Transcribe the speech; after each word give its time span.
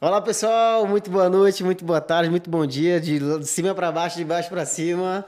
Olá 0.00 0.22
pessoal, 0.22 0.86
muito 0.86 1.10
boa 1.10 1.28
noite, 1.28 1.64
muito 1.64 1.84
boa 1.84 2.00
tarde, 2.00 2.30
muito 2.30 2.48
bom 2.48 2.64
dia, 2.64 3.00
de 3.00 3.18
cima 3.44 3.74
para 3.74 3.90
baixo, 3.90 4.16
de 4.16 4.24
baixo 4.24 4.48
para 4.48 4.64
cima. 4.64 5.26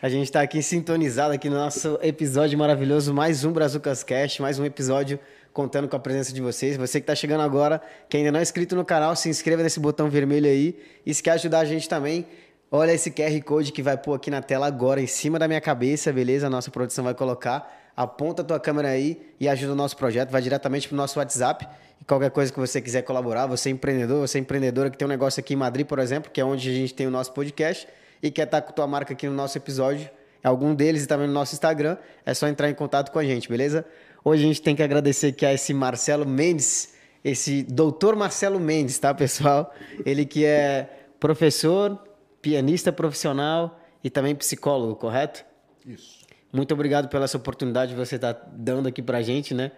A 0.00 0.08
gente 0.08 0.24
está 0.24 0.40
aqui 0.40 0.62
sintonizado 0.62 1.34
aqui 1.34 1.50
no 1.50 1.56
nosso 1.56 1.98
episódio 2.00 2.58
maravilhoso, 2.58 3.12
mais 3.12 3.44
um 3.44 3.52
Brazucas 3.52 4.02
Cast, 4.02 4.40
mais 4.40 4.58
um 4.58 4.64
episódio 4.64 5.20
contando 5.52 5.86
com 5.86 5.96
a 5.96 5.98
presença 5.98 6.32
de 6.32 6.40
vocês. 6.40 6.78
Você 6.78 6.98
que 6.98 7.02
está 7.02 7.14
chegando 7.14 7.42
agora, 7.42 7.78
que 8.08 8.16
ainda 8.16 8.32
não 8.32 8.40
é 8.40 8.42
inscrito 8.42 8.74
no 8.74 8.86
canal, 8.86 9.14
se 9.14 9.28
inscreva 9.28 9.62
nesse 9.62 9.78
botão 9.78 10.08
vermelho 10.08 10.46
aí. 10.46 10.80
E 11.04 11.12
se 11.12 11.22
quer 11.22 11.32
ajudar 11.32 11.58
a 11.58 11.64
gente 11.66 11.86
também, 11.86 12.26
olha 12.70 12.92
esse 12.92 13.10
QR 13.10 13.38
Code 13.42 13.70
que 13.70 13.82
vai 13.82 13.98
pôr 13.98 14.14
aqui 14.14 14.30
na 14.30 14.40
tela 14.40 14.66
agora, 14.66 14.98
em 14.98 15.06
cima 15.06 15.38
da 15.38 15.46
minha 15.46 15.60
cabeça, 15.60 16.10
beleza? 16.10 16.46
A 16.46 16.50
nossa 16.50 16.70
produção 16.70 17.04
vai 17.04 17.12
colocar. 17.12 17.70
Aponta 17.96 18.42
a 18.42 18.44
tua 18.44 18.60
câmera 18.60 18.88
aí 18.88 19.32
e 19.40 19.48
ajuda 19.48 19.72
o 19.72 19.76
nosso 19.76 19.96
projeto, 19.96 20.30
vai 20.30 20.42
diretamente 20.42 20.86
para 20.86 20.94
o 20.94 20.96
nosso 20.98 21.18
WhatsApp 21.18 21.66
e 22.00 22.04
qualquer 22.04 22.30
coisa 22.30 22.52
que 22.52 22.58
você 22.58 22.80
quiser 22.80 23.02
colaborar, 23.02 23.46
você 23.46 23.70
é 23.70 23.72
empreendedor, 23.72 24.20
você 24.20 24.36
é 24.36 24.40
empreendedora 24.40 24.90
que 24.90 24.98
tem 24.98 25.06
um 25.06 25.08
negócio 25.08 25.40
aqui 25.40 25.54
em 25.54 25.56
Madrid, 25.56 25.86
por 25.86 25.98
exemplo, 25.98 26.30
que 26.30 26.40
é 26.40 26.44
onde 26.44 26.68
a 26.68 26.72
gente 26.74 26.92
tem 26.92 27.06
o 27.06 27.10
nosso 27.10 27.32
podcast 27.32 27.88
e 28.22 28.30
quer 28.30 28.44
estar 28.44 28.60
com 28.60 28.72
tua 28.72 28.86
marca 28.86 29.14
aqui 29.14 29.26
no 29.26 29.34
nosso 29.34 29.56
episódio, 29.56 30.10
algum 30.44 30.74
deles 30.74 31.04
e 31.04 31.06
também 31.06 31.26
no 31.26 31.32
nosso 31.32 31.54
Instagram, 31.54 31.96
é 32.24 32.34
só 32.34 32.46
entrar 32.46 32.68
em 32.68 32.74
contato 32.74 33.10
com 33.10 33.18
a 33.18 33.24
gente, 33.24 33.48
beleza? 33.48 33.84
Hoje 34.22 34.44
a 34.44 34.46
gente 34.46 34.60
tem 34.60 34.76
que 34.76 34.82
agradecer 34.82 35.28
aqui 35.28 35.46
a 35.46 35.54
esse 35.54 35.72
Marcelo 35.72 36.26
Mendes, 36.26 36.94
esse 37.24 37.62
doutor 37.62 38.14
Marcelo 38.14 38.60
Mendes, 38.60 38.98
tá, 38.98 39.14
pessoal? 39.14 39.74
Ele 40.04 40.24
que 40.26 40.44
é 40.44 40.88
professor, 41.18 41.98
pianista 42.42 42.92
profissional 42.92 43.80
e 44.04 44.10
também 44.10 44.34
psicólogo, 44.34 44.94
correto? 44.96 45.44
Isso. 45.84 46.15
Muito 46.56 46.72
obrigado 46.72 47.08
pela 47.08 47.24
essa 47.24 47.36
oportunidade 47.36 47.92
que 47.92 47.98
você 47.98 48.16
está 48.16 48.32
dando 48.32 48.88
aqui 48.88 49.02
pra 49.02 49.20
gente, 49.22 49.52
né? 49.52 49.72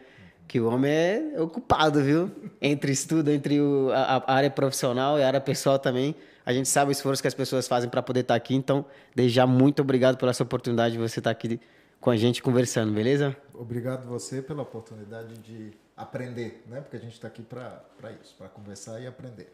que 0.49 0.59
o 0.59 0.67
homem 0.67 0.91
é 0.91 1.41
ocupado, 1.41 2.03
viu? 2.03 2.31
Entre 2.61 2.91
estudo, 2.91 3.31
entre 3.31 3.61
o, 3.61 3.91
a, 3.93 4.17
a, 4.17 4.33
área 4.33 4.51
profissional 4.51 5.19
e 5.19 5.23
a 5.23 5.27
área 5.27 5.41
pessoal 5.41 5.79
também. 5.79 6.17
A 6.45 6.53
gente 6.55 6.70
sabe 6.70 6.91
o 6.91 6.93
esforço 6.93 7.20
que 7.20 7.29
as 7.29 7.35
pessoas 7.35 7.69
fazem 7.69 7.91
para 7.91 8.03
poder 8.03 8.20
estar 8.20 8.33
tá 8.33 8.37
aqui. 8.39 8.55
Então, 8.55 8.87
desde 9.15 9.35
já, 9.35 9.47
muito 9.47 9.83
obrigado 9.83 10.17
pela 10.17 10.31
essa 10.31 10.43
oportunidade 10.43 10.93
de 10.93 10.98
você 10.98 11.20
estar 11.20 11.29
tá 11.29 11.33
aqui 11.33 11.61
com 12.01 12.11
a 12.11 12.17
gente 12.17 12.43
conversando, 12.43 12.92
beleza? 12.92 13.37
Obrigado 13.53 14.09
você 14.09 14.41
pela 14.41 14.63
oportunidade 14.63 15.37
de 15.39 15.73
aprender, 15.95 16.65
né? 16.67 16.81
Porque 16.81 16.97
a 16.97 17.01
gente 17.01 17.13
está 17.13 17.29
aqui 17.29 17.42
para 17.42 18.13
isso, 18.23 18.35
para 18.39 18.48
conversar 18.48 18.98
e 19.01 19.07
aprender. 19.07 19.53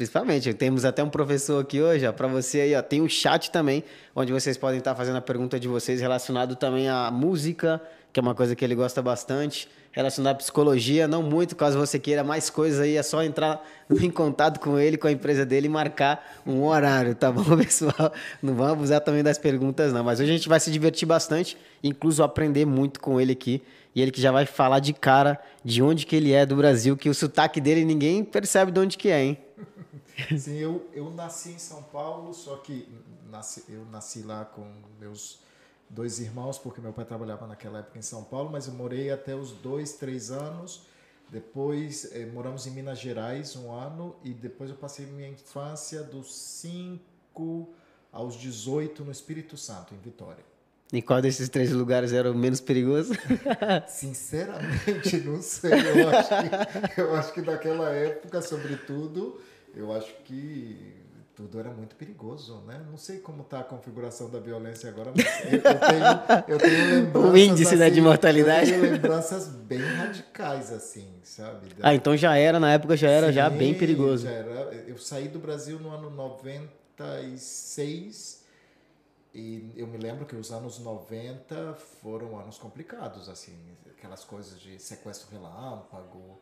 Principalmente, 0.00 0.54
temos 0.54 0.86
até 0.86 1.04
um 1.04 1.10
professor 1.10 1.60
aqui 1.60 1.82
hoje, 1.82 2.10
para 2.12 2.26
você 2.26 2.62
aí, 2.62 2.74
ó, 2.74 2.80
tem 2.80 3.02
um 3.02 3.08
chat 3.08 3.50
também, 3.50 3.84
onde 4.16 4.32
vocês 4.32 4.56
podem 4.56 4.78
estar 4.78 4.92
tá 4.92 4.96
fazendo 4.96 5.16
a 5.16 5.20
pergunta 5.20 5.60
de 5.60 5.68
vocês 5.68 6.00
relacionado 6.00 6.56
também 6.56 6.88
à 6.88 7.10
música, 7.10 7.78
que 8.10 8.18
é 8.18 8.22
uma 8.22 8.34
coisa 8.34 8.56
que 8.56 8.64
ele 8.64 8.74
gosta 8.74 9.02
bastante 9.02 9.68
relacionado 9.92 10.36
à 10.36 10.38
psicologia, 10.38 11.06
não 11.06 11.22
muito, 11.22 11.54
caso 11.54 11.78
você 11.78 11.98
queira 11.98 12.24
mais 12.24 12.48
coisas 12.48 12.80
aí, 12.80 12.96
é 12.96 13.02
só 13.02 13.22
entrar 13.22 13.62
em 13.90 14.10
contato 14.10 14.58
com 14.58 14.78
ele, 14.78 14.96
com 14.96 15.06
a 15.06 15.12
empresa 15.12 15.44
dele 15.44 15.66
e 15.66 15.68
marcar 15.68 16.40
um 16.46 16.64
horário, 16.64 17.14
tá 17.14 17.30
bom, 17.30 17.44
pessoal? 17.58 18.10
Não 18.42 18.54
vamos 18.54 18.72
abusar 18.72 19.00
também 19.02 19.22
das 19.22 19.36
perguntas, 19.36 19.92
não. 19.92 20.02
Mas 20.02 20.18
hoje 20.18 20.30
a 20.30 20.34
gente 20.34 20.48
vai 20.48 20.60
se 20.60 20.70
divertir 20.70 21.06
bastante, 21.06 21.58
incluso 21.84 22.22
aprender 22.22 22.64
muito 22.64 23.00
com 23.00 23.20
ele 23.20 23.32
aqui. 23.32 23.62
E 23.94 24.00
ele 24.00 24.12
que 24.12 24.20
já 24.20 24.30
vai 24.30 24.46
falar 24.46 24.78
de 24.78 24.92
cara 24.92 25.38
de 25.64 25.82
onde 25.82 26.06
que 26.06 26.14
ele 26.14 26.32
é 26.32 26.46
do 26.46 26.54
Brasil, 26.56 26.96
que 26.96 27.10
o 27.10 27.14
sotaque 27.14 27.60
dele 27.60 27.84
ninguém 27.84 28.22
percebe 28.22 28.70
de 28.70 28.78
onde 28.78 28.96
que 28.96 29.10
é, 29.10 29.24
hein? 29.24 29.38
Sim, 30.38 30.56
eu, 30.56 30.88
eu 30.92 31.10
nasci 31.10 31.50
em 31.50 31.58
São 31.58 31.82
Paulo, 31.82 32.32
só 32.34 32.56
que 32.56 32.88
nasci, 33.28 33.64
eu 33.68 33.84
nasci 33.86 34.22
lá 34.22 34.44
com 34.44 34.66
meus 34.98 35.40
dois 35.88 36.20
irmãos, 36.20 36.58
porque 36.58 36.80
meu 36.80 36.92
pai 36.92 37.04
trabalhava 37.04 37.46
naquela 37.46 37.80
época 37.80 37.98
em 37.98 38.02
São 38.02 38.22
Paulo, 38.24 38.50
mas 38.50 38.66
eu 38.66 38.74
morei 38.74 39.10
até 39.10 39.34
os 39.34 39.52
dois, 39.52 39.94
três 39.94 40.30
anos. 40.30 40.86
Depois 41.28 42.10
eh, 42.12 42.26
moramos 42.26 42.66
em 42.66 42.70
Minas 42.70 42.98
Gerais 42.98 43.54
um 43.54 43.72
ano 43.72 44.16
e 44.24 44.32
depois 44.32 44.68
eu 44.70 44.76
passei 44.76 45.06
minha 45.06 45.28
infância 45.28 46.02
dos 46.02 46.34
5 46.34 47.68
aos 48.12 48.34
18 48.34 49.04
no 49.04 49.12
Espírito 49.12 49.56
Santo, 49.56 49.94
em 49.94 49.98
Vitória. 49.98 50.44
E 50.92 51.00
qual 51.00 51.22
desses 51.22 51.48
três 51.48 51.70
lugares 51.70 52.12
era 52.12 52.30
o 52.30 52.34
menos 52.34 52.60
perigoso? 52.60 53.14
Sinceramente, 53.86 55.18
não 55.18 55.40
sei. 55.40 55.70
Eu 55.72 56.08
acho, 56.08 56.28
que, 56.94 57.00
eu 57.00 57.14
acho 57.14 57.32
que 57.32 57.42
naquela 57.42 57.90
época, 57.90 58.42
sobretudo, 58.42 59.40
eu 59.74 59.92
acho 59.92 60.14
que 60.24 60.96
tudo 61.34 61.58
era 61.58 61.70
muito 61.70 61.96
perigoso, 61.96 62.60
né? 62.66 62.84
Não 62.90 62.98
sei 62.98 63.18
como 63.18 63.42
está 63.42 63.60
a 63.60 63.64
configuração 63.64 64.28
da 64.28 64.38
violência 64.38 64.90
agora, 64.90 65.10
mas 65.16 65.24
eu 65.44 65.62
tenho, 65.62 66.04
eu 66.48 66.58
tenho 66.58 66.90
lembranças... 66.94 67.32
O 67.32 67.36
índice 67.36 67.74
assim, 67.74 67.76
né, 67.76 67.90
de 67.90 68.00
mortalidade. 68.00 68.72
Eu 68.72 68.80
tenho 68.80 68.92
lembranças 68.92 69.48
bem 69.48 69.80
radicais, 69.80 70.72
assim, 70.72 71.08
sabe? 71.22 71.68
Ah, 71.80 71.94
então 71.94 72.16
já 72.16 72.36
era, 72.36 72.58
na 72.60 72.72
época 72.72 72.96
já 72.96 73.08
era 73.08 73.28
Sim, 73.28 73.32
já 73.32 73.48
bem 73.48 73.72
perigoso. 73.74 74.24
Já 74.24 74.32
era. 74.32 74.74
Eu 74.86 74.98
saí 74.98 75.28
do 75.28 75.38
Brasil 75.38 75.78
no 75.78 75.90
ano 75.90 76.10
96 76.10 78.40
e 79.32 79.72
eu 79.76 79.86
me 79.86 79.96
lembro 79.96 80.26
que 80.26 80.34
os 80.34 80.50
anos 80.50 80.80
90 80.80 81.74
foram 82.02 82.36
anos 82.38 82.58
complicados, 82.58 83.28
assim, 83.28 83.56
aquelas 83.96 84.24
coisas 84.24 84.60
de 84.60 84.76
sequestro 84.78 85.28
relâmpago, 85.30 86.40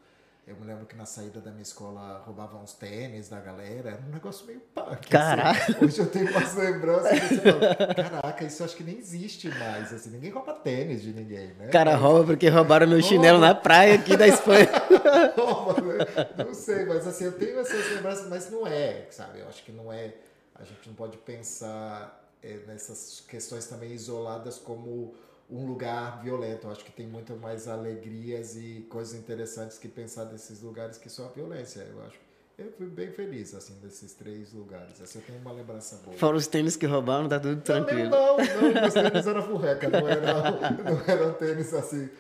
eu 0.49 0.57
me 0.57 0.67
lembro 0.67 0.87
que 0.87 0.97
na 0.97 1.05
saída 1.05 1.41
da 1.41 1.51
minha 1.51 1.63
escola 1.63 2.23
roubavam 2.25 2.63
uns 2.63 2.73
tênis 2.73 3.29
da 3.29 3.39
galera. 3.39 3.91
Era 3.91 4.01
um 4.01 4.11
negócio 4.11 4.47
meio 4.47 4.61
punk. 4.75 4.93
Assim. 4.93 5.09
Caraca! 5.11 5.73
Assim. 5.73 5.85
Hoje 5.85 5.99
eu 5.99 6.07
tenho 6.07 6.31
umas 6.31 6.55
lembranças 6.55 7.21
que 7.21 7.35
você 7.35 7.53
fala, 7.53 7.95
caraca, 7.95 8.45
isso 8.45 8.65
acho 8.65 8.75
que 8.75 8.83
nem 8.83 8.99
existe 8.99 9.51
mais. 9.51 9.93
Assim, 9.93 10.09
ninguém 10.09 10.31
rouba 10.31 10.55
tênis 10.55 11.03
de 11.03 11.13
ninguém, 11.13 11.49
né? 11.55 11.69
Cara, 11.69 11.95
rouba 11.97 12.25
porque 12.25 12.49
roubaram 12.49 12.87
meu 12.87 13.03
chinelo 13.03 13.39
na 13.39 13.55
praia 13.55 13.97
aqui 13.97 14.17
da 14.17 14.27
Espanha. 14.27 14.71
rouba, 15.37 15.83
né? 15.83 16.45
Não 16.47 16.55
sei, 16.55 16.87
mas 16.87 17.07
assim, 17.07 17.25
eu 17.25 17.33
tenho 17.33 17.61
essas 17.61 17.91
lembranças, 17.91 18.27
mas 18.29 18.51
não 18.51 18.67
é, 18.67 19.07
sabe? 19.11 19.41
Eu 19.41 19.49
acho 19.49 19.63
que 19.63 19.71
não 19.71 19.93
é. 19.93 20.15
A 20.55 20.65
gente 20.65 20.89
não 20.89 20.95
pode 20.95 21.19
pensar 21.19 22.27
é, 22.43 22.61
nessas 22.67 23.23
questões 23.29 23.67
também 23.67 23.93
isoladas 23.93 24.57
como 24.57 25.15
um 25.51 25.67
lugar 25.67 26.23
violento. 26.23 26.67
Eu 26.67 26.73
acho 26.73 26.85
que 26.85 26.93
tem 26.93 27.07
muito 27.07 27.35
mais 27.37 27.69
alegrias 27.69 28.57
e 28.57 28.87
coisas 28.89 29.19
interessantes 29.19 29.79
que 29.79 29.89
pensar 29.89 30.25
desses 30.25 30.61
lugares 30.61 30.99
que 30.99 31.09
só 31.09 31.27
a 31.27 31.29
violência. 31.29 31.81
Eu 31.81 32.03
acho. 32.03 32.29
Eu 32.59 32.73
fui 32.73 32.89
bem 32.89 33.13
feliz, 33.13 33.55
assim, 33.55 33.79
desses 33.81 34.15
três 34.15 34.53
lugares. 34.53 35.01
Assim, 35.01 35.21
eu 35.21 35.25
tenho 35.25 35.39
uma 35.39 35.53
lembrança 35.53 35.97
boa. 36.05 36.17
Fora 36.17 36.37
os 36.37 36.49
tênis 36.49 36.75
que 36.75 36.87
roubaram, 36.87 37.29
tá 37.29 37.39
tudo 37.39 37.61
tranquilo. 37.61 38.11
Não, 38.11 38.37
não, 38.37 38.73
não. 38.75 38.89
Os 38.89 38.95
tênis 38.95 39.27
eram 39.29 39.43
furreca, 39.43 39.89
não 39.89 40.09
eram, 40.09 40.61
não 40.83 41.03
eram 41.07 41.35
tênis, 41.35 41.73
assim, 41.73 42.11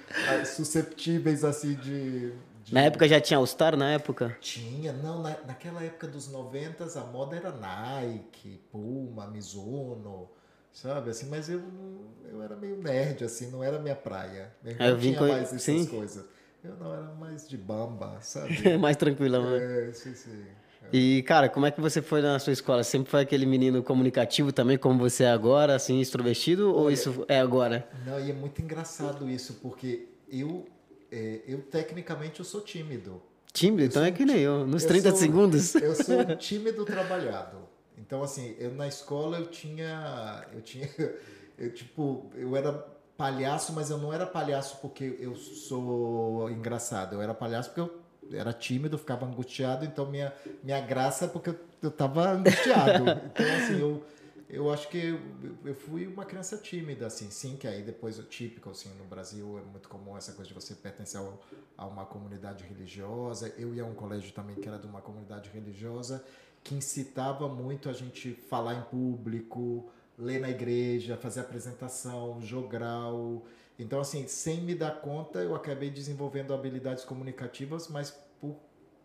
susceptíveis, 0.45 1.43
assim, 1.45 1.75
de... 1.75 2.31
de... 2.63 2.73
Na 2.73 2.83
época 2.83 3.09
já 3.09 3.21
tinha 3.21 3.37
All-Star, 3.37 3.77
na 3.77 3.91
época? 3.91 4.37
Tinha. 4.41 4.93
Não, 4.93 5.21
na, 5.21 5.37
naquela 5.45 5.83
época 5.83 6.07
dos 6.07 6.31
90 6.31 6.85
a 6.85 7.05
moda 7.07 7.35
era 7.35 7.51
Nike, 7.51 8.61
Puma, 8.71 9.27
Mizuno 9.27 10.31
sabe? 10.73 11.11
Assim, 11.11 11.29
mas 11.29 11.49
eu, 11.49 11.63
eu 12.31 12.43
era 12.43 12.57
meio 12.57 12.77
nerd, 12.77 13.25
assim, 13.25 13.51
não 13.51 13.63
era 13.63 13.79
minha 13.79 13.97
praia. 13.97 14.53
Eu 14.65 14.99
tinha 14.99 15.21
mais 15.21 15.49
essas 15.49 15.63
sim. 15.63 15.87
coisas. 15.87 16.25
Eu 16.63 16.77
não 16.77 16.93
era 16.93 17.15
mais 17.15 17.49
de 17.49 17.57
bamba, 17.57 18.19
sabe? 18.21 18.77
mais 18.79 18.97
tranquilão, 18.97 19.51
né? 19.51 19.89
É, 19.89 19.93
sim, 19.93 20.15
sim. 20.15 20.45
É. 20.83 20.97
E, 20.97 21.23
cara, 21.23 21.49
como 21.49 21.67
é 21.67 21.71
que 21.71 21.81
você 21.81 22.03
foi 22.03 22.21
na 22.21 22.39
sua 22.39 22.53
escola? 22.53 22.83
Sempre 22.83 23.11
foi 23.11 23.21
aquele 23.21 23.47
menino 23.47 23.83
comunicativo 23.83 24.53
também, 24.53 24.77
como 24.79 24.99
você 24.99 25.25
é 25.25 25.31
agora, 25.31 25.75
assim, 25.75 26.01
extrovertido, 26.01 26.75
ou 26.75 26.91
isso 26.91 27.25
é 27.29 27.41
agora? 27.41 27.89
Não, 28.05 28.19
e 28.19 28.31
é 28.31 28.35
muito 28.35 28.61
engraçado 28.61 29.29
isso, 29.29 29.55
porque 29.63 30.09
eu, 30.31 30.67
é, 31.11 31.43
eu 31.47 31.61
tecnicamente, 31.63 32.41
eu 32.41 32.45
sou 32.45 32.61
tímido. 32.61 33.23
Tímido? 33.53 33.83
Eu 33.83 33.87
então 33.87 34.05
é 34.05 34.11
que 34.11 34.25
nem 34.25 34.39
eu, 34.39 34.67
nos 34.67 34.83
eu 34.83 34.89
30 34.89 35.11
sou, 35.11 35.19
segundos. 35.19 35.75
Eu 35.75 35.95
sou 35.95 36.25
tímido 36.37 36.85
trabalhado. 36.85 37.68
Então, 38.09 38.23
assim, 38.23 38.57
eu 38.59 38.73
na 38.73 38.89
escola 38.89 39.39
eu 39.39 39.47
tinha. 39.47 40.47
Eu 40.53 40.63
tinha. 40.63 40.89
Eu, 41.61 41.75
tipo, 41.75 42.31
eu 42.37 42.55
era 42.55 42.73
palhaço, 43.17 43.73
mas 43.73 43.91
eu 43.91 43.99
não 43.99 44.13
era 44.13 44.25
palhaço 44.25 44.79
porque 44.81 45.19
eu 45.19 45.35
sou 45.35 46.49
engraçado. 46.49 47.17
Eu 47.17 47.21
era 47.21 47.35
palhaço 47.35 47.71
porque 47.71 47.81
eu 47.81 48.39
era 48.39 48.53
tímido, 48.53 48.97
ficava 48.97 49.27
angustiado, 49.27 49.85
então 49.85 50.07
minha, 50.07 50.33
minha 50.63 50.81
graça 50.81 51.25
é 51.25 51.29
porque 51.29 51.51
eu, 51.51 51.59
eu 51.83 51.91
tava 51.91 52.31
angustiado. 52.31 53.07
Então, 53.35 53.45
assim, 53.57 53.81
eu, 53.81 54.05
eu 54.49 54.73
acho 54.73 54.89
que 54.89 54.99
eu, 54.99 55.21
eu 55.65 55.75
fui 55.75 56.07
uma 56.07 56.25
criança 56.25 56.57
tímida, 56.59 57.09
assim, 57.09 57.29
sim, 57.29 57.57
que 57.57 57.67
aí 57.67 57.83
depois 57.83 58.21
o 58.21 58.23
típico, 58.23 58.71
assim, 58.71 58.91
no 58.97 59.07
Brasil 59.07 59.59
é 59.59 59.69
muito 59.69 59.89
comum 59.89 60.17
essa 60.17 60.31
coisa 60.35 60.47
de 60.47 60.55
você 60.55 60.77
pertencer 60.77 61.19
ao, 61.19 61.41
a 61.77 61.87
uma 61.87 62.07
comunidade 62.07 62.63
religiosa. 62.63 63.53
Eu 63.59 63.75
ia 63.75 63.83
a 63.83 63.87
um 63.87 63.95
colégio 63.95 64.31
também 64.31 64.55
que 64.55 64.69
era 64.69 64.79
de 64.79 64.87
uma 64.87 65.01
comunidade 65.01 65.51
religiosa 65.51 66.25
que 66.63 66.75
incitava 66.75 67.49
muito 67.49 67.89
a 67.89 67.93
gente 67.93 68.33
falar 68.33 68.75
em 68.75 68.83
público, 68.83 69.91
ler 70.19 70.41
na 70.41 70.51
igreja, 70.51 71.17
fazer 71.17 71.41
apresentação, 71.41 72.41
jogral. 72.41 73.45
Então, 73.79 74.01
assim, 74.01 74.27
sem 74.27 74.61
me 74.61 74.75
dar 74.75 75.01
conta, 75.01 75.39
eu 75.39 75.55
acabei 75.55 75.89
desenvolvendo 75.89 76.53
habilidades 76.53 77.05
comunicativas, 77.05 77.89
mas 77.89 78.11
por, 78.41 78.57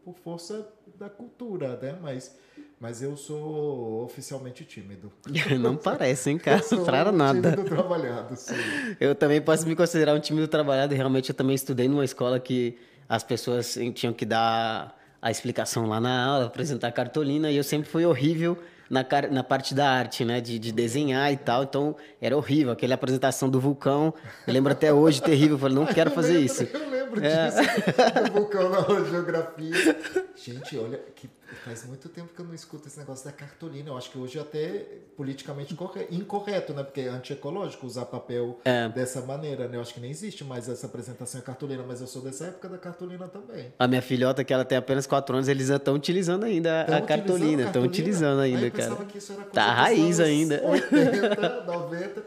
por 0.04 0.16
força 0.16 0.68
da 0.98 1.10
cultura, 1.10 1.78
né? 1.78 1.98
Mas, 2.02 2.36
mas 2.80 3.04
eu 3.04 3.16
sou 3.16 4.04
oficialmente 4.04 4.66
tímido. 4.66 5.12
Não 5.60 5.78
parece, 5.78 6.32
hein, 6.32 6.40
cara? 6.40 6.62
Para 6.84 7.12
nada. 7.12 7.52
Tímido 7.52 7.70
trabalhado, 7.70 8.36
sim. 8.36 8.56
Eu 9.00 9.14
também 9.14 9.40
posso 9.40 9.68
me 9.68 9.76
considerar 9.76 10.16
um 10.16 10.20
tímido 10.20 10.48
trabalhado 10.48 10.96
realmente 10.96 11.30
eu 11.30 11.36
também 11.36 11.56
estudei 11.56 11.88
numa 11.88 12.04
escola 12.04 12.40
que 12.40 12.78
as 13.08 13.24
pessoas 13.24 13.78
tinham 13.94 14.14
que 14.14 14.26
dar 14.26 14.98
a 15.24 15.32
explicação 15.32 15.88
lá 15.88 16.02
na 16.02 16.26
aula, 16.26 16.46
apresentar 16.48 16.90
a 16.90 16.92
cartolina, 16.92 17.50
e 17.50 17.56
eu 17.56 17.64
sempre 17.64 17.90
fui 17.90 18.06
horrível 18.06 18.58
na, 18.90 19.06
na 19.32 19.42
parte 19.42 19.74
da 19.74 19.90
arte, 19.90 20.26
né? 20.26 20.42
De, 20.42 20.60
de 20.60 20.74
desenhar 20.74 21.32
e 21.32 21.38
tal. 21.38 21.64
Então, 21.64 21.96
era 22.22 22.36
horrível. 22.36 22.74
Aquela 22.74 22.96
apresentação 22.96 23.50
do 23.50 23.58
vulcão, 23.58 24.14
eu 24.46 24.54
lembro 24.54 24.74
até 24.74 24.92
hoje, 24.92 25.22
terrível. 25.22 25.56
Eu 25.56 25.60
falei, 25.60 25.76
não 25.76 25.86
quero 25.86 26.12
fazer 26.12 26.38
isso. 26.42 26.68
Eu 27.16 27.22
lembro 27.22 27.26
é. 27.26 27.50
disso, 27.50 27.62
do 28.26 28.32
vulcão 28.32 28.70
na 28.70 29.10
geografia. 29.10 29.98
Gente, 30.36 30.78
olha, 30.78 31.00
que 31.16 31.30
faz 31.64 31.86
muito 31.86 32.10
tempo 32.10 32.30
que 32.34 32.42
eu 32.42 32.46
não 32.46 32.54
escuto 32.54 32.88
esse 32.88 32.98
negócio 32.98 33.26
da 33.26 33.32
cartolina. 33.32 33.90
Eu 33.90 33.98
acho 33.98 34.10
que 34.10 34.18
hoje 34.18 34.38
é 34.38 34.42
até 34.42 34.86
politicamente 35.16 35.76
incorreto, 36.12 36.74
né? 36.74 36.84
Porque 36.84 37.02
é 37.02 37.10
antiecológico 37.10 37.86
usar 37.86 38.06
papel 38.06 38.60
é. 38.66 38.90
dessa 38.90 39.22
maneira, 39.22 39.68
né? 39.68 39.78
Eu 39.78 39.82
acho 39.82 39.94
que 39.94 40.00
nem 40.00 40.10
existe 40.10 40.44
mais 40.44 40.68
essa 40.68 40.88
apresentação 40.88 41.40
em 41.40 41.44
cartolina, 41.44 41.84
mas 41.88 42.02
eu 42.02 42.08
sou 42.08 42.22
dessa 42.22 42.46
época 42.46 42.70
da 42.70 42.78
cartolina 42.78 43.28
também. 43.28 43.74
A 43.78 43.88
minha 43.88 44.02
filhota, 44.02 44.44
que 44.44 44.54
ela 44.54 44.66
tem 44.66 44.78
apenas 44.78 45.06
4 45.06 45.36
anos, 45.36 45.48
eles 45.48 45.70
estão 45.70 45.94
utilizando 45.94 46.44
ainda 46.44 46.82
a 46.82 47.02
cartolina. 47.02 47.64
Estão 47.64 47.84
utilizando 47.84 48.40
ainda, 48.40 48.70
cara. 48.72 48.98
tá 49.54 49.74
raiz 49.74 50.20
ainda. 50.20 50.62
80, 50.64 51.64
90. 51.66 52.24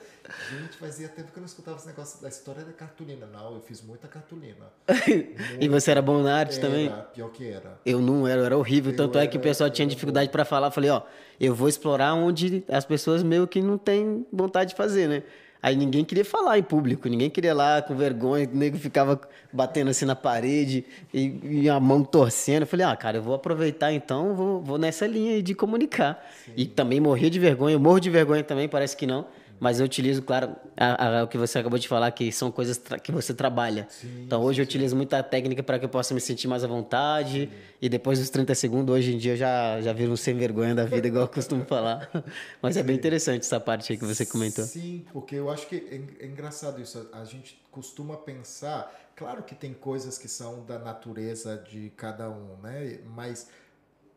Gente, 0.50 0.76
fazia 0.78 1.08
tempo 1.08 1.32
que 1.32 1.38
eu 1.38 1.40
não 1.40 1.46
escutava 1.46 1.76
esse 1.76 1.86
negócio 1.86 2.20
da 2.22 2.28
história 2.28 2.64
da 2.64 2.72
cartolina. 2.72 3.26
Não, 3.26 3.54
eu 3.54 3.60
fiz 3.60 3.82
muita 3.82 4.08
cartolina. 4.08 4.66
e 5.60 5.68
você 5.68 5.90
era 5.90 6.02
bom 6.02 6.22
na 6.22 6.36
arte 6.36 6.58
era, 6.58 6.68
também? 6.68 6.92
Pior 7.14 7.30
que 7.30 7.48
era. 7.48 7.78
Eu 7.84 8.00
não 8.00 8.26
era, 8.26 8.40
eu 8.40 8.44
era 8.44 8.56
horrível. 8.56 8.92
Eu 8.92 8.96
Tanto 8.96 9.18
era, 9.18 9.24
é 9.24 9.28
que 9.28 9.36
o 9.36 9.40
pessoal 9.40 9.70
tinha 9.70 9.86
dificuldade 9.86 10.30
para 10.30 10.44
falar. 10.44 10.68
Eu 10.68 10.72
falei, 10.72 10.90
ó, 10.90 11.02
eu 11.40 11.54
vou 11.54 11.68
explorar 11.68 12.14
onde 12.14 12.64
as 12.68 12.84
pessoas 12.84 13.22
meio 13.22 13.46
que 13.46 13.60
não 13.60 13.78
têm 13.78 14.26
vontade 14.32 14.70
de 14.70 14.76
fazer, 14.76 15.08
né? 15.08 15.22
Aí 15.62 15.74
ninguém 15.74 16.04
queria 16.04 16.24
falar 16.24 16.58
em 16.58 16.62
público, 16.62 17.08
ninguém 17.08 17.28
queria 17.28 17.52
lá 17.54 17.82
com 17.82 17.96
vergonha, 17.96 18.48
o 18.48 18.56
nego 18.56 18.78
ficava 18.78 19.20
batendo 19.52 19.90
assim 19.90 20.04
na 20.04 20.14
parede 20.14 20.84
e, 21.12 21.62
e 21.62 21.68
a 21.68 21.80
mão 21.80 22.04
torcendo. 22.04 22.62
Eu 22.62 22.66
falei, 22.68 22.86
ah, 22.86 22.94
cara, 22.94 23.16
eu 23.16 23.22
vou 23.22 23.34
aproveitar 23.34 23.92
então, 23.92 24.32
vou, 24.34 24.62
vou 24.62 24.78
nessa 24.78 25.06
linha 25.06 25.32
aí 25.32 25.42
de 25.42 25.54
comunicar. 25.54 26.24
Sim. 26.44 26.52
E 26.56 26.66
também 26.66 27.00
morria 27.00 27.28
de 27.28 27.40
vergonha, 27.40 27.74
eu 27.74 27.80
morro 27.80 27.98
de 27.98 28.10
vergonha 28.10 28.44
também, 28.44 28.68
parece 28.68 28.96
que 28.96 29.06
não 29.06 29.26
mas 29.58 29.80
eu 29.80 29.86
utilizo, 29.86 30.22
claro, 30.22 30.54
a, 30.76 31.20
a, 31.20 31.24
o 31.24 31.28
que 31.28 31.38
você 31.38 31.58
acabou 31.58 31.78
de 31.78 31.88
falar, 31.88 32.10
que 32.10 32.30
são 32.30 32.50
coisas 32.50 32.80
que 33.02 33.10
você 33.10 33.32
trabalha. 33.32 33.86
Sim, 33.90 34.24
então 34.26 34.42
hoje 34.42 34.56
sim, 34.56 34.62
eu 34.62 34.64
utilizo 34.64 34.90
sim. 34.90 34.96
muita 34.96 35.22
técnica 35.22 35.62
para 35.62 35.78
que 35.78 35.84
eu 35.84 35.88
possa 35.88 36.12
me 36.14 36.20
sentir 36.20 36.48
mais 36.48 36.62
à 36.64 36.66
vontade. 36.66 37.50
E 37.80 37.88
depois 37.88 38.18
dos 38.18 38.30
30 38.30 38.54
segundos, 38.54 38.94
hoje 38.94 39.14
em 39.14 39.18
dia, 39.18 39.32
eu 39.32 39.36
já, 39.36 39.80
já 39.80 39.92
viro 39.92 40.12
um 40.12 40.16
sem 40.16 40.36
vergonha 40.36 40.74
da 40.74 40.84
vida, 40.84 41.06
igual 41.06 41.24
eu 41.24 41.28
costumo 41.28 41.64
falar. 41.64 42.10
Mas 42.60 42.76
é 42.76 42.82
bem 42.82 42.96
interessante 42.96 43.42
essa 43.42 43.60
parte 43.60 43.92
aí 43.92 43.98
que 43.98 44.04
você 44.04 44.24
comentou. 44.24 44.64
Sim, 44.64 45.04
porque 45.12 45.34
eu 45.34 45.50
acho 45.50 45.66
que 45.68 45.76
é, 45.76 46.24
é 46.24 46.26
engraçado 46.26 46.80
isso. 46.80 47.08
A 47.12 47.24
gente 47.24 47.60
costuma 47.70 48.16
pensar, 48.16 48.92
claro 49.14 49.42
que 49.42 49.54
tem 49.54 49.72
coisas 49.72 50.18
que 50.18 50.28
são 50.28 50.64
da 50.64 50.78
natureza 50.78 51.62
de 51.70 51.90
cada 51.96 52.30
um, 52.30 52.56
né? 52.62 52.98
Mas 53.14 53.48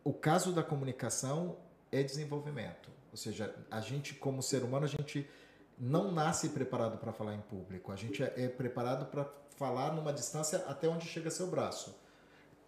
o 0.03 0.13
caso 0.13 0.51
da 0.51 0.63
comunicação 0.63 1.57
é 1.91 2.01
desenvolvimento. 2.03 2.89
Ou 3.11 3.17
seja, 3.17 3.53
a 3.69 3.81
gente, 3.81 4.13
como 4.13 4.41
ser 4.41 4.63
humano, 4.63 4.85
a 4.85 4.89
gente 4.89 5.27
não 5.77 6.11
nasce 6.11 6.49
preparado 6.49 6.97
para 6.97 7.11
falar 7.11 7.35
em 7.35 7.41
público. 7.41 7.91
A 7.91 7.95
gente 7.95 8.23
é, 8.23 8.33
é 8.35 8.47
preparado 8.47 9.05
para 9.05 9.25
falar 9.55 9.93
numa 9.93 10.13
distância 10.13 10.63
até 10.67 10.87
onde 10.87 11.05
chega 11.05 11.29
seu 11.29 11.47
braço. 11.47 11.95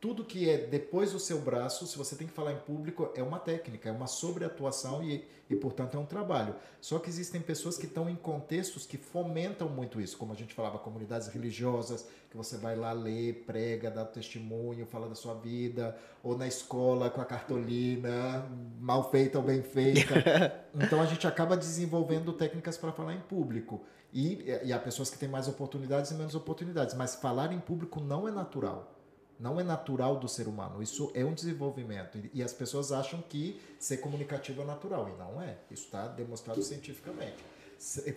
Tudo 0.02 0.26
que 0.26 0.50
é 0.50 0.58
depois 0.58 1.12
do 1.12 1.20
seu 1.20 1.40
braço, 1.40 1.86
se 1.86 1.96
você 1.96 2.16
tem 2.16 2.26
que 2.26 2.34
falar 2.34 2.54
em 2.54 2.58
público, 2.58 3.12
é 3.14 3.22
uma 3.22 3.38
técnica, 3.38 3.88
é 3.88 3.92
uma 3.92 4.08
sobreatuação 4.08 5.04
e, 5.04 5.24
e 5.48 5.56
portanto, 5.56 5.96
é 5.96 6.00
um 6.00 6.08
trabalho. 6.08 6.56
Só 6.82 6.98
que 6.98 7.08
existem 7.08 7.40
pessoas 7.40 7.78
que 7.78 7.86
estão 7.86 8.10
em 8.10 8.16
contextos 8.16 8.84
que 8.84 8.98
fomentam 8.98 9.70
muito 9.70 10.02
isso, 10.02 10.18
como 10.18 10.34
a 10.34 10.36
gente 10.36 10.56
falava, 10.56 10.80
comunidades 10.80 11.28
religiosas, 11.28 12.08
que 12.32 12.36
você 12.36 12.58
vai 12.58 12.76
lá 12.76 12.92
ler, 12.94 13.44
prega, 13.46 13.92
dá 13.92 14.04
testemunho, 14.04 14.88
fala 14.88 15.08
da 15.08 15.14
sua 15.14 15.36
vida, 15.36 15.96
ou 16.24 16.36
na 16.36 16.48
escola 16.48 17.12
com 17.12 17.22
a 17.22 17.26
cartolina, 17.26 18.50
mal 18.80 19.12
feita 19.12 19.38
ou 19.38 19.44
bem 19.44 19.62
feita. 19.62 20.66
então 20.74 21.00
a 21.00 21.06
gente 21.06 21.28
acaba 21.28 21.56
desenvolvendo 21.56 22.34
técnicas 22.34 22.76
para 22.76 22.92
falar 22.92 23.14
em 23.14 23.22
público. 23.22 23.84
E, 24.12 24.46
e 24.64 24.74
há 24.74 24.80
pessoas 24.80 25.12
que 25.12 25.20
têm 25.20 25.30
mais 25.30 25.48
oportunidades 25.48 26.10
e 26.10 26.16
menos 26.16 26.34
oportunidades, 26.34 26.96
mas 26.96 27.14
falar 27.14 27.54
em 27.54 27.60
público 27.60 28.00
não 28.00 28.28
é 28.28 28.32
natural. 28.32 28.98
Não 29.42 29.60
é 29.60 29.64
natural 29.64 30.18
do 30.18 30.28
ser 30.28 30.48
humano. 30.48 30.82
Isso 30.82 31.12
é 31.16 31.26
um 31.26 31.34
desenvolvimento. 31.34 32.20
E 32.34 32.44
as 32.44 32.54
pessoas 32.54 32.92
acham 32.92 33.22
que 33.28 33.60
ser 33.80 33.98
comunicativo 33.98 34.62
é 34.62 34.66
natural. 34.66 35.10
E 35.10 35.18
não 35.18 35.42
é. 35.42 35.58
Isso 35.72 35.86
está 35.86 36.08
demonstrado 36.08 36.62
cientificamente 36.62 37.44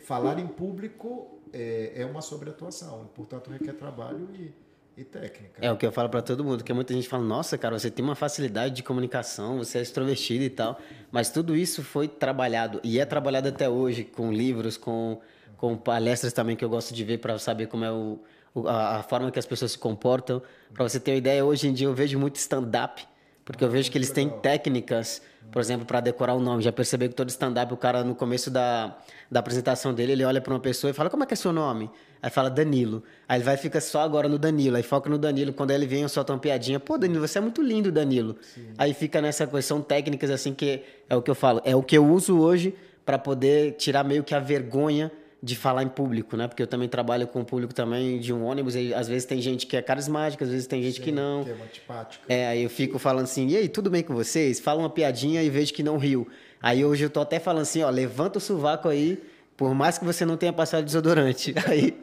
falar 0.04 0.38
em 0.38 0.46
público 0.46 1.40
é, 1.52 1.92
é 1.96 2.06
uma 2.06 2.20
sobreatuação, 2.20 3.08
portanto 3.14 3.50
requer 3.50 3.72
trabalho 3.72 4.28
e, 4.34 4.52
e 5.00 5.04
técnica. 5.04 5.64
É 5.64 5.72
o 5.72 5.76
que 5.76 5.86
eu 5.86 5.92
falo 5.92 6.10
para 6.10 6.20
todo 6.20 6.44
mundo, 6.44 6.62
que 6.62 6.72
muita 6.72 6.92
gente 6.92 7.08
fala, 7.08 7.24
nossa, 7.24 7.56
cara, 7.56 7.78
você 7.78 7.90
tem 7.90 8.04
uma 8.04 8.14
facilidade 8.14 8.74
de 8.74 8.82
comunicação, 8.82 9.58
você 9.58 9.78
é 9.78 9.82
extrovertido 9.82 10.44
e 10.44 10.50
tal, 10.50 10.78
mas 11.10 11.30
tudo 11.30 11.56
isso 11.56 11.82
foi 11.82 12.08
trabalhado 12.08 12.78
e 12.84 12.98
é 12.98 13.06
trabalhado 13.06 13.48
até 13.48 13.68
hoje 13.68 14.04
com 14.04 14.30
livros, 14.30 14.76
com, 14.76 15.20
com 15.56 15.76
palestras 15.76 16.34
também 16.34 16.56
que 16.56 16.64
eu 16.64 16.68
gosto 16.68 16.92
de 16.92 17.02
ver 17.02 17.18
para 17.18 17.38
saber 17.38 17.66
como 17.66 17.84
é 17.84 17.90
o, 17.90 18.18
a, 18.66 18.98
a 18.98 19.02
forma 19.02 19.30
que 19.30 19.38
as 19.38 19.46
pessoas 19.46 19.72
se 19.72 19.78
comportam. 19.78 20.42
Para 20.72 20.88
você 20.88 21.00
ter 21.00 21.12
uma 21.12 21.18
ideia, 21.18 21.44
hoje 21.44 21.68
em 21.68 21.72
dia 21.72 21.86
eu 21.86 21.94
vejo 21.94 22.18
muito 22.18 22.36
stand-up, 22.36 23.06
porque 23.44 23.62
eu 23.64 23.70
vejo 23.70 23.90
que 23.90 23.98
eles 23.98 24.10
têm 24.10 24.28
técnicas 24.28 25.22
por 25.50 25.60
exemplo, 25.60 25.86
para 25.86 26.00
decorar 26.00 26.34
o 26.34 26.40
nome. 26.40 26.62
Já 26.62 26.72
percebeu 26.72 27.08
que 27.08 27.14
todo 27.14 27.28
stand-up, 27.28 27.72
o 27.72 27.76
cara 27.76 28.02
no 28.02 28.14
começo 28.14 28.50
da, 28.50 28.96
da 29.30 29.40
apresentação 29.40 29.94
dele, 29.94 30.12
ele 30.12 30.24
olha 30.24 30.40
para 30.40 30.52
uma 30.52 30.60
pessoa 30.60 30.90
e 30.90 30.92
fala: 30.92 31.08
Como 31.08 31.22
é 31.22 31.26
que 31.26 31.34
é 31.34 31.36
seu 31.36 31.52
nome? 31.52 31.90
Aí 32.20 32.30
fala 32.30 32.50
Danilo. 32.50 33.02
Aí 33.28 33.36
ele 33.36 33.44
vai 33.44 33.56
fica 33.56 33.80
só 33.80 34.00
agora 34.00 34.28
no 34.28 34.38
Danilo. 34.38 34.76
Aí 34.76 34.82
foca 34.82 35.08
no 35.08 35.18
Danilo. 35.18 35.52
Quando 35.52 35.70
ele 35.70 35.86
vem, 35.86 36.02
eu 36.02 36.08
solto 36.08 36.32
uma 36.32 36.38
piadinha: 36.38 36.80
Pô, 36.80 36.98
Danilo, 36.98 37.20
você 37.26 37.38
é 37.38 37.40
muito 37.40 37.62
lindo, 37.62 37.92
Danilo. 37.92 38.36
Sim. 38.40 38.66
Aí 38.76 38.94
fica 38.94 39.20
nessa 39.20 39.46
coisa. 39.46 39.66
São 39.66 39.80
técnicas 39.80 40.30
assim 40.30 40.52
que 40.52 40.82
é 41.08 41.14
o 41.14 41.22
que 41.22 41.30
eu 41.30 41.34
falo. 41.34 41.60
É 41.64 41.76
o 41.76 41.82
que 41.82 41.96
eu 41.96 42.04
uso 42.04 42.38
hoje 42.38 42.74
para 43.04 43.18
poder 43.18 43.72
tirar 43.72 44.02
meio 44.02 44.24
que 44.24 44.34
a 44.34 44.40
vergonha 44.40 45.12
de 45.44 45.54
falar 45.54 45.82
em 45.82 45.88
público, 45.88 46.38
né? 46.38 46.48
Porque 46.48 46.62
eu 46.62 46.66
também 46.66 46.88
trabalho 46.88 47.26
com 47.26 47.42
o 47.42 47.44
público 47.44 47.74
também 47.74 48.18
de 48.18 48.32
um 48.32 48.42
ônibus 48.46 48.74
e 48.74 48.94
às 48.94 49.06
vezes 49.06 49.26
tem 49.26 49.42
gente 49.42 49.66
que 49.66 49.76
é 49.76 49.82
carismática, 49.82 50.42
às 50.42 50.50
vezes 50.50 50.66
tem 50.66 50.82
gente 50.82 50.96
Sim, 50.96 51.02
que 51.02 51.12
não. 51.12 51.44
Que 51.44 51.50
é 51.50 51.52
antipática. 51.52 52.24
É, 52.26 52.48
aí 52.48 52.62
eu 52.62 52.70
fico 52.70 52.98
falando 52.98 53.24
assim, 53.24 53.48
e 53.48 53.56
aí, 53.58 53.68
tudo 53.68 53.90
bem 53.90 54.02
com 54.02 54.14
vocês? 54.14 54.58
Fala 54.58 54.80
uma 54.80 54.88
piadinha 54.88 55.42
e 55.42 55.50
vejo 55.50 55.74
que 55.74 55.82
não 55.82 55.98
riu. 55.98 56.26
Aí 56.62 56.82
hoje 56.82 57.04
eu 57.04 57.10
tô 57.10 57.20
até 57.20 57.38
falando 57.38 57.60
assim, 57.60 57.82
ó, 57.82 57.90
levanta 57.90 58.38
o 58.38 58.40
sovaco 58.40 58.88
aí, 58.88 59.22
por 59.54 59.74
mais 59.74 59.98
que 59.98 60.04
você 60.06 60.24
não 60.24 60.38
tenha 60.38 60.52
passado 60.52 60.82
desodorante. 60.82 61.54
Aí, 61.68 61.94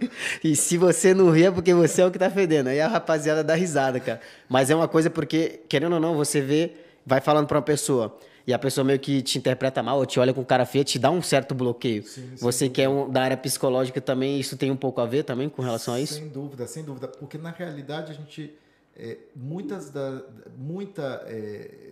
e 0.43 0.55
se 0.55 0.77
você 0.77 1.13
não 1.13 1.31
ri 1.31 1.45
é 1.45 1.51
porque 1.51 1.73
você 1.73 2.01
é 2.03 2.05
o 2.05 2.11
que 2.11 2.19
tá 2.19 2.29
fedendo. 2.29 2.67
Aí 2.67 2.79
a 2.79 2.87
rapaziada 2.87 3.43
dá 3.43 3.55
risada, 3.55 3.99
cara. 3.99 4.21
Mas 4.47 4.69
é 4.69 4.75
uma 4.75 4.87
coisa 4.87 5.09
porque, 5.09 5.61
querendo 5.67 5.93
ou 5.93 5.99
não, 5.99 6.15
você 6.15 6.39
vê, 6.39 6.73
vai 7.05 7.19
falando 7.19 7.47
para 7.47 7.57
uma 7.57 7.63
pessoa 7.63 8.17
e 8.45 8.53
a 8.53 8.59
pessoa 8.59 8.83
meio 8.83 8.99
que 8.99 9.21
te 9.21 9.37
interpreta 9.37 9.83
mal, 9.83 9.97
ou 9.97 10.05
te 10.05 10.19
olha 10.19 10.33
com 10.33 10.43
cara 10.43 10.65
feia, 10.65 10.83
te 10.83 10.97
dá 10.97 11.11
um 11.11 11.21
certo 11.21 11.53
bloqueio. 11.53 12.03
Sim, 12.03 12.35
Você 12.37 12.69
que 12.69 12.81
é 12.81 12.89
um, 12.89 13.09
da 13.09 13.21
área 13.21 13.37
psicológica 13.37 14.01
também, 14.01 14.39
isso 14.39 14.57
tem 14.57 14.71
um 14.71 14.75
pouco 14.75 15.01
a 15.01 15.05
ver 15.05 15.23
também 15.23 15.49
com 15.49 15.61
relação 15.61 15.93
a 15.93 15.99
isso? 15.99 16.15
Sem 16.15 16.27
dúvida, 16.27 16.67
sem 16.67 16.83
dúvida. 16.83 17.07
Porque 17.07 17.37
na 17.37 17.51
realidade 17.51 18.11
a 18.11 18.15
gente. 18.15 18.55
É, 18.95 19.17
muitas 19.35 19.89
da. 19.89 20.21
Muita. 20.57 21.23
É, 21.27 21.91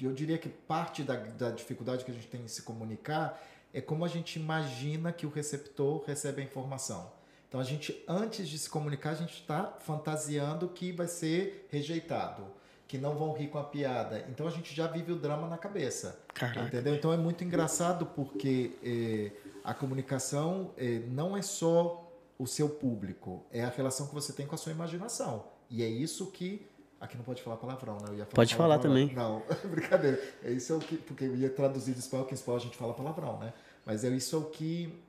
eu 0.00 0.12
diria 0.12 0.38
que 0.38 0.48
parte 0.48 1.02
da, 1.02 1.14
da 1.14 1.50
dificuldade 1.50 2.04
que 2.04 2.10
a 2.10 2.14
gente 2.14 2.26
tem 2.26 2.42
em 2.42 2.48
se 2.48 2.62
comunicar 2.62 3.40
é 3.72 3.80
como 3.80 4.04
a 4.04 4.08
gente 4.08 4.38
imagina 4.38 5.12
que 5.12 5.24
o 5.24 5.30
receptor 5.30 6.02
recebe 6.06 6.42
a 6.42 6.44
informação. 6.44 7.10
Então 7.48 7.60
a 7.60 7.64
gente, 7.64 8.02
antes 8.08 8.48
de 8.48 8.58
se 8.58 8.68
comunicar, 8.68 9.10
a 9.10 9.14
gente 9.14 9.34
está 9.34 9.76
fantasiando 9.78 10.68
que 10.68 10.90
vai 10.90 11.06
ser 11.06 11.68
rejeitado 11.70 12.46
que 12.92 12.98
não 12.98 13.16
vão 13.16 13.32
rir 13.32 13.48
com 13.48 13.56
a 13.56 13.64
piada. 13.64 14.22
Então 14.28 14.46
a 14.46 14.50
gente 14.50 14.74
já 14.74 14.86
vive 14.86 15.12
o 15.12 15.16
drama 15.16 15.48
na 15.48 15.56
cabeça. 15.56 16.20
Caraca. 16.34 16.66
Entendeu? 16.66 16.94
Então 16.94 17.10
é 17.10 17.16
muito 17.16 17.42
engraçado 17.42 18.04
porque 18.04 18.76
eh, 18.84 19.32
a 19.64 19.72
comunicação 19.72 20.72
eh, 20.76 21.00
não 21.08 21.34
é 21.34 21.40
só 21.40 22.06
o 22.38 22.46
seu 22.46 22.68
público, 22.68 23.46
é 23.50 23.64
a 23.64 23.70
relação 23.70 24.08
que 24.08 24.14
você 24.14 24.34
tem 24.34 24.46
com 24.46 24.54
a 24.54 24.58
sua 24.58 24.72
imaginação. 24.72 25.46
E 25.70 25.82
é 25.82 25.88
isso 25.88 26.30
que. 26.30 26.66
Aqui 27.00 27.16
não 27.16 27.24
pode 27.24 27.42
falar 27.42 27.56
palavrão, 27.56 27.94
né? 27.94 28.08
Falar 28.08 28.26
pode 28.26 28.54
falar 28.54 28.78
também. 28.78 29.10
Não, 29.14 29.42
brincadeira. 29.64 30.22
É 30.44 30.52
isso 30.52 30.74
é 30.74 30.76
o 30.76 30.78
que. 30.78 30.98
Porque 30.98 31.24
eu 31.24 31.34
ia 31.34 31.48
traduzir 31.48 31.94
de 31.94 32.00
espanhol, 32.00 32.26
que 32.26 32.32
em 32.32 32.34
espanhol 32.34 32.60
a 32.60 32.62
gente 32.62 32.76
fala 32.76 32.92
palavrão, 32.92 33.38
né? 33.38 33.54
Mas 33.86 34.04
é 34.04 34.10
isso 34.10 34.36
é 34.36 34.38
o 34.38 34.44
que. 34.44 35.02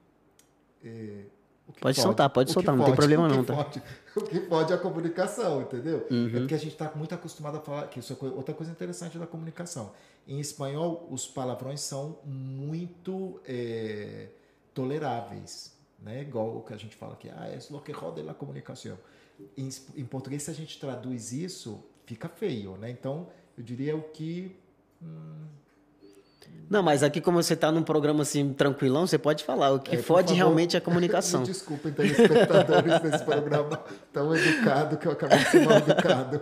Eh, 0.86 1.26
pode, 1.80 2.00
soltar, 2.00 2.30
pode 2.30 2.52
soltar, 2.52 2.76
não 2.76 2.86
tem 2.86 2.96
problema 2.96 3.28
não, 3.28 3.44
tá? 3.44 3.56
Pode, 3.56 3.82
o 4.16 4.22
que 4.22 4.40
pode 4.42 4.72
é 4.72 4.76
a 4.76 4.78
comunicação, 4.78 5.62
entendeu? 5.62 6.08
Uhum. 6.10 6.28
É 6.28 6.40
porque 6.40 6.54
a 6.54 6.58
gente 6.58 6.74
está 6.74 6.92
muito 6.96 7.14
acostumado 7.16 7.58
a 7.58 7.62
falar 7.62 7.88
que 7.88 8.00
isso 8.00 8.18
é 8.20 8.26
outra 8.26 8.54
coisa 8.54 8.72
interessante 8.72 9.18
da 9.18 9.28
comunicação. 9.28 9.92
Em 10.28 10.40
espanhol, 10.40 11.08
os 11.10 11.28
palavrões 11.28 11.82
são 11.82 12.18
muito 12.26 13.42
é, 13.46 14.30
toleráveis, 14.74 15.76
né? 16.00 16.22
Igual 16.22 16.58
o 16.58 16.62
que 16.62 16.74
a 16.74 16.78
gente 16.78 16.96
fala 16.96 17.14
aqui, 17.14 17.30
ah, 17.30 17.48
é 17.48 17.60
lo 17.70 17.82
que 17.82 17.92
roda 17.92 18.22
la 18.22 18.34
comunicação. 18.34 18.98
Em, 19.58 19.70
em 19.96 20.06
português, 20.06 20.44
se 20.44 20.52
a 20.52 20.54
gente 20.54 20.80
traduz 20.80 21.32
isso, 21.32 21.84
fica 22.06 22.30
feio, 22.30 22.78
né? 22.78 22.90
Então, 22.90 23.28
eu 23.58 23.64
diria 23.64 23.96
o 23.96 24.04
que 24.04 24.56
hum, 25.02 25.46
Não, 26.70 26.82
mas 26.82 27.04
aqui 27.04 27.22
como 27.22 27.42
você 27.42 27.54
está 27.54 27.72
num 27.72 27.84
programa 27.84 28.24
assim 28.24 28.54
tranquilão, 28.54 29.06
você 29.06 29.18
pode 29.18 29.44
falar. 29.44 29.72
O 29.74 29.80
que 29.80 29.96
é, 29.96 30.02
fode 30.02 30.30
favor, 30.30 30.38
realmente 30.38 30.76
é 30.76 30.80
a 30.80 30.82
comunicação. 30.82 31.42
Me 31.42 31.48
desculpem, 31.48 31.92
telespectadores 31.92 33.00
desse 33.02 33.24
programa 33.26 33.84
tão 34.12 34.36
educado 34.36 34.98
que 34.98 35.08
eu 35.08 35.12
acabei 35.12 35.38
de 35.38 35.50
ser 35.50 35.66
mal 35.66 35.78
educado. 35.78 36.42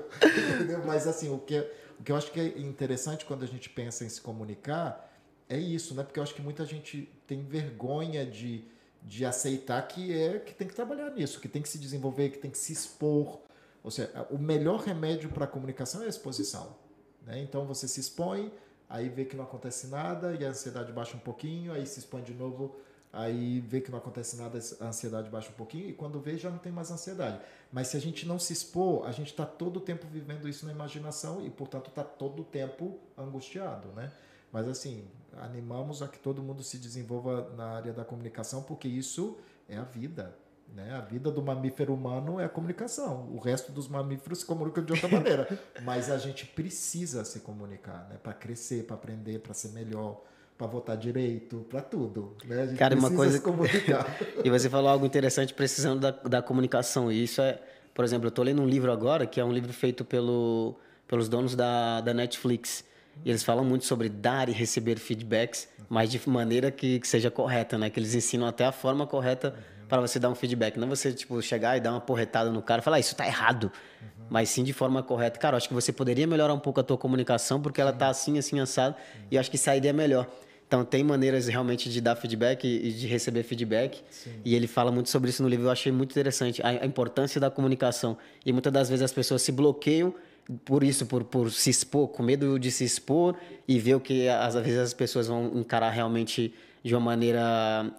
Mas 0.85 1.07
assim, 1.07 1.29
o 1.29 1.37
que, 1.37 1.59
o 1.99 2.03
que 2.03 2.11
eu 2.11 2.15
acho 2.15 2.31
que 2.31 2.39
é 2.39 2.59
interessante 2.59 3.25
quando 3.25 3.43
a 3.43 3.47
gente 3.47 3.69
pensa 3.69 4.05
em 4.05 4.09
se 4.09 4.21
comunicar 4.21 5.09
é 5.49 5.57
isso, 5.57 5.93
né? 5.93 6.03
Porque 6.03 6.17
eu 6.17 6.23
acho 6.23 6.33
que 6.33 6.41
muita 6.41 6.65
gente 6.65 7.11
tem 7.27 7.43
vergonha 7.43 8.25
de, 8.25 8.63
de 9.03 9.25
aceitar 9.25 9.81
que 9.85 10.17
é 10.17 10.39
que 10.39 10.53
tem 10.53 10.65
que 10.65 10.73
trabalhar 10.73 11.09
nisso, 11.11 11.41
que 11.41 11.49
tem 11.49 11.61
que 11.61 11.67
se 11.67 11.77
desenvolver, 11.77 12.29
que 12.29 12.37
tem 12.37 12.49
que 12.49 12.57
se 12.57 12.71
expor. 12.71 13.41
Ou 13.83 13.91
seja, 13.91 14.27
o 14.29 14.37
melhor 14.37 14.79
remédio 14.79 15.29
para 15.29 15.43
a 15.43 15.47
comunicação 15.47 16.03
é 16.03 16.05
a 16.05 16.09
exposição. 16.09 16.77
Né? 17.25 17.41
Então 17.41 17.65
você 17.65 17.87
se 17.87 17.99
expõe, 17.99 18.51
aí 18.91 19.07
vê 19.07 19.23
que 19.23 19.37
não 19.37 19.45
acontece 19.45 19.87
nada 19.87 20.35
e 20.35 20.45
a 20.45 20.49
ansiedade 20.49 20.91
baixa 20.91 21.15
um 21.15 21.19
pouquinho, 21.19 21.71
aí 21.71 21.85
se 21.87 21.99
expõe 21.99 22.21
de 22.21 22.33
novo, 22.33 22.75
aí 23.11 23.61
vê 23.61 23.79
que 23.79 23.89
não 23.89 23.97
acontece 23.97 24.35
nada, 24.35 24.59
a 24.81 24.85
ansiedade 24.85 25.29
baixa 25.29 25.49
um 25.49 25.53
pouquinho 25.53 25.89
e 25.89 25.93
quando 25.93 26.19
vê 26.19 26.37
já 26.37 26.49
não 26.49 26.57
tem 26.57 26.73
mais 26.73 26.91
ansiedade. 26.91 27.39
Mas 27.71 27.87
se 27.87 27.95
a 27.95 28.01
gente 28.01 28.27
não 28.27 28.37
se 28.37 28.51
expor, 28.51 29.07
a 29.07 29.11
gente 29.13 29.31
está 29.31 29.45
todo 29.45 29.77
o 29.77 29.79
tempo 29.79 30.05
vivendo 30.07 30.47
isso 30.47 30.65
na 30.65 30.73
imaginação 30.73 31.45
e, 31.45 31.49
portanto, 31.49 31.87
está 31.87 32.03
todo 32.03 32.41
o 32.41 32.45
tempo 32.45 32.99
angustiado, 33.17 33.87
né? 33.93 34.11
Mas 34.51 34.67
assim, 34.67 35.07
animamos 35.37 36.01
a 36.01 36.09
que 36.09 36.19
todo 36.19 36.43
mundo 36.43 36.61
se 36.61 36.77
desenvolva 36.77 37.49
na 37.55 37.67
área 37.67 37.93
da 37.93 38.03
comunicação, 38.03 38.61
porque 38.61 38.89
isso 38.89 39.37
é 39.69 39.77
a 39.77 39.83
vida. 39.83 40.35
Né? 40.73 40.93
A 40.95 41.01
vida 41.01 41.29
do 41.29 41.41
mamífero 41.41 41.93
humano 41.93 42.39
é 42.39 42.45
a 42.45 42.49
comunicação. 42.49 43.29
O 43.31 43.39
resto 43.39 43.71
dos 43.71 43.87
mamíferos 43.87 44.39
se 44.39 44.45
comunicam 44.45 44.83
de 44.83 44.93
outra 44.93 45.09
maneira. 45.09 45.47
Mas 45.83 46.09
a 46.09 46.17
gente 46.17 46.45
precisa 46.45 47.25
se 47.25 47.41
comunicar 47.41 48.07
né? 48.09 48.17
para 48.21 48.33
crescer, 48.33 48.85
para 48.85 48.95
aprender, 48.95 49.39
para 49.39 49.53
ser 49.53 49.69
melhor, 49.69 50.21
para 50.57 50.67
votar 50.67 50.95
direito, 50.95 51.65
para 51.69 51.81
tudo. 51.81 52.37
Né? 52.45 52.61
A 52.61 52.65
gente 52.67 52.77
Cara, 52.77 52.95
uma 52.95 53.11
coisa. 53.11 53.37
Se 53.37 53.43
comunicar. 53.43 54.05
e 54.43 54.49
você 54.49 54.69
falou 54.69 54.89
algo 54.89 55.05
interessante 55.05 55.53
precisando 55.53 55.99
da, 55.99 56.11
da 56.11 56.41
comunicação. 56.41 57.11
E 57.11 57.23
isso 57.23 57.41
é, 57.41 57.59
por 57.93 58.05
exemplo, 58.05 58.27
eu 58.27 58.29
estou 58.29 58.45
lendo 58.45 58.61
um 58.61 58.67
livro 58.67 58.91
agora 58.91 59.25
que 59.25 59.41
é 59.41 59.45
um 59.45 59.51
livro 59.51 59.73
feito 59.73 60.05
pelo, 60.05 60.75
pelos 61.05 61.27
donos 61.27 61.53
da, 61.53 61.99
da 61.99 62.13
Netflix. 62.13 62.85
E 63.25 63.29
eles 63.29 63.43
falam 63.43 63.65
muito 63.65 63.85
sobre 63.85 64.07
dar 64.07 64.47
e 64.47 64.51
receber 64.53 64.97
feedbacks, 64.97 65.67
mas 65.89 66.09
de 66.09 66.29
maneira 66.29 66.71
que, 66.71 66.99
que 66.99 67.07
seja 67.07 67.29
correta, 67.29 67.77
né? 67.77 67.89
Que 67.89 67.99
eles 67.99 68.15
ensinam 68.15 68.47
até 68.47 68.65
a 68.65 68.71
forma 68.71 69.05
correta 69.05 69.49
uhum. 69.49 69.70
Para 69.91 69.99
você 69.99 70.17
dar 70.17 70.29
um 70.29 70.35
feedback. 70.35 70.79
Não 70.79 70.87
você, 70.87 71.11
tipo, 71.11 71.41
chegar 71.41 71.75
e 71.75 71.81
dar 71.81 71.91
uma 71.91 71.99
porretada 71.99 72.49
no 72.49 72.61
cara 72.61 72.79
e 72.79 72.83
falar, 72.83 72.95
ah, 72.95 72.99
isso 73.01 73.13
tá 73.13 73.27
errado. 73.27 73.65
Uhum. 74.01 74.25
Mas 74.29 74.47
sim 74.47 74.63
de 74.63 74.71
forma 74.71 75.03
correta. 75.03 75.37
Cara, 75.37 75.57
acho 75.57 75.67
que 75.67 75.73
você 75.73 75.91
poderia 75.91 76.25
melhorar 76.25 76.53
um 76.53 76.59
pouco 76.59 76.79
a 76.79 76.83
tua 76.83 76.97
comunicação, 76.97 77.61
porque 77.61 77.81
ela 77.81 77.91
tá 77.91 78.07
assim, 78.07 78.37
assim, 78.37 78.57
assado. 78.61 78.95
Uhum. 78.95 79.21
E 79.31 79.37
acho 79.37 79.51
que 79.51 79.57
sairia 79.57 79.91
melhor. 79.91 80.31
Então, 80.65 80.85
tem 80.85 81.03
maneiras 81.03 81.49
realmente 81.49 81.89
de 81.89 81.99
dar 81.99 82.15
feedback 82.15 82.65
e 82.65 82.93
de 82.93 83.05
receber 83.05 83.43
feedback. 83.43 84.01
Sim. 84.09 84.31
E 84.45 84.55
ele 84.55 84.65
fala 84.65 84.93
muito 84.93 85.09
sobre 85.09 85.29
isso 85.29 85.43
no 85.43 85.49
livro. 85.49 85.65
Eu 85.65 85.71
achei 85.71 85.91
muito 85.91 86.11
interessante. 86.11 86.61
A, 86.61 86.69
a 86.69 86.85
importância 86.85 87.41
da 87.41 87.51
comunicação. 87.51 88.17
E 88.45 88.53
muitas 88.53 88.71
das 88.71 88.87
vezes 88.87 89.03
as 89.03 89.11
pessoas 89.11 89.41
se 89.41 89.51
bloqueiam 89.51 90.15
por 90.63 90.83
isso, 90.83 91.05
por, 91.05 91.25
por 91.25 91.51
se 91.51 91.69
expor, 91.69 92.07
com 92.07 92.23
medo 92.23 92.57
de 92.57 92.71
se 92.71 92.85
expor 92.85 93.35
e 93.67 93.77
ver 93.77 93.95
o 93.95 93.99
que 93.99 94.29
às 94.29 94.55
vezes 94.55 94.79
as 94.79 94.93
pessoas 94.93 95.27
vão 95.27 95.51
encarar 95.55 95.89
realmente 95.89 96.53
de 96.83 96.95
uma 96.95 97.01
maneira 97.01 97.91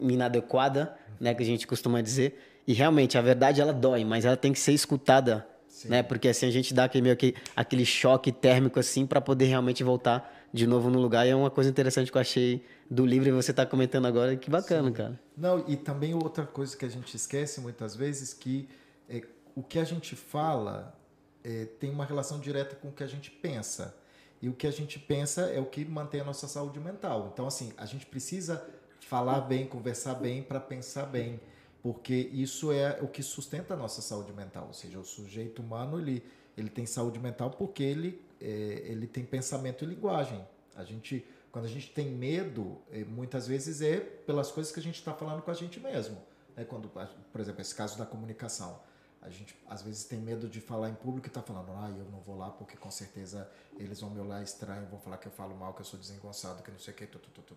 inadequada, 0.00 0.96
né, 1.20 1.34
que 1.34 1.42
a 1.42 1.46
gente 1.46 1.66
costuma 1.66 2.00
dizer. 2.00 2.38
E 2.66 2.72
realmente 2.72 3.16
a 3.16 3.22
verdade 3.22 3.60
ela 3.60 3.72
dói, 3.72 4.04
mas 4.04 4.24
ela 4.24 4.36
tem 4.36 4.52
que 4.52 4.58
ser 4.58 4.72
escutada, 4.72 5.46
Sim. 5.68 5.88
né? 5.88 6.02
Porque 6.02 6.28
assim 6.28 6.46
a 6.46 6.50
gente 6.50 6.74
dá 6.74 6.84
aquele 6.84 7.02
meio 7.02 7.16
que 7.16 7.34
aquele 7.54 7.84
choque 7.84 8.32
térmico 8.32 8.80
assim 8.80 9.06
para 9.06 9.20
poder 9.20 9.44
realmente 9.44 9.84
voltar 9.84 10.48
de 10.52 10.66
novo 10.66 10.90
no 10.90 10.98
lugar. 10.98 11.26
E 11.26 11.30
é 11.30 11.36
uma 11.36 11.50
coisa 11.50 11.70
interessante 11.70 12.10
que 12.10 12.16
eu 12.16 12.20
achei 12.20 12.64
do 12.90 13.06
livro 13.06 13.28
e 13.28 13.32
você 13.32 13.52
está 13.52 13.64
comentando 13.64 14.06
agora, 14.06 14.36
que 14.36 14.50
bacana, 14.50 14.88
Sim. 14.88 14.94
cara. 14.94 15.20
Não, 15.36 15.64
e 15.68 15.76
também 15.76 16.14
outra 16.14 16.44
coisa 16.44 16.76
que 16.76 16.84
a 16.84 16.88
gente 16.88 17.14
esquece 17.16 17.60
muitas 17.60 17.94
vezes 17.94 18.34
que 18.34 18.68
é, 19.08 19.22
o 19.54 19.62
que 19.62 19.78
a 19.78 19.84
gente 19.84 20.16
fala 20.16 20.98
é, 21.44 21.66
tem 21.78 21.90
uma 21.90 22.04
relação 22.04 22.40
direta 22.40 22.74
com 22.74 22.88
o 22.88 22.92
que 22.92 23.04
a 23.04 23.06
gente 23.06 23.30
pensa. 23.30 23.94
E 24.40 24.48
o 24.48 24.54
que 24.54 24.66
a 24.66 24.70
gente 24.70 24.98
pensa 24.98 25.42
é 25.42 25.58
o 25.58 25.66
que 25.66 25.84
mantém 25.84 26.20
a 26.20 26.24
nossa 26.24 26.46
saúde 26.46 26.78
mental. 26.78 27.30
Então, 27.32 27.46
assim, 27.46 27.72
a 27.76 27.86
gente 27.86 28.06
precisa 28.06 28.64
falar 29.00 29.40
bem, 29.42 29.66
conversar 29.66 30.14
bem 30.14 30.42
para 30.42 30.60
pensar 30.60 31.06
bem, 31.06 31.40
porque 31.82 32.14
isso 32.32 32.72
é 32.72 32.98
o 33.00 33.08
que 33.08 33.22
sustenta 33.22 33.74
a 33.74 33.76
nossa 33.76 34.02
saúde 34.02 34.32
mental. 34.32 34.66
Ou 34.66 34.74
seja, 34.74 34.98
o 34.98 35.04
sujeito 35.04 35.62
humano 35.62 35.98
ele, 35.98 36.24
ele 36.56 36.68
tem 36.68 36.84
saúde 36.84 37.18
mental 37.18 37.50
porque 37.50 37.82
ele, 37.82 38.20
é, 38.40 38.82
ele 38.84 39.06
tem 39.06 39.24
pensamento 39.24 39.84
e 39.84 39.86
linguagem. 39.86 40.46
A 40.74 40.84
gente, 40.84 41.24
quando 41.50 41.64
a 41.64 41.68
gente 41.68 41.90
tem 41.90 42.10
medo, 42.10 42.78
é, 42.90 43.04
muitas 43.04 43.46
vezes 43.46 43.80
é 43.80 43.98
pelas 43.98 44.50
coisas 44.50 44.72
que 44.72 44.80
a 44.80 44.82
gente 44.82 44.96
está 44.96 45.14
falando 45.14 45.42
com 45.42 45.50
a 45.50 45.54
gente 45.54 45.80
mesmo. 45.80 46.18
Né? 46.56 46.64
Quando, 46.64 46.88
por 46.88 47.40
exemplo, 47.40 47.60
esse 47.60 47.74
caso 47.74 47.96
da 47.96 48.04
comunicação 48.04 48.78
a 49.26 49.30
gente 49.30 49.56
às 49.68 49.82
vezes 49.82 50.04
tem 50.04 50.20
medo 50.20 50.48
de 50.48 50.60
falar 50.60 50.88
em 50.88 50.94
público 50.94 51.26
e 51.26 51.30
tá 51.30 51.42
falando, 51.42 51.72
ah, 51.72 51.90
eu 51.90 52.04
não 52.10 52.20
vou 52.20 52.36
lá 52.36 52.50
porque 52.50 52.76
com 52.76 52.90
certeza 52.90 53.50
eles 53.76 54.00
vão 54.00 54.10
me 54.10 54.20
olhar 54.20 54.42
estranho, 54.42 54.86
vão 54.86 55.00
falar 55.00 55.18
que 55.18 55.26
eu 55.26 55.32
falo 55.32 55.54
mal, 55.56 55.74
que 55.74 55.80
eu 55.80 55.84
sou 55.84 55.98
desengonçado, 55.98 56.62
que 56.62 56.70
não 56.70 56.78
sei 56.78 56.94
o 56.94 56.96
que, 56.96 57.06
tu, 57.06 57.18
tu, 57.18 57.42
tu, 57.42 57.56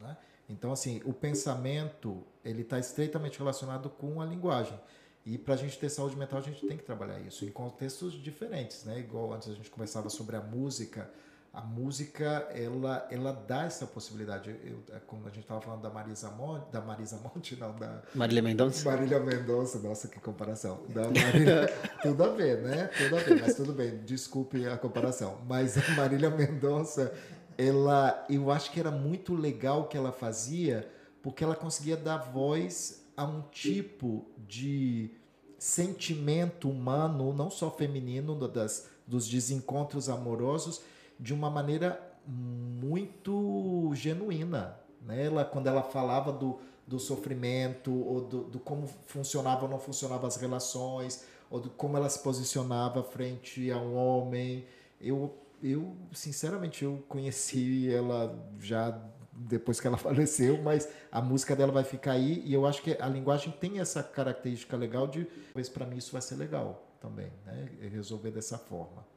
né? 0.00 0.16
Então, 0.48 0.72
assim, 0.72 1.00
o 1.04 1.12
pensamento, 1.12 2.22
ele 2.44 2.62
está 2.62 2.78
estreitamente 2.78 3.38
relacionado 3.38 3.88
com 3.88 4.20
a 4.20 4.26
linguagem. 4.26 4.78
E 5.24 5.38
para 5.38 5.54
a 5.54 5.56
gente 5.56 5.78
ter 5.78 5.88
saúde 5.88 6.16
mental, 6.16 6.40
a 6.40 6.42
gente 6.42 6.66
tem 6.66 6.76
que 6.76 6.82
trabalhar 6.82 7.20
isso 7.20 7.44
em 7.44 7.50
contextos 7.50 8.12
diferentes, 8.14 8.84
né? 8.84 8.98
Igual 8.98 9.32
antes 9.32 9.48
a 9.48 9.54
gente 9.54 9.70
conversava 9.70 10.10
sobre 10.10 10.36
a 10.36 10.40
música, 10.40 11.10
a 11.52 11.60
música 11.60 12.48
ela 12.54 13.06
ela 13.10 13.32
dá 13.32 13.64
essa 13.64 13.86
possibilidade. 13.86 14.48
Eu, 14.64 14.82
é 14.96 14.98
como 15.00 15.26
a 15.26 15.28
gente 15.28 15.40
estava 15.40 15.60
falando 15.60 15.82
da 15.82 15.90
Marisa 15.90 16.30
Monte 16.30 16.72
da 16.72 16.80
Marisa 16.80 17.18
Monte 17.18 17.56
não 17.56 17.74
da 17.74 18.02
Marília 18.14 18.42
Mendonça? 18.42 18.88
Marília 18.90 19.20
Mendonça 19.20 19.78
nossa 19.78 20.08
que 20.08 20.18
comparação. 20.18 20.80
Da 20.88 21.02
Marília 21.02 21.66
tudo 22.02 22.24
a 22.24 22.28
ver 22.28 22.62
né? 22.62 22.90
Tudo 22.96 23.16
a 23.16 23.18
ver 23.18 23.40
mas 23.40 23.54
tudo 23.54 23.72
bem 23.74 23.98
desculpe 23.98 24.66
a 24.66 24.78
comparação. 24.78 25.38
Mas 25.46 25.76
a 25.76 25.94
Marília 25.94 26.30
Mendonça 26.30 27.12
ela 27.58 28.24
eu 28.30 28.50
acho 28.50 28.70
que 28.70 28.80
era 28.80 28.90
muito 28.90 29.34
legal 29.34 29.82
o 29.82 29.88
que 29.88 29.96
ela 29.96 30.10
fazia 30.10 30.88
porque 31.22 31.44
ela 31.44 31.54
conseguia 31.54 31.98
dar 31.98 32.16
voz 32.16 33.04
a 33.14 33.24
um 33.24 33.42
tipo 33.42 34.26
de 34.38 35.10
sentimento 35.58 36.70
humano 36.70 37.34
não 37.34 37.50
só 37.50 37.70
feminino 37.70 38.48
das 38.48 38.88
dos 39.06 39.28
desencontros 39.28 40.08
amorosos 40.08 40.80
de 41.22 41.32
uma 41.32 41.48
maneira 41.48 42.00
muito 42.26 43.92
genuína. 43.94 44.76
Né? 45.00 45.26
Ela, 45.26 45.44
quando 45.44 45.68
ela 45.68 45.82
falava 45.82 46.32
do, 46.32 46.58
do 46.84 46.98
sofrimento, 46.98 47.92
ou 47.92 48.20
do, 48.20 48.44
do 48.44 48.58
como 48.58 48.88
funcionava 49.06 49.64
ou 49.64 49.70
não 49.70 49.78
funcionavam 49.78 50.26
as 50.26 50.36
relações, 50.36 51.24
ou 51.48 51.60
do 51.60 51.70
como 51.70 51.96
ela 51.96 52.08
se 52.08 52.18
posicionava 52.18 53.04
frente 53.04 53.70
a 53.70 53.78
um 53.78 53.94
homem, 53.94 54.66
eu, 55.00 55.32
eu 55.62 55.96
sinceramente, 56.12 56.84
eu 56.84 57.04
conheci 57.08 57.92
ela 57.92 58.36
já 58.58 59.00
depois 59.32 59.80
que 59.80 59.86
ela 59.86 59.96
faleceu, 59.98 60.60
mas 60.60 60.88
a 61.10 61.22
música 61.22 61.54
dela 61.54 61.70
vai 61.70 61.84
ficar 61.84 62.12
aí 62.12 62.42
e 62.44 62.52
eu 62.52 62.66
acho 62.66 62.82
que 62.82 62.96
a 63.00 63.06
linguagem 63.08 63.52
tem 63.52 63.78
essa 63.78 64.02
característica 64.02 64.76
legal 64.76 65.06
de, 65.06 65.24
talvez 65.24 65.68
para 65.68 65.86
mim 65.86 65.98
isso 65.98 66.12
vai 66.12 66.20
ser 66.20 66.34
legal 66.34 66.84
também, 67.00 67.32
né? 67.46 67.68
Resolver 67.90 68.30
dessa 68.32 68.58
forma. 68.58 69.11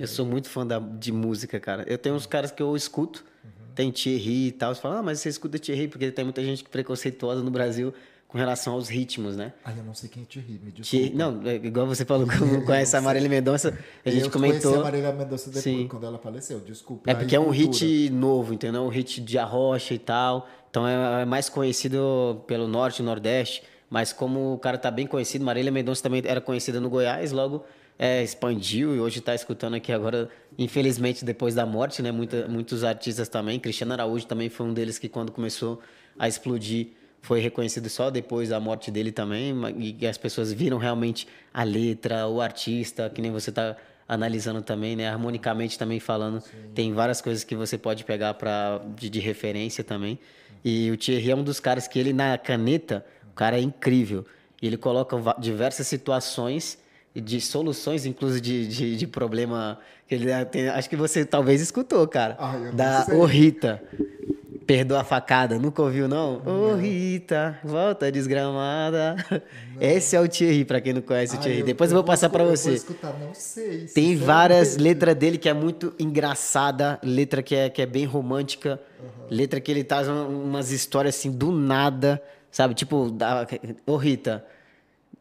Eu 0.00 0.06
sou 0.06 0.24
muito 0.24 0.48
fã 0.48 0.66
da, 0.66 0.78
de 0.78 1.12
música, 1.12 1.60
cara. 1.60 1.84
Eu 1.86 1.98
tenho 1.98 2.14
uns 2.14 2.24
caras 2.24 2.50
que 2.50 2.62
eu 2.62 2.74
escuto, 2.74 3.22
uhum. 3.44 3.50
tem 3.74 3.92
Thierry 3.92 4.46
e 4.46 4.52
tal. 4.52 4.74
Você 4.74 4.80
fala, 4.80 5.00
ah, 5.00 5.02
mas 5.02 5.20
você 5.20 5.28
escuta 5.28 5.58
Thierry, 5.58 5.88
porque 5.88 6.10
tem 6.10 6.24
muita 6.24 6.42
gente 6.42 6.64
preconceituosa 6.64 7.42
no 7.42 7.50
Brasil 7.50 7.92
com 8.26 8.38
relação 8.38 8.72
aos 8.72 8.88
ritmos, 8.88 9.36
né? 9.36 9.52
Ah, 9.62 9.74
eu 9.76 9.84
não 9.84 9.92
sei 9.92 10.08
quem 10.08 10.22
é 10.22 10.26
Thierry, 10.26 10.52
me 10.52 10.72
desculpa. 10.72 10.84
Thierry, 10.84 11.14
não, 11.14 11.42
é 11.46 11.56
igual 11.56 11.86
você 11.86 12.06
falou, 12.06 12.26
como 12.26 12.64
conhece 12.64 12.96
a 12.96 13.00
Marília 13.02 13.28
Mendonça, 13.28 13.78
a 14.02 14.10
gente 14.10 14.24
eu 14.24 14.30
comentou... 14.30 14.72
Eu 14.72 14.80
a 14.80 14.84
Marília 14.84 15.12
Mendonça 15.12 15.50
depois, 15.50 15.64
Sim. 15.64 15.86
quando 15.86 16.06
ela 16.06 16.18
faleceu, 16.18 16.60
desculpa. 16.60 17.10
É 17.10 17.14
porque 17.14 17.36
é 17.36 17.40
um 17.40 17.50
hit 17.50 18.08
novo, 18.08 18.54
entendeu? 18.54 18.82
Um 18.82 18.88
hit 18.88 19.20
de 19.20 19.36
arrocha 19.36 19.92
e 19.92 19.98
tal. 19.98 20.48
Então 20.70 20.88
é, 20.88 21.22
é 21.22 21.24
mais 21.26 21.50
conhecido 21.50 22.42
pelo 22.46 22.66
Norte 22.66 23.00
e 23.00 23.02
Nordeste, 23.04 23.64
mas 23.90 24.14
como 24.14 24.54
o 24.54 24.58
cara 24.58 24.78
tá 24.78 24.90
bem 24.90 25.06
conhecido, 25.06 25.44
Marília 25.44 25.70
Mendonça 25.70 26.02
também 26.02 26.22
era 26.24 26.40
conhecida 26.40 26.80
no 26.80 26.88
Goiás, 26.88 27.32
logo 27.32 27.66
é, 28.02 28.22
expandiu 28.22 28.96
e 28.96 28.98
hoje 28.98 29.18
está 29.18 29.34
escutando 29.34 29.74
aqui 29.74 29.92
agora, 29.92 30.30
infelizmente, 30.58 31.22
depois 31.22 31.54
da 31.54 31.66
morte, 31.66 32.00
né? 32.00 32.10
Muita, 32.10 32.48
muitos 32.48 32.82
artistas 32.82 33.28
também. 33.28 33.60
Cristiano 33.60 33.92
Araújo 33.92 34.26
também 34.26 34.48
foi 34.48 34.64
um 34.64 34.72
deles 34.72 34.98
que, 34.98 35.06
quando 35.06 35.30
começou 35.30 35.82
a 36.18 36.26
explodir, 36.26 36.92
foi 37.20 37.40
reconhecido 37.40 37.90
só 37.90 38.08
depois 38.08 38.48
da 38.48 38.58
morte 38.58 38.90
dele 38.90 39.12
também. 39.12 39.54
E 39.76 40.06
as 40.06 40.16
pessoas 40.16 40.50
viram 40.50 40.78
realmente 40.78 41.28
a 41.52 41.62
letra, 41.62 42.26
o 42.26 42.40
artista, 42.40 43.10
que 43.10 43.20
nem 43.20 43.30
você 43.30 43.50
está 43.50 43.76
analisando 44.08 44.62
também, 44.62 44.96
né? 44.96 45.06
Harmonicamente 45.06 45.78
também 45.78 46.00
falando, 46.00 46.40
Sim. 46.40 46.56
tem 46.74 46.94
várias 46.94 47.20
coisas 47.20 47.44
que 47.44 47.54
você 47.54 47.76
pode 47.76 48.04
pegar 48.04 48.32
para 48.32 48.80
de, 48.96 49.10
de, 49.10 49.20
referência 49.20 49.84
também. 49.84 50.18
E 50.64 50.90
o 50.90 50.96
Thierry 50.96 51.32
é 51.32 51.36
um 51.36 51.44
dos 51.44 51.60
caras 51.60 51.86
que 51.86 51.98
ele 51.98 52.14
na 52.14 52.38
caneta, 52.38 53.04
o 53.30 53.34
cara 53.34 53.58
é 53.58 53.60
incrível. 53.60 54.24
Ele 54.62 54.78
coloca 54.78 55.16
diversas 55.38 55.86
situações 55.86 56.78
de 57.14 57.40
soluções, 57.40 58.06
inclusive 58.06 58.40
de, 58.40 58.66
de, 58.68 58.96
de 58.96 59.06
problema 59.06 59.78
que 60.06 60.14
ele 60.14 60.26
tem, 60.46 60.68
acho 60.68 60.88
que 60.88 60.96
você 60.96 61.24
talvez 61.24 61.60
escutou, 61.60 62.06
cara. 62.06 62.36
Ah, 62.38 62.54
eu 62.56 62.64
não 62.66 62.74
da 62.76 63.02
sei. 63.04 63.16
Ô 63.16 63.24
Rita. 63.24 63.82
Perdoa 64.66 65.00
a 65.00 65.04
facada, 65.04 65.58
nunca 65.58 65.82
ouviu, 65.82 66.06
não? 66.06 66.40
Ô 66.46 66.76
Rita, 66.76 67.58
volta 67.64 68.12
desgramada. 68.12 69.16
Esse 69.80 70.14
é 70.14 70.20
o 70.20 70.28
Thierry, 70.28 70.64
pra 70.64 70.80
quem 70.80 70.92
não 70.92 71.02
conhece 71.02 71.34
o 71.34 71.38
Ah, 71.38 71.42
Thierry. 71.42 71.64
Depois 71.64 71.90
eu 71.90 71.96
vou 71.96 72.04
passar 72.04 72.28
pra 72.30 72.44
escu- 72.44 72.56
você. 72.56 72.68
Eu 72.68 72.72
vou 72.74 72.76
escutar, 72.76 73.18
não 73.18 73.34
sei. 73.34 73.86
Tem 73.86 74.14
várias 74.16 74.76
letras 74.76 75.16
dele 75.16 75.38
que 75.38 75.48
é 75.48 75.52
muito 75.54 75.92
engraçada, 75.98 77.00
letra 77.02 77.42
que 77.42 77.56
é, 77.56 77.68
que 77.68 77.82
é 77.82 77.86
bem 77.86 78.04
romântica, 78.04 78.80
letra 79.28 79.60
que 79.60 79.72
ele 79.72 79.82
traz 79.82 80.06
um- 80.06 80.44
umas 80.44 80.70
histórias 80.70 81.16
assim 81.16 81.32
do 81.32 81.50
nada, 81.50 82.22
sabe? 82.48 82.72
Tipo, 82.74 83.10
da, 83.10 83.48
ô 83.84 83.96
Rita, 83.96 84.44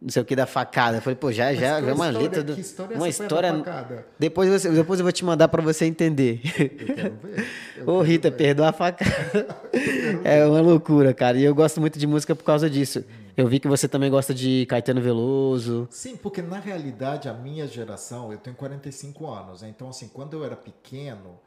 não 0.01 0.09
sei 0.09 0.21
o 0.21 0.25
que 0.25 0.35
da 0.35 0.45
facada. 0.45 0.97
Eu 0.97 1.01
falei, 1.01 1.15
pô, 1.15 1.31
já, 1.31 1.53
já, 1.53 1.73
qual 1.73 1.83
já 1.83 1.89
é 1.89 1.93
uma 1.93 2.09
letra 2.09 2.43
do, 2.43 2.55
Que 2.55 2.61
história 2.61 2.93
é 2.93 2.97
uma 2.97 3.09
história. 3.09 3.53
facada? 3.53 4.05
Depois, 4.17 4.49
você, 4.49 4.69
depois 4.69 4.99
eu 4.99 5.03
vou 5.03 5.11
te 5.11 5.25
mandar 5.25 5.47
pra 5.49 5.61
você 5.61 5.85
entender. 5.85 6.41
Eu 6.43 6.95
quero 6.95 7.15
ver. 7.21 7.45
Eu 7.77 7.87
Ô 7.89 8.01
Rita, 8.01 8.29
ver. 8.29 8.37
perdoa 8.37 8.69
a 8.69 8.73
facada. 8.73 9.47
é 10.23 10.45
uma 10.45 10.61
loucura, 10.61 11.13
cara. 11.13 11.37
E 11.37 11.43
eu 11.43 11.53
gosto 11.53 11.81
muito 11.81 11.99
de 11.99 12.07
música 12.07 12.33
por 12.33 12.43
causa 12.43 12.69
disso. 12.69 13.03
Eu 13.35 13.47
vi 13.47 13.59
que 13.59 13.67
você 13.67 13.87
também 13.87 14.09
gosta 14.09 14.33
de 14.33 14.65
Caetano 14.67 15.01
Veloso. 15.01 15.87
Sim, 15.91 16.17
porque 16.17 16.41
na 16.41 16.59
realidade 16.59 17.29
a 17.29 17.33
minha 17.33 17.67
geração, 17.67 18.31
eu 18.31 18.37
tenho 18.37 18.55
45 18.55 19.27
anos, 19.27 19.61
né? 19.61 19.69
então 19.69 19.89
assim, 19.89 20.09
quando 20.09 20.33
eu 20.33 20.43
era 20.43 20.57
pequeno, 20.57 21.39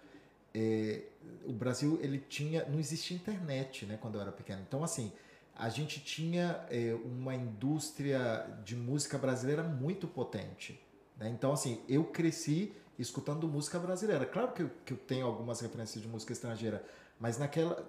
eh, 0.54 1.02
o 1.46 1.52
Brasil 1.52 1.98
ele 2.02 2.18
tinha, 2.18 2.64
não 2.70 2.78
existia 2.78 3.16
internet, 3.16 3.84
né? 3.84 3.98
Quando 4.00 4.14
eu 4.14 4.22
era 4.22 4.32
pequeno, 4.32 4.60
então 4.66 4.82
assim, 4.82 5.12
a 5.56 5.68
gente 5.68 6.00
tinha 6.00 6.60
eh, 6.70 6.94
uma 7.04 7.34
indústria 7.34 8.46
de 8.64 8.74
música 8.76 9.18
brasileira 9.18 9.62
muito 9.62 10.06
potente, 10.06 10.80
né? 11.16 11.28
Então 11.28 11.52
assim, 11.52 11.80
eu 11.88 12.04
cresci 12.04 12.72
escutando 12.98 13.48
música 13.48 13.78
brasileira. 13.78 14.24
Claro 14.26 14.52
que 14.52 14.62
eu, 14.62 14.70
que 14.84 14.92
eu 14.92 14.96
tenho 14.96 15.26
algumas 15.26 15.60
referências 15.60 16.02
de 16.02 16.08
música 16.08 16.32
estrangeira, 16.32 16.84
mas 17.18 17.38
naquela, 17.38 17.84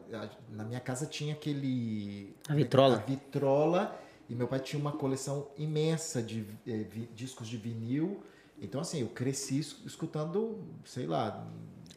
na 0.50 0.64
minha 0.64 0.80
casa 0.80 1.06
tinha 1.06 1.34
aquele 1.34 2.36
A 2.48 2.54
vitrola. 2.54 2.96
a 2.96 3.00
vitrola 3.00 4.00
e 4.30 4.36
meu 4.36 4.48
pai 4.48 4.60
tinha 4.60 4.80
uma 4.80 4.92
coleção 4.92 5.48
imensa 5.58 6.22
de 6.22 6.46
eh, 6.68 6.86
vi- 6.90 7.10
discos 7.16 7.48
de 7.48 7.58
vinil. 7.58 8.24
Então, 8.62 8.80
assim, 8.82 9.02
eu 9.02 9.08
cresci 9.10 9.60
es- 9.60 9.76
escutando, 9.86 10.64
sei 10.86 11.06
lá, 11.08 11.46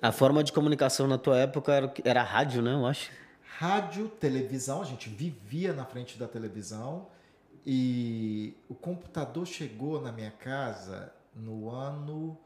A 0.02 0.12
forma 0.12 0.42
de 0.44 0.52
comunicação 0.52 1.06
na 1.06 1.16
tua 1.18 1.38
época 1.38 1.72
era, 1.72 1.94
era 2.04 2.22
rádio, 2.22 2.60
né? 2.62 2.74
Eu 2.74 2.86
acho. 2.86 3.10
Rádio, 3.58 4.08
televisão, 4.08 4.82
a 4.82 4.84
gente 4.84 5.08
vivia 5.08 5.72
na 5.72 5.86
frente 5.86 6.18
da 6.18 6.28
televisão 6.28 7.06
e 7.64 8.54
o 8.68 8.74
computador 8.74 9.46
chegou 9.46 9.98
na 10.00 10.10
minha 10.12 10.30
casa 10.30 11.10
no 11.34 11.70
ano 11.70 12.36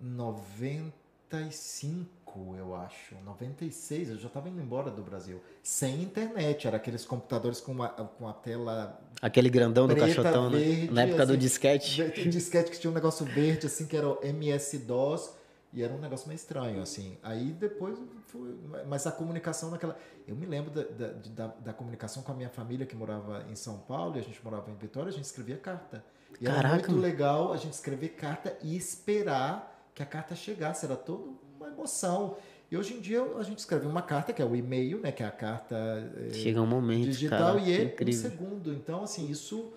95, 0.00 2.56
eu 2.56 2.74
acho, 2.74 3.16
96, 3.22 4.08
eu 4.10 4.16
já 4.16 4.28
estava 4.28 4.48
indo 4.48 4.62
embora 4.62 4.90
do 4.90 5.02
Brasil, 5.02 5.42
sem 5.62 6.00
internet, 6.02 6.66
era 6.66 6.78
aqueles 6.78 7.04
computadores 7.04 7.60
com, 7.60 7.72
uma, 7.72 7.88
com 7.88 8.26
a 8.26 8.32
tela 8.32 8.98
Aquele 9.20 9.50
grandão 9.50 9.86
do 9.86 9.94
Preta, 9.94 10.06
caixotão, 10.06 10.48
né? 10.48 10.58
verde, 10.58 10.90
Na 10.90 11.02
época 11.02 11.26
do 11.26 11.32
assim, 11.32 11.40
disquete. 11.40 12.10
Tinha 12.12 12.30
disquete 12.30 12.70
que 12.70 12.78
tinha 12.78 12.90
um 12.90 12.94
negócio 12.94 13.26
verde, 13.26 13.66
assim, 13.66 13.86
que 13.86 13.94
era 13.96 14.08
o 14.08 14.24
MS-DOS, 14.24 15.36
e 15.72 15.82
era 15.82 15.92
um 15.92 15.98
negócio 15.98 16.26
meio 16.28 16.36
estranho, 16.36 16.80
assim. 16.80 17.18
Aí 17.22 17.52
depois 17.52 17.98
foi. 18.26 18.56
Mas 18.86 19.06
a 19.06 19.12
comunicação 19.12 19.70
naquela. 19.70 19.98
Eu 20.26 20.34
me 20.34 20.46
lembro 20.46 20.70
da, 20.70 20.82
da, 21.12 21.46
da, 21.46 21.72
comunicação 21.72 22.22
com 22.22 22.32
a 22.32 22.34
minha 22.34 22.48
família 22.48 22.86
que 22.86 22.96
morava 22.96 23.44
em 23.50 23.54
São 23.54 23.78
Paulo 23.78 24.16
e 24.16 24.20
a 24.20 24.22
gente 24.22 24.42
morava 24.42 24.70
em 24.70 24.74
Vitória, 24.74 25.10
a 25.10 25.12
gente 25.12 25.24
escrevia 25.24 25.58
carta. 25.58 26.02
E 26.40 26.46
era 26.46 26.54
Caraca, 26.54 26.74
muito 26.76 26.90
mano. 26.92 27.02
legal 27.02 27.52
a 27.52 27.56
gente 27.58 27.74
escrever 27.74 28.10
carta 28.10 28.56
e 28.62 28.76
esperar 28.76 29.90
que 29.94 30.02
a 30.02 30.06
carta 30.06 30.34
chegasse. 30.34 30.86
Era 30.86 30.96
toda 30.96 31.24
uma 31.58 31.68
emoção. 31.68 32.36
E 32.70 32.76
hoje 32.76 32.94
em 32.94 33.00
dia 33.00 33.22
a 33.22 33.42
gente 33.42 33.58
escreve 33.58 33.86
uma 33.86 34.02
carta, 34.02 34.32
que 34.32 34.40
é 34.40 34.44
o 34.44 34.56
e-mail, 34.56 35.00
né? 35.00 35.12
Que 35.12 35.22
é 35.22 35.26
a 35.26 35.30
carta. 35.30 35.76
eh, 36.16 36.32
Chega 36.32 36.62
um 36.62 36.66
momento, 36.66 37.04
digital 37.04 37.56
cara. 37.56 37.60
e 37.60 37.76
é 37.76 37.80
um 37.80 37.84
incrível. 37.84 38.30
segundo. 38.30 38.72
Então, 38.72 39.02
assim, 39.02 39.30
isso, 39.30 39.70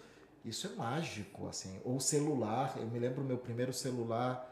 isso 0.45 0.67
é 0.67 0.75
mágico, 0.75 1.47
assim. 1.49 1.81
Ou 1.83 1.99
celular. 1.99 2.75
Eu 2.77 2.87
me 2.87 2.97
lembro 2.97 3.23
meu 3.23 3.37
primeiro 3.37 3.73
celular 3.73 4.50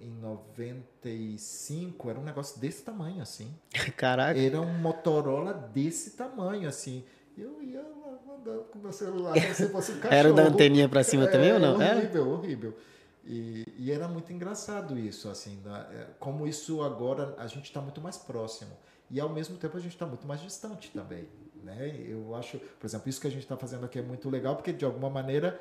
em 0.00 0.10
95, 0.20 2.10
era 2.10 2.18
um 2.18 2.24
negócio 2.24 2.60
desse 2.60 2.82
tamanho, 2.82 3.22
assim. 3.22 3.54
Caraca. 3.96 4.38
Era 4.38 4.60
um 4.60 4.78
Motorola 4.78 5.52
desse 5.52 6.12
tamanho, 6.12 6.68
assim. 6.68 7.04
Eu 7.36 7.62
ia 7.62 7.80
lá 7.80 8.34
andando 8.34 8.64
com 8.64 8.78
meu 8.78 8.92
celular 8.92 9.34
como 9.34 9.54
se 9.54 9.68
fosse 9.68 9.92
um 9.92 9.96
cachorro. 10.00 10.14
Era 10.14 10.32
da 10.32 10.42
anteninha 10.44 10.88
pra 10.88 11.02
cima 11.02 11.26
também 11.26 11.52
ou 11.52 11.60
não? 11.60 11.80
Era? 11.80 11.98
Horrível, 11.98 12.28
horrível. 12.28 12.76
E, 13.24 13.64
e 13.76 13.92
era 13.92 14.08
muito 14.08 14.32
engraçado 14.32 14.98
isso, 14.98 15.28
assim, 15.28 15.62
é, 15.92 16.06
como 16.18 16.46
isso 16.46 16.82
agora 16.82 17.34
a 17.38 17.46
gente 17.46 17.64
está 17.64 17.80
muito 17.80 18.00
mais 18.00 18.16
próximo. 18.16 18.72
E 19.10 19.20
ao 19.20 19.28
mesmo 19.28 19.56
tempo 19.56 19.76
a 19.76 19.80
gente 19.80 19.92
está 19.92 20.06
muito 20.06 20.26
mais 20.26 20.40
distante 20.40 20.90
também. 20.90 21.28
Né? 21.62 22.06
Eu 22.08 22.34
acho, 22.34 22.58
por 22.58 22.86
exemplo, 22.86 23.08
isso 23.08 23.20
que 23.20 23.26
a 23.26 23.30
gente 23.30 23.42
está 23.42 23.56
fazendo 23.56 23.84
aqui 23.84 23.98
é 23.98 24.02
muito 24.02 24.28
legal, 24.30 24.56
porque 24.56 24.72
de 24.72 24.84
alguma 24.84 25.10
maneira 25.10 25.60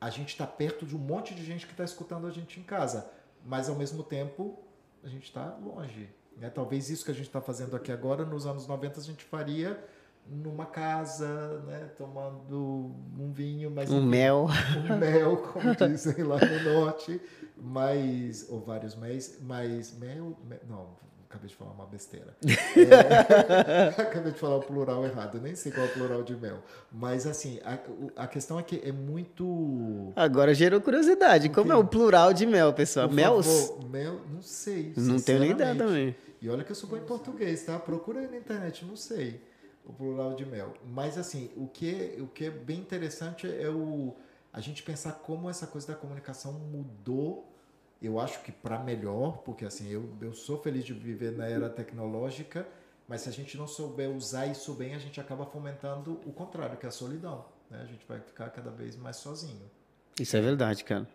a 0.00 0.10
gente 0.10 0.30
está 0.30 0.46
perto 0.46 0.84
de 0.84 0.94
um 0.96 0.98
monte 0.98 1.34
de 1.34 1.44
gente 1.44 1.66
que 1.66 1.72
está 1.72 1.84
escutando 1.84 2.26
a 2.26 2.30
gente 2.30 2.60
em 2.60 2.62
casa, 2.62 3.08
mas 3.46 3.68
ao 3.68 3.74
mesmo 3.76 4.02
tempo 4.02 4.58
a 5.02 5.08
gente 5.08 5.24
está 5.24 5.56
longe. 5.64 6.08
Né? 6.36 6.50
Talvez 6.50 6.90
isso 6.90 7.04
que 7.04 7.10
a 7.10 7.14
gente 7.14 7.26
está 7.28 7.40
fazendo 7.40 7.76
aqui 7.76 7.90
agora, 7.92 8.24
nos 8.24 8.44
anos 8.46 8.66
90, 8.66 9.00
a 9.00 9.02
gente 9.02 9.24
faria 9.24 9.82
numa 10.28 10.66
casa, 10.66 11.60
né? 11.66 11.88
tomando 11.96 12.90
um 13.18 13.30
vinho, 13.32 13.70
mas 13.70 13.90
Um 13.90 14.04
mel. 14.04 14.48
um 14.90 14.96
mel, 14.98 15.36
como 15.38 15.74
dizem 15.76 16.24
lá 16.24 16.36
no 16.38 16.72
norte, 16.74 17.20
mas, 17.56 18.46
ou 18.50 18.60
vários 18.60 18.94
méis, 18.96 19.38
mas 19.40 19.96
mel, 19.96 20.36
me- 20.44 20.58
não, 20.68 20.88
acabei 21.36 21.48
de 21.48 21.56
falar 21.56 21.72
uma 21.72 21.86
besteira. 21.86 22.34
É, 22.76 23.88
acabei 24.00 24.32
de 24.32 24.38
falar 24.38 24.56
o 24.56 24.62
plural 24.62 25.04
errado, 25.04 25.40
nem 25.40 25.54
sei 25.54 25.70
qual 25.70 25.86
é 25.86 25.88
o 25.90 25.92
plural 25.92 26.22
de 26.22 26.34
mel. 26.34 26.58
Mas 26.90 27.26
assim, 27.26 27.60
a, 27.64 27.78
a 28.24 28.26
questão 28.26 28.58
é 28.58 28.62
que 28.62 28.80
é 28.84 28.90
muito. 28.92 30.12
Agora 30.16 30.54
gerou 30.54 30.80
curiosidade. 30.80 31.48
Como 31.50 31.72
é 31.72 31.76
o 31.76 31.84
plural 31.86 32.32
de 32.32 32.46
mel, 32.46 32.72
pessoal? 32.72 33.08
Por 33.08 33.14
Mels? 33.14 33.46
favor, 33.46 33.88
mel, 33.90 34.20
não 34.32 34.42
sei. 34.42 34.92
Não 34.96 35.20
tenho 35.20 35.40
nem 35.40 35.50
ideia 35.50 35.74
também. 35.74 36.16
E 36.40 36.48
olha 36.48 36.64
que 36.64 36.72
eu 36.72 36.76
sou 36.76 36.88
bom 36.88 36.96
em 36.96 37.00
português, 37.04 37.64
tá? 37.64 37.78
Procura 37.78 38.20
aí 38.20 38.28
na 38.28 38.36
internet, 38.36 38.84
não 38.84 38.96
sei 38.96 39.40
o 39.84 39.92
plural 39.92 40.34
de 40.34 40.44
mel. 40.44 40.74
Mas 40.84 41.16
assim, 41.16 41.50
o 41.56 41.66
que, 41.68 42.16
é- 42.18 42.20
o 42.22 42.26
que 42.26 42.46
é 42.46 42.50
bem 42.50 42.78
interessante 42.78 43.46
é 43.46 43.68
o 43.70 44.14
a 44.52 44.60
gente 44.60 44.82
pensar 44.82 45.12
como 45.12 45.50
essa 45.50 45.66
coisa 45.66 45.88
da 45.88 45.94
comunicação 45.94 46.52
mudou. 46.54 47.52
Eu 48.00 48.20
acho 48.20 48.42
que 48.42 48.52
para 48.52 48.78
melhor, 48.78 49.38
porque 49.38 49.64
assim, 49.64 49.88
eu, 49.88 50.08
eu 50.20 50.32
sou 50.32 50.60
feliz 50.60 50.84
de 50.84 50.92
viver 50.92 51.32
na 51.32 51.46
era 51.46 51.68
tecnológica, 51.68 52.66
mas 53.08 53.22
se 53.22 53.28
a 53.28 53.32
gente 53.32 53.56
não 53.56 53.66
souber 53.66 54.10
usar 54.10 54.46
isso 54.46 54.74
bem, 54.74 54.94
a 54.94 54.98
gente 54.98 55.20
acaba 55.20 55.46
fomentando 55.46 56.20
o 56.26 56.32
contrário, 56.32 56.76
que 56.76 56.84
é 56.84 56.88
a 56.88 56.92
solidão. 56.92 57.44
Né? 57.70 57.80
A 57.82 57.86
gente 57.86 58.04
vai 58.06 58.20
ficar 58.20 58.50
cada 58.50 58.70
vez 58.70 58.96
mais 58.96 59.16
sozinho. 59.16 59.70
Isso 60.18 60.36
é 60.36 60.40
verdade, 60.40 60.84
cara. 60.84 61.06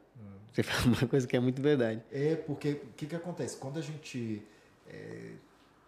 Você 0.51 0.63
fala 0.63 0.85
uma 0.85 1.07
coisa 1.07 1.25
que 1.25 1.35
é 1.35 1.39
muito 1.39 1.61
verdade. 1.61 2.03
É, 2.11 2.35
porque 2.35 2.71
o 2.71 2.93
que, 2.95 3.05
que 3.07 3.15
acontece? 3.15 3.55
Quando 3.57 3.79
a 3.79 3.81
gente 3.81 4.43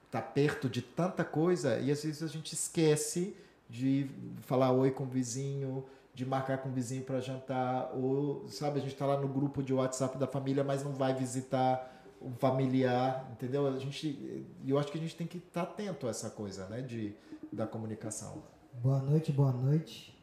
está 0.05 0.21
perto 0.21 0.69
de 0.69 0.81
tanta 0.81 1.23
coisa 1.23 1.79
e 1.79 1.91
às 1.91 2.03
vezes 2.03 2.23
a 2.23 2.27
gente 2.27 2.53
esquece 2.53 3.35
de 3.69 4.09
falar 4.41 4.71
oi 4.71 4.91
com 4.91 5.03
o 5.03 5.07
vizinho, 5.07 5.83
de 6.13 6.25
marcar 6.25 6.59
com 6.59 6.69
o 6.69 6.71
vizinho 6.71 7.03
para 7.03 7.19
jantar, 7.19 7.91
ou, 7.95 8.47
sabe, 8.47 8.77
a 8.77 8.81
gente 8.81 8.93
está 8.93 9.05
lá 9.05 9.19
no 9.19 9.27
grupo 9.27 9.63
de 9.63 9.73
WhatsApp 9.73 10.17
da 10.17 10.27
família, 10.27 10.63
mas 10.63 10.83
não 10.83 10.93
vai 10.93 11.13
visitar 11.13 11.91
um 12.21 12.33
familiar, 12.35 13.29
entendeu? 13.31 13.67
A 13.67 13.79
gente, 13.79 14.45
eu 14.65 14.77
acho 14.77 14.91
que 14.91 14.97
a 14.97 15.01
gente 15.01 15.15
tem 15.15 15.25
que 15.25 15.37
estar 15.37 15.63
atento 15.63 16.07
a 16.07 16.09
essa 16.11 16.29
coisa, 16.29 16.67
né, 16.67 16.81
de, 16.81 17.15
da 17.51 17.65
comunicação. 17.65 18.43
Boa 18.81 18.99
noite, 18.99 19.31
boa 19.31 19.51
noite. 19.51 20.17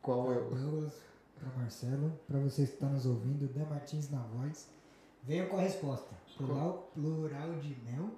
Qual 0.00 0.32
é 0.32 0.38
o... 0.38 0.50
Douglas, 0.50 0.94
para 1.38 1.50
Marcelo, 1.56 2.18
para 2.26 2.38
vocês 2.38 2.68
que 2.68 2.74
estão 2.74 2.90
nos 2.90 3.04
ouvindo, 3.04 3.46
Dan 3.48 3.66
Martins 3.66 4.10
na 4.10 4.22
voz. 4.22 4.68
Venham 5.22 5.46
com 5.48 5.58
a 5.58 5.60
resposta. 5.60 6.14
Plural, 6.36 6.90
plural 6.94 7.52
de 7.58 7.76
mel 7.82 8.10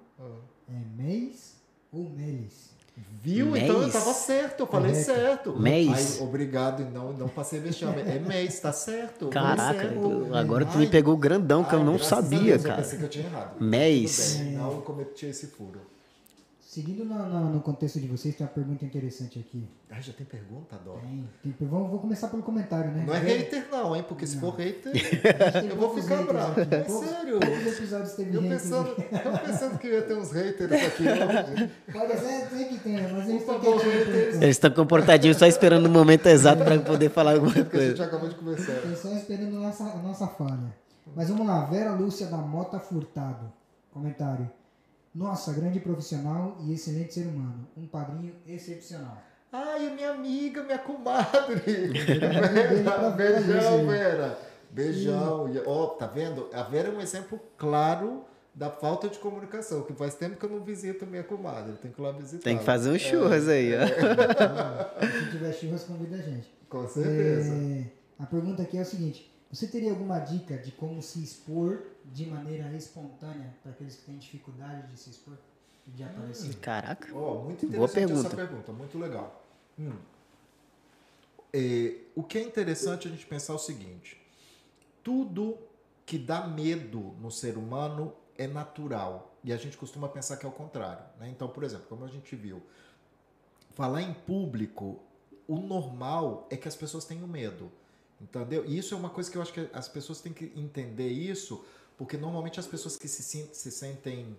é 0.69 0.79
mês 0.95 1.61
ou 1.91 2.09
meles? 2.09 2.73
Viu? 2.95 3.55
Então 3.55 3.75
eu 3.75 3.79
Mês? 3.83 3.93
tava 3.93 4.13
certo, 4.13 4.59
eu 4.59 4.67
falei 4.67 4.91
Correto. 4.91 5.05
certo. 5.05 5.59
Mês? 5.59 6.19
Aí, 6.19 6.27
obrigado, 6.27 6.83
não, 6.91 7.13
não 7.13 7.27
passei 7.29 7.59
vexame. 7.59 8.01
É 8.01 8.19
mês, 8.19 8.59
tá 8.59 8.73
certo. 8.73 9.27
Caraca, 9.29 9.79
certo. 9.79 9.95
eu- 9.95 10.35
agora 10.35 10.65
tu 10.65 10.77
me 10.77 10.87
pegou 10.87 11.15
grandão 11.15 11.63
que 11.63 11.73
eu 11.73 11.79
ai, 11.79 11.85
não 11.85 11.93
graças 11.95 12.11
a 12.13 12.15
sabia, 12.21 12.39
Deus, 12.39 12.63
Eu 12.65 12.69
cara. 12.69 12.81
pensei 12.83 12.99
que 12.99 13.05
eu 13.05 13.09
tinha 13.09 13.25
errado. 13.25 13.61
Mês. 13.61 14.35
Bem, 14.37 14.51
não 14.53 14.81
cometi 14.81 15.25
esse 15.25 15.47
furo. 15.47 15.79
Seguindo 16.73 17.05
no, 17.05 17.29
no, 17.29 17.53
no 17.53 17.61
contexto 17.61 17.99
de 17.99 18.07
vocês, 18.07 18.35
tem 18.35 18.47
uma 18.47 18.51
pergunta 18.51 18.83
interessante 18.83 19.37
aqui. 19.37 19.69
Ah, 19.91 20.01
já 20.01 20.11
tem 20.11 20.25
pergunta, 20.25 20.75
Adoro? 20.75 21.01
Tem, 21.43 21.51
tem, 21.51 21.67
vamos, 21.67 21.91
vou 21.91 21.99
começar 21.99 22.29
pelo 22.29 22.41
comentário, 22.41 22.89
né? 22.89 23.03
Não 23.05 23.13
é 23.13 23.19
hater 23.19 23.67
não, 23.71 23.95
hein? 23.95 24.03
Porque 24.09 24.25
se 24.25 24.37
Não. 24.37 24.41
for 24.41 24.55
hater, 24.57 24.91
eu 25.69 25.75
vou 25.75 25.93
ficar 25.93 26.23
bravo. 26.23 26.59
aqui. 26.59 26.73
É 26.73 26.83
sério. 26.89 27.37
Episódios 27.37 28.13
teve 28.13 28.35
eu 28.35 28.41
pensando, 28.41 28.89
aqui. 28.89 29.03
eu 29.13 29.39
pensando 29.45 29.77
que 29.77 29.87
ia 29.87 30.01
ter 30.01 30.17
uns 30.17 30.31
haters 30.31 30.71
aqui. 30.71 31.03
Pode 31.93 32.17
ser, 32.17 32.49
tem 32.49 32.67
que 32.69 32.79
ter, 32.79 33.13
mas 33.13 33.29
eles 33.29 33.41
estão 33.41 33.59
quietinhos. 33.59 34.35
Eles 34.41 34.55
estão 34.55 34.71
comportadinhos 34.71 35.37
só 35.37 35.45
esperando 35.45 35.85
o 35.85 35.91
momento 35.91 36.25
exato 36.25 36.63
para 36.63 36.79
poder 36.79 37.11
falar 37.11 37.33
alguma 37.33 37.53
Porque 37.53 37.67
a 37.67 37.69
coisa. 37.69 37.89
gente 37.89 38.01
acabou 38.01 38.29
de 38.29 38.33
conversar. 38.35 38.73
Estão 38.77 38.95
só 38.95 39.15
esperando 39.15 39.57
a 39.57 39.59
nossa, 39.59 39.83
a 39.83 39.97
nossa 39.97 40.25
falha. 40.25 40.75
Mas 41.15 41.29
vamos 41.29 41.45
lá, 41.45 41.65
Vera 41.65 41.91
Lúcia 41.91 42.25
da 42.25 42.37
Mota 42.37 42.79
Furtado. 42.79 43.53
Comentário. 43.91 44.49
Nossa, 45.13 45.53
grande 45.53 45.79
profissional 45.79 46.57
e 46.61 46.73
excelente 46.73 47.13
ser 47.13 47.27
humano. 47.27 47.67
Um 47.77 47.87
padrinho 47.87 48.35
excepcional. 48.47 49.21
Ai, 49.51 49.93
minha 49.93 50.11
amiga, 50.11 50.63
minha 50.63 50.79
comadre. 50.79 51.93
pra 52.83 53.09
Vera, 53.09 53.39
Vera 53.39 53.41
beijão. 53.41 53.87
Vera. 53.87 54.39
Beijão. 54.71 55.51
Ó, 55.67 55.87
tá 55.89 56.07
vendo? 56.07 56.49
A 56.51 56.63
Vera 56.63 56.89
é 56.89 56.91
um 56.91 56.99
exemplo 56.99 57.39
claro 57.57 58.25
da 58.55 58.69
falta 58.69 59.07
de 59.07 59.17
comunicação, 59.19 59.83
que 59.83 59.93
faz 59.93 60.15
tempo 60.15 60.37
que 60.37 60.45
eu 60.45 60.49
não 60.49 60.63
visito 60.63 61.05
minha 61.05 61.23
comadre. 61.23 61.73
Tem 61.73 61.91
que 61.91 61.99
ir 61.99 62.03
lá 62.03 62.11
visitar. 62.11 62.43
Tem 62.43 62.57
que 62.57 62.63
fazer 62.63 62.89
um 62.89 62.97
churras 62.97 63.47
aí, 63.47 63.73
ó. 63.75 63.83
Então, 63.83 65.11
se 65.11 65.31
tiver 65.31 65.53
churras, 65.53 65.83
convida 65.83 66.15
a 66.15 66.21
gente. 66.21 66.51
Com 66.69 66.87
certeza. 66.87 67.53
É, 67.53 67.85
a 68.19 68.25
pergunta 68.25 68.63
aqui 68.63 68.77
é 68.77 68.81
o 68.81 68.85
seguinte: 68.85 69.31
você 69.51 69.67
teria 69.67 69.91
alguma 69.91 70.19
dica 70.19 70.57
de 70.57 70.71
como 70.71 71.01
se 71.01 71.23
expor 71.23 71.83
de 72.05 72.25
maneira 72.27 72.71
espontânea 72.73 73.53
para 73.61 73.71
aqueles 73.71 73.95
que 73.95 74.05
têm 74.05 74.17
dificuldade 74.17 74.87
de 74.87 74.99
se 74.99 75.09
expor 75.09 75.37
e 75.87 75.91
de 75.91 76.03
aparecer? 76.03 76.55
Caraca. 76.59 77.15
Ó, 77.15 77.43
muito 77.43 77.67
Boa 77.67 77.85
interessante 77.85 78.11
essa 78.11 78.29
pergunta. 78.29 78.35
pergunta, 78.35 78.71
muito 78.73 78.99
legal. 78.99 79.45
Hum. 79.79 79.97
É, 81.51 81.95
o 82.15 82.23
que 82.23 82.37
é 82.37 82.43
interessante 82.43 83.07
a 83.07 83.11
gente 83.11 83.25
pensar 83.25 83.53
é 83.53 83.55
o 83.55 83.59
seguinte: 83.59 84.19
tudo 85.03 85.57
que 86.05 86.17
dá 86.17 86.47
medo 86.47 87.15
no 87.21 87.31
ser 87.31 87.57
humano 87.57 88.13
é 88.37 88.47
natural. 88.47 89.31
E 89.43 89.51
a 89.51 89.57
gente 89.57 89.77
costuma 89.77 90.07
pensar 90.07 90.37
que 90.37 90.45
é 90.45 90.49
o 90.49 90.51
contrário. 90.51 91.03
né? 91.19 91.29
Então, 91.29 91.47
por 91.47 91.63
exemplo, 91.63 91.85
como 91.89 92.05
a 92.05 92.07
gente 92.07 92.35
viu, 92.35 92.61
falar 93.71 94.01
em 94.01 94.13
público, 94.13 94.99
o 95.47 95.57
normal 95.57 96.47
é 96.49 96.55
que 96.55 96.67
as 96.67 96.75
pessoas 96.75 97.05
tenham 97.05 97.27
medo. 97.27 97.71
Entendeu? 98.21 98.63
E 98.65 98.77
isso 98.77 98.93
é 98.93 98.97
uma 98.97 99.09
coisa 99.09 99.29
que 99.29 99.37
eu 99.37 99.41
acho 99.41 99.51
que 99.51 99.69
as 99.73 99.89
pessoas 99.89 100.21
têm 100.21 100.31
que 100.31 100.53
entender 100.55 101.09
isso, 101.09 101.65
porque 101.97 102.17
normalmente 102.17 102.59
as 102.59 102.67
pessoas 102.67 102.97
que 102.97 103.07
se, 103.07 103.23
se 103.23 103.71
sentem 103.71 104.35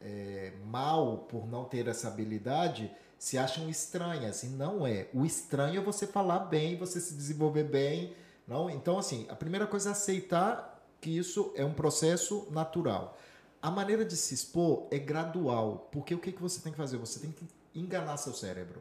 é, 0.00 0.52
mal 0.66 1.26
por 1.28 1.46
não 1.46 1.64
ter 1.64 1.88
essa 1.88 2.08
habilidade 2.08 2.90
se 3.18 3.36
acham 3.36 3.68
estranhas 3.68 4.42
e 4.44 4.48
não 4.48 4.86
é. 4.86 5.08
O 5.12 5.24
estranho 5.24 5.80
é 5.80 5.84
você 5.84 6.06
falar 6.06 6.40
bem, 6.40 6.76
você 6.76 7.00
se 7.00 7.14
desenvolver 7.14 7.64
bem, 7.64 8.14
não? 8.46 8.70
Então 8.70 8.98
assim, 8.98 9.26
a 9.28 9.34
primeira 9.34 9.66
coisa 9.66 9.90
é 9.90 9.92
aceitar 9.92 10.78
que 11.00 11.16
isso 11.16 11.52
é 11.54 11.64
um 11.64 11.74
processo 11.74 12.46
natural. 12.50 13.18
A 13.60 13.70
maneira 13.70 14.04
de 14.04 14.16
se 14.16 14.34
expor 14.34 14.86
é 14.90 14.98
gradual, 14.98 15.88
porque 15.90 16.14
o 16.14 16.18
que, 16.18 16.30
que 16.30 16.40
você 16.40 16.60
tem 16.60 16.70
que 16.70 16.78
fazer? 16.78 16.96
Você 16.98 17.18
tem 17.18 17.32
que 17.32 17.44
enganar 17.74 18.16
seu 18.16 18.32
cérebro. 18.32 18.80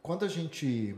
Quando 0.00 0.24
a 0.24 0.28
gente 0.28 0.96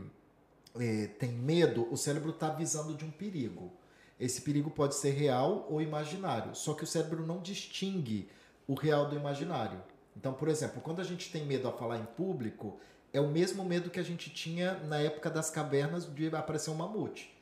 eh, 0.79 1.07
tem 1.19 1.31
medo, 1.31 1.87
o 1.91 1.97
cérebro 1.97 2.31
está 2.31 2.47
avisando 2.47 2.93
de 2.93 3.03
um 3.03 3.11
perigo. 3.11 3.71
Esse 4.19 4.41
perigo 4.41 4.69
pode 4.69 4.95
ser 4.95 5.11
real 5.11 5.67
ou 5.69 5.81
imaginário, 5.81 6.55
só 6.55 6.73
que 6.73 6.83
o 6.83 6.87
cérebro 6.87 7.25
não 7.25 7.39
distingue 7.41 8.29
o 8.67 8.73
real 8.73 9.09
do 9.09 9.15
imaginário. 9.15 9.79
Então, 10.15 10.33
por 10.33 10.47
exemplo, 10.47 10.81
quando 10.81 11.01
a 11.01 11.03
gente 11.03 11.29
tem 11.31 11.45
medo 11.45 11.67
a 11.67 11.71
falar 11.73 11.97
em 11.97 12.05
público, 12.05 12.79
é 13.13 13.19
o 13.19 13.27
mesmo 13.27 13.63
medo 13.65 13.89
que 13.89 13.99
a 13.99 14.03
gente 14.03 14.29
tinha 14.29 14.75
na 14.85 14.99
época 14.99 15.29
das 15.29 15.49
cavernas 15.49 16.05
de 16.13 16.27
aparecer 16.35 16.69
um 16.69 16.75
mamute. 16.75 17.33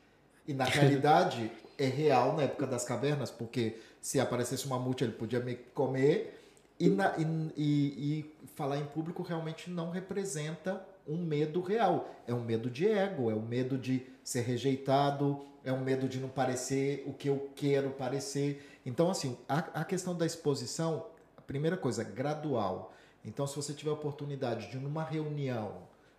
E 0.46 0.52
na 0.52 0.64
realidade 0.66 1.50
é 1.78 1.86
real 1.86 2.36
na 2.36 2.42
época 2.42 2.66
das 2.66 2.84
cavernas, 2.84 3.30
porque 3.30 3.78
se 4.00 4.18
aparecesse 4.20 4.66
um 4.66 4.70
mamute 4.70 5.04
ele 5.04 5.12
podia 5.12 5.40
me 5.40 5.54
comer. 5.54 6.40
E, 6.78 6.88
na- 6.88 7.14
e- 7.16 7.52
e- 7.56 8.18
e 8.18 8.34
falar 8.56 8.78
em 8.78 8.84
público 8.84 9.22
realmente 9.22 9.70
não 9.70 9.90
representa 9.90 10.84
um 11.06 11.16
medo 11.24 11.60
real. 11.60 12.12
É 12.26 12.34
um 12.34 12.42
medo 12.42 12.68
de 12.68 12.86
ego, 12.88 13.30
é 13.30 13.34
um 13.34 13.42
medo 13.46 13.78
de 13.78 14.04
ser 14.24 14.40
rejeitado, 14.42 15.40
é 15.64 15.72
um 15.72 15.80
medo 15.80 16.06
de 16.08 16.20
não 16.20 16.28
parecer 16.28 17.02
o 17.06 17.12
que 17.12 17.28
eu 17.28 17.50
quero 17.56 17.90
parecer. 17.90 18.80
Então, 18.84 19.10
assim, 19.10 19.36
a, 19.48 19.58
a 19.80 19.84
questão 19.84 20.14
da 20.14 20.26
exposição, 20.26 21.06
a 21.36 21.40
primeira 21.40 21.76
coisa, 21.76 22.04
gradual. 22.04 22.92
Então, 23.24 23.46
se 23.46 23.56
você 23.56 23.72
tiver 23.72 23.90
a 23.90 23.94
oportunidade 23.94 24.70
de, 24.70 24.76
numa 24.78 25.02
reunião 25.02 25.78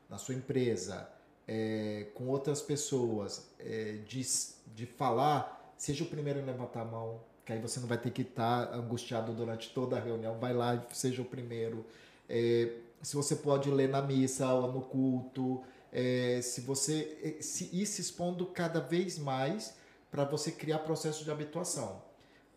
na 0.09 0.17
sua 0.17 0.33
empresa, 0.33 1.07
é, 1.47 2.07
com 2.15 2.27
outras 2.27 2.61
pessoas, 2.61 3.47
é, 3.59 3.99
de, 4.07 4.25
de 4.73 4.85
falar, 4.85 5.73
seja 5.77 6.03
o 6.03 6.07
primeiro 6.07 6.39
a 6.39 6.43
levantar 6.43 6.81
a 6.81 6.85
mão, 6.85 7.21
que 7.45 7.53
aí 7.53 7.59
você 7.59 7.79
não 7.79 7.87
vai 7.87 7.99
ter 7.99 8.09
que 8.09 8.23
estar 8.23 8.73
angustiado 8.73 9.31
durante 9.31 9.69
toda 9.69 9.95
a 9.95 9.99
reunião. 9.99 10.39
Vai 10.39 10.53
lá 10.53 10.75
e 10.75 10.81
seja 10.95 11.21
o 11.21 11.25
primeiro. 11.25 11.85
É, 12.27 12.71
se 13.03 13.15
você 13.15 13.35
pode 13.35 13.69
ler 13.69 13.87
na 13.87 14.01
missa 14.01 14.51
ou 14.51 14.71
no 14.71 14.81
culto, 14.81 15.61
é, 15.95 16.41
se 16.41 16.59
você 16.59 17.17
é, 17.23 17.41
se 17.41 17.69
ir 17.71 17.85
se 17.85 18.01
expondo 18.01 18.45
cada 18.47 18.81
vez 18.81 19.17
mais 19.17 19.77
para 20.11 20.25
você 20.25 20.51
criar 20.51 20.79
processo 20.79 21.23
de 21.23 21.31
habituação. 21.31 22.03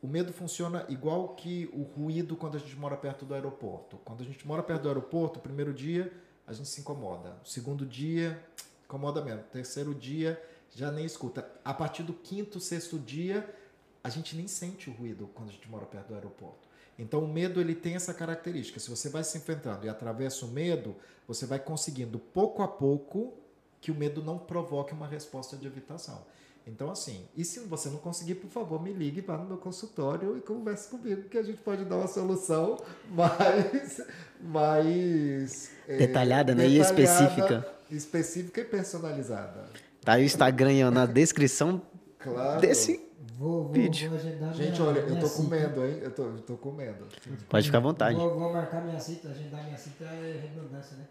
O 0.03 0.09
medo 0.09 0.33
funciona 0.33 0.85
igual 0.89 1.37
que 1.37 1.71
o 1.73 1.83
ruído 1.83 2.37
quando 2.37 2.57
a 2.57 2.61
gente 2.61 2.75
mora 2.77 2.97
perto 2.97 3.25
do 3.25 3.35
aeroporto. 3.35 3.97
Quando 4.05 4.23
a 4.23 4.25
gente 4.25 4.45
mora 4.47 4.63
perto 4.63 4.83
do 4.83 4.89
aeroporto, 4.89 5.39
o 5.39 5.43
primeiro 5.43 5.73
dia 5.73 6.13
a 6.47 6.53
gente 6.53 6.69
se 6.69 6.81
incomoda. 6.81 7.37
O 7.45 7.49
segundo 7.49 7.87
dia, 7.87 8.43
incomoda 8.85 9.25
mesmo. 9.25 9.41
O 9.41 9.45
terceiro 9.45 9.95
dia, 9.95 10.41
já 10.75 10.91
nem 10.91 11.05
escuta. 11.05 11.49
A 11.65 11.73
partir 11.73 12.03
do 12.03 12.13
quinto, 12.13 12.61
sexto 12.61 12.99
dia, 12.99 13.55
a 14.03 14.09
gente 14.09 14.35
nem 14.37 14.49
sente 14.49 14.91
o 14.91 14.93
ruído 14.93 15.29
quando 15.35 15.51
a 15.51 15.53
gente 15.53 15.69
mora 15.69 15.87
perto 15.87 16.09
do 16.09 16.15
aeroporto. 16.15 16.68
Então 16.99 17.21
o 17.21 17.29
medo 17.29 17.61
ele 17.61 17.75
tem 17.75 17.95
essa 17.95 18.13
característica. 18.13 18.81
Se 18.81 18.91
você 18.91 19.09
vai 19.09 19.23
se 19.23 19.39
enfrentando 19.39 19.87
e 19.87 19.89
atravessa 19.89 20.45
o 20.45 20.49
medo, 20.49 20.97
você 21.27 21.47
vai 21.47 21.59
conseguindo 21.59 22.19
pouco 22.19 22.63
a 22.63 22.69
pouco 22.69 23.35
que 23.81 23.91
o 23.91 23.95
medo 23.95 24.23
não 24.23 24.39
provoque 24.39 24.93
uma 24.93 25.07
resposta 25.07 25.57
de 25.57 25.67
evitação. 25.67 26.27
Então 26.67 26.91
assim, 26.91 27.25
e 27.37 27.45
se 27.45 27.61
você 27.61 27.89
não 27.89 27.99
conseguir, 27.99 28.35
por 28.35 28.51
favor, 28.51 28.83
me 28.83 28.93
ligue, 28.93 29.21
vá 29.23 29.39
no 29.39 29.45
meu 29.47 29.57
consultório 29.57 30.37
e 30.37 30.41
converse 30.41 30.89
comigo 30.89 31.29
que 31.29 31.39
a 31.39 31.43
gente 31.43 31.63
pode 31.63 31.85
dar 31.85 31.97
uma 31.97 32.09
solução 32.09 32.77
mais 33.09 34.03
mais 34.41 35.71
é, 35.87 35.97
Detalhada, 35.97 36.55
né? 36.55 36.67
E 36.69 36.79
detalhada, 36.79 37.01
específica. 37.03 37.69
específica 37.91 38.61
e 38.61 38.65
personalizada. 38.65 39.65
Tá 40.05 40.13
aí 40.15 40.23
o 40.23 40.27
Instagram 40.27 40.91
na 40.91 41.07
descrição 41.07 41.81
Claro. 42.19 42.61
desse. 42.61 43.08
Vou, 43.39 43.63
vou, 43.65 43.73
Vídeo. 43.73 44.11
vou 44.11 44.19
agendar 44.19 44.53
Gente, 44.53 44.81
minha, 44.81 44.89
olha, 44.91 44.99
eu 44.99 45.07
minha 45.11 45.21
tô 45.21 45.27
cita. 45.29 45.43
comendo, 45.45 45.87
hein? 45.87 45.99
Eu 46.03 46.11
tô, 46.13 46.23
eu 46.25 46.43
tô 46.43 46.57
comendo. 46.57 47.07
Pode 47.49 47.67
ficar 47.67 47.79
à 47.79 47.81
vontade. 47.81 48.17
Vou, 48.19 48.37
vou 48.37 48.53
marcar 48.53 48.83
minha 48.85 48.99
cita, 48.99 49.29
agendar 49.29 49.63
minha 49.65 49.79
cita 49.79 50.05
é 50.05 50.41
redundância, 50.43 50.97
né? 50.97 51.07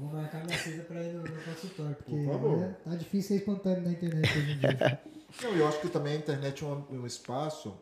Vou 0.00 0.08
marcar 0.10 0.44
minha 0.44 0.58
cita 0.58 0.82
pra 0.82 1.00
ir 1.00 1.12
no, 1.12 1.22
no 1.22 1.42
consultório, 1.42 1.94
porque 1.94 2.10
Por 2.10 2.24
favor. 2.32 2.56
né, 2.58 2.76
tá 2.84 2.90
difícil 2.96 3.28
ser 3.28 3.36
espontâneo 3.36 3.82
na 3.84 3.92
internet 3.92 4.38
hoje 4.38 4.52
em 4.52 4.58
dia. 4.58 5.00
Não, 5.42 5.50
eu 5.56 5.68
acho 5.68 5.80
que 5.80 5.88
também 5.88 6.14
a 6.14 6.16
internet 6.16 6.64
é 6.64 6.66
um, 6.66 6.84
um 6.90 7.06
espaço 7.06 7.74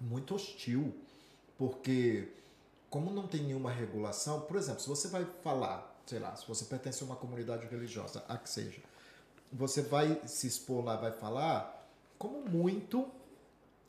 muito 0.00 0.34
hostil, 0.34 0.94
porque 1.58 2.28
como 2.88 3.10
não 3.10 3.26
tem 3.26 3.42
nenhuma 3.42 3.72
regulação, 3.72 4.42
por 4.42 4.56
exemplo, 4.56 4.80
se 4.80 4.88
você 4.88 5.08
vai 5.08 5.26
falar, 5.42 6.00
sei 6.06 6.20
lá, 6.20 6.36
se 6.36 6.46
você 6.46 6.64
pertence 6.64 7.02
a 7.02 7.06
uma 7.06 7.16
comunidade 7.16 7.66
religiosa, 7.66 8.22
a 8.28 8.36
que 8.38 8.48
seja, 8.48 8.80
você 9.52 9.82
vai 9.82 10.20
se 10.26 10.46
expor 10.46 10.84
lá, 10.84 10.96
vai 10.96 11.10
falar, 11.10 11.73
como 12.18 12.40
muito 12.48 13.08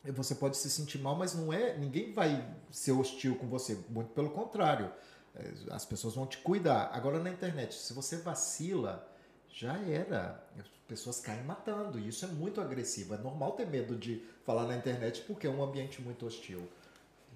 você 0.04 0.34
pode 0.36 0.56
se 0.56 0.70
sentir 0.70 0.98
mal, 0.98 1.16
mas 1.16 1.34
não 1.34 1.52
é, 1.52 1.76
ninguém 1.76 2.12
vai 2.12 2.46
ser 2.70 2.92
hostil 2.92 3.34
com 3.36 3.46
você, 3.48 3.76
muito 3.90 4.10
pelo 4.10 4.30
contrário. 4.30 4.90
É, 5.34 5.50
As 5.70 5.84
pessoas 5.84 6.14
vão 6.14 6.26
te 6.26 6.38
cuidar. 6.38 6.90
Agora 6.92 7.18
na 7.18 7.30
internet, 7.30 7.74
se 7.74 7.92
você 7.92 8.16
vacila, 8.16 9.06
já 9.48 9.76
era. 9.78 10.42
As 10.58 10.66
pessoas 10.86 11.20
caem 11.20 11.42
matando. 11.42 11.98
E 11.98 12.08
isso 12.08 12.24
é 12.24 12.28
muito 12.28 12.60
agressivo. 12.60 13.14
É 13.14 13.18
normal 13.18 13.52
ter 13.52 13.66
medo 13.66 13.96
de 13.96 14.22
falar 14.44 14.64
na 14.66 14.76
internet 14.76 15.22
porque 15.26 15.46
é 15.46 15.50
um 15.50 15.62
ambiente 15.62 16.00
muito 16.00 16.24
hostil. 16.26 16.68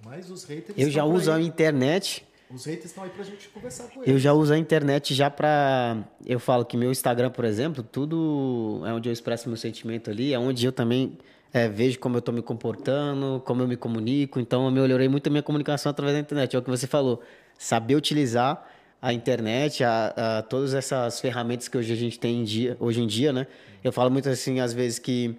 Mas 0.05 0.31
os 0.31 0.45
haters 0.45 0.79
Eu 0.79 0.91
já 0.91 1.05
uso 1.05 1.31
a 1.31 1.35
aí. 1.37 1.45
internet. 1.45 2.27
Os 2.53 2.65
haters 2.65 2.87
estão 2.87 3.05
aí 3.05 3.11
pra 3.11 3.23
gente 3.23 3.49
conversar 3.49 3.85
com 3.89 4.01
Eu 4.03 4.09
eles. 4.13 4.23
já 4.23 4.33
uso 4.33 4.53
a 4.53 4.59
internet 4.59 5.15
já 5.15 5.31
pra. 5.31 5.99
Eu 6.27 6.41
falo 6.41 6.65
que 6.65 6.77
meu 6.77 6.91
Instagram, 6.91 7.31
por 7.31 7.45
exemplo, 7.45 7.83
tudo 7.83 8.83
é 8.85 8.93
onde 8.93 9.09
eu 9.09 9.13
expresso 9.13 9.49
meu 9.49 9.57
sentimento 9.57 10.11
ali, 10.11 10.35
é 10.35 10.39
onde 10.39 10.67
eu 10.67 10.73
também 10.73 11.17
é, 11.53 11.69
vejo 11.69 11.99
como 12.01 12.17
eu 12.17 12.23
tô 12.23 12.33
me 12.33 12.43
comportando, 12.43 13.41
como 13.45 13.63
eu 13.63 13.69
me 13.69 13.77
comunico. 13.77 14.41
Então 14.41 14.65
eu 14.65 14.71
melhorei 14.71 15.09
muito 15.09 15.29
a 15.29 15.31
minha 15.31 15.43
comunicação 15.43 15.91
através 15.91 16.17
da 16.17 16.21
internet. 16.21 16.57
É 16.57 16.59
o 16.59 16.63
que 16.63 16.71
você 16.71 16.87
falou. 16.87 17.23
Saber 17.57 17.95
utilizar 17.95 18.67
a 19.01 19.13
internet, 19.13 19.85
a, 19.85 20.39
a 20.39 20.43
todas 20.43 20.75
essas 20.75 21.21
ferramentas 21.21 21.69
que 21.69 21.79
hoje 21.79 21.93
a 21.93 21.97
gente 21.97 22.19
tem 22.19 22.41
em 22.41 22.45
dia, 22.45 22.77
hoje 22.81 23.01
em 23.01 23.07
dia, 23.07 23.33
né? 23.33 23.47
Eu 23.83 23.93
falo 23.93 24.11
muito 24.11 24.29
assim, 24.29 24.61
às 24.61 24.73
vezes, 24.75 24.99
que 24.99 25.35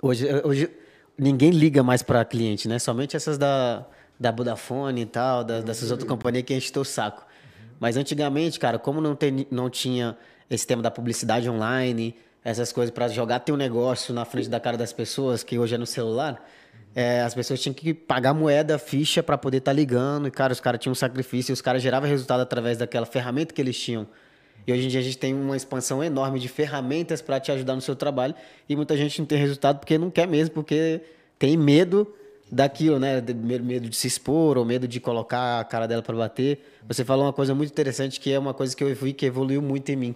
hoje, 0.00 0.26
hoje 0.44 0.70
ninguém 1.18 1.50
liga 1.50 1.82
mais 1.82 2.02
para 2.02 2.24
cliente, 2.24 2.68
né? 2.68 2.78
Somente 2.78 3.16
essas 3.16 3.38
da, 3.38 3.84
da 4.22 4.30
Vodafone 4.30 5.02
e 5.02 5.06
tal, 5.06 5.42
da- 5.44 5.60
dessas 5.60 5.90
outras 5.90 6.08
companhias 6.08 6.44
que 6.44 6.54
gente 6.54 6.78
o 6.78 6.84
saco. 6.84 7.26
Mas 7.78 7.96
antigamente, 7.96 8.58
cara, 8.60 8.78
como 8.78 9.00
não, 9.00 9.16
tem, 9.16 9.46
não 9.50 9.68
tinha 9.68 10.16
esse 10.48 10.64
tema 10.66 10.80
da 10.80 10.90
publicidade 10.90 11.50
online, 11.50 12.14
essas 12.44 12.72
coisas 12.72 12.94
para 12.94 13.08
jogar 13.08 13.40
teu 13.40 13.56
negócio 13.56 14.14
na 14.14 14.24
frente 14.24 14.48
da 14.48 14.60
cara 14.60 14.76
das 14.76 14.92
pessoas, 14.92 15.42
que 15.42 15.58
hoje 15.58 15.74
é 15.74 15.78
no 15.78 15.86
celular, 15.86 16.48
é, 16.94 17.22
as 17.22 17.34
pessoas 17.34 17.60
tinham 17.60 17.74
que 17.74 17.92
pagar 17.92 18.34
moeda, 18.34 18.78
ficha 18.78 19.22
para 19.22 19.36
poder 19.36 19.58
estar 19.58 19.72
tá 19.72 19.74
ligando. 19.74 20.28
E, 20.28 20.30
cara, 20.30 20.52
os 20.52 20.60
caras 20.60 20.80
tinham 20.80 20.92
um 20.92 20.94
sacrifício 20.94 21.52
os 21.52 21.60
caras 21.60 21.82
geravam 21.82 22.08
resultado 22.08 22.40
através 22.40 22.78
daquela 22.78 23.06
ferramenta 23.06 23.52
que 23.52 23.60
eles 23.60 23.78
tinham. 23.78 24.06
E 24.64 24.72
hoje 24.72 24.84
em 24.84 24.88
dia 24.88 25.00
a 25.00 25.02
gente 25.02 25.18
tem 25.18 25.34
uma 25.34 25.56
expansão 25.56 26.04
enorme 26.04 26.38
de 26.38 26.48
ferramentas 26.48 27.20
para 27.20 27.40
te 27.40 27.50
ajudar 27.50 27.74
no 27.74 27.80
seu 27.80 27.96
trabalho. 27.96 28.34
E 28.68 28.76
muita 28.76 28.96
gente 28.96 29.18
não 29.18 29.26
tem 29.26 29.38
resultado 29.38 29.80
porque 29.80 29.98
não 29.98 30.10
quer 30.10 30.28
mesmo, 30.28 30.54
porque 30.54 31.00
tem 31.38 31.56
medo 31.56 32.14
daquilo, 32.52 32.98
né? 32.98 33.22
Medo 33.22 33.88
de 33.88 33.96
se 33.96 34.06
expor 34.06 34.58
ou 34.58 34.64
medo 34.64 34.86
de 34.86 35.00
colocar 35.00 35.60
a 35.60 35.64
cara 35.64 35.88
dela 35.88 36.02
para 36.02 36.14
bater. 36.14 36.60
Você 36.86 37.02
falou 37.02 37.24
uma 37.24 37.32
coisa 37.32 37.54
muito 37.54 37.70
interessante 37.70 38.20
que 38.20 38.30
é 38.30 38.38
uma 38.38 38.52
coisa 38.52 38.76
que 38.76 38.84
eu 38.84 38.94
vi 38.94 39.14
que 39.14 39.24
evoluiu 39.24 39.62
muito 39.62 39.88
em 39.88 39.96
mim. 39.96 40.14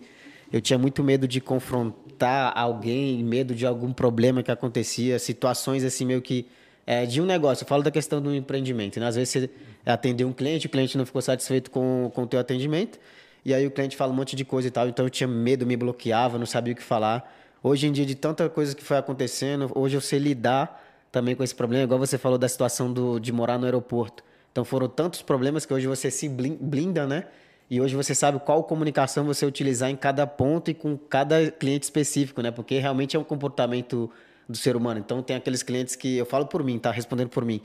Eu 0.53 0.61
tinha 0.61 0.79
muito 0.79 1.03
medo 1.03 1.27
de 1.27 1.40
confrontar 1.40 2.53
alguém, 2.55 3.25
medo 3.25 3.55
de 3.55 3.64
algum 3.64 3.90
problema 3.90 4.42
que 4.42 4.51
acontecia, 4.51 5.18
situações 5.18 5.83
assim 5.83 6.05
meio 6.05 6.20
que 6.20 6.46
é, 6.87 7.07
de 7.07 7.22
um 7.22 7.25
negócio. 7.25 7.64
Eu 7.64 7.68
falo 7.68 7.83
da 7.83 7.90
questão 7.90 8.20
do 8.20 8.33
empreendimento. 8.35 9.01
Né? 9.01 9.07
Às 9.07 9.16
vezes 9.16 9.31
você 9.31 9.51
atendeu 9.87 10.29
um 10.29 10.33
cliente, 10.33 10.66
o 10.66 10.68
cliente 10.68 10.99
não 10.99 11.07
ficou 11.07 11.22
satisfeito 11.22 11.70
com, 11.70 12.11
com 12.14 12.25
o 12.25 12.27
teu 12.27 12.38
atendimento, 12.38 12.99
e 13.44 13.55
aí 13.55 13.66
o 13.66 13.70
cliente 13.70 13.96
fala 13.96 14.12
um 14.12 14.16
monte 14.16 14.37
de 14.37 14.44
coisa 14.44 14.68
e 14.68 14.70
tal. 14.70 14.87
Então 14.87 15.07
eu 15.07 15.11
tinha 15.11 15.27
medo, 15.27 15.64
me 15.64 15.77
bloqueava, 15.77 16.38
não 16.38 16.46
sabia 16.46 16.75
o 16.75 16.77
que 16.77 16.83
falar. 16.83 17.33
Hoje 17.62 17.87
em 17.87 17.92
dia, 17.92 18.05
de 18.05 18.14
tanta 18.14 18.49
coisa 18.49 18.77
que 18.77 18.85
foi 18.85 18.99
acontecendo, 18.99 19.72
hoje 19.75 19.96
eu 19.96 20.01
sei 20.01 20.18
lidar 20.18 20.86
também 21.16 21.35
com 21.35 21.42
esse 21.42 21.55
problema, 21.55 21.85
igual 21.85 21.98
você 21.98 22.18
falou 22.18 22.37
da 22.37 22.46
situação 22.46 22.92
do, 22.92 23.18
de 23.18 23.33
morar 23.33 23.57
no 23.57 23.64
aeroporto. 23.64 24.22
Então 24.52 24.66
foram 24.66 24.87
tantos 24.87 25.22
problemas 25.22 25.64
que 25.64 25.72
hoje 25.72 25.87
você 25.87 26.11
se 26.11 26.29
blinda, 26.29 27.07
né? 27.07 27.24
E 27.70 27.81
hoje 27.81 27.96
você 27.96 28.14
sabe 28.14 28.38
qual 28.40 28.62
comunicação 28.64 29.24
você 29.24 29.46
utilizar 29.46 29.88
em 29.88 29.96
cada 29.96 30.26
ponto 30.26 30.70
e 30.70 30.74
com 30.74 30.94
cada 30.94 31.50
cliente 31.50 31.85
específico, 31.85 32.42
né? 32.42 32.50
Porque 32.50 32.79
realmente 32.79 33.16
é 33.16 33.18
um 33.18 33.24
comportamento 33.24 34.11
do 34.46 34.59
ser 34.59 34.76
humano. 34.76 35.00
Então 35.00 35.22
tem 35.22 35.37
aqueles 35.37 35.62
clientes 35.62 35.96
que 35.96 36.18
eu 36.18 36.26
falo 36.26 36.44
por 36.44 36.62
mim, 36.62 36.79
tá 36.79 36.90
respondendo 36.90 37.31
por 37.31 37.46
mim, 37.46 37.62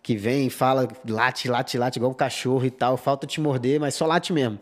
que 0.00 0.14
vem, 0.14 0.48
fala, 0.48 0.86
late, 1.08 1.48
late, 1.48 1.76
late 1.76 1.98
igual 1.98 2.12
um 2.12 2.14
cachorro 2.14 2.64
e 2.64 2.70
tal, 2.70 2.96
falta 2.96 3.26
te 3.26 3.40
morder, 3.40 3.80
mas 3.80 3.96
só 3.96 4.06
late 4.06 4.32
mesmo. 4.32 4.60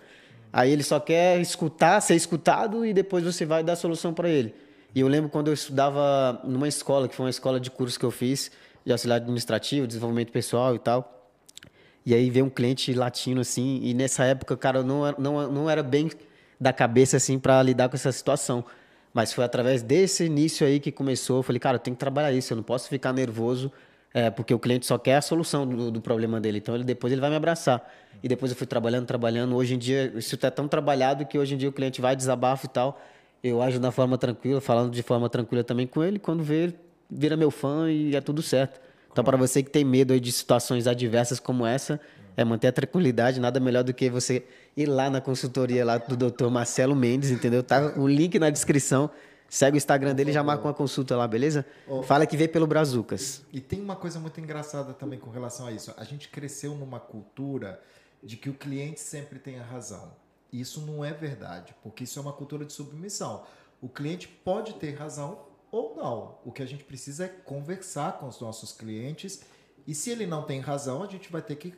Aí 0.50 0.72
ele 0.72 0.82
só 0.82 0.98
quer 0.98 1.38
escutar, 1.42 2.00
ser 2.00 2.14
escutado 2.14 2.86
e 2.86 2.94
depois 2.94 3.22
você 3.22 3.44
vai 3.44 3.62
dar 3.62 3.74
a 3.74 3.76
solução 3.76 4.14
para 4.14 4.30
ele. 4.30 4.54
E 4.94 5.00
eu 5.00 5.08
lembro 5.08 5.30
quando 5.30 5.48
eu 5.48 5.54
estudava 5.54 6.40
numa 6.44 6.66
escola, 6.66 7.08
que 7.08 7.14
foi 7.14 7.26
uma 7.26 7.30
escola 7.30 7.60
de 7.60 7.70
curso 7.70 7.98
que 7.98 8.04
eu 8.04 8.10
fiz, 8.10 8.50
de 8.84 8.92
auxiliar 8.92 9.20
administrativo, 9.20 9.86
desenvolvimento 9.86 10.32
pessoal 10.32 10.74
e 10.74 10.78
tal. 10.78 11.16
E 12.04 12.14
aí 12.14 12.30
veio 12.30 12.46
um 12.46 12.50
cliente 12.50 12.92
latino, 12.94 13.40
assim, 13.40 13.80
e 13.82 13.94
nessa 13.94 14.24
época, 14.24 14.56
cara, 14.56 14.82
não, 14.82 15.14
não, 15.18 15.52
não 15.52 15.70
era 15.70 15.82
bem 15.82 16.10
da 16.58 16.72
cabeça, 16.72 17.16
assim, 17.16 17.38
para 17.38 17.62
lidar 17.62 17.88
com 17.88 17.96
essa 17.96 18.10
situação. 18.10 18.64
Mas 19.12 19.32
foi 19.32 19.44
através 19.44 19.82
desse 19.82 20.24
início 20.24 20.66
aí 20.66 20.80
que 20.80 20.92
começou. 20.92 21.38
Eu 21.38 21.42
falei, 21.42 21.58
cara, 21.58 21.76
eu 21.76 21.80
tenho 21.80 21.96
que 21.96 22.00
trabalhar 22.00 22.32
isso, 22.32 22.52
eu 22.52 22.56
não 22.56 22.62
posso 22.62 22.88
ficar 22.88 23.12
nervoso, 23.12 23.72
é, 24.14 24.30
porque 24.30 24.52
o 24.54 24.58
cliente 24.58 24.86
só 24.86 24.98
quer 24.98 25.16
a 25.16 25.22
solução 25.22 25.66
do, 25.66 25.90
do, 25.90 26.00
problema 26.00 26.40
dele. 26.40 26.58
Então, 26.58 26.74
ele, 26.74 26.84
depois 26.84 27.12
ele 27.12 27.20
vai 27.20 27.30
me 27.30 27.36
abraçar. 27.36 27.88
E 28.22 28.28
depois 28.28 28.50
eu 28.50 28.56
fui 28.56 28.66
trabalhando, 28.66 29.06
trabalhando. 29.06 29.54
Hoje 29.54 29.74
em 29.74 29.78
dia, 29.78 30.12
isso 30.16 30.34
está 30.34 30.50
tão 30.50 30.66
trabalhado 30.68 31.24
que 31.26 31.38
hoje 31.38 31.54
em 31.54 31.58
dia 31.58 31.68
o 31.68 31.72
cliente 31.72 32.00
vai, 32.00 32.16
desabafo 32.16 32.66
e 32.66 32.68
tal. 32.68 33.00
Eu 33.42 33.62
ajo 33.62 33.80
da 33.80 33.90
forma 33.90 34.18
tranquila, 34.18 34.60
falando 34.60 34.92
de 34.92 35.02
forma 35.02 35.28
tranquila 35.28 35.64
também 35.64 35.86
com 35.86 36.02
ele. 36.02 36.18
Quando 36.18 36.42
vê, 36.42 36.64
ele 36.64 36.78
vira 37.10 37.36
meu 37.36 37.50
fã 37.50 37.90
e 37.90 38.14
é 38.14 38.20
tudo 38.20 38.42
certo. 38.42 38.80
Então, 39.10 39.24
para 39.24 39.36
você 39.36 39.62
que 39.62 39.70
tem 39.70 39.84
medo 39.84 40.12
aí 40.12 40.20
de 40.20 40.30
situações 40.30 40.86
adversas 40.86 41.40
como 41.40 41.66
essa, 41.66 42.00
é 42.36 42.44
manter 42.44 42.68
a 42.68 42.72
tranquilidade. 42.72 43.40
Nada 43.40 43.58
melhor 43.58 43.82
do 43.82 43.92
que 43.92 44.08
você 44.08 44.44
ir 44.76 44.86
lá 44.86 45.10
na 45.10 45.20
consultoria 45.20 45.84
lá 45.84 45.98
do 45.98 46.16
Dr. 46.16 46.48
Marcelo 46.48 46.94
Mendes, 46.94 47.30
entendeu? 47.30 47.62
Tá 47.62 47.94
o 47.96 48.06
link 48.06 48.38
na 48.38 48.50
descrição. 48.50 49.10
Segue 49.48 49.76
o 49.76 49.78
Instagram 49.78 50.14
dele 50.14 50.30
e 50.30 50.32
já 50.32 50.44
marca 50.44 50.62
uma 50.62 50.72
consulta 50.72 51.16
lá, 51.16 51.26
beleza? 51.26 51.66
Oh, 51.88 52.04
Fala 52.04 52.24
que 52.24 52.36
veio 52.36 52.48
pelo 52.48 52.68
Brazucas. 52.68 53.42
E, 53.52 53.58
e 53.58 53.60
tem 53.60 53.80
uma 53.80 53.96
coisa 53.96 54.20
muito 54.20 54.40
engraçada 54.40 54.92
também 54.92 55.18
com 55.18 55.28
relação 55.28 55.66
a 55.66 55.72
isso. 55.72 55.92
A 55.96 56.04
gente 56.04 56.28
cresceu 56.28 56.76
numa 56.76 57.00
cultura 57.00 57.80
de 58.22 58.36
que 58.36 58.48
o 58.48 58.54
cliente 58.54 59.00
sempre 59.00 59.40
tem 59.40 59.58
a 59.58 59.64
razão. 59.64 60.12
Isso 60.52 60.80
não 60.82 61.04
é 61.04 61.12
verdade, 61.12 61.74
porque 61.82 62.04
isso 62.04 62.18
é 62.18 62.22
uma 62.22 62.32
cultura 62.32 62.64
de 62.64 62.72
submissão. 62.72 63.44
O 63.80 63.88
cliente 63.88 64.28
pode 64.28 64.74
ter 64.74 64.94
razão 64.94 65.46
ou 65.70 65.94
não. 65.96 66.38
O 66.44 66.52
que 66.52 66.62
a 66.62 66.66
gente 66.66 66.84
precisa 66.84 67.24
é 67.24 67.28
conversar 67.28 68.18
com 68.18 68.26
os 68.26 68.40
nossos 68.40 68.72
clientes 68.72 69.40
e 69.86 69.94
se 69.94 70.10
ele 70.10 70.26
não 70.26 70.42
tem 70.42 70.60
razão, 70.60 71.02
a 71.02 71.06
gente 71.06 71.30
vai 71.30 71.42
ter 71.42 71.56
que 71.56 71.74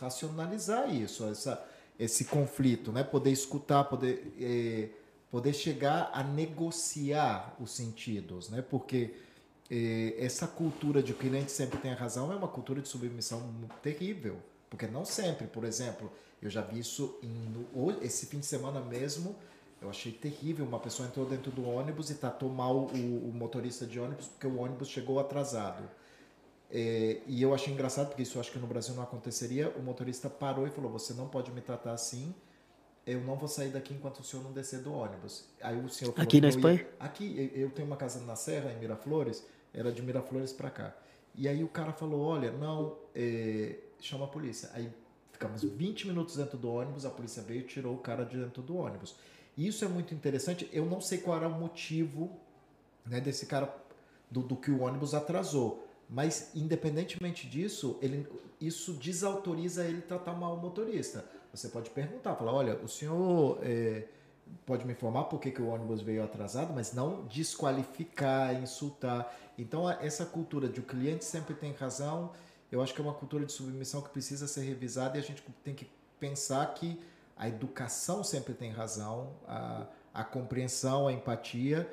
racionalizar 0.00 0.94
isso, 0.94 1.24
essa, 1.24 1.62
esse 1.98 2.24
conflito, 2.24 2.92
né? 2.92 3.02
Poder 3.02 3.30
escutar, 3.30 3.84
poder, 3.84 4.34
é, 4.40 4.88
poder 5.30 5.52
chegar 5.52 6.10
a 6.12 6.22
negociar 6.22 7.54
os 7.60 7.72
sentidos, 7.72 8.48
né? 8.48 8.62
Porque 8.62 9.14
é, 9.70 10.14
essa 10.18 10.46
cultura 10.46 11.02
de 11.02 11.12
o 11.12 11.14
cliente 11.14 11.52
sempre 11.52 11.78
tem 11.78 11.92
razão 11.92 12.32
é 12.32 12.36
uma 12.36 12.48
cultura 12.48 12.80
de 12.80 12.88
submissão 12.88 13.42
terrível. 13.82 14.38
Porque 14.70 14.86
não 14.86 15.04
sempre, 15.04 15.46
por 15.46 15.64
exemplo, 15.64 16.10
eu 16.42 16.50
já 16.50 16.60
vi 16.60 16.80
isso 16.80 17.16
em, 17.22 18.04
esse 18.04 18.26
fim 18.26 18.40
de 18.40 18.46
semana 18.46 18.80
mesmo, 18.80 19.36
eu 19.80 19.88
achei 19.88 20.10
terrível. 20.10 20.66
Uma 20.66 20.80
pessoa 20.80 21.08
entrou 21.08 21.24
dentro 21.24 21.52
do 21.52 21.66
ônibus 21.68 22.10
e 22.10 22.14
tratou 22.14 22.48
mal 22.48 22.76
o, 22.76 23.28
o 23.28 23.32
motorista 23.32 23.86
de 23.86 24.00
ônibus 24.00 24.26
porque 24.26 24.46
o 24.46 24.58
ônibus 24.58 24.88
chegou 24.88 25.20
atrasado. 25.20 25.88
É, 26.68 27.20
e 27.26 27.42
eu 27.42 27.54
achei 27.54 27.72
engraçado, 27.72 28.08
porque 28.08 28.22
isso 28.22 28.38
eu 28.38 28.40
acho 28.40 28.50
que 28.50 28.58
no 28.58 28.66
Brasil 28.66 28.94
não 28.94 29.02
aconteceria. 29.02 29.68
O 29.70 29.82
motorista 29.82 30.28
parou 30.28 30.66
e 30.66 30.70
falou: 30.70 30.90
Você 30.90 31.14
não 31.14 31.28
pode 31.28 31.52
me 31.52 31.60
tratar 31.60 31.92
assim. 31.92 32.34
Eu 33.06 33.20
não 33.20 33.36
vou 33.36 33.48
sair 33.48 33.70
daqui 33.70 33.92
enquanto 33.92 34.20
o 34.20 34.24
senhor 34.24 34.42
não 34.42 34.52
descer 34.52 34.80
do 34.80 34.92
ônibus. 34.92 35.44
Aí 35.60 35.76
o 35.76 35.88
senhor 35.88 36.12
falou, 36.12 36.24
Aqui 36.24 36.40
na 36.40 36.48
Espanha? 36.48 36.78
Ia, 36.78 36.88
aqui, 37.00 37.52
eu 37.54 37.68
tenho 37.70 37.86
uma 37.86 37.96
casa 37.96 38.20
na 38.20 38.36
Serra, 38.36 38.72
em 38.72 38.78
Miraflores. 38.78 39.44
Era 39.74 39.92
de 39.92 40.00
Miraflores 40.02 40.52
para 40.52 40.70
cá. 40.70 40.96
E 41.34 41.46
aí 41.46 41.62
o 41.62 41.68
cara 41.68 41.92
falou: 41.92 42.20
Olha, 42.20 42.50
não, 42.52 42.96
é, 43.14 43.76
chama 44.00 44.24
a 44.24 44.28
polícia. 44.28 44.70
Aí 44.72 44.90
ficamos 45.42 45.62
20 45.62 46.06
minutos 46.06 46.36
dentro 46.36 46.56
do 46.56 46.70
ônibus, 46.70 47.04
a 47.04 47.10
polícia 47.10 47.42
veio 47.42 47.60
e 47.60 47.64
tirou 47.64 47.94
o 47.94 47.98
cara 47.98 48.24
de 48.24 48.36
dentro 48.36 48.62
do 48.62 48.76
ônibus. 48.76 49.16
Isso 49.58 49.84
é 49.84 49.88
muito 49.88 50.14
interessante. 50.14 50.68
Eu 50.72 50.86
não 50.86 51.00
sei 51.00 51.18
qual 51.18 51.36
era 51.36 51.48
o 51.48 51.58
motivo 51.58 52.30
né, 53.04 53.20
desse 53.20 53.46
cara, 53.46 53.74
do, 54.30 54.40
do 54.40 54.56
que 54.56 54.70
o 54.70 54.82
ônibus 54.82 55.14
atrasou. 55.14 55.86
Mas, 56.08 56.50
independentemente 56.54 57.48
disso, 57.48 57.98
ele, 58.00 58.26
isso 58.60 58.92
desautoriza 58.94 59.84
ele 59.84 60.02
tratar 60.02 60.34
mal 60.34 60.54
o 60.54 60.60
motorista. 60.60 61.24
Você 61.52 61.68
pode 61.68 61.90
perguntar, 61.90 62.36
falar, 62.36 62.52
olha, 62.52 62.76
o 62.76 62.88
senhor 62.88 63.58
é, 63.62 64.04
pode 64.64 64.86
me 64.86 64.92
informar 64.92 65.24
por 65.24 65.40
que, 65.40 65.50
que 65.50 65.60
o 65.60 65.68
ônibus 65.68 66.02
veio 66.02 66.22
atrasado, 66.22 66.72
mas 66.72 66.92
não 66.92 67.24
desqualificar, 67.24 68.54
insultar. 68.62 69.34
Então, 69.58 69.90
essa 69.90 70.24
cultura 70.24 70.68
de 70.68 70.80
o 70.80 70.82
cliente 70.82 71.24
sempre 71.24 71.54
tem 71.54 71.72
razão, 71.72 72.30
eu 72.72 72.82
acho 72.82 72.94
que 72.94 73.00
é 73.00 73.04
uma 73.04 73.14
cultura 73.14 73.44
de 73.44 73.52
submissão 73.52 74.00
que 74.00 74.08
precisa 74.08 74.48
ser 74.48 74.62
revisada 74.62 75.18
e 75.18 75.20
a 75.20 75.22
gente 75.22 75.44
tem 75.62 75.74
que 75.74 75.86
pensar 76.18 76.66
que 76.74 76.98
a 77.36 77.46
educação 77.46 78.24
sempre 78.24 78.54
tem 78.54 78.70
razão, 78.70 79.34
a, 79.46 79.86
a 80.14 80.24
compreensão, 80.24 81.06
a 81.06 81.12
empatia, 81.12 81.88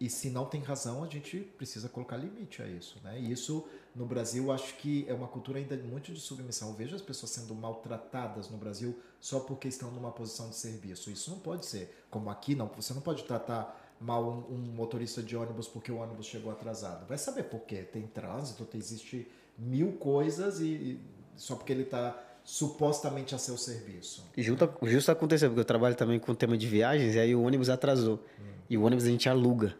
e 0.00 0.08
se 0.08 0.30
não 0.30 0.46
tem 0.46 0.62
razão, 0.62 1.04
a 1.04 1.06
gente 1.06 1.40
precisa 1.58 1.86
colocar 1.86 2.16
limite 2.16 2.62
a 2.62 2.66
isso. 2.66 2.98
Né? 3.04 3.20
E 3.20 3.30
isso, 3.30 3.66
no 3.94 4.06
Brasil, 4.06 4.50
acho 4.50 4.74
que 4.76 5.04
é 5.06 5.12
uma 5.12 5.28
cultura 5.28 5.58
ainda 5.58 5.76
muito 5.76 6.10
de 6.10 6.20
submissão. 6.20 6.68
Eu 6.68 6.74
vejo 6.74 6.96
as 6.96 7.02
pessoas 7.02 7.32
sendo 7.32 7.54
maltratadas 7.54 8.48
no 8.48 8.56
Brasil 8.56 8.98
só 9.20 9.40
porque 9.40 9.68
estão 9.68 9.90
numa 9.90 10.10
posição 10.10 10.48
de 10.48 10.56
serviço. 10.56 11.10
Isso 11.10 11.30
não 11.30 11.38
pode 11.38 11.66
ser. 11.66 12.04
Como 12.10 12.30
aqui, 12.30 12.54
não. 12.54 12.66
Você 12.76 12.94
não 12.94 13.02
pode 13.02 13.24
tratar 13.24 13.78
mal 14.00 14.24
um, 14.24 14.54
um 14.54 14.58
motorista 14.74 15.22
de 15.22 15.36
ônibus 15.36 15.68
porque 15.68 15.92
o 15.92 15.98
ônibus 15.98 16.24
chegou 16.24 16.50
atrasado. 16.50 17.06
Vai 17.06 17.18
saber 17.18 17.42
por 17.42 17.60
quê. 17.60 17.82
Tem 17.82 18.06
trânsito, 18.06 18.66
existe 18.74 19.30
mil 19.60 19.92
coisas 19.92 20.60
e, 20.60 20.64
e 20.64 21.00
só 21.36 21.54
porque 21.54 21.72
ele 21.72 21.82
está 21.82 22.18
supostamente 22.42 23.34
a 23.34 23.38
seu 23.38 23.56
serviço. 23.56 24.24
E 24.36 24.42
justo, 24.42 24.68
justo 24.82 25.12
aconteceu, 25.12 25.50
porque 25.50 25.60
eu 25.60 25.64
trabalho 25.64 25.94
também 25.94 26.18
com 26.18 26.32
o 26.32 26.34
tema 26.34 26.56
de 26.56 26.66
viagens, 26.66 27.14
e 27.14 27.18
aí 27.18 27.34
o 27.34 27.42
ônibus 27.42 27.68
atrasou. 27.68 28.24
Hum. 28.40 28.44
E 28.68 28.78
o 28.78 28.82
ônibus 28.82 29.04
a 29.04 29.08
gente 29.08 29.28
aluga. 29.28 29.74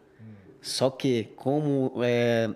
Só 0.61 0.91
que, 0.91 1.29
como 1.35 1.91
é, 2.03 2.49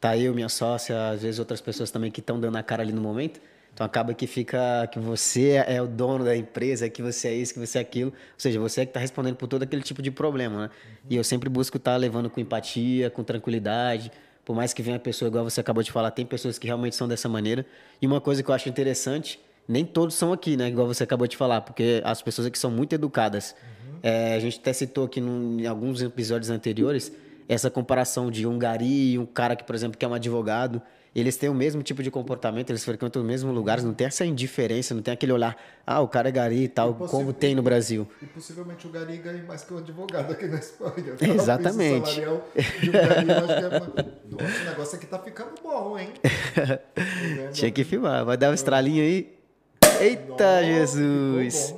tá 0.00 0.16
eu, 0.16 0.34
minha 0.34 0.48
sócia, 0.48 1.10
às 1.10 1.22
vezes 1.22 1.38
outras 1.38 1.60
pessoas 1.60 1.90
também 1.90 2.10
que 2.10 2.20
estão 2.20 2.40
dando 2.40 2.56
a 2.56 2.62
cara 2.62 2.82
ali 2.82 2.92
no 2.92 3.00
momento, 3.00 3.40
então 3.74 3.86
acaba 3.86 4.14
que 4.14 4.26
fica 4.26 4.86
que 4.86 4.98
você 4.98 5.62
é 5.66 5.80
o 5.80 5.86
dono 5.86 6.24
da 6.24 6.36
empresa, 6.36 6.88
que 6.88 7.02
você 7.02 7.28
é 7.28 7.34
isso, 7.34 7.54
que 7.54 7.60
você 7.60 7.78
é 7.78 7.80
aquilo. 7.80 8.10
Ou 8.10 8.38
seja, 8.38 8.58
você 8.58 8.82
é 8.82 8.84
que 8.84 8.90
está 8.90 9.00
respondendo 9.00 9.36
por 9.36 9.46
todo 9.46 9.62
aquele 9.62 9.82
tipo 9.82 10.02
de 10.02 10.10
problema, 10.10 10.62
né? 10.62 10.64
Uhum. 10.64 10.96
E 11.10 11.16
eu 11.16 11.24
sempre 11.24 11.48
busco 11.48 11.76
estar 11.78 11.92
tá 11.92 11.96
levando 11.96 12.28
com 12.28 12.40
empatia, 12.40 13.08
com 13.10 13.22
tranquilidade. 13.24 14.10
Por 14.44 14.56
mais 14.56 14.72
que 14.72 14.82
venha 14.82 14.96
a 14.96 15.00
pessoa, 15.00 15.28
igual 15.28 15.44
você 15.44 15.60
acabou 15.60 15.82
de 15.82 15.92
falar, 15.92 16.10
tem 16.10 16.26
pessoas 16.26 16.58
que 16.58 16.66
realmente 16.66 16.96
são 16.96 17.06
dessa 17.06 17.28
maneira. 17.28 17.64
E 18.00 18.06
uma 18.06 18.20
coisa 18.20 18.42
que 18.42 18.50
eu 18.50 18.54
acho 18.54 18.68
interessante, 18.68 19.40
nem 19.68 19.84
todos 19.84 20.16
são 20.16 20.32
aqui, 20.32 20.56
né? 20.56 20.68
Igual 20.68 20.86
você 20.86 21.04
acabou 21.04 21.26
de 21.26 21.36
falar, 21.36 21.60
porque 21.60 22.02
as 22.04 22.20
pessoas 22.20 22.46
aqui 22.46 22.58
são 22.58 22.70
muito 22.70 22.92
educadas. 22.92 23.54
Uhum. 23.62 23.98
É, 24.02 24.34
a 24.34 24.40
gente 24.40 24.58
até 24.58 24.72
citou 24.72 25.04
aqui 25.04 25.20
num, 25.20 25.60
em 25.60 25.66
alguns 25.66 26.02
episódios 26.02 26.50
anteriores 26.50 27.12
essa 27.48 27.70
comparação 27.70 28.30
de 28.30 28.46
um 28.46 28.58
gari 28.58 29.12
e 29.12 29.18
um 29.18 29.26
cara 29.26 29.54
que, 29.54 29.64
por 29.64 29.74
exemplo, 29.74 29.98
que 29.98 30.04
é 30.04 30.08
um 30.08 30.14
advogado. 30.14 30.80
Eles 31.20 31.36
têm 31.36 31.48
o 31.48 31.54
mesmo 31.54 31.82
tipo 31.82 32.02
de 32.02 32.10
comportamento, 32.10 32.70
eles 32.70 32.84
frequentam 32.84 33.20
os 33.20 33.28
mesmos 33.28 33.54
lugares, 33.54 33.84
não 33.84 33.92
tem 33.92 34.06
essa 34.06 34.24
indiferença, 34.24 34.94
não 34.94 35.02
tem 35.02 35.12
aquele 35.12 35.32
olhar, 35.32 35.56
ah, 35.86 36.00
o 36.00 36.08
cara 36.08 36.28
é 36.28 36.32
gari 36.32 36.64
e 36.64 36.68
tal, 36.68 36.96
E 37.00 37.08
como 37.08 37.32
tem 37.32 37.54
no 37.54 37.62
Brasil. 37.62 38.08
E 38.22 38.26
possivelmente 38.26 38.86
o 38.86 38.90
Gari 38.90 39.18
ganha 39.18 39.42
mais 39.44 39.62
que 39.62 39.74
um 39.74 39.78
advogado 39.78 40.32
aqui 40.32 40.46
na 40.46 40.58
Espanha. 40.58 41.16
Exatamente. 41.20 42.20
O 42.20 42.34
um 42.34 42.92
Gari, 42.92 43.28
eu 43.28 43.36
é... 43.36 44.12
Nossa, 44.32 44.62
o 44.62 44.64
negócio 44.64 44.96
aqui 44.96 45.06
tá 45.06 45.18
ficando 45.18 45.52
bom, 45.62 45.98
hein? 45.98 46.08
Tinha 47.52 47.70
que 47.70 47.84
filmar, 47.84 48.24
vai 48.24 48.36
dar 48.36 48.50
um 48.50 48.54
estralinho 48.54 49.02
aí. 49.02 49.36
Eita, 50.00 50.32
Nossa, 50.32 50.64
Jesus! 50.64 51.74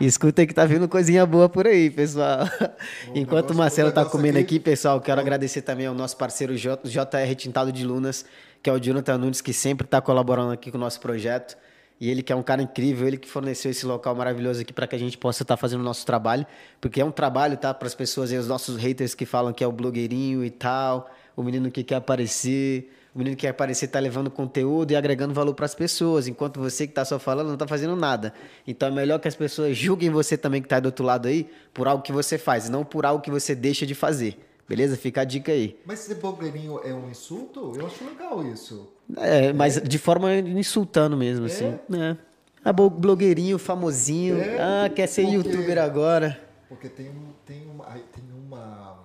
Escuta 0.00 0.46
que 0.46 0.54
tá 0.54 0.64
vindo 0.64 0.88
coisinha 0.88 1.26
boa 1.26 1.48
por 1.48 1.66
aí, 1.66 1.90
pessoal. 1.90 2.40
Enquanto 3.14 3.50
o 3.50 3.54
Marcelo 3.54 3.90
tá 3.90 4.04
comendo 4.04 4.38
aqui- 4.38 4.56
aqui, 4.56 4.60
pessoal, 4.60 5.00
quero 5.00 5.20
agradecer 5.20 5.62
também 5.62 5.86
ao 5.86 5.94
nosso 5.94 6.16
parceiro 6.16 6.56
J- 6.56 6.78
JR 6.88 7.34
Tintado 7.36 7.72
de 7.72 7.84
Lunas, 7.84 8.24
que 8.62 8.70
é 8.70 8.72
o 8.72 8.78
Jonathan 8.78 9.18
Nunes, 9.18 9.40
que 9.40 9.52
sempre 9.52 9.86
tá 9.88 10.00
colaborando 10.00 10.52
aqui 10.52 10.70
com 10.70 10.76
o 10.76 10.80
nosso 10.80 11.00
projeto. 11.00 11.56
E 12.00 12.08
ele 12.08 12.22
que 12.22 12.32
é 12.32 12.36
um 12.36 12.44
cara 12.44 12.62
incrível, 12.62 13.08
ele 13.08 13.16
que 13.16 13.28
forneceu 13.28 13.72
esse 13.72 13.84
local 13.84 14.14
maravilhoso 14.14 14.60
aqui 14.60 14.72
para 14.72 14.86
que 14.86 14.94
a 14.94 14.98
gente 14.98 15.18
possa 15.18 15.42
estar 15.42 15.56
fazendo 15.56 15.80
o 15.80 15.84
nosso 15.84 16.06
trabalho, 16.06 16.46
porque 16.80 17.00
é 17.00 17.04
um 17.04 17.10
trabalho, 17.10 17.56
tá, 17.56 17.74
para 17.74 17.88
as 17.88 17.94
pessoas 17.94 18.30
aí, 18.30 18.38
os 18.38 18.46
nossos 18.46 18.76
haters 18.76 19.16
que 19.16 19.26
falam 19.26 19.52
que 19.52 19.64
é 19.64 19.66
o 19.66 19.72
blogueirinho 19.72 20.44
e 20.44 20.50
tal, 20.50 21.10
o 21.34 21.42
menino 21.42 21.72
que 21.72 21.82
quer 21.82 21.96
aparecer, 21.96 22.88
o 23.18 23.20
menino 23.20 23.34
que 23.36 23.40
quer 23.40 23.48
aparecer 23.48 23.88
tá 23.88 23.98
levando 23.98 24.30
conteúdo 24.30 24.92
e 24.92 24.96
agregando 24.96 25.34
valor 25.34 25.52
para 25.52 25.66
as 25.66 25.74
pessoas, 25.74 26.28
enquanto 26.28 26.60
você 26.60 26.86
que 26.86 26.92
tá 26.92 27.04
só 27.04 27.18
falando 27.18 27.48
não 27.48 27.56
tá 27.56 27.66
fazendo 27.66 27.96
nada. 27.96 28.32
Então 28.64 28.88
é 28.88 28.92
melhor 28.92 29.18
que 29.18 29.26
as 29.26 29.34
pessoas 29.34 29.76
julguem 29.76 30.08
você 30.08 30.36
também 30.36 30.62
que 30.62 30.68
tá 30.68 30.78
do 30.78 30.86
outro 30.86 31.04
lado 31.04 31.26
aí 31.26 31.50
por 31.74 31.88
algo 31.88 32.00
que 32.02 32.12
você 32.12 32.38
faz, 32.38 32.68
não 32.68 32.84
por 32.84 33.04
algo 33.04 33.20
que 33.20 33.30
você 33.30 33.56
deixa 33.56 33.84
de 33.84 33.92
fazer. 33.94 34.38
Beleza? 34.68 34.96
Fica 34.96 35.22
a 35.22 35.24
dica 35.24 35.50
aí. 35.50 35.76
Mas 35.84 35.98
ser 36.00 36.14
blogueirinho 36.14 36.78
é 36.84 36.94
um 36.94 37.10
insulto? 37.10 37.72
Eu 37.76 37.86
acho 37.86 38.04
legal 38.04 38.46
isso. 38.46 38.88
É, 39.16 39.52
mas 39.52 39.82
de 39.82 39.98
forma 39.98 40.32
insultando 40.36 41.16
mesmo, 41.16 41.46
assim. 41.46 41.76
É. 41.92 42.16
Ah, 42.64 42.72
blo- 42.72 42.88
blogueirinho, 42.90 43.58
famosinho. 43.58 44.38
É, 44.40 44.58
ah, 44.60 44.88
quer 44.90 45.08
ser 45.08 45.22
porque- 45.22 45.36
youtuber 45.48 45.78
agora. 45.78 46.38
Porque 46.68 46.88
tem, 46.88 47.10
tem, 47.46 47.66
uma, 47.66 47.84
tem 47.86 48.24
uma 48.46 49.00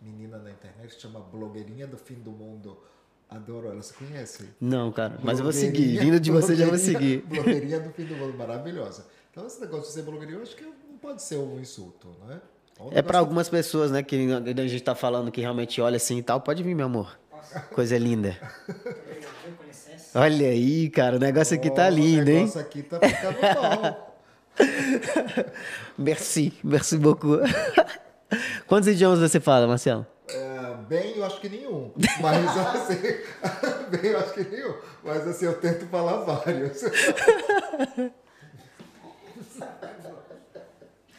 menina 0.00 0.38
na 0.38 0.50
internet 0.50 0.94
que 0.94 1.02
chama 1.02 1.20
Blogueirinha 1.20 1.86
do 1.86 1.98
Fim 1.98 2.14
do 2.14 2.30
Mundo. 2.30 2.78
Adoro 3.30 3.68
ela, 3.68 3.82
você 3.82 3.92
conhece? 3.92 4.48
Não, 4.60 4.90
cara, 4.90 5.18
mas 5.22 5.38
eu 5.38 5.44
vou 5.44 5.52
seguir. 5.52 5.70
Blogueirinha- 5.72 6.02
Vindo 6.02 6.20
de 6.20 6.30
você, 6.30 6.56
já 6.56 6.64
vou 6.66 6.74
blogueirinha- 6.74 6.98
seguir. 7.00 7.22
Blogueirinha 7.26 7.80
do 7.80 7.90
fim 7.90 8.04
do 8.04 8.14
mundo, 8.16 8.36
maravilhosa. 8.38 9.04
Então, 9.30 9.46
esse 9.46 9.60
negócio 9.60 9.86
de 9.88 9.92
ser 9.92 10.02
blogueirinho, 10.02 10.38
eu 10.38 10.42
acho 10.42 10.56
que 10.56 10.62
não 10.64 10.72
pode 11.00 11.22
ser 11.22 11.36
um 11.36 11.60
insulto, 11.60 12.08
né? 12.26 12.40
um 12.80 12.84
É 12.84 12.84
negócio 12.86 13.02
pra 13.04 13.18
algumas 13.18 13.48
pessoas, 13.48 13.90
né, 13.90 14.02
que 14.02 14.16
a 14.16 14.66
gente 14.66 14.82
tá 14.82 14.94
falando 14.94 15.30
que 15.30 15.40
realmente 15.42 15.80
olha 15.80 15.96
assim 15.96 16.18
e 16.18 16.22
tal. 16.22 16.40
Pode 16.40 16.62
vir, 16.62 16.74
meu 16.74 16.86
amor. 16.86 17.18
Coisa 17.74 17.98
linda. 17.98 18.36
Olha 20.14 20.48
aí, 20.48 20.88
cara, 20.88 21.16
o 21.16 21.18
negócio 21.18 21.54
aqui 21.56 21.70
tá 21.70 21.86
Ó, 21.86 21.88
lindo, 21.90 22.30
O 22.30 22.32
hein? 22.32 22.38
negócio 22.40 22.60
aqui 22.60 22.82
tá 22.82 22.98
ficando 22.98 23.36
bom. 23.60 24.08
Merci, 25.98 26.52
merci 26.64 26.96
beaucoup. 26.96 27.40
Quantos 28.66 28.88
idiomas 28.88 29.18
você 29.20 29.38
fala, 29.40 29.66
Marcelo? 29.66 30.06
É, 30.30 30.74
bem, 30.88 31.16
eu 31.16 31.24
acho 31.24 31.40
que 31.40 31.48
nenhum. 31.48 31.92
Mas 32.20 32.56
assim, 32.58 33.00
bem, 33.90 34.10
eu 34.10 34.18
acho 34.18 34.34
que 34.34 34.44
nenhum. 34.44 34.74
Mas 35.02 35.26
assim, 35.26 35.46
eu 35.46 35.58
tento 35.60 35.86
falar 35.86 36.18
vários. 36.18 36.82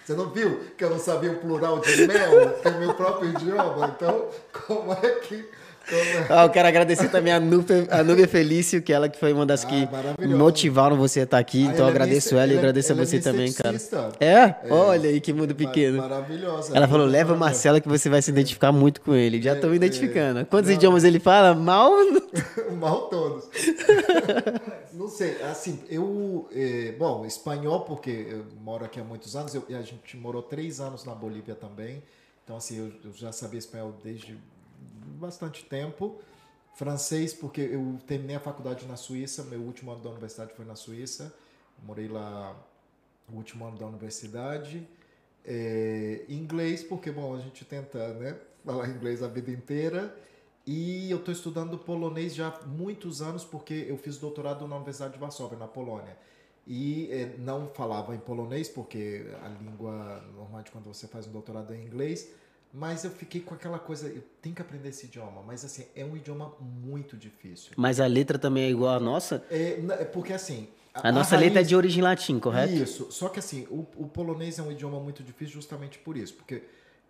Você 0.06 0.16
não 0.16 0.32
viu 0.32 0.60
que 0.76 0.84
eu 0.84 0.90
não 0.90 0.98
sabia 0.98 1.32
o 1.32 1.38
plural 1.38 1.80
de 1.80 2.08
mel, 2.08 2.60
que 2.60 2.68
é 2.68 2.72
o 2.72 2.80
meu 2.80 2.96
próprio 2.96 3.30
idioma? 3.30 3.94
Então, 3.96 4.28
como 4.66 4.92
é 4.92 5.12
que. 5.20 5.48
É? 5.92 6.26
Ah, 6.30 6.44
eu 6.46 6.50
quero 6.50 6.68
agradecer 6.68 7.10
também 7.10 7.34
a 7.34 7.40
Núbia, 7.40 7.88
a 7.90 8.28
Felício, 8.28 8.82
que 8.82 8.94
ela 8.94 9.10
que 9.10 9.20
foi 9.20 9.34
uma 9.34 9.46
das 9.46 9.64
Ah, 9.66 9.68
que 9.68 10.28
motivaram 10.28 10.96
você 10.98 11.22
a 11.22 11.24
estar 11.24 11.38
aqui. 11.40 11.66
Ah, 11.68 11.72
então 11.72 11.86
eu 11.86 11.88
é 11.88 11.92
agradeço 11.92 12.30
minha- 12.34 12.44
ela 12.44 12.52
e 12.54 12.56
é- 12.56 12.60
agradeço 12.60 12.92
a 12.92 12.94
ela 12.96 13.02
é 13.02 13.06
você 13.06 13.16
minha 13.18 13.24
também, 13.24 13.54
cara. 13.54 13.72
sexista. 13.80 14.12
É? 14.20 14.56
Olha 14.70 15.10
aí 15.10 15.20
que 15.20 15.34
mundo 15.34 15.56
pequeno. 15.56 15.98
Maravilhosa. 15.98 16.76
Ela 16.76 16.88
falou, 16.88 17.06
leva 17.08 17.34
o. 17.34 17.38
Marcelo 17.38 17.82
que 17.82 17.88
você 17.88 18.10
vai 18.10 18.22
se 18.22 18.30
identificar 18.32 18.72
muito 18.72 19.02
com 19.02 19.16
ele. 19.16 19.42
Já 19.42 19.52
É, 19.52 19.56
tô 19.56 19.68
me 19.68 19.74
é. 19.74 19.76
identificando. 19.78 20.46
Quantos 20.46 20.70
idiomas 20.70 21.04
ele 21.04 21.20
fala? 21.20 21.56
Mal? 21.56 21.92
Mal 22.80 23.10
todos. 23.10 23.50
Não 24.94 25.08
sei, 25.08 25.42
assim, 25.44 25.80
eu. 25.90 26.48
bom, 26.98 27.26
espanhol, 27.26 27.82
porque 27.82 28.28
eu 28.30 28.46
moro 28.64 28.86
aqui 28.86 29.00
há 29.00 29.04
muitos 29.04 29.36
anos, 29.36 29.56
eu- 29.56 29.64
e 29.70 29.76
a 29.76 29.82
gente 29.82 30.18
morou 30.18 30.42
três 30.42 30.80
anos 30.80 31.04
na 31.06 31.14
Bolívia 31.16 31.56
também. 31.56 32.04
Então, 32.44 32.58
assim, 32.58 32.78
eu, 32.80 32.92
eu 33.06 33.14
já 33.16 33.32
sabia 33.32 33.60
espanhol 33.60 33.94
desde 34.04 34.36
bastante 35.20 35.66
tempo. 35.66 36.20
Francês, 36.76 37.34
porque 37.34 37.62
eu 37.62 37.98
terminei 38.08 38.38
a 38.38 38.40
faculdade 38.40 38.86
na 38.88 38.96
Suíça, 38.96 39.44
meu 39.44 39.60
último 39.60 39.92
ano 39.92 40.02
da 40.02 40.10
universidade 40.10 40.54
foi 40.54 40.66
na 40.66 40.76
Suíça. 40.76 41.34
Morei 41.84 42.08
lá 42.08 42.56
o 43.32 43.36
último 43.36 43.66
ano 43.66 43.78
da 43.78 43.86
universidade. 43.86 44.88
É, 45.44 46.26
inglês, 46.30 46.84
porque 46.84 47.12
bom, 47.12 47.36
a 47.36 47.40
gente 47.40 47.66
tenta 47.66 48.14
né, 48.14 48.38
falar 48.64 48.88
inglês 48.88 49.22
a 49.22 49.28
vida 49.28 49.52
inteira. 49.52 50.16
E 50.66 51.10
eu 51.10 51.18
estou 51.18 51.34
estudando 51.34 51.78
polonês 51.78 52.36
já 52.36 52.48
há 52.48 52.66
muitos 52.68 53.22
anos, 53.22 53.44
porque 53.44 53.86
eu 53.88 53.98
fiz 53.98 54.18
doutorado 54.18 54.68
na 54.68 54.76
Universidade 54.76 55.14
de 55.14 55.20
Varsóvia, 55.20 55.58
na 55.58 55.68
Polônia. 55.68 56.16
E 56.68 57.10
é, 57.12 57.36
não 57.40 57.68
falava 57.70 58.14
em 58.14 58.20
polonês, 58.20 58.70
porque 58.70 59.26
a 59.44 59.48
língua 59.48 60.24
normalmente 60.36 60.70
quando 60.70 60.86
você 60.86 61.08
faz 61.08 61.26
um 61.26 61.32
doutorado 61.32 61.74
é 61.74 61.78
em 61.78 61.86
inglês. 61.86 62.32
Mas 62.72 63.04
eu 63.04 63.10
fiquei 63.10 63.42
com 63.42 63.56
aquela 63.56 63.80
coisa, 63.80 64.08
eu 64.08 64.24
tenho 64.42 64.56
que 64.56 64.62
aprender 64.62 64.90
esse 64.90 65.08
idioma. 65.08 65.42
Mas 65.46 65.66
assim, 65.66 65.86
é 65.96 66.06
um 66.06 66.16
idioma 66.16 66.54
muito 66.60 67.18
difícil. 67.18 67.72
Mas 67.76 68.00
a 68.00 68.06
letra 68.06 68.38
também 68.38 68.66
é 68.66 68.70
igual 68.70 68.96
à 68.96 69.00
nossa? 69.00 69.44
É, 69.50 69.80
é 70.00 70.06
porque 70.06 70.34
assim. 70.34 70.68
A 70.94 71.12
nossa 71.12 71.36
letra 71.38 71.56
é 71.56 71.62
raiz- 71.62 71.68
de 71.68 71.76
origem 71.76 72.04
latim, 72.04 72.40
correto? 72.40 72.74
isso. 72.74 73.12
Só 73.12 73.30
que 73.30 73.40
assim, 73.40 73.66
o, 73.70 73.86
o 73.96 74.08
polonês 74.08 74.60
é 74.60 74.64
um 74.64 74.72
idioma 74.72 75.00
muito 75.00 75.24
difícil 75.24 75.54
justamente 75.56 75.98
por 76.00 76.18
isso, 76.18 76.34
porque 76.34 76.64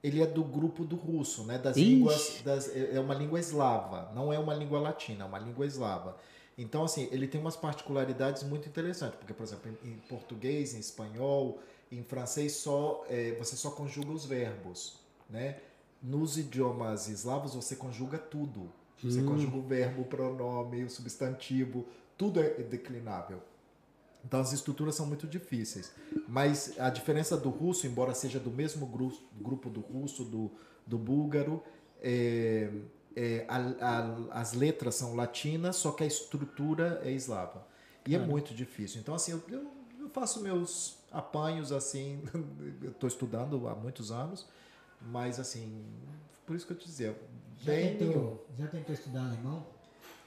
ele 0.03 0.21
é 0.21 0.25
do 0.27 0.43
grupo 0.43 0.85
do 0.85 0.95
russo, 0.95 1.43
né? 1.43 1.57
Das 1.57 1.75
Ixi. 1.75 1.89
línguas, 1.89 2.41
das, 2.43 2.73
é 2.75 2.95
é 2.95 2.99
uma 2.99 3.13
língua 3.15 3.39
eslava, 3.39 4.11
não 4.13 4.31
é 4.31 4.39
uma 4.39 4.53
língua 4.53 4.79
latina, 4.79 5.23
é 5.25 5.27
uma 5.27 5.39
língua 5.39 5.65
eslava. 5.65 6.17
Então 6.57 6.83
assim, 6.83 7.07
ele 7.11 7.27
tem 7.27 7.39
umas 7.39 7.55
particularidades 7.55 8.43
muito 8.43 8.67
interessantes, 8.67 9.17
porque 9.17 9.33
por 9.33 9.43
exemplo, 9.43 9.71
em, 9.83 9.89
em 9.91 9.95
português, 10.07 10.73
em 10.73 10.79
espanhol, 10.79 11.59
em 11.91 12.03
francês 12.03 12.53
só 12.53 13.03
é, 13.09 13.31
você 13.39 13.55
só 13.55 13.71
conjuga 13.71 14.11
os 14.11 14.25
verbos, 14.25 14.98
né? 15.29 15.57
Nos 16.01 16.37
idiomas 16.37 17.07
eslavos 17.07 17.53
você 17.55 17.75
conjuga 17.75 18.17
tudo. 18.17 18.71
Você 19.01 19.21
conjuga 19.23 19.57
o 19.57 19.61
verbo, 19.61 20.01
o 20.01 20.05
pronome, 20.05 20.83
o 20.83 20.89
substantivo, 20.89 21.85
tudo 22.17 22.41
é 22.41 22.49
declinável. 22.63 23.41
Então 24.25 24.39
as 24.41 24.51
estruturas 24.51 24.95
são 24.95 25.05
muito 25.05 25.25
difíceis. 25.27 25.91
Mas 26.27 26.77
a 26.79 26.89
diferença 26.89 27.37
do 27.37 27.49
russo, 27.49 27.87
embora 27.87 28.13
seja 28.13 28.39
do 28.39 28.49
mesmo 28.51 28.85
gru- 28.85 29.17
grupo 29.39 29.69
do 29.69 29.79
russo, 29.79 30.25
do, 30.25 30.51
do 30.85 30.97
búlgaro, 30.97 31.63
é, 32.01 32.69
é, 33.15 33.45
a- 33.47 33.57
a- 33.81 34.41
as 34.41 34.53
letras 34.53 34.95
são 34.95 35.15
latinas, 35.15 35.77
só 35.77 35.91
que 35.91 36.03
a 36.03 36.07
estrutura 36.07 37.01
é 37.03 37.11
eslava. 37.11 37.65
E 38.05 38.15
é 38.15 38.19
muito 38.19 38.53
difícil. 38.53 38.99
Então, 38.99 39.13
assim, 39.15 39.31
eu, 39.31 39.43
eu- 39.49 39.71
eu 40.01 40.09
faço 40.09 40.41
meus 40.41 40.97
apanhos, 41.11 41.71
assim, 41.71 42.21
eu 42.83 42.91
estou 42.91 43.07
estudando 43.07 43.67
há 43.67 43.75
muitos 43.75 44.11
anos, 44.11 44.45
mas, 45.01 45.39
assim, 45.39 45.83
por 46.45 46.55
isso 46.55 46.65
que 46.65 46.73
eu 46.73 46.77
te 46.77 46.85
dizia, 46.85 47.15
Já 47.57 47.71
bem 47.71 47.97
nenhum. 47.97 48.13
tentou, 48.13 48.47
já 48.57 48.67
tentou 48.67 48.93
estudar 48.93 49.25
alemão? 49.25 49.65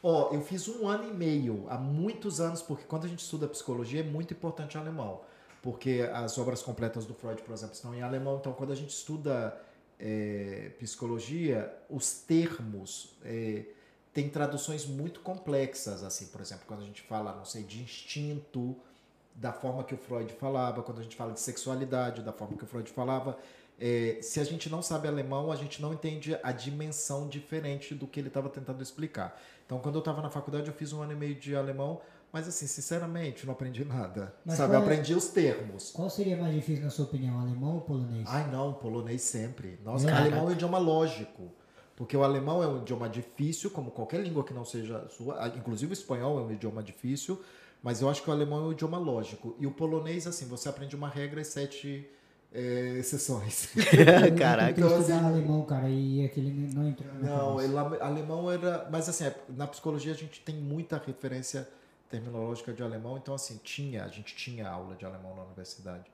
Ó, 0.03 0.33
eu 0.33 0.43
fiz 0.43 0.69
um 0.69 0.89
ano 0.89 1.09
e 1.09 1.13
meio, 1.15 1.65
há 1.69 1.79
muitos 1.79 2.41
anos, 2.41 2.61
porque 2.61 2.85
quando 2.85 3.05
a 3.05 3.09
gente 3.09 3.21
estuda 3.21 3.47
psicologia 3.47 4.01
é 4.01 4.05
muito 4.05 4.35
importante 4.35 4.77
alemão. 4.77 5.21
Porque 5.63 6.09
as 6.13 6.37
obras 6.39 6.61
completas 6.61 7.07
do 7.07 7.15
Freud, 7.15 7.41
por 7.43 7.53
exemplo, 7.53 7.75
estão 7.75 7.95
em 7.95 8.03
alemão. 8.03 8.37
Então, 8.39 8.53
quando 8.53 8.73
a 8.73 8.75
gente 8.75 8.91
estuda 8.91 9.57
é, 9.99 10.73
psicologia, 10.81 11.73
os 11.89 12.15
termos 12.15 13.15
é, 13.25 13.67
têm 14.13 14.29
traduções 14.29 14.85
muito 14.85 15.21
complexas. 15.21 16.03
Assim, 16.03 16.27
por 16.27 16.41
exemplo, 16.41 16.65
quando 16.67 16.81
a 16.81 16.85
gente 16.85 17.01
fala, 17.03 17.33
não 17.37 17.45
sei, 17.45 17.63
de 17.63 17.81
instinto, 17.81 18.77
da 19.37 19.53
forma 19.53 19.85
que 19.85 19.95
o 19.95 19.97
Freud 19.97 20.33
falava, 20.33 20.83
quando 20.83 20.99
a 20.99 21.03
gente 21.05 21.15
fala 21.15 21.33
de 21.33 21.41
sexualidade, 21.41 22.23
da 22.23 22.33
forma 22.33 22.57
que 22.57 22.65
o 22.65 22.67
Freud 22.67 22.91
falava. 22.91 23.39
É, 23.81 24.19
se 24.23 24.39
a 24.39 24.45
gente 24.45 24.71
não 24.71 24.81
sabe 24.81 25.09
alemão, 25.09 25.51
a 25.51 25.57
gente 25.57 25.83
não 25.83 25.93
entende 25.93 26.39
a 26.43 26.53
dimensão 26.53 27.29
diferente 27.29 27.95
do 27.95 28.07
que 28.07 28.21
ele 28.21 28.29
estava 28.29 28.49
tentando 28.49 28.83
explicar. 28.83 29.41
Então, 29.67 29.79
quando 29.81 29.97
eu 29.97 30.01
estava 30.01 30.23
na 30.23 30.31
faculdade, 30.31 30.69
eu 30.69 30.75
fiz 30.75 30.93
um 30.93 31.03
ano 31.03 31.13
e 31.13 31.17
meio 31.17 31.35
de 31.35 31.57
alemão, 31.57 32.01
mas 32.33 32.47
assim, 32.47 32.67
sinceramente, 32.67 33.45
não 33.45 33.53
aprendi 33.53 33.85
nada. 33.85 34.35
Mas 34.45 34.57
sabe, 34.59 34.75
eu 34.75 34.79
é- 34.79 34.83
aprendi 34.83 35.15
os 35.15 35.29
termos. 35.29 35.91
Qual 35.91 36.09
seria 36.09 36.37
mais 36.37 36.55
difícil, 36.55 36.85
na 36.85 36.91
sua 36.91 37.07
opinião, 37.07 37.41
alemão 37.41 37.75
ou 37.77 37.81
polonês? 37.81 38.25
Ai, 38.29 38.51
não, 38.51 38.73
polonês 38.73 39.23
sempre. 39.23 39.79
Nossa, 39.85 40.07
Caraca. 40.07 40.23
alemão 40.23 40.47
é 40.47 40.51
um 40.51 40.53
idioma 40.53 40.79
lógico. 40.79 41.51
Porque 41.97 42.17
o 42.17 42.23
alemão 42.25 42.63
é 42.63 42.67
um 42.67 42.79
idioma 42.79 43.09
difícil, 43.09 43.71
como 43.71 43.91
qualquer 43.91 44.21
língua 44.23 44.45
que 44.45 44.55
não 44.55 44.65
seja 44.65 45.07
sua. 45.11 45.47
Inclusive 45.49 45.93
o 45.93 45.95
espanhol 45.95 46.39
é 46.39 46.43
um 46.43 46.51
idioma 46.51 46.83
difícil, 46.83 47.41
mas 47.83 48.01
eu 48.01 48.09
acho 48.09 48.23
que 48.23 48.31
o 48.31 48.33
alemão 48.33 48.65
é 48.65 48.69
um 48.69 48.73
idioma 48.73 48.99
lógico. 48.99 49.55
E 49.59 49.67
o 49.67 49.71
polonês, 49.71 50.27
assim, 50.27 50.47
você 50.47 50.69
aprende 50.69 50.97
uma 50.97 51.09
regra 51.09 51.41
e 51.41 51.45
sete 51.45 52.09
é, 52.55 52.97
exceções. 52.99 53.69
Caraca. 54.39 54.81
Eu 54.81 54.87
Então, 54.87 54.99
assim- 54.99 55.13
alemão, 55.13 55.63
cara, 55.65 55.89
e 55.89 56.25
aquele 56.25 56.51
não 56.75 56.89
entrou 56.89 57.13
Não, 57.15 57.61
ele- 57.61 57.77
alemão 58.01 58.51
era. 58.51 58.89
Mas 58.91 59.09
assim, 59.09 59.25
é, 59.25 59.35
na 59.49 59.67
psicologia 59.67 60.13
a 60.13 60.17
gente 60.17 60.41
tem 60.41 60.55
muita 60.57 61.01
referência 61.05 61.69
terminológica 62.11 62.73
de 62.73 62.83
alemão, 62.83 63.17
então 63.17 63.35
assim, 63.35 63.59
tinha, 63.65 64.05
a 64.05 64.09
gente 64.09 64.37
tinha 64.37 64.69
aula 64.69 64.95
de 64.95 65.05
alemão 65.05 65.35
na 65.35 65.43
universidade. 65.45 66.05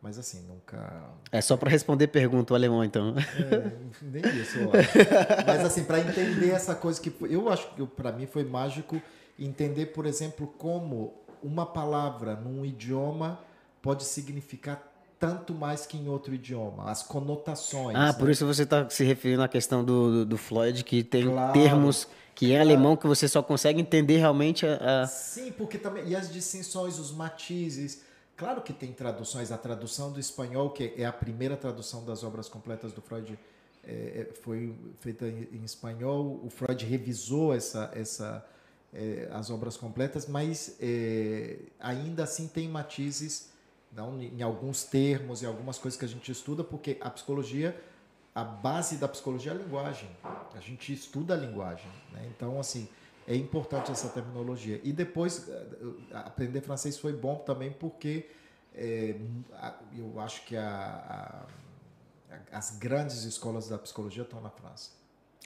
Mas 0.00 0.18
assim, 0.18 0.42
nunca. 0.48 1.04
É 1.30 1.40
só 1.40 1.56
pra 1.56 1.70
responder 1.70 2.08
pergunta 2.08 2.52
o 2.52 2.56
alemão, 2.56 2.82
então. 2.82 3.14
É, 3.16 3.70
nem 4.02 4.22
isso, 4.40 4.58
eu 4.58 4.70
acho. 4.72 4.98
Mas 5.46 5.60
assim, 5.64 5.84
para 5.84 6.00
entender 6.00 6.50
essa 6.50 6.74
coisa 6.74 7.00
que 7.00 7.08
foi- 7.10 7.32
eu 7.32 7.48
acho 7.48 7.68
que 7.74 7.86
para 7.86 8.10
mim 8.10 8.26
foi 8.26 8.42
mágico 8.42 9.00
entender, 9.38 9.86
por 9.86 10.04
exemplo, 10.06 10.46
como 10.58 11.14
uma 11.42 11.64
palavra 11.66 12.34
num 12.34 12.64
idioma 12.64 13.38
pode 13.80 14.04
significar 14.04 14.91
tanto 15.22 15.54
mais 15.54 15.86
que 15.86 15.96
em 15.96 16.08
outro 16.08 16.34
idioma, 16.34 16.90
as 16.90 17.04
conotações. 17.04 17.96
Ah, 17.96 18.06
né? 18.06 18.12
por 18.12 18.28
isso 18.28 18.44
você 18.44 18.66
tá 18.66 18.90
se 18.90 19.04
referindo 19.04 19.40
à 19.40 19.46
questão 19.46 19.84
do, 19.84 20.10
do, 20.10 20.26
do 20.26 20.36
Floyd, 20.36 20.82
que 20.82 21.04
tem 21.04 21.28
Claro. 21.28 21.52
termos 21.52 22.08
que 22.34 22.46
em 22.50 22.58
alemão 22.58 22.96
que 22.96 23.06
você 23.06 23.28
só 23.28 23.40
consegue 23.40 23.80
entender 23.80 24.16
realmente 24.16 24.66
a. 24.66 25.02
a- 25.02 25.06
Sim, 25.06 25.52
porque 25.52 25.78
também. 25.78 26.08
E 26.08 26.16
as 26.16 26.28
distinções, 26.32 26.98
os 26.98 27.12
matizes. 27.12 28.02
Claro 28.36 28.62
que 28.62 28.72
tem 28.72 28.92
traduções. 28.92 29.52
A 29.52 29.56
tradução 29.58 30.10
do 30.10 30.18
espanhol, 30.18 30.70
que 30.70 30.92
é 30.96 31.04
a 31.06 31.12
primeira 31.12 31.56
tradução 31.56 32.04
das 32.04 32.24
obras 32.24 32.48
completas 32.48 32.90
do 32.92 33.00
Freud, 33.00 33.38
é, 33.86 34.26
é, 34.28 34.34
foi 34.42 34.74
feita 34.98 35.24
em, 35.28 35.46
em 35.52 35.62
espanhol. 35.64 36.40
O 36.44 36.50
Freud 36.50 36.84
revisou 36.84 37.54
essa, 37.54 37.92
essa, 37.94 38.44
é, 38.92 39.28
as 39.32 39.50
obras 39.50 39.76
completas, 39.76 40.26
mas 40.26 40.74
é, 40.80 41.58
ainda 41.78 42.24
assim 42.24 42.48
tem 42.48 42.68
matizes 42.68 43.51
não, 43.94 44.20
em 44.20 44.42
alguns 44.42 44.84
termos 44.84 45.42
e 45.42 45.46
algumas 45.46 45.78
coisas 45.78 45.98
que 45.98 46.04
a 46.04 46.08
gente 46.08 46.30
estuda, 46.32 46.64
porque 46.64 46.96
a 47.00 47.10
psicologia, 47.10 47.78
a 48.34 48.42
base 48.42 48.96
da 48.96 49.06
psicologia 49.08 49.52
é 49.52 49.54
a 49.54 49.58
linguagem. 49.58 50.08
A 50.54 50.60
gente 50.60 50.92
estuda 50.92 51.34
a 51.34 51.36
linguagem. 51.36 51.90
Né? 52.12 52.26
Então, 52.34 52.58
assim, 52.58 52.88
é 53.28 53.36
importante 53.36 53.90
essa 53.92 54.08
terminologia. 54.08 54.80
E 54.82 54.92
depois, 54.92 55.48
eh, 55.48 55.66
aprender 56.14 56.60
francês 56.62 56.98
foi 56.98 57.12
bom 57.12 57.36
também 57.36 57.70
porque 57.72 58.28
eh, 58.74 59.16
a- 59.52 59.74
eu 59.98 60.18
acho 60.18 60.46
que 60.46 60.56
a- 60.56 61.44
a- 62.30 62.56
as 62.56 62.76
grandes 62.78 63.24
escolas 63.24 63.68
da 63.68 63.76
psicologia 63.76 64.22
estão 64.22 64.40
na 64.40 64.48
França. 64.48 64.90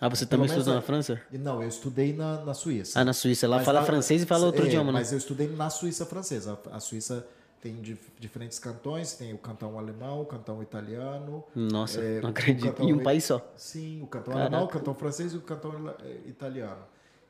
Ah, 0.01 0.09
você 0.09 0.25
também 0.25 0.47
estudou 0.47 0.75
é- 0.75 0.77
na 0.77 0.83
França? 0.83 1.21
E 1.33 1.39
não, 1.39 1.61
eu 1.61 1.69
estudei 1.69 2.13
na, 2.13 2.45
na 2.45 2.55
Suíça. 2.55 3.01
Ah, 3.01 3.05
na 3.05 3.13
Suíça. 3.13 3.49
Lá 3.49 3.57
Mas 3.57 3.67
fala 3.67 3.81
lá- 3.81 3.87
francês 3.87 4.23
e 4.23 4.27
fala 4.27 4.47
outro 4.47 4.63
é, 4.65 4.69
idioma, 4.69 4.93
né? 4.93 5.01
Mas 5.01 5.11
eu 5.11 5.19
estudei 5.19 5.49
na 5.49 5.69
Suíça 5.71 6.07
francesa. 6.07 6.57
A 6.71 6.77
a 6.77 6.81
Suíça 6.81 7.27
tem 7.63 7.81
dif- 7.81 8.11
diferentes 8.19 8.59
cantões, 8.59 9.15
tem 9.15 9.33
o 9.35 9.39
cantão 9.39 9.79
alemão, 9.79 10.23
o 10.23 10.27
cantão 10.27 10.63
italiano. 10.63 11.43
Nossa, 11.55 12.01
é, 12.01 12.21
não 12.21 12.31
acredito. 12.31 12.83
Em 12.83 12.93
um 12.93 13.03
país 13.03 13.25
só. 13.25 13.45
Sim, 13.57 14.03
o 14.03 14.07
cantão 14.07 14.35
Caraca. 14.35 14.49
alemão, 14.55 14.67
o 14.69 14.71
cantão 14.71 14.95
francês 14.95 15.33
e 15.33 15.37
o 15.37 15.41
cantão 15.41 15.73
eh, 16.03 16.21
italiano. 16.27 16.83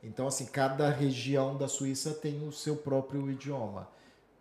Então, 0.03 0.27
assim, 0.27 0.47
cada 0.47 0.89
região 0.91 1.57
da 1.57 1.67
Suíça 1.69 2.13
tem 2.15 2.47
o 2.47 2.53
seu 2.53 2.77
próprio 2.77 3.31
idioma. 3.31 3.89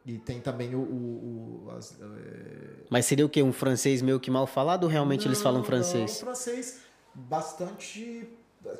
E 0.05 0.19
tem 0.19 0.39
também 0.39 0.75
o. 0.75 0.79
o- 0.79 1.63
o- 1.67 1.71
as, 1.71 1.99
eh, 1.99 2.83
Mas 2.89 3.05
seria 3.05 3.25
o 3.25 3.29
quê? 3.29 3.41
Um 3.41 3.51
francês 3.53 4.01
meio 4.01 4.19
que 4.19 4.29
mal 4.29 4.45
falado 4.45 4.83
ou 4.83 4.89
realmente 4.89 5.27
eles 5.27 5.41
falam 5.41 5.59
não, 5.61 5.65
francês? 5.65 6.11
Não, 6.11 6.25
francês 6.27 6.81
bastante. 7.13 8.29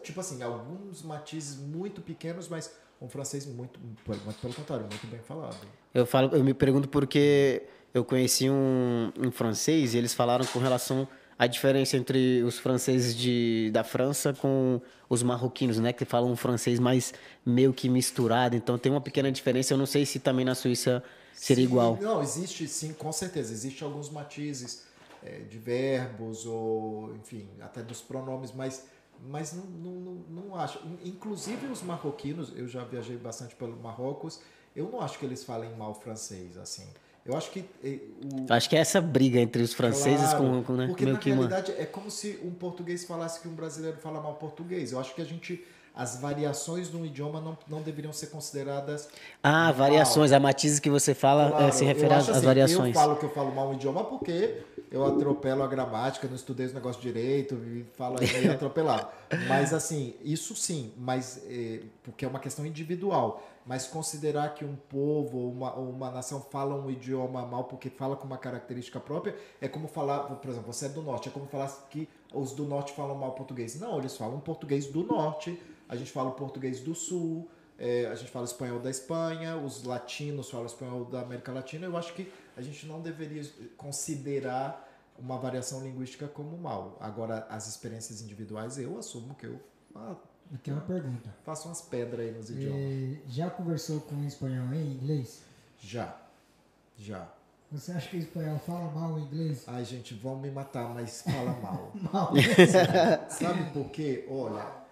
Tipo 0.04 0.20
assim, 0.20 0.42
alguns 0.42 1.02
matizes 1.04 1.58
muito 1.58 2.02
pequenos, 2.02 2.48
mas 2.48 2.76
um 3.02 3.10
francês 3.10 3.46
muito, 3.46 3.80
muito 3.80 4.42
pelo 4.42 4.54
contrário, 4.54 4.88
muito 4.88 5.08
bem 5.08 5.20
falado. 5.20 5.58
Eu 5.94 6.06
falo, 6.06 6.36
eu 6.36 6.44
me 6.44 6.54
pergunto 6.54 6.88
porque 6.88 7.64
eu 7.94 8.04
conheci 8.04 8.50
um, 8.50 9.12
um 9.18 9.32
francês 9.32 9.94
e 9.94 9.98
eles 9.98 10.14
falaram 10.14 10.46
com 10.46 10.60
relação 10.60 11.08
à 11.38 11.48
diferença 11.48 11.98
entre 11.98 12.44
os 12.44 12.58
franceses 12.58 13.16
de, 13.16 13.70
da 13.72 13.84
França 13.84 14.34
com 14.34 14.82
os 15.10 15.22
marroquinos, 15.22 15.80
né? 15.80 15.94
Que 15.94 16.06
falam 16.06 16.32
um 16.32 16.36
francês 16.36 16.80
mais 16.80 17.14
meio 17.46 17.74
que 17.74 17.90
misturado. 17.90 18.56
Então 18.56 18.78
tem 18.78 18.92
uma 18.92 19.02
pequena 19.02 19.32
diferença. 19.32 19.74
Eu 19.74 19.78
não 19.78 19.86
sei 19.86 20.06
se 20.06 20.20
também 20.20 20.46
na 20.46 20.56
Suíça 20.56 21.04
seria 21.34 21.66
Sim, 21.66 21.70
igual. 21.72 21.98
Não, 22.02 22.22
existe 22.22 22.68
sim, 22.68 22.94
com 22.94 23.12
certeza. 23.12 23.54
Existe 23.54 23.84
alguns 23.84 24.10
matizes 24.10 24.86
eh, 25.24 25.42
de 25.50 25.58
verbos 25.58 26.46
ou, 26.46 27.14
enfim, 27.16 27.48
até 27.62 27.82
dos 27.82 28.02
pronomes, 28.02 28.52
mas, 28.54 28.86
mas 29.30 29.54
não, 29.54 29.64
não, 29.64 30.14
não, 30.30 30.56
acho. 30.56 30.80
In- 30.86 31.10
Inclusive 31.10 31.68
os 31.68 31.82
marroquinos, 31.82 32.52
eu 32.56 32.68
já 32.68 32.84
viajei 32.84 33.18
bastante 33.18 33.56
pelo 33.56 33.76
Marrocos, 33.78 34.40
eu 34.76 34.90
não 34.90 35.02
acho 35.02 35.18
que 35.20 35.26
eles 35.26 35.44
falem 35.44 35.76
mal 35.76 35.94
francês, 35.94 36.58
assim. 36.58 36.88
Eu 37.26 37.36
acho 37.36 37.50
que 37.50 37.66
eh, 37.84 38.00
o, 38.24 38.54
Acho 38.54 38.70
que 38.70 38.76
é 38.76 38.80
essa 38.80 39.02
briga 39.02 39.40
entre 39.40 39.64
os 39.64 39.74
franceses 39.74 40.30
Claro, 40.30 40.38
com, 40.46 40.64
com 40.64 40.74
né? 40.74 40.88
Porque 40.88 41.06
meio 41.06 41.16
na 41.16 41.20
que 41.20 41.32
uma... 41.32 41.48
realidade 41.48 41.72
é 41.72 41.86
como 41.86 42.12
se 42.12 42.40
um 42.44 42.52
português 42.52 43.04
falasse 43.04 43.40
que 43.40 43.48
um 43.48 43.56
brasileiro 43.56 43.98
fala 43.98 44.22
mal 44.22 44.36
português. 44.36 44.92
Eu 44.92 45.00
acho 45.00 45.14
que 45.16 45.22
a 45.22 45.26
gente. 45.26 45.66
As 45.98 46.20
variações 46.20 46.92
de 46.92 46.98
um 46.98 47.06
idioma 47.06 47.40
não, 47.40 47.58
não 47.70 47.82
deveriam 47.82 48.12
ser 48.12 48.28
consideradas. 48.28 49.08
Ah, 49.42 49.64
mal. 49.68 49.74
variações. 49.74 50.34
A 50.34 50.40
matiz 50.42 50.78
que 50.78 50.90
você 50.90 51.14
fala 51.16 51.50
Claro, 51.52 51.66
eh, 51.68 51.72
se 51.72 51.86
refere 51.86 52.14
às 52.14 52.30
assim, 52.30 52.46
variações. 52.46 52.94
Eu 52.94 53.02
falo 53.02 53.16
que 53.16 53.24
eu 53.24 53.30
falo 53.30 53.56
mal 53.56 53.70
um 53.70 53.74
idioma 53.76 54.04
porque 54.04 54.62
eu 54.92 55.06
atropelo 55.06 55.64
a 55.64 55.68
gramática, 55.68 56.28
não 56.28 56.36
estudei 56.36 56.66
os 56.66 56.74
negócios 56.74 57.02
direito 57.02 57.56
e 57.56 57.86
falo 57.96 58.20
aí 58.20 58.32
meio 58.32 58.52
atropelado. 58.52 59.08
Mas 59.48 59.74
assim, 59.74 60.16
isso 60.24 60.56
sim, 60.56 60.94
mas 60.98 61.44
eh, 61.48 61.82
porque 62.04 62.26
é 62.26 62.28
uma 62.28 62.40
questão 62.40 62.66
individual. 62.66 63.44
Mas 63.66 63.88
considerar 63.88 64.54
que 64.54 64.64
um 64.64 64.76
povo 64.76 65.40
ou 65.40 65.52
uma, 65.52 65.76
ou 65.76 65.90
uma 65.90 66.12
nação 66.12 66.40
fala 66.40 66.76
um 66.76 66.90
idioma 66.90 67.44
mal 67.48 67.64
porque 67.64 67.90
fala 67.90 68.16
com 68.16 68.28
uma 68.28 68.38
característica 68.38 69.00
própria 69.00 69.36
é 69.60 69.68
como 69.68 69.88
falar, 69.88 70.20
por 70.20 70.52
exemplo, 70.52 70.72
você 70.72 70.86
é 70.86 70.90
do 70.90 71.02
norte, 71.02 71.30
é 71.30 71.32
como 71.32 71.48
falar 71.48 71.68
que 71.90 72.08
os 72.32 72.52
do 72.52 72.64
norte 72.64 72.94
falam 72.94 73.16
mal 73.16 73.32
português. 73.32 73.80
Não, 73.80 73.98
eles 73.98 74.16
falam 74.16 74.40
português 74.40 74.86
do 74.86 75.04
norte, 75.04 75.60
a 75.90 75.96
gente 75.96 76.12
fala 76.12 76.30
português 76.30 76.80
do 76.80 76.94
sul, 76.94 77.50
é, 77.78 78.06
a 78.06 78.16
gente 78.16 78.32
fala 78.32 78.46
espanhol 78.46 78.80
da 78.80 78.90
Espanha, 78.90 79.58
os 79.58 79.84
latinos 79.84 80.50
falam 80.50 80.66
espanhol 80.66 81.06
da 81.06 81.22
América 81.22 81.52
Latina. 81.52 81.86
Eu 81.86 81.98
acho 81.98 82.14
que 82.14 82.32
a 82.56 82.62
gente 82.62 82.86
não 82.86 83.02
deveria 83.02 83.44
considerar 83.78 84.92
uma 85.18 85.38
variação 85.38 85.82
linguística 85.82 86.28
como 86.28 86.58
mal. 86.58 86.98
Agora, 87.00 87.48
as 87.50 87.68
experiências 87.68 88.22
individuais, 88.22 88.78
eu 88.78 88.98
assumo 88.98 89.34
que 89.36 89.46
eu 89.46 89.60
ah, 89.96 90.16
Eu 90.52 90.58
tenho 90.60 90.78
uma 90.78 90.86
pergunta. 90.86 91.34
faço 91.44 91.68
umas 91.68 91.82
pedras 91.82 92.20
aí 92.28 92.32
nos 92.32 92.50
idiomas. 92.50 93.18
Já 93.30 93.50
conversou 93.50 94.02
com 94.02 94.16
o 94.16 94.26
espanhol 94.26 94.74
em 94.74 94.94
inglês? 94.94 95.42
Já, 95.80 96.18
já. 96.98 97.30
Você 97.72 97.92
acha 97.92 98.10
que 98.10 98.18
o 98.18 98.20
espanhol 98.20 98.60
fala 98.60 98.92
mal 98.92 99.14
o 99.14 99.20
inglês? 99.20 99.64
Ai, 99.68 99.84
gente, 99.84 100.14
vão 100.14 100.38
me 100.38 100.52
matar, 100.52 100.94
mas 100.94 101.22
fala 101.22 101.52
mal. 101.60 101.92
Mal. 102.14 102.32
Sabe 103.30 103.72
por 103.72 103.90
quê? 103.90 104.26
Olha, 104.30 104.86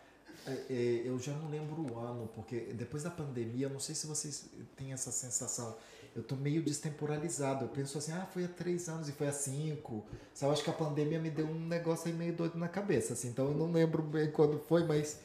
é, 0.46 0.52
é, 0.70 1.02
eu 1.06 1.18
já 1.20 1.34
não 1.34 1.50
lembro 1.50 1.82
o 1.82 2.00
ano, 2.00 2.30
porque 2.34 2.74
depois 2.74 3.04
da 3.04 3.10
pandemia, 3.10 3.68
eu 3.68 3.70
não 3.70 3.80
sei 3.80 3.96
se 3.96 4.08
vocês 4.08 4.50
têm 4.76 4.92
essa 4.92 5.12
sensação. 5.12 5.76
Eu 6.16 6.22
tô 6.22 6.36
meio 6.36 6.62
destemporalizado. 6.62 7.66
Eu 7.66 7.70
penso 7.70 7.98
assim, 7.98 8.12
ah, 8.12 8.28
foi 8.32 8.46
há 8.46 8.48
três 8.48 8.88
anos 8.88 9.10
e 9.10 9.12
foi 9.12 9.28
há 9.28 9.32
cinco. 9.32 10.06
Sabe, 10.34 10.50
eu 10.50 10.54
acho 10.54 10.64
que 10.64 10.70
a 10.70 10.74
pandemia 10.74 11.20
me 11.20 11.30
deu 11.32 11.48
um 11.48 11.60
negócio 11.68 12.08
aí 12.08 12.14
meio 12.14 12.34
doido 12.34 12.58
na 12.58 12.68
cabeça, 12.68 13.14
assim. 13.14 13.30
Então 13.30 13.46
eu 13.48 13.54
não 13.56 13.72
lembro 13.72 14.04
bem 14.04 14.30
quando 14.30 14.60
foi, 14.60 14.84
mas 14.86 15.20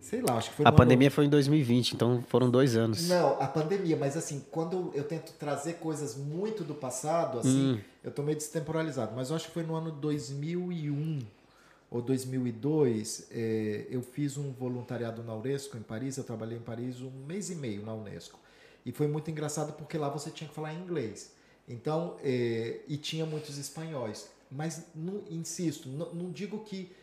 sei 0.00 0.20
lá, 0.22 0.36
acho 0.36 0.50
que 0.50 0.56
foi 0.56 0.64
A 0.66 0.70
no 0.70 0.74
ano- 0.74 0.76
pandemia 0.78 1.10
foi 1.10 1.26
em 1.26 1.28
2020, 1.28 1.92
então 1.92 2.22
foram 2.28 2.50
dois 2.50 2.76
anos. 2.76 3.08
Não, 3.08 3.40
a 3.40 3.46
pandemia, 3.46 3.96
mas 3.96 4.16
assim, 4.16 4.44
quando 4.50 4.90
eu 4.94 5.04
tento 5.04 5.32
trazer 5.34 5.74
coisas 5.74 6.16
muito 6.16 6.64
do 6.64 6.74
passado, 6.74 7.38
assim, 7.38 7.74
Hum. 7.74 7.78
eu 8.02 8.10
tô 8.10 8.22
meio 8.22 8.36
destemporalizado. 8.36 9.12
Mas 9.14 9.30
eu 9.30 9.36
acho 9.36 9.46
que 9.46 9.54
foi 9.54 9.62
no 9.62 9.74
ano 9.76 9.92
2001 9.92 11.20
ou 11.88 12.02
2002, 12.02 13.28
eh, 13.30 13.86
eu 13.90 14.02
fiz 14.02 14.36
um 14.36 14.50
voluntariado 14.52 15.22
na 15.22 15.34
Unesco 15.34 15.76
em 15.76 15.82
Paris. 15.82 16.16
Eu 16.16 16.24
trabalhei 16.24 16.58
em 16.58 16.62
Paris 16.62 17.00
um 17.00 17.10
mês 17.28 17.48
e 17.50 17.54
meio 17.54 17.82
na 17.84 17.94
Unesco. 17.94 18.40
E 18.86 18.92
foi 18.92 19.08
muito 19.08 19.28
engraçado 19.28 19.72
porque 19.72 19.98
lá 19.98 20.08
você 20.08 20.30
tinha 20.30 20.48
que 20.48 20.54
falar 20.54 20.72
inglês. 20.72 21.32
Então, 21.68 22.16
eh, 22.22 22.82
e 22.86 22.96
tinha 22.96 23.26
muitos 23.26 23.58
espanhóis. 23.58 24.30
Mas, 24.48 24.86
não, 24.94 25.24
insisto, 25.28 25.88
não, 25.88 26.14
não 26.14 26.30
digo 26.30 26.60
que 26.60 26.94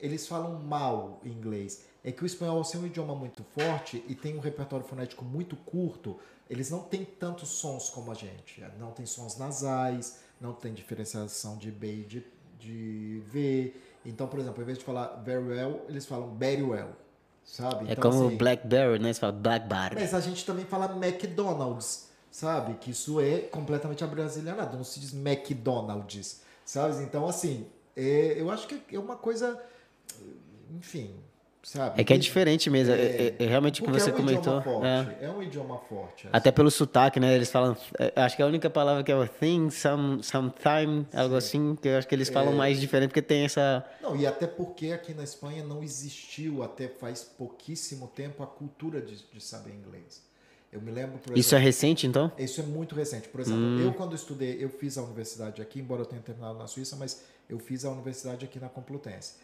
eles 0.00 0.24
falam 0.28 0.60
mal 0.60 1.20
inglês. 1.24 1.84
É 2.04 2.12
que 2.12 2.22
o 2.22 2.26
espanhol, 2.26 2.62
ser 2.62 2.78
um 2.78 2.86
idioma 2.86 3.16
muito 3.16 3.42
forte 3.42 4.04
e 4.08 4.14
tem 4.14 4.36
um 4.36 4.40
repertório 4.40 4.86
fonético 4.86 5.24
muito 5.24 5.56
curto, 5.56 6.16
eles 6.48 6.70
não 6.70 6.80
têm 6.80 7.04
tantos 7.04 7.48
sons 7.48 7.90
como 7.90 8.12
a 8.12 8.14
gente. 8.14 8.64
Não 8.78 8.92
tem 8.92 9.04
sons 9.04 9.36
nasais, 9.36 10.20
não 10.40 10.52
tem 10.52 10.72
diferenciação 10.72 11.56
de 11.56 11.72
B 11.72 11.92
e 11.92 12.04
de, 12.04 12.26
de 12.60 13.22
V. 13.26 13.74
Então, 14.06 14.28
por 14.28 14.38
exemplo, 14.38 14.58
ao 14.58 14.62
invés 14.62 14.78
de 14.78 14.84
falar 14.84 15.08
very 15.24 15.42
well, 15.42 15.84
eles 15.88 16.06
falam 16.06 16.36
very 16.36 16.62
well. 16.62 16.90
Sabe? 17.44 17.88
É 17.88 17.92
então, 17.92 18.10
como 18.10 18.26
assim, 18.26 18.36
Blackberry, 18.36 18.98
né? 18.98 19.12
Você 19.12 19.20
fala 19.20 19.32
Blackberry. 19.32 19.96
mas 19.96 20.14
a 20.14 20.20
gente 20.20 20.44
também 20.44 20.64
fala 20.64 20.86
McDonald's, 20.96 22.08
sabe? 22.30 22.74
Que 22.74 22.90
isso 22.90 23.20
é 23.20 23.40
completamente 23.40 24.02
abrasileirado, 24.02 24.76
não 24.76 24.84
se 24.84 25.00
diz 25.00 25.12
McDonald's, 25.12 26.42
sabe? 26.64 27.02
Então, 27.02 27.26
assim, 27.26 27.66
é, 27.96 28.40
eu 28.40 28.50
acho 28.50 28.66
que 28.66 28.94
é 28.94 28.98
uma 28.98 29.16
coisa, 29.16 29.60
enfim, 30.70 31.14
Sabe? 31.62 32.00
É 32.00 32.04
que 32.04 32.12
é 32.12 32.18
diferente 32.18 32.68
mesmo. 32.68 32.92
É, 32.92 32.98
é, 32.98 33.34
é 33.38 33.46
realmente 33.46 33.80
o 33.80 33.84
que 33.84 33.90
você 33.92 34.10
é 34.10 34.12
um 34.12 34.16
comentou. 34.16 34.58
Idioma 34.58 34.62
forte, 34.62 34.86
é. 35.20 35.24
é 35.24 35.30
um 35.30 35.42
idioma 35.42 35.78
forte. 35.78 36.28
Até 36.32 36.50
pelo 36.50 36.70
sotaque, 36.72 37.20
né? 37.20 37.34
Eles 37.34 37.50
falam. 37.50 37.76
é, 37.98 38.12
Acho 38.16 38.36
que 38.36 38.42
a 38.42 38.46
única 38.46 38.68
palavra 38.68 39.04
que 39.04 39.12
é 39.12 39.16
o 39.16 39.26
thing, 39.28 39.70
some, 39.70 40.22
sometime, 40.24 41.06
algo 41.14 41.36
assim, 41.36 41.76
que 41.80 41.86
eu 41.86 41.98
acho 41.98 42.08
que 42.08 42.14
eles 42.16 42.28
falam 42.28 42.52
mais 42.52 42.80
diferente, 42.80 43.10
porque 43.10 43.22
tem 43.22 43.44
essa. 43.44 43.84
Não, 44.02 44.16
e 44.16 44.26
até 44.26 44.46
porque 44.46 44.90
aqui 44.90 45.14
na 45.14 45.22
Espanha 45.22 45.62
não 45.62 45.84
existiu, 45.84 46.64
até 46.64 46.88
faz 46.88 47.22
pouquíssimo 47.22 48.08
tempo, 48.08 48.42
a 48.42 48.46
cultura 48.46 49.00
de, 49.00 49.24
de 49.32 49.40
saber 49.40 49.70
inglês. 49.70 50.20
Eu 50.72 50.80
me 50.80 50.90
lembro, 50.90 51.18
por 51.18 51.36
Isso 51.36 51.54
é 51.54 51.58
exemplo, 51.58 51.66
recente, 51.66 52.06
então? 52.06 52.32
Isso 52.38 52.60
é 52.60 52.64
muito 52.64 52.94
recente. 52.94 53.28
Por 53.28 53.40
exemplo, 53.40 53.78
eu 53.78 53.92
quando 53.92 54.16
estudei, 54.16 54.56
eu 54.58 54.70
fiz 54.70 54.96
a 54.96 55.02
universidade 55.02 55.60
aqui, 55.60 55.78
embora 55.78 56.00
eu 56.00 56.06
tenha 56.06 56.22
terminado 56.22 56.58
na 56.58 56.66
Suíça, 56.66 56.96
mas 56.96 57.22
eu 57.48 57.58
fiz 57.58 57.84
a 57.84 57.90
universidade 57.90 58.44
aqui 58.44 58.58
na 58.58 58.70
Complutense. 58.70 59.34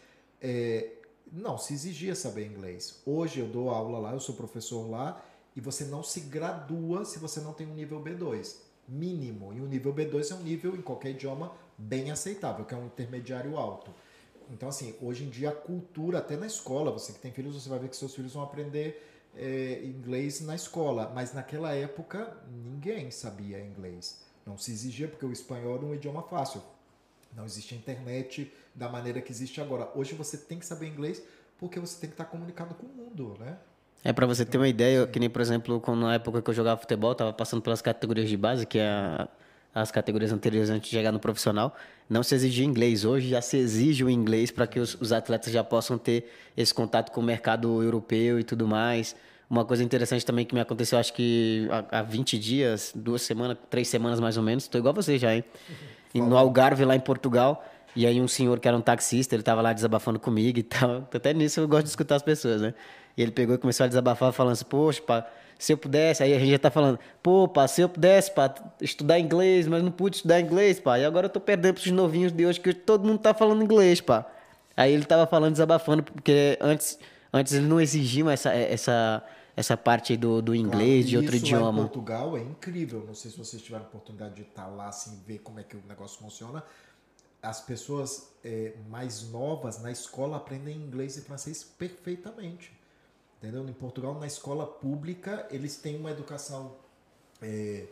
É, 0.41 0.87
não 1.31 1.57
se 1.57 1.73
exigia 1.73 2.15
saber 2.15 2.45
inglês. 2.45 3.01
Hoje 3.05 3.39
eu 3.39 3.47
dou 3.47 3.69
aula 3.69 3.99
lá, 3.99 4.13
eu 4.13 4.19
sou 4.19 4.35
professor 4.35 4.89
lá, 4.89 5.23
e 5.55 5.61
você 5.61 5.85
não 5.85 6.03
se 6.03 6.21
gradua 6.21 7.05
se 7.05 7.19
você 7.19 7.39
não 7.39 7.53
tem 7.53 7.67
um 7.67 7.73
nível 7.73 8.01
B2 8.01 8.69
mínimo. 8.89 9.53
E 9.53 9.61
o 9.61 9.67
nível 9.67 9.93
B2 9.93 10.31
é 10.31 10.35
um 10.35 10.41
nível 10.41 10.75
em 10.75 10.81
qualquer 10.81 11.11
idioma 11.11 11.53
bem 11.77 12.11
aceitável, 12.11 12.65
que 12.65 12.73
é 12.73 12.77
um 12.77 12.87
intermediário 12.87 13.57
alto. 13.57 13.93
Então, 14.49 14.67
assim, 14.67 14.95
hoje 15.01 15.23
em 15.23 15.29
dia 15.29 15.49
a 15.49 15.55
cultura, 15.55 16.17
até 16.17 16.35
na 16.35 16.47
escola, 16.47 16.91
você 16.91 17.13
que 17.13 17.19
tem 17.19 17.31
filhos, 17.31 17.53
você 17.53 17.69
vai 17.69 17.77
ver 17.77 17.89
que 17.89 17.95
seus 17.95 18.15
filhos 18.15 18.33
vão 18.33 18.43
aprender 18.43 19.05
é, 19.35 19.83
inglês 19.83 20.41
na 20.41 20.55
escola. 20.55 21.11
Mas 21.13 21.33
naquela 21.33 21.73
época, 21.73 22.35
ninguém 22.49 23.11
sabia 23.11 23.63
inglês. 23.63 24.19
Não 24.45 24.57
se 24.57 24.71
exigia, 24.71 25.07
porque 25.07 25.25
o 25.25 25.31
espanhol 25.31 25.75
era 25.75 25.85
um 25.85 25.93
idioma 25.93 26.23
fácil. 26.23 26.61
Não 27.35 27.45
existia 27.45 27.77
internet 27.77 28.51
da 28.75 28.89
maneira 28.89 29.21
que 29.21 29.31
existe 29.31 29.59
agora. 29.61 29.89
Hoje 29.95 30.13
você 30.15 30.37
tem 30.37 30.59
que 30.59 30.65
saber 30.65 30.87
inglês 30.87 31.21
porque 31.57 31.79
você 31.79 31.99
tem 31.99 32.09
que 32.09 32.13
estar 32.13 32.25
comunicado 32.25 32.73
com 32.75 32.85
o 32.85 32.89
mundo, 32.89 33.35
né? 33.39 33.57
É 34.03 34.13
pra 34.13 34.25
você 34.25 34.45
ter 34.45 34.57
uma 34.57 34.67
ideia, 34.67 35.05
que 35.05 35.19
nem, 35.19 35.29
por 35.29 35.41
exemplo, 35.41 35.79
quando 35.81 35.99
na 36.01 36.13
época 36.13 36.41
que 36.41 36.49
eu 36.49 36.53
jogava 36.53 36.79
futebol, 36.79 37.13
tava 37.13 37.33
passando 37.33 37.61
pelas 37.61 37.81
categorias 37.81 38.29
de 38.29 38.37
base, 38.37 38.65
que 38.65 38.79
é 38.79 38.87
a- 38.87 39.27
as 39.75 39.91
categorias 39.91 40.31
anteriores 40.31 40.69
antes 40.69 40.89
de 40.89 40.95
chegar 40.95 41.11
no 41.11 41.19
profissional, 41.19 41.75
não 42.09 42.23
se 42.23 42.33
exigia 42.33 42.65
inglês. 42.65 43.03
Hoje 43.03 43.27
já 43.29 43.41
se 43.41 43.57
exige 43.57 44.03
o 44.03 44.09
inglês 44.09 44.51
para 44.51 44.65
que 44.65 44.79
os, 44.79 44.95
os 45.01 45.11
atletas 45.11 45.51
já 45.51 45.63
possam 45.63 45.97
ter 45.97 46.31
esse 46.55 46.73
contato 46.73 47.11
com 47.11 47.19
o 47.19 47.23
mercado 47.23 47.83
europeu 47.83 48.39
e 48.39 48.43
tudo 48.43 48.65
mais. 48.67 49.15
Uma 49.49 49.65
coisa 49.65 49.83
interessante 49.83 50.25
também 50.25 50.45
que 50.45 50.55
me 50.55 50.61
aconteceu, 50.61 50.97
acho 50.97 51.11
que 51.13 51.67
há, 51.91 51.99
há 51.99 52.01
20 52.01 52.37
dias, 52.39 52.93
duas 52.95 53.21
semanas, 53.21 53.57
três 53.69 53.87
semanas 53.89 54.19
mais 54.19 54.37
ou 54.37 54.43
menos, 54.43 54.67
tô 54.67 54.77
igual 54.77 54.93
você 54.93 55.17
já, 55.17 55.35
hein? 55.35 55.43
E 56.15 56.19
no 56.21 56.35
Algarve, 56.37 56.83
lá 56.85 56.95
em 56.95 56.99
Portugal, 56.99 57.63
e 57.95 58.05
aí 58.05 58.21
um 58.21 58.27
senhor 58.27 58.59
que 58.59 58.67
era 58.67 58.77
um 58.77 58.81
taxista, 58.81 59.35
ele 59.35 59.43
tava 59.43 59.61
lá 59.61 59.73
desabafando 59.73 60.19
comigo 60.19 60.59
e 60.59 60.63
tal. 60.63 61.07
Até 61.13 61.33
nisso 61.33 61.59
eu 61.59 61.67
gosto 61.67 61.83
de 61.83 61.89
escutar 61.89 62.15
as 62.15 62.21
pessoas, 62.21 62.61
né? 62.61 62.73
E 63.17 63.21
ele 63.21 63.31
pegou 63.31 63.55
e 63.55 63.57
começou 63.57 63.83
a 63.83 63.87
desabafar, 63.87 64.31
falando 64.31 64.53
assim, 64.53 64.65
poxa, 64.65 65.01
pá, 65.01 65.25
se 65.57 65.73
eu 65.73 65.77
pudesse, 65.77 66.23
aí 66.23 66.33
a 66.33 66.39
gente 66.39 66.51
já 66.51 66.59
tá 66.59 66.71
falando, 66.71 66.97
pô, 67.21 67.47
pá, 67.47 67.67
se 67.67 67.81
eu 67.81 67.89
pudesse, 67.89 68.31
pá, 68.31 68.53
estudar 68.79 69.19
inglês, 69.19 69.67
mas 69.67 69.83
não 69.83 69.91
pude 69.91 70.17
estudar 70.17 70.39
inglês, 70.39 70.79
pá, 70.79 70.97
e 70.97 71.03
agora 71.03 71.25
eu 71.25 71.29
tô 71.29 71.39
perdendo 71.39 71.73
pros 71.73 71.87
novinhos 71.87 72.31
de 72.31 72.45
hoje, 72.45 72.59
que 72.59 72.73
todo 72.73 73.05
mundo 73.05 73.19
tá 73.19 73.33
falando 73.33 73.61
inglês, 73.61 73.99
pá. 73.99 74.25
Aí 74.77 74.93
ele 74.93 75.03
tava 75.03 75.27
falando, 75.27 75.51
desabafando, 75.51 76.01
porque 76.01 76.57
antes, 76.61 76.97
antes 77.33 77.51
eles 77.51 77.67
não 77.67 77.81
exigiam 77.81 78.29
essa, 78.29 78.53
essa, 78.53 79.21
essa 79.53 79.75
parte 79.75 80.15
do, 80.15 80.41
do 80.41 80.55
inglês, 80.55 81.05
de 81.05 81.15
Claro, 81.17 81.25
e 81.25 81.25
outro 81.25 81.35
isso 81.35 81.45
Lá 81.45 81.51
em 81.51 81.55
idioma. 81.57 81.81
Portugal 81.81 82.37
é 82.37 82.39
incrível. 82.39 83.03
Não 83.05 83.13
sei 83.13 83.29
se 83.29 83.37
vocês 83.37 83.61
tiveram 83.61 83.83
a 83.83 83.87
oportunidade 83.89 84.35
de 84.35 84.43
estar 84.43 84.67
lá, 84.67 84.87
assim, 84.87 85.19
ver 85.27 85.39
como 85.39 85.59
é 85.59 85.63
que 85.63 85.75
o 85.75 85.83
negócio 85.89 86.17
funciona. 86.17 86.63
As 87.41 87.61
pessoas 87.61 88.29
é, 88.43 88.73
mais 88.89 89.29
novas 89.29 89.81
na 89.81 89.91
escola 89.91 90.37
aprendem 90.37 90.75
inglês 90.75 91.17
e 91.17 91.21
francês 91.21 91.63
perfeitamente. 91.63 92.71
Entendeu? 93.37 93.67
Em 93.67 93.73
Portugal, 93.73 94.19
na 94.19 94.27
escola 94.27 94.67
pública, 94.67 95.47
eles 95.49 95.77
têm 95.77 95.95
uma 95.95 96.11
educação 96.11 96.75
é, 97.41 97.85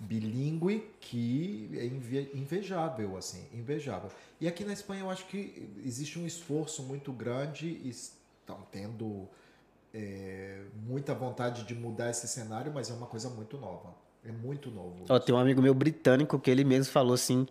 bilíngue 0.00 0.90
que 1.00 1.70
é 1.74 1.86
inve- 1.86 2.30
invejável, 2.34 3.16
assim, 3.16 3.44
invejável. 3.52 4.10
E 4.40 4.48
aqui 4.48 4.64
na 4.64 4.72
Espanha 4.72 5.02
eu 5.02 5.10
acho 5.10 5.26
que 5.26 5.68
existe 5.84 6.18
um 6.18 6.26
esforço 6.26 6.82
muito 6.82 7.12
grande 7.12 7.66
e 7.66 7.90
estão 7.90 8.66
tendo 8.72 9.28
é, 9.94 10.62
muita 10.86 11.14
vontade 11.14 11.64
de 11.64 11.74
mudar 11.74 12.10
esse 12.10 12.26
cenário, 12.26 12.72
mas 12.72 12.90
é 12.90 12.94
uma 12.94 13.06
coisa 13.06 13.28
muito 13.30 13.56
nova. 13.56 13.94
É 14.24 14.32
muito 14.32 14.70
novo. 14.70 15.04
Ó, 15.08 15.18
tem 15.18 15.32
um 15.34 15.38
amigo 15.38 15.62
meu 15.62 15.72
britânico 15.74 16.38
que 16.38 16.50
ele 16.50 16.64
mesmo 16.64 16.92
falou 16.92 17.14
assim, 17.14 17.46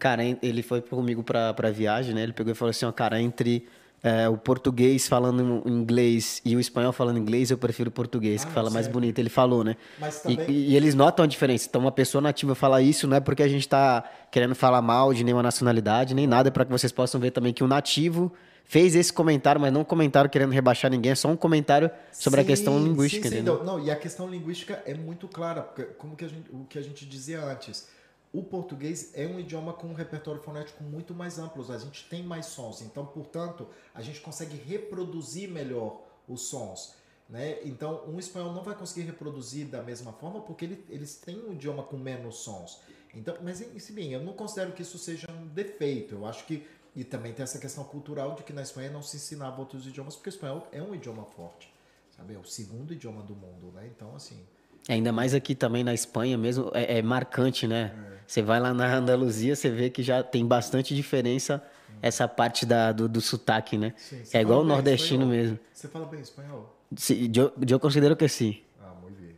cara, 0.00 0.22
ele 0.42 0.62
foi 0.62 0.80
comigo 0.80 1.22
pra, 1.22 1.54
pra 1.54 1.70
viagem, 1.70 2.14
né? 2.14 2.22
Ele 2.22 2.32
pegou 2.32 2.52
e 2.52 2.56
falou 2.56 2.70
assim, 2.70 2.84
ó, 2.86 2.90
cara, 2.92 3.20
entre 3.20 3.68
é, 4.02 4.26
o 4.28 4.36
português 4.38 5.06
falando 5.06 5.62
inglês 5.66 6.40
e 6.44 6.56
o 6.56 6.60
espanhol 6.60 6.90
falando 6.92 7.18
inglês, 7.18 7.50
eu 7.50 7.58
prefiro 7.58 7.90
o 7.90 7.92
português, 7.92 8.42
que 8.44 8.50
Ah, 8.50 8.54
fala 8.54 8.70
mais 8.70 8.86
sério? 8.86 8.94
bonito. 8.98 9.18
Ele 9.18 9.28
falou, 9.28 9.62
né? 9.62 9.76
Mas 10.00 10.24
E, 10.26 10.36
também- 10.36 10.50
e 10.50 10.74
eles 10.74 10.94
notam 10.94 11.22
a 11.24 11.28
diferença. 11.28 11.66
Então, 11.68 11.80
uma 11.82 11.92
pessoa 11.92 12.22
nativa 12.22 12.54
falar 12.54 12.80
isso 12.80 13.06
não 13.06 13.16
é 13.16 13.20
porque 13.20 13.42
a 13.42 13.48
gente 13.48 13.68
tá 13.68 14.02
querendo 14.30 14.54
falar 14.54 14.80
mal 14.80 15.12
de 15.12 15.22
nenhuma 15.22 15.42
nacionalidade, 15.42 16.14
nem 16.14 16.26
nada, 16.26 16.48
é 16.48 16.50
para 16.50 16.64
que 16.64 16.70
vocês 16.72 16.90
possam 16.90 17.20
ver 17.20 17.30
também 17.30 17.52
que 17.52 17.62
o 17.62 17.68
nativo 17.68 18.32
fez 18.64 18.94
esse 18.94 19.12
comentário, 19.12 19.60
mas 19.60 19.72
não 19.72 19.80
um 19.80 19.84
comentário 19.84 20.30
querendo 20.30 20.52
rebaixar 20.52 20.90
ninguém, 20.90 21.10
é 21.12 21.14
só 21.16 21.28
um 21.28 21.36
comentário 21.36 21.90
sobre 22.12 22.40
a 22.40 22.42
Sim, 22.44 22.46
questão 22.46 22.78
linguística, 22.78 23.24
sim, 23.24 23.28
sim, 23.34 23.34
entendeu? 23.42 23.58
não, 23.64 23.78
não, 23.78 23.84
e 23.84 23.90
a 23.90 23.96
questão 23.96 24.28
linguística 24.30 24.80
é 24.86 24.94
muito 24.94 25.26
clara, 25.26 25.60
porque 25.62 25.82
como 25.98 26.14
que 26.16 26.24
a 26.24 26.28
gente, 26.28 26.48
o 26.52 26.64
que 26.68 26.78
a 26.78 26.82
gente 26.82 27.04
dizia 27.04 27.42
antes. 27.44 27.88
O 28.32 28.44
português 28.44 29.10
é 29.14 29.26
um 29.26 29.40
idioma 29.40 29.72
com 29.72 29.88
um 29.88 29.92
repertório 29.92 30.40
fonético 30.40 30.84
muito 30.84 31.12
mais 31.12 31.38
amplo, 31.38 31.64
a 31.72 31.78
gente 31.78 32.08
tem 32.08 32.22
mais 32.22 32.46
sons, 32.46 32.80
então, 32.80 33.04
portanto, 33.04 33.66
a 33.92 34.00
gente 34.00 34.20
consegue 34.20 34.56
reproduzir 34.56 35.50
melhor 35.50 36.00
os 36.28 36.42
sons. 36.42 36.94
Né? 37.28 37.58
Então, 37.64 38.04
um 38.08 38.18
espanhol 38.18 38.52
não 38.52 38.62
vai 38.62 38.74
conseguir 38.74 39.06
reproduzir 39.06 39.66
da 39.66 39.82
mesma 39.82 40.12
forma 40.12 40.40
porque 40.40 40.64
ele, 40.64 40.84
eles 40.88 41.14
têm 41.16 41.40
um 41.44 41.52
idioma 41.52 41.82
com 41.82 41.96
menos 41.96 42.38
sons. 42.38 42.80
Então, 43.14 43.36
mas, 43.42 43.58
se 43.58 43.92
bem, 43.92 44.12
eu 44.12 44.20
não 44.20 44.32
considero 44.32 44.72
que 44.72 44.82
isso 44.82 44.98
seja 44.98 45.30
um 45.30 45.46
defeito. 45.48 46.14
Eu 46.14 46.26
acho 46.26 46.44
que. 46.46 46.66
E 46.94 47.04
também 47.04 47.32
tem 47.32 47.44
essa 47.44 47.60
questão 47.60 47.84
cultural 47.84 48.34
de 48.34 48.42
que 48.42 48.52
na 48.52 48.62
Espanha 48.62 48.90
não 48.90 49.00
se 49.00 49.16
ensinava 49.16 49.60
outros 49.60 49.86
idiomas, 49.86 50.16
porque 50.16 50.28
o 50.28 50.32
espanhol 50.32 50.66
é 50.72 50.82
um 50.82 50.92
idioma 50.92 51.24
forte. 51.24 51.72
Sabe? 52.16 52.34
É 52.34 52.38
o 52.38 52.44
segundo 52.44 52.92
idioma 52.92 53.22
do 53.22 53.34
mundo, 53.34 53.70
né? 53.72 53.86
Então, 53.86 54.14
assim. 54.16 54.44
Ainda 54.88 55.12
mais 55.12 55.34
aqui 55.34 55.54
também 55.54 55.84
na 55.84 55.94
Espanha 55.94 56.36
mesmo, 56.36 56.70
é, 56.74 56.98
é 56.98 57.02
marcante, 57.02 57.66
né? 57.66 57.92
Você 58.26 58.42
vai 58.42 58.60
lá 58.60 58.72
na 58.72 58.94
Andaluzia, 58.96 59.56
você 59.56 59.70
vê 59.70 59.90
que 59.90 60.02
já 60.02 60.22
tem 60.22 60.46
bastante 60.46 60.94
diferença 60.94 61.62
essa 62.02 62.26
parte 62.28 62.64
da, 62.64 62.92
do, 62.92 63.08
do 63.08 63.20
sotaque, 63.20 63.76
né? 63.76 63.92
Sim, 63.96 64.22
é 64.32 64.40
igual 64.40 64.60
o 64.60 64.64
nordestino 64.64 65.24
espanhol? 65.24 65.42
mesmo. 65.42 65.58
Você 65.72 65.88
fala 65.88 66.06
bem 66.06 66.20
espanhol? 66.20 66.76
Se- 66.96 67.30
Eu, 67.34 67.52
eu 67.68 67.80
considero 67.80 68.16
que 68.16 68.28
sim. 68.28 68.58
Ah, 68.80 68.92
muito 69.02 69.20
bem. 69.20 69.34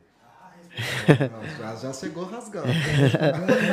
Não, 1.31 1.43
já, 1.59 1.77
já 1.77 1.93
chegou 1.93 2.25
rasgando. 2.25 2.69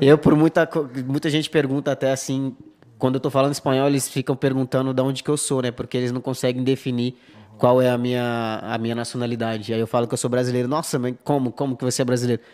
Eu, 0.00 0.18
por 0.18 0.34
muita, 0.36 0.68
muita 1.06 1.30
gente 1.30 1.48
pergunta 1.48 1.92
até 1.92 2.10
assim, 2.12 2.54
quando 2.98 3.14
eu 3.16 3.20
tô 3.20 3.30
falando 3.30 3.52
espanhol, 3.52 3.88
eles 3.88 4.08
ficam 4.08 4.36
perguntando 4.36 4.92
de 4.92 5.02
onde 5.02 5.22
que 5.22 5.30
eu 5.30 5.36
sou, 5.36 5.62
né? 5.62 5.70
Porque 5.70 5.96
eles 5.96 6.12
não 6.12 6.20
conseguem 6.20 6.62
definir 6.62 7.16
qual 7.58 7.80
é 7.82 7.88
a 7.90 7.98
minha, 7.98 8.60
a 8.62 8.78
minha 8.78 8.94
nacionalidade. 8.94 9.72
Aí 9.72 9.80
eu 9.80 9.86
falo 9.86 10.06
que 10.06 10.14
eu 10.14 10.18
sou 10.18 10.30
brasileiro. 10.30 10.68
Nossa, 10.68 10.98
mas 10.98 11.14
como? 11.24 11.50
Como 11.52 11.76
que 11.76 11.84
você 11.84 12.02
é 12.02 12.04
brasileiro? 12.04 12.42
Eu 12.42 12.48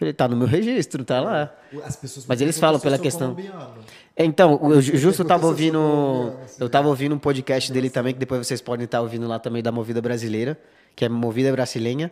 falei, 0.00 0.14
tá 0.14 0.26
no 0.28 0.36
meu 0.36 0.46
registro, 0.46 1.04
tá 1.04 1.20
lá. 1.20 1.54
As 1.84 1.96
pessoas 1.96 2.24
Mas 2.26 2.40
eles 2.40 2.58
falam 2.58 2.80
pela 2.80 2.98
questão. 2.98 3.34
colombiano. 3.34 3.74
Então, 4.16 4.58
eu 4.70 4.80
ju- 4.80 4.96
justo 4.96 5.22
eu 5.22 5.26
tava 5.26 5.46
ouvindo. 5.46 6.32
assim. 6.44 6.56
Eu 6.62 6.68
tava 6.68 6.88
ouvindo 6.88 7.14
um 7.14 7.18
podcast 7.18 7.70
dele 7.72 7.90
também, 7.90 8.12
que 8.14 8.18
depois 8.18 8.46
vocês 8.46 8.60
podem 8.60 8.84
estar 8.84 9.00
ouvindo 9.00 9.26
lá 9.28 9.38
também 9.38 9.62
da 9.62 9.70
Movida 9.70 10.00
Brasileira, 10.00 10.58
que 10.96 11.04
é 11.04 11.08
Movida 11.08 11.52
Brasileira, 11.52 12.10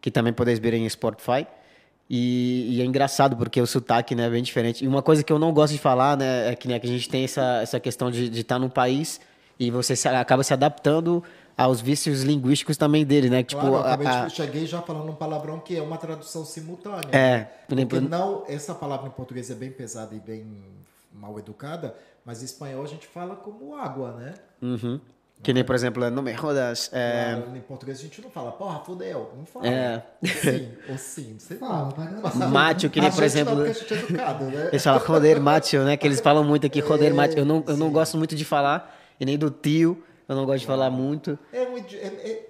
que 0.00 0.10
também 0.10 0.32
podeis 0.32 0.58
ver 0.58 0.74
em 0.74 0.88
Spotify. 0.88 1.46
E, 2.08 2.76
e 2.76 2.82
é 2.82 2.84
engraçado, 2.84 3.36
porque 3.36 3.60
o 3.60 3.66
sotaque 3.66 4.14
né, 4.16 4.26
é 4.26 4.30
bem 4.30 4.42
diferente. 4.42 4.84
E 4.84 4.88
uma 4.88 5.00
coisa 5.02 5.22
que 5.22 5.32
eu 5.32 5.38
não 5.38 5.52
gosto 5.52 5.72
de 5.74 5.78
falar, 5.78 6.16
né, 6.16 6.50
é 6.50 6.56
que, 6.56 6.66
né, 6.66 6.78
que 6.80 6.86
a 6.86 6.90
gente 6.90 7.08
tem 7.08 7.22
essa, 7.24 7.60
essa 7.62 7.78
questão 7.78 8.10
de 8.10 8.24
estar 8.40 8.58
num 8.58 8.68
país 8.68 9.20
e 9.58 9.70
você 9.70 9.94
se- 9.94 10.08
acaba 10.08 10.42
se 10.42 10.52
adaptando 10.52 11.22
aos 11.62 11.80
vícios 11.80 12.22
linguísticos 12.22 12.76
também 12.76 13.04
dele, 13.04 13.28
né? 13.30 13.42
Tipo, 13.42 13.60
Claro, 13.60 13.76
eu 13.76 13.78
a- 13.80 13.86
acabei 13.86 14.06
de- 14.06 14.12
a- 14.12 14.28
cheguei 14.28 14.66
já 14.66 14.80
falando 14.82 15.10
um 15.10 15.14
palavrão 15.14 15.58
que 15.58 15.76
é 15.76 15.82
uma 15.82 15.96
tradução 15.98 16.44
simultânea. 16.44 17.08
É, 17.12 17.36
né? 17.38 17.48
exemplo- 17.70 17.98
Porque 17.98 18.08
não, 18.08 18.44
essa 18.48 18.74
palavra 18.74 19.08
em 19.08 19.10
português 19.10 19.50
é 19.50 19.54
bem 19.54 19.70
pesada 19.70 20.14
e 20.14 20.18
bem 20.20 20.46
mal 21.12 21.38
educada, 21.38 21.94
mas 22.24 22.42
em 22.42 22.44
espanhol 22.44 22.82
a 22.82 22.86
gente 22.86 23.06
fala 23.06 23.34
como 23.36 23.74
água, 23.76 24.12
né? 24.12 24.34
Uhum. 24.62 25.00
Que 25.42 25.54
nem, 25.54 25.64
por 25.64 25.74
exemplo, 25.74 26.10
não 26.10 26.22
me 26.22 26.32
rodas. 26.34 26.90
É, 26.92 27.34
Claro, 27.42 27.56
em 27.56 27.60
português 27.60 27.98
a 27.98 28.02
gente 28.02 28.20
não 28.20 28.30
fala, 28.30 28.52
porra, 28.52 28.80
fudeu. 28.80 29.30
Não 29.38 29.46
fala. 29.46 29.66
É. 29.66 30.02
Sim, 30.22 30.68
ou 30.86 30.98
sim, 30.98 31.36
sei 31.38 31.56
lá. 31.58 31.88
Não 32.36 32.46
é 32.46 32.48
Mate, 32.50 32.84
eu 32.84 32.90
queria, 32.90 33.08
A 33.08 33.12
por 33.12 33.24
exemplo. 33.24 33.54
Não, 33.54 33.62
a 33.64 33.72
gente 33.72 33.94
é 33.94 33.96
educado, 33.98 34.44
né? 34.44 34.68
Eles 34.70 34.84
falam 34.84 35.00
roder 35.02 35.40
macho, 35.40 35.78
né? 35.78 35.96
Que 35.96 36.06
eles 36.06 36.20
falam 36.20 36.44
muito 36.44 36.66
aqui, 36.66 36.80
roder 36.80 37.14
macho. 37.14 37.38
Eu 37.38 37.46
não, 37.46 37.64
eu 37.66 37.76
não 37.78 37.90
gosto 37.90 38.18
muito 38.18 38.36
de 38.36 38.44
falar, 38.44 38.94
e 39.18 39.24
nem 39.24 39.38
do 39.38 39.50
tio, 39.50 40.02
eu 40.30 40.36
não 40.36 40.46
gosto 40.46 40.60
de 40.60 40.66
falar 40.66 40.90
muito. 40.90 41.38
É 41.52 41.62
um 41.62 41.76
idi- 41.78 41.96
é- 41.98 42.06
é- 42.06 42.46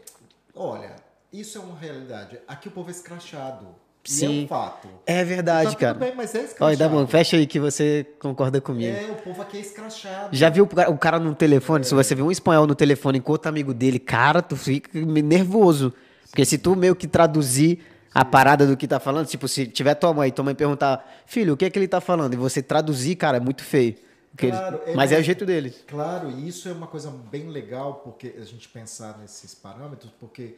Olha, 0.55 0.97
isso 1.33 1.59
é 1.59 1.61
uma 1.61 1.77
realidade. 1.79 2.39
Aqui 2.47 2.69
o 2.69 2.71
povo 2.71 2.89
é 2.89 2.93
escrachado. 2.93 3.67
E 4.11 4.25
é 4.25 4.29
um 4.31 4.49
fato. 4.49 4.89
É 5.07 5.23
verdade, 5.25 5.73
tá 5.73 5.77
cara. 5.79 5.95
Tudo 5.95 6.05
bem, 6.07 6.15
mas 6.17 6.35
é 6.35 6.39
escrachado. 6.39 6.65
Olha, 6.65 6.77
dá 6.77 6.89
bom, 6.89 7.07
fecha 7.07 7.37
aí 7.37 7.47
que 7.47 7.61
você 7.61 8.07
concorda 8.19 8.61
comigo. 8.61 8.97
É, 8.97 9.11
o 9.11 9.17
povo 9.17 9.43
aqui 9.43 9.59
é 9.59 9.61
escrachado. 9.61 10.35
Já 10.35 10.49
viu 10.49 10.65
o 10.89 10.97
cara- 10.99 11.19
no 11.19 11.35
telefone? 11.35 11.85
Se 11.85 11.95
você 11.95 12.15
vê 12.15 12.23
um 12.23 12.31
espanhol 12.31 12.67
no 12.67 12.75
telefone 12.75 13.21
com 13.21 13.33
outro 13.33 13.49
amigo 13.51 13.75
dele, 13.75 13.99
cara, 13.99 14.41
tu 14.41 14.57
fica 14.57 14.99
nervoso. 14.99 15.93
Porque 16.31 16.45
se 16.45 16.57
tu 16.59 16.75
meio 16.75 16.97
que 16.97 17.07
traduzir 17.07 17.81
a 18.15 18.25
parada 18.25 18.67
do 18.67 18.77
que 18.77 18.89
tá 18.89 18.99
falando, 18.99 19.27
tipo, 19.27 19.47
se 19.47 19.67
tiver 19.67 19.95
tua 19.95 20.13
mãe 20.15 20.29
e 20.29 20.33
tua 20.33 20.45
mãe 20.45 20.55
perguntar, 20.55 21.07
filho, 21.27 21.53
o 21.55 21.57
que 21.57 21.65
é 21.67 21.71
que 21.71 21.79
ele 21.79 21.87
tá 21.89 22.01
falando? 22.01 22.33
E 22.35 22.37
você 22.37 22.63
traduzir, 22.63 23.17
cara, 23.17 23.37
é 23.37 23.41
muito 23.41 23.63
feio. 23.63 23.95
Porque 24.31 24.47
eles- 24.47 24.59
Claro, 24.59 24.81
é 24.87 24.95
mas 24.95 25.11
é 25.11 25.15
o 25.15 25.17
mais- 25.19 25.27
jeito 25.27 25.45
deles. 25.47 25.85
Claro, 25.87 26.31
e 26.31 26.47
isso 26.49 26.69
é 26.69 26.73
uma 26.73 26.87
coisa 26.87 27.11
bem 27.11 27.49
legal 27.49 27.95
porque 27.97 28.35
a 28.39 28.45
gente 28.45 28.69
pensar 28.69 29.19
nesses 29.19 29.55
parâmetros, 29.55 30.13
porque 30.21 30.57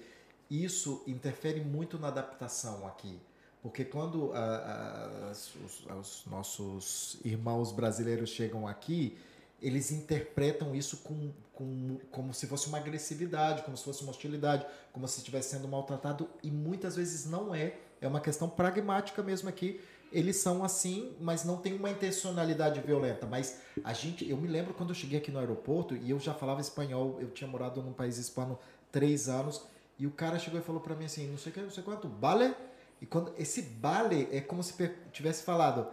isso 0.51 1.03
interfere 1.07 1.61
muito 1.61 1.99
na 1.99 2.09
adaptação 2.09 2.87
aqui. 2.87 3.19
Porque 3.63 3.85
quando 3.85 4.33
ah, 4.35 5.21
ah, 5.29 5.31
os, 5.31 5.53
os 6.01 6.23
nossos 6.27 7.19
irmãos 7.25 7.73
brasileiros 7.73 8.29
chegam 8.31 8.67
aqui, 8.67 9.17
eles 9.63 9.93
interpretam 9.93 10.75
isso 10.75 10.99
com, 10.99 11.31
com- 11.55 11.97
como 12.11 12.35
se 12.35 12.47
fosse 12.49 12.67
uma 12.67 12.79
agressividade, 12.79 13.63
como 13.63 13.77
se 13.77 13.85
fosse 13.85 14.03
uma 14.03 14.11
hostilidade, 14.11 14.67
como 14.93 15.07
se 15.07 15.19
estivesse 15.19 15.51
sendo 15.51 15.69
maltratado, 15.69 16.29
e 16.43 16.51
muitas 16.51 16.97
vezes 16.97 17.25
não 17.25 17.55
é. 17.55 17.77
É 18.01 18.09
uma 18.09 18.21
questão 18.21 18.49
pragmática 18.51 19.23
mesmo 19.23 19.49
aqui. 19.49 19.81
Eles 20.13 20.37
são 20.37 20.65
assim, 20.65 21.13
mas 21.21 21.45
não 21.45 21.57
tem 21.57 21.75
uma 21.75 21.91
intencionalidade 21.91 22.81
violenta. 22.81 23.27
Mas 23.27 23.59
a 23.83 23.93
gente, 23.93 24.29
eu 24.29 24.37
me 24.37 24.49
lembro 24.49 24.75
quando 24.75 24.91
eu 24.91 24.95
cheguei 24.95 25.19
aqui 25.19 25.31
no 25.31 25.39
aeroporto 25.39 25.97
e 25.97 26.11
eu 26.11 26.21
já 26.21 26.35
falava 26.35 26.61
espanhol, 26.61 27.19
eu 27.21 27.31
tinha 27.31 27.49
morado 27.49 27.83
num 27.83 27.93
país 27.93 28.19
hispano 28.19 28.59
três 28.91 29.29
anos, 29.29 29.63
e 29.99 30.07
o 30.07 30.11
cara 30.11 30.39
chegou 30.39 30.61
e 30.61 30.63
falou 30.63 30.81
pra 30.81 30.95
mim 30.95 31.07
assim, 31.07 31.29
não 31.29 31.39
sei 31.39 31.51
o 31.51 31.55
que, 31.55 31.61
não 31.61 31.71
sei 31.71 31.83
quanto, 31.83 32.09
vale? 32.09 32.55
E 33.01 33.07
quando 33.07 33.33
esse 33.37 33.63
vale 33.81 34.29
é 34.31 34.41
como 34.41 34.63
se 34.63 34.75
tivesse 35.13 35.43
falado, 35.43 35.89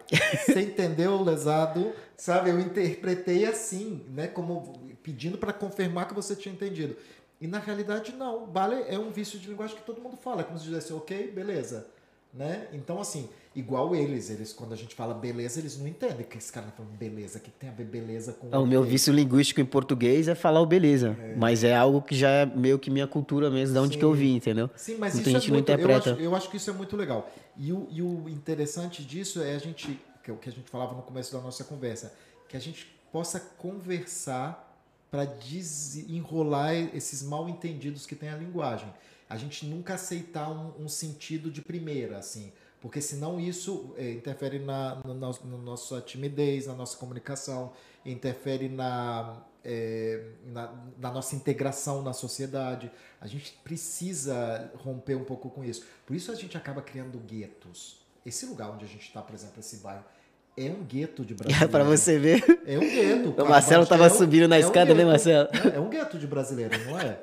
você 0.46 0.62
entendeu, 0.62 1.22
lesado? 1.24 1.92
Sabe, 2.16 2.52
eu 2.52 2.60
interpretei 2.60 3.46
assim, 3.46 4.06
né, 4.10 4.28
como 4.28 4.74
pedindo 5.02 5.38
para 5.38 5.52
confirmar 5.52 6.08
que 6.08 6.14
você 6.14 6.36
tinha 6.36 6.54
entendido. 6.54 6.96
E 7.42 7.48
na 7.48 7.58
realidade 7.58 8.12
não, 8.12 8.46
vale 8.46 8.84
é 8.88 9.00
um 9.00 9.10
vício 9.10 9.40
de 9.40 9.48
linguagem 9.48 9.76
que 9.76 9.84
todo 9.84 10.02
mundo 10.02 10.18
fala, 10.18 10.42
é 10.42 10.44
como 10.44 10.60
se 10.60 10.66
dissesse, 10.66 10.94
ok, 10.94 11.32
beleza, 11.32 11.88
né? 12.34 12.68
Então 12.74 13.00
assim, 13.00 13.30
igual 13.56 13.96
eles, 13.96 14.30
eles 14.30 14.54
quando 14.54 14.74
a 14.74 14.76
gente 14.76 14.94
fala 14.96 15.14
beleza, 15.14 15.60
eles 15.60 15.78
não 15.78 15.88
entendem 15.88 16.26
que 16.26 16.38
esse 16.38 16.52
cara 16.52 16.68
tá 16.68 16.72
falando 16.74 16.92
beleza, 16.98 17.40
o 17.40 17.42
que 17.42 17.50
tem 17.52 17.70
a 17.70 17.74
ver 17.74 17.86
beleza 17.86 18.34
com 18.34 18.48
Ah, 18.52 18.60
O 18.60 18.66
meu 18.66 18.84
vício 18.84 19.12
linguístico 19.14 19.60
em 19.60 19.66
português 19.66 20.28
é 20.28 20.36
falar 20.36 20.62
o 20.62 20.66
beleza. 20.66 21.18
Mas 21.38 21.64
é 21.64 21.76
algo 21.76 22.02
que 22.02 22.16
já 22.16 22.30
é 22.30 22.46
meio 22.46 22.78
que 22.80 22.90
minha 22.92 23.08
cultura 23.08 23.50
mesmo, 23.50 23.74
de 23.74 23.80
onde 23.80 23.98
que 23.98 24.06
eu 24.06 24.14
vim, 24.14 24.36
entendeu? 24.36 24.70
Sim, 24.76 24.96
mas 24.98 25.14
Muita 25.16 25.30
isso 25.30 25.38
é 25.38 25.40
gente 25.42 25.50
não 25.50 25.56
muito, 25.58 25.70
eu, 25.70 25.74
interpreta. 25.76 26.14
acho, 26.14 26.22
eu 26.22 26.36
acho 26.36 26.50
que 26.50 26.58
isso 26.58 26.70
é 26.70 26.74
muito 26.74 26.96
legal. 26.96 27.30
E 27.58 27.74
o, 27.74 27.88
e 27.90 28.02
o 28.02 28.30
interessante 28.30 29.04
disso 29.04 29.42
é 29.42 29.56
a 29.56 29.60
gente, 29.60 30.00
que 30.24 30.30
é 30.32 30.34
o 30.34 30.38
que 30.38 30.48
a 30.50 30.52
gente 30.52 30.70
falava 30.70 30.96
no 30.96 31.02
começo 31.02 31.34
da 31.34 31.42
nossa 31.42 31.64
conversa, 31.64 32.14
que 32.48 32.56
a 32.56 32.60
gente 32.60 32.88
possa 33.12 33.40
conversar 33.58 34.68
para 35.12 35.26
desenrolar 35.26 36.76
esses 36.96 37.24
mal 37.24 37.50
entendidos 37.50 38.06
que 38.06 38.16
tem 38.16 38.30
a 38.30 38.38
linguagem. 38.38 38.88
A 39.30 39.38
gente 39.38 39.66
nunca 39.66 39.96
aceitar 39.96 40.50
um, 40.50 40.84
um 40.84 40.88
sentido 40.88 41.52
de 41.52 41.62
primeira, 41.62 42.18
assim, 42.18 42.52
porque 42.82 43.02
senão 43.02 43.40
isso 43.40 43.94
é, 43.98 44.12
interfere 44.12 44.60
na, 44.60 44.96
no 45.06 45.14
nosso- 45.14 45.46
na 45.48 45.58
nossa 45.58 46.00
timidez, 46.02 46.68
na 46.68 46.74
nossa 46.74 46.96
comunicação, 46.98 47.72
interfere 48.06 48.70
na, 48.70 49.38
é, 49.64 50.24
na, 50.46 50.74
na 50.98 51.12
nossa 51.12 51.36
integração 51.36 52.02
na 52.02 52.14
sociedade. 52.14 52.90
A 53.20 53.28
gente 53.28 53.54
precisa 53.64 54.72
romper 54.78 55.16
um 55.16 55.24
pouco 55.24 55.50
com 55.50 55.64
isso. 55.64 55.86
Por 56.06 56.16
isso 56.16 56.32
a 56.32 56.36
gente 56.36 56.56
acaba 56.58 56.82
criando 56.82 57.18
guetos. 57.20 58.00
Esse 58.26 58.46
lugar 58.46 58.70
onde 58.72 58.86
a 58.86 58.88
gente 58.88 59.02
está, 59.08 59.22
por 59.22 59.34
exemplo, 59.36 59.60
esse 59.60 59.78
bairro, 59.78 60.04
é 60.58 60.70
um 60.70 60.84
gueto 60.84 61.24
de 61.26 61.34
brasileiro. 61.36 61.70
pra 61.70 61.84
você 61.84 62.18
ver. 62.20 62.44
É 62.66 62.78
um 62.78 62.82
gueto. 62.82 63.42
O 63.44 63.50
Marcelo 63.50 63.86
Carvalho 63.86 63.88
tava 63.88 64.04
é 64.08 64.12
um- 64.14 64.18
subindo 64.18 64.48
na 64.48 64.56
é 64.56 64.60
um 64.60 64.62
escada, 64.62 64.94
né, 64.94 65.04
gueto. 65.04 65.08
Marcelo? 65.10 65.50
É, 65.54 65.76
é 65.76 65.80
um 65.80 65.90
gueto 65.90 66.18
de 66.18 66.28
brasileiro, 66.28 66.86
não 66.86 67.00
é? 67.00 67.20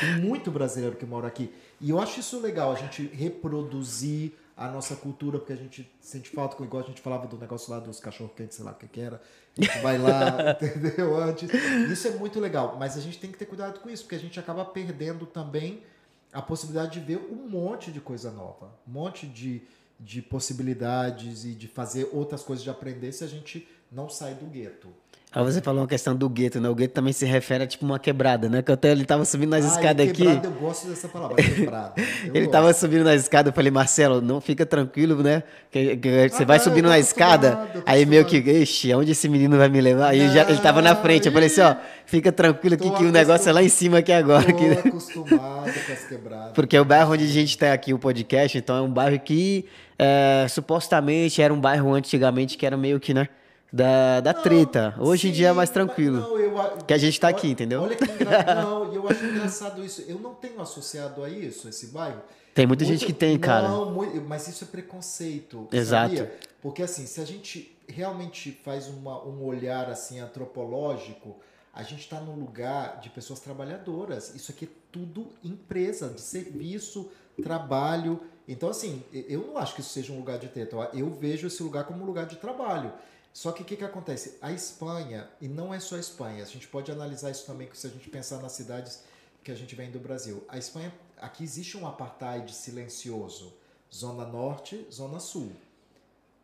Tem 0.00 0.16
muito 0.20 0.50
brasileiro 0.50 0.96
que 0.96 1.06
mora 1.06 1.28
aqui. 1.28 1.52
E 1.80 1.90
eu 1.90 2.00
acho 2.00 2.18
isso 2.20 2.40
legal, 2.40 2.72
a 2.72 2.74
gente 2.74 3.06
reproduzir 3.06 4.32
a 4.60 4.68
nossa 4.68 4.94
cultura, 4.94 5.38
porque 5.38 5.54
a 5.54 5.56
gente 5.56 5.90
sente 6.02 6.28
falta, 6.28 6.62
igual 6.62 6.84
a 6.84 6.86
gente 6.86 7.00
falava 7.00 7.26
do 7.26 7.38
negócio 7.38 7.72
lá 7.72 7.80
dos 7.80 7.98
cachorro-quentes, 7.98 8.58
sei 8.58 8.64
lá 8.66 8.72
o 8.72 8.74
que 8.74 8.86
que 8.86 9.00
era. 9.00 9.18
A 9.56 9.64
gente 9.64 9.78
vai 9.78 9.96
lá, 9.96 10.52
entendeu? 10.52 11.16
Antes. 11.16 11.50
Isso 11.90 12.08
é 12.08 12.10
muito 12.10 12.38
legal, 12.38 12.76
mas 12.78 12.94
a 12.94 13.00
gente 13.00 13.18
tem 13.18 13.32
que 13.32 13.38
ter 13.38 13.46
cuidado 13.46 13.80
com 13.80 13.88
isso, 13.88 14.02
porque 14.02 14.16
a 14.16 14.18
gente 14.18 14.38
acaba 14.38 14.62
perdendo 14.62 15.24
também 15.24 15.82
a 16.30 16.42
possibilidade 16.42 17.00
de 17.00 17.06
ver 17.06 17.16
um 17.32 17.48
monte 17.48 17.90
de 17.90 18.02
coisa 18.02 18.30
nova, 18.30 18.70
um 18.86 18.92
monte 18.92 19.26
de, 19.26 19.62
de 19.98 20.20
possibilidades 20.20 21.46
e 21.46 21.54
de 21.54 21.66
fazer 21.66 22.10
outras 22.12 22.42
coisas, 22.42 22.62
de 22.62 22.68
aprender 22.68 23.12
se 23.12 23.24
a 23.24 23.28
gente 23.28 23.66
não 23.90 24.10
sai 24.10 24.34
do 24.34 24.44
gueto. 24.44 24.88
Aí 25.32 25.44
você 25.44 25.60
falou 25.62 25.82
uma 25.82 25.86
questão 25.86 26.16
do 26.16 26.28
gueto, 26.28 26.60
né? 26.60 26.68
O 26.68 26.74
gueto 26.74 26.92
também 26.92 27.12
se 27.12 27.24
refere 27.24 27.62
a 27.62 27.66
tipo 27.66 27.84
uma 27.84 28.00
quebrada, 28.00 28.48
né? 28.48 28.62
Que 28.62 28.72
até 28.72 28.90
ele 28.90 29.04
tava 29.04 29.24
subindo 29.24 29.50
nas 29.50 29.64
Ah, 29.64 29.68
escadas 29.68 30.08
aqui. 30.08 30.24
Eu 30.24 30.50
gosto 30.60 30.88
dessa 30.88 31.06
palavra, 31.08 31.36
quebrado. 31.40 31.92
Eu 31.96 32.04
Ele 32.34 32.40
gosto. 32.40 32.50
tava 32.50 32.72
subindo 32.72 33.04
na 33.04 33.14
escada, 33.14 33.50
eu 33.50 33.52
falei, 33.52 33.70
Marcelo, 33.70 34.20
não 34.20 34.40
fica 34.40 34.66
tranquilo, 34.66 35.22
né? 35.22 35.44
Que, 35.70 35.96
que 35.96 36.28
você 36.30 36.42
Ah, 36.42 36.46
vai 36.46 36.58
subindo 36.58 36.88
na 36.88 36.98
escada, 36.98 37.52
acostumado, 37.52 37.82
aí 37.86 38.04
meio 38.06 38.24
que, 38.24 38.38
ixi, 38.38 38.90
aonde 38.92 39.12
esse 39.12 39.28
menino 39.28 39.56
vai 39.56 39.68
me 39.68 39.80
levar? 39.80 40.08
Aí 40.08 40.18
ele, 40.18 40.32
já, 40.34 40.50
ele 40.50 40.58
tava 40.58 40.82
na 40.82 40.96
frente, 40.96 41.26
eu 41.26 41.32
falei 41.32 41.46
assim, 41.46 41.60
ó, 41.60 41.76
fica 42.06 42.32
tranquilo 42.32 42.74
aqui 42.74 42.90
que 42.90 43.04
o 43.04 43.12
negócio 43.12 43.48
é 43.48 43.52
lá 43.52 43.62
em 43.62 43.68
cima 43.68 43.98
aqui 43.98 44.10
agora. 44.10 44.42
Tô 44.44 44.50
aqui. 44.50 44.66
acostumado 44.88 45.72
com 45.72 45.92
as 45.92 46.04
quebradas. 46.08 46.52
Porque 46.54 46.76
o 46.76 46.84
bairro 46.84 47.12
onde 47.12 47.22
a 47.22 47.28
gente 47.28 47.56
tem 47.56 47.70
aqui 47.70 47.94
o 47.94 48.00
podcast, 48.00 48.58
então 48.58 48.76
é 48.76 48.80
um 48.82 48.90
bairro 48.90 49.16
que 49.20 49.64
é, 49.96 50.46
supostamente 50.48 51.40
era 51.40 51.54
um 51.54 51.60
bairro 51.60 51.94
antigamente 51.94 52.58
que 52.58 52.66
era 52.66 52.76
meio 52.76 52.98
que, 52.98 53.14
né? 53.14 53.28
Da, 53.72 54.20
da 54.20 54.34
treta. 54.34 54.94
Hoje 54.98 55.28
em 55.28 55.32
dia 55.32 55.48
é 55.48 55.52
mais 55.52 55.70
tranquilo. 55.70 56.18
não, 56.20 56.38
eu 56.38 56.50
Que 56.86 56.92
a 56.92 56.98
gente 56.98 57.20
tá 57.20 57.28
olha- 57.28 57.36
aqui, 57.36 57.48
entendeu? 57.50 57.82
Olha 57.82 57.94
que 57.96 58.04
engraçado. 58.04 58.62
Não, 58.68 58.92
eu 58.92 59.08
acho 59.08 59.24
engraçado 59.24 59.84
isso. 59.84 60.04
Eu 60.08 60.18
não 60.18 60.34
tenho 60.34 60.60
associado 60.60 61.22
a 61.22 61.30
isso, 61.30 61.68
esse 61.68 61.86
bairro. 61.86 62.20
Tem 62.52 62.66
muita 62.66 62.84
gente 62.84 63.06
que 63.06 63.12
tem, 63.12 63.38
cara. 63.38 63.68
Não, 63.68 63.92
mui- 63.92 64.20
mas 64.26 64.48
isso 64.48 64.64
é 64.64 64.66
preconceito. 64.66 65.68
Exato. 65.70 66.16
sabia? 66.16 66.38
Porque 66.60 66.82
assim, 66.82 67.06
se 67.06 67.20
a 67.20 67.24
gente 67.24 67.76
realmente 67.88 68.50
faz 68.64 68.88
uma- 68.88 69.22
um 69.24 69.44
olhar 69.44 69.88
assim 69.88 70.18
antropológico, 70.18 71.36
a 71.72 71.82
gente 71.84 72.00
está 72.00 72.20
num 72.20 72.34
lugar 72.34 72.98
de 73.00 73.08
pessoas 73.10 73.38
trabalhadoras. 73.38 74.34
Isso 74.34 74.50
aqui 74.50 74.64
é 74.64 74.68
tudo 74.90 75.28
empresa, 75.44 76.08
de 76.08 76.20
serviço, 76.20 77.08
trabalho. 77.40 78.20
Então, 78.48 78.68
assim, 78.68 79.02
eu 79.12 79.46
não 79.46 79.56
acho 79.56 79.74
que 79.76 79.80
isso 79.80 79.90
seja 79.90 80.12
um 80.12 80.16
lugar 80.16 80.38
de 80.38 80.48
treta. 80.48 80.76
Eu 80.92 81.08
vejo 81.10 81.46
esse 81.46 81.62
lugar 81.62 81.84
como 81.84 82.02
um 82.02 82.06
lugar 82.06 82.26
de 82.26 82.34
trabalho. 82.36 82.92
Só 83.32 83.52
que 83.52 83.62
o 83.62 83.64
que, 83.64 83.76
que 83.76 83.84
acontece? 83.84 84.36
A 84.40 84.52
Espanha, 84.52 85.28
e 85.40 85.48
não 85.48 85.72
é 85.72 85.78
só 85.78 85.96
a 85.96 86.00
Espanha, 86.00 86.42
a 86.42 86.46
gente 86.46 86.66
pode 86.66 86.90
analisar 86.90 87.30
isso 87.30 87.46
também 87.46 87.68
se 87.72 87.86
a 87.86 87.90
gente 87.90 88.08
pensar 88.08 88.38
nas 88.38 88.52
cidades 88.52 89.02
que 89.42 89.50
a 89.50 89.54
gente 89.54 89.74
vem 89.74 89.90
do 89.90 89.98
Brasil. 89.98 90.44
A 90.48 90.58
Espanha, 90.58 90.92
aqui 91.16 91.44
existe 91.44 91.76
um 91.76 91.86
apartheid 91.86 92.52
silencioso. 92.52 93.54
Zona 93.92 94.26
Norte, 94.26 94.86
Zona 94.92 95.18
Sul. 95.18 95.52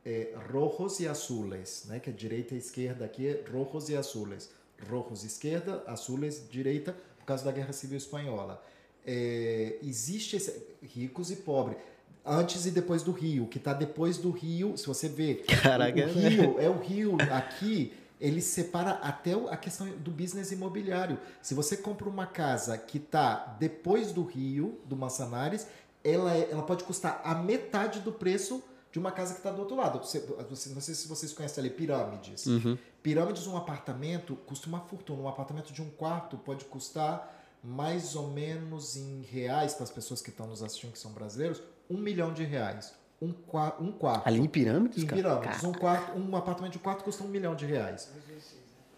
É, 0.05 0.35
rojos 0.51 1.01
e 1.01 1.09
azules, 1.09 1.85
né? 1.87 1.99
que 1.99 2.11
é 2.11 2.13
direita 2.13 2.55
e 2.55 2.59
esquerda 2.59 3.05
aqui 3.05 3.27
é 3.27 3.45
rojos 3.51 3.89
e 3.89 3.97
azules. 3.97 4.51
Rojos 4.89 5.25
esquerda, 5.25 5.83
azules 5.87 6.49
direita, 6.49 6.97
por 7.19 7.27
causa 7.27 7.45
da 7.45 7.51
Guerra 7.51 7.73
Civil 7.73 7.99
Espanhola. 7.99 8.63
É, 9.05 9.79
existe 9.83 10.37
esse, 10.37 10.63
ricos 10.83 11.31
e 11.31 11.37
pobres. 11.37 11.79
Antes 12.27 12.67
e 12.67 12.71
depois 12.73 13.03
do 13.03 13.13
rio. 13.13 13.45
O 13.45 13.49
que 13.49 13.59
está 13.59 13.73
depois 13.73 14.19
do 14.19 14.31
rio, 14.31 14.77
se 14.77 14.87
você 14.87 15.09
vê, 15.09 15.37
Caraca, 15.63 16.01
o, 16.01 16.03
o 16.03 16.07
né? 16.07 16.29
rio, 16.29 16.59
é 16.59 16.69
o 16.69 16.79
rio 16.79 17.17
aqui, 17.33 17.93
ele 18.21 18.41
separa 18.41 18.93
até 18.93 19.33
a 19.35 19.57
questão 19.57 19.87
do 19.99 20.11
business 20.11 20.51
imobiliário. 20.51 21.19
Se 21.41 21.55
você 21.55 21.77
compra 21.77 22.09
uma 22.09 22.27
casa 22.27 22.77
que 22.77 22.99
está 22.99 23.57
depois 23.61 24.11
do 24.13 24.25
rio, 24.25 24.81
do 24.87 24.97
Manzanares, 24.97 25.67
ela, 26.03 26.35
é- 26.35 26.49
ela 26.51 26.63
pode 26.63 26.83
custar 26.85 27.21
a 27.25 27.35
metade 27.35 28.01
do 28.01 28.11
preço 28.13 28.63
de 28.91 28.99
uma 28.99 29.13
casa 29.13 29.33
que 29.35 29.41
está 29.41 29.51
do 29.51 29.61
outro 29.61 29.77
lado. 29.77 29.99
Você, 29.99 30.21
você- 30.49 30.71
não 30.71 30.81
sei 30.81 30.95
se 30.95 31.07
vocês 31.07 31.33
conhecem 31.33 31.63
ali, 31.63 31.71
pirâmides. 31.71 32.47
Uhum. 32.47 32.79
Pirâmides, 33.03 33.47
um 33.47 33.57
apartamento 33.57 34.35
custa 34.47 34.67
uma 34.69 34.81
fortuna. 34.81 35.23
Um 35.23 35.29
apartamento 35.29 35.73
de 35.73 35.83
um 35.83 35.91
quarto 35.91 36.37
pode 36.39 36.65
custar 36.65 37.35
mais 37.63 38.15
ou 38.17 38.29
menos 38.31 38.97
em 38.97 39.23
reais, 39.23 39.75
para 39.75 39.85
as 39.85 39.91
pessoas 39.91 40.23
que 40.23 40.31
estão 40.31 40.47
nos 40.47 40.63
assistindo, 40.63 40.93
que 40.93 40.99
são 40.99 41.11
brasileiros, 41.13 41.61
um 41.91 41.97
milhão 41.99 42.33
de 42.33 42.45
reais. 42.45 42.95
Um, 43.21 43.33
qua- 43.33 43.77
um 43.81 43.91
quarto. 43.93 44.27
Ali 44.27 44.41
em 44.41 44.47
Pirâmides, 44.47 45.03
Em 45.03 45.07
pirâmides. 45.07 45.65
Um, 45.65 45.73
quarto, 45.73 46.19
um 46.19 46.37
apartamento 46.37 46.73
de 46.75 46.79
quarto 46.79 47.03
custa 47.05 47.25
um 47.25 47.29
milhão 47.29 47.55
de 47.55 47.65
reais. 47.65 48.11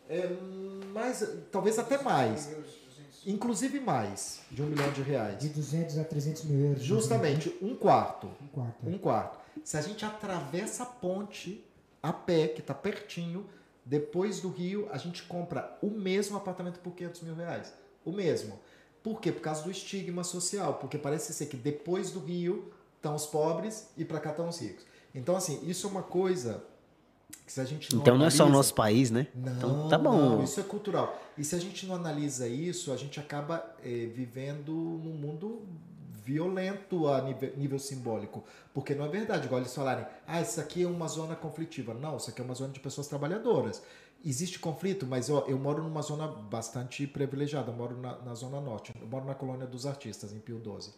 É, 0.08 0.28
mais, 0.92 1.24
talvez 1.52 1.78
até 1.78 2.02
mais. 2.02 2.50
Inclusive 3.26 3.78
mais 3.80 4.40
de 4.50 4.62
um 4.62 4.66
milhão 4.66 4.90
de 4.92 5.02
reais. 5.02 5.38
De 5.38 5.48
200 5.50 5.98
a 5.98 6.04
300 6.04 6.44
mil 6.44 6.66
euros. 6.70 6.82
Justamente 6.82 7.54
um 7.62 7.74
quarto. 7.76 8.28
Um 8.42 8.46
quarto. 8.48 8.76
Um 8.88 8.98
quarto. 8.98 9.38
Se 9.62 9.76
a 9.76 9.82
gente 9.82 10.04
atravessa 10.04 10.82
a 10.84 10.86
ponte 10.86 11.64
a 12.02 12.12
pé, 12.12 12.48
que 12.48 12.60
está 12.60 12.72
pertinho, 12.74 13.44
depois 13.84 14.40
do 14.40 14.48
rio, 14.48 14.88
a 14.90 14.98
gente 14.98 15.22
compra 15.24 15.76
o 15.82 15.90
mesmo 15.90 16.36
apartamento 16.36 16.80
por 16.80 16.92
500 16.92 17.20
mil 17.22 17.34
reais. 17.34 17.72
O 18.04 18.12
mesmo. 18.12 18.58
Por 19.02 19.20
quê? 19.20 19.30
Por 19.32 19.42
causa 19.42 19.62
do 19.62 19.70
estigma 19.70 20.24
social. 20.24 20.74
Porque 20.74 20.96
parece 20.96 21.32
ser 21.34 21.46
que 21.46 21.56
depois 21.56 22.10
do 22.10 22.20
rio, 22.20 22.72
estão 22.98 23.14
os 23.14 23.26
pobres 23.26 23.88
e 23.96 24.04
para 24.04 24.20
cá 24.20 24.30
estão 24.30 24.48
os 24.48 24.60
ricos. 24.60 24.84
Então, 25.14 25.34
assim, 25.36 25.60
isso 25.64 25.86
é 25.86 25.90
uma 25.90 26.02
coisa 26.02 26.62
que 27.46 27.52
se 27.52 27.60
a 27.60 27.64
gente 27.64 27.92
não 27.94 28.02
Então 28.02 28.14
analisa, 28.14 28.38
não 28.38 28.44
é 28.44 28.48
só 28.48 28.52
o 28.52 28.56
nosso 28.56 28.74
país, 28.74 29.10
né? 29.10 29.26
Não, 29.34 29.52
então, 29.56 29.88
tá 29.88 29.96
bom. 29.96 30.36
Não, 30.36 30.44
isso 30.44 30.60
é 30.60 30.62
cultural. 30.62 31.18
E 31.36 31.44
se 31.44 31.54
a 31.54 31.58
gente 31.58 31.86
não 31.86 31.94
analisa 31.94 32.46
isso, 32.46 32.92
a 32.92 32.96
gente 32.96 33.18
acaba 33.18 33.64
é, 33.82 34.06
vivendo 34.06 34.72
num 34.72 35.14
mundo 35.14 35.62
violento 36.24 37.08
a 37.08 37.22
nível, 37.22 37.52
nível, 37.56 37.78
simbólico. 37.78 38.44
Porque 38.74 38.94
não 38.94 39.06
é 39.06 39.08
verdade, 39.08 39.46
igual 39.46 39.60
eles 39.60 39.74
falarem, 39.74 40.04
ah, 40.26 40.42
isso 40.42 40.60
aqui 40.60 40.82
é 40.82 40.86
uma 40.86 41.08
zona 41.08 41.34
conflitiva. 41.34 41.94
Não, 41.94 42.18
isso 42.18 42.28
aqui 42.28 42.42
é 42.42 42.44
uma 42.44 42.54
zona 42.54 42.70
de 42.70 42.80
pessoas 42.80 43.08
trabalhadoras. 43.08 43.82
Existe 44.22 44.58
conflito, 44.58 45.06
mas 45.06 45.30
ó, 45.30 45.44
eu 45.48 45.58
moro 45.58 45.82
numa 45.82 46.02
zona 46.02 46.26
bastante 46.26 47.06
privilegiada, 47.06 47.70
eu 47.70 47.74
moro 47.74 47.96
na, 47.96 48.18
na 48.18 48.34
Zona 48.34 48.60
Norte, 48.60 48.92
eu 49.00 49.06
moro 49.06 49.24
na 49.24 49.34
Colônia 49.34 49.66
dos 49.66 49.86
Artistas, 49.86 50.32
em 50.32 50.40
Pio 50.40 50.58
12. 50.58 50.92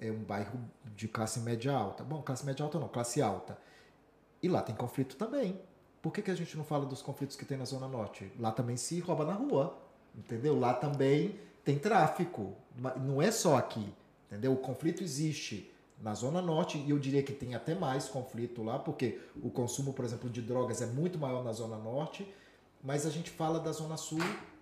É 0.00 0.10
um 0.10 0.22
bairro 0.22 0.60
de 0.94 1.08
classe 1.08 1.40
média 1.40 1.72
alta. 1.72 2.04
Bom, 2.04 2.22
classe 2.22 2.44
média 2.44 2.64
alta 2.64 2.78
não, 2.78 2.88
classe 2.88 3.22
alta. 3.22 3.58
E 4.42 4.48
lá 4.48 4.62
tem 4.62 4.74
conflito 4.74 5.16
também. 5.16 5.58
Por 6.02 6.12
que, 6.12 6.22
que 6.22 6.30
a 6.30 6.34
gente 6.34 6.56
não 6.56 6.64
fala 6.64 6.84
dos 6.84 7.02
conflitos 7.02 7.36
que 7.36 7.44
tem 7.44 7.56
na 7.56 7.64
Zona 7.64 7.88
Norte? 7.88 8.30
Lá 8.38 8.52
também 8.52 8.76
se 8.76 9.00
rouba 9.00 9.24
na 9.24 9.32
rua, 9.32 9.76
entendeu? 10.14 10.58
Lá 10.58 10.74
também 10.74 11.40
tem 11.64 11.78
tráfico. 11.78 12.54
Não 13.00 13.20
é 13.20 13.30
só 13.30 13.56
aqui. 13.56 13.92
Entendeu? 14.26 14.52
O 14.52 14.56
conflito 14.56 15.02
existe 15.02 15.72
na 16.00 16.14
Zona 16.14 16.42
Norte 16.42 16.78
e 16.78 16.90
eu 16.90 16.98
diria 16.98 17.22
que 17.22 17.32
tem 17.32 17.54
até 17.54 17.74
mais 17.74 18.08
conflito 18.08 18.62
lá, 18.62 18.78
porque 18.78 19.20
o 19.42 19.50
consumo, 19.50 19.92
por 19.92 20.04
exemplo, 20.04 20.28
de 20.28 20.42
drogas 20.42 20.82
é 20.82 20.86
muito 20.86 21.18
maior 21.18 21.42
na 21.42 21.52
Zona 21.52 21.76
Norte, 21.76 22.30
mas 22.82 23.06
a 23.06 23.10
gente 23.10 23.30
fala 23.30 23.58
da 23.58 23.72
Zona 23.72 23.96
Sul, 23.96 24.20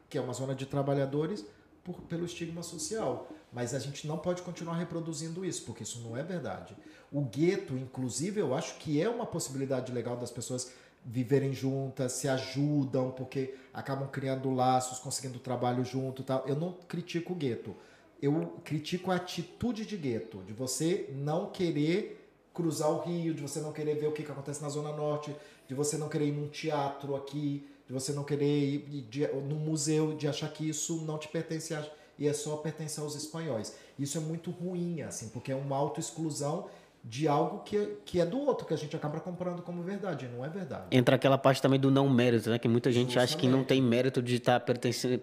que 0.09 0.16
é 0.16 0.20
uma 0.20 0.32
zona 0.32 0.55
de 0.55 0.64
trabalhadores, 0.64 1.45
por, 1.82 2.01
pelo 2.03 2.24
estigma 2.24 2.62
social. 2.62 3.28
Mas 3.55 3.73
a 3.73 3.79
gente 3.79 4.07
não 4.07 4.19
pode 4.19 4.43
continuar 4.43 4.77
reproduzindo 4.77 5.45
isso, 5.45 5.65
porque 5.65 5.85
isso 5.85 6.01
não 6.01 6.17
é 6.17 6.23
verdade. 6.23 6.77
O 7.11 7.23
gueto, 7.23 7.75
inclusive, 7.75 8.41
eu 8.41 8.55
acho 8.55 8.77
que 8.79 9.01
é 9.01 9.09
uma 9.09 9.25
possibilidade 9.25 9.93
legal 9.93 10.17
das 10.17 10.31
pessoas 10.31 10.73
viverem 11.05 11.53
juntas, 11.53 12.13
se 12.13 12.29
ajudam, 12.29 13.13
porque 13.13 13.55
acabam 13.73 14.09
criando 14.09 14.51
laços, 14.51 14.99
conseguindo 14.99 15.39
trabalho 15.39 15.85
junto 15.85 16.23
tal. 16.23 16.45
Eu 16.47 16.57
não 16.57 16.73
critico 16.89 17.33
o 17.33 17.37
gueto 17.37 17.77
eu 18.25 18.55
critico 18.65 19.11
a 19.11 19.17
atitude 19.17 19.85
de 19.85 19.99
gueto, 19.99 20.39
de 20.47 20.55
você 20.55 21.11
não 21.13 21.51
querer 21.51 22.27
cruzar 22.55 22.91
o 22.91 23.01
rio, 23.01 23.35
de 23.35 23.43
você 23.43 23.61
não 23.61 23.71
querer 23.71 23.97
ver 23.97 24.07
o 24.07 24.13
que, 24.13 24.23
que 24.23 24.33
acontece 24.33 24.63
na 24.63 24.69
Zona 24.71 24.93
Norte, 24.93 25.35
de 25.69 25.75
você 25.75 25.99
não 25.99 26.09
querer 26.09 26.29
ir 26.29 26.33
num 26.33 26.49
teatro 26.49 27.15
aqui, 27.17 27.67
de 27.87 27.93
você 27.93 28.13
não 28.13 28.25
querer 28.25 28.47
ir 28.47 29.03
de, 29.11 29.27
num 29.27 29.59
museu, 29.59 30.17
de 30.17 30.27
achar 30.27 30.51
que 30.51 30.67
isso 30.67 31.03
não 31.03 31.19
te 31.19 31.29
pertence 31.29 31.75
a, 31.75 31.87
e 32.19 32.29
é 32.29 32.33
só 32.33 32.57
pertencer 32.57 33.03
aos 33.03 33.15
espanhóis. 33.15 33.77
Isso 33.99 34.19
é 34.19 34.21
muito 34.21 34.51
ruim, 34.51 35.03
assim, 35.03 35.29
porque 35.29 35.53
é 35.53 35.57
uma 35.57 35.77
autoexclusão 35.77 36.67
de 37.07 37.29
algo 37.29 37.59
que, 37.65 37.77
é, 37.77 37.89
que 38.05 38.21
é 38.21 38.25
do 38.25 38.39
outro, 38.39 38.67
que 38.67 38.73
a 38.73 38.77
gente 38.77 38.97
acaba 38.97 39.21
comprando 39.21 39.61
como 39.61 39.83
verdade, 39.83 40.27
não 40.27 40.43
é 40.43 40.49
verdade. 40.49 40.85
Entra 40.91 41.17
aquela 41.17 41.37
parte 41.37 41.61
também 41.61 41.79
do 41.79 41.91
não 41.91 42.09
mérito, 42.09 42.49
né? 42.49 42.59
Que 42.59 42.67
muita 42.67 42.91
gente 42.91 43.09
Justamente. 43.09 43.33
acha 43.33 43.37
que 43.37 43.47
não 43.47 43.62
tem 43.62 43.83
mérito 43.83 44.23
de 44.23 44.37
estar 44.37 44.59
tá 44.59 44.65
pertencendo, 44.65 45.21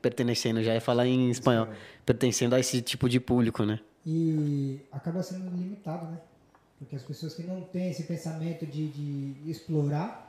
pertencendo, 0.00 0.62
já 0.62 0.74
ia 0.74 0.80
falar 0.80 1.06
em 1.08 1.28
espanhol, 1.28 1.68
pertencendo 2.06 2.54
a 2.54 2.60
esse 2.60 2.80
tipo 2.80 3.08
de 3.08 3.18
público, 3.18 3.64
né? 3.64 3.80
E 4.06 4.80
acaba 4.92 5.22
sendo 5.22 5.50
limitado, 5.50 6.06
né? 6.06 6.18
Porque 6.78 6.94
as 6.94 7.02
pessoas 7.02 7.34
que 7.34 7.42
não 7.42 7.62
têm 7.62 7.90
esse 7.90 8.04
pensamento 8.04 8.64
de, 8.64 8.88
de 8.88 9.50
explorar 9.50 10.27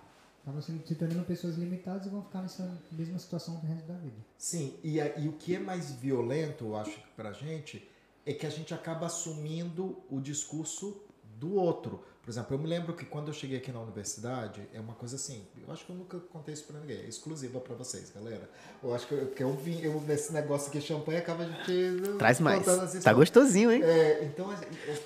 acabam 0.50 0.62
se 0.62 0.96
tornando 0.96 1.24
pessoas 1.24 1.56
limitadas 1.56 2.08
e 2.08 2.10
vão 2.10 2.24
ficar 2.24 2.42
nessa 2.42 2.78
mesma 2.92 3.20
situação 3.20 3.56
do 3.56 3.68
resto 3.68 3.88
da 3.88 3.94
vida. 3.96 4.18
Sim, 4.38 4.76
e, 4.84 4.98
e 4.98 5.28
o 5.28 5.34
que 5.34 5.56
é 5.56 5.60
mais 5.60 5.92
violento, 5.92 6.66
eu 6.66 6.76
acho, 6.76 7.00
pra 7.16 7.32
gente 7.32 7.88
é 8.26 8.34
que 8.34 8.46
a 8.46 8.50
gente 8.50 8.74
acaba 8.74 9.06
assumindo 9.06 9.98
o 10.10 10.20
discurso 10.20 11.02
do 11.40 11.56
outro. 11.56 12.04
Por 12.22 12.30
exemplo, 12.30 12.54
eu 12.54 12.60
me 12.60 12.68
lembro 12.68 12.94
que 12.94 13.06
quando 13.06 13.30
eu 13.30 13.34
cheguei 13.34 13.58
aqui 13.58 13.72
na 13.72 13.80
universidade, 13.80 14.62
é 14.74 14.80
uma 14.80 14.94
coisa 14.94 15.16
assim, 15.16 15.48
eu 15.66 15.72
acho 15.74 15.86
que 15.86 15.92
eu 15.92 15.96
nunca 15.96 16.20
contei 16.20 16.54
isso 16.54 16.66
pra 16.66 16.80
ninguém, 16.80 16.98
é 16.98 17.06
exclusiva 17.06 17.60
para 17.60 17.74
vocês, 17.76 18.12
galera. 18.14 18.48
Eu 18.84 18.94
acho 18.94 19.08
que 19.08 19.14
eu, 19.14 19.28
que 19.28 19.44
eu 19.44 19.54
vim, 19.54 19.80
eu, 19.82 20.00
nesse 20.02 20.32
negócio 20.32 20.68
aqui, 20.68 20.80
champanhe, 20.82 21.18
acaba 21.18 21.44
a 21.44 21.48
gente... 21.48 22.18
Traz 22.20 22.40
mais, 22.40 22.64
tá 23.04 23.14
gostosinho, 23.14 23.72
hein? 23.72 23.82
É, 23.82 24.26
então, 24.26 24.48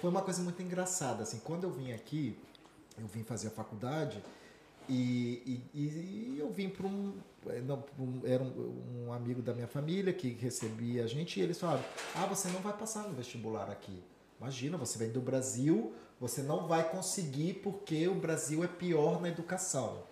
foi 0.01 0.09
uma 0.09 0.21
coisa 0.21 0.41
muito 0.41 0.61
engraçada, 0.61 1.23
assim, 1.23 1.39
quando 1.39 1.63
eu 1.63 1.71
vim 1.71 1.93
aqui, 1.93 2.37
eu 2.99 3.07
vim 3.07 3.23
fazer 3.23 3.47
a 3.47 3.51
faculdade, 3.51 4.21
e, 4.89 5.61
e, 5.73 5.79
e 5.79 6.35
eu 6.39 6.49
vim 6.49 6.69
para 6.69 6.85
um, 6.85 7.13
não, 7.65 7.83
um, 7.99 8.21
Era 8.25 8.43
um, 8.43 9.05
um, 9.07 9.13
amigo 9.13 9.41
da 9.41 9.53
minha 9.53 9.67
família 9.67 10.13
que 10.13 10.29
recebia 10.29 11.03
a 11.03 11.07
gente 11.07 11.39
e 11.39 11.43
eles 11.43 11.59
falaram: 11.59 11.83
Ah, 12.15 12.25
você 12.25 12.47
não 12.49 12.61
vai 12.61 12.73
passar 12.73 13.07
no 13.07 13.13
vestibular 13.13 13.69
aqui. 13.69 14.03
Imagina, 14.39 14.77
você 14.77 14.97
vem 14.97 15.09
do 15.09 15.21
Brasil, 15.21 15.93
você 16.19 16.41
não 16.41 16.67
vai 16.67 16.89
conseguir 16.89 17.55
porque 17.55 18.07
o 18.07 18.15
Brasil 18.15 18.63
é 18.63 18.67
pior 18.67 19.21
na 19.21 19.29
educação. 19.29 20.03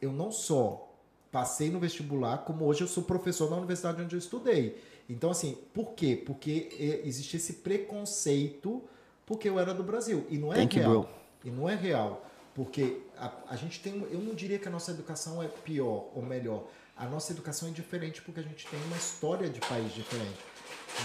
Eu 0.00 0.12
não 0.12 0.30
só 0.30 0.88
passei 1.32 1.70
no 1.70 1.78
vestibular, 1.78 2.38
como 2.38 2.64
hoje 2.64 2.82
eu 2.82 2.88
sou 2.88 3.02
professor 3.02 3.50
na 3.50 3.56
universidade 3.56 4.00
onde 4.00 4.14
eu 4.14 4.18
estudei. 4.18 4.80
Então, 5.08 5.30
assim, 5.30 5.56
por 5.72 5.92
quê? 5.92 6.22
Porque 6.24 6.68
é, 6.78 7.06
existe 7.06 7.36
esse 7.36 7.54
preconceito 7.54 8.82
porque 9.26 9.48
eu 9.48 9.58
era 9.58 9.74
do 9.74 9.82
Brasil. 9.82 10.26
E 10.30 10.38
não 10.38 10.52
é 10.52 10.56
Thank 10.56 10.78
real. 10.78 10.92
You, 10.92 11.08
e 11.44 11.50
não 11.50 11.68
é 11.68 11.74
real. 11.74 12.27
Porque 12.58 13.02
a, 13.16 13.30
a 13.50 13.54
gente 13.54 13.78
tem. 13.80 14.04
Eu 14.10 14.18
não 14.18 14.34
diria 14.34 14.58
que 14.58 14.66
a 14.66 14.70
nossa 14.70 14.90
educação 14.90 15.40
é 15.40 15.46
pior 15.46 16.10
ou 16.12 16.20
melhor. 16.20 16.64
A 16.96 17.06
nossa 17.06 17.32
educação 17.32 17.68
é 17.68 17.70
diferente 17.70 18.20
porque 18.20 18.40
a 18.40 18.42
gente 18.42 18.66
tem 18.66 18.80
uma 18.86 18.96
história 18.96 19.48
de 19.48 19.60
país 19.60 19.94
diferente. 19.94 20.40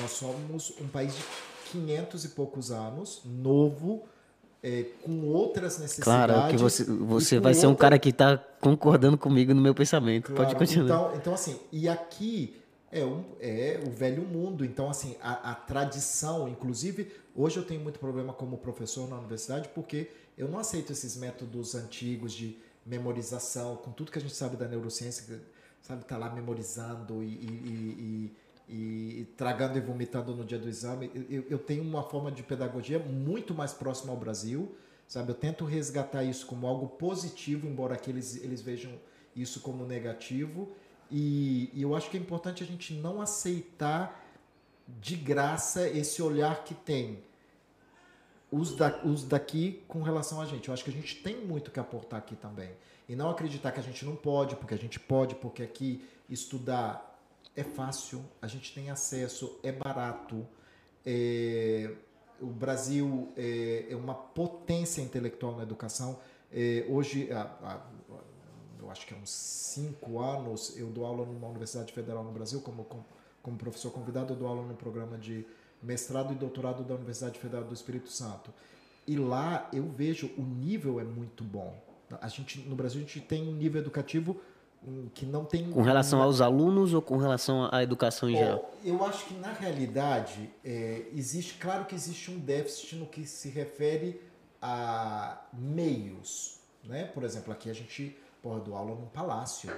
Nós 0.01 0.09
somos 0.13 0.73
um 0.81 0.87
país 0.87 1.13
de 1.15 1.23
500 1.71 2.25
e 2.25 2.29
poucos 2.29 2.71
anos, 2.71 3.21
novo, 3.23 4.03
é, 4.63 4.87
com 5.03 5.27
outras 5.27 5.77
necessidades. 5.77 6.33
Claro, 6.33 6.49
que 6.49 6.57
você, 6.57 6.85
você 6.85 7.39
vai 7.39 7.53
ser 7.53 7.67
um 7.67 7.75
cara 7.75 7.99
que 7.99 8.09
está 8.09 8.35
concordando 8.59 9.15
comigo 9.15 9.53
no 9.53 9.61
meu 9.61 9.75
pensamento. 9.75 10.33
Claro, 10.33 10.43
Pode 10.43 10.55
continuar. 10.55 10.85
Então, 10.85 11.15
então, 11.15 11.33
assim, 11.35 11.59
e 11.71 11.87
aqui 11.87 12.59
é, 12.91 13.05
um, 13.05 13.23
é 13.39 13.79
o 13.85 13.91
velho 13.91 14.23
mundo. 14.23 14.65
Então, 14.65 14.89
assim, 14.89 15.15
a, 15.21 15.51
a 15.51 15.53
tradição, 15.53 16.47
inclusive, 16.47 17.11
hoje 17.35 17.57
eu 17.57 17.63
tenho 17.63 17.81
muito 17.81 17.99
problema 17.99 18.33
como 18.33 18.57
professor 18.57 19.07
na 19.07 19.19
universidade 19.19 19.69
porque 19.69 20.09
eu 20.37 20.47
não 20.47 20.59
aceito 20.59 20.91
esses 20.91 21.15
métodos 21.15 21.75
antigos 21.75 22.33
de 22.33 22.57
memorização, 22.85 23.75
com 23.77 23.91
tudo 23.91 24.11
que 24.11 24.17
a 24.17 24.21
gente 24.21 24.33
sabe 24.33 24.57
da 24.57 24.67
neurociência, 24.67 25.41
sabe, 25.81 26.03
tá 26.05 26.17
lá 26.17 26.29
memorizando 26.29 27.23
e, 27.23 27.27
e, 27.27 28.35
e, 28.69 29.19
e 29.21 29.25
tragando 29.37 29.77
e 29.77 29.81
vomitando 29.81 30.35
no 30.35 30.43
dia 30.43 30.57
do 30.57 30.67
exame. 30.67 31.11
Eu, 31.29 31.45
eu, 31.49 31.59
tenho 31.59 31.83
uma 31.83 32.03
forma 32.03 32.31
de 32.31 32.43
pedagogia 32.43 32.99
muito 32.99 33.53
mais 33.53 33.73
próxima 33.73 34.11
ao 34.11 34.17
Brasil, 34.17 34.75
sabe? 35.07 35.31
Eu 35.31 35.35
tento 35.35 35.65
resgatar 35.65 36.23
isso 36.23 36.45
como 36.45 36.67
algo 36.67 36.87
positivo, 36.87 37.67
embora 37.67 37.95
que 37.95 38.09
eles, 38.09 38.43
eles 38.43 38.61
vejam 38.61 38.91
isso 39.35 39.59
como 39.61 39.85
negativo. 39.85 40.71
E, 41.11 41.69
e 41.73 41.81
eu 41.81 41.95
acho 41.95 42.09
que 42.09 42.17
é 42.17 42.19
importante 42.19 42.63
a 42.63 42.65
gente 42.65 42.93
não 42.93 43.21
aceitar 43.21 44.21
de 44.99 45.15
graça 45.15 45.87
esse 45.87 46.21
olhar 46.21 46.63
que 46.63 46.73
tem 46.73 47.23
os, 48.53 48.75
da, 48.75 49.01
os 49.03 49.23
daqui 49.23 49.83
com 49.87 50.03
relação 50.03 50.39
a 50.39 50.45
gente. 50.45 50.67
Eu 50.67 50.73
acho 50.75 50.83
que 50.83 50.91
a 50.91 50.93
gente 50.93 51.15
tem 51.23 51.43
muito 51.43 51.71
que 51.71 51.79
aportar 51.79 52.19
aqui 52.19 52.35
também. 52.35 52.69
E 53.09 53.15
não 53.15 53.31
acreditar 53.31 53.71
que 53.71 53.79
a 53.79 53.83
gente 53.83 54.05
não 54.05 54.15
pode, 54.15 54.55
porque 54.55 54.75
a 54.75 54.77
gente 54.77 54.99
pode, 54.99 55.33
porque 55.35 55.63
aqui 55.63 56.07
estudar 56.29 57.19
é 57.55 57.63
fácil, 57.63 58.23
a 58.39 58.47
gente 58.47 58.71
tem 58.73 58.91
acesso, 58.91 59.59
é 59.63 59.71
barato. 59.71 60.47
É, 61.03 61.95
o 62.39 62.45
Brasil 62.45 63.33
é, 63.35 63.87
é, 63.89 63.95
uma 63.95 64.13
potência 64.13 65.01
intelectual 65.01 65.55
na 65.55 65.63
educação. 65.63 66.19
É, 66.51 66.85
hoje, 66.87 67.31
a, 67.31 67.81
eu 68.79 68.91
acho 68.91 69.07
que 69.07 69.15
há 69.15 69.17
uns 69.17 69.31
cinco 69.31 70.19
anos, 70.19 70.77
eu 70.77 70.91
dou 70.91 71.05
aula 71.07 71.25
numa 71.25 71.47
universidade 71.47 71.91
federal 71.91 72.23
no 72.23 72.31
Brasil, 72.31 72.61
como, 72.61 72.85
como 73.41 73.57
professor 73.57 73.91
convidado, 73.91 74.33
eu 74.33 74.37
dou 74.37 74.47
aula 74.47 74.61
no 74.61 74.75
programa 74.75 75.17
de 75.17 75.43
mestrado 75.83 76.33
e 76.33 76.35
doutorado 76.35 76.83
da 76.83 76.95
Universidade 76.95 77.39
Federal 77.39 77.63
do 77.63 77.73
Espírito 77.73 78.09
Santo. 78.09 78.51
E 79.05 79.17
lá 79.17 79.69
eu 79.73 79.87
vejo 79.87 80.31
o 80.37 80.41
nível 80.41 80.99
é 80.99 81.03
muito 81.03 81.43
bom. 81.43 81.75
A 82.21 82.27
gente 82.27 82.59
no 82.61 82.75
Brasil 82.75 83.01
a 83.01 83.03
gente 83.03 83.19
tem 83.19 83.47
um 83.47 83.53
nível 83.53 83.81
educativo 83.81 84.39
hum, 84.85 85.09
que 85.13 85.25
não 85.25 85.43
tem 85.43 85.69
com 85.69 85.81
relação 85.81 86.21
aos 86.21 86.41
alunos 86.41 86.93
ou 86.93 87.01
com 87.01 87.17
relação 87.17 87.67
à 87.71 87.83
educação 87.83 88.29
em 88.29 88.37
geral. 88.37 88.71
Eu 88.83 89.03
acho 89.03 89.25
que 89.25 89.33
na 89.33 89.51
realidade 89.51 90.49
é, 90.63 91.07
existe, 91.13 91.55
claro 91.55 91.85
que 91.85 91.95
existe 91.95 92.31
um 92.31 92.39
déficit 92.39 92.95
no 92.95 93.05
que 93.05 93.25
se 93.25 93.49
refere 93.49 94.21
a 94.61 95.41
meios, 95.51 96.59
né? 96.83 97.05
Por 97.05 97.23
exemplo, 97.23 97.51
aqui 97.51 97.69
a 97.69 97.73
gente 97.73 98.15
pode 98.41 98.65
dou 98.65 98.75
aula 98.75 98.95
num 98.95 99.07
palácio, 99.07 99.69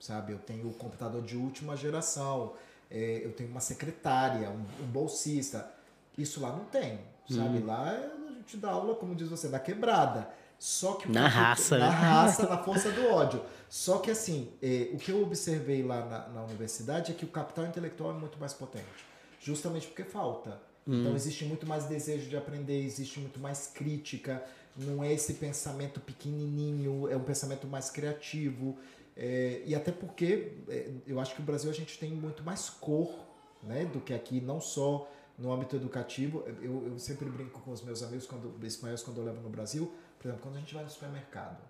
sabe? 0.00 0.32
Eu 0.32 0.38
tenho 0.38 0.68
o 0.68 0.72
computador 0.72 1.22
de 1.22 1.36
última 1.36 1.76
geração 1.76 2.54
é, 2.94 3.22
eu 3.24 3.32
tenho 3.32 3.50
uma 3.50 3.60
secretária, 3.60 4.48
um, 4.48 4.84
um, 4.84 4.86
bolsista. 4.86 5.68
Isso 6.16 6.40
lá 6.40 6.50
não 6.50 6.64
tem, 6.66 7.00
sabe? 7.28 7.58
Hum. 7.58 7.66
Lá 7.66 7.90
a 7.90 8.32
gente 8.36 8.56
dá 8.56 8.70
aula, 8.70 8.94
como 8.94 9.16
diz 9.16 9.28
você, 9.28 9.48
da 9.48 9.58
quebrada. 9.58 10.30
Só 10.56 10.94
que 10.94 11.10
na 11.10 11.26
raça, 11.26 11.76
na 11.76 11.88
né? 11.88 11.92
raça, 11.92 12.48
na 12.48 12.56
força 12.62 12.92
do 12.92 13.08
ódio. 13.08 13.42
Só 13.68 13.98
que 13.98 14.12
assim, 14.12 14.52
é, 14.62 14.90
o 14.92 14.96
que 14.96 15.10
eu 15.10 15.20
observei 15.20 15.82
lá 15.82 16.06
na, 16.06 16.28
na, 16.28 16.44
universidade 16.44 17.10
é 17.10 17.14
que 17.14 17.24
o 17.24 17.28
capital 17.28 17.66
intelectual 17.66 18.12
é 18.12 18.14
muito 18.14 18.38
mais 18.38 18.52
potente, 18.54 19.04
justamente 19.40 19.88
porque 19.88 20.04
falta. 20.04 20.60
Hum. 20.86 21.00
Então 21.00 21.16
existe 21.16 21.44
muito 21.44 21.66
mais 21.66 21.86
desejo 21.86 22.30
de 22.30 22.36
aprender, 22.36 22.80
existe 22.84 23.18
muito 23.18 23.40
mais 23.40 23.66
crítica, 23.66 24.44
não 24.76 25.02
é 25.02 25.12
esse 25.12 25.34
pensamento 25.34 25.98
pequenininho, 26.00 27.10
é 27.10 27.16
um 27.16 27.24
pensamento 27.24 27.66
mais 27.66 27.90
criativo. 27.90 28.78
É, 29.16 29.62
e 29.64 29.74
até 29.74 29.92
porque 29.92 30.52
é, 30.68 30.90
eu 31.06 31.20
acho 31.20 31.34
que 31.34 31.40
no 31.40 31.46
Brasil 31.46 31.70
a 31.70 31.74
gente 31.74 31.98
tem 31.98 32.10
muito 32.10 32.42
mais 32.42 32.68
cor 32.68 33.14
né, 33.62 33.84
do 33.84 34.00
que 34.00 34.12
aqui, 34.12 34.40
não 34.40 34.60
só 34.60 35.08
no 35.38 35.52
âmbito 35.52 35.76
educativo. 35.76 36.44
Eu, 36.62 36.88
eu 36.88 36.98
sempre 36.98 37.28
brinco 37.28 37.60
com 37.60 37.72
os 37.72 37.82
meus 37.82 38.02
amigos 38.02 38.26
quando, 38.26 38.54
espanhóis 38.66 39.02
quando 39.02 39.18
eu 39.18 39.24
levo 39.24 39.40
no 39.40 39.48
Brasil. 39.48 39.92
Por 40.18 40.28
exemplo, 40.28 40.42
quando 40.42 40.56
a 40.56 40.60
gente 40.60 40.74
vai 40.74 40.84
no 40.84 40.90
supermercado, 40.90 41.62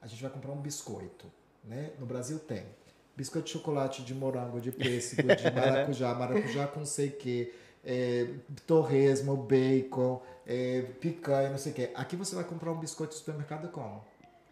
a 0.00 0.06
gente 0.06 0.22
vai 0.22 0.30
comprar 0.30 0.52
um 0.52 0.60
biscoito. 0.60 1.26
Né? 1.64 1.92
No 1.98 2.06
Brasil 2.06 2.38
tem 2.38 2.64
biscoito 3.16 3.46
de 3.46 3.52
chocolate 3.52 4.02
de 4.04 4.14
morango, 4.14 4.60
de 4.60 4.70
pêssego, 4.70 5.34
de 5.34 5.44
maracujá, 5.50 6.14
maracujá 6.14 6.68
com 6.68 6.84
sei 6.84 7.10
que, 7.10 7.52
é, 7.84 8.28
torresmo, 8.64 9.36
bacon, 9.36 10.22
é, 10.46 10.82
picanha, 11.00 11.50
não 11.50 11.58
sei 11.58 11.72
o 11.72 11.74
que. 11.74 11.90
Aqui 11.94 12.14
você 12.14 12.36
vai 12.36 12.44
comprar 12.44 12.70
um 12.70 12.78
biscoito 12.78 13.12
no 13.12 13.18
supermercado 13.18 13.68
como? 13.70 14.04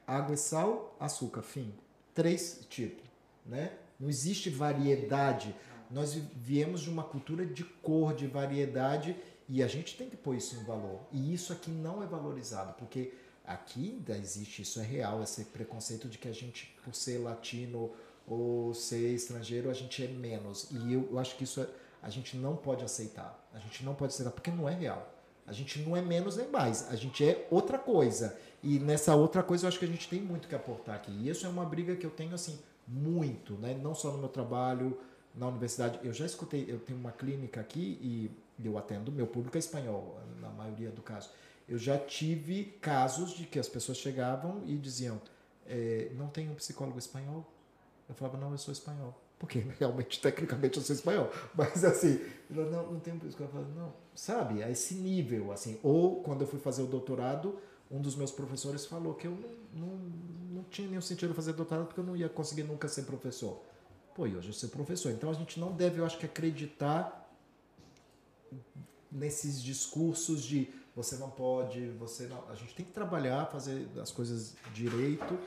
Água 0.04 0.34
e 0.34 0.38
sal, 0.38 0.96
açúcar, 0.98 1.42
fim. 1.42 1.72
Três 2.16 2.66
tipos, 2.70 3.04
né? 3.44 3.72
Não 4.00 4.08
existe 4.08 4.48
variedade. 4.48 5.54
Nós 5.90 6.14
viemos 6.34 6.80
de 6.80 6.88
uma 6.88 7.04
cultura 7.04 7.44
de 7.44 7.62
cor, 7.62 8.14
de 8.14 8.26
variedade, 8.26 9.14
e 9.46 9.62
a 9.62 9.66
gente 9.68 9.96
tem 9.98 10.08
que 10.08 10.16
pôr 10.16 10.34
isso 10.34 10.56
em 10.56 10.64
valor. 10.64 11.00
E 11.12 11.34
isso 11.34 11.52
aqui 11.52 11.70
não 11.70 12.02
é 12.02 12.06
valorizado, 12.06 12.72
porque 12.78 13.12
aqui 13.44 13.90
ainda 13.90 14.16
existe, 14.16 14.62
isso 14.62 14.80
é 14.80 14.82
real, 14.82 15.22
esse 15.22 15.44
preconceito 15.44 16.08
de 16.08 16.16
que 16.16 16.26
a 16.26 16.32
gente, 16.32 16.74
por 16.82 16.94
ser 16.94 17.18
latino 17.18 17.92
ou 18.26 18.72
ser 18.72 19.14
estrangeiro, 19.14 19.70
a 19.70 19.74
gente 19.74 20.02
é 20.02 20.08
menos. 20.08 20.68
E 20.70 20.94
eu, 20.94 21.08
eu 21.10 21.18
acho 21.18 21.36
que 21.36 21.44
isso 21.44 21.60
é, 21.60 21.68
a 22.02 22.08
gente 22.08 22.34
não 22.36 22.56
pode 22.56 22.82
aceitar. 22.82 23.46
A 23.52 23.58
gente 23.58 23.84
não 23.84 23.94
pode 23.94 24.14
aceitar, 24.14 24.30
porque 24.30 24.50
não 24.50 24.66
é 24.66 24.74
real. 24.74 25.12
A 25.46 25.52
gente 25.52 25.78
não 25.80 25.94
é 25.94 26.00
menos 26.00 26.36
nem 26.36 26.48
mais, 26.48 26.90
a 26.90 26.96
gente 26.96 27.22
é 27.22 27.46
outra 27.50 27.78
coisa. 27.78 28.36
E 28.62 28.78
nessa 28.78 29.14
outra 29.14 29.42
coisa 29.42 29.64
eu 29.64 29.68
acho 29.68 29.78
que 29.78 29.84
a 29.84 29.88
gente 29.88 30.08
tem 30.08 30.20
muito 30.20 30.48
que 30.48 30.54
aportar 30.54 30.96
aqui. 30.96 31.12
E 31.12 31.28
isso 31.28 31.46
é 31.46 31.48
uma 31.48 31.64
briga 31.64 31.94
que 31.96 32.04
eu 32.04 32.10
tenho 32.10 32.34
assim 32.34 32.58
muito, 32.86 33.54
né? 33.54 33.74
Não 33.74 33.94
só 33.94 34.12
no 34.12 34.18
meu 34.18 34.28
trabalho, 34.28 34.98
na 35.34 35.48
universidade. 35.48 36.00
Eu 36.02 36.12
já 36.12 36.24
escutei, 36.24 36.64
eu 36.68 36.78
tenho 36.78 36.98
uma 36.98 37.12
clínica 37.12 37.60
aqui 37.60 37.98
e 38.00 38.30
eu 38.64 38.78
atendo, 38.78 39.12
meu 39.12 39.26
público 39.26 39.56
é 39.56 39.60
espanhol, 39.60 40.18
na 40.40 40.48
maioria 40.48 40.90
do 40.90 41.02
caso. 41.02 41.30
Eu 41.68 41.78
já 41.78 41.98
tive 41.98 42.64
casos 42.80 43.32
de 43.32 43.44
que 43.44 43.58
as 43.58 43.68
pessoas 43.68 43.98
chegavam 43.98 44.62
e 44.66 44.76
diziam: 44.76 45.20
é, 45.66 46.10
não 46.14 46.28
tem 46.28 46.48
um 46.48 46.54
psicólogo 46.54 46.98
espanhol? 46.98 47.44
Eu 48.08 48.14
falava: 48.14 48.38
não, 48.38 48.52
eu 48.52 48.58
sou 48.58 48.72
espanhol. 48.72 49.14
Porque 49.38 49.58
realmente, 49.78 50.20
tecnicamente, 50.20 50.78
eu 50.78 50.82
sou 50.82 50.94
espanhol. 50.94 51.30
Mas 51.54 51.84
assim, 51.84 52.20
não, 52.48 52.92
não 52.92 53.00
tem 53.00 53.14
um 53.14 53.18
psicólogo. 53.18 53.58
Eu 53.58 53.64
falava: 53.64 53.80
não, 53.80 53.92
sabe, 54.14 54.62
a 54.62 54.70
esse 54.70 54.94
nível. 54.94 55.52
assim. 55.52 55.78
Ou 55.82 56.22
quando 56.22 56.42
eu 56.42 56.46
fui 56.46 56.60
fazer 56.60 56.82
o 56.82 56.86
doutorado, 56.86 57.58
um 57.90 58.00
dos 58.00 58.16
meus 58.16 58.30
professores 58.30 58.84
falou 58.84 59.14
que 59.14 59.26
eu 59.26 59.32
não, 59.72 59.86
não, 59.86 59.96
não 60.50 60.62
tinha 60.64 60.88
nenhum 60.88 61.00
sentido 61.00 61.34
fazer 61.34 61.52
doutorado 61.52 61.86
porque 61.86 62.00
eu 62.00 62.04
não 62.04 62.16
ia 62.16 62.28
conseguir 62.28 62.64
nunca 62.64 62.88
ser 62.88 63.02
professor. 63.02 63.62
Pô, 64.14 64.26
e 64.26 64.34
hoje 64.34 64.48
eu 64.48 64.52
sou 64.52 64.68
professor. 64.70 65.12
Então 65.12 65.30
a 65.30 65.34
gente 65.34 65.60
não 65.60 65.72
deve, 65.72 66.00
eu 66.00 66.06
acho 66.06 66.18
que, 66.18 66.26
acreditar 66.26 67.30
nesses 69.12 69.62
discursos 69.62 70.42
de 70.42 70.68
você 70.94 71.16
não 71.16 71.30
pode, 71.30 71.88
você 71.90 72.26
não. 72.26 72.48
A 72.48 72.54
gente 72.54 72.74
tem 72.74 72.84
que 72.84 72.92
trabalhar, 72.92 73.46
fazer 73.46 73.86
as 74.00 74.10
coisas 74.10 74.54
direito 74.72 75.38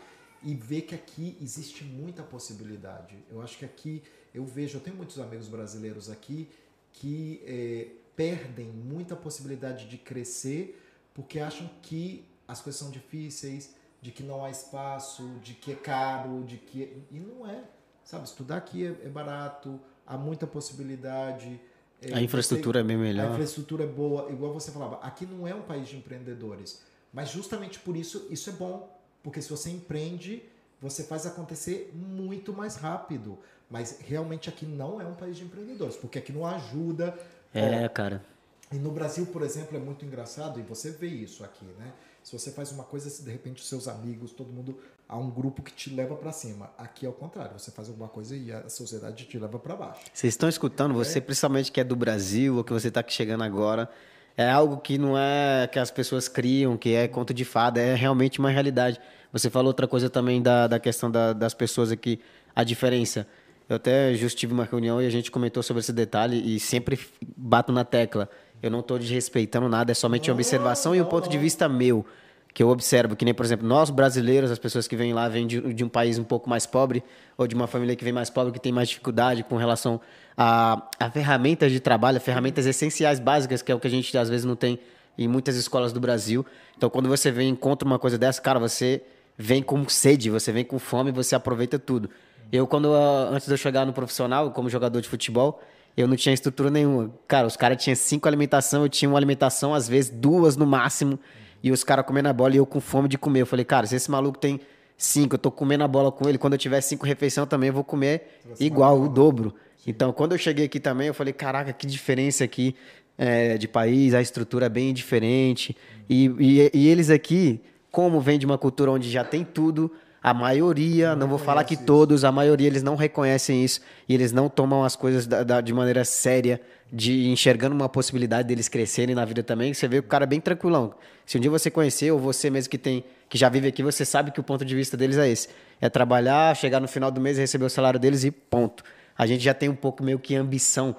e 0.43 0.53
ver 0.53 0.83
que 0.83 0.93
aqui 0.93 1.35
existe 1.41 1.83
muita 1.83 2.21
possibilidade. 2.21 3.17
Eu 3.29 3.41
acho 3.41 3.57
que 3.57 3.65
aqui 3.65 4.03
eu 4.33 4.45
vejo, 4.45 4.77
eu 4.77 4.81
tenho 4.81 4.95
muitos 4.95 5.19
amigos 5.19 5.47
brasileiros 5.47 6.09
aqui 6.09 6.47
que 6.93 7.41
é, 7.45 7.87
perdem 8.15 8.67
muita 8.67 9.15
possibilidade 9.15 9.87
de 9.87 9.97
crescer 9.97 10.79
porque 11.13 11.39
acham 11.39 11.69
que 11.81 12.23
as 12.49 12.61
coisas 12.61 12.79
são 12.79 12.89
difíceis, 12.89 13.75
de 14.01 14.11
que 14.11 14.23
não 14.23 14.43
há 14.43 14.49
espaço, 14.49 15.23
de 15.43 15.53
que 15.53 15.71
é 15.71 15.75
caro, 15.75 16.43
de 16.43 16.57
que 16.57 17.03
e 17.11 17.19
não 17.19 17.47
é. 17.47 17.63
Sabe, 18.03 18.25
estudar 18.25 18.57
aqui 18.57 18.87
é, 18.87 18.89
é 19.05 19.09
barato, 19.09 19.79
há 20.05 20.17
muita 20.17 20.47
possibilidade. 20.47 21.61
É, 22.01 22.15
a 22.15 22.21
infraestrutura 22.21 22.79
você, 22.79 22.83
é 22.83 22.87
bem 22.87 22.97
melhor. 22.97 23.27
A 23.27 23.33
infraestrutura 23.33 23.83
é 23.83 23.87
boa, 23.87 24.31
igual 24.31 24.51
você 24.51 24.71
falava. 24.71 24.95
Aqui 25.03 25.27
não 25.27 25.47
é 25.47 25.53
um 25.53 25.61
país 25.61 25.87
de 25.87 25.95
empreendedores, 25.95 26.81
mas 27.13 27.29
justamente 27.29 27.79
por 27.79 27.95
isso 27.95 28.25
isso 28.31 28.49
é 28.49 28.53
bom, 28.53 28.89
porque 29.21 29.41
se 29.41 29.49
você 29.49 29.69
empreende, 29.69 30.43
você 30.81 31.03
faz 31.03 31.27
acontecer 31.27 31.91
muito 31.93 32.51
mais 32.51 32.77
rápido. 32.77 33.37
Mas 33.69 33.99
realmente 33.99 34.49
aqui 34.49 34.65
não 34.65 34.99
é 34.99 35.05
um 35.05 35.13
país 35.13 35.37
de 35.37 35.43
empreendedores, 35.43 35.95
porque 35.95 36.17
aqui 36.17 36.33
não 36.33 36.47
ajuda. 36.47 37.15
É, 37.53 37.85
ó, 37.85 37.89
cara. 37.89 38.25
E 38.71 38.75
no 38.75 38.91
Brasil, 38.91 39.27
por 39.27 39.43
exemplo, 39.43 39.77
é 39.77 39.79
muito 39.79 40.03
engraçado, 40.05 40.59
e 40.59 40.63
você 40.63 40.89
vê 40.89 41.07
isso 41.07 41.43
aqui, 41.43 41.65
né? 41.77 41.93
Se 42.29 42.37
você 42.37 42.51
faz 42.51 42.71
uma 42.71 42.83
coisa, 42.83 43.09
se 43.09 43.23
de 43.23 43.31
repente 43.31 43.59
os 43.59 43.67
seus 43.67 43.87
amigos, 43.87 44.31
todo 44.31 44.53
mundo, 44.53 44.77
há 45.07 45.17
um 45.17 45.31
grupo 45.31 45.63
que 45.63 45.73
te 45.73 45.89
leva 45.89 46.15
para 46.15 46.31
cima. 46.31 46.69
Aqui 46.77 47.03
é 47.03 47.09
o 47.09 47.11
contrário, 47.11 47.57
você 47.57 47.71
faz 47.71 47.87
alguma 47.87 48.07
coisa 48.07 48.37
e 48.37 48.51
a 48.51 48.69
sociedade 48.69 49.25
te 49.25 49.39
leva 49.39 49.57
para 49.57 49.75
baixo. 49.75 50.01
Vocês 50.13 50.35
estão 50.35 50.47
escutando, 50.47 50.93
você 50.93 51.17
é. 51.17 51.21
principalmente 51.21 51.71
que 51.71 51.81
é 51.81 51.83
do 51.83 51.95
Brasil, 51.95 52.57
ou 52.57 52.63
que 52.63 52.71
você 52.71 52.89
está 52.89 53.03
chegando 53.07 53.43
agora, 53.43 53.89
é 54.37 54.47
algo 54.47 54.77
que 54.77 54.99
não 54.99 55.17
é 55.17 55.67
que 55.71 55.79
as 55.79 55.89
pessoas 55.89 56.27
criam, 56.27 56.77
que 56.77 56.93
é 56.93 57.07
conto 57.07 57.33
de 57.33 57.43
fada, 57.43 57.81
é 57.81 57.95
realmente 57.95 58.37
uma 58.37 58.51
realidade. 58.51 59.01
Você 59.33 59.49
falou 59.49 59.69
outra 59.69 59.87
coisa 59.87 60.07
também 60.07 60.39
da, 60.39 60.67
da 60.67 60.79
questão 60.79 61.09
da, 61.09 61.33
das 61.33 61.55
pessoas 61.55 61.91
aqui, 61.91 62.19
a 62.55 62.63
diferença. 62.63 63.25
Eu 63.67 63.77
até 63.77 64.13
justo 64.13 64.37
tive 64.37 64.53
uma 64.53 64.65
reunião 64.65 65.01
e 65.01 65.07
a 65.07 65.09
gente 65.09 65.31
comentou 65.31 65.63
sobre 65.63 65.79
esse 65.79 65.93
detalhe 65.93 66.55
e 66.55 66.59
sempre 66.59 66.99
bato 67.35 67.71
na 67.71 67.83
tecla. 67.83 68.29
Eu 68.61 68.69
não 68.69 68.79
estou 68.79 68.99
desrespeitando 68.99 69.69
nada, 69.69 69.91
é 69.91 69.95
somente 69.95 70.29
observação 70.29 70.95
e 70.95 71.01
um 71.01 71.05
ponto 71.05 71.29
de 71.29 71.37
vista 71.37 71.69
meu. 71.69 72.05
Que 72.51 72.63
eu 72.63 72.69
observo, 72.69 73.15
que 73.15 73.23
nem, 73.23 73.33
por 73.33 73.45
exemplo, 73.45 73.67
nós 73.67 73.91
brasileiros, 73.91 74.49
as 74.49 74.57
pessoas 74.57 74.87
que 74.87 74.95
vêm 74.95 75.13
lá, 75.13 75.29
vêm 75.29 75.45
de, 75.45 75.73
de, 75.73 75.83
um 75.83 75.87
país 75.87 76.17
um 76.17 76.23
pouco 76.23 76.49
mais 76.49 76.65
pobre, 76.65 77.03
ou 77.37 77.45
de 77.45 77.53
uma 77.53 77.67
família 77.67 77.95
que 77.95 78.03
vem 78.03 78.11
mais 78.11 78.29
pobre, 78.29 78.51
que 78.51 78.59
tem 78.59 78.71
mais 78.71 78.89
dificuldade 78.89 79.43
com 79.43 79.55
relação 79.55 80.01
a, 80.35 80.89
a 80.99 81.11
ferramentas 81.11 81.71
de 81.71 81.79
trabalho, 81.79 82.17
a 82.17 82.19
ferramentas 82.19 82.65
essenciais, 82.65 83.19
básicas, 83.19 83.61
que 83.61 83.71
é 83.71 83.75
o 83.75 83.79
que 83.79 83.85
a 83.85 83.89
gente 83.89 84.17
às 84.17 84.29
vezes 84.29 84.45
não 84.45 84.55
tem 84.55 84.79
em 85.15 85.27
muitas 85.27 85.55
escolas 85.55 85.93
do 85.93 85.99
Brasil. 85.99 86.45
Então, 86.75 86.89
quando 86.89 87.07
você 87.07 87.29
vem 87.29 87.49
e 87.49 87.51
encontra 87.51 87.85
uma 87.85 87.99
coisa 87.99 88.17
dessa, 88.17 88.41
cara, 88.41 88.57
você 88.57 89.03
vem 89.37 89.61
com 89.61 89.87
sede, 89.87 90.29
você 90.29 90.51
vem 90.51 90.65
com 90.65 90.79
fome, 90.79 91.11
você 91.11 91.35
aproveita 91.35 91.77
tudo. 91.77 92.09
Eu, 92.51 92.65
quando 92.65 92.93
antes 92.93 93.47
de 93.47 93.53
eu 93.53 93.57
chegar 93.57 93.85
no 93.85 93.93
profissional, 93.93 94.51
como 94.51 94.69
jogador 94.69 95.01
de 95.01 95.07
futebol, 95.07 95.61
eu 95.99 96.07
não 96.07 96.15
tinha 96.15 96.33
estrutura 96.33 96.69
nenhuma. 96.69 97.11
Cara, 97.27 97.45
os 97.45 97.57
caras 97.57 97.81
tinham 97.83 97.95
cinco 97.95 98.27
alimentação, 98.27 98.83
eu 98.83 98.89
tinha 98.89 99.09
uma 99.09 99.17
alimentação, 99.17 99.73
às 99.73 99.87
vezes 99.87 100.09
duas 100.09 100.55
no 100.55 100.65
máximo, 100.65 101.19
e 101.61 101.71
os 101.71 101.83
caras 101.83 102.05
comendo 102.05 102.29
a 102.29 102.33
bola 102.33 102.53
e 102.53 102.57
eu 102.57 102.65
com 102.65 102.79
fome 102.79 103.09
de 103.09 103.17
comer. 103.17 103.41
Eu 103.41 103.45
falei, 103.45 103.65
cara, 103.65 103.85
se 103.85 103.95
esse 103.95 104.09
maluco 104.09 104.37
tem 104.37 104.61
cinco, 104.97 105.35
eu 105.35 105.39
tô 105.39 105.51
comendo 105.51 105.83
a 105.83 105.87
bola 105.87 106.11
com 106.11 106.27
ele, 106.27 106.37
quando 106.37 106.53
eu 106.53 106.59
tiver 106.59 106.79
cinco 106.81 107.05
refeições 107.05 107.47
também 107.47 107.67
eu 107.67 107.73
vou 107.73 107.83
comer 107.83 108.39
igual, 108.59 108.99
o 108.99 109.09
dobro. 109.09 109.53
Sim. 109.77 109.89
Então, 109.91 110.13
quando 110.13 110.33
eu 110.33 110.37
cheguei 110.37 110.65
aqui 110.65 110.79
também, 110.79 111.07
eu 111.07 111.13
falei, 111.13 111.33
caraca, 111.33 111.73
que 111.73 111.85
diferença 111.85 112.43
aqui 112.43 112.75
é, 113.17 113.57
de 113.57 113.67
país, 113.67 114.13
a 114.13 114.21
estrutura 114.21 114.67
é 114.67 114.69
bem 114.69 114.93
diferente. 114.93 115.75
E, 116.09 116.25
e, 116.39 116.71
e 116.73 116.87
eles 116.87 117.09
aqui, 117.09 117.61
como 117.91 118.21
vem 118.21 118.39
de 118.39 118.45
uma 118.45 118.57
cultura 118.57 118.91
onde 118.91 119.09
já 119.09 119.25
tem 119.25 119.43
tudo, 119.43 119.91
a 120.29 120.33
maioria, 120.33 121.09
não, 121.09 121.21
não 121.21 121.27
vou 121.27 121.37
falar 121.37 121.63
que 121.63 121.73
isso. 121.73 121.83
todos, 121.83 122.23
a 122.23 122.31
maioria 122.31 122.67
eles 122.67 122.83
não 122.83 122.95
reconhecem 122.95 123.63
isso 123.63 123.81
e 124.07 124.13
eles 124.13 124.31
não 124.31 124.47
tomam 124.47 124.83
as 124.83 124.95
coisas 124.95 125.25
da, 125.25 125.43
da, 125.43 125.61
de 125.61 125.73
maneira 125.73 126.05
séria, 126.05 126.61
de 126.91 127.29
enxergando 127.29 127.75
uma 127.75 127.89
possibilidade 127.89 128.47
deles 128.47 128.67
crescerem 128.67 129.15
na 129.15 129.25
vida 129.25 129.43
também. 129.43 129.73
Você 129.73 129.87
vê 129.87 129.99
o 129.99 130.03
cara 130.03 130.25
bem 130.25 130.39
tranquilão. 130.39 130.93
Se 131.25 131.37
um 131.37 131.41
dia 131.41 131.51
você 131.51 131.69
conhecer 131.69 132.11
ou 132.11 132.19
você 132.19 132.49
mesmo 132.49 132.69
que 132.69 132.77
tem 132.77 133.03
que 133.27 133.37
já 133.37 133.47
vive 133.47 133.67
aqui, 133.67 133.83
você 133.83 134.03
sabe 134.03 134.31
que 134.31 134.39
o 134.39 134.43
ponto 134.43 134.65
de 134.65 134.75
vista 134.75 134.97
deles 134.97 135.17
é 135.17 135.29
esse: 135.29 135.49
é 135.79 135.89
trabalhar, 135.89 136.55
chegar 136.55 136.79
no 136.79 136.87
final 136.87 137.11
do 137.11 137.21
mês 137.21 137.37
e 137.37 137.41
receber 137.41 137.65
o 137.65 137.69
salário 137.69 137.99
deles 137.99 138.23
e 138.23 138.31
ponto. 138.31 138.83
A 139.17 139.25
gente 139.27 139.43
já 139.43 139.53
tem 139.53 139.69
um 139.69 139.75
pouco 139.75 140.03
meio 140.03 140.17
que 140.17 140.35
ambição, 140.35 140.95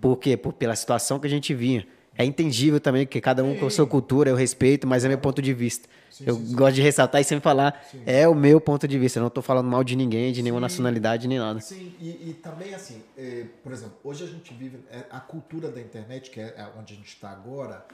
por 0.00 0.16
quê? 0.16 0.36
Por, 0.36 0.52
pela 0.52 0.74
situação 0.74 1.18
que 1.18 1.26
a 1.26 1.30
gente 1.30 1.52
vinha. 1.54 1.86
É 2.16 2.24
entendível 2.24 2.78
também 2.78 3.06
que 3.06 3.20
cada 3.20 3.42
um 3.42 3.56
com 3.56 3.66
a 3.66 3.70
sua 3.70 3.86
cultura, 3.86 4.30
eu 4.30 4.36
respeito, 4.36 4.86
mas 4.86 5.04
é 5.04 5.08
meu 5.08 5.18
ponto 5.18 5.42
de 5.42 5.52
vista. 5.52 5.88
Sim, 6.14 6.26
eu 6.28 6.36
sim, 6.36 6.54
gosto 6.54 6.76
de 6.76 6.82
ressaltar 6.82 7.20
e 7.20 7.24
sempre 7.24 7.42
falar, 7.42 7.84
é 8.06 8.28
o 8.28 8.36
meu 8.36 8.60
ponto 8.60 8.86
de 8.86 8.96
vista. 8.96 9.18
Eu 9.18 9.22
não 9.22 9.28
estou 9.28 9.42
falando 9.42 9.66
mal 9.66 9.82
de 9.82 9.96
ninguém, 9.96 10.32
de 10.32 10.44
nenhuma 10.44 10.60
nacionalidade, 10.60 11.26
nem 11.26 11.40
nada. 11.40 11.58
Sim, 11.58 11.92
e, 12.00 12.30
e 12.30 12.34
também 12.40 12.72
assim, 12.72 13.02
é, 13.18 13.46
por 13.64 13.72
exemplo, 13.72 13.96
hoje 14.04 14.22
a 14.22 14.28
gente 14.28 14.54
vive 14.54 14.78
é, 14.92 15.06
a 15.10 15.18
cultura 15.18 15.72
da 15.72 15.80
internet, 15.80 16.30
que 16.30 16.38
é, 16.38 16.54
é 16.56 16.68
onde 16.78 16.94
a 16.94 16.96
gente 16.96 17.08
está 17.08 17.30
agora, 17.30 17.84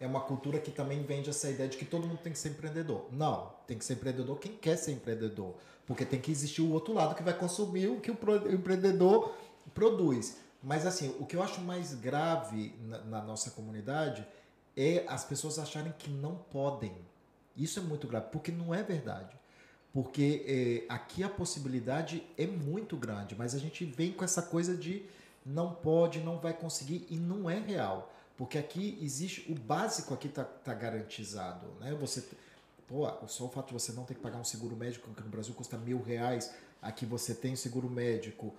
é 0.00 0.06
uma 0.06 0.20
cultura 0.20 0.58
que 0.58 0.72
também 0.72 1.04
vende 1.04 1.30
essa 1.30 1.48
ideia 1.48 1.68
de 1.68 1.76
que 1.76 1.84
todo 1.84 2.08
mundo 2.08 2.18
tem 2.18 2.32
que 2.32 2.40
ser 2.40 2.48
empreendedor. 2.48 3.06
Não, 3.12 3.52
tem 3.68 3.78
que 3.78 3.84
ser 3.84 3.92
empreendedor 3.92 4.36
quem 4.40 4.50
quer 4.50 4.74
ser 4.74 4.90
empreendedor. 4.90 5.54
Porque 5.86 6.04
tem 6.04 6.20
que 6.20 6.32
existir 6.32 6.62
o 6.62 6.72
outro 6.72 6.92
lado 6.92 7.14
que 7.14 7.22
vai 7.22 7.34
consumir 7.34 7.86
o 7.86 8.00
que 8.00 8.10
o 8.10 8.18
empreendedor 8.52 9.32
produz. 9.72 10.38
Mas 10.60 10.84
assim, 10.84 11.14
o 11.20 11.24
que 11.24 11.36
eu 11.36 11.42
acho 11.42 11.60
mais 11.60 11.94
grave 11.94 12.74
na, 12.80 12.98
na 12.98 13.22
nossa 13.22 13.52
comunidade 13.52 14.26
é 14.76 15.04
as 15.06 15.24
pessoas 15.24 15.56
acharem 15.56 15.94
que 15.96 16.10
não 16.10 16.34
podem 16.50 16.92
isso 17.62 17.78
é 17.78 17.82
muito 17.82 18.06
grave, 18.06 18.26
porque 18.30 18.50
não 18.50 18.74
é 18.74 18.82
verdade. 18.82 19.38
Porque 19.92 20.44
é, 20.88 20.92
aqui 20.92 21.22
a 21.24 21.28
possibilidade 21.28 22.22
é 22.38 22.46
muito 22.46 22.96
grande, 22.96 23.34
mas 23.36 23.54
a 23.54 23.58
gente 23.58 23.84
vem 23.84 24.12
com 24.12 24.24
essa 24.24 24.40
coisa 24.40 24.76
de 24.76 25.04
não 25.44 25.74
pode, 25.74 26.20
não 26.20 26.38
vai 26.38 26.52
conseguir 26.52 27.06
e 27.10 27.16
não 27.16 27.50
é 27.50 27.58
real. 27.58 28.12
Porque 28.36 28.56
aqui 28.56 28.98
existe, 29.02 29.50
o 29.50 29.54
básico 29.54 30.14
aqui 30.14 30.28
tá, 30.28 30.44
tá 30.44 30.72
garantizado, 30.72 31.66
né? 31.80 31.94
Você, 32.00 32.24
pô, 32.88 33.06
só 33.26 33.44
o 33.44 33.48
fato 33.48 33.68
de 33.68 33.72
você 33.74 33.92
não 33.92 34.04
ter 34.04 34.14
que 34.14 34.20
pagar 34.20 34.38
um 34.38 34.44
seguro 34.44 34.76
médico, 34.76 35.12
que 35.12 35.22
no 35.22 35.28
Brasil 35.28 35.52
custa 35.54 35.76
mil 35.76 36.00
reais, 36.00 36.54
aqui 36.80 37.04
você 37.04 37.34
tem 37.34 37.56
seguro 37.56 37.90
médico. 37.90 38.54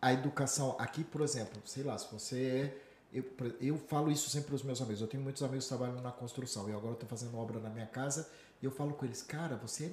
A 0.00 0.12
educação, 0.12 0.74
aqui, 0.78 1.04
por 1.04 1.20
exemplo, 1.20 1.62
sei 1.64 1.84
lá, 1.84 1.96
se 1.96 2.10
você 2.10 2.42
é 2.42 2.81
eu, 3.12 3.24
eu 3.60 3.76
falo 3.76 4.10
isso 4.10 4.30
sempre 4.30 4.48
para 4.48 4.56
os 4.56 4.62
meus 4.62 4.80
amigos. 4.80 5.00
Eu 5.02 5.06
tenho 5.06 5.22
muitos 5.22 5.42
amigos 5.42 5.64
que 5.64 5.68
trabalham 5.68 6.00
na 6.00 6.10
construção 6.10 6.68
e 6.68 6.72
agora 6.72 6.94
estou 6.94 7.08
fazendo 7.08 7.36
obra 7.36 7.60
na 7.60 7.68
minha 7.68 7.86
casa 7.86 8.28
e 8.60 8.64
eu 8.64 8.70
falo 8.70 8.92
com 8.94 9.04
eles, 9.04 9.22
cara, 9.22 9.56
você 9.56 9.84
é 9.84 9.90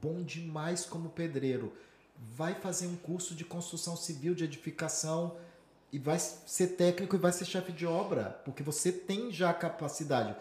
bom 0.00 0.22
demais 0.22 0.86
como 0.86 1.10
pedreiro. 1.10 1.72
Vai 2.34 2.54
fazer 2.54 2.86
um 2.86 2.96
curso 2.96 3.34
de 3.34 3.44
construção 3.44 3.96
civil, 3.96 4.34
de 4.34 4.44
edificação 4.44 5.36
e 5.92 5.98
vai 5.98 6.18
ser 6.18 6.68
técnico 6.68 7.16
e 7.16 7.18
vai 7.18 7.32
ser 7.32 7.44
chefe 7.44 7.70
de 7.70 7.84
obra, 7.86 8.40
porque 8.44 8.62
você 8.62 8.90
tem 8.90 9.30
já 9.30 9.50
a 9.50 9.54
capacidade. 9.54 10.34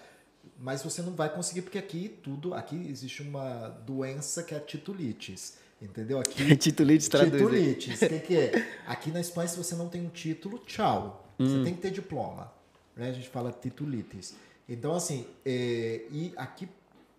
Mas 0.57 0.81
você 0.81 1.01
não 1.01 1.13
vai 1.13 1.33
conseguir 1.33 1.63
porque 1.63 1.77
aqui 1.77 2.07
tudo, 2.23 2.53
aqui 2.53 2.87
existe 2.89 3.21
uma 3.21 3.69
doença 3.85 4.43
que 4.43 4.53
é 4.53 4.57
a 4.57 4.61
titulites. 4.61 5.57
Entendeu? 5.81 6.19
Aqui 6.19 6.55
titulites 6.55 7.09
traduz. 7.09 7.41
Titulites. 7.41 8.01
O 8.01 8.07
que, 8.07 8.19
que 8.19 8.37
é? 8.37 8.81
Aqui 8.87 9.11
na 9.11 9.19
Espanha 9.19 9.49
se 9.49 9.57
você 9.57 9.75
não 9.75 9.89
tem 9.89 10.05
um 10.05 10.09
título, 10.09 10.59
tchau 10.59 11.22
Hum. 11.43 11.57
Você 11.57 11.63
tem 11.63 11.75
que 11.75 11.81
ter 11.81 11.91
diploma. 11.91 12.51
Né? 12.95 13.09
A 13.09 13.13
gente 13.13 13.29
fala 13.29 13.51
titulitis. 13.51 14.35
Então, 14.67 14.95
assim, 14.95 15.25
é, 15.45 16.05
e 16.09 16.33
aqui, 16.37 16.69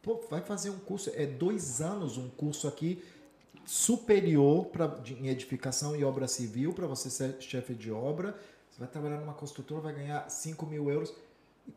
pô, 0.03 0.21
vai 0.31 0.41
fazer 0.41 0.71
um 0.71 0.79
curso, 0.79 1.11
é 1.15 1.27
dois 1.27 1.81
anos 1.81 2.17
um 2.17 2.29
curso 2.31 2.67
aqui 2.67 3.03
superior 3.67 4.67
pra, 4.67 5.01
em 5.19 5.29
edificação 5.29 5.97
e 5.97 6.05
obra 6.05 6.29
civil 6.29 6.73
para 6.73 6.87
você 6.87 7.11
ser 7.11 7.37
chefe 7.41 7.75
de 7.75 7.91
obra. 7.91 8.39
Você 8.71 8.81
vai 8.81 8.89
trabalhar 8.89 9.19
numa 9.21 9.35
construtora, 9.35 9.81
vai 9.81 9.95
ganhar 9.95 10.29
5 10.29 10.67
mil 10.67 10.91
euros 10.91 11.13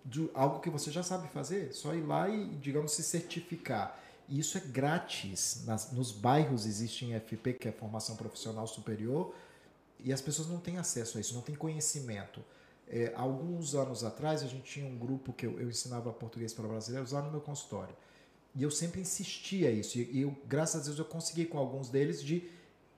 de 0.04 0.30
algo 0.34 0.60
que 0.60 0.70
você 0.70 0.91
já 0.91 1.04
sabe 1.04 1.28
fazer. 1.30 1.74
Só 1.74 1.93
ir 1.93 2.02
lá 2.02 2.30
e, 2.30 2.45
digamos, 2.56 2.93
se 2.93 3.04
certificar. 3.04 3.98
E 4.28 4.39
isso 4.39 4.58
é 4.58 4.62
grátis. 4.62 5.64
Nas, 5.66 5.91
nos 5.91 6.12
bairros 6.12 6.66
existe 6.66 7.06
em 7.06 7.18
FP, 7.20 7.54
que 7.54 7.68
é 7.68 7.72
Formação 7.72 8.16
Profissional 8.16 8.68
Superior, 8.68 9.34
e 10.00 10.14
as 10.14 10.22
pessoas 10.22 10.48
não 10.48 10.60
têm 10.60 10.78
acesso 10.78 11.18
a 11.18 11.22
isso, 11.22 11.34
não 11.34 11.41
têm 11.41 11.56
conhecimento. 11.56 12.43
É, 12.88 13.12
alguns 13.16 13.76
anos 13.76 14.04
atrás, 14.04 14.43
a 14.43 14.48
gente 14.48 14.64
tinha 14.64 14.86
um 14.86 14.98
grupo 14.98 15.34
que 15.34 15.45
eu, 15.45 15.60
eu 15.60 15.70
ensinava 15.70 16.12
português 16.14 16.54
para 16.54 16.68
brasileiros 16.68 17.12
lá 17.12 17.22
no 17.22 17.32
meu 17.32 17.41
consultório. 17.41 17.95
E 18.56 18.64
eu 18.64 18.72
sempre 18.72 19.02
insistia 19.02 19.70
isso. 19.70 19.98
E 19.98 20.22
eu, 20.22 20.36
graças 20.48 20.82
a 20.82 20.84
Deus, 20.86 20.98
eu 20.98 21.06
consegui 21.06 21.45
com 21.45 21.58
alguns 21.58 21.89
deles 21.89 22.24
de 22.24 22.50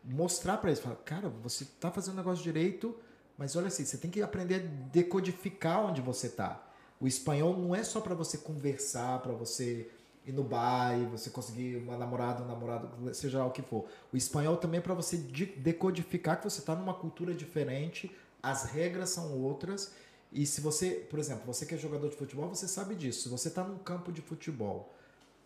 mostrar 0.04 0.58
para 0.58 0.70
eles. 0.70 0.80
Falar, 0.80 0.96
cara, 0.98 1.28
você 1.30 1.64
está 1.64 1.92
fazendo 1.92 2.14
o 2.14 2.18
negócio 2.18 2.44
direito, 2.44 2.96
mas 3.38 3.56
olha 3.56 3.68
assim, 3.68 3.84
você 3.84 3.98
tem 3.98 4.12
que 4.12 4.22
aprender 4.22 4.56
a 4.56 4.90
decodificar 4.92 5.86
onde 5.86 6.02
você 6.02 6.28
está. 6.28 6.66
O 7.00 7.08
espanhol 7.08 7.58
não 7.58 7.74
é 7.74 7.84
só 7.84 8.00
para 8.00 8.14
você 8.14 8.38
conversar, 8.38 9.22
para 9.22 9.34
você 9.34 9.90
ir 10.30 10.34
no 10.34 10.44
bar 10.44 10.98
e 10.98 11.06
você 11.06 11.30
conseguir 11.30 11.78
uma 11.78 11.98
namorada, 11.98 12.44
um 12.44 12.48
namorado, 12.48 13.14
seja 13.14 13.40
lá 13.40 13.46
o 13.46 13.52
que 13.52 13.62
for. 13.62 13.86
O 14.14 14.18
espanhol 14.18 14.58
também 14.58 14.80
é 14.80 14.82
para 14.82 14.94
você 14.94 15.18
decodificar 15.18 16.38
que 16.38 16.50
você 16.50 16.60
está 16.60 16.76
numa 16.76 16.94
cultura 16.94 17.34
diferente, 17.34 18.16
as 18.42 18.66
regras 18.66 19.10
são 19.10 19.38
outras. 19.42 19.94
E 20.32 20.46
se 20.46 20.62
você, 20.62 20.92
por 21.10 21.20
exemplo, 21.20 21.44
você 21.46 21.66
que 21.66 21.74
é 21.74 21.78
jogador 21.78 22.10
de 22.10 22.16
futebol, 22.16 22.48
você 22.50 22.68
sabe 22.68 22.96
disso. 22.96 23.24
Se 23.24 23.30
você 23.30 23.48
está 23.48 23.64
num 23.64 23.80
campo 23.80 24.12
de 24.12 24.22
futebol 24.22 24.94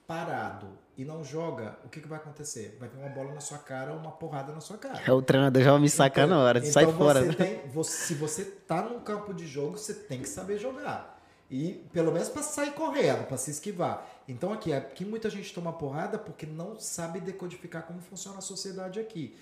parado 0.05 0.67
e 0.97 1.05
não 1.05 1.23
joga, 1.23 1.77
o 1.85 1.89
que, 1.89 2.01
que 2.01 2.07
vai 2.07 2.19
acontecer? 2.19 2.77
Vai 2.77 2.89
vir 2.89 2.97
uma 2.97 3.09
bola 3.09 3.33
na 3.33 3.39
sua 3.39 3.57
cara 3.57 3.93
ou 3.93 3.99
uma 3.99 4.11
porrada 4.11 4.51
na 4.51 4.59
sua 4.59 4.77
cara. 4.77 5.01
É 5.05 5.11
o 5.11 5.21
treinador 5.21 5.63
já 5.63 5.71
vai 5.71 5.79
me 5.79 5.89
sacar 5.89 6.25
então, 6.25 6.37
na 6.37 6.43
hora, 6.43 6.59
então 6.59 6.71
sai 6.71 6.91
fora. 6.91 7.33
Tem, 7.33 7.65
você, 7.69 8.07
se 8.07 8.13
você 8.15 8.41
está 8.41 8.81
num 8.81 8.99
campo 8.99 9.33
de 9.33 9.47
jogo, 9.47 9.77
você 9.77 9.93
tem 9.93 10.21
que 10.21 10.27
saber 10.27 10.57
jogar. 10.57 11.12
E 11.55 11.85
pelo 11.93 12.11
menos 12.11 12.29
para 12.29 12.41
sair 12.41 12.73
correndo, 12.73 13.27
para 13.27 13.37
se 13.37 13.51
esquivar. 13.51 14.09
Então 14.27 14.51
aqui, 14.51 14.73
aqui 14.73 15.05
muita 15.05 15.29
gente 15.29 15.53
toma 15.53 15.71
porrada 15.71 16.17
porque 16.17 16.47
não 16.47 16.79
sabe 16.79 17.19
decodificar 17.19 17.83
como 17.83 18.01
funciona 18.01 18.39
a 18.39 18.41
sociedade 18.41 18.99
aqui. 18.99 19.35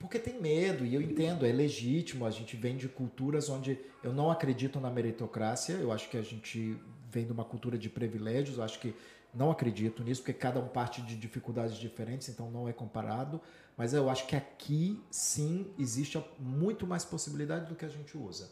Porque 0.00 0.18
tem 0.18 0.42
medo, 0.42 0.84
e 0.84 0.96
eu 0.96 1.00
entendo, 1.00 1.46
é 1.46 1.52
legítimo, 1.52 2.26
a 2.26 2.30
gente 2.32 2.56
vem 2.56 2.76
de 2.76 2.88
culturas 2.88 3.48
onde 3.48 3.78
eu 4.02 4.12
não 4.12 4.32
acredito 4.32 4.80
na 4.80 4.90
meritocracia, 4.90 5.76
eu 5.76 5.92
acho 5.92 6.10
que 6.10 6.16
a 6.16 6.22
gente 6.22 6.76
vem 7.08 7.24
de 7.24 7.30
uma 7.30 7.44
cultura 7.44 7.78
de 7.78 7.88
privilégios, 7.88 8.58
eu 8.58 8.64
acho 8.64 8.80
que 8.80 8.92
não 9.32 9.48
acredito 9.48 10.02
nisso, 10.02 10.22
porque 10.22 10.32
cada 10.32 10.58
um 10.58 10.66
parte 10.66 11.02
de 11.02 11.14
dificuldades 11.14 11.76
diferentes, 11.76 12.28
então 12.28 12.50
não 12.50 12.68
é 12.68 12.72
comparado. 12.72 13.40
Mas 13.76 13.94
eu 13.94 14.10
acho 14.10 14.26
que 14.26 14.34
aqui 14.34 15.00
sim 15.08 15.72
existe 15.78 16.20
muito 16.36 16.84
mais 16.84 17.04
possibilidade 17.04 17.66
do 17.66 17.76
que 17.76 17.84
a 17.84 17.88
gente 17.88 18.18
usa. 18.18 18.50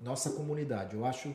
Nossa 0.00 0.30
comunidade. 0.30 0.96
Eu 0.96 1.04
acho 1.04 1.32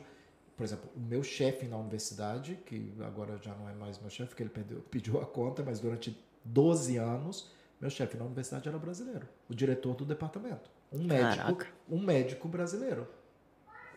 por 0.56 0.64
exemplo, 0.64 0.88
o 0.96 1.00
meu 1.00 1.22
chefe 1.22 1.66
na 1.66 1.76
universidade, 1.76 2.58
que 2.64 2.92
agora 3.00 3.38
já 3.42 3.54
não 3.54 3.68
é 3.68 3.74
mais 3.74 3.98
meu 4.00 4.08
chefe, 4.08 4.30
porque 4.30 4.42
ele 4.42 4.50
pediu, 4.50 4.80
pediu 4.90 5.20
a 5.20 5.26
conta, 5.26 5.62
mas 5.62 5.80
durante 5.80 6.18
12 6.44 6.96
anos, 6.96 7.50
meu 7.80 7.90
chefe 7.90 8.16
na 8.16 8.24
universidade 8.24 8.66
era 8.66 8.78
brasileiro, 8.78 9.28
o 9.50 9.54
diretor 9.54 9.94
do 9.94 10.04
departamento. 10.04 10.70
Um 10.90 11.04
médico, 11.04 11.36
Caraca. 11.36 11.66
um 11.90 11.98
médico 11.98 12.48
brasileiro. 12.48 13.06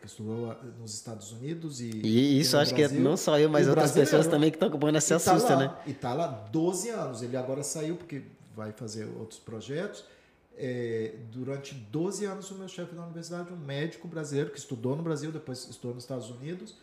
Que 0.01 0.07
estudou 0.07 0.55
nos 0.79 0.93
Estados 0.93 1.33
Unidos 1.33 1.81
e. 1.81 1.89
E 1.89 2.39
isso 2.39 2.57
acho 2.57 2.73
Brasil, 2.73 2.97
que 2.97 3.03
não 3.03 3.17
só 3.17 3.37
eu, 3.37 3.49
mas 3.49 3.67
outras 3.67 3.91
pessoas 3.91 4.27
também 4.27 4.49
que 4.49 4.55
estão 4.55 4.69
acompanhando 4.69 5.01
se 5.01 5.13
assusta, 5.13 5.49
tá 5.49 5.57
né? 5.57 5.77
E 5.85 5.93
tá 5.93 6.13
lá 6.13 6.27
12 6.27 6.89
anos. 6.89 7.21
Ele 7.21 7.35
agora 7.35 7.63
saiu 7.63 7.97
porque 7.97 8.23
vai 8.55 8.71
fazer 8.71 9.09
outros 9.17 9.39
projetos 9.39 10.05
é, 10.59 11.15
durante 11.31 11.73
12 11.73 12.25
anos 12.25 12.51
o 12.51 12.55
meu 12.55 12.67
chefe 12.67 12.93
da 12.93 13.03
universidade, 13.03 13.53
um 13.53 13.57
médico 13.57 14.09
brasileiro 14.09 14.51
que 14.51 14.59
estudou 14.59 14.93
no 14.93 15.01
Brasil, 15.01 15.31
depois 15.31 15.65
estudou 15.69 15.95
nos 15.95 16.03
Estados 16.03 16.29
Unidos 16.29 16.77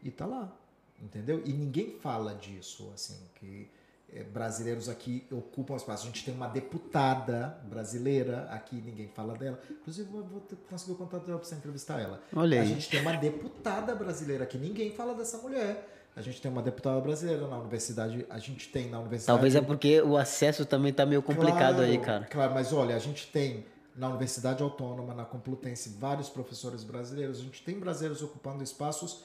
e 0.00 0.12
tá 0.12 0.24
lá, 0.24 0.56
entendeu? 1.02 1.42
E 1.44 1.52
ninguém 1.52 1.98
fala 1.98 2.36
disso, 2.36 2.88
assim, 2.94 3.18
que 3.34 3.68
é, 4.12 4.22
brasileiros 4.22 4.88
aqui 4.88 5.26
ocupam 5.32 5.74
espaço. 5.74 6.04
A 6.04 6.06
gente 6.06 6.24
tem 6.24 6.32
uma 6.32 6.46
deputada 6.46 7.60
brasileira 7.64 8.44
aqui, 8.44 8.76
ninguém 8.76 9.08
fala 9.08 9.36
dela. 9.36 9.60
Inclusive, 9.68 10.08
vou, 10.08 10.22
vou 10.22 10.42
conseguir 10.70 10.92
o 10.92 10.94
contato 10.94 11.26
dela 11.26 11.38
para 11.38 11.48
você 11.48 11.56
entrevistar 11.56 12.00
ela. 12.00 12.22
Olha 12.32 12.60
aí. 12.60 12.66
A 12.66 12.74
gente 12.74 12.88
tem 12.88 13.00
uma 13.00 13.16
deputada 13.16 13.92
brasileira 13.94 14.44
aqui, 14.44 14.56
ninguém 14.56 14.92
fala 14.92 15.14
dessa 15.14 15.38
mulher. 15.38 15.97
A 16.18 16.20
gente 16.20 16.40
tem 16.40 16.50
uma 16.50 16.62
deputada 16.62 17.00
brasileira 17.00 17.46
na 17.46 17.56
universidade, 17.56 18.26
a 18.28 18.38
gente 18.40 18.68
tem 18.70 18.90
na 18.90 18.98
universidade. 18.98 19.36
Talvez 19.36 19.54
é 19.54 19.60
porque 19.60 20.02
o 20.02 20.16
acesso 20.16 20.66
também 20.66 20.90
está 20.90 21.06
meio 21.06 21.22
complicado 21.22 21.76
claro, 21.76 21.90
aí, 21.90 21.98
cara. 21.98 22.24
Claro, 22.24 22.54
mas 22.54 22.72
olha, 22.72 22.96
a 22.96 22.98
gente 22.98 23.28
tem 23.28 23.64
na 23.94 24.08
Universidade 24.08 24.60
Autônoma, 24.60 25.14
na 25.14 25.24
Complutense, 25.24 25.90
vários 25.90 26.28
professores 26.28 26.82
brasileiros. 26.82 27.38
A 27.38 27.42
gente 27.42 27.62
tem 27.62 27.78
brasileiros 27.78 28.20
ocupando 28.20 28.64
espaços 28.64 29.22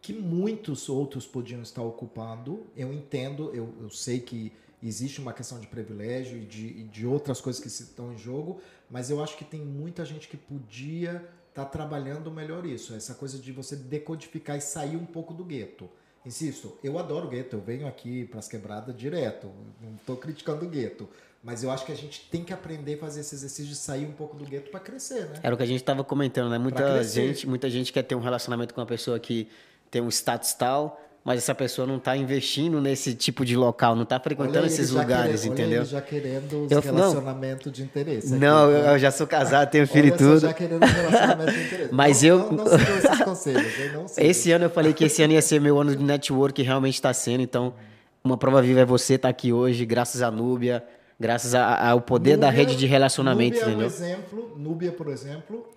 que 0.00 0.12
muitos 0.12 0.88
outros 0.88 1.26
podiam 1.26 1.62
estar 1.62 1.82
ocupando. 1.82 2.64
Eu 2.76 2.92
entendo, 2.92 3.50
eu, 3.52 3.74
eu 3.80 3.90
sei 3.90 4.20
que 4.20 4.52
existe 4.80 5.20
uma 5.20 5.32
questão 5.32 5.58
de 5.58 5.66
privilégio 5.66 6.38
e 6.38 6.44
de, 6.44 6.84
de 6.84 7.06
outras 7.06 7.40
coisas 7.40 7.60
que 7.60 7.66
estão 7.66 8.12
em 8.12 8.18
jogo, 8.18 8.60
mas 8.88 9.10
eu 9.10 9.20
acho 9.20 9.36
que 9.36 9.44
tem 9.44 9.60
muita 9.60 10.04
gente 10.04 10.28
que 10.28 10.36
podia 10.36 11.28
estar 11.48 11.64
tá 11.64 11.64
trabalhando 11.64 12.30
melhor 12.30 12.64
isso. 12.64 12.94
Essa 12.94 13.14
coisa 13.14 13.36
de 13.36 13.50
você 13.50 13.74
decodificar 13.74 14.56
e 14.56 14.60
sair 14.60 14.96
um 14.96 15.06
pouco 15.06 15.34
do 15.34 15.44
gueto. 15.44 15.88
Insisto, 16.26 16.76
eu 16.82 16.98
adoro 16.98 17.28
gueto, 17.28 17.54
eu 17.54 17.60
venho 17.60 17.86
aqui 17.86 18.24
para 18.24 18.40
as 18.40 18.48
quebradas 18.48 18.96
direto, 18.96 19.48
não 19.80 19.94
estou 19.94 20.16
criticando 20.16 20.66
o 20.66 20.68
gueto. 20.68 21.08
Mas 21.40 21.62
eu 21.62 21.70
acho 21.70 21.86
que 21.86 21.92
a 21.92 21.96
gente 21.96 22.28
tem 22.28 22.42
que 22.42 22.52
aprender 22.52 22.94
a 22.94 22.98
fazer 22.98 23.20
esse 23.20 23.32
exercício 23.36 23.66
de 23.66 23.76
sair 23.76 24.04
um 24.04 24.12
pouco 24.12 24.36
do 24.36 24.44
gueto 24.44 24.68
para 24.68 24.80
crescer, 24.80 25.28
né? 25.28 25.38
Era 25.40 25.54
o 25.54 25.56
que 25.56 25.62
a 25.62 25.66
gente 25.66 25.80
estava 25.80 26.02
comentando, 26.02 26.50
né? 26.50 26.58
Muita 26.58 27.04
gente, 27.04 27.46
muita 27.46 27.70
gente 27.70 27.92
quer 27.92 28.02
ter 28.02 28.16
um 28.16 28.20
relacionamento 28.20 28.74
com 28.74 28.80
uma 28.80 28.86
pessoa 28.86 29.20
que 29.20 29.48
tem 29.88 30.02
um 30.02 30.08
status 30.08 30.52
tal, 30.54 31.00
mas 31.26 31.38
essa 31.38 31.56
pessoa 31.56 31.88
não 31.88 31.96
está 31.96 32.16
investindo 32.16 32.80
nesse 32.80 33.12
tipo 33.12 33.44
de 33.44 33.56
local, 33.56 33.96
não 33.96 34.04
está 34.04 34.20
frequentando 34.20 34.64
esses 34.64 34.90
lugares, 34.90 35.40
querendo, 35.40 35.58
entendeu? 35.58 35.84
já 35.84 36.00
querendo 36.00 36.68
eu, 36.70 36.80
relacionamento 36.80 37.66
não, 37.66 37.72
de 37.72 37.82
interesse. 37.82 38.28
Aqui, 38.28 38.36
não, 38.36 38.70
né? 38.70 38.94
eu 38.94 38.98
já 39.00 39.10
sou 39.10 39.26
casado, 39.26 39.68
tenho 39.68 39.88
filho 39.88 40.06
e 40.06 40.12
tudo. 40.12 40.38
já 40.38 40.54
querendo 40.54 40.84
relacionamento 40.84 41.52
de 41.52 41.64
interesse. 41.64 41.88
Mas 41.92 42.22
não, 42.22 42.28
eu... 42.28 42.38
Não, 42.38 42.64
não 42.64 42.76
esses 42.76 43.24
conselhos, 43.24 43.78
eu 43.80 43.92
não 43.92 44.06
sei. 44.06 44.24
Esse 44.28 44.52
ano 44.52 44.66
eu 44.66 44.70
falei 44.70 44.92
que 44.92 45.02
esse 45.02 45.20
ano 45.20 45.32
ia 45.32 45.42
ser 45.42 45.60
meu 45.60 45.80
ano 45.80 45.96
de 45.96 46.04
network, 46.04 46.62
realmente 46.62 46.94
está 46.94 47.12
sendo, 47.12 47.42
então 47.42 47.74
uma 48.22 48.36
prova 48.36 48.62
viva 48.62 48.82
é 48.82 48.84
você 48.84 49.14
estar 49.14 49.26
tá 49.26 49.30
aqui 49.30 49.52
hoje, 49.52 49.84
graças 49.84 50.22
a 50.22 50.30
Núbia, 50.30 50.84
graças 51.18 51.56
ao 51.56 52.02
poder 52.02 52.36
Núbia, 52.36 52.46
da 52.46 52.50
rede 52.50 52.76
de 52.76 52.86
relacionamento, 52.86 53.58
Núbia? 53.68 53.72
É 53.72 53.76
um 53.76 53.82
exemplo, 53.82 54.54
Núbia, 54.56 54.92
por 54.92 55.08
exemplo, 55.08 55.68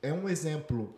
é 0.00 0.12
um 0.12 0.28
exemplo 0.28 0.94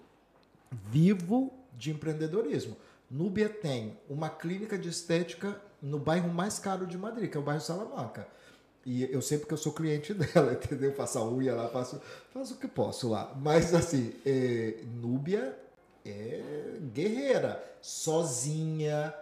vivo 0.93 1.51
de 1.79 1.91
empreendedorismo. 1.91 2.77
Núbia 3.11 3.49
tem 3.49 3.97
uma 4.09 4.29
clínica 4.29 4.77
de 4.77 4.89
estética 4.89 5.61
no 5.81 5.99
bairro 5.99 6.29
mais 6.29 6.59
caro 6.59 6.87
de 6.87 6.99
Madrid, 6.99 7.31
que 7.31 7.37
é 7.37 7.41
o 7.41 7.43
bairro 7.43 7.61
Salamanca. 7.61 8.27
E 8.85 9.03
eu 9.13 9.21
sei 9.21 9.39
porque 9.39 9.55
eu 9.55 9.59
sou 9.59 9.73
cliente 9.73 10.15
dela, 10.15 10.53
entendeu? 10.53 10.93
Faço 10.93 11.19
a 11.19 11.29
unha 11.29 11.55
lá, 11.55 11.69
faço, 11.69 12.01
faço 12.33 12.55
o 12.55 12.57
que 12.57 12.69
posso 12.69 13.09
lá. 13.09 13.33
Mas 13.37 13.75
assim, 13.75 14.13
é, 14.25 14.81
Núbia 14.85 15.57
é 16.05 16.79
guerreira, 16.93 17.63
sozinha. 17.81 19.15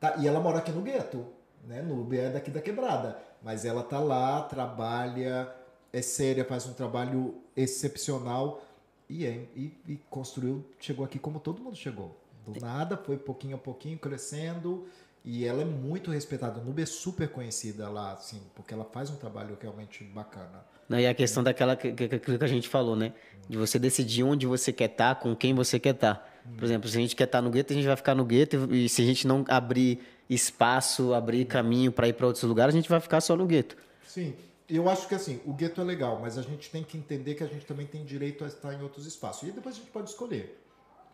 Tá? 0.00 0.16
E 0.18 0.26
ela 0.26 0.40
mora 0.40 0.58
aqui 0.58 0.72
no 0.72 0.82
gueto. 0.82 1.24
Né? 1.64 1.82
Núbia 1.82 2.22
é 2.22 2.30
daqui 2.30 2.50
da 2.50 2.60
quebrada. 2.60 3.16
Mas 3.42 3.64
ela 3.64 3.82
tá 3.82 3.98
lá, 3.98 4.42
trabalha, 4.42 5.52
é 5.92 6.02
séria, 6.02 6.44
faz 6.44 6.66
um 6.66 6.72
trabalho 6.72 7.34
excepcional 7.56 8.62
e, 9.08 9.24
e, 9.24 9.76
e 9.86 9.96
construiu, 10.08 10.64
chegou 10.78 11.04
aqui 11.04 11.18
como 11.18 11.38
todo 11.38 11.62
mundo 11.62 11.76
chegou. 11.76 12.16
Do 12.46 12.60
nada, 12.60 12.96
foi 12.96 13.16
pouquinho 13.16 13.56
a 13.56 13.58
pouquinho 13.58 13.98
crescendo 13.98 14.86
e 15.24 15.44
ela 15.44 15.62
é 15.62 15.64
muito 15.64 16.10
respeitada. 16.10 16.60
A 16.60 16.64
Nube 16.64 16.82
é 16.82 16.86
super 16.86 17.28
conhecida 17.28 17.88
lá, 17.88 18.12
assim, 18.12 18.40
porque 18.54 18.74
ela 18.74 18.84
faz 18.84 19.10
um 19.10 19.16
trabalho 19.16 19.56
realmente 19.60 20.02
bacana. 20.02 20.64
Não, 20.88 20.98
e 20.98 21.06
a 21.06 21.14
questão 21.14 21.42
daquela 21.42 21.76
que, 21.76 21.92
que, 21.92 22.18
que 22.18 22.44
a 22.44 22.48
gente 22.48 22.68
falou, 22.68 22.96
né? 22.96 23.12
De 23.48 23.56
você 23.56 23.78
decidir 23.78 24.24
onde 24.24 24.46
você 24.46 24.72
quer 24.72 24.90
estar, 24.90 25.14
tá, 25.14 25.20
com 25.20 25.34
quem 25.34 25.54
você 25.54 25.78
quer 25.78 25.94
estar. 25.94 26.16
Tá. 26.16 26.26
Por 26.56 26.64
exemplo, 26.64 26.88
se 26.88 26.98
a 26.98 27.00
gente 27.00 27.14
quer 27.14 27.24
estar 27.24 27.38
tá 27.38 27.42
no 27.42 27.50
gueto, 27.50 27.72
a 27.72 27.76
gente 27.76 27.86
vai 27.86 27.96
ficar 27.96 28.14
no 28.14 28.24
gueto 28.24 28.74
e 28.74 28.88
se 28.88 29.00
a 29.00 29.04
gente 29.04 29.26
não 29.26 29.44
abrir 29.48 30.00
espaço, 30.28 31.14
abrir 31.14 31.44
caminho 31.44 31.92
para 31.92 32.08
ir 32.08 32.14
para 32.14 32.26
outros 32.26 32.42
lugares, 32.42 32.74
a 32.74 32.78
gente 32.78 32.88
vai 32.88 33.00
ficar 33.00 33.20
só 33.20 33.36
no 33.36 33.46
gueto. 33.46 33.76
Sim. 34.06 34.34
Eu 34.68 34.88
acho 34.88 35.06
que 35.06 35.14
assim, 35.14 35.40
o 35.44 35.52
gueto 35.52 35.80
é 35.80 35.84
legal, 35.84 36.18
mas 36.20 36.38
a 36.38 36.42
gente 36.42 36.70
tem 36.70 36.82
que 36.82 36.96
entender 36.96 37.34
que 37.34 37.44
a 37.44 37.46
gente 37.46 37.64
também 37.66 37.86
tem 37.86 38.04
direito 38.04 38.42
a 38.42 38.46
estar 38.48 38.72
em 38.72 38.82
outros 38.82 39.06
espaços. 39.06 39.48
E 39.48 39.52
depois 39.52 39.76
a 39.76 39.78
gente 39.78 39.90
pode 39.90 40.10
escolher 40.10 40.61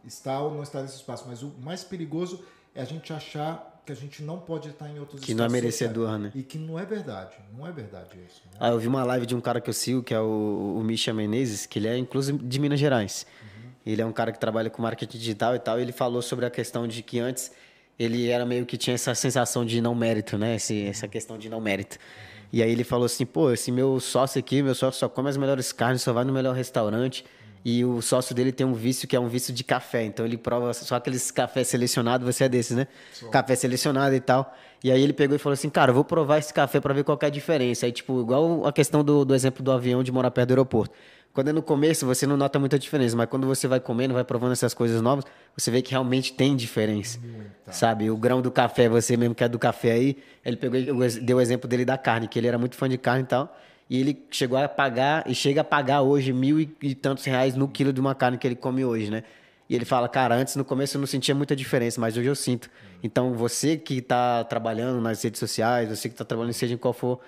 estar 0.04 0.40
ou 0.40 0.54
não 0.54 0.62
estar 0.62 0.82
nesse 0.82 0.96
espaço. 0.96 1.24
Mas 1.26 1.42
o 1.42 1.52
mais 1.62 1.84
perigoso 1.84 2.44
é 2.74 2.82
a 2.82 2.84
gente 2.84 3.12
achar 3.12 3.82
que 3.84 3.92
a 3.92 3.96
gente 3.96 4.22
não 4.22 4.38
pode 4.38 4.68
estar 4.68 4.88
em 4.88 4.98
outros 4.98 5.20
que 5.22 5.32
não 5.32 5.46
é 5.46 5.48
merecedor, 5.48 6.18
né? 6.18 6.30
E 6.34 6.42
que 6.42 6.58
não 6.58 6.78
é 6.78 6.84
verdade. 6.84 7.36
Não 7.56 7.66
é 7.66 7.72
verdade 7.72 8.18
isso. 8.28 8.42
Né? 8.46 8.58
Ah, 8.60 8.68
eu 8.68 8.78
vi 8.78 8.86
uma 8.86 9.02
live 9.02 9.24
de 9.24 9.34
um 9.34 9.40
cara 9.40 9.60
que 9.60 9.70
eu 9.70 9.74
sigo, 9.74 10.02
que 10.02 10.12
é 10.12 10.20
o, 10.20 10.76
o 10.78 10.84
Misha 10.84 11.12
Menezes, 11.14 11.64
que 11.64 11.78
ele 11.78 11.88
é 11.88 11.96
inclusive 11.96 12.38
de 12.38 12.60
Minas 12.60 12.78
Gerais. 12.78 13.26
Uhum. 13.42 13.70
Ele 13.86 14.02
é 14.02 14.04
um 14.04 14.12
cara 14.12 14.30
que 14.30 14.38
trabalha 14.38 14.68
com 14.68 14.82
marketing 14.82 15.16
digital 15.16 15.54
e 15.54 15.58
tal. 15.58 15.78
E 15.78 15.82
ele 15.82 15.92
falou 15.92 16.20
sobre 16.20 16.44
a 16.44 16.50
questão 16.50 16.86
de 16.86 17.02
que 17.02 17.18
antes 17.18 17.50
ele 17.98 18.28
era 18.28 18.44
meio 18.44 18.66
que 18.66 18.76
tinha 18.76 18.94
essa 18.94 19.14
sensação 19.14 19.64
de 19.64 19.80
não 19.80 19.94
mérito, 19.94 20.36
né? 20.36 20.56
Esse, 20.56 20.84
essa 20.86 21.08
questão 21.08 21.38
de 21.38 21.48
não 21.48 21.60
mérito. 21.60 21.96
Uhum. 21.96 22.28
E 22.52 22.62
aí 22.62 22.70
ele 22.70 22.84
falou 22.84 23.06
assim, 23.06 23.24
pô, 23.24 23.50
esse 23.50 23.72
meu 23.72 23.98
sócio 24.00 24.38
aqui, 24.38 24.62
meu 24.62 24.74
sócio 24.74 25.00
só 25.00 25.08
come 25.08 25.30
as 25.30 25.36
melhores 25.36 25.72
carnes, 25.72 26.02
só 26.02 26.12
vai 26.12 26.24
no 26.24 26.32
melhor 26.32 26.54
restaurante. 26.54 27.24
E 27.70 27.84
o 27.84 28.00
sócio 28.00 28.34
dele 28.34 28.50
tem 28.50 28.66
um 28.66 28.72
vício 28.72 29.06
que 29.06 29.14
é 29.14 29.20
um 29.20 29.28
vício 29.28 29.52
de 29.52 29.62
café. 29.62 30.02
Então 30.02 30.24
ele 30.24 30.38
prova 30.38 30.72
só 30.72 30.94
aqueles 30.94 31.30
café 31.30 31.62
selecionado, 31.62 32.24
você 32.24 32.44
é 32.44 32.48
desses, 32.48 32.74
né? 32.74 32.86
Sou. 33.12 33.28
Café 33.28 33.54
selecionado 33.54 34.14
e 34.14 34.20
tal. 34.20 34.56
E 34.82 34.90
aí 34.90 35.02
ele 35.02 35.12
pegou 35.12 35.36
e 35.36 35.38
falou 35.38 35.52
assim, 35.52 35.68
cara, 35.68 35.90
eu 35.90 35.94
vou 35.94 36.02
provar 36.02 36.38
esse 36.38 36.54
café 36.54 36.80
para 36.80 36.94
ver 36.94 37.04
qual 37.04 37.18
é 37.20 37.26
a 37.26 37.28
diferença. 37.28 37.84
Aí, 37.84 37.92
tipo, 37.92 38.22
igual 38.22 38.66
a 38.66 38.72
questão 38.72 39.04
do, 39.04 39.22
do 39.22 39.34
exemplo 39.34 39.62
do 39.62 39.70
avião 39.70 40.02
de 40.02 40.10
morar 40.10 40.30
perto 40.30 40.48
do 40.48 40.52
aeroporto. 40.52 40.94
Quando 41.34 41.48
é 41.48 41.52
no 41.52 41.60
começo, 41.60 42.06
você 42.06 42.26
não 42.26 42.38
nota 42.38 42.58
muita 42.58 42.78
diferença, 42.78 43.14
mas 43.14 43.28
quando 43.28 43.46
você 43.46 43.68
vai 43.68 43.80
comendo, 43.80 44.14
vai 44.14 44.24
provando 44.24 44.52
essas 44.52 44.72
coisas 44.72 45.02
novas, 45.02 45.26
você 45.54 45.70
vê 45.70 45.82
que 45.82 45.90
realmente 45.90 46.32
tem 46.32 46.56
diferença. 46.56 47.18
Muita. 47.20 47.70
Sabe? 47.70 48.10
O 48.10 48.16
grão 48.16 48.40
do 48.40 48.50
café, 48.50 48.88
você 48.88 49.14
mesmo 49.14 49.34
que 49.34 49.44
é 49.44 49.48
do 49.48 49.58
café 49.58 49.92
aí, 49.92 50.16
ele 50.42 50.56
pegou 50.56 50.80
deu 51.20 51.36
o 51.36 51.40
exemplo 51.40 51.68
dele 51.68 51.84
da 51.84 51.98
carne, 51.98 52.28
que 52.28 52.38
ele 52.38 52.48
era 52.48 52.56
muito 52.56 52.76
fã 52.76 52.88
de 52.88 52.96
carne 52.96 53.24
e 53.24 53.26
tal. 53.26 53.54
E 53.88 54.00
ele 54.00 54.26
chegou 54.30 54.58
a 54.58 54.68
pagar, 54.68 55.24
e 55.26 55.34
chega 55.34 55.62
a 55.62 55.64
pagar 55.64 56.02
hoje 56.02 56.32
mil 56.32 56.60
e, 56.60 56.70
e 56.82 56.94
tantos 56.94 57.24
reais 57.24 57.54
no 57.54 57.66
quilo 57.66 57.92
de 57.92 58.00
uma 58.00 58.14
carne 58.14 58.36
que 58.36 58.46
ele 58.46 58.56
come 58.56 58.84
hoje, 58.84 59.10
né? 59.10 59.22
E 59.68 59.74
ele 59.74 59.84
fala, 59.84 60.08
cara, 60.08 60.34
antes 60.34 60.56
no 60.56 60.64
começo 60.64 60.96
eu 60.96 61.00
não 61.00 61.06
sentia 61.06 61.34
muita 61.34 61.54
diferença, 61.54 62.00
mas 62.00 62.16
hoje 62.16 62.26
eu 62.26 62.34
sinto. 62.34 62.70
Então, 63.02 63.34
você 63.34 63.76
que 63.76 63.98
está 63.98 64.42
trabalhando 64.44 65.00
nas 65.00 65.22
redes 65.22 65.38
sociais, 65.38 65.88
você 65.88 66.08
que 66.08 66.14
está 66.14 66.24
trabalhando, 66.24 66.54
seja 66.54 66.74
em 66.74 66.78
qual 66.78 66.94
for, 66.94 67.20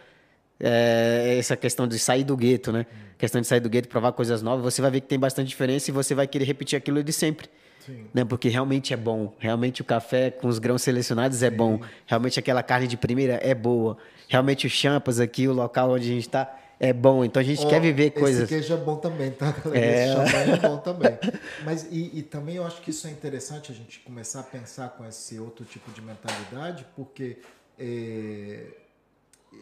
é, 0.59 1.37
essa 1.39 1.57
questão 1.57 1.87
de 1.87 1.99
sair 1.99 2.25
do 2.25 2.37
gueto, 2.37 2.73
né? 2.73 2.87
Questão 3.19 3.41
de 3.41 3.47
sair 3.47 3.61
do 3.61 3.69
gueto, 3.69 3.89
provar 3.89 4.13
coisas 4.13 4.43
novas, 4.43 4.63
você 4.63 4.81
vai 4.81 4.91
ver 4.91 5.01
que 5.01 5.07
tem 5.07 5.19
bastante 5.19 5.49
diferença 5.49 5.91
e 5.91 5.93
você 5.93 6.15
vai 6.15 6.27
querer 6.27 6.45
repetir 6.45 6.77
aquilo 6.77 7.03
de 7.03 7.13
sempre. 7.13 7.49
Sim. 7.85 8.07
Né? 8.13 8.25
Porque 8.25 8.49
realmente 8.49 8.93
é 8.93 8.97
bom. 8.97 9.35
Realmente 9.39 9.81
o 9.81 9.85
café 9.85 10.31
com 10.31 10.49
os 10.49 10.59
grãos 10.59 10.83
selecionados 10.83 11.43
é 11.43 11.51
Sim. 11.51 11.57
bom. 11.57 11.81
Realmente 12.07 12.39
aquela 12.39 12.63
carne 12.63 12.87
de 12.87 12.97
primeira 12.97 13.41
é 13.43 13.55
boa. 13.55 13.97
Realmente 14.31 14.65
o 14.65 14.71
champas 14.71 15.19
aqui, 15.19 15.49
o 15.49 15.53
local 15.53 15.91
onde 15.91 16.05
a 16.05 16.15
gente 16.15 16.29
está, 16.29 16.57
é 16.79 16.93
bom. 16.93 17.25
Então 17.25 17.41
a 17.41 17.45
gente 17.45 17.67
oh, 17.67 17.69
quer 17.69 17.81
viver 17.81 18.13
coisas. 18.13 18.43
Esse 18.43 18.49
queijo 18.49 18.73
é 18.73 18.77
bom 18.77 18.95
também, 18.95 19.33
tá, 19.33 19.53
É. 19.75 20.05
Esse 20.05 20.15
champanhe 20.15 20.53
é 20.53 20.57
bom 20.57 20.79
também. 20.79 21.19
Mas 21.65 21.89
e, 21.91 22.17
e, 22.17 22.23
também 22.23 22.55
eu 22.55 22.65
acho 22.65 22.81
que 22.81 22.91
isso 22.91 23.09
é 23.09 23.11
interessante 23.11 23.73
a 23.73 23.75
gente 23.75 23.99
começar 23.99 24.39
a 24.39 24.45
pensar 24.45 24.91
com 24.91 25.05
esse 25.05 25.37
outro 25.41 25.65
tipo 25.65 25.91
de 25.91 26.01
mentalidade, 26.01 26.87
porque, 26.95 27.39
é, 27.77 28.69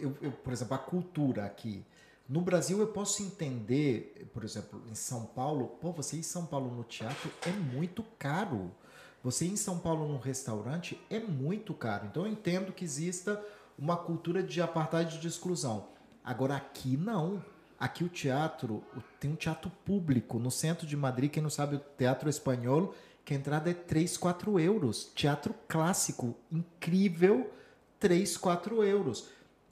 eu, 0.03 0.15
eu, 0.21 0.33
por 0.33 0.53
exemplo, 0.53 0.75
a 0.75 0.79
cultura 0.79 1.47
aqui. 1.47 1.83
No 2.29 2.43
Brasil 2.43 2.79
eu 2.79 2.89
posso 2.89 3.23
entender, 3.23 4.29
por 4.35 4.45
exemplo, 4.45 4.83
em 4.91 4.95
São 4.95 5.25
Paulo, 5.25 5.79
pô, 5.81 5.93
você 5.93 6.17
ir 6.17 6.19
em 6.19 6.23
São 6.23 6.45
Paulo 6.45 6.71
no 6.71 6.85
teatro 6.85 7.31
é 7.47 7.51
muito 7.51 8.05
caro. 8.19 8.71
Você 9.25 9.47
ir 9.47 9.53
em 9.53 9.57
São 9.57 9.79
Paulo 9.79 10.07
num 10.07 10.19
restaurante 10.19 11.01
é 11.09 11.19
muito 11.19 11.73
caro. 11.73 12.05
Então 12.05 12.27
eu 12.27 12.31
entendo 12.31 12.71
que 12.71 12.85
exista 12.85 13.43
uma 13.79 13.97
cultura 13.97 14.43
de 14.43 14.61
apartheid 14.61 15.19
de 15.19 15.29
exclusão. 15.29 15.87
Agora 16.25 16.57
aqui 16.57 16.97
não. 16.97 17.43
Aqui 17.79 18.03
o 18.03 18.09
teatro, 18.09 18.83
tem 19.21 19.31
um 19.31 19.37
teatro 19.37 19.71
público 19.85 20.41
no 20.41 20.51
centro 20.51 20.85
de 20.85 20.97
Madrid, 20.97 21.31
quem 21.31 21.41
não 21.41 21.49
sabe 21.49 21.77
o 21.77 21.81
Teatro 21.97 22.29
Espanhol, 22.29 22.93
que 23.25 23.33
a 23.33 23.37
entrada 23.37 23.71
é 23.71 23.75
3, 23.75 24.17
4 24.17 24.59
euros. 24.59 25.13
Teatro 25.15 25.55
clássico, 25.69 26.35
incrível, 26.51 27.49
3, 28.01 28.37
4 28.37 28.83
euros. 28.83 29.29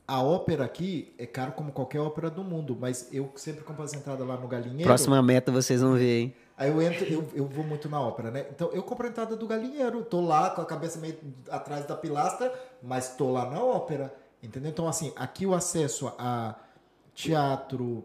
A 0.07 0.23
ópera 0.23 0.65
aqui 0.65 1.13
é 1.19 1.27
caro 1.27 1.51
como 1.51 1.73
qualquer 1.73 1.99
ópera 1.99 2.31
do 2.31 2.45
mundo, 2.45 2.77
mas 2.81 3.09
eu 3.13 3.33
sempre 3.35 3.65
compro 3.65 3.83
as 3.83 3.93
entradas 3.93 4.25
lá 4.25 4.37
no 4.37 4.47
Galinheiro. 4.47 4.85
Próxima 4.85 5.21
meta 5.21 5.51
vocês 5.51 5.81
vão 5.81 5.95
ver, 5.95 6.21
hein? 6.21 6.35
Aí 6.57 6.71
eu 6.71 6.81
entro, 6.81 7.05
eu, 7.05 7.29
eu 7.35 7.47
vou 7.47 7.65
muito 7.65 7.89
na 7.89 8.01
ópera, 8.01 8.31
né? 8.31 8.47
Então 8.51 8.71
eu 8.73 8.83
compro 8.83 9.07
a 9.07 9.11
entrada 9.11 9.37
do 9.37 9.47
Galinheiro, 9.47 10.03
tô 10.05 10.23
lá 10.23 10.51
com 10.51 10.63
a 10.63 10.67
cabeça 10.67 10.99
meio 10.99 11.19
atrás 11.51 11.85
da 11.85 11.95
pilastra, 11.95 12.53
mas 12.83 13.15
tô 13.15 13.31
lá 13.31 13.51
na 13.51 13.63
ópera, 13.63 14.15
entendeu? 14.43 14.71
Então 14.71 14.89
assim, 14.89 15.13
aqui 15.17 15.45
o 15.45 15.55
acesso 15.55 16.13
a 16.19 16.55
teatro, 17.15 18.05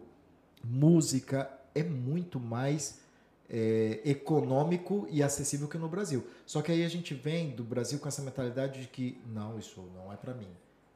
música 0.62 1.50
é 1.74 1.82
muito 1.82 2.38
mais 2.38 3.00
é, 3.48 4.00
econômico 4.04 5.06
e 5.10 5.22
acessível 5.22 5.68
que 5.68 5.78
no 5.78 5.88
Brasil. 5.88 6.26
Só 6.46 6.60
que 6.62 6.72
aí 6.72 6.84
a 6.84 6.88
gente 6.88 7.14
vem 7.14 7.50
do 7.50 7.64
Brasil 7.64 7.98
com 7.98 8.08
essa 8.08 8.22
mentalidade 8.22 8.80
de 8.80 8.88
que 8.88 9.20
não, 9.26 9.58
isso 9.58 9.82
não 9.94 10.12
é 10.12 10.16
para 10.16 10.34
mim. 10.34 10.48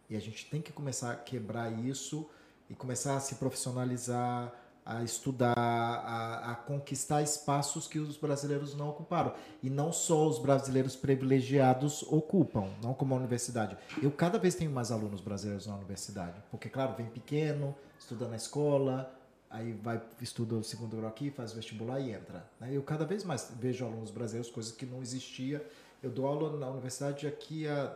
E 0.09 0.17
a 0.17 0.21
gente 0.21 0.47
tem 0.47 0.63
que 0.63 0.73
começar 0.73 1.13
a 1.13 1.17
quebrar 1.17 1.71
isso 1.71 2.29
e 2.71 2.75
começar 2.75 3.17
a 3.17 3.21
se 3.21 3.37
profissionalizar, 3.37 4.53
a 4.87 5.03
estudar, 5.03 5.53
a, 5.59 6.53
a, 6.53 6.55
conquistar 6.55 7.21
espaços 7.21 7.89
que 7.89 7.99
os 7.99 8.17
brasileiros 8.17 8.73
não 8.77 8.89
ocuparam. 8.89 9.35
E 9.61 9.69
não 9.69 9.93
só 9.93 10.29
os 10.29 10.39
brasileiros 10.39 10.95
privilegiados 10.95 12.05
ocupam, 12.05 12.71
não 12.81 12.95
como 12.95 13.13
a 13.13 13.17
universidade. 13.17 13.77
Eu 14.01 14.13
cada 14.13 14.39
vez 14.39 14.55
tenho 14.55 14.71
mais 14.71 14.93
alunos 14.93 15.21
brasileiros 15.21 15.67
na 15.67 15.75
universidade, 15.75 16.41
porque, 16.53 16.69
claro, 16.69 16.95
vem 16.97 17.07
pequeno, 17.07 17.75
estuda 17.99 18.29
na 18.29 18.37
escola, 18.37 19.13
aí 19.51 19.73
vai 19.73 20.01
estuda 20.23 20.55
o 20.55 20.63
segundo 20.63 20.97
grau 20.97 21.09
aqui, 21.09 21.31
faz 21.31 21.53
vestibular 21.53 21.99
e 21.99 22.13
entra. 22.13 22.49
Né? 22.61 22.71
Eu 22.73 22.83
cada 22.85 23.05
vez 23.05 23.25
mais 23.25 23.53
vejo 23.59 23.85
alunos 23.85 24.13
brasileiros, 24.13 24.53
coisas 24.53 24.71
que 24.71 24.87
não 24.87 25.03
existia. 25.03 25.67
Eu 26.01 26.11
dou 26.11 26.29
aula 26.29 26.57
na 26.57 26.71
universidade 26.71 27.27
aqui 27.27 27.67
há 27.67 27.93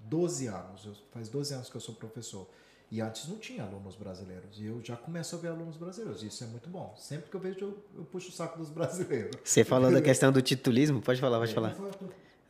12 0.00 0.48
anos, 0.48 0.88
faz 1.12 1.28
12 1.28 1.54
anos 1.54 1.70
que 1.70 1.76
eu 1.76 1.80
sou 1.80 1.94
professor. 1.94 2.48
E 2.92 3.00
antes 3.00 3.26
não 3.26 3.38
tinha 3.38 3.62
alunos 3.62 3.96
brasileiros. 3.96 4.58
E 4.58 4.66
eu 4.66 4.78
já 4.84 4.94
começo 4.94 5.34
a 5.34 5.38
ver 5.38 5.48
alunos 5.48 5.78
brasileiros. 5.78 6.22
E 6.22 6.26
isso 6.26 6.44
é 6.44 6.46
muito 6.46 6.68
bom. 6.68 6.94
Sempre 6.98 7.30
que 7.30 7.34
eu 7.34 7.40
vejo, 7.40 7.58
eu, 7.62 7.78
eu 7.96 8.04
puxo 8.04 8.28
o 8.28 8.32
saco 8.32 8.58
dos 8.58 8.68
brasileiros. 8.68 9.34
Você 9.42 9.64
falou 9.64 9.90
da 9.90 10.02
questão 10.02 10.30
do 10.30 10.42
titulismo? 10.42 11.00
Pode 11.00 11.18
falar, 11.18 11.38
pode 11.38 11.52
é, 11.52 11.54
falar. 11.54 11.74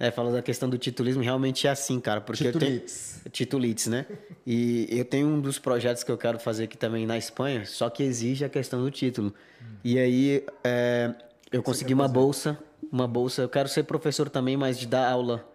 É, 0.00 0.10
falou 0.10 0.32
da 0.32 0.42
questão 0.42 0.68
do 0.68 0.76
titulismo, 0.76 1.22
realmente 1.22 1.68
é 1.68 1.70
assim, 1.70 2.00
cara. 2.00 2.20
Porque 2.20 2.42
Titulites. 2.42 3.18
Eu 3.18 3.22
tenho, 3.22 3.32
titulites, 3.32 3.86
né? 3.86 4.04
E 4.44 4.88
eu 4.90 5.04
tenho 5.04 5.28
um 5.28 5.40
dos 5.40 5.60
projetos 5.60 6.02
que 6.02 6.10
eu 6.10 6.18
quero 6.18 6.40
fazer 6.40 6.64
aqui 6.64 6.76
também 6.76 7.06
na 7.06 7.16
Espanha, 7.16 7.64
só 7.64 7.88
que 7.88 8.02
exige 8.02 8.44
a 8.44 8.48
questão 8.48 8.82
do 8.82 8.90
título. 8.90 9.32
Hum. 9.62 9.76
E 9.84 9.96
aí 9.96 10.44
é, 10.64 11.14
eu 11.52 11.62
consegui 11.62 11.94
uma 11.94 12.08
bolsa, 12.08 12.58
uma 12.90 13.06
bolsa. 13.06 13.42
Eu 13.42 13.48
quero 13.48 13.68
ser 13.68 13.84
professor 13.84 14.28
também, 14.28 14.56
mas 14.56 14.76
de 14.76 14.88
dar 14.88 15.08
aula, 15.08 15.48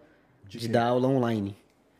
de, 0.48 0.56
de 0.56 0.66
dar 0.66 0.86
aula 0.86 1.08
online. 1.08 1.54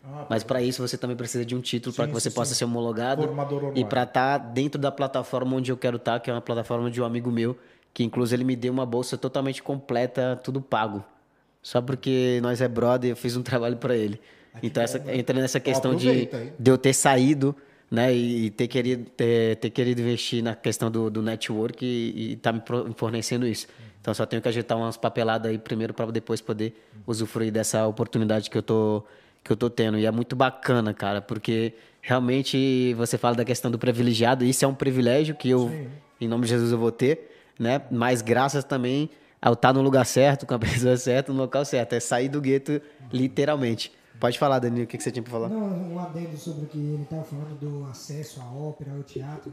Ah, 0.05 0.27
Mas 0.29 0.45
para 0.45 0.63
isso 0.63 0.87
você 0.87 0.97
também 0.97 1.17
precisa 1.17 1.45
de 1.45 1.55
um 1.55 1.61
título 1.61 1.95
para 1.95 2.07
que 2.07 2.13
você 2.13 2.31
sim, 2.31 2.35
possa 2.35 2.55
sim. 2.55 2.59
ser 2.59 2.65
homologado 2.65 3.29
e 3.75 3.85
para 3.85 4.05
estar 4.05 4.39
tá 4.39 4.45
dentro 4.45 4.81
da 4.81 4.91
plataforma 4.91 5.57
onde 5.57 5.71
eu 5.71 5.77
quero 5.77 5.97
estar, 5.97 6.15
tá, 6.15 6.21
que 6.21 6.31
é 6.31 6.33
uma 6.33 6.41
plataforma 6.41 6.91
de 6.91 7.01
um 7.01 7.05
amigo 7.05 7.31
meu, 7.31 7.57
que 7.93 8.05
inclusive 8.05 8.37
ele 8.37 8.45
me 8.45 8.57
deu 8.57 8.73
uma 8.73 8.87
bolsa 8.87 9.19
totalmente 9.19 9.63
completa, 9.63 10.41
tudo 10.43 10.61
pago. 10.61 11.05
Só 11.63 11.83
porque 11.83 12.39
nós 12.43 12.61
é 12.61 12.69
brother, 12.69 13.11
eu 13.11 13.17
fiz 13.17 13.37
um 13.37 13.43
trabalho 13.43 13.77
para 13.77 13.97
ele. 13.97 14.21
Ah, 14.55 14.61
então 14.63 14.83
essa, 14.83 15.03
entra 15.15 15.39
nessa 15.39 15.61
questão 15.61 15.95
de, 15.95 16.29
de 16.59 16.71
eu 16.71 16.79
ter 16.79 16.93
saído, 16.93 17.55
né, 17.91 18.15
e 18.15 18.51
ter 18.51 18.69
querido 18.69 19.09
ter, 19.17 19.57
ter 19.57 19.71
querido 19.71 20.01
investir 20.03 20.43
na 20.43 20.55
questão 20.55 20.91
do, 20.91 21.11
do 21.11 21.23
network 21.23 21.85
e, 21.85 22.35
estar 22.35 22.53
tá 22.53 22.83
me 22.85 22.95
fornecendo 22.95 23.47
isso. 23.47 23.67
Então 24.01 24.15
só 24.15 24.25
tenho 24.25 24.41
que 24.41 24.49
ajeitar 24.49 24.77
umas 24.79 24.97
papeladas 24.97 25.51
aí 25.51 25.59
primeiro 25.59 25.93
para 25.93 26.11
depois 26.11 26.41
poder 26.41 26.75
usufruir 27.07 27.51
dessa 27.51 27.87
oportunidade 27.87 28.49
que 28.49 28.57
eu 28.57 28.63
tô 28.63 29.05
que 29.49 29.53
eu 29.53 29.57
tô 29.57 29.69
tendo. 29.69 29.99
E 29.99 30.07
é 30.07 30.11
muito 30.11 30.37
bacana, 30.37 30.95
cara, 30.95 31.21
porque 31.21 31.75
realmente 32.01 32.95
você 32.95 33.19
fala 33.19 33.35
da 33.35 33.45
questão 33.45 33.71
do 33.71 33.79
privilegiado, 33.79 34.45
isso 34.45 34.65
é 34.65 34.69
um 34.69 34.75
privilégio 34.75 35.35
que 35.35 35.51
eu, 35.51 35.69
Sim. 35.69 35.89
em 36.21 36.29
nome 36.29 36.45
de 36.45 36.51
Jesus, 36.51 36.71
eu 36.71 36.79
vou 36.79 36.93
ter, 36.93 37.31
né? 37.59 37.83
Mas 37.91 38.23
graças 38.23 38.63
também 38.63 39.11
ao 39.41 39.55
estar 39.55 39.73
no 39.73 39.81
lugar 39.81 40.05
certo, 40.05 40.47
com 40.47 40.55
a 40.55 40.59
pessoa 40.61 40.97
certa, 40.97 41.33
no 41.33 41.39
local 41.39 41.65
certo. 41.65 41.95
É 41.95 42.01
sair 42.01 42.29
do 42.29 42.41
gueto, 42.41 42.81
literalmente. 43.13 43.93
Pode 44.21 44.39
falar, 44.39 44.59
Danilo, 44.59 44.85
o 44.85 44.87
que 44.87 45.01
você 45.01 45.13
tinha 45.13 45.23
para 45.23 45.31
falar? 45.31 45.49
Não, 45.49 45.93
um 45.93 45.99
adendo 45.99 46.37
sobre 46.37 46.65
o 46.65 46.69
que 46.69 46.79
ele 46.79 47.03
estava 47.03 47.23
falando 47.23 47.59
do 47.59 47.85
acesso 47.87 48.41
à 48.41 48.53
ópera, 48.53 48.93
ao 48.93 49.03
teatro. 49.03 49.53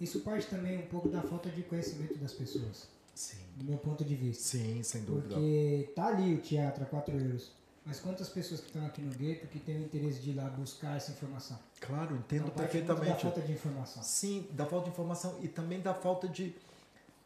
Isso 0.00 0.20
parte 0.20 0.46
também 0.46 0.78
um 0.78 0.86
pouco 0.86 1.08
da 1.08 1.22
falta 1.22 1.48
de 1.48 1.62
conhecimento 1.62 2.18
das 2.18 2.32
pessoas. 2.32 2.88
Sim. 3.14 3.38
Do 3.56 3.64
meu 3.66 3.78
ponto 3.78 4.04
de 4.04 4.14
vista. 4.16 4.42
Sim, 4.42 4.82
sem 4.82 5.02
dúvida. 5.02 5.34
Porque 5.34 5.92
tá 5.94 6.08
ali 6.08 6.34
o 6.34 6.38
teatro 6.38 6.82
a 6.82 6.86
4 6.86 7.16
euros. 7.16 7.52
Mas 7.84 7.98
quantas 7.98 8.28
pessoas 8.28 8.60
que 8.60 8.66
estão 8.66 8.84
aqui 8.86 9.00
no 9.00 9.12
gueto 9.12 9.46
que 9.46 9.58
têm 9.58 9.76
o 9.78 9.82
interesse 9.84 10.20
de 10.20 10.30
ir 10.30 10.34
lá 10.34 10.44
buscar 10.44 10.96
essa 10.96 11.10
informação? 11.10 11.58
Claro, 11.80 12.14
entendo 12.14 12.44
Então, 12.46 12.54
perfeitamente. 12.54 13.06
Da 13.08 13.16
falta 13.16 13.40
de 13.40 13.52
informação. 13.52 14.02
Sim, 14.02 14.46
da 14.52 14.66
falta 14.66 14.84
de 14.84 14.90
informação 14.90 15.36
e 15.42 15.48
também 15.48 15.80
da 15.80 15.94
falta 15.94 16.28
de. 16.28 16.54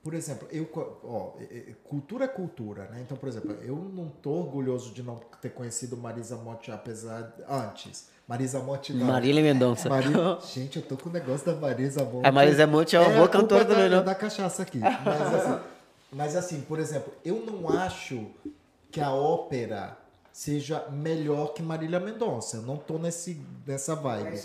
Por 0.03 0.15
exemplo, 0.15 0.47
eu, 0.53 0.69
ó, 1.03 1.33
é- 1.41 1.71
é- 1.71 1.75
cultura 1.83 2.27
é 2.27 2.29
cultura, 2.29 2.85
né? 2.91 3.01
Então, 3.01 3.17
por 3.17 3.29
exemplo, 3.29 3.53
eu 3.63 3.75
não 3.77 4.09
tô 4.09 4.31
orgulhoso 4.33 4.93
de 4.93 5.03
não 5.03 5.17
ter 5.41 5.49
conhecido 5.51 5.97
Marisa 5.97 6.37
Monte 6.37 6.71
apesar 6.71 7.33
antes. 7.49 8.09
Marisa 8.29 8.59
Monte 8.61 8.93
não. 8.93 9.07
Marília 9.07 9.43
Mendonça. 9.43 9.89
Mari- 9.89 10.09
Gente, 10.55 10.77
eu 10.77 10.83
tô 10.83 10.97
com 10.97 11.09
o 11.09 11.13
negócio 11.13 11.45
da 11.47 11.55
Marisa 11.57 12.05
Monte. 12.05 12.27
A 12.27 12.31
Marisa 12.33 12.67
Monte 12.67 12.95
é 12.95 13.01
uma 13.01 13.09
boa 13.11 13.25
a 13.25 13.29
culpa 13.29 13.39
cantora 13.41 13.65
também, 13.65 13.89
não? 13.91 14.05
da 14.05 14.15
cachaça 14.15 14.63
aqui. 14.63 14.79
Mas 14.79 15.35
assim, 15.35 15.61
mas 16.13 16.37
assim, 16.37 16.61
por 16.61 16.79
exemplo, 16.79 17.13
eu 17.25 17.41
não 17.45 17.69
acho 17.71 18.27
que 18.91 19.01
a 19.01 19.11
ópera 19.11 19.97
seja 20.35 20.89
melhor 20.91 21.55
que 21.55 21.63
Marília 21.63 22.01
Mendonça. 22.01 22.57
Eu 22.57 22.63
não 22.63 22.77
tô 22.77 22.99
nesse, 22.99 23.41
nessa 23.65 23.95
vibe. 23.95 24.37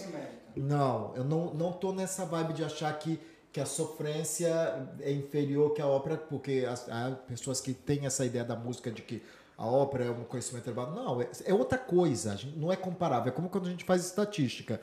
Não, 0.55 1.15
eu 1.15 1.23
não, 1.23 1.51
não 1.51 1.71
tô 1.71 1.91
nessa 1.91 2.25
vibe 2.25 2.53
de 2.53 2.63
achar 2.63 2.93
que, 2.99 3.19
que 3.51 3.59
a 3.59 3.65
sofrência 3.65 4.87
é 5.01 5.11
inferior 5.11 5.73
que 5.73 5.81
a 5.81 5.87
ópera, 5.87 6.15
porque 6.15 6.63
as, 6.69 6.87
há 6.87 7.09
pessoas 7.27 7.59
que 7.59 7.73
têm 7.73 8.05
essa 8.05 8.23
ideia 8.23 8.45
da 8.45 8.55
música 8.55 8.91
de 8.91 9.01
que 9.01 9.23
a 9.57 9.65
ópera 9.65 10.05
é 10.05 10.11
um 10.11 10.25
conhecimento 10.25 10.67
elevado. 10.67 10.93
Não, 10.93 11.23
é, 11.23 11.29
é 11.43 11.53
outra 11.55 11.79
coisa, 11.79 12.39
não 12.55 12.71
é 12.71 12.75
comparável. 12.75 13.29
É 13.29 13.35
como 13.35 13.49
quando 13.49 13.65
a 13.65 13.71
gente 13.71 13.83
faz 13.83 14.05
estatística. 14.05 14.79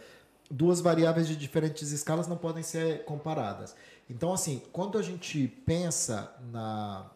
Duas 0.51 0.81
variáveis 0.81 1.29
de 1.29 1.37
diferentes 1.37 1.93
escalas 1.93 2.27
não 2.27 2.37
podem 2.37 2.65
ser 2.65 3.05
comparadas. 3.05 3.77
Então, 4.11 4.33
assim, 4.33 4.61
quando 4.73 4.99
a 4.99 5.03
gente 5.03 5.47
pensa 5.65 6.35
na, 6.51 7.09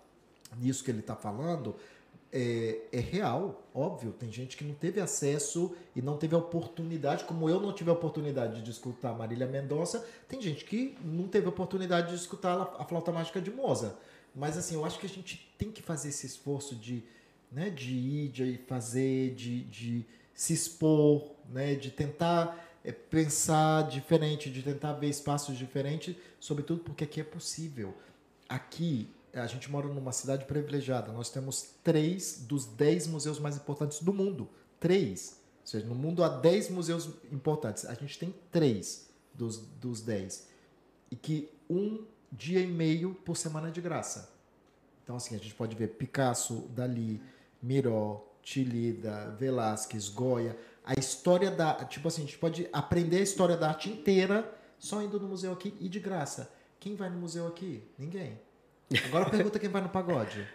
nisso 0.56 0.84
que 0.84 0.92
ele 0.92 1.00
está 1.00 1.16
falando, 1.16 1.74
é, 2.32 2.78
é 2.92 3.00
real, 3.00 3.66
óbvio. 3.74 4.12
Tem 4.12 4.30
gente 4.30 4.56
que 4.56 4.64
não 4.64 4.74
teve 4.74 5.00
acesso 5.00 5.74
e 5.94 6.02
não 6.02 6.16
teve 6.16 6.34
oportunidade, 6.34 7.24
como 7.24 7.48
eu 7.48 7.60
não 7.60 7.72
tive 7.72 7.90
a 7.90 7.92
oportunidade 7.92 8.62
de 8.62 8.70
escutar 8.70 9.12
Marília 9.12 9.46
Mendonça, 9.46 10.06
tem 10.28 10.40
gente 10.40 10.64
que 10.64 10.96
não 11.04 11.26
teve 11.26 11.46
a 11.46 11.50
oportunidade 11.50 12.08
de 12.08 12.14
escutar 12.14 12.56
a, 12.56 12.82
a 12.82 12.84
flauta 12.84 13.10
mágica 13.10 13.40
de 13.40 13.50
Mozart. 13.50 13.94
Mas 14.34 14.56
assim, 14.56 14.74
eu 14.74 14.84
acho 14.84 14.98
que 14.98 15.06
a 15.06 15.08
gente 15.08 15.52
tem 15.58 15.70
que 15.70 15.82
fazer 15.82 16.10
esse 16.10 16.26
esforço 16.26 16.76
de, 16.76 17.02
né, 17.50 17.68
de 17.68 17.92
ir, 17.92 18.28
de 18.28 18.58
fazer, 18.68 19.34
de, 19.34 19.64
de 19.64 20.06
se 20.32 20.52
expor, 20.52 21.32
né, 21.48 21.74
de 21.74 21.90
tentar 21.90 22.70
é, 22.84 22.92
pensar 22.92 23.88
diferente, 23.88 24.48
de 24.50 24.62
tentar 24.62 24.92
ver 24.92 25.08
espaços 25.08 25.58
diferentes, 25.58 26.14
sobretudo 26.38 26.80
porque 26.82 27.04
aqui 27.04 27.20
é 27.20 27.24
possível. 27.24 27.94
Aqui, 28.48 29.08
a 29.34 29.46
gente 29.46 29.70
mora 29.70 29.86
numa 29.86 30.12
cidade 30.12 30.44
privilegiada. 30.44 31.12
Nós 31.12 31.30
temos 31.30 31.74
três 31.82 32.44
dos 32.46 32.64
dez 32.64 33.06
museus 33.06 33.38
mais 33.38 33.56
importantes 33.56 34.02
do 34.02 34.12
mundo. 34.12 34.48
Três. 34.78 35.40
Ou 35.60 35.66
seja, 35.66 35.86
no 35.86 35.94
mundo 35.94 36.24
há 36.24 36.28
dez 36.28 36.68
museus 36.68 37.08
importantes. 37.30 37.84
A 37.84 37.94
gente 37.94 38.18
tem 38.18 38.34
três 38.50 39.08
dos, 39.34 39.58
dos 39.58 40.00
dez. 40.00 40.48
E 41.10 41.16
que 41.16 41.48
um 41.68 42.04
dia 42.32 42.60
e 42.60 42.66
meio 42.66 43.14
por 43.14 43.36
semana 43.36 43.68
é 43.68 43.70
de 43.70 43.80
graça. 43.80 44.32
Então, 45.02 45.16
assim, 45.16 45.34
a 45.34 45.38
gente 45.38 45.54
pode 45.54 45.74
ver 45.74 45.88
Picasso, 45.88 46.68
Dali, 46.74 47.20
Miró, 47.62 48.26
Tilida, 48.42 49.34
Velázquez, 49.38 50.08
Goya. 50.08 50.56
A 50.84 50.98
história 50.98 51.50
da... 51.50 51.84
Tipo 51.84 52.08
assim, 52.08 52.22
a 52.22 52.24
gente 52.26 52.38
pode 52.38 52.68
aprender 52.72 53.18
a 53.18 53.22
história 53.22 53.56
da 53.56 53.68
arte 53.68 53.90
inteira 53.90 54.56
só 54.78 55.02
indo 55.02 55.20
no 55.20 55.28
museu 55.28 55.52
aqui 55.52 55.74
e 55.80 55.88
de 55.88 56.00
graça. 56.00 56.52
Quem 56.78 56.94
vai 56.94 57.10
no 57.10 57.18
museu 57.18 57.46
aqui? 57.46 57.82
Ninguém. 57.98 58.40
Agora 59.06 59.30
pergunta 59.30 59.58
quem 59.58 59.68
vai 59.68 59.82
no 59.82 59.88
pagode. 59.88 60.46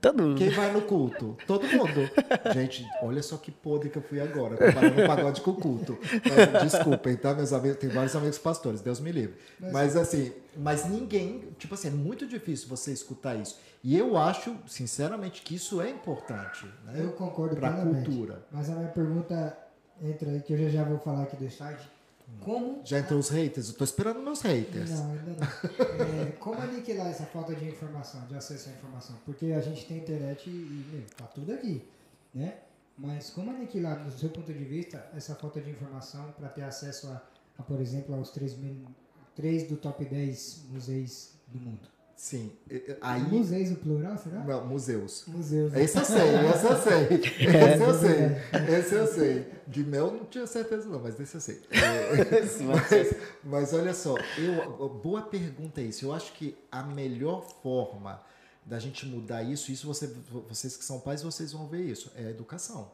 Todo 0.00 0.22
mundo. 0.22 0.36
Quem 0.38 0.50
vai 0.50 0.70
no 0.70 0.82
culto? 0.82 1.34
Todo 1.46 1.66
mundo. 1.66 2.10
Gente, 2.52 2.86
olha 3.00 3.22
só 3.22 3.38
que 3.38 3.50
podre 3.50 3.88
que 3.88 3.96
eu 3.96 4.02
fui 4.02 4.20
agora, 4.20 4.54
comparando 4.56 5.02
o 5.02 5.06
pagode 5.06 5.40
com 5.40 5.52
o 5.52 5.54
culto. 5.54 5.98
Mas, 6.02 6.62
Desculpem, 6.70 7.16
tá, 7.16 7.32
meus 7.32 7.54
amigos? 7.54 7.78
Tem 7.78 7.88
vários 7.88 8.14
amigos 8.14 8.36
pastores, 8.36 8.82
Deus 8.82 9.00
me 9.00 9.10
livre. 9.10 9.36
Mas 9.72 9.96
assim, 9.96 10.30
mas 10.56 10.84
ninguém, 10.86 11.44
tipo 11.58 11.72
assim, 11.74 11.88
é 11.88 11.90
muito 11.90 12.26
difícil 12.26 12.68
você 12.68 12.92
escutar 12.92 13.34
isso. 13.36 13.58
E 13.82 13.96
eu 13.96 14.16
acho, 14.18 14.54
sinceramente, 14.66 15.40
que 15.40 15.54
isso 15.54 15.80
é 15.80 15.88
importante. 15.88 16.66
Né? 16.84 17.00
Eu 17.02 17.12
concordo 17.12 17.56
Pra 17.56 17.70
plenamente. 17.72 18.04
cultura. 18.04 18.44
Mas 18.52 18.68
a 18.68 18.74
minha 18.74 18.88
pergunta 18.88 19.56
entra 20.02 20.30
aí, 20.30 20.40
que 20.42 20.52
eu 20.52 20.58
já, 20.58 20.68
já 20.68 20.84
vou 20.84 20.98
falar 20.98 21.22
aqui 21.22 21.36
do 21.36 21.50
site. 21.50 21.88
Como. 22.40 22.82
Já 22.84 22.98
entrou 22.98 23.18
os 23.18 23.28
haters? 23.28 23.68
Eu 23.68 23.74
tô 23.74 23.84
esperando 23.84 24.20
meus 24.20 24.40
haters. 24.42 24.90
Não, 24.90 25.12
ainda 25.12 25.32
não. 25.32 26.28
É, 26.28 26.32
como 26.32 26.60
aniquilar 26.60 27.08
essa 27.08 27.24
falta 27.26 27.54
de 27.54 27.66
informação, 27.66 28.26
de 28.26 28.34
acesso 28.34 28.68
à 28.68 28.72
informação? 28.72 29.16
Porque 29.24 29.46
a 29.46 29.60
gente 29.60 29.86
tem 29.86 29.98
internet 29.98 30.48
e, 30.48 30.86
meu, 30.92 31.02
tá 31.16 31.24
tudo 31.26 31.52
aqui, 31.52 31.82
né? 32.34 32.58
Mas 32.96 33.30
como 33.30 33.50
aniquilar, 33.50 34.04
do 34.04 34.10
seu 34.12 34.30
ponto 34.30 34.52
de 34.52 34.64
vista, 34.64 35.10
essa 35.14 35.34
falta 35.34 35.60
de 35.60 35.70
informação 35.70 36.32
para 36.32 36.48
ter 36.48 36.62
acesso 36.62 37.08
a, 37.08 37.22
a, 37.58 37.62
por 37.62 37.80
exemplo, 37.80 38.14
aos 38.14 38.30
três, 38.30 38.56
três 39.34 39.68
do 39.68 39.76
top 39.76 40.04
10 40.04 40.66
museus 40.70 41.32
do 41.48 41.58
mundo? 41.58 41.93
Sim. 42.16 42.52
Aí. 43.00 43.22
Museus, 43.22 43.72
o 43.72 43.76
plural, 43.76 44.16
será? 44.16 44.44
Não, 44.44 44.66
museus. 44.66 45.24
Museus. 45.26 45.74
Esse 45.74 45.98
eu 45.98 46.04
sei, 46.04 46.30
esse 46.48 46.64
eu 46.64 46.76
sei. 46.80 47.04
Esse 47.64 47.82
eu 47.82 47.94
sei. 47.94 48.78
Esse 48.78 48.94
eu 48.94 49.06
sei. 49.06 49.52
De 49.66 49.84
mel 49.84 50.12
não 50.12 50.24
tinha 50.24 50.46
certeza 50.46 50.88
não, 50.88 51.00
mas 51.00 51.16
desse 51.16 51.34
eu 51.34 51.40
sei. 51.40 51.60
É, 51.70 52.40
mas, 52.62 53.16
mas 53.42 53.74
olha 53.74 53.92
só, 53.92 54.14
eu, 54.38 54.88
boa 54.88 55.22
pergunta 55.22 55.80
é 55.80 55.84
isso. 55.84 56.04
Eu 56.04 56.12
acho 56.12 56.32
que 56.34 56.56
a 56.70 56.82
melhor 56.82 57.42
forma 57.62 58.22
da 58.64 58.78
gente 58.78 59.04
mudar 59.06 59.42
isso, 59.42 59.70
isso 59.70 59.86
você, 59.86 60.06
vocês 60.48 60.76
que 60.76 60.84
são 60.84 61.00
pais, 61.00 61.22
vocês 61.22 61.52
vão 61.52 61.66
ver 61.66 61.82
isso, 61.82 62.10
é 62.16 62.26
a 62.26 62.30
educação. 62.30 62.90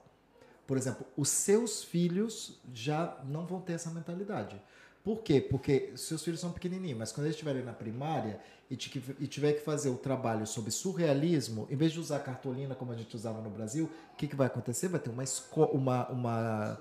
Por 0.67 0.77
exemplo, 0.77 1.07
os 1.17 1.29
seus 1.29 1.83
filhos 1.85 2.61
já 2.73 3.21
não 3.25 3.47
vão 3.47 3.61
ter 3.61 3.75
essa 3.75 3.91
mentalidade. 3.91 4.61
Por 5.03 5.23
quê? 5.23 5.41
Porque 5.41 5.93
seus 5.97 6.23
filhos 6.23 6.41
são 6.41 6.53
pequenininhos, 6.53 6.99
mas 6.99 7.13
quando 7.13 7.27
eles 7.27 7.35
estiverem 7.35 7.65
na 7.65 7.73
primária 7.73 8.41
e, 8.71 8.77
ti- 8.77 9.03
tiver 9.27 9.55
que 9.55 9.61
fazer 9.61 9.89
o 9.91 9.97
trabalho 9.97 10.47
sobre 10.47 10.71
surrealismo, 10.71 11.67
em 11.71 11.77
vez 11.77 11.93
de 11.93 11.99
usar 12.01 12.21
cartolina 12.21 12.75
como 12.75 12.93
a 12.93 12.97
gente 12.97 13.15
usava 13.17 13.41
no 13.41 13.51
Brasil, 13.51 13.91
o 14.13 14.17
que, 14.17 14.29
que 14.29 14.37
vai 14.37 14.47
acontecer? 14.47 14.89
Vai 14.89 15.01
ter 15.01 15.11
uma, 15.11 15.25
uma, 15.73 16.09
uma, 16.09 16.79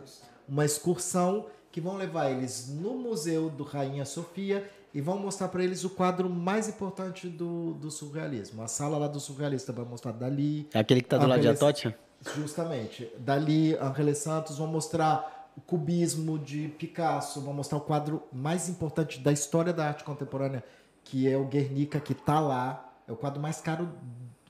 uma 0.47 0.65
excursão 0.65 1.47
que 1.71 1.81
vão 1.81 1.97
levar 1.97 2.29
eles 2.31 2.69
no 2.69 2.93
Museu 2.95 3.49
do 3.49 3.63
Rainha 3.63 4.05
Sofia 4.05 4.69
e 4.93 5.01
vão 5.01 5.19
mostrar 5.19 5.47
para 5.49 5.63
eles 5.63 5.83
o 5.83 5.89
quadro 5.89 6.29
mais 6.29 6.67
importante 6.67 7.27
do, 7.27 7.73
do 7.75 7.91
surrealismo. 7.91 8.61
A 8.63 8.67
sala 8.67 8.97
lá 8.97 9.07
do 9.07 9.19
surrealista 9.19 9.71
vai 9.71 9.85
mostrar 9.85 10.11
Dali, 10.11 10.67
É 10.73 10.79
aquele 10.79 11.01
que 11.01 11.07
tá 11.07 11.17
do 11.17 11.27
lado 11.27 11.41
de 11.41 11.47
Atocha? 11.47 11.95
Justamente. 12.35 13.09
Dali, 13.19 13.75
Angele 13.77 14.15
Santos 14.15 14.57
vão 14.57 14.67
mostrar 14.67 15.51
o 15.55 15.61
cubismo 15.61 16.39
de 16.39 16.69
Picasso, 16.69 17.41
vão 17.41 17.53
mostrar 17.53 17.77
o 17.77 17.81
quadro 17.81 18.23
mais 18.31 18.69
importante 18.69 19.19
da 19.19 19.31
história 19.31 19.73
da 19.73 19.85
arte 19.87 20.03
contemporânea, 20.03 20.63
que 21.09 21.27
é 21.27 21.35
o 21.35 21.45
Guernica, 21.45 21.99
que 21.99 22.13
tá 22.13 22.39
lá. 22.39 22.85
É 23.07 23.11
o 23.11 23.15
quadro 23.15 23.41
mais 23.41 23.59
caro, 23.59 23.89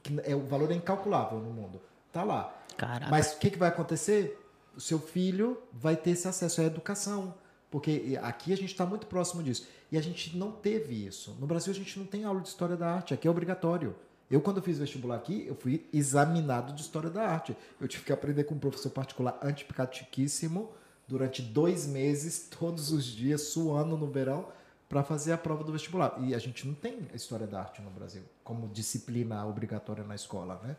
que 0.04 0.20
é, 0.26 0.36
o 0.36 0.46
valor 0.46 0.70
é 0.72 0.76
incalculável 0.76 1.40
no 1.40 1.52
mundo. 1.52 1.82
Tá 2.12 2.24
lá. 2.24 2.54
Caraca. 2.76 3.10
Mas 3.10 3.34
o 3.34 3.40
que, 3.40 3.50
que 3.50 3.58
vai 3.58 3.70
acontecer? 3.70 4.38
O 4.76 4.82
seu 4.82 5.00
filho 5.00 5.58
vai 5.72 5.96
ter 5.96 6.12
esse 6.12 6.28
acesso 6.28 6.60
à 6.60 6.66
educação. 6.66 7.34
Porque 7.72 8.20
aqui 8.22 8.52
a 8.52 8.58
gente 8.58 8.72
está 8.72 8.86
muito 8.86 9.08
próximo 9.08 9.42
disso. 9.42 9.68
E 9.90 9.98
a 9.98 10.02
gente 10.02 10.36
não 10.36 10.52
teve 10.52 11.06
isso. 11.06 11.36
No 11.40 11.48
Brasil 11.48 11.72
a 11.72 11.76
gente 11.76 11.98
não 11.98 12.06
tem 12.06 12.26
aula 12.26 12.42
de 12.42 12.50
história 12.50 12.76
da 12.76 12.94
arte. 12.94 13.14
Aqui 13.14 13.28
é 13.28 13.32
obrigatório. 13.32 13.96
Eu, 14.30 14.42
quando 14.42 14.62
fiz 14.62 14.78
vestibular 14.78 15.16
aqui, 15.16 15.46
eu 15.48 15.56
fui 15.56 15.88
examinado 15.94 16.74
de 16.74 16.82
história 16.82 17.10
da 17.10 17.26
arte. 17.26 17.56
Eu 17.80 17.88
tive 17.88 18.04
que 18.04 18.12
aprender 18.12 18.44
com 18.44 18.56
um 18.56 18.60
professor 18.60 18.90
particular 18.90 19.40
antipicatiquíssimo 19.42 20.72
durante 21.08 21.42
dois 21.42 21.88
meses, 21.88 22.48
todos 22.60 22.92
os 22.92 23.06
dias, 23.06 23.44
suando 23.44 23.96
no 23.96 24.08
verão, 24.08 24.48
para 24.90 25.04
fazer 25.04 25.32
a 25.32 25.38
prova 25.38 25.64
do 25.64 25.72
vestibular. 25.72 26.16
E 26.20 26.34
a 26.34 26.40
gente 26.40 26.68
não 26.68 26.74
tem 26.74 26.98
a 27.14 27.16
história 27.16 27.46
da 27.46 27.60
arte 27.60 27.80
no 27.82 27.92
Brasil 27.92 28.24
como 28.44 28.68
disciplina 28.68 29.46
obrigatória 29.46 30.04
na 30.04 30.16
escola, 30.16 30.60
né? 30.64 30.76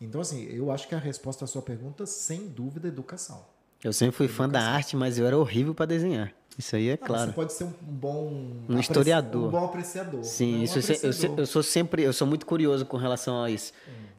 Então, 0.00 0.20
assim, 0.20 0.44
eu 0.50 0.70
acho 0.70 0.86
que 0.86 0.94
a 0.94 0.98
resposta 0.98 1.44
à 1.46 1.48
sua 1.48 1.62
pergunta, 1.62 2.04
sem 2.04 2.46
dúvida, 2.48 2.88
é 2.88 2.90
educação. 2.90 3.42
Eu 3.82 3.92
sempre 3.92 4.16
fui 4.16 4.28
fã 4.28 4.46
da 4.48 4.60
arte, 4.60 4.96
mas 4.96 5.18
eu 5.18 5.26
era 5.26 5.36
horrível 5.38 5.74
pra 5.74 5.86
desenhar. 5.86 6.30
Isso 6.58 6.76
aí 6.76 6.88
é 6.90 6.92
Ah, 6.94 6.98
claro. 6.98 7.30
Você 7.30 7.34
pode 7.34 7.52
ser 7.52 7.64
um 7.64 7.72
bom 7.80 8.52
Um 8.68 8.78
historiador. 8.78 9.48
um 9.48 9.50
bom 9.50 9.64
apreciador. 9.64 10.22
Sim, 10.24 10.52
né? 10.52 10.58
Um 10.58 10.62
isso 10.64 10.78
eu, 10.78 10.82
se- 10.82 10.92
eu, 10.92 10.96
apreciador. 10.98 11.38
eu 11.38 11.46
sou 11.46 11.62
sempre, 11.62 12.02
eu 12.02 12.12
sou 12.12 12.26
muito 12.26 12.44
curioso 12.46 12.84
com 12.84 12.96
relação 12.96 13.42
a 13.42 13.50
isso. 13.50 13.72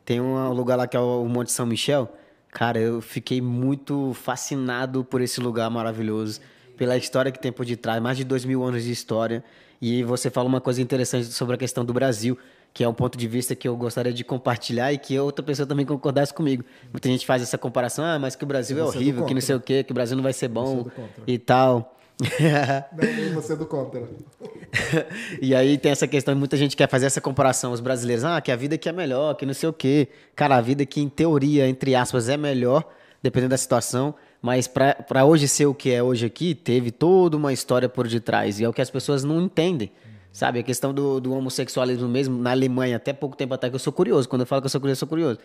Tem 0.03 0.19
um 0.21 0.51
lugar 0.53 0.75
lá 0.75 0.87
que 0.87 0.97
é 0.97 0.99
o 0.99 1.25
Monte 1.25 1.51
São 1.51 1.65
Michel. 1.65 2.11
Cara, 2.51 2.79
eu 2.79 3.01
fiquei 3.01 3.41
muito 3.41 4.13
fascinado 4.13 5.03
por 5.03 5.21
esse 5.21 5.39
lugar 5.41 5.69
maravilhoso, 5.69 6.39
pela 6.75 6.97
história 6.97 7.31
que 7.31 7.39
tem 7.39 7.51
por 7.51 7.65
detrás, 7.65 8.01
mais 8.01 8.17
de 8.17 8.23
dois 8.23 8.45
mil 8.45 8.63
anos 8.63 8.83
de 8.83 8.91
história. 8.91 9.43
E 9.81 10.03
você 10.03 10.29
fala 10.29 10.47
uma 10.47 10.61
coisa 10.61 10.81
interessante 10.81 11.25
sobre 11.27 11.55
a 11.55 11.57
questão 11.57 11.83
do 11.83 11.93
Brasil, 11.93 12.37
que 12.73 12.83
é 12.83 12.89
um 12.89 12.93
ponto 12.93 13.17
de 13.17 13.27
vista 13.27 13.55
que 13.55 13.67
eu 13.67 13.75
gostaria 13.75 14.11
de 14.11 14.23
compartilhar 14.23 14.91
e 14.91 14.97
que 14.97 15.17
outra 15.19 15.43
pessoa 15.43 15.65
também 15.65 15.85
concordasse 15.85 16.33
comigo. 16.33 16.63
Muita 16.91 17.07
gente 17.09 17.25
faz 17.25 17.41
essa 17.41 17.57
comparação, 17.57 18.03
ah, 18.03 18.19
mas 18.19 18.35
que 18.35 18.43
o 18.43 18.47
Brasil 18.47 18.77
é 18.77 18.81
é 18.81 18.83
horrível, 18.83 19.25
que 19.25 19.33
não 19.33 19.41
sei 19.41 19.55
o 19.55 19.59
quê, 19.59 19.83
que 19.83 19.91
o 19.91 19.95
Brasil 19.95 20.15
não 20.15 20.23
vai 20.23 20.33
ser 20.33 20.45
é 20.45 20.49
bom 20.49 20.85
e 21.25 21.37
tal. 21.37 21.95
não, 23.29 23.33
você 23.33 23.53
é 23.53 23.55
do 23.55 23.65
contra. 23.65 24.01
e 25.41 25.53
aí 25.53 25.77
tem 25.77 25.91
essa 25.91 26.07
questão, 26.07 26.35
muita 26.35 26.55
gente 26.55 26.75
quer 26.75 26.89
fazer 26.89 27.05
essa 27.05 27.19
comparação, 27.19 27.71
os 27.71 27.81
brasileiros, 27.81 28.23
ah, 28.23 28.39
que 28.39 28.51
a 28.51 28.55
vida 28.55 28.75
aqui 28.75 28.87
é 28.87 28.91
melhor, 28.91 29.35
que 29.35 29.45
não 29.45 29.53
sei 29.53 29.67
o 29.67 29.73
quê. 29.73 30.07
Cara, 30.35 30.55
a 30.55 30.61
vida 30.61 30.83
aqui, 30.83 31.01
em 31.01 31.09
teoria, 31.09 31.67
entre 31.67 31.93
aspas, 31.93 32.29
é 32.29 32.37
melhor, 32.37 32.89
dependendo 33.21 33.51
da 33.51 33.57
situação, 33.57 34.15
mas 34.45 34.67
para 34.67 35.25
hoje 35.25 35.47
ser 35.47 35.65
o 35.65 35.73
que 35.73 35.91
é 35.91 36.03
hoje 36.03 36.27
aqui, 36.27 36.53
teve 36.53 36.91
toda 36.91 37.35
uma 37.35 37.51
história 37.51 37.89
por 37.89 38.07
detrás, 38.07 38.59
e 38.59 38.63
é 38.63 38.69
o 38.69 38.71
que 38.71 38.79
as 38.79 38.91
pessoas 38.91 39.23
não 39.23 39.41
entendem. 39.41 39.91
Sabe, 40.31 40.59
a 40.59 40.63
questão 40.63 40.93
do, 40.93 41.19
do 41.19 41.33
homossexualismo 41.33 42.07
mesmo, 42.07 42.37
na 42.37 42.51
Alemanha, 42.51 42.97
até 42.97 43.11
pouco 43.11 43.35
tempo 43.35 43.55
atrás, 43.55 43.71
que 43.71 43.75
eu 43.75 43.79
sou 43.79 43.91
curioso, 43.91 44.29
quando 44.29 44.41
eu 44.41 44.45
falo 44.45 44.61
que 44.61 44.67
eu 44.67 44.69
sou 44.69 44.79
curioso, 44.79 44.97
eu 44.97 44.99
sou 44.99 45.07
curioso. 45.07 45.39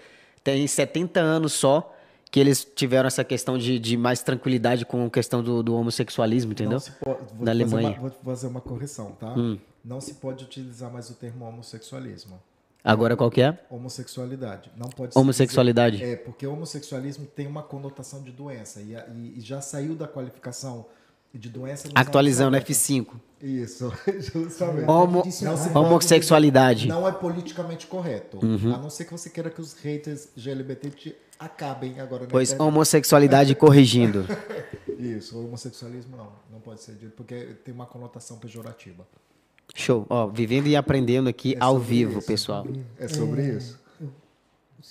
Tem 0.44 0.66
70 0.66 1.18
anos 1.18 1.55
só 1.55 1.97
que 2.31 2.39
eles 2.39 2.62
tiveram 2.77 3.06
essa 3.06 3.24
questão 3.24 3.56
de, 3.56 3.78
de 3.78 3.97
mais 3.97 4.22
tranquilidade 4.22 4.85
com 4.85 5.06
a 5.06 5.10
questão 5.10 5.43
do, 5.43 5.62
do 5.62 5.74
homossexualismo, 5.77 6.52
entendeu? 6.52 6.78
Pode, 7.02 7.20
Na 7.40 7.52
Alemanha. 7.52 7.98
Uma, 7.98 8.10
vou 8.10 8.10
fazer 8.22 8.48
uma 8.48 8.60
correção, 8.60 9.12
tá? 9.12 9.32
Hum. 9.35 9.56
Não 9.82 9.98
se 9.98 10.12
pode 10.12 10.44
utilizar 10.44 10.93
mais 10.93 11.09
o 11.09 11.14
termo 11.14 11.47
homossexualismo. 11.47 12.39
Agora 12.82 13.16
qual 13.16 13.31
que 13.31 13.43
é? 13.43 13.59
Homossexualidade. 13.69 14.70
Não 14.77 14.89
pode 14.89 15.16
Homossexualidade. 15.16 15.98
Dizer, 15.98 16.12
é, 16.12 16.16
porque 16.16 16.47
homossexualismo 16.47 17.27
tem 17.27 17.47
uma 17.47 17.62
conotação 17.62 18.23
de 18.23 18.32
doença 18.32 18.81
e, 18.81 18.94
e, 19.36 19.40
já 19.40 19.61
saiu 19.61 19.94
da 19.94 20.09
qualificação 20.09 20.86
de 21.32 21.48
doença. 21.48 21.89
Atualizando 21.94 22.57
F5. 22.57 23.09
Isso, 23.40 23.93
justamente. 24.19 24.89
Homo, 24.89 25.23
não 25.43 25.82
homossexualidade. 25.82 26.89
Não 26.89 27.07
é 27.07 27.12
politicamente 27.12 27.86
correto. 27.86 28.39
Uhum. 28.44 28.74
A 28.74 28.78
não 28.78 28.90
ser 28.90 29.05
que 29.05 29.12
você 29.12 29.31
queira 29.31 29.51
que 29.51 29.61
os 29.61 29.74
haters 29.74 30.28
LGBT 30.36 30.90
te 30.90 31.16
acabem 31.39 32.01
agora. 32.01 32.27
Pois 32.27 32.51
internet. 32.51 32.69
homossexualidade 32.69 33.55
corrigindo. 33.57 34.27
Isso, 34.98 35.39
homossexualismo 35.39 36.16
não, 36.16 36.32
não 36.51 36.61
pode 36.61 36.82
ser 36.82 36.94
dito, 36.94 37.12
porque 37.12 37.57
tem 37.65 37.73
uma 37.73 37.86
conotação 37.86 38.39
pejorativa. 38.39 39.07
Show. 39.75 40.07
Ó, 40.09 40.27
vivendo 40.27 40.67
e 40.67 40.77
aprendendo 40.77 41.29
aqui 41.29 41.55
é 41.55 41.59
ao 41.61 41.79
vivo, 41.79 42.19
isso. 42.19 42.27
pessoal. 42.27 42.67
É 42.99 43.09
sobre 43.09 43.43
é, 43.43 43.57
isso. 43.57 43.79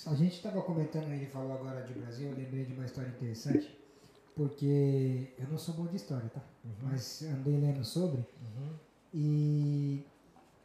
a 0.06 0.14
gente 0.14 0.34
estava 0.34 0.60
comentando, 0.62 1.12
ele 1.12 1.26
falou 1.26 1.52
agora 1.52 1.82
de 1.82 1.94
Brasil, 1.94 2.28
eu 2.28 2.36
lembrei 2.36 2.64
de 2.64 2.72
uma 2.72 2.84
história 2.84 3.08
interessante, 3.08 3.76
porque 4.34 5.28
eu 5.38 5.46
não 5.50 5.58
sou 5.58 5.74
bom 5.74 5.86
de 5.86 5.96
história, 5.96 6.30
tá? 6.34 6.40
Uhum. 6.64 6.90
Mas 6.90 7.22
andei 7.22 7.58
lendo 7.58 7.84
sobre. 7.84 8.18
Uhum. 8.18 8.70
E 9.12 10.04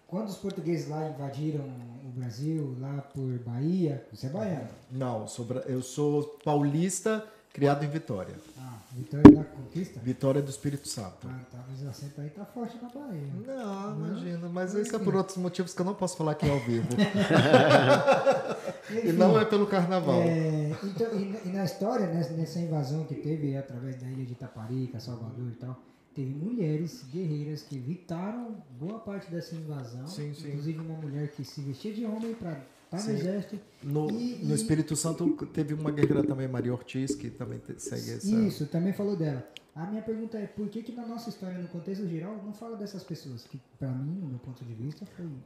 quando 0.08 0.30
os 0.30 0.38
portugueses 0.38 0.88
lá 0.88 1.10
invadiram 1.10 1.66
o 2.06 2.10
Brasil, 2.10 2.76
lá 2.80 3.02
por 3.14 3.40
Bahia, 3.40 4.06
você 4.12 4.28
é 4.28 4.30
baiano? 4.30 4.70
Não, 4.92 5.26
eu 5.66 5.82
sou 5.82 6.24
paulista, 6.44 7.28
criado 7.56 7.86
em 7.86 7.88
Vitória. 7.88 8.36
Ah, 8.60 8.80
Vitória 8.92 9.32
da 9.32 9.46
Conquista? 9.46 9.98
Vitória 10.02 10.42
do 10.42 10.50
Espírito 10.50 10.90
Santo. 10.90 11.26
Ah, 11.26 11.40
tá, 11.50 11.64
mas 11.70 11.82
o 11.82 11.88
acento 11.88 12.20
aí 12.20 12.30
tá 12.30 12.44
forte 12.44 12.78
na 12.82 12.90
Bahia. 12.90 13.32
Não, 13.48 13.96
não? 13.96 14.08
imagina, 14.10 14.50
mas 14.50 14.74
isso 14.74 14.94
é 14.94 15.00
por 15.00 15.16
outros 15.16 15.38
motivos 15.38 15.74
que 15.74 15.80
eu 15.80 15.86
não 15.86 15.96
posso 15.96 16.18
falar 16.18 16.34
aqui 16.34 16.50
ao 16.50 16.60
vivo. 16.60 16.90
Enfim, 18.92 19.08
e 19.08 19.14
não 19.14 19.40
é 19.40 19.46
pelo 19.46 19.66
carnaval. 19.68 20.22
É, 20.22 20.76
então, 20.84 21.08
e, 21.18 21.50
na 21.50 21.64
história, 21.64 22.08
nessa, 22.08 22.34
nessa 22.34 22.60
invasão 22.60 23.06
que 23.06 23.16
teve 23.16 23.56
através 23.56 24.02
da 24.02 24.06
ilha 24.06 24.26
de 24.26 24.34
Itaparica, 24.34 25.00
Salvador 25.00 25.48
e 25.48 25.56
tal, 25.56 25.80
teve 26.14 26.34
mulheres 26.34 27.06
guerreiras 27.10 27.62
que 27.62 27.78
evitaram 27.78 28.58
boa 28.78 29.00
parte 29.00 29.32
dessa 29.32 29.56
invasão. 29.56 30.06
Sim, 30.08 30.34
sim. 30.34 30.50
Inclusive 30.50 30.80
uma 30.80 30.98
mulher 30.98 31.30
que 31.30 31.46
se 31.46 31.62
vestia 31.62 31.94
de 31.94 32.06
homem 32.06 32.34
para 32.34 32.60
estar 32.86 33.04
no 33.04 33.18
exército. 33.18 33.60
No, 33.84 34.10
e, 34.12 34.44
no 34.44 34.56
Espírito 34.56 34.96
Santo 34.96 35.36
teve 35.48 35.74
uma 35.74 35.92
guerreira 35.92 36.24
também, 36.24 36.48
Maria 36.48 36.72
Ortiz, 36.72 37.16
que 37.16 37.30
também 37.30 37.62
segue 37.78 38.12
essa. 38.12 38.28
Isso, 38.28 38.66
também 38.68 38.94
falou 38.94 39.16
dela. 39.16 39.48
A 39.76 39.86
minha 39.88 40.02
pergunta 40.02 40.38
é 40.38 40.48
por 40.48 40.70
que, 40.70 40.82
que 40.82 40.94
na 40.94 41.06
nossa 41.06 41.30
história, 41.30 41.58
no 41.58 41.68
contexto 41.68 42.08
geral, 42.08 42.42
não 42.44 42.54
fala 42.54 42.78
dessas 42.78 43.04
pessoas? 43.04 43.44
Que 43.44 43.60
para 43.78 43.90
mim, 43.90 44.22
no 44.22 44.28
meu 44.28 44.40
ponto 44.40 44.64
de 44.64 44.74
vista, 44.74 45.06
foi 45.06 45.26
uhum. 45.26 45.42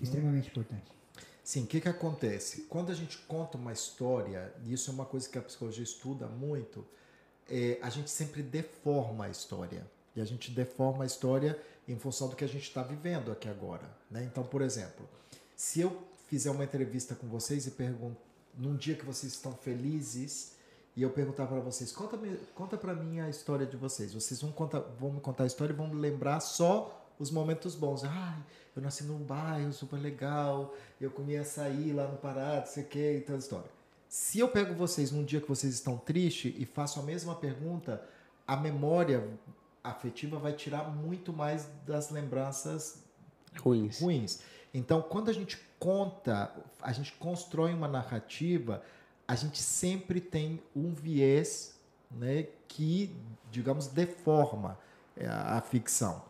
extremamente 0.00 0.48
importante. 0.48 0.90
Sim, 1.44 1.64
o 1.64 1.66
que, 1.66 1.80
que 1.80 1.88
acontece? 1.88 2.62
Quando 2.62 2.90
a 2.90 2.94
gente 2.94 3.18
conta 3.18 3.58
uma 3.58 3.72
história, 3.72 4.52
e 4.64 4.72
isso 4.72 4.90
é 4.90 4.94
uma 4.94 5.04
coisa 5.04 5.28
que 5.28 5.36
a 5.36 5.42
psicologia 5.42 5.82
estuda 5.82 6.26
muito, 6.26 6.86
é, 7.50 7.78
a 7.82 7.90
gente 7.90 8.08
sempre 8.08 8.42
deforma 8.42 9.26
a 9.26 9.28
história. 9.28 9.84
E 10.14 10.20
a 10.20 10.24
gente 10.24 10.50
deforma 10.50 11.04
a 11.04 11.06
história 11.06 11.60
em 11.86 11.98
função 11.98 12.28
do 12.28 12.36
que 12.36 12.44
a 12.44 12.48
gente 12.48 12.62
está 12.62 12.82
vivendo 12.82 13.30
aqui 13.32 13.48
agora. 13.48 13.88
Né? 14.10 14.24
Então, 14.24 14.44
por 14.44 14.62
exemplo, 14.62 15.08
se 15.56 15.80
eu 15.80 16.09
fizer 16.30 16.50
uma 16.52 16.62
entrevista 16.62 17.16
com 17.16 17.26
vocês 17.26 17.66
e 17.66 17.72
pergunto, 17.72 18.16
num 18.56 18.76
dia 18.76 18.94
que 18.94 19.04
vocês 19.04 19.32
estão 19.32 19.52
felizes, 19.52 20.52
e 20.94 21.02
eu 21.02 21.10
perguntar 21.10 21.46
para 21.46 21.58
vocês, 21.58 21.90
conta, 21.90 22.16
conta 22.54 22.76
para 22.76 22.94
mim 22.94 23.18
a 23.18 23.28
história 23.28 23.66
de 23.66 23.76
vocês. 23.76 24.14
Vocês 24.14 24.40
vão, 24.40 24.52
contar, 24.52 24.78
vão 24.98 25.12
me 25.12 25.20
contar 25.20 25.42
a 25.44 25.46
história 25.46 25.72
e 25.72 25.76
vão 25.76 25.92
lembrar 25.92 26.38
só 26.38 27.04
os 27.18 27.32
momentos 27.32 27.74
bons. 27.74 28.04
Ai, 28.04 28.38
eu 28.76 28.80
nasci 28.80 29.02
num 29.02 29.18
bairro 29.18 29.72
super 29.72 29.96
legal, 29.96 30.72
eu 31.00 31.10
comia 31.10 31.40
açaí 31.40 31.92
lá 31.92 32.06
no 32.06 32.16
Pará, 32.16 32.60
não 32.60 32.66
sei 32.66 32.84
o 32.84 32.86
que, 32.86 33.16
então 33.16 33.36
história. 33.36 33.70
Se 34.08 34.38
eu 34.38 34.48
pego 34.48 34.74
vocês 34.74 35.10
num 35.10 35.24
dia 35.24 35.40
que 35.40 35.48
vocês 35.48 35.74
estão 35.74 35.98
tristes 35.98 36.54
e 36.56 36.64
faço 36.64 37.00
a 37.00 37.02
mesma 37.02 37.34
pergunta, 37.34 38.04
a 38.46 38.56
memória 38.56 39.28
afetiva 39.82 40.38
vai 40.38 40.52
tirar 40.52 40.94
muito 40.94 41.32
mais 41.32 41.68
das 41.86 42.10
lembranças 42.10 43.02
ruins. 43.60 44.00
ruins. 44.00 44.40
Então, 44.72 45.02
quando 45.02 45.28
a 45.28 45.32
gente 45.32 45.69
conta, 45.80 46.52
a 46.80 46.92
gente 46.92 47.12
constrói 47.14 47.72
uma 47.72 47.88
narrativa, 47.88 48.82
a 49.26 49.34
gente 49.34 49.58
sempre 49.58 50.20
tem 50.20 50.60
um 50.76 50.92
viés 50.92 51.74
né, 52.10 52.46
que, 52.68 53.10
digamos, 53.50 53.86
deforma 53.86 54.78
é, 55.16 55.26
a, 55.26 55.60
ficção. 55.60 56.18
O 56.18 56.22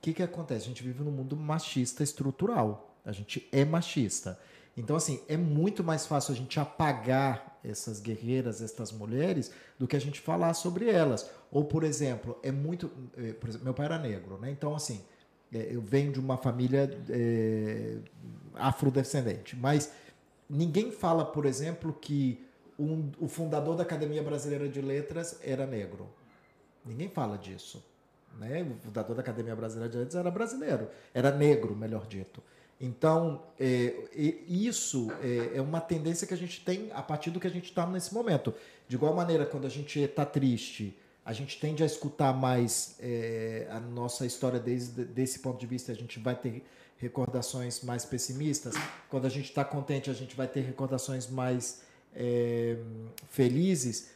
que, 0.00 0.14
que 0.14 0.22
acontece? 0.22 0.64
A 0.64 0.68
gente 0.68 0.82
vive 0.82 1.02
num 1.02 1.10
mundo 1.10 1.36
machista 1.36 2.02
estrutural. 2.02 2.94
A 3.04 3.10
gente 3.10 3.48
é 3.50 3.64
machista. 3.64 4.38
Então, 4.76 4.94
assim, 4.96 5.20
é 5.28 5.36
muito 5.36 5.82
mais 5.82 6.06
fácil 6.06 6.32
a 6.32 6.36
gente 6.36 6.58
apagar 6.60 7.58
essas 7.64 8.00
guerreiras, 8.00 8.62
essas 8.62 8.92
mulheres, 8.92 9.50
do 9.78 9.86
que 9.88 9.96
a 9.96 10.00
gente 10.00 10.20
falar 10.20 10.54
sobre 10.54 10.88
elas. 10.88 11.28
Ou, 11.50 11.64
por 11.64 11.84
exemplo, 11.84 12.38
é 12.42 12.50
muito. 12.50 12.90
Eh, 13.16 13.32
por 13.32 13.48
exemplo, 13.48 13.64
meu 13.64 13.74
pai 13.74 13.86
era 13.86 13.98
negro, 13.98 14.38
né? 14.38 14.50
Então, 14.50 14.74
assim, 14.74 15.02
eu 15.52 15.80
venho 15.80 16.12
de 16.12 16.20
uma 16.20 16.36
família 16.36 16.90
é, 17.10 17.98
afrodescendente, 18.54 19.56
mas 19.56 19.92
ninguém 20.48 20.90
fala, 20.90 21.24
por 21.24 21.44
exemplo, 21.46 21.92
que 21.92 22.44
um, 22.78 23.10
o 23.20 23.28
fundador 23.28 23.76
da 23.76 23.82
Academia 23.82 24.22
Brasileira 24.22 24.68
de 24.68 24.80
Letras 24.80 25.38
era 25.42 25.66
negro. 25.66 26.08
Ninguém 26.84 27.08
fala 27.08 27.36
disso. 27.36 27.84
Né? 28.38 28.62
O 28.62 28.86
fundador 28.86 29.14
da 29.14 29.22
Academia 29.22 29.54
Brasileira 29.54 29.90
de 29.90 29.98
Letras 29.98 30.16
era 30.16 30.30
brasileiro, 30.30 30.88
era 31.14 31.30
negro, 31.30 31.76
melhor 31.76 32.06
dito. 32.06 32.42
Então, 32.80 33.44
é, 33.60 33.94
isso 34.48 35.08
é, 35.22 35.58
é, 35.58 35.62
uma 35.62 35.80
tendência 35.80 36.26
que 36.26 36.34
a 36.34 36.36
gente 36.36 36.64
tem 36.64 36.90
a 36.92 37.00
partir 37.00 37.30
do 37.30 37.38
que 37.38 37.46
a 37.46 37.50
gente 37.50 37.66
está 37.66 37.86
nesse 37.86 38.12
momento. 38.12 38.52
De 38.88 38.96
igual 38.96 39.14
maneira, 39.14 39.46
quando 39.46 39.66
a 39.66 39.70
gente 39.70 40.00
está 40.00 40.24
triste, 40.24 40.98
a 41.24 41.32
gente 41.32 41.58
tende 41.60 41.82
a 41.82 41.86
escutar 41.86 42.32
mais 42.32 42.96
é, 42.98 43.68
a 43.70 43.78
nossa 43.78 44.26
história 44.26 44.58
desde 44.58 45.04
desse 45.04 45.38
ponto 45.38 45.58
de 45.58 45.66
vista, 45.66 45.92
a 45.92 45.94
gente 45.94 46.18
vai 46.18 46.34
ter 46.34 46.64
recordações 46.96 47.82
mais 47.82 48.04
pessimistas. 48.04 48.74
Quando 49.08 49.26
a 49.26 49.28
gente 49.28 49.48
está 49.48 49.64
contente, 49.64 50.10
a 50.10 50.14
gente 50.14 50.36
vai 50.36 50.48
ter 50.48 50.60
recordações 50.60 51.28
mais 51.28 51.82
é, 52.14 52.76
felizes. 53.28 54.10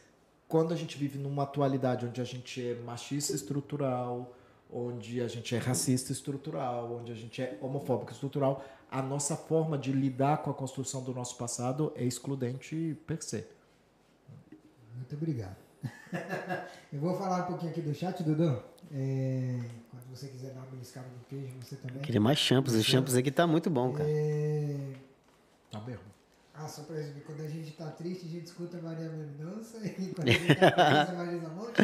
Quando 0.47 0.73
a 0.73 0.77
gente 0.77 0.97
vive 0.97 1.17
numa 1.17 1.43
atualidade 1.43 2.05
onde 2.05 2.21
a 2.21 2.23
gente 2.25 2.65
é 2.65 2.75
machista 2.75 3.33
estrutural, 3.33 4.33
onde 4.71 5.21
a 5.21 5.27
gente 5.27 5.55
é 5.55 5.57
racista 5.57 6.11
estrutural, 6.11 6.97
onde 6.99 7.11
a 7.11 7.15
gente 7.15 7.41
é 7.41 7.57
homofóbico 7.61 8.11
estrutural, 8.11 8.63
a 8.91 9.01
nossa 9.01 9.35
forma 9.35 9.77
de 9.77 9.91
lidar 9.91 10.37
com 10.39 10.49
a 10.49 10.53
construção 10.53 11.03
do 11.03 11.13
nosso 11.13 11.37
passado 11.37 11.91
é 11.95 12.03
excludente 12.03 12.97
per 13.05 13.21
se. 13.21 13.45
Muito 14.95 15.15
obrigado. 15.15 15.66
Eu 16.91 16.99
vou 16.99 17.17
falar 17.17 17.43
um 17.43 17.47
pouquinho 17.47 17.71
aqui 17.71 17.81
do 17.81 17.93
chat, 17.93 18.23
Dudu. 18.23 18.63
É, 18.91 19.59
quando 19.91 20.03
você 20.09 20.27
quiser 20.27 20.51
dar 20.53 20.61
uma 20.61 20.67
beliscada 20.67 21.07
no 21.07 21.23
queijo, 21.25 21.53
você 21.61 21.75
também. 21.75 22.01
Queria 22.01 22.21
mais 22.21 22.37
champs. 22.37 22.73
O 22.73 22.83
champs 22.83 23.15
aqui 23.15 23.31
tá 23.31 23.45
muito 23.45 23.69
bom, 23.69 23.91
cara. 23.91 24.09
É... 24.09 24.93
Tá 25.71 25.81
mesmo. 25.81 26.07
Ah, 26.53 26.67
só 26.67 26.81
pra 26.83 26.97
exemplo, 26.97 27.21
quando 27.25 27.41
a 27.41 27.47
gente 27.47 27.71
tá 27.71 27.91
triste, 27.91 28.25
a 28.25 28.29
gente 28.29 28.45
escuta 28.45 28.81
Maria 28.81 29.09
Mendonça 29.09 29.77
e 29.85 30.13
quando 30.13 30.27
a 30.27 30.31
gente 30.31 30.55
tá 30.55 30.71
feliz, 30.71 31.09
a 31.09 31.13
Marisa 31.13 31.49
Monte. 31.49 31.81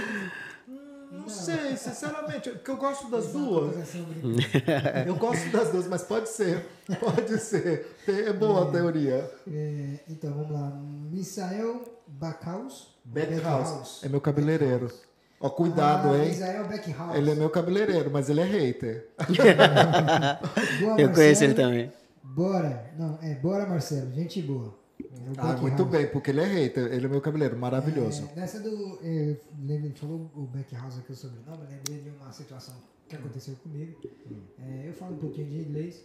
Não 1.13 1.29
sei, 1.29 1.77
sinceramente, 1.77 2.49
porque 2.49 2.71
eu 2.71 2.77
gosto 2.77 3.07
das 3.09 3.27
duas. 3.27 3.75
Eu 5.05 5.15
gosto 5.15 5.49
das 5.51 5.69
duas, 5.71 5.87
mas 5.87 6.01
pode 6.01 6.27
ser. 6.27 6.65
Pode 6.99 7.37
ser. 7.37 7.95
É 8.07 8.33
boa 8.33 8.67
a 8.67 8.71
teoria. 8.71 9.31
É, 9.47 9.99
então, 10.09 10.33
vamos 10.33 10.51
lá. 10.51 10.71
Misael 11.11 11.83
Backhaus. 12.07 12.97
Backhaus. 13.05 14.03
É 14.03 14.09
meu 14.09 14.19
cabeleireiro. 14.19 14.91
Ó, 15.39 15.49
cuidado, 15.51 16.09
ah, 16.09 16.17
hein? 16.17 16.29
Misael 16.29 16.67
Backhaus. 16.67 17.15
Ele 17.15 17.31
é 17.31 17.35
meu 17.35 17.49
cabeleireiro, 17.49 18.09
mas 18.11 18.29
ele 18.29 18.41
é 18.41 18.45
hater. 18.45 19.09
boa, 20.81 20.99
eu 20.99 21.11
conheço 21.13 21.43
ele 21.43 21.53
também. 21.53 21.91
Bora. 22.23 22.91
Não, 22.97 23.19
é 23.21 23.35
bora, 23.35 23.67
Marcelo. 23.67 24.11
Gente 24.13 24.41
boa. 24.41 24.82
É 25.01 25.05
o 25.29 25.33
Ah, 25.37 25.47
Beck 25.53 25.61
muito 25.61 25.77
House. 25.83 25.91
bem, 25.91 26.07
porque 26.07 26.31
ele 26.31 26.41
é 26.41 26.45
hater. 26.45 26.91
Ele 26.93 27.05
é 27.05 27.09
meu 27.09 27.21
cabeleireiro, 27.21 27.59
maravilhoso. 27.59 28.29
É, 28.35 28.39
nessa 28.39 28.59
do. 28.59 28.99
É, 29.01 29.37
ele 29.69 29.93
falou 29.95 30.29
o 30.35 30.41
Beckhouse 30.47 30.99
aqui, 30.99 31.11
o 31.11 31.15
sobrenome. 31.15 31.63
Eu 31.63 31.69
lembrei 31.69 31.99
de 32.01 32.09
uma 32.09 32.31
situação 32.31 32.75
que 33.07 33.15
aconteceu 33.15 33.55
comigo. 33.57 33.99
É, 34.59 34.87
eu 34.89 34.93
falo 34.93 35.15
um 35.15 35.19
pouquinho 35.19 35.49
de 35.49 35.59
inglês. 35.69 36.03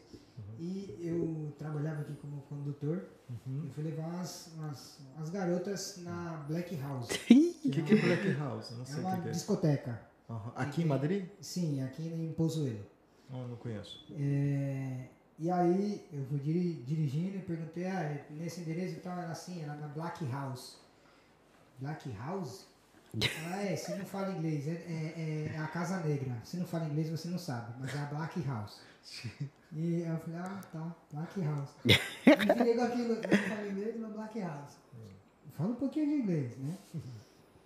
E 0.60 0.97
eu 1.01 1.52
trabalhava 1.59 2.01
aqui 2.01 2.15
como 2.20 2.40
condutor. 2.43 3.05
E 3.47 3.70
fui 3.70 3.85
levar 3.85 4.06
umas, 4.09 4.51
umas, 4.56 4.98
umas 5.16 5.31
garotas 5.31 5.98
na 6.02 6.44
Black 6.48 6.74
House. 6.81 7.09
O 7.10 7.70
que, 7.70 7.82
que 7.82 7.94
é 7.94 7.97
Black 8.01 8.32
House? 8.39 8.70
Não 8.73 8.82
É 8.82 8.86
sei 8.86 8.97
o 8.97 9.01
uma 9.06 9.20
que, 9.20 9.28
é. 9.28 9.31
discoteca. 9.32 10.01
Aham. 10.28 10.52
Aqui 10.56 10.82
em 10.82 10.86
Madrid? 10.86 11.27
Sim, 11.40 11.82
aqui 11.82 12.02
em 12.09 12.32
Pozuelo. 12.32 12.85
Oh, 13.31 13.47
não 13.47 13.56
conheço. 13.56 14.05
É, 14.19 15.09
e 15.39 15.51
aí 15.51 16.06
eu 16.12 16.24
fui 16.27 16.39
diri- 16.39 16.82
dirigindo 16.86 17.36
e 17.36 17.40
perguntei, 17.43 17.86
ah, 17.86 18.24
nesse 18.31 18.60
endereço 18.62 18.94
e 18.97 19.01
tal, 19.01 19.19
era 19.19 19.31
assim, 19.31 19.62
era 19.62 19.74
na 19.74 19.89
Black 19.89 20.24
House. 20.31 20.78
Black 21.78 22.10
House? 22.19 22.66
Ah, 23.47 23.62
é, 23.62 23.74
você 23.77 23.94
não 23.97 24.05
fala 24.05 24.32
inglês, 24.36 24.66
é, 24.69 24.73
é- 24.73 25.52
é 25.55 25.59
a 25.59 25.66
Casa 25.69 25.98
Negra. 26.01 26.36
Se 26.44 26.56
não 26.56 26.66
fala 26.66 26.86
inglês, 26.86 27.09
você 27.09 27.28
não 27.28 27.39
sabe, 27.39 27.73
mas 27.81 27.94
é 27.94 27.98
a 27.98 28.06
Black 28.06 28.40
House. 28.43 28.81
E 29.73 30.01
eu 30.02 30.19
falei, 30.19 30.40
ah, 30.40 30.60
tá, 30.73 30.97
Black 31.12 31.40
House. 31.43 31.70
E 31.86 31.94
fiquei 31.94 32.74
com 32.74 32.82
não 33.28 33.48
falo 33.48 33.70
inglês, 33.70 34.01
na 34.01 34.09
Black 34.09 34.40
House. 34.40 34.77
Fala 35.56 35.70
um 35.70 35.74
pouquinho 35.77 36.06
de 36.06 36.15
inglês, 36.23 36.56
né? 36.59 36.77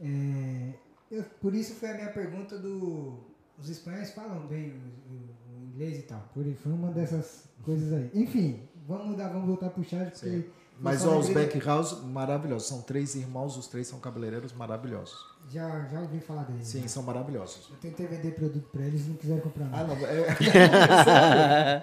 É, 0.01 0.73
eu- 1.11 1.24
por 1.40 1.55
isso 1.55 1.74
foi 1.74 1.90
a 1.90 1.94
minha 1.94 2.11
pergunta 2.12 2.59
do. 2.59 3.19
Os 3.59 3.69
espanhóis 3.69 4.11
falam 4.12 4.47
bem 4.47 4.70
o- 4.70 5.12
o 5.12 5.41
inglês 5.74 5.99
e 5.99 6.03
tal. 6.03 6.23
Por 6.35 6.44
foi 6.62 6.73
uma 6.73 6.90
dessas 6.90 7.44
coisas 7.62 7.93
aí. 7.93 8.11
Enfim, 8.15 8.61
vamos 8.86 9.07
mudar, 9.07 9.28
vamos 9.28 9.47
voltar 9.47 9.70
pro 9.70 9.82
chat, 9.85 10.11
porque. 10.12 10.28
Sim. 10.31 10.44
Mas 10.81 11.05
ó, 11.07 11.16
os 11.19 11.28
lembrei- 11.28 11.47
Back 11.47 11.65
House, 11.65 12.03
maravilhosos. 12.03 12.66
São 12.66 12.81
três 12.82 13.15
irmãos, 13.15 13.57
os 13.57 13.69
três 13.69 13.86
são 13.86 14.01
cabeleireiros 14.01 14.53
maravilhosos. 14.53 15.15
Já, 15.49 15.86
já 15.93 16.01
ouvi 16.01 16.19
falar 16.19 16.43
deles. 16.44 16.66
Sim, 16.66 16.81
né? 16.81 16.89
são 16.89 17.03
maravilhosos. 17.05 17.69
Eu 17.70 17.77
tentei 17.77 18.07
vender 18.07 18.32
produto 18.35 18.69
pra 18.73 18.82
eles 18.82 19.07
e 19.07 19.11
não 19.11 19.16
quiseram 19.16 19.40
comprar 19.43 19.66
Ah, 19.66 19.69
nada. 19.85 19.94
não. 19.94 20.07
É, 20.07 20.27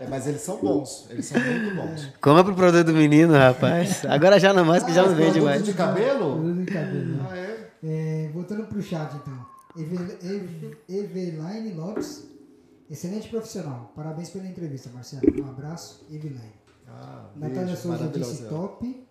é, 0.04 0.08
mas 0.10 0.28
eles 0.28 0.42
são 0.42 0.58
bons. 0.60 1.08
Eles 1.10 1.26
são 1.26 1.40
muito 1.40 1.76
bons. 1.76 2.06
Compra 2.22 2.44
pro 2.44 2.56
produto 2.56 2.88
do 2.88 2.94
menino, 2.94 3.34
rapaz. 3.34 4.04
Agora 4.06 4.40
já 4.40 4.52
não 4.54 4.66
mais, 4.66 4.84
que 4.84 4.92
já 4.94 5.04
não 5.04 5.10
Mas 5.16 5.18
vende 5.18 5.42
mais. 5.42 5.64
de 5.64 5.74
cabelo? 5.74 6.36
Produto 6.36 6.66
de 6.66 6.72
cabelo. 6.72 7.26
Ah, 7.30 7.38
é? 7.38 7.70
É, 7.84 8.30
voltando 8.34 8.66
pro 8.68 8.82
chat 8.82 9.16
então. 9.16 9.46
Eve- 9.78 10.18
Eve- 10.24 10.78
Eveline 10.90 11.74
Lopes, 11.74 12.28
excelente 12.90 13.30
profissional. 13.30 13.92
Parabéns 13.96 14.30
pela 14.30 14.48
entrevista, 14.48 14.90
Marcelo. 14.94 15.24
Um 15.42 15.50
abraço, 15.50 16.06
Eveline. 16.12 16.54
Ah, 16.88 17.30
Natália 17.36 17.66
beijo, 17.68 17.82
Souza 17.82 18.08
disse 18.08 18.46
top. 18.48 19.08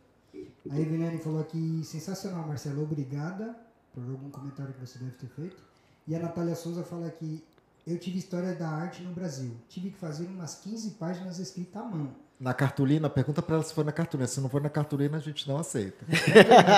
A 0.70 0.78
Eveline 0.78 1.18
falou 1.18 1.40
aqui, 1.40 1.82
sensacional, 1.84 2.46
Marcelo. 2.46 2.82
Obrigada 2.82 3.56
por 3.94 4.02
algum 4.02 4.30
comentário 4.30 4.74
que 4.74 4.80
você 4.80 4.98
deve 4.98 5.12
ter 5.12 5.28
feito. 5.28 5.62
E 6.06 6.14
a 6.14 6.18
Natália 6.18 6.54
Souza 6.54 6.82
fala 6.82 7.10
que 7.10 7.44
eu 7.86 7.98
tive 7.98 8.18
história 8.18 8.54
da 8.54 8.68
arte 8.68 9.02
no 9.02 9.12
Brasil. 9.12 9.50
Tive 9.68 9.90
que 9.90 9.98
fazer 9.98 10.26
umas 10.26 10.56
15 10.56 10.90
páginas 10.92 11.38
escritas 11.38 11.80
à 11.80 11.84
mão. 11.84 12.10
Na 12.38 12.54
cartolina, 12.54 13.10
pergunta 13.10 13.42
pra 13.42 13.56
ela 13.56 13.64
se 13.64 13.74
foi 13.74 13.82
na 13.82 13.92
cartolina. 13.92 14.28
Se 14.28 14.40
não 14.40 14.48
for 14.48 14.62
na 14.62 14.70
cartolina, 14.70 15.16
a 15.16 15.20
gente 15.20 15.48
não 15.48 15.58
aceita. 15.58 16.04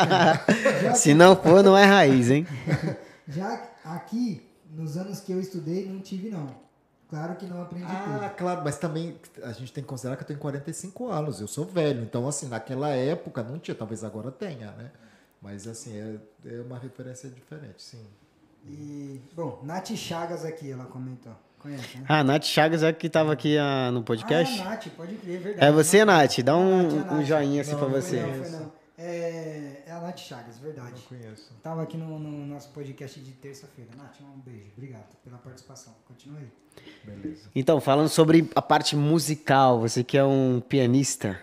Se 0.97 1.13
não 1.13 1.37
for, 1.37 1.63
não 1.63 1.77
é 1.77 1.85
raiz, 1.85 2.31
hein? 2.31 2.47
Já 3.29 3.69
aqui, 3.85 4.49
nos 4.71 4.97
anos 4.97 5.21
que 5.21 5.33
eu 5.33 5.41
estudei, 5.41 5.87
não 5.87 6.01
tive 6.01 6.31
não. 6.31 6.49
Claro 7.11 7.35
que 7.35 7.45
não 7.47 7.61
aprendi 7.63 7.85
Ah, 7.89 8.19
tudo. 8.29 8.37
claro, 8.37 8.63
mas 8.65 8.79
também 8.79 9.17
a 9.43 9.53
gente 9.53 9.73
tem 9.73 9.83
que 9.83 9.89
considerar 9.89 10.17
que 10.17 10.23
eu 10.23 10.27
tenho 10.29 10.39
45 10.39 11.09
anos, 11.09 11.41
eu 11.41 11.49
sou 11.49 11.65
velho, 11.67 12.03
então 12.03 12.27
assim, 12.29 12.47
naquela 12.49 12.89
época 12.91 13.43
não 13.43 13.59
tinha, 13.59 13.75
talvez 13.75 14.05
agora 14.05 14.31
tenha, 14.31 14.71
né? 14.73 14.91
Mas 15.43 15.67
assim, 15.67 15.97
é, 15.99 16.17
é 16.55 16.61
uma 16.61 16.79
referência 16.79 17.29
diferente, 17.29 17.83
sim. 17.83 18.07
E, 18.67 19.21
bom, 19.35 19.61
Nath 19.65 19.89
Chagas 19.97 20.45
aqui, 20.45 20.71
ela 20.71 20.85
comentou. 20.85 21.33
Conhece, 21.59 21.99
né? 21.99 22.05
Ah, 22.09 22.21
a 22.21 22.25
Nath 22.25 22.45
Chagas 22.45 22.83
é 22.83 22.93
que 22.93 23.09
tava 23.09 23.33
aqui 23.33 23.59
ah, 23.59 23.91
no 23.91 24.03
podcast. 24.03 24.61
Ah, 24.61 24.67
a 24.67 24.71
Nath, 24.71 24.87
pode 24.97 25.15
crer, 25.17 25.37
é 25.37 25.39
verdade. 25.39 25.67
É 25.67 25.73
você, 25.73 26.05
Nath? 26.05 26.39
Dá 26.41 26.57
um, 26.57 26.83
Nath, 26.83 26.93
é 26.93 26.97
Nath. 26.97 27.13
um 27.13 27.25
joinha 27.25 27.61
assim 27.63 27.73
Não, 27.73 27.79
pra 27.79 27.89
não 27.89 27.95
você. 28.01 28.21
Não, 28.23 28.45
foi 28.45 28.51
não. 28.51 28.73
É, 29.03 29.83
é 29.87 29.93
a 29.93 29.99
Nath 29.99 30.19
Chagas, 30.19 30.59
verdade. 30.59 31.01
conheço. 31.09 31.55
Tava 31.63 31.83
aqui 31.83 31.97
no, 31.97 32.19
no 32.19 32.47
nosso 32.47 32.69
podcast 32.69 33.19
de 33.19 33.33
terça-feira. 33.33 33.91
Nath, 33.97 34.21
um 34.21 34.39
beijo. 34.41 34.73
Obrigado 34.77 35.17
pela 35.25 35.39
participação. 35.39 35.95
Continua 36.07 36.39
aí. 36.39 36.49
Beleza. 37.03 37.49
Então, 37.55 37.81
falando 37.81 38.11
sobre 38.11 38.51
a 38.55 38.61
parte 38.61 38.95
musical, 38.95 39.81
você 39.81 40.05
que 40.05 40.19
é 40.19 40.25
um 40.25 40.61
pianista. 40.61 41.41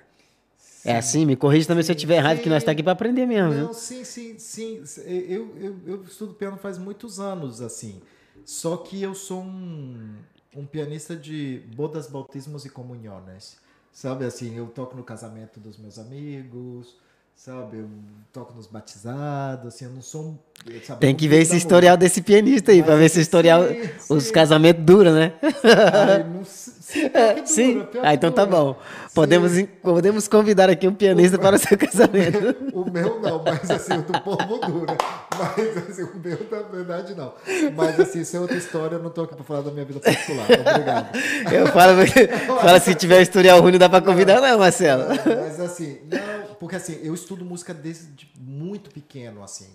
É 0.85 0.97
assim? 0.97 1.25
Me 1.25 1.35
corrija 1.35 1.67
também 1.67 1.83
se 1.83 1.91
eu 1.91 1.95
estiver 1.95 2.17
errado, 2.17 2.41
que 2.41 2.49
nós 2.49 2.63
tá 2.63 2.71
aqui 2.71 2.83
pra 2.83 2.91
aprender 2.91 3.25
mesmo, 3.25 3.51
viu? 3.51 3.63
Não, 3.63 3.73
sim, 3.73 4.03
sim, 4.03 4.37
sim. 4.37 4.83
Eu, 5.07 5.57
eu, 5.57 5.79
eu 5.87 6.03
estudo 6.03 6.35
piano 6.35 6.57
faz 6.57 6.77
muitos 6.77 7.19
anos, 7.19 7.59
assim. 7.59 8.03
Só 8.45 8.77
que 8.77 9.01
eu 9.01 9.15
sou 9.15 9.41
um, 9.41 10.15
um 10.55 10.65
pianista 10.65 11.15
de 11.15 11.63
bodas, 11.75 12.07
bautismos 12.07 12.65
e 12.65 12.69
comunhões. 12.69 13.57
Sabe, 13.91 14.25
assim, 14.25 14.55
eu 14.55 14.67
toco 14.67 14.95
no 14.95 15.03
casamento 15.03 15.59
dos 15.59 15.75
meus 15.75 15.97
amigos, 15.97 16.95
sabe? 17.37 17.77
Eu 17.77 17.87
toco 18.33 18.53
nos 18.55 18.67
batizados, 18.67 19.67
assim, 19.67 19.85
eu 19.85 19.91
não 19.91 20.01
sou 20.01 20.21
um... 20.23 20.37
sabe, 20.83 20.99
Tem 20.99 21.15
que 21.15 21.25
não 21.25 21.31
ver 21.31 21.41
esse 21.41 21.55
historial 21.55 21.95
desse 21.95 22.21
pianista 22.21 22.71
aí, 22.71 22.81
pra 22.83 22.95
ver 22.95 23.09
se 23.09 23.19
o 23.19 23.21
historial, 23.21 23.63
Sim, 23.67 23.89
os 24.09 24.23
sim. 24.25 24.31
casamentos 24.33 24.83
duram, 24.83 25.13
né? 25.13 25.33
Ai, 25.41 26.23
não 26.23 26.43
sim, 26.45 27.09
Sim. 27.45 27.73
dura, 27.75 27.85
pior 27.87 28.05
Ah, 28.05 28.13
então 28.13 28.31
tá 28.31 28.45
bom. 28.45 28.75
Podemos, 29.13 29.51
podemos 29.81 30.27
convidar 30.27 30.69
aqui 30.69 30.87
um 30.87 30.93
pianista 30.93 31.37
para 31.37 31.55
o 31.55 31.59
seu 31.59 31.77
casamento. 31.77 32.55
O 32.73 32.89
meu 32.91 33.19
não, 33.19 33.43
mas 33.43 33.69
assim, 33.71 33.93
o 33.97 34.01
do 34.03 34.21
povo 34.21 34.59
dura. 34.59 34.95
Mas 35.37 35.77
assim, 35.89 36.03
o 36.03 36.15
meu 36.17 36.37
na 36.51 36.61
verdade 36.61 37.15
não. 37.15 37.33
Mas 37.75 37.99
assim, 37.99 38.21
isso 38.21 38.37
é 38.37 38.39
outra 38.39 38.55
história, 38.57 38.95
eu 38.95 39.03
não 39.03 39.09
tô 39.09 39.23
aqui 39.23 39.35
pra 39.35 39.43
falar 39.43 39.61
da 39.61 39.71
minha 39.71 39.83
vida 39.85 39.99
particular. 39.99 40.45
Obrigado. 40.45 41.17
Eu 41.51 41.67
falo, 41.67 41.93
fala 42.61 42.79
se 42.79 42.93
tiver 42.93 43.21
historial 43.21 43.59
ruim, 43.61 43.71
não 43.71 43.79
dá 43.79 43.89
pra 43.89 44.01
convidar, 44.01 44.39
não, 44.39 44.59
Marcelo. 44.59 45.05
Mas 45.25 45.59
assim, 45.59 45.97
não, 46.09 46.46
porque 46.59 46.75
assim, 46.75 46.99
eu 47.03 47.13
estudo 47.13 47.45
música 47.45 47.73
desde 47.73 48.31
muito 48.37 48.89
pequeno, 48.91 49.43
assim. 49.43 49.69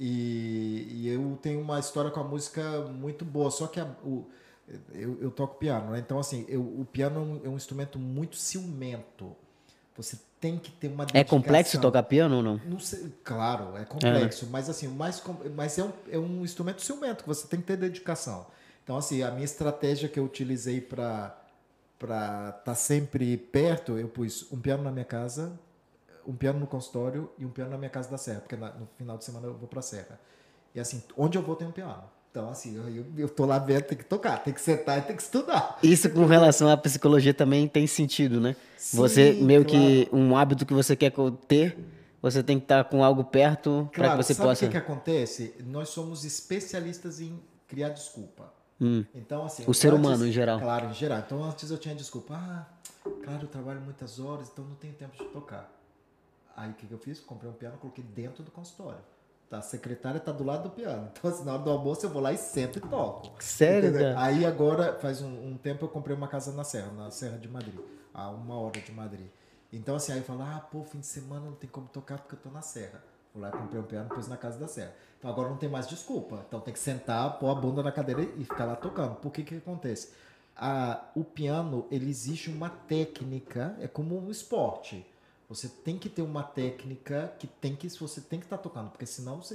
E, 0.00 0.86
e 0.90 1.08
eu 1.08 1.38
tenho 1.42 1.60
uma 1.60 1.78
história 1.80 2.10
com 2.10 2.20
a 2.20 2.24
música 2.24 2.82
muito 2.82 3.24
boa, 3.24 3.50
só 3.50 3.66
que 3.66 3.80
a- 3.80 3.96
o, 4.04 4.26
eu, 4.92 5.18
eu 5.20 5.30
toco 5.30 5.56
piano, 5.58 5.90
né? 5.92 5.98
Então, 5.98 6.18
assim, 6.18 6.44
eu- 6.48 6.62
o 6.62 6.84
piano 6.84 7.16
é 7.20 7.22
um, 7.22 7.46
é 7.46 7.48
um 7.48 7.56
instrumento 7.56 7.98
muito 7.98 8.36
ciumento. 8.36 9.34
Você 9.96 10.18
tem 10.40 10.58
que 10.58 10.70
ter 10.70 10.88
uma 10.88 11.04
É 11.12 11.24
complexo 11.24 11.72
dedicação. 11.72 11.80
tocar 11.80 12.02
piano 12.04 12.36
ou 12.36 12.42
não? 12.42 12.60
Não 12.64 12.78
sei, 12.78 13.12
claro, 13.24 13.76
é 13.76 13.84
complexo, 13.84 14.46
mas 14.50 14.68
assim, 14.70 14.88
mais 14.88 15.22
mas 15.56 15.78
é 15.78 15.84
um, 15.84 15.92
é 16.10 16.18
um 16.18 16.44
instrumento 16.44 16.82
ciumento 16.82 17.22
que 17.24 17.28
você 17.28 17.46
tem 17.48 17.60
que 17.60 17.66
ter 17.66 17.76
dedicação. 17.76 18.46
Então 18.84 18.96
assim, 18.96 19.22
a 19.22 19.30
minha 19.30 19.44
estratégia 19.44 20.08
que 20.08 20.18
eu 20.18 20.24
utilizei 20.24 20.80
para 20.80 21.36
para 21.98 22.54
estar 22.58 22.74
sempre 22.76 23.36
perto, 23.36 23.98
eu 23.98 24.08
pus 24.08 24.46
um 24.52 24.60
piano 24.60 24.84
na 24.84 24.90
minha 24.92 25.04
casa, 25.04 25.58
um 26.28 26.36
piano 26.36 26.60
no 26.60 26.66
consultório 26.66 27.30
e 27.38 27.44
um 27.46 27.48
piano 27.50 27.70
na 27.70 27.78
minha 27.78 27.88
casa 27.90 28.10
da 28.10 28.18
Serra, 28.18 28.40
porque 28.40 28.54
na- 28.54 28.72
no 28.74 28.86
final 28.98 29.16
de 29.16 29.24
semana 29.24 29.46
eu 29.46 29.54
vou 29.54 29.66
para 29.66 29.78
a 29.80 29.82
Serra. 29.82 30.20
E 30.74 30.78
assim, 30.78 31.02
onde 31.16 31.38
eu 31.38 31.42
vou 31.42 31.56
tem 31.56 31.66
um 31.66 31.72
piano. 31.72 32.04
Então 32.30 32.50
assim, 32.50 32.76
eu, 32.76 33.06
eu, 33.16 33.28
tô 33.28 33.46
lá 33.46 33.58
vendo, 33.58 33.84
tem 33.84 33.96
que 33.96 34.04
tocar, 34.04 34.36
tem 34.44 34.52
que 34.52 34.60
sentar 34.60 34.98
e 34.98 35.02
tem 35.02 35.16
que 35.16 35.22
estudar. 35.22 35.78
Isso 35.82 36.10
com 36.10 36.26
relação 36.26 36.68
à 36.68 36.76
psicologia 36.76 37.32
também 37.32 37.66
tem 37.66 37.86
sentido, 37.86 38.38
né? 38.40 38.54
Sim, 38.76 38.98
você, 38.98 39.32
meio 39.32 39.64
claro. 39.64 39.78
que 39.82 40.08
um 40.12 40.36
hábito 40.36 40.66
que 40.66 40.74
você 40.74 40.94
quer 40.94 41.10
ter, 41.48 41.78
você 42.20 42.42
tem 42.42 42.58
que 42.58 42.66
estar 42.66 42.84
com 42.84 43.02
algo 43.02 43.24
perto 43.24 43.88
para 43.90 44.04
Claro, 44.04 44.18
que 44.18 44.24
você 44.26 44.34
sabe 44.34 44.48
possa. 44.50 44.64
o 44.66 44.68
que, 44.68 44.72
que 44.72 44.76
acontece? 44.76 45.54
Nós 45.64 45.88
somos 45.88 46.24
especialistas 46.26 47.20
em 47.20 47.40
criar 47.66 47.88
desculpa. 47.88 48.52
Hum. 48.80 49.04
Então, 49.14 49.44
assim, 49.44 49.64
O 49.66 49.72
ser 49.72 49.94
humano, 49.94 50.26
em 50.26 50.30
geral. 50.30 50.60
Claro, 50.60 50.90
em 50.90 50.94
geral. 50.94 51.20
Então, 51.20 51.42
antes 51.42 51.70
eu 51.70 51.78
tinha 51.78 51.94
desculpa. 51.94 52.34
Ah, 52.34 52.66
claro, 53.24 53.44
eu 53.44 53.48
trabalho 53.48 53.80
muitas 53.80 54.20
horas, 54.20 54.48
então 54.52 54.64
não 54.64 54.76
tenho 54.76 54.92
tempo 54.92 55.16
de 55.16 55.24
tocar. 55.30 55.77
Aí, 56.58 56.70
o 56.70 56.74
que, 56.74 56.88
que 56.88 56.92
eu 56.92 56.98
fiz? 56.98 57.20
Comprei 57.20 57.48
um 57.48 57.54
piano 57.54 57.76
e 57.76 57.78
coloquei 57.78 58.02
dentro 58.02 58.42
do 58.42 58.50
consultório. 58.50 58.98
Tá, 59.48 59.58
a 59.58 59.62
secretária 59.62 60.18
tá 60.18 60.32
do 60.32 60.42
lado 60.42 60.64
do 60.64 60.70
piano. 60.70 61.08
Então, 61.16 61.30
assim, 61.30 61.44
na 61.44 61.54
hora 61.54 61.62
do 61.62 61.70
almoço, 61.70 62.04
eu 62.04 62.10
vou 62.10 62.20
lá 62.20 62.32
e 62.32 62.36
sento 62.36 62.78
e 62.78 62.82
toco. 62.82 63.42
Sério? 63.42 64.18
Aí, 64.18 64.44
agora, 64.44 64.98
faz 64.98 65.22
um, 65.22 65.50
um 65.50 65.56
tempo, 65.56 65.84
eu 65.84 65.88
comprei 65.88 66.16
uma 66.16 66.26
casa 66.26 66.52
na 66.52 66.64
Serra, 66.64 66.90
na 66.92 67.10
Serra 67.12 67.38
de 67.38 67.48
Madrid. 67.48 67.78
A 68.12 68.28
uma 68.30 68.58
hora 68.58 68.80
de 68.80 68.90
Madrid. 68.90 69.28
Então, 69.72 69.94
assim, 69.94 70.12
aí 70.12 70.18
eu 70.18 70.24
falo, 70.24 70.42
ah, 70.42 70.66
pô, 70.70 70.82
fim 70.82 70.98
de 70.98 71.06
semana 71.06 71.46
não 71.46 71.52
tem 71.52 71.70
como 71.70 71.86
tocar 71.86 72.18
porque 72.18 72.34
eu 72.34 72.40
tô 72.40 72.50
na 72.50 72.60
Serra. 72.60 73.04
Vou 73.32 73.40
lá, 73.40 73.52
comprei 73.52 73.80
um 73.80 73.84
piano, 73.84 74.08
pus 74.08 74.26
na 74.26 74.36
casa 74.36 74.58
da 74.58 74.66
Serra. 74.66 74.92
Então 75.18 75.30
agora 75.30 75.48
não 75.48 75.56
tem 75.56 75.68
mais 75.68 75.86
desculpa. 75.86 76.44
Então 76.48 76.60
tem 76.60 76.72
que 76.72 76.80
sentar, 76.80 77.38
pôr 77.38 77.50
a 77.50 77.54
bunda 77.54 77.82
na 77.82 77.92
cadeira 77.92 78.22
e 78.22 78.44
ficar 78.44 78.64
lá 78.64 78.74
tocando. 78.74 79.16
Por 79.16 79.30
que 79.30 79.42
que 79.44 79.56
acontece? 79.56 80.12
A, 80.56 81.04
o 81.14 81.22
piano, 81.22 81.86
ele 81.90 82.08
exige 82.08 82.50
uma 82.50 82.68
técnica, 82.68 83.76
é 83.80 83.86
como 83.86 84.18
um 84.18 84.30
esporte. 84.30 85.06
Você 85.48 85.68
tem 85.68 85.98
que 85.98 86.08
ter 86.08 86.22
uma 86.22 86.42
técnica 86.42 87.32
que 87.38 87.46
tem 87.46 87.74
que 87.74 87.88
você 87.88 88.20
tem 88.20 88.38
que 88.38 88.46
estar 88.46 88.58
tocando, 88.58 88.90
porque 88.90 89.06
senão 89.06 89.42
você 89.42 89.54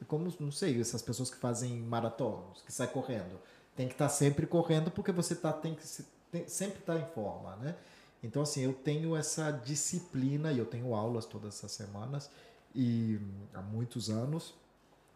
é 0.00 0.04
como, 0.04 0.32
não 0.38 0.52
sei, 0.52 0.78
essas 0.78 1.00
pessoas 1.00 1.30
que 1.30 1.38
fazem 1.38 1.78
maratonas, 1.80 2.60
que 2.66 2.72
saem 2.72 2.90
correndo. 2.90 3.38
Tem 3.74 3.88
que 3.88 3.94
estar 3.94 4.08
sempre 4.10 4.46
correndo 4.46 4.90
porque 4.90 5.10
você 5.12 5.34
tá, 5.34 5.52
tem 5.52 5.74
que 5.74 5.82
tem- 6.30 6.46
sempre 6.46 6.80
estar 6.80 6.98
em 6.98 7.06
forma, 7.06 7.56
né? 7.56 7.76
Então, 8.22 8.42
assim, 8.42 8.62
eu 8.62 8.72
tenho 8.72 9.16
essa 9.16 9.50
disciplina 9.50 10.52
e 10.52 10.58
eu 10.58 10.66
tenho 10.66 10.94
aulas 10.94 11.24
todas 11.24 11.54
essas 11.54 11.72
semanas 11.72 12.30
e 12.74 13.18
há 13.54 13.62
muitos 13.62 14.10
anos 14.10 14.54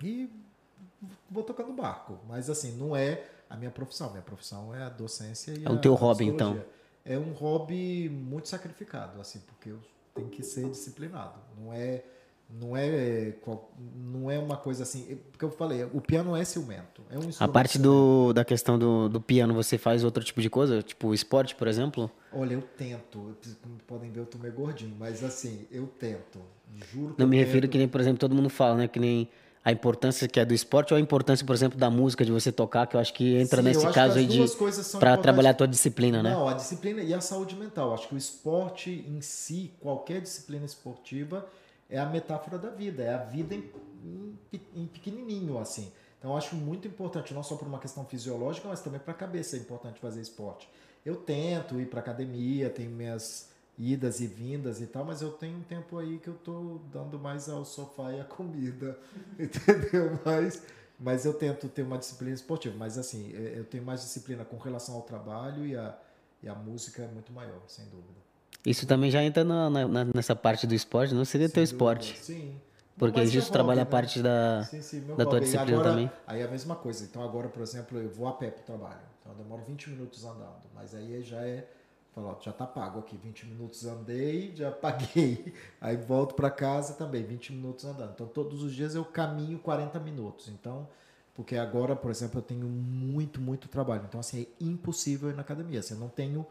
e 0.02 0.30
vou 1.30 1.42
tocando 1.42 1.72
barco. 1.72 2.18
Mas, 2.28 2.48
assim, 2.48 2.72
não 2.72 2.94
é 2.94 3.26
a 3.48 3.56
minha 3.56 3.70
profissão. 3.70 4.10
Minha 4.10 4.22
profissão 4.22 4.74
é 4.74 4.82
a 4.82 4.88
docência 4.88 5.52
e 5.52 5.64
É 5.64 5.70
o 5.70 5.78
teu 5.78 5.94
hobby, 5.94 6.26
então. 6.26 6.62
É 7.04 7.18
um 7.18 7.32
hobby 7.32 8.08
muito 8.08 8.48
sacrificado, 8.48 9.20
assim, 9.20 9.40
porque 9.40 9.72
tenho 10.14 10.28
que 10.28 10.42
ser 10.42 10.68
disciplinado. 10.68 11.38
Não 11.58 11.72
é 11.72 12.02
não 12.52 12.76
é 12.76 13.32
não 13.94 14.30
é 14.30 14.38
uma 14.38 14.56
coisa 14.56 14.82
assim, 14.82 15.18
porque 15.30 15.44
eu 15.44 15.50
falei, 15.50 15.84
o 15.84 16.00
piano 16.00 16.34
é 16.34 16.44
ciumento, 16.44 17.02
é 17.08 17.16
um 17.16 17.22
A 17.38 17.46
parte 17.46 17.78
do, 17.78 18.32
da 18.32 18.44
questão 18.44 18.76
do, 18.78 19.08
do 19.08 19.20
piano, 19.20 19.54
você 19.54 19.78
faz 19.78 20.02
outro 20.02 20.22
tipo 20.24 20.40
de 20.40 20.50
coisa? 20.50 20.82
Tipo 20.82 21.14
esporte, 21.14 21.54
por 21.54 21.68
exemplo? 21.68 22.10
Olha, 22.32 22.54
eu 22.54 22.62
tento, 22.62 23.36
como 23.62 23.76
podem 23.86 24.10
ver, 24.10 24.20
eu 24.20 24.26
tô 24.26 24.38
meio 24.38 24.52
gordinho, 24.52 24.94
mas 24.98 25.22
assim, 25.22 25.66
eu 25.70 25.86
tento. 25.86 26.40
Juro 26.92 27.14
que 27.14 27.20
Não 27.20 27.26
eu 27.26 27.28
me 27.28 27.36
tento. 27.36 27.46
refiro 27.46 27.68
que 27.68 27.78
nem, 27.78 27.88
por 27.88 28.00
exemplo, 28.00 28.18
todo 28.18 28.34
mundo 28.34 28.48
fala, 28.50 28.76
né? 28.76 28.88
Que 28.88 28.98
nem 29.00 29.28
a 29.64 29.70
importância 29.70 30.26
que 30.26 30.40
é 30.40 30.44
do 30.44 30.54
esporte 30.54 30.92
ou 30.92 30.96
a 30.96 31.00
importância, 31.00 31.44
por 31.44 31.54
exemplo, 31.54 31.78
da 31.78 31.90
música, 31.90 32.24
de 32.24 32.32
você 32.32 32.50
tocar, 32.50 32.86
que 32.86 32.96
eu 32.96 33.00
acho 33.00 33.12
que 33.12 33.36
entra 33.36 33.58
Sim, 33.62 33.68
nesse 33.68 33.92
caso 33.92 34.18
aí 34.18 34.26
de 34.26 34.40
para 34.98 35.16
trabalhar 35.18 35.50
a 35.50 35.54
tua 35.54 35.68
disciplina, 35.68 36.22
né? 36.22 36.30
Não, 36.30 36.48
a 36.48 36.54
disciplina 36.54 37.02
e 37.02 37.12
a 37.12 37.20
saúde 37.20 37.54
mental. 37.56 37.92
Acho 37.92 38.08
que 38.08 38.14
o 38.14 38.18
esporte 38.18 39.04
em 39.06 39.20
si, 39.20 39.72
qualquer 39.80 40.20
disciplina 40.20 40.64
esportiva, 40.64 41.46
é 41.90 41.98
a 41.98 42.06
metáfora 42.06 42.58
da 42.58 42.70
vida. 42.70 43.02
É 43.02 43.14
a 43.14 43.18
vida 43.18 43.54
em, 43.54 43.70
em 44.02 44.38
em 44.74 44.86
pequenininho, 44.86 45.58
assim. 45.58 45.92
Então, 46.18 46.32
eu 46.32 46.36
acho 46.36 46.54
muito 46.54 46.86
importante, 46.86 47.32
não 47.32 47.42
só 47.42 47.56
por 47.56 47.66
uma 47.66 47.78
questão 47.78 48.04
fisiológica, 48.04 48.68
mas 48.68 48.80
também 48.80 49.00
para 49.00 49.12
a 49.12 49.16
cabeça 49.16 49.56
é 49.56 49.58
importante 49.58 49.98
fazer 50.00 50.20
esporte. 50.20 50.68
Eu 51.04 51.16
tento 51.16 51.80
ir 51.80 51.86
para 51.86 52.00
academia, 52.00 52.68
tenho 52.68 52.90
minhas 52.90 53.48
idas 53.80 54.20
e 54.20 54.26
vindas 54.26 54.80
e 54.80 54.86
tal, 54.86 55.04
mas 55.04 55.22
eu 55.22 55.32
tenho 55.32 55.58
um 55.58 55.62
tempo 55.62 55.98
aí 55.98 56.18
que 56.18 56.28
eu 56.28 56.34
tô 56.34 56.80
dando 56.92 57.18
mais 57.18 57.48
ao 57.48 57.64
sofá 57.64 58.12
e 58.12 58.20
à 58.20 58.24
comida, 58.24 58.98
entendeu? 59.38 60.18
Mas, 60.24 60.62
mas 60.98 61.24
eu 61.24 61.32
tento 61.34 61.68
ter 61.68 61.82
uma 61.82 61.96
disciplina 61.98 62.34
esportiva. 62.34 62.76
Mas 62.78 62.98
assim, 62.98 63.30
eu 63.32 63.40
eu 63.60 63.64
tenho 63.64 63.84
mais 63.84 64.02
disciplina 64.02 64.44
com 64.44 64.56
relação 64.58 64.94
ao 64.96 65.02
trabalho 65.02 65.66
e 65.66 65.76
a, 65.76 65.96
e 66.42 66.48
a 66.48 66.54
música 66.54 67.02
é 67.02 67.08
muito 67.08 67.32
maior, 67.32 67.60
sem 67.68 67.84
dúvida. 67.86 68.20
Isso 68.66 68.86
também 68.86 69.10
já 69.10 69.22
entra 69.22 69.42
na- 69.42 69.70
na- 69.70 70.04
nessa 70.14 70.36
parte 70.36 70.66
do 70.66 70.74
esporte, 70.74 71.14
não 71.14 71.24
seria 71.24 71.48
teu 71.48 71.64
Sem 71.66 71.78
dúvida, 71.78 72.04
esporte. 72.04 72.18
Sim. 72.18 72.60
Porque 72.98 73.18
Mas 73.18 73.30
é 73.34 73.38
hobby, 73.38 73.52
trabalha 73.52 73.82
a 73.82 73.84
né? 73.86 73.90
parte 73.90 74.22
da, 74.22 74.62
Sim, 74.62 74.82
sim, 74.82 75.00
meu 75.00 75.16
da 75.16 75.24
tua 75.24 75.40
disciplina 75.40 75.78
agora, 75.78 75.90
também. 75.90 76.10
Aí 76.26 76.40
é 76.40 76.44
a 76.44 76.48
mesma 76.48 76.76
coisa. 76.76 77.04
Então 77.04 77.22
agora, 77.22 77.48
por 77.48 77.62
exemplo, 77.62 77.98
eu 77.98 78.10
vou 78.10 78.28
a 78.28 78.32
pé 78.34 78.50
pro 78.50 78.62
trabalho. 78.62 79.00
Então 79.20 79.32
eu 79.32 79.38
demoro 79.38 79.62
20 79.62 79.88
minutos 79.88 80.22
andando. 80.24 80.60
Mas 80.74 80.94
aí 80.94 81.22
já 81.22 81.40
é. 81.46 81.66
Fala, 82.14 82.30
ó, 82.30 82.40
já 82.40 82.52
tá 82.52 82.66
pago 82.66 83.00
aqui. 83.00 83.16
20 83.16 83.46
minutos 83.46 83.84
andei, 83.86 84.54
já 84.54 84.70
paguei. 84.72 85.54
Aí 85.80 85.96
volto 85.96 86.34
para 86.34 86.50
casa 86.50 86.94
também, 86.94 87.22
20 87.22 87.52
minutos 87.52 87.84
andando. 87.84 88.12
Então 88.12 88.26
todos 88.26 88.62
os 88.62 88.74
dias 88.74 88.94
eu 88.94 89.04
caminho 89.04 89.58
40 89.58 89.98
minutos. 90.00 90.48
Então, 90.48 90.88
porque 91.34 91.56
agora, 91.56 91.94
por 91.96 92.10
exemplo, 92.10 92.38
eu 92.38 92.42
tenho 92.42 92.66
muito, 92.66 93.40
muito 93.40 93.68
trabalho. 93.68 94.04
Então, 94.06 94.20
assim, 94.20 94.42
é 94.42 94.64
impossível 94.64 95.30
ir 95.30 95.34
na 95.34 95.42
academia. 95.42 95.80
Assim, 95.80 95.94
eu 95.94 96.00
não 96.00 96.08
tenho 96.08 96.46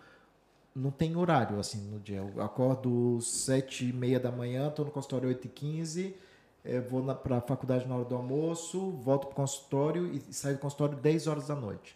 não 0.75 0.91
tem 0.91 1.15
horário 1.17 1.59
assim 1.59 1.79
no 1.89 1.99
dia. 1.99 2.17
Eu 2.17 2.41
acordo 2.41 3.19
sete 3.21 3.89
e 3.89 3.93
meia 3.93 4.19
da 4.19 4.31
manhã, 4.31 4.69
estou 4.69 4.85
no 4.85 4.91
consultório 4.91 5.27
8 5.27 5.45
e 5.45 5.49
15 5.49 6.15
eh, 6.63 6.79
vou 6.81 7.03
para 7.15 7.37
a 7.37 7.41
faculdade 7.41 7.87
na 7.87 7.95
hora 7.95 8.05
do 8.05 8.15
almoço, 8.15 8.91
volto 8.91 9.27
para 9.27 9.33
o 9.33 9.35
consultório 9.35 10.05
e 10.13 10.33
saio 10.33 10.55
do 10.55 10.59
consultório 10.59 10.97
10 10.97 11.27
horas 11.27 11.47
da 11.47 11.55
noite. 11.55 11.95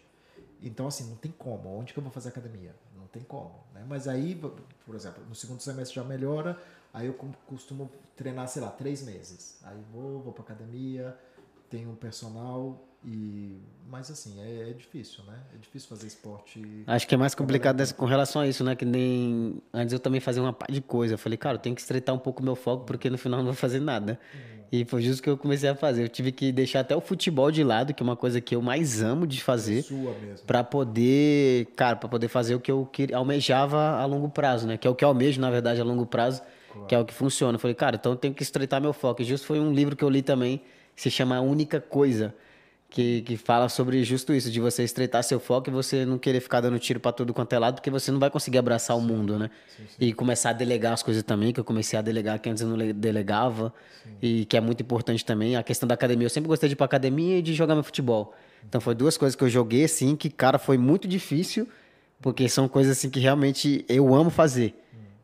Então, 0.62 0.86
assim, 0.86 1.08
não 1.08 1.16
tem 1.16 1.32
como. 1.32 1.78
Onde 1.78 1.92
que 1.92 1.98
eu 1.98 2.02
vou 2.02 2.12
fazer 2.12 2.30
academia? 2.30 2.74
Tem 3.14 3.22
como. 3.22 3.54
Né? 3.72 3.84
Mas 3.88 4.08
aí, 4.08 4.34
por 4.84 4.96
exemplo, 4.96 5.24
no 5.28 5.36
segundo 5.36 5.60
semestre 5.60 5.94
já 5.94 6.02
melhora, 6.02 6.60
aí 6.92 7.06
eu 7.06 7.14
costumo 7.46 7.88
treinar, 8.16 8.48
sei 8.48 8.60
lá, 8.60 8.70
três 8.70 9.02
meses. 9.02 9.60
Aí 9.62 9.80
vou, 9.92 10.20
vou 10.20 10.32
para 10.32 10.42
academia, 10.42 11.16
tenho 11.70 11.90
um 11.90 11.94
personal 11.94 12.88
e... 13.04 13.58
Mas, 13.86 14.10
assim, 14.10 14.40
é, 14.40 14.70
é 14.70 14.72
difícil, 14.72 15.22
né? 15.24 15.38
É 15.54 15.58
difícil 15.58 15.88
fazer 15.88 16.06
esporte... 16.06 16.82
Acho 16.86 17.06
que 17.06 17.14
é 17.14 17.18
mais 17.18 17.34
complicado 17.34 17.76
dessa- 17.76 17.92
com 17.94 18.06
relação 18.06 18.40
a 18.42 18.48
isso, 18.48 18.64
né? 18.64 18.74
Que 18.74 18.84
nem 18.84 19.62
antes 19.72 19.92
eu 19.92 20.00
também 20.00 20.20
fazia 20.20 20.42
uma 20.42 20.52
par 20.54 20.70
de 20.70 20.80
coisa. 20.80 21.14
Eu 21.14 21.18
falei, 21.18 21.36
cara, 21.36 21.56
eu 21.56 21.60
tenho 21.60 21.74
que 21.76 21.82
estreitar 21.82 22.14
um 22.14 22.18
pouco 22.18 22.40
o 22.40 22.44
meu 22.44 22.56
foco, 22.56 22.84
porque 22.86 23.10
no 23.10 23.18
final 23.18 23.38
eu 23.40 23.44
não 23.44 23.52
vou 23.52 23.60
fazer 23.60 23.78
nada. 23.80 24.18
E 24.72 24.84
foi 24.86 25.02
justo 25.02 25.22
que 25.22 25.28
eu 25.30 25.36
comecei 25.36 25.68
a 25.68 25.76
fazer. 25.76 26.02
Eu 26.02 26.08
tive 26.08 26.32
que 26.32 26.50
deixar 26.50 26.80
até 26.80 26.96
o 26.96 27.00
futebol 27.00 27.50
de 27.50 27.62
lado, 27.62 27.92
que 27.94 28.02
é 28.02 28.04
uma 28.04 28.16
coisa 28.16 28.40
que 28.40 28.56
eu 28.56 28.62
mais 28.62 29.02
amo 29.02 29.26
de 29.26 29.40
fazer. 29.42 29.84
Mesmo. 29.90 30.46
Pra 30.46 30.64
poder, 30.64 31.66
cara, 31.76 31.96
pra 31.96 32.08
poder 32.08 32.28
fazer 32.28 32.54
o 32.54 32.60
que 32.60 32.72
eu 32.72 32.86
queria, 32.86 33.16
almejava 33.18 33.78
a 34.00 34.04
longo 34.06 34.28
prazo, 34.30 34.66
né? 34.66 34.76
Que 34.76 34.88
é 34.88 34.90
o 34.90 34.94
que 34.94 35.04
eu 35.04 35.08
almejo, 35.08 35.40
na 35.40 35.50
verdade, 35.50 35.80
a 35.80 35.84
longo 35.84 36.06
prazo, 36.06 36.42
que 36.88 36.94
é 36.94 36.98
o 36.98 37.04
que 37.04 37.12
funciona. 37.14 37.54
Eu 37.56 37.60
falei, 37.60 37.74
cara, 37.74 37.96
então 37.96 38.12
eu 38.12 38.16
tenho 38.16 38.32
que 38.34 38.42
estreitar 38.42 38.80
meu 38.80 38.92
foco. 38.94 39.20
E 39.22 39.24
justo 39.24 39.46
foi 39.46 39.60
um 39.60 39.72
livro 39.72 39.94
que 39.94 40.02
eu 40.02 40.08
li 40.08 40.22
também, 40.22 40.60
se 40.96 41.10
chama 41.10 41.36
A 41.36 41.40
Única 41.40 41.80
Coisa, 41.80 42.34
que, 42.90 43.22
que 43.22 43.36
fala 43.36 43.68
sobre 43.68 44.04
justo 44.04 44.32
isso, 44.32 44.50
de 44.50 44.60
você 44.60 44.84
estreitar 44.84 45.22
seu 45.24 45.40
foco 45.40 45.68
e 45.68 45.72
você 45.72 46.04
não 46.06 46.16
querer 46.16 46.38
ficar 46.40 46.60
dando 46.60 46.78
tiro 46.78 47.00
pra 47.00 47.10
tudo 47.10 47.34
quanto 47.34 47.52
é 47.52 47.58
lado, 47.58 47.74
porque 47.74 47.90
você 47.90 48.12
não 48.12 48.20
vai 48.20 48.30
conseguir 48.30 48.58
abraçar 48.58 48.96
o 48.96 49.00
mundo, 49.00 49.36
né? 49.36 49.50
E 49.98 50.12
começar 50.12 50.50
a 50.50 50.52
delegar 50.52 50.92
as 50.92 51.02
coisas 51.02 51.22
também, 51.24 51.52
que 51.52 51.58
eu 51.58 51.64
comecei 51.64 51.98
a 51.98 52.02
delegar 52.02 52.38
que 52.38 52.48
antes 52.48 52.62
eu 52.62 52.68
não 52.68 52.76
le- 52.76 52.92
delegava, 52.92 53.74
e 54.22 54.44
que 54.44 54.56
é 54.56 54.60
muito 54.60 54.80
importante 54.82 55.24
também. 55.24 55.56
A 55.56 55.62
questão 55.64 55.88
da 55.88 55.94
academia, 55.94 56.26
eu 56.26 56.30
sempre 56.30 56.46
gostei 56.46 56.68
de 56.68 56.74
ir 56.74 56.76
pra 56.76 56.86
academia 56.86 57.38
e 57.38 57.42
de 57.42 57.52
jogar 57.54 57.74
meu 57.74 57.82
futebol. 57.82 58.32
Então 58.68 58.80
foi 58.80 58.94
duas 58.94 59.16
coisas 59.16 59.34
que 59.34 59.42
eu 59.42 59.48
joguei 59.50 59.84
assim, 59.84 60.14
que, 60.14 60.30
cara, 60.30 60.56
foi 60.58 60.78
muito 60.78 61.08
difícil, 61.08 61.68
porque 62.22 62.48
são 62.48 62.68
coisas 62.68 62.96
assim 62.96 63.10
que 63.10 63.18
realmente 63.18 63.84
eu 63.88 64.14
amo 64.14 64.30
fazer. 64.30 64.72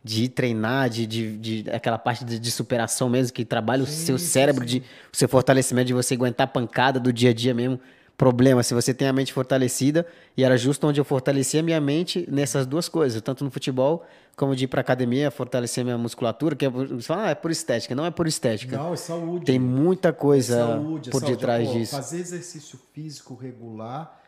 De 0.03 0.29
treinar, 0.31 0.89
de, 0.89 1.07
de, 1.07 1.37
de- 1.37 1.71
aquela 1.71 1.99
parte 1.99 2.25
de, 2.25 2.39
de 2.39 2.51
superação 2.51 3.09
mesmo, 3.11 3.35
que 3.35 3.45
trabalha 3.45 3.83
o 3.83 3.87
seu 3.87 4.19
cérebro, 4.19 4.65
de 4.65 4.79
o 5.13 5.17
seu 5.17 5.29
fortalecimento, 5.29 5.89
de 5.89 5.93
você 5.95 6.15
aguentar 6.15 6.45
a 6.45 6.49
pancada 6.49 6.99
do 6.99 7.13
dia 7.13 7.31
a 7.31 7.35
dia 7.35 7.53
mesmo. 7.53 7.79
Problema, 8.17 8.63
se 8.63 8.75
você 8.75 8.93
tem 8.93 9.09
a 9.09 9.13
mente 9.15 9.33
fortalecida, 9.33 10.07
e 10.37 10.45
era 10.45 10.57
justo 10.57 10.87
onde 10.87 11.01
eu 11.01 11.05
fortalecia 11.05 11.61
a 11.61 11.63
minha 11.63 11.81
mente 11.81 12.27
nessas 12.31 12.67
duas 12.67 12.87
coisas, 12.89 13.21
tanto 13.23 13.43
no 13.45 13.51
futebol 13.51 14.05
como 14.37 14.55
de 14.57 14.65
ir 14.65 14.69
pra 14.69 14.81
academia, 14.83 15.31
fortalecer 15.31 15.85
minha 15.85 15.97
musculatura, 15.99 16.55
que 16.57 16.65
é, 16.67 16.69
você 16.71 17.03
fala, 17.03 17.27
ah, 17.27 17.31
é 17.31 17.35
por 17.35 17.51
estética. 17.51 17.95
Não 17.95 18.05
é 18.07 18.11
por 18.11 18.27
estética. 18.27 18.77
Não, 18.77 18.93
é 18.93 18.97
saúde. 18.97 19.45
Tem 19.47 19.59
muita 19.59 20.13
coisa 20.15 20.57
saúde, 20.67 21.09
é 21.09 21.13
por 21.13 21.21
saúde. 21.21 21.37
detrás 21.37 21.69
Ó, 21.69 21.73
disso. 21.73 21.95
Fazer 21.97 22.21
exercício 22.21 22.79
físico 22.95 23.35
regular 23.35 24.19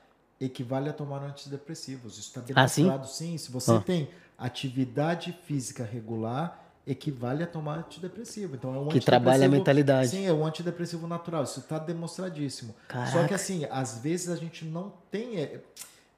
equivale 0.40 0.88
a 0.88 0.92
tomar 0.92 1.22
antidepressivos. 1.22 2.18
Isso 2.18 2.28
está 2.38 2.42
Ah, 2.54 2.68
sim? 2.68 2.82
demonstrado 2.84 3.08
sim? 3.10 3.36
Se 3.38 3.50
você 3.52 3.72
Ah. 3.72 3.80
tem 3.84 4.08
atividade 4.46 5.32
física 5.46 5.84
regular, 5.84 6.62
equivale 6.86 7.42
a 7.42 7.46
tomar 7.46 7.78
antidepressivo. 7.78 8.56
Então 8.56 8.74
é 8.74 8.78
um 8.78 8.88
Que 8.88 9.00
trabalha 9.00 9.46
a 9.46 9.48
mentalidade. 9.48 10.08
Sim, 10.08 10.26
é 10.26 10.32
um 10.32 10.44
antidepressivo 10.44 11.06
natural. 11.06 11.44
Isso 11.44 11.60
está 11.60 11.78
demonstradíssimo. 11.78 12.74
Só 12.88 12.94
Caraca. 12.94 13.28
que 13.28 13.34
assim, 13.34 13.64
às 13.70 13.98
vezes 13.98 14.28
a 14.28 14.36
gente 14.36 14.64
não 14.64 14.92
tem. 15.10 15.38
é, 15.38 15.60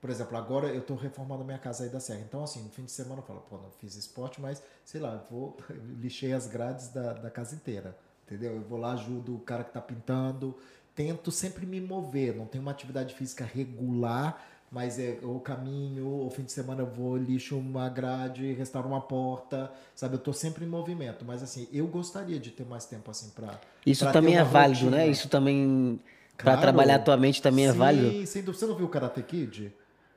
Por 0.01 0.11
exemplo, 0.11 0.37
agora 0.37 0.69
eu 0.69 0.81
estou 0.81 0.97
reformando 0.97 1.43
a 1.43 1.45
minha 1.45 1.59
casa 1.59 1.85
aí 1.85 1.91
da 1.91 2.01
Serra. 2.01 2.21
Então, 2.27 2.43
assim, 2.43 2.63
no 2.63 2.71
fim 2.71 2.85
de 2.85 2.93
semana 2.93 3.21
eu 3.21 3.23
falo, 3.25 3.41
pô, 3.49 3.57
não 3.57 3.71
fiz 3.79 3.95
esporte, 3.95 4.41
mas, 4.41 4.63
sei 4.85 5.01
lá, 5.01 5.13
eu 5.13 5.21
vou, 5.31 5.57
lixei 6.01 6.33
as 6.33 6.47
grades 6.47 6.89
da, 6.89 7.13
da 7.13 7.31
casa 7.31 7.55
inteira. 7.55 7.97
Entendeu? 8.27 8.55
Eu 8.55 8.63
vou 8.63 8.79
lá, 8.79 8.93
ajudo 8.93 9.37
o 9.37 9.41
cara 9.41 9.63
que 9.65 9.71
está 9.71 9.83
pintando. 9.83 10.57
Tento 10.95 11.31
sempre 11.31 11.67
me 11.67 11.81
mover. 11.81 12.35
Não 12.35 12.47
tenho 12.47 12.63
uma 12.63 12.71
atividade 12.71 13.15
física 13.15 13.45
regular, 13.45 14.43
mas 14.75 14.99
é 14.99 15.19
o 15.23 15.39
caminho, 15.39 16.05
o 16.27 16.29
fim 16.31 16.43
de 16.43 16.51
semana 16.51 16.83
eu 16.83 16.87
vou, 16.87 17.17
lixo 17.17 17.57
uma 17.57 17.89
grade, 17.89 18.53
restauro 18.55 18.89
uma 18.89 19.01
porta, 19.01 19.71
sabe? 19.95 20.17
Eu 20.17 20.19
tô 20.19 20.33
sempre 20.33 20.65
em 20.65 20.69
movimento. 20.69 21.25
Mas, 21.25 21.45
assim, 21.45 21.69
eu 21.73 21.87
gostaria 21.87 22.41
de 22.41 22.51
ter 22.51 22.67
mais 22.67 22.85
tempo, 22.85 23.09
assim, 23.09 23.31
pra. 23.31 23.61
Isso 23.87 24.03
pra 24.05 24.13
também 24.13 24.37
é 24.37 24.43
válido, 24.43 24.87
né? 24.91 24.97
rotina. 24.99 25.13
Isso 25.13 25.29
também, 25.29 26.01
pra 26.37 26.45
Claro. 26.47 26.61
trabalhar 26.61 26.97
a 26.97 26.99
tua 26.99 27.17
mente, 27.17 27.41
também 27.41 27.67
é 27.69 27.73
Sim, 27.73 27.79
válido. 27.79 28.27
sem 28.27 28.43
dúvida. 28.43 28.59
Você 28.59 28.67
não 28.67 28.75
viu 28.75 28.87
o 28.87 28.89
Karate 28.89 29.23
Kid? 29.23 29.73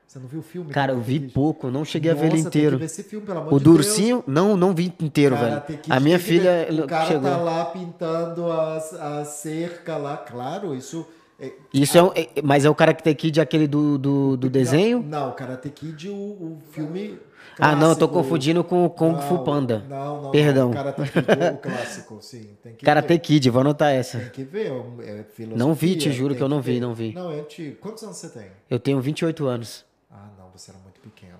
Você 0.08 0.18
não 0.20 0.28
viu 0.28 0.40
o 0.40 0.44
filme? 0.44 0.72
Cara, 0.72 0.94
eu 0.94 1.02
vi 1.02 1.20
pouco, 1.20 1.70
não 1.70 1.86
cheguei 1.86 2.10
a 2.10 2.16
ver 2.16 2.28
ele 2.28 2.38
Nossa, 2.38 2.48
inteiro. 2.48 2.78
que 2.78 2.80
ver 2.80 2.86
esse 2.86 3.04
filme, 3.04 3.26
pelo 3.28 3.40
amor 3.42 3.54
O 3.54 3.60
de 3.60 3.70
ursinho, 3.70 4.24
não, 4.26 4.58
não 4.58 4.74
vi 4.74 4.92
inteiro, 5.02 5.36
Karate 5.36 5.74
velho. 5.74 5.84
A 5.90 6.00
minha 6.00 6.18
que 6.18 6.24
ver. 6.26 6.66
filha 6.68 6.84
O 6.84 6.88
cara 6.88 7.06
chegou. 7.06 7.30
tá 7.30 7.38
lá 7.38 7.66
pintando 7.66 8.52
as, 8.52 8.94
a 8.94 9.24
cerca 9.26 9.98
lá, 9.98 10.18
claro, 10.18 10.74
isso. 10.74 11.06
É- 11.40 11.54
Isso 11.74 11.98
é, 11.98 12.04
um, 12.04 12.12
é- 12.16 12.30
mas 12.44 12.66
é 12.66 12.70
o 12.70 12.76
Karate 12.76 13.14
Kid 13.16 13.40
aquele 13.40 13.68
do, 13.68 13.98
do, 13.98 14.38
do 14.38 14.50
desenho? 14.50 15.04
Não, 15.04 15.32
Karate 15.34 15.70
Kid, 15.70 16.10
o, 16.10 16.14
o 16.14 16.58
filme. 16.72 17.20
Ah, 17.60 17.76
não, 17.76 17.90
eu 17.90 17.96
tô 17.96 18.08
clássico. 18.08 18.14
confundindo 18.24 18.64
com 18.64 18.86
o 18.86 18.90
Kung 18.90 19.20
Fu 19.20 19.34
Não, 19.36 19.44
Panda. 19.44 19.84
Não, 19.90 20.22
não. 20.22 20.32
Perdão. 20.32 20.68
Não, 20.68 20.74
Karate 20.76 21.02
Kid, 21.02 21.26
o 21.54 21.58
clássico, 21.58 22.20
sim. 22.22 22.50
Tem 22.62 22.74
que 22.76 22.86
Karate 22.86 23.08
ver. 23.08 23.20
Kid, 23.20 23.50
vou 23.50 23.62
anotar 23.62 23.92
essa. 23.92 24.20
Tem 24.20 24.30
que 24.30 24.44
ver. 24.44 24.68
É 25.02 25.24
filosofia, 25.24 25.58
Não 25.58 25.74
vi, 25.74 25.96
te 25.96 26.12
juro 26.12 26.36
que 26.36 26.42
eu 26.44 26.50
não 26.50 26.62
vi, 26.62 26.80
não 26.80 26.94
vi. 26.94 27.14
Não, 27.14 27.32
é 27.32 27.40
antigo. 27.40 27.78
Quantos 27.78 28.04
anos 28.04 28.18
você 28.18 28.30
tem? 28.30 28.48
Eu 28.70 28.80
tenho 28.80 29.02
28 29.02 29.46
anos. 29.48 29.84
Ah, 30.12 30.28
não, 30.38 30.50
você 30.56 30.70
era 30.72 30.80
muito 30.82 31.00
pequeno. 31.02 31.38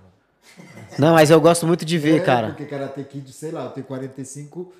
Não, 0.98 1.14
mas 1.14 1.30
eu 1.30 1.40
gosto 1.40 1.68
muito 1.68 1.86
de 1.86 1.98
ver, 2.00 2.22
É, 2.22 2.24
cara. 2.24 2.48
Porque 2.48 2.66
Karate 2.66 3.04
Kid, 3.04 3.32
sei 3.32 3.52
lá, 3.52 3.66
eu 3.66 3.70
tenho 3.72 3.86
45. 3.86 4.74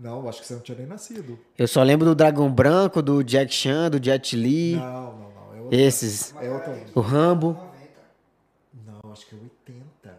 Não, 0.00 0.26
acho 0.28 0.40
que 0.40 0.46
você 0.46 0.54
não 0.54 0.60
tinha 0.62 0.78
nem 0.78 0.86
nascido. 0.86 1.38
Eu 1.58 1.68
só 1.68 1.82
lembro 1.82 2.06
do 2.06 2.14
Dragão 2.14 2.50
Branco, 2.50 3.02
do 3.02 3.22
Jack 3.22 3.52
Chan, 3.52 3.90
do 3.90 4.02
Jet 4.02 4.34
Li, 4.34 4.76
Não, 4.76 4.82
não, 4.82 5.12
não. 5.12 5.56
É 5.56 5.60
outra, 5.60 5.76
esses. 5.78 6.34
É 6.40 6.50
outra. 6.50 6.78
O 6.94 7.00
Rambo. 7.00 7.48
90. 7.52 9.02
Não, 9.04 9.12
acho 9.12 9.26
que 9.26 9.34
é 9.34 9.38
80. 9.38 10.18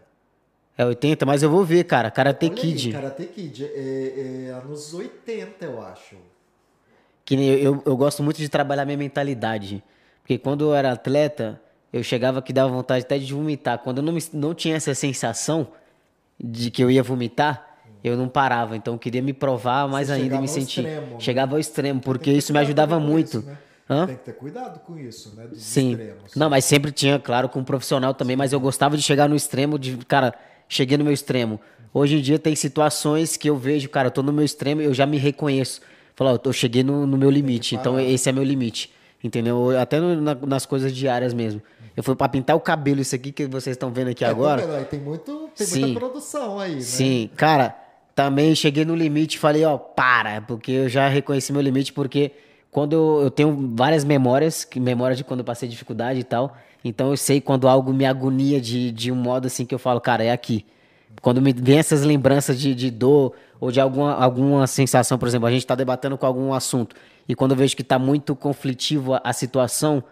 É 0.78 0.86
80, 0.86 1.26
mas 1.26 1.42
eu 1.42 1.50
vou 1.50 1.66
ver, 1.66 1.84
cara. 1.86 2.12
Karate 2.12 2.46
Olha 2.46 2.56
Kid. 2.56 2.88
Aí, 2.88 2.94
Karate 2.94 3.26
Kid. 3.26 3.66
É, 3.66 4.46
é 4.48 4.52
anos 4.52 4.94
80, 4.94 5.66
eu 5.66 5.82
acho. 5.82 6.16
Que 7.26 7.36
nem 7.36 7.48
eu, 7.50 7.58
eu, 7.76 7.84
eu 7.88 7.98
gosto 7.98 8.22
muito 8.22 8.38
de 8.38 8.48
trabalhar 8.50 8.86
minha 8.86 8.98
mentalidade. 8.98 9.84
Porque 10.22 10.38
quando 10.38 10.66
eu 10.66 10.76
era 10.76 10.92
atleta, 10.92 11.60
eu 11.92 12.04
chegava 12.04 12.40
que 12.42 12.54
dava 12.54 12.72
vontade 12.72 13.04
até 13.04 13.18
de 13.18 13.34
vomitar. 13.34 13.80
Quando 13.80 13.98
eu 13.98 14.04
não, 14.04 14.14
me- 14.14 14.24
não 14.34 14.54
tinha 14.54 14.76
essa 14.76 14.94
sensação 14.94 15.70
de 16.40 16.70
que 16.70 16.84
eu 16.84 16.90
ia 16.92 17.02
vomitar, 17.04 17.71
eu 18.04 18.16
não 18.18 18.28
parava. 18.28 18.76
Então 18.76 18.94
eu 18.96 19.00
queria 19.00 19.22
me 19.22 19.34
provar 19.34 19.88
mais 19.88 20.08
Você 20.08 20.14
ainda 20.14 20.36
e 20.36 20.40
me 20.40 20.48
sentir. 20.48 20.82
extremo, 20.86 21.08
né? 21.08 21.16
Chegava 21.20 21.56
ao 21.56 21.60
extremo, 21.60 22.00
porque 22.02 22.32
isso 22.32 22.52
me 22.54 22.60
ajudava 22.60 23.00
muito. 23.00 23.38
isso, 23.40 23.46
né? 23.48 23.58
Hã? 23.90 24.06
Tem 24.08 24.16
que 24.16 24.24
ter 24.24 24.34
cuidado 24.34 24.80
com 24.80 24.98
isso, 24.98 25.34
né? 25.36 25.48
Dos 25.48 25.62
Sim. 25.62 25.92
extremos. 25.92 26.32
Não, 26.36 26.50
mas 26.50 26.64
sempre 26.66 26.92
tinha, 26.92 27.20
claro, 27.20 27.50
com 27.50 27.60
um 27.60 27.64
profissional 27.64 28.14
também, 28.14 28.36
mas 28.38 28.54
eu 28.54 28.60
gostava 28.60 28.96
de 28.96 29.04
chegar 29.04 29.28
no 29.28 29.36
extremo 29.36 29.78
de, 29.78 29.98
cara, 30.06 30.34
cheguei 30.70 30.98
no 30.98 31.04
meu 31.04 31.12
extremo. 31.14 31.60
Hoje 31.94 32.18
em 32.18 32.22
dia 32.22 32.40
tem 32.40 32.56
situações 32.56 33.36
que 33.36 33.50
eu 33.50 33.58
vejo, 33.58 33.90
cara, 33.90 34.08
eu 34.08 34.12
tô 34.12 34.24
no 34.24 34.32
meu 34.32 34.46
extremo, 34.46 34.82
eu 34.82 34.94
já 34.94 35.06
me 35.06 35.18
reconheço. 35.18 35.82
Falar, 36.16 36.40
eu 36.42 36.54
cheguei 36.54 36.84
no, 36.84 37.06
no 37.06 37.18
meu 37.18 37.30
limite, 37.30 37.76
então 37.76 37.94
parar. 37.96 38.06
esse 38.06 38.30
é 38.30 38.32
meu 38.32 38.44
limite. 38.44 38.92
Entendeu? 39.24 39.78
Até 39.80 40.00
no- 40.00 40.20
na- 40.22 40.36
nas 40.36 40.66
coisas 40.66 40.94
diárias 40.96 41.34
mesmo. 41.34 41.62
Eu 41.96 42.02
fui 42.02 42.16
pra 42.16 42.30
pintar 42.30 42.56
o 42.56 42.60
cabelo, 42.62 43.02
isso 43.02 43.14
aqui 43.14 43.32
que 43.32 43.46
vocês 43.46 43.76
estão 43.76 43.92
vendo 43.92 44.10
aqui 44.10 44.24
É, 44.24 44.28
agora. 44.28 44.62
tá 44.62 44.68
vendo? 44.68 44.78
Aí 44.78 44.86
tem, 44.86 45.00
muito, 45.02 45.50
tem 45.56 45.68
Sim. 45.68 45.80
muita 45.82 46.00
produção 46.00 46.58
aí, 46.60 46.76
né? 46.76 46.82
Sim, 46.82 47.30
cara, 47.36 47.76
também 48.16 48.54
cheguei 48.56 48.86
no 48.86 48.96
limite 48.96 49.38
e 49.38 49.40
falei, 49.40 49.64
ó, 49.66 49.78
para, 49.78 50.42
porque 50.42 50.72
eu 50.72 50.90
já 50.90 51.08
reconheci 51.08 51.52
meu 51.54 51.62
limite, 51.62 51.94
porque 51.94 52.32
quando 52.70 52.94
eu, 52.94 53.22
eu 53.24 53.32
tenho 53.32 53.74
várias 53.76 54.04
memórias, 54.04 54.68
memórias 54.76 55.18
de 55.18 55.24
quando 55.24 55.42
eu 55.42 55.46
passei 55.46 55.68
dificuldade 55.68 56.20
e 56.20 56.24
tal, 56.24 56.58
então 56.84 57.10
eu 57.10 57.18
sei 57.18 57.40
quando 57.40 57.68
algo 57.68 57.94
me 57.94 58.06
agonia 58.06 58.60
de, 58.60 58.92
de 58.92 59.12
um 59.12 59.16
modo 59.16 59.48
assim 59.48 59.66
que 59.66 59.74
eu 59.74 59.80
falo, 59.80 60.00
cara, 60.02 60.24
é 60.24 60.32
aqui. 60.32 60.66
Quando 61.22 61.42
me 61.42 61.54
vem 61.54 61.78
essas 61.78 62.04
lembranças 62.04 62.60
de, 62.60 62.74
de 62.74 62.90
dor 62.90 63.34
ou 63.60 63.72
de 63.72 63.80
alguma, 63.80 64.14
alguma 64.16 64.66
sensação, 64.66 65.18
por 65.18 65.28
exemplo, 65.28 65.48
a 65.48 65.52
gente 65.52 65.66
tá 65.68 65.76
debatendo 65.76 66.18
com 66.18 66.26
algum 66.26 66.54
assunto, 66.54 66.96
e 67.28 67.36
quando 67.36 67.52
eu 67.52 67.58
vejo 67.58 67.76
que 67.76 67.84
tá 67.84 68.00
muito 68.00 68.36
conflitivo 68.36 69.14
a, 69.14 69.22
a 69.24 69.34
situação, 69.34 70.04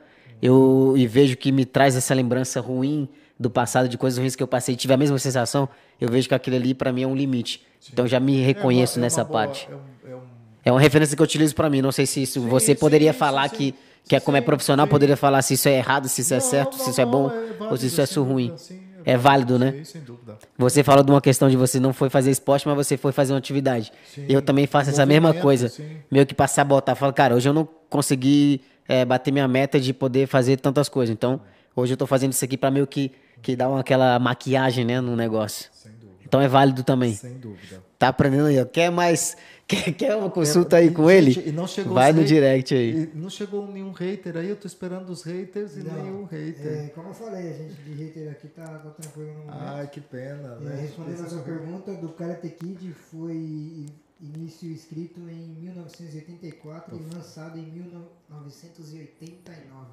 eu 0.41 0.93
e 0.97 1.07
vejo 1.07 1.35
que 1.35 1.51
me 1.51 1.65
traz 1.65 1.95
essa 1.95 2.13
lembrança 2.13 2.61
ruim 2.61 3.09
do 3.39 3.49
passado, 3.49 3.87
de 3.87 3.97
coisas 3.97 4.19
ruins 4.19 4.35
que 4.35 4.43
eu 4.43 4.47
passei, 4.47 4.73
e 4.73 4.77
tive 4.77 4.93
a 4.93 4.97
mesma 4.97 5.17
sensação, 5.17 5.69
eu 5.99 6.09
vejo 6.09 6.27
que 6.27 6.35
aquilo 6.35 6.55
ali 6.57 6.73
pra 6.73 6.91
mim 6.91 7.03
é 7.03 7.07
um 7.07 7.15
limite. 7.15 7.61
Então 7.91 8.05
eu 8.05 8.09
já 8.09 8.19
me 8.19 8.41
É 8.41 8.45
reconheço 8.45 8.97
é 8.97 8.99
uma 8.99 9.05
nessa 9.05 9.23
boa- 9.23 9.45
parte. 9.45 9.67
É 9.71 9.75
um, 9.75 10.11
é 10.11 10.15
um- 10.15 10.19
É 10.65 10.71
uma 10.71 10.79
referência 10.81 11.15
que 11.15 11.21
eu 11.21 11.23
utilizo 11.23 11.55
pra 11.55 11.69
mim. 11.69 11.81
Não 11.81 11.91
sei 11.91 12.05
se 12.05 12.21
isso 12.23 12.41
você 12.41 12.73
sim, 12.73 12.75
poderia 12.75 13.13
sim, 13.13 13.19
falar 13.19 13.49
sim, 13.49 13.55
que, 13.55 13.63
sim. 13.67 13.73
que 14.09 14.15
é 14.15 14.19
como 14.19 14.35
é 14.35 14.41
Sim, 14.41 14.45
profissional, 14.45 14.85
sim. 14.85 14.89
poderia 14.89 15.15
falar 15.15 15.41
se 15.41 15.53
isso 15.53 15.69
é 15.69 15.77
errado, 15.77 16.09
se 16.09 16.19
isso 16.21 16.33
é 16.33 16.37
Não, 16.37 16.41
certo, 16.41 16.77
não, 16.77 16.83
se 16.83 16.89
isso 16.89 16.99
é 17.01 17.05
não, 17.05 17.11
bom 17.11 17.29
válido, 17.29 17.65
ou 17.71 17.77
se 17.77 17.85
isso 17.87 18.01
é 18.01 18.03
isso 18.03 18.21
ruim. 18.23 18.53
sim, 18.57 18.79
É 19.05 19.15
válido, 19.15 19.57
né? 19.57 19.71
Sim, 19.71 19.83
sem 19.85 20.01
dúvida. 20.01 20.37
Você 20.57 20.83
falou 20.83 21.01
de 21.03 21.09
uma 21.09 21.21
questão 21.21 21.49
de 21.49 21.55
você 21.55 21.79
não 21.79 21.93
foi 21.93 22.09
fazer 22.09 22.29
esporte, 22.31 22.67
mas 22.67 22.75
você 22.75 22.97
foi 22.97 23.13
fazer 23.13 23.31
uma 23.31 23.39
atividade. 23.39 23.91
Sim, 24.13 24.25
Eu 24.27 24.41
também 24.41 24.67
faço 24.67 24.89
essa 24.89 25.05
mesma 25.05 25.33
coisa. 25.33 25.69
sim. 25.69 25.87
Meio 26.11 26.25
que 26.25 26.35
passar 26.35 26.63
a 26.63 26.65
botar. 26.65 26.93
Falo, 26.95 27.13
cara, 27.13 27.33
hoje 27.33 27.47
eu 27.47 27.53
não 27.53 27.67
consegui 27.89 28.61
é, 28.87 29.05
bater 29.05 29.31
minha 29.31 29.47
meta 29.47 29.79
de 29.79 29.93
poder 29.93 30.27
fazer 30.27 30.57
tantas 30.57 30.89
coisas. 30.89 31.13
Então, 31.13 31.39
hoje 31.75 31.93
eu 31.93 31.97
tô 31.97 32.05
fazendo 32.05 32.33
isso 32.33 32.43
aqui 32.43 32.57
pra 32.57 32.69
meio 32.69 32.85
que, 32.85 33.11
que 33.41 33.55
dar 33.55 33.69
uma, 33.69 33.79
aquela 33.79 34.19
maquiagem, 34.19 34.85
né, 34.85 34.99
no 35.01 35.15
negócio. 35.15 35.69
Sem 35.73 35.91
dúvida. 35.93 36.19
Então 36.25 36.41
é 36.41 36.47
válido 36.47 36.83
também. 36.83 37.13
Sem 37.13 37.33
dúvida. 37.37 37.81
Tá 37.97 38.09
aprendendo 38.09 38.45
aí, 38.47 38.59
ó. 38.61 38.65
Quer 38.65 38.91
mais? 38.91 39.35
Quer, 39.69 39.93
quer 39.93 40.15
uma 40.15 40.31
consulta 40.31 40.77
aí 40.77 40.87
E, 40.87 40.91
com 40.91 41.07
gente, 41.11 41.37
ele? 41.39 41.49
E 41.49 41.51
não 41.51 41.67
chegou 41.67 41.93
Vai 41.93 42.11
no 42.11 42.21
hate- 42.21 42.27
direct 42.27 42.73
aí. 42.73 43.03
e 43.03 43.11
não 43.15 43.29
chegou 43.29 43.67
nenhum 43.71 43.91
hater 43.91 44.35
aí, 44.37 44.49
eu 44.49 44.55
tô 44.55 44.65
esperando 44.65 45.07
os 45.11 45.21
haters 45.21 45.77
e 45.77 45.83
Não, 45.83 45.93
nenhum 45.93 46.23
hater. 46.25 46.85
É, 46.85 46.87
como 46.87 47.09
eu 47.09 47.13
falei, 47.13 47.49
a 47.49 47.53
gente 47.53 47.75
de 47.83 47.91
hater 47.93 48.31
aqui 48.31 48.47
tá, 48.47 48.63
tá 48.65 48.89
tranquilo 48.89 49.27
no 49.31 49.39
momento. 49.41 49.57
Ai, 49.61 49.87
que 49.87 50.01
pena, 50.01 50.57
É, 50.59 50.63
né? 50.63 50.75
respondendo 50.81 51.23
a 51.23 51.29
sua 51.29 51.43
pergunta, 51.43 51.93
do 51.93 52.09
Karate 52.09 52.49
Kid 52.49 52.91
foi 53.11 53.85
início 54.19 54.67
escrito 54.71 55.19
em 55.29 55.49
1984 55.61 56.97
e 56.97 57.15
lançado 57.15 57.59
em 57.59 57.71
1989. 57.71 59.85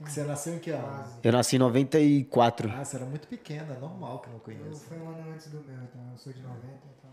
Você 0.00 0.24
nasceu 0.24 0.54
em 0.56 0.58
que 0.58 0.70
ano? 0.70 1.04
Eu 1.22 1.32
nasci 1.32 1.56
em 1.56 1.58
94. 1.60 2.70
Ah, 2.70 2.84
você 2.84 2.96
era 2.96 3.04
muito 3.06 3.26
pequena, 3.28 3.74
normal 3.78 4.18
que 4.20 4.28
eu 4.28 4.32
não 4.32 4.38
Eu, 4.38 4.44
conheça. 4.44 4.84
foi 4.86 4.98
um 4.98 5.08
ano 5.08 5.32
antes 5.32 5.46
do 5.50 5.60
meu, 5.60 5.82
então 5.82 6.00
eu 6.12 6.18
sou 6.18 6.32
de 6.32 6.42
90, 6.42 6.58
então. 6.66 7.10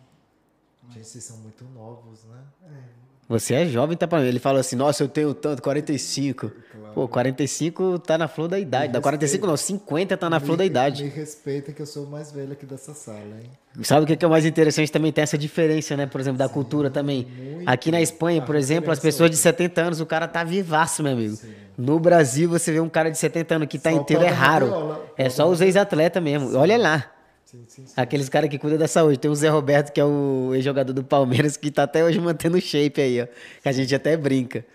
Gente, 0.90 1.08
vocês 1.08 1.24
são 1.24 1.38
muito 1.38 1.64
novos, 1.66 2.24
né? 2.26 2.44
É, 2.64 2.84
Você 3.32 3.53
é 3.53 3.66
jovem, 3.66 3.95
tá 3.95 4.06
pra 4.08 4.20
mim. 4.20 4.28
Ele 4.28 4.40
falou 4.40 4.60
assim, 4.60 4.76
nossa, 4.76 5.02
eu 5.03 5.08
tenho 5.08 5.34
tanto, 5.34 5.62
45. 5.62 6.52
Pô, 6.94 7.08
45 7.08 7.99
tá 7.99 8.18
na 8.18 8.28
flor 8.28 8.49
da 8.49 8.60
idade. 8.60 8.91
Da 8.91 8.99
45 8.99 9.48
não, 9.48 9.56
50 9.56 10.18
tá 10.18 10.30
na 10.30 10.41
flor 10.41 10.58
da 10.58 10.64
Me- 10.64 10.70
idade. 10.70 11.03
Me 11.06 11.10
respeitem 11.10 11.74
que 11.74 11.82
eu 11.82 11.86
sou 11.86 12.03
o 12.03 12.12
mais 12.12 12.34
velho 12.34 12.52
aqui 12.52 12.66
dessa 12.66 12.94
sala, 12.94 13.20
hein? 13.41 13.49
Sabe 13.84 14.03
o 14.03 14.06
que 14.08 14.18
que 14.18 14.26
é 14.26 14.28
o 14.28 14.32
mais 14.32 14.45
interessante 14.45 14.91
também? 14.91 15.14
Tem 15.14 15.22
essa 15.24 15.38
diferença, 15.38 15.95
né? 15.95 16.06
Por 16.06 16.20
exemplo, 16.20 16.38
da 16.38 16.49
cultura 16.49 16.90
também. 16.90 17.26
Aqui 17.66 17.90
na 17.90 18.02
Espanha, 18.02 18.41
por 18.41 18.56
exemplo, 18.58 18.91
as 18.91 18.98
diferença 18.98 19.08
é 19.08 19.12
pessoas 19.28 19.32
de 19.32 19.38
70 19.38 19.82
anos, 19.82 20.02
o 20.02 20.06
cara 20.06 20.28
tá 20.28 20.44
vivaço, 20.44 21.02
meu 21.02 21.14
amigo. 21.14 21.38
No 21.78 21.98
Brasil, 21.98 22.49
você 22.49 22.74
vê 22.74 22.82
um 22.82 22.90
cara 22.90 23.10
de 23.10 23.18
70 23.18 23.56
anos 23.56 23.68
que 23.70 23.80
tá 23.80 23.91
Só 23.91 23.98
inteiro, 24.02 24.24
é 24.26 24.28
raro. 24.28 24.66
viola. 24.66 25.06
É 25.18 25.30
só 25.30 25.48
os 25.49 25.62
ex-atletas 25.62 26.22
mesmo. 26.22 26.58
Olha 26.58 26.78
lá. 26.78 27.10
Sim, 27.45 27.65
sim, 27.68 27.85
sim. 27.85 27.93
Aqueles 27.97 28.30
caras 28.30 28.49
que 28.49 28.57
cuidam 28.57 28.80
da 28.80 28.88
saúde. 28.88 29.19
Tem 29.19 29.30
o 29.30 29.35
Zé 29.35 29.49
Roberto, 29.49 29.91
que 29.91 29.99
é 29.99 30.05
o 30.05 30.51
ex-jogador 30.53 30.93
do 30.93 31.03
Palmeiras, 31.03 31.57
que 31.57 31.69
tá 31.69 31.84
até 31.84 32.03
hoje 32.03 32.19
mantendo 32.19 32.57
o 32.57 32.61
shape 32.61 33.01
aí, 33.01 33.22
ó. 33.22 33.27
Que 33.61 33.69
a 33.69 33.72
gente 33.72 33.93
até 33.93 34.15
brinca. 34.15 34.65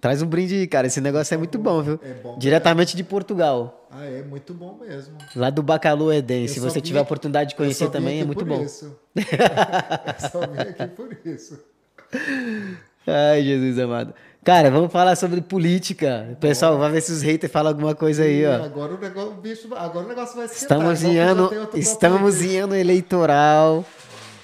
Traz 0.00 0.20
um 0.20 0.26
brinde 0.26 0.54
aí, 0.54 0.66
cara. 0.66 0.86
Esse 0.86 1.00
negócio 1.00 1.34
é 1.34 1.38
muito 1.38 1.58
bom, 1.58 1.82
viu? 1.82 1.98
É 2.02 2.12
bom 2.14 2.38
Diretamente 2.38 2.96
de 2.96 3.02
Portugal. 3.02 3.88
Ah, 3.90 4.04
é 4.04 4.22
muito 4.22 4.52
bom 4.52 4.78
mesmo. 4.78 5.16
Lá 5.34 5.48
do 5.48 5.62
Bacalu 5.62 6.12
Eden. 6.12 6.42
Eu 6.42 6.48
Se 6.48 6.60
você 6.60 6.80
tiver 6.80 6.98
a 6.98 7.02
oportunidade 7.02 7.50
de 7.50 7.56
conhecer 7.56 7.88
também, 7.90 8.20
é 8.20 8.24
muito 8.24 8.44
por 8.44 8.48
bom. 8.48 8.62
Isso. 8.62 8.96
eu 9.16 10.30
só 10.30 10.40
vim 10.46 10.60
aqui 10.60 10.86
por 10.88 11.16
isso. 11.24 11.58
Ai, 13.06 13.42
Jesus 13.42 13.78
amado. 13.78 14.14
Cara, 14.46 14.70
vamos 14.70 14.92
falar 14.92 15.16
sobre 15.16 15.40
política. 15.40 16.36
Pessoal, 16.38 16.78
vai 16.78 16.92
ver 16.92 17.00
se 17.00 17.10
os 17.10 17.20
haters 17.20 17.52
falam 17.52 17.72
alguma 17.72 17.96
coisa 17.96 18.22
aí, 18.22 18.46
ó. 18.46 18.62
agora 18.62 18.94
o 18.94 18.98
negócio, 19.00 19.30
o 19.32 19.34
bicho, 19.34 19.74
agora 19.74 20.06
o 20.06 20.08
negócio 20.08 20.36
vai 20.36 20.44
esquentar. 20.46 20.78
Estamos 20.78 21.02
em 21.02 21.18
ano, 21.18 21.50
estamos 21.74 22.40
em 22.44 22.56
ano 22.58 22.76
eleitoral. 22.76 23.84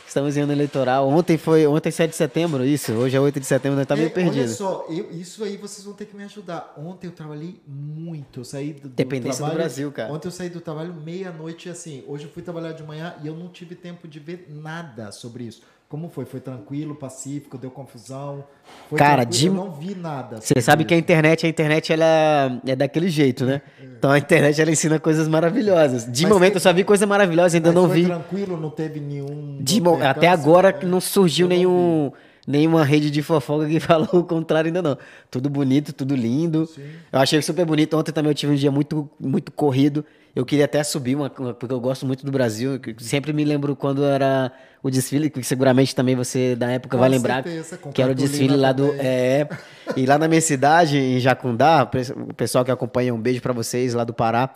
Estamos 0.04 0.36
em 0.36 0.40
ano 0.40 0.52
eleitoral. 0.52 1.08
Ontem 1.08 1.38
foi, 1.38 1.68
ontem 1.68 1.88
é 1.88 1.92
7 1.92 2.10
de 2.10 2.16
setembro, 2.16 2.64
isso. 2.64 2.92
Hoje 2.94 3.16
é 3.16 3.20
8 3.20 3.38
de 3.38 3.46
setembro, 3.46 3.78
nós 3.78 3.86
tá 3.86 3.94
meio 3.94 4.08
É, 4.08 4.10
perdido. 4.10 4.40
Olha 4.40 4.48
só, 4.48 4.86
eu- 4.90 5.08
isso 5.12 5.44
aí 5.44 5.56
vocês 5.56 5.84
vão 5.84 5.94
ter 5.94 6.06
que 6.06 6.16
me 6.16 6.24
ajudar. 6.24 6.74
Ontem 6.76 7.06
eu 7.06 7.12
trabalhei 7.12 7.62
muito. 7.64 8.40
Eu 8.40 8.44
saí 8.44 8.72
do, 8.72 8.88
do 8.88 8.88
Dependência 8.88 9.34
do 9.36 9.36
trabalho. 9.36 9.58
Brasil, 9.60 9.92
cara. 9.92 10.12
Ontem 10.12 10.26
eu 10.26 10.32
saí 10.32 10.50
do 10.50 10.60
trabalho 10.60 10.92
meia-noite 10.92 11.68
assim. 11.70 12.02
Hoje 12.08 12.24
eu 12.24 12.30
fui 12.30 12.42
trabalhar 12.42 12.72
de 12.72 12.82
manhã 12.82 13.14
e 13.22 13.26
eu 13.28 13.34
não 13.36 13.48
tive 13.48 13.76
tempo 13.76 14.08
de 14.08 14.18
ver 14.18 14.48
nada 14.50 15.12
sobre 15.12 15.44
isso. 15.44 15.62
Como 15.92 16.08
foi? 16.08 16.24
Foi 16.24 16.40
tranquilo, 16.40 16.94
pacífico, 16.94 17.58
deu 17.58 17.70
confusão? 17.70 18.42
Foi 18.88 18.98
Cara, 18.98 19.24
de- 19.24 19.48
eu 19.48 19.52
não 19.52 19.70
vi 19.72 19.94
nada. 19.94 20.36
Você 20.40 20.46
sobre 20.54 20.62
sabe 20.62 20.84
que 20.86 20.94
a 20.94 20.96
internet, 20.96 21.44
a 21.44 21.48
internet 21.50 21.92
ela 21.92 22.58
é 22.66 22.74
daquele 22.74 23.10
jeito, 23.10 23.44
né? 23.44 23.60
Então 23.98 24.10
a 24.10 24.16
internet 24.16 24.58
ela 24.58 24.70
ensina 24.70 24.98
coisas 24.98 25.28
maravilhosas. 25.28 26.10
De 26.10 26.22
Mas 26.22 26.32
momento 26.32 26.54
eu 26.54 26.60
só 26.62 26.72
vi 26.72 26.82
coisa 26.82 27.06
maravilhosa, 27.06 27.58
ainda 27.58 27.68
Mas 27.68 27.74
não 27.74 27.88
foi 27.88 28.00
vi. 28.00 28.06
tranquilo, 28.06 28.56
não 28.58 28.70
teve 28.70 29.00
nenhum. 29.00 29.58
De 29.60 29.82
mo- 29.82 30.02
até 30.02 30.28
agora 30.28 30.70
É, 30.70 30.72
que 30.72 30.86
não 30.86 30.98
surgiu 30.98 31.46
não 31.46 31.54
nenhum, 31.54 32.10
nenhuma 32.46 32.84
rede 32.84 33.10
de 33.10 33.20
fofoca 33.20 33.68
que 33.68 33.78
falou 33.94 34.08
o 34.14 34.24
contrário 34.24 34.68
ainda 34.68 34.80
não. 34.80 34.96
Tudo 35.30 35.50
bonito, 35.50 35.92
tudo 35.92 36.16
lindo. 36.16 36.64
Sim. 36.68 36.84
Eu 37.12 37.18
achei 37.20 37.42
super 37.42 37.66
bonito. 37.66 37.98
Ontem 37.98 38.12
também 38.12 38.30
eu 38.30 38.34
tive 38.34 38.52
um 38.54 38.56
dia 38.56 38.70
muito, 38.70 39.10
muito 39.20 39.52
corrido. 39.52 40.02
Eu 40.34 40.46
queria 40.46 40.64
até 40.64 40.82
subir, 40.82 41.14
uma, 41.14 41.28
porque 41.28 41.72
eu 41.74 41.80
gosto 41.80 42.06
muito 42.06 42.24
do 42.24 42.32
Brasil. 42.32 42.80
Sempre 42.98 43.32
me 43.34 43.44
lembro 43.44 43.76
quando 43.76 44.02
era 44.04 44.50
o 44.82 44.90
desfile, 44.90 45.28
que 45.28 45.42
seguramente 45.44 45.94
também 45.94 46.16
você 46.16 46.56
da 46.56 46.70
época 46.70 46.96
Com 46.96 47.00
vai 47.00 47.08
lembrar, 47.10 47.42
certeza, 47.44 47.78
que 47.92 48.00
era 48.00 48.12
o 48.12 48.14
desfile 48.14 48.56
lá 48.56 48.72
do... 48.72 48.88
também. 48.88 49.00
É, 49.06 49.48
e 49.94 50.06
lá 50.06 50.16
na 50.16 50.26
minha 50.28 50.40
cidade, 50.40 50.96
em 50.96 51.20
Jacundá, 51.20 51.88
o 52.28 52.32
pessoal 52.34 52.64
que 52.64 52.70
acompanha, 52.70 53.14
um 53.14 53.20
beijo 53.20 53.42
pra 53.42 53.52
vocês 53.52 53.92
lá 53.92 54.04
do 54.04 54.14
Pará. 54.14 54.48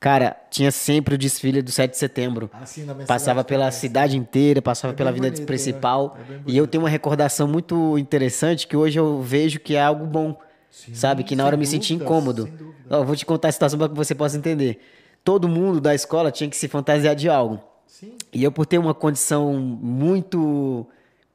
Cara, 0.00 0.34
tinha 0.50 0.72
sempre 0.72 1.14
o 1.14 1.18
desfile 1.18 1.60
do 1.60 1.70
7 1.70 1.90
de 1.92 1.98
setembro. 1.98 2.50
Assim, 2.54 2.86
Passava 3.06 3.40
cidade 3.40 3.48
pela 3.48 3.64
também. 3.66 3.78
cidade 3.80 4.16
inteira, 4.16 4.62
passava 4.62 4.94
É 4.94 4.96
pela 4.96 5.10
avenida 5.10 5.30
bonito, 5.30 5.46
principal. 5.46 6.16
né? 6.28 6.36
É 6.46 6.50
e 6.50 6.56
eu 6.56 6.66
tenho 6.66 6.82
uma 6.82 6.88
recordação 6.88 7.46
muito 7.46 7.98
interessante 7.98 8.66
que 8.66 8.74
hoje 8.76 8.98
eu 8.98 9.20
vejo 9.22 9.60
que 9.60 9.76
é 9.76 9.82
algo 9.82 10.06
bom. 10.06 10.36
Sim, 10.70 10.94
sabe? 10.94 11.22
Que 11.22 11.36
na 11.36 11.44
hora 11.44 11.54
eu 11.54 11.58
me 11.58 11.66
senti 11.66 11.92
incômodo. 11.94 12.48
eu 12.88 13.04
vou 13.04 13.14
te 13.14 13.26
contar 13.26 13.48
a 13.48 13.52
situação 13.52 13.78
para 13.78 13.88
que 13.90 13.94
você 13.94 14.14
possa 14.14 14.36
entender. 14.38 14.80
Todo 15.24 15.48
mundo 15.48 15.80
da 15.80 15.94
escola 15.94 16.30
tinha 16.30 16.48
que 16.48 16.56
se 16.56 16.68
fantasiar 16.68 17.14
de 17.14 17.28
algo. 17.28 17.60
Sim. 17.86 18.12
E 18.32 18.42
eu, 18.42 18.50
por 18.50 18.66
ter 18.66 18.78
uma 18.78 18.94
condição 18.94 19.52
muito 19.54 20.86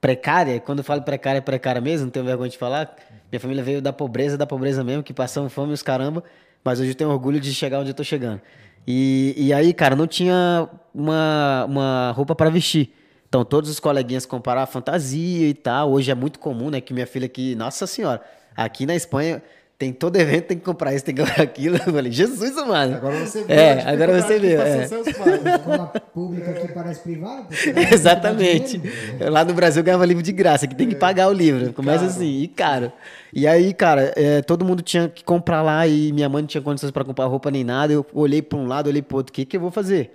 precária, 0.01 0.59
quando 0.59 0.79
eu 0.79 0.83
falo 0.83 1.01
precária, 1.01 1.39
é 1.39 1.41
precária 1.41 1.81
mesmo, 1.81 2.05
não 2.05 2.11
tenho 2.11 2.25
vergonha 2.25 2.49
de 2.49 2.57
falar. 2.57 2.95
Minha 3.31 3.39
família 3.39 3.63
veio 3.63 3.81
da 3.81 3.91
pobreza, 3.91 4.37
da 4.37 4.45
pobreza 4.45 4.83
mesmo, 4.83 5.03
que 5.03 5.13
passamos 5.13 5.51
fome 5.51 5.73
os 5.73 5.81
caramba, 5.81 6.23
mas 6.63 6.79
hoje 6.79 6.91
eu 6.91 6.95
tenho 6.95 7.09
orgulho 7.09 7.39
de 7.39 7.53
chegar 7.53 7.79
onde 7.79 7.89
eu 7.89 7.93
tô 7.93 8.03
chegando. 8.03 8.41
E, 8.87 9.33
e 9.35 9.53
aí, 9.53 9.73
cara, 9.73 9.95
não 9.95 10.05
tinha 10.05 10.69
uma, 10.93 11.65
uma 11.65 12.11
roupa 12.11 12.35
para 12.35 12.49
vestir. 12.49 12.93
Então, 13.27 13.43
todos 13.43 13.69
os 13.69 13.79
coleguinhas 13.79 14.25
compararam 14.25 14.67
fantasia 14.67 15.47
e 15.47 15.53
tal. 15.53 15.91
Hoje 15.91 16.11
é 16.11 16.15
muito 16.15 16.39
comum, 16.39 16.69
né? 16.69 16.79
Que 16.79 16.93
minha 16.93 17.07
filha 17.07 17.25
aqui, 17.25 17.55
nossa 17.55 17.87
senhora, 17.87 18.21
aqui 18.55 18.85
na 18.85 18.95
Espanha, 18.95 19.41
tem 19.77 19.91
todo 19.91 20.15
evento, 20.15 20.45
tem 20.45 20.57
que 20.57 20.63
comprar 20.63 20.93
isso, 20.93 21.03
tem 21.03 21.13
que 21.13 21.21
comprar 21.21 21.43
aquilo. 21.43 21.75
Eu 21.85 21.93
falei, 21.93 22.11
Jesus, 22.11 22.55
mano. 22.65 22.95
Agora 22.95 23.19
você 23.19 23.43
vê. 23.43 23.53
É, 23.53 23.81
agora 23.89 24.21
você 24.21 24.39
vê, 24.39 24.55
é. 24.55 24.83
Escola 24.85 25.87
pública 26.13 26.53
que 26.53 26.67
parece 26.69 27.01
privada. 27.01 27.47
Exatamente. 27.91 28.81
Lá 29.19 29.43
no 29.43 29.53
Brasil 29.53 29.81
eu 29.81 29.83
ganhava 29.83 30.05
livro 30.05 30.23
de 30.23 30.31
graça, 30.31 30.65
que 30.65 30.75
tem 30.75 30.87
que 30.87 30.95
pagar 30.95 31.27
o 31.27 31.33
livro. 31.33 31.73
Começa 31.73 31.99
caro. 31.99 32.09
assim, 32.09 32.41
e 32.41 32.47
caro. 32.47 32.91
E 33.33 33.45
aí, 33.45 33.73
cara, 33.73 34.13
é, 34.15 34.41
todo 34.41 34.63
mundo 34.63 34.81
tinha 34.81 35.09
que 35.09 35.23
comprar 35.23 35.61
lá 35.61 35.85
e 35.85 36.13
minha 36.13 36.29
mãe 36.29 36.41
não 36.41 36.47
tinha 36.47 36.61
condições 36.61 36.91
pra 36.91 37.03
comprar 37.03 37.25
roupa 37.25 37.51
nem 37.51 37.63
nada. 37.65 37.91
Eu 37.91 38.05
olhei 38.13 38.41
pra 38.41 38.57
um 38.57 38.67
lado, 38.67 38.87
olhei 38.87 39.01
pro 39.01 39.17
outro, 39.17 39.31
o 39.31 39.33
que 39.33 39.43
que 39.43 39.57
eu 39.57 39.61
vou 39.61 39.71
fazer? 39.71 40.11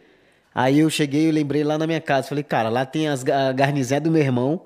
Aí 0.55 0.81
eu 0.81 0.89
cheguei 0.89 1.29
e 1.29 1.33
lembrei 1.33 1.63
lá 1.63 1.77
na 1.77 1.87
minha 1.87 2.01
casa. 2.01 2.29
Falei, 2.29 2.43
cara, 2.43 2.71
lá 2.71 2.87
tem 2.87 3.09
as 3.09 3.25
a 3.27 3.53
garnizé 3.53 4.01
do 4.01 4.11
meu 4.11 4.23
irmão, 4.23 4.63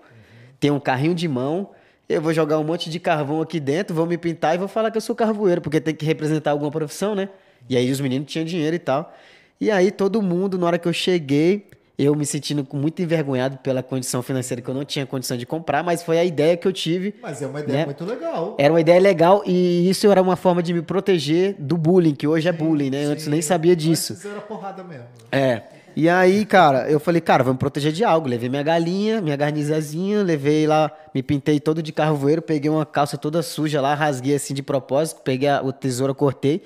tem 0.60 0.70
um 0.70 0.78
carrinho 0.78 1.14
de 1.14 1.26
mão. 1.26 1.70
Eu 2.08 2.20
vou 2.20 2.32
jogar 2.34 2.58
um 2.58 2.64
monte 2.64 2.90
de 2.90 3.00
carvão 3.00 3.40
aqui 3.40 3.58
dentro, 3.58 3.94
vou 3.94 4.04
me 4.06 4.18
pintar 4.18 4.54
e 4.54 4.58
vou 4.58 4.68
falar 4.68 4.90
que 4.90 4.96
eu 4.98 5.00
sou 5.00 5.14
carvoeiro, 5.16 5.60
porque 5.60 5.80
tem 5.80 5.94
que 5.94 6.04
representar 6.04 6.50
alguma 6.50 6.70
profissão, 6.70 7.14
né? 7.14 7.28
E 7.68 7.76
aí 7.76 7.90
os 7.90 7.98
meninos 8.00 8.30
tinham 8.30 8.44
dinheiro 8.44 8.76
e 8.76 8.78
tal. 8.78 9.14
E 9.60 9.70
aí 9.70 9.90
todo 9.90 10.20
mundo, 10.20 10.58
na 10.58 10.66
hora 10.66 10.78
que 10.78 10.86
eu 10.86 10.92
cheguei, 10.92 11.66
eu 11.98 12.14
me 12.14 12.26
sentindo 12.26 12.66
muito 12.74 13.00
envergonhado 13.00 13.56
pela 13.58 13.82
condição 13.82 14.20
financeira 14.22 14.60
que 14.60 14.68
eu 14.68 14.74
não 14.74 14.84
tinha 14.84 15.06
condição 15.06 15.36
de 15.36 15.46
comprar, 15.46 15.82
mas 15.82 16.02
foi 16.02 16.18
a 16.18 16.24
ideia 16.24 16.56
que 16.58 16.68
eu 16.68 16.72
tive. 16.72 17.14
Mas 17.22 17.40
é 17.40 17.46
uma 17.46 17.60
ideia 17.60 17.78
Né? 17.78 17.84
muito 17.86 18.04
legal. 18.04 18.54
Era 18.58 18.72
uma 18.72 18.80
ideia 18.80 19.00
legal 19.00 19.42
e 19.46 19.88
isso 19.88 20.10
era 20.10 20.20
uma 20.20 20.36
forma 20.36 20.62
de 20.62 20.74
me 20.74 20.82
proteger 20.82 21.54
do 21.58 21.78
bullying, 21.78 22.14
que 22.14 22.26
hoje 22.26 22.46
é 22.48 22.52
bullying, 22.52 22.90
né? 22.90 23.04
Antes 23.04 23.24
eu 23.26 23.30
nem 23.30 23.40
Sim. 23.40 23.48
sabia 23.48 23.74
disso. 23.74 24.12
Antes 24.12 24.26
era 24.26 24.40
porrada 24.42 24.84
mesmo. 24.84 25.06
É. 25.32 25.62
E 25.96 26.08
aí, 26.08 26.44
cara, 26.44 26.90
eu 26.90 26.98
falei, 26.98 27.20
cara, 27.20 27.44
vamos 27.44 27.58
proteger 27.58 27.92
de 27.92 28.02
algo. 28.04 28.26
Levei 28.28 28.48
minha 28.48 28.62
galinha, 28.62 29.20
minha 29.20 29.36
garnizazinha, 29.36 30.22
levei 30.22 30.66
lá, 30.66 30.90
me 31.14 31.22
pintei 31.22 31.60
todo 31.60 31.82
de 31.82 31.92
carvoeiro, 31.92 32.42
peguei 32.42 32.70
uma 32.70 32.84
calça 32.84 33.16
toda 33.16 33.42
suja 33.42 33.80
lá, 33.80 33.94
rasguei 33.94 34.34
assim 34.34 34.54
de 34.54 34.62
propósito, 34.62 35.20
peguei 35.22 35.48
a, 35.48 35.62
o 35.62 35.72
tesouro, 35.72 36.14
cortei. 36.14 36.62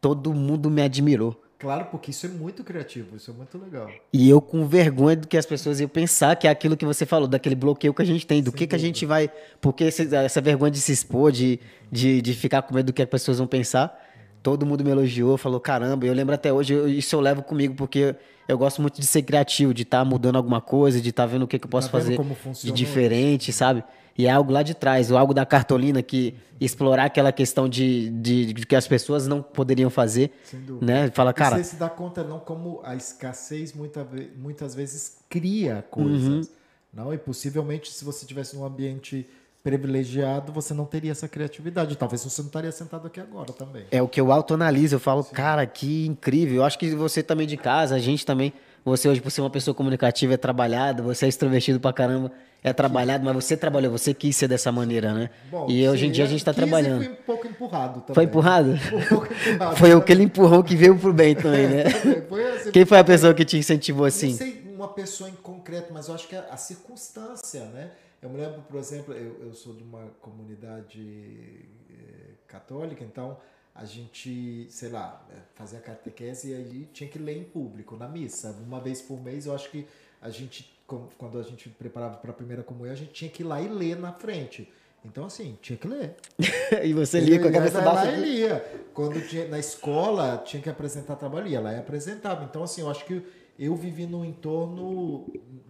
Todo 0.00 0.32
mundo 0.32 0.70
me 0.70 0.80
admirou. 0.82 1.38
Claro, 1.58 1.88
porque 1.90 2.10
isso 2.10 2.24
é 2.24 2.28
muito 2.30 2.64
criativo, 2.64 3.16
isso 3.16 3.30
é 3.30 3.34
muito 3.34 3.58
legal. 3.58 3.90
E 4.10 4.30
eu 4.30 4.40
com 4.40 4.66
vergonha 4.66 5.14
do 5.16 5.28
que 5.28 5.36
as 5.36 5.44
pessoas 5.44 5.78
iam 5.78 5.90
pensar, 5.90 6.34
que 6.36 6.48
é 6.48 6.50
aquilo 6.50 6.74
que 6.74 6.86
você 6.86 7.04
falou, 7.04 7.28
daquele 7.28 7.54
bloqueio 7.54 7.92
que 7.92 8.00
a 8.00 8.04
gente 8.04 8.26
tem, 8.26 8.42
do 8.42 8.50
que, 8.50 8.66
que 8.66 8.74
a 8.74 8.78
gente 8.78 9.04
vai. 9.04 9.30
Porque 9.60 9.84
essa 9.84 10.40
vergonha 10.40 10.70
de 10.70 10.80
se 10.80 10.90
expor, 10.90 11.30
de, 11.30 11.60
de, 11.92 12.22
de 12.22 12.32
ficar 12.32 12.62
com 12.62 12.74
medo 12.74 12.86
do 12.86 12.92
que 12.94 13.02
as 13.02 13.08
pessoas 13.08 13.36
vão 13.36 13.46
pensar. 13.46 13.94
Todo 14.42 14.64
mundo 14.64 14.82
me 14.82 14.90
elogiou, 14.90 15.36
falou, 15.36 15.60
caramba, 15.60 16.06
eu 16.06 16.14
lembro 16.14 16.34
até 16.34 16.50
hoje, 16.50 16.72
eu- 16.72 16.88
isso 16.88 17.14
eu 17.14 17.20
levo 17.20 17.42
comigo, 17.42 17.74
porque 17.74 18.14
eu 18.50 18.58
gosto 18.58 18.82
muito 18.82 19.00
de 19.00 19.06
ser 19.06 19.22
criativo, 19.22 19.72
de 19.72 19.82
estar 19.82 20.04
mudando 20.04 20.36
alguma 20.36 20.60
coisa, 20.60 21.00
de 21.00 21.10
estar 21.10 21.26
vendo 21.26 21.42
o 21.42 21.48
que, 21.48 21.58
que 21.58 21.66
eu 21.66 21.70
posso 21.70 21.88
Tá 21.88 21.92
fazer 21.92 22.16
como 22.16 22.36
de 22.62 22.72
diferente, 22.72 23.52
sabe? 23.52 23.84
E 24.18 24.26
é 24.26 24.30
algo 24.30 24.52
lá 24.52 24.62
de 24.62 24.74
trás, 24.74 25.10
o 25.10 25.16
algo 25.16 25.32
da 25.32 25.46
cartolina 25.46 26.02
que 26.02 26.34
explorar 26.60 27.04
aquela 27.06 27.32
questão 27.32 27.68
de, 27.68 28.10
de, 28.10 28.52
de 28.52 28.66
que 28.66 28.76
as 28.76 28.86
pessoas 28.86 29.26
não 29.26 29.40
poderiam 29.40 29.88
fazer, 29.88 30.32
Sem 30.44 30.60
dúvida. 30.60 30.84
né? 30.84 31.10
Fala, 31.14 31.30
E 31.30 31.34
cara, 31.34 31.56
você 31.56 31.64
se 31.64 31.76
dá 31.76 31.88
conta 31.88 32.22
não 32.22 32.38
como 32.38 32.80
a 32.84 32.94
escassez 32.94 33.72
muita 33.72 34.06
muitas 34.36 34.74
vezes 34.74 35.18
cria 35.28 35.84
coisas. 35.90 36.48
Uhum. 36.48 36.60
Não, 36.92 37.14
e 37.14 37.18
possivelmente 37.18 37.90
se 37.90 38.04
você 38.04 38.26
tivesse 38.26 38.56
num 38.56 38.64
ambiente 38.64 39.26
privilegiado, 39.62 40.52
você 40.52 40.72
não 40.72 40.84
teria 40.84 41.12
essa 41.12 41.28
criatividade. 41.28 41.96
Talvez 41.96 42.22
você 42.22 42.40
não 42.40 42.46
estaria 42.48 42.72
sentado 42.72 43.06
aqui 43.06 43.20
agora 43.20 43.52
também. 43.52 43.84
É 43.90 44.00
o 44.00 44.08
que 44.08 44.20
eu 44.20 44.32
autoanaliso, 44.32 44.96
eu 44.96 45.00
falo, 45.00 45.22
cara, 45.24 45.66
que 45.66 46.06
incrível. 46.06 46.56
Eu 46.56 46.64
acho 46.64 46.78
que 46.78 46.94
você 46.94 47.22
também 47.22 47.46
de 47.46 47.56
casa, 47.56 47.94
a 47.94 47.98
gente 47.98 48.24
também, 48.24 48.52
você 48.84 49.08
hoje 49.08 49.20
por 49.20 49.30
ser 49.30 49.42
uma 49.42 49.50
pessoa 49.50 49.74
comunicativa 49.74 50.34
é 50.34 50.36
trabalhado, 50.36 51.02
você 51.02 51.26
é 51.26 51.28
extrovertido 51.28 51.78
pra 51.78 51.92
caramba, 51.92 52.32
é 52.62 52.72
trabalhado, 52.72 53.24
mas 53.24 53.34
você 53.34 53.56
trabalhou, 53.56 53.92
você 53.92 54.14
quis 54.14 54.34
ser 54.36 54.48
dessa 54.48 54.72
maneira, 54.72 55.12
né? 55.12 55.30
e 55.68 55.86
hoje 55.86 56.06
em 56.06 56.10
dia 56.10 56.24
a 56.24 56.28
gente 56.28 56.44
tá 56.44 56.54
trabalhando. 56.54 57.04
Fui 57.04 57.12
um 57.12 57.16
pouco 57.26 57.46
empurrado 57.46 58.00
também. 58.00 58.14
Foi 58.14 58.24
empurrado? 58.24 58.70
Um 58.72 59.08
pouco 59.08 59.26
empurrado. 59.32 59.76
Foi 59.78 59.92
aquele 59.92 60.22
empurrão 60.24 60.62
que 60.62 60.74
veio 60.74 60.98
pro 60.98 61.12
bem 61.12 61.34
também, 61.34 61.66
né? 61.66 61.84
Foi 62.28 62.50
assim, 62.52 62.70
Quem 62.70 62.84
foi 62.84 62.98
a 62.98 63.04
pessoa 63.04 63.34
que 63.34 63.44
te 63.44 63.58
incentivou 63.58 64.02
Não 64.02 64.08
assim? 64.08 64.34
sei 64.34 64.70
uma 64.74 64.88
pessoa 64.88 65.28
em 65.28 65.34
concreto, 65.34 65.92
mas 65.92 66.08
eu 66.08 66.14
acho 66.14 66.26
que 66.26 66.34
é 66.34 66.46
a 66.50 66.56
circunstância, 66.56 67.64
né? 67.66 67.90
Eu 68.22 68.28
me 68.28 68.38
lembro, 68.38 68.60
por 68.62 68.78
exemplo, 68.78 69.14
eu, 69.14 69.46
eu 69.46 69.54
sou 69.54 69.74
de 69.74 69.82
uma 69.82 70.08
comunidade 70.20 71.66
eh, 71.90 72.34
católica, 72.46 73.02
então 73.02 73.38
a 73.74 73.84
gente, 73.86 74.66
sei 74.68 74.90
lá, 74.90 75.26
eh, 75.30 75.36
fazia 75.54 75.80
catequese 75.80 76.50
e 76.50 76.54
aí 76.54 76.88
tinha 76.92 77.08
que 77.08 77.18
ler 77.18 77.38
em 77.38 77.44
público, 77.44 77.96
na 77.96 78.06
missa. 78.06 78.50
Uma 78.66 78.78
vez 78.78 79.00
por 79.00 79.18
mês, 79.18 79.46
eu 79.46 79.54
acho 79.54 79.70
que 79.70 79.86
a 80.20 80.28
gente, 80.28 80.70
quando 81.16 81.38
a 81.38 81.42
gente 81.42 81.70
preparava 81.70 82.18
para 82.18 82.30
a 82.30 82.34
primeira 82.34 82.62
comunhão, 82.62 82.92
a 82.92 82.96
gente 82.96 83.12
tinha 83.12 83.30
que 83.30 83.42
ir 83.42 83.46
lá 83.46 83.60
e 83.60 83.68
ler 83.68 83.96
na 83.96 84.12
frente. 84.12 84.70
Então, 85.02 85.24
assim, 85.24 85.58
tinha 85.62 85.78
que 85.78 85.88
ler. 85.88 86.14
e 86.84 86.92
você 86.92 87.20
lia 87.20 87.40
com 87.40 87.48
a 87.48 87.52
cabeça 87.52 87.78
ia 87.78 87.84
lá 87.84 87.94
baixa. 87.94 88.12
e 88.12 88.20
lia. 88.20 88.84
Quando 88.92 89.26
tinha, 89.26 89.48
na 89.48 89.58
escola 89.58 90.42
tinha 90.44 90.62
que 90.62 90.68
apresentar 90.68 91.16
trabalho, 91.16 91.46
ia 91.46 91.58
lá 91.58 91.72
e 91.72 91.78
apresentava. 91.78 92.44
Então, 92.44 92.62
assim, 92.62 92.82
eu 92.82 92.90
acho 92.90 93.06
que 93.06 93.24
eu 93.60 93.76
vivi 93.76 94.06
num 94.06 94.24
entorno 94.24 95.26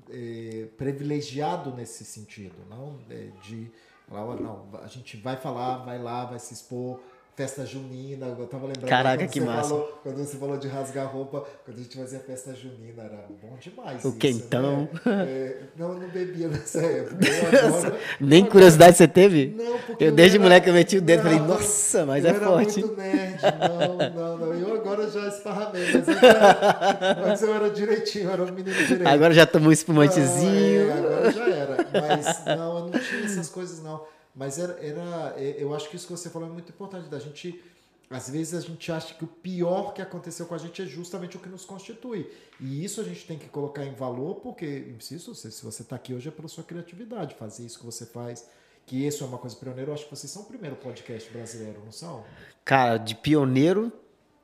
eh, 0.08 0.68
privilegiado 0.78 1.74
nesse 1.74 2.04
sentido, 2.04 2.54
não 2.70 2.96
eh, 3.10 3.32
de 3.42 3.68
falar, 4.06 4.24
"Ó, 4.26 4.36
não, 4.36 4.68
a 4.80 4.86
gente 4.86 5.16
vai 5.16 5.36
falar, 5.36 5.78
vai 5.78 6.00
lá, 6.00 6.24
vai 6.24 6.38
se 6.38 6.54
expor. 6.54 7.00
Festa 7.40 7.64
junina, 7.64 8.26
eu 8.38 8.46
tava 8.46 8.66
lembrando 8.66 8.86
Caraca, 8.86 9.26
que 9.26 9.40
você 9.40 9.46
massa. 9.46 9.70
Falou, 9.70 9.98
quando 10.02 10.16
você 10.18 10.36
falou 10.36 10.58
de 10.58 10.68
rasgar 10.68 11.06
roupa, 11.10 11.42
quando 11.64 11.78
a 11.78 11.80
gente 11.82 11.96
fazia 11.96 12.18
festa 12.20 12.54
junina, 12.54 13.02
era 13.02 13.24
bom 13.40 13.56
demais. 13.58 14.04
O 14.04 14.08
isso, 14.08 14.18
quentão. 14.18 14.86
né? 15.06 15.24
É, 15.26 15.56
não, 15.74 15.94
eu 15.94 16.00
não 16.00 16.08
bebia 16.10 16.48
nessa 16.48 16.80
época. 16.84 17.16
Eu 17.26 17.66
agora- 17.76 17.98
Nem 18.20 18.44
curiosidade 18.44 18.98
você 18.98 19.08
teve? 19.08 19.54
não, 19.56 19.78
porque 19.78 20.04
Eu 20.04 20.12
desde 20.12 20.36
era- 20.36 20.42
moleque 20.44 20.68
eu 20.68 20.74
meti 20.74 20.98
o 20.98 21.00
dedo 21.00 21.20
e 21.20 21.22
falei, 21.22 21.38
nossa, 21.38 22.04
mas 22.04 22.24
eu 22.26 22.30
é 22.30 22.34
era 22.34 22.46
forte. 22.46 22.80
muito 22.80 22.96
nerd, 22.96 23.38
não, 23.58 24.10
não, 24.10 24.36
não. 24.36 24.52
Eu 24.54 24.74
agora 24.74 25.10
já 25.10 25.26
esparramei, 25.28 25.82
mas 25.94 26.08
eu, 26.08 26.14
era, 26.28 27.16
mas 27.26 27.42
eu 27.42 27.54
era 27.54 27.70
direitinho, 27.70 28.24
eu 28.26 28.32
era 28.32 28.42
um 28.42 28.52
menino 28.52 28.76
direito. 28.86 29.06
Agora 29.08 29.32
já 29.32 29.46
tomou 29.46 29.70
um 29.70 29.72
espumantezinho. 29.72 30.90
é, 30.90 30.92
agora 30.92 31.32
já 31.32 31.48
era. 31.48 31.76
Mas 32.06 32.44
não, 32.44 32.78
eu 32.80 32.84
não 32.88 32.90
tinha 33.00 33.24
essas 33.24 33.48
coisas, 33.48 33.82
não. 33.82 34.02
Mas 34.34 34.58
era, 34.58 34.72
era. 34.84 35.34
Eu 35.58 35.74
acho 35.74 35.88
que 35.88 35.96
isso 35.96 36.06
que 36.06 36.12
você 36.12 36.30
falou 36.30 36.48
é 36.48 36.52
muito 36.52 36.70
importante, 36.70 37.08
da 37.08 37.18
gente. 37.18 37.60
Às 38.08 38.28
vezes 38.28 38.54
a 38.54 38.60
gente 38.60 38.90
acha 38.90 39.14
que 39.14 39.22
o 39.22 39.26
pior 39.28 39.92
que 39.94 40.02
aconteceu 40.02 40.44
com 40.44 40.54
a 40.54 40.58
gente 40.58 40.82
é 40.82 40.84
justamente 40.84 41.36
o 41.36 41.40
que 41.40 41.48
nos 41.48 41.64
constitui. 41.64 42.28
E 42.58 42.84
isso 42.84 43.00
a 43.00 43.04
gente 43.04 43.24
tem 43.24 43.38
que 43.38 43.48
colocar 43.48 43.84
em 43.84 43.94
valor, 43.94 44.36
porque, 44.36 44.92
insisto, 44.98 45.32
se 45.32 45.62
você 45.62 45.82
está 45.82 45.94
aqui 45.94 46.12
hoje 46.12 46.28
é 46.28 46.32
pela 46.32 46.48
sua 46.48 46.64
criatividade, 46.64 47.36
fazer 47.36 47.64
isso 47.64 47.78
que 47.78 47.86
você 47.86 48.04
faz. 48.04 48.48
Que 48.84 49.06
isso 49.06 49.22
é 49.22 49.26
uma 49.28 49.38
coisa 49.38 49.54
pioneira. 49.54 49.90
Eu 49.90 49.94
acho 49.94 50.04
que 50.06 50.10
vocês 50.10 50.28
são 50.28 50.42
o 50.42 50.46
primeiro 50.46 50.74
podcast 50.74 51.30
brasileiro, 51.30 51.80
não 51.84 51.92
são? 51.92 52.24
Cara, 52.64 52.96
de 52.96 53.14
pioneiro, 53.14 53.92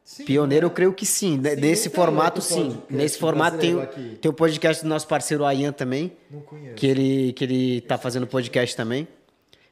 Sim, 0.04 0.24
pioneiro 0.24 0.66
né? 0.68 0.70
eu 0.70 0.74
creio 0.74 0.92
que 0.94 1.04
sim. 1.04 1.36
né? 1.36 1.56
Sim, 1.56 1.60
Nesse 1.60 1.90
formato, 1.90 2.40
sim. 2.40 2.80
Nesse 2.88 3.18
formato 3.18 3.58
tem, 3.58 3.80
aqui. 3.80 4.16
tem 4.22 4.30
o 4.30 4.34
podcast 4.34 4.84
do 4.84 4.88
nosso 4.88 5.08
parceiro 5.08 5.44
Ayan 5.44 5.72
também, 5.72 6.16
Não 6.30 6.40
conheço. 6.42 6.76
que 6.76 6.86
ele, 6.86 7.32
que 7.32 7.42
ele 7.42 7.80
tá 7.80 7.98
fazendo 7.98 8.24
podcast 8.28 8.76
também. 8.76 9.08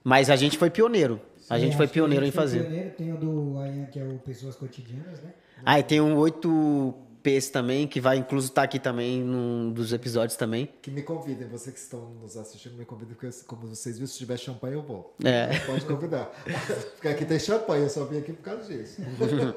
Mas 0.04 0.28
a 0.28 0.36
gente 0.36 0.58
foi 0.58 0.68
pioneiro. 0.68 1.18
A 1.48 1.58
gente 1.58 1.76
foi 1.76 1.88
pioneiro 1.88 2.24
em 2.24 2.26
gente 2.26 2.34
foi 2.34 2.42
fazer. 2.44 2.60
pioneiro. 2.60 2.90
Tem 2.90 3.12
o 3.12 3.16
do 3.16 3.58
Ayan, 3.58 3.86
que 3.86 3.98
é 3.98 4.04
o 4.04 4.18
Pessoas 4.18 4.54
Cotidianas, 4.54 5.22
né? 5.22 5.32
Ah, 5.64 5.78
e 5.78 5.82
tem 5.82 5.98
um 5.98 6.14
8Ps 6.16 7.50
também, 7.50 7.86
que 7.86 8.00
vai 8.00 8.18
incluso 8.18 8.48
estar 8.48 8.64
aqui 8.64 8.78
também 8.78 9.22
num 9.22 9.72
dos 9.72 9.94
episódios 9.94 10.36
também. 10.36 10.68
Que 10.82 10.90
me 10.90 11.02
convidem, 11.02 11.48
vocês 11.48 11.74
que 11.74 11.80
estão 11.80 12.10
nos 12.20 12.36
assistindo, 12.36 12.76
me 12.76 12.84
convidem, 12.84 13.14
porque 13.14 13.34
como 13.46 13.66
vocês 13.66 13.96
viram, 13.96 14.06
se 14.06 14.18
tiver 14.18 14.36
champanhe 14.38 14.74
eu 14.74 14.82
vou. 14.82 15.14
É. 15.24 15.58
Pode 15.60 15.86
convidar. 15.86 16.30
Porque 16.94 17.08
aqui 17.08 17.24
tem 17.24 17.38
champanhe, 17.38 17.84
eu 17.84 17.88
só 17.90 18.04
vim 18.04 18.18
aqui 18.18 18.32
por 18.32 18.42
causa 18.42 18.64
disso. 18.64 19.00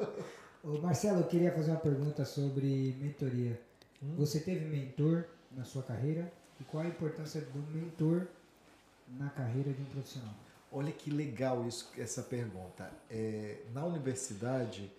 Ô, 0.63 0.79
Marcelo, 0.79 1.19
eu 1.19 1.25
queria 1.25 1.51
fazer 1.51 1.71
uma 1.71 1.79
pergunta 1.79 2.23
sobre 2.23 2.95
mentoria. 3.01 3.59
Hum? 4.01 4.15
Você 4.17 4.39
teve 4.39 4.65
mentor 4.65 5.25
na 5.51 5.63
sua 5.63 5.83
carreira? 5.83 6.31
E 6.59 6.63
qual 6.63 6.83
a 6.83 6.87
importância 6.87 7.41
do 7.41 7.59
mentor 7.77 8.27
na 9.07 9.29
carreira 9.29 9.71
de 9.71 9.81
um 9.81 9.85
profissional? 9.85 10.33
Olha 10.71 10.91
que 10.91 11.09
legal 11.09 11.65
isso, 11.67 11.89
essa 11.97 12.21
pergunta. 12.21 12.91
É, 13.09 13.59
na 13.73 13.85
universidade, 13.85 14.91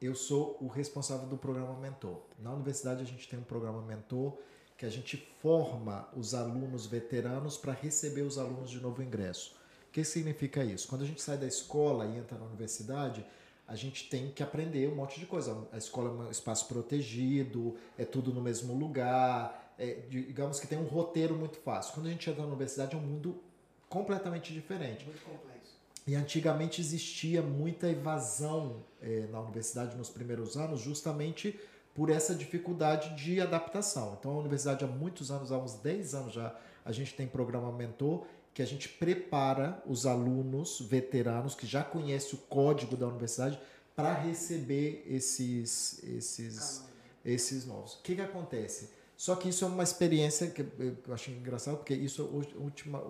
eu 0.00 0.14
sou 0.14 0.58
o 0.60 0.66
responsável 0.66 1.26
do 1.26 1.36
programa 1.36 1.74
Mentor. 1.78 2.20
Na 2.38 2.52
universidade, 2.52 3.02
a 3.02 3.06
gente 3.06 3.28
tem 3.28 3.38
um 3.38 3.44
programa 3.44 3.80
Mentor 3.82 4.36
que 4.76 4.84
a 4.84 4.90
gente 4.90 5.16
forma 5.40 6.08
os 6.16 6.34
alunos 6.34 6.86
veteranos 6.86 7.56
para 7.56 7.72
receber 7.72 8.22
os 8.22 8.38
alunos 8.38 8.70
de 8.70 8.80
novo 8.80 9.02
ingresso. 9.02 9.56
O 9.88 9.92
que 9.92 10.04
significa 10.04 10.64
isso? 10.64 10.88
Quando 10.88 11.02
a 11.02 11.06
gente 11.06 11.22
sai 11.22 11.38
da 11.38 11.46
escola 11.46 12.04
e 12.06 12.18
entra 12.18 12.36
na 12.36 12.44
universidade, 12.44 13.24
a 13.66 13.74
gente 13.76 14.10
tem 14.10 14.30
que 14.30 14.42
aprender 14.42 14.88
um 14.88 14.96
monte 14.96 15.18
de 15.18 15.26
coisa. 15.26 15.66
A 15.72 15.78
escola 15.78 16.10
é 16.10 16.26
um 16.26 16.30
espaço 16.30 16.66
protegido, 16.66 17.76
é 17.96 18.04
tudo 18.04 18.32
no 18.32 18.42
mesmo 18.42 18.74
lugar, 18.74 19.72
é, 19.78 20.02
digamos 20.08 20.60
que 20.60 20.66
tem 20.66 20.78
um 20.78 20.86
roteiro 20.86 21.34
muito 21.34 21.58
fácil. 21.58 21.94
Quando 21.94 22.06
a 22.06 22.10
gente 22.10 22.28
entra 22.28 22.42
na 22.42 22.48
universidade, 22.48 22.94
é 22.94 22.98
um 22.98 23.02
mundo 23.02 23.40
completamente 23.88 24.52
diferente. 24.52 25.04
Muito 25.04 25.22
complexo. 25.24 25.74
E 26.06 26.14
antigamente 26.14 26.80
existia 26.80 27.40
muita 27.40 27.88
evasão 27.88 28.84
eh, 29.00 29.26
na 29.30 29.40
universidade 29.40 29.96
nos 29.96 30.10
primeiros 30.10 30.56
anos, 30.56 30.80
justamente 30.80 31.58
por 31.94 32.10
essa 32.10 32.34
dificuldade 32.34 33.14
de 33.16 33.40
adaptação. 33.40 34.16
Então, 34.18 34.32
a 34.32 34.38
universidade 34.38 34.84
há 34.84 34.88
muitos 34.88 35.30
anos, 35.30 35.50
há 35.50 35.58
uns 35.58 35.74
10 35.74 36.14
anos 36.14 36.32
já, 36.34 36.54
a 36.84 36.92
gente 36.92 37.14
tem 37.14 37.26
programa 37.26 37.72
mentor 37.72 38.26
que 38.52 38.62
a 38.62 38.66
gente 38.66 38.88
prepara 38.88 39.82
os 39.86 40.06
alunos 40.06 40.80
veteranos 40.80 41.54
que 41.54 41.66
já 41.66 41.82
conhecem 41.82 42.38
o 42.38 42.42
código 42.42 42.96
da 42.96 43.06
universidade 43.06 43.58
para 43.96 44.12
receber 44.12 45.04
esses, 45.08 46.02
esses, 46.04 46.84
esses 47.24 47.64
novos. 47.64 47.94
O 47.94 48.02
que, 48.02 48.14
que 48.14 48.20
acontece? 48.20 48.90
Só 49.16 49.36
que 49.36 49.48
isso 49.48 49.64
é 49.64 49.68
uma 49.68 49.82
experiência 49.82 50.50
que 50.50 50.62
eu 50.62 51.14
achei 51.14 51.34
engraçado, 51.34 51.76
porque 51.76 51.94
isso 51.94 52.24
última, 52.56 53.00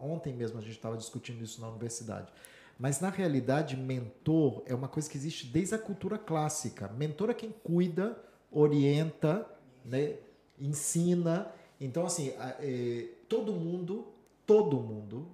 ontem 0.00 0.32
mesmo 0.32 0.58
a 0.58 0.62
gente 0.62 0.72
estava 0.72 0.96
discutindo 0.96 1.44
isso 1.44 1.60
na 1.60 1.68
universidade. 1.68 2.32
Mas 2.78 2.98
na 2.98 3.10
realidade, 3.10 3.76
mentor 3.76 4.62
é 4.64 4.74
uma 4.74 4.88
coisa 4.88 5.08
que 5.08 5.18
existe 5.18 5.46
desde 5.46 5.74
a 5.74 5.78
cultura 5.78 6.16
clássica. 6.16 6.88
Mentor 6.88 7.28
é 7.28 7.34
quem 7.34 7.52
cuida, 7.62 8.18
orienta, 8.50 9.46
né, 9.84 10.16
ensina. 10.58 11.52
Então, 11.78 12.06
assim, 12.06 12.32
é, 12.38 13.08
todo 13.28 13.52
mundo, 13.52 14.06
todo 14.46 14.80
mundo, 14.80 15.28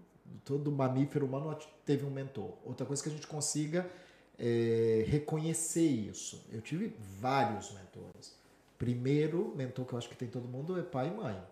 todo 0.44 0.72
mamífero 0.72 1.24
humano 1.24 1.56
teve 1.84 2.04
um 2.04 2.10
mentor. 2.10 2.52
Outra 2.64 2.84
coisa 2.84 3.00
que 3.00 3.08
a 3.08 3.12
gente 3.12 3.28
consiga 3.28 3.88
é, 4.36 5.04
reconhecer 5.06 5.86
isso. 5.86 6.44
Eu 6.50 6.60
tive 6.60 6.94
vários 7.20 7.72
mentores. 7.72 8.35
Primeiro 8.78 9.54
mentor 9.56 9.86
que 9.86 9.92
eu 9.94 9.98
acho 9.98 10.08
que 10.08 10.16
tem 10.16 10.28
todo 10.28 10.46
mundo 10.46 10.78
é 10.78 10.82
pai 10.82 11.08
e 11.08 11.10
mãe. 11.10 11.42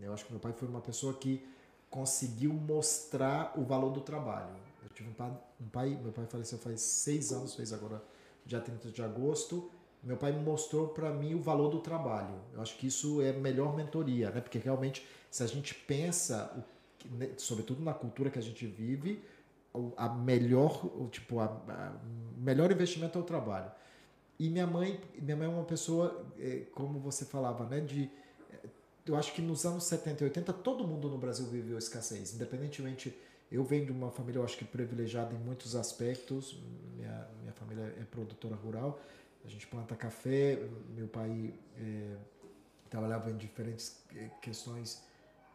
Eu 0.00 0.12
acho 0.12 0.24
que 0.24 0.32
meu 0.32 0.40
pai 0.40 0.52
foi 0.52 0.68
uma 0.68 0.80
pessoa 0.80 1.14
que 1.14 1.46
conseguiu 1.90 2.52
mostrar 2.52 3.52
o 3.56 3.62
valor 3.62 3.90
do 3.90 4.00
trabalho. 4.00 4.54
Eu 4.82 4.88
tive 4.90 5.10
um 5.10 5.12
pai, 5.12 5.32
um 5.60 5.68
pai 5.68 5.98
meu 6.02 6.12
pai 6.12 6.24
faleceu 6.26 6.58
faz 6.58 6.80
seis 6.80 7.32
anos, 7.32 7.54
fez 7.54 7.72
agora 7.72 8.02
dia 8.46 8.60
30 8.60 8.90
de 8.90 9.02
agosto. 9.02 9.70
Meu 10.02 10.16
pai 10.16 10.32
mostrou 10.32 10.88
para 10.88 11.10
mim 11.10 11.34
o 11.34 11.40
valor 11.40 11.70
do 11.70 11.80
trabalho. 11.80 12.34
Eu 12.54 12.62
acho 12.62 12.76
que 12.78 12.86
isso 12.86 13.20
é 13.20 13.32
melhor 13.32 13.76
mentoria, 13.76 14.30
né? 14.30 14.40
Porque 14.40 14.58
realmente, 14.58 15.06
se 15.30 15.42
a 15.42 15.46
gente 15.46 15.74
pensa, 15.74 16.64
né, 17.04 17.30
sobretudo 17.36 17.82
na 17.82 17.94
cultura 17.94 18.30
que 18.30 18.38
a 18.38 18.42
gente 18.42 18.66
vive, 18.66 19.22
a 19.96 20.08
melhor, 20.08 21.08
tipo, 21.10 21.38
a, 21.38 21.44
a 21.44 21.92
melhor 22.36 22.72
investimento 22.72 23.18
é 23.18 23.20
o 23.20 23.24
trabalho. 23.24 23.70
E 24.42 24.50
minha 24.50 24.66
mãe, 24.66 25.00
minha 25.20 25.36
mãe 25.36 25.46
é 25.46 25.48
uma 25.48 25.62
pessoa, 25.62 26.26
é, 26.36 26.64
como 26.72 26.98
você 26.98 27.24
falava, 27.24 27.64
né, 27.64 27.78
de 27.78 28.10
é, 28.50 28.66
eu 29.06 29.14
acho 29.14 29.32
que 29.34 29.40
nos 29.40 29.64
anos 29.64 29.84
70 29.84 30.24
e 30.24 30.24
80 30.24 30.52
todo 30.54 30.84
mundo 30.84 31.08
no 31.08 31.16
Brasil 31.16 31.46
viveu 31.46 31.78
escassez, 31.78 32.34
independentemente 32.34 33.16
eu 33.52 33.62
venho 33.62 33.86
de 33.86 33.92
uma 33.92 34.10
família, 34.10 34.40
eu 34.40 34.44
acho 34.44 34.58
que 34.58 34.64
privilegiada 34.64 35.32
em 35.32 35.38
muitos 35.38 35.76
aspectos. 35.76 36.58
Minha, 36.96 37.28
minha 37.40 37.52
família 37.52 37.94
é 38.00 38.04
produtora 38.04 38.56
rural, 38.56 39.00
a 39.44 39.48
gente 39.48 39.64
planta 39.68 39.94
café. 39.94 40.58
Meu 40.96 41.06
pai 41.06 41.54
é, 41.78 42.16
trabalhava 42.90 43.30
em 43.30 43.36
diferentes 43.36 44.02
é, 44.16 44.28
questões 44.40 45.04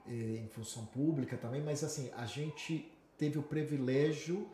é, 0.07 0.13
em 0.13 0.47
função 0.47 0.85
pública 0.85 1.35
também, 1.35 1.61
mas 1.61 1.83
assim, 1.83 2.09
a 2.15 2.25
gente 2.25 2.89
teve 3.17 3.37
o 3.37 3.43
privilégio 3.43 4.47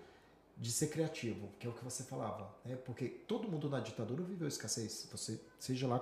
de 0.57 0.71
ser 0.71 0.87
criativo, 0.87 1.49
que 1.59 1.67
é 1.67 1.69
o 1.69 1.73
que 1.73 1.83
você 1.83 2.03
falava, 2.03 2.53
né? 2.63 2.75
Porque 2.75 3.07
todo 3.07 3.49
mundo 3.49 3.69
na 3.69 3.79
ditadura 3.79 4.23
viveu 4.23 4.47
escassez, 4.47 5.07
você 5.11 5.39
seja 5.59 5.87
lá 5.87 5.99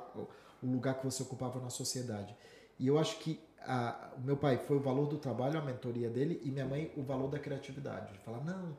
o 0.61 0.67
lugar 0.67 0.99
que 0.99 1.05
você 1.05 1.23
ocupava 1.23 1.59
na 1.59 1.69
sociedade. 1.69 2.35
E 2.77 2.87
eu 2.87 2.99
acho 2.99 3.17
que 3.19 3.39
a, 3.59 4.11
o 4.17 4.21
meu 4.21 4.35
pai 4.35 4.57
foi 4.57 4.77
o 4.77 4.79
valor 4.79 5.07
do 5.07 5.17
trabalho, 5.17 5.57
a 5.57 5.61
mentoria 5.61 6.09
dele, 6.09 6.41
e 6.43 6.51
minha 6.51 6.65
mãe 6.65 6.91
o 6.97 7.03
valor 7.03 7.29
da 7.29 7.39
criatividade. 7.39 8.13
De 8.13 8.19
falar, 8.19 8.43
não, 8.43 8.75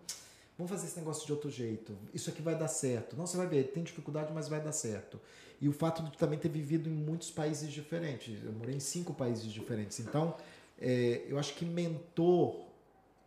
vamos 0.58 0.70
fazer 0.70 0.86
esse 0.86 0.98
negócio 0.98 1.26
de 1.26 1.32
outro 1.32 1.50
jeito, 1.50 1.96
isso 2.12 2.28
aqui 2.30 2.42
vai 2.42 2.56
dar 2.56 2.68
certo. 2.68 3.16
Não, 3.16 3.26
você 3.26 3.36
vai 3.36 3.46
ver, 3.46 3.64
tem 3.72 3.82
dificuldade, 3.82 4.32
mas 4.32 4.48
vai 4.48 4.60
dar 4.60 4.72
certo. 4.72 5.20
E 5.60 5.68
o 5.68 5.72
fato 5.72 6.02
de 6.02 6.16
também 6.18 6.38
ter 6.38 6.48
vivido 6.48 6.88
em 6.88 6.92
muitos 6.92 7.30
países 7.30 7.70
diferentes, 7.72 8.44
eu 8.44 8.52
morei 8.52 8.74
em 8.74 8.80
cinco 8.80 9.14
países 9.14 9.50
diferentes, 9.50 10.00
então 10.00 10.36
é, 10.80 11.24
eu 11.28 11.38
acho 11.38 11.54
que 11.54 11.64
mentor 11.64 12.66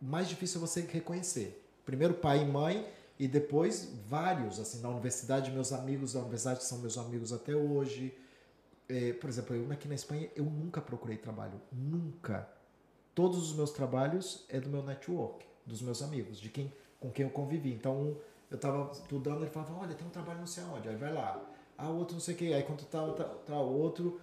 mais 0.00 0.28
difícil 0.28 0.58
é 0.58 0.60
você 0.60 0.82
reconhecer. 0.82 1.65
Primeiro 1.86 2.14
pai 2.14 2.42
e 2.42 2.44
mãe 2.44 2.86
e 3.16 3.28
depois 3.28 3.94
vários, 4.08 4.58
assim, 4.58 4.82
na 4.82 4.90
universidade, 4.90 5.52
meus 5.52 5.72
amigos 5.72 6.12
da 6.12 6.20
universidade 6.20 6.64
são 6.64 6.78
meus 6.78 6.98
amigos 6.98 7.32
até 7.32 7.54
hoje. 7.54 8.12
É, 8.88 9.12
por 9.12 9.30
exemplo, 9.30 9.54
eu 9.54 9.72
aqui 9.72 9.88
na 9.88 9.94
Espanha, 9.94 10.28
eu 10.34 10.44
nunca 10.44 10.80
procurei 10.80 11.16
trabalho, 11.16 11.60
nunca. 11.72 12.48
Todos 13.14 13.38
os 13.38 13.56
meus 13.56 13.70
trabalhos 13.70 14.44
é 14.48 14.60
do 14.60 14.68
meu 14.68 14.82
network, 14.82 15.46
dos 15.64 15.80
meus 15.80 16.02
amigos, 16.02 16.38
de 16.38 16.50
quem 16.50 16.70
com 16.98 17.10
quem 17.10 17.24
eu 17.24 17.30
convivi. 17.30 17.72
Então, 17.72 18.16
eu 18.50 18.56
estava 18.56 18.90
estudando, 18.90 19.42
ele 19.42 19.50
falava, 19.50 19.74
olha, 19.74 19.94
tem 19.94 20.06
um 20.06 20.10
trabalho 20.10 20.40
não 20.40 20.46
sei 20.46 20.64
aonde, 20.64 20.88
aí 20.88 20.96
vai 20.96 21.12
lá. 21.12 21.40
Ah, 21.78 21.88
outro 21.88 22.14
não 22.14 22.20
sei 22.20 22.34
o 22.34 22.38
que, 22.38 22.52
aí 22.52 22.62
quando 22.64 22.84
tá, 22.84 23.06
tá, 23.12 23.24
tá 23.24 23.60
outro, 23.60 24.20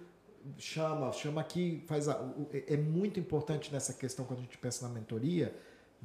chama, 0.58 1.10
chama 1.12 1.40
aqui, 1.40 1.82
faz 1.86 2.08
a, 2.08 2.30
é, 2.52 2.74
é 2.74 2.76
muito 2.76 3.18
importante 3.18 3.72
nessa 3.72 3.94
questão 3.94 4.24
quando 4.26 4.40
a 4.40 4.42
gente 4.42 4.58
pensa 4.58 4.86
na 4.86 4.92
mentoria 4.92 5.54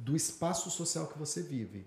do 0.00 0.16
espaço 0.16 0.70
social 0.70 1.06
que 1.06 1.18
você 1.18 1.42
vive. 1.42 1.86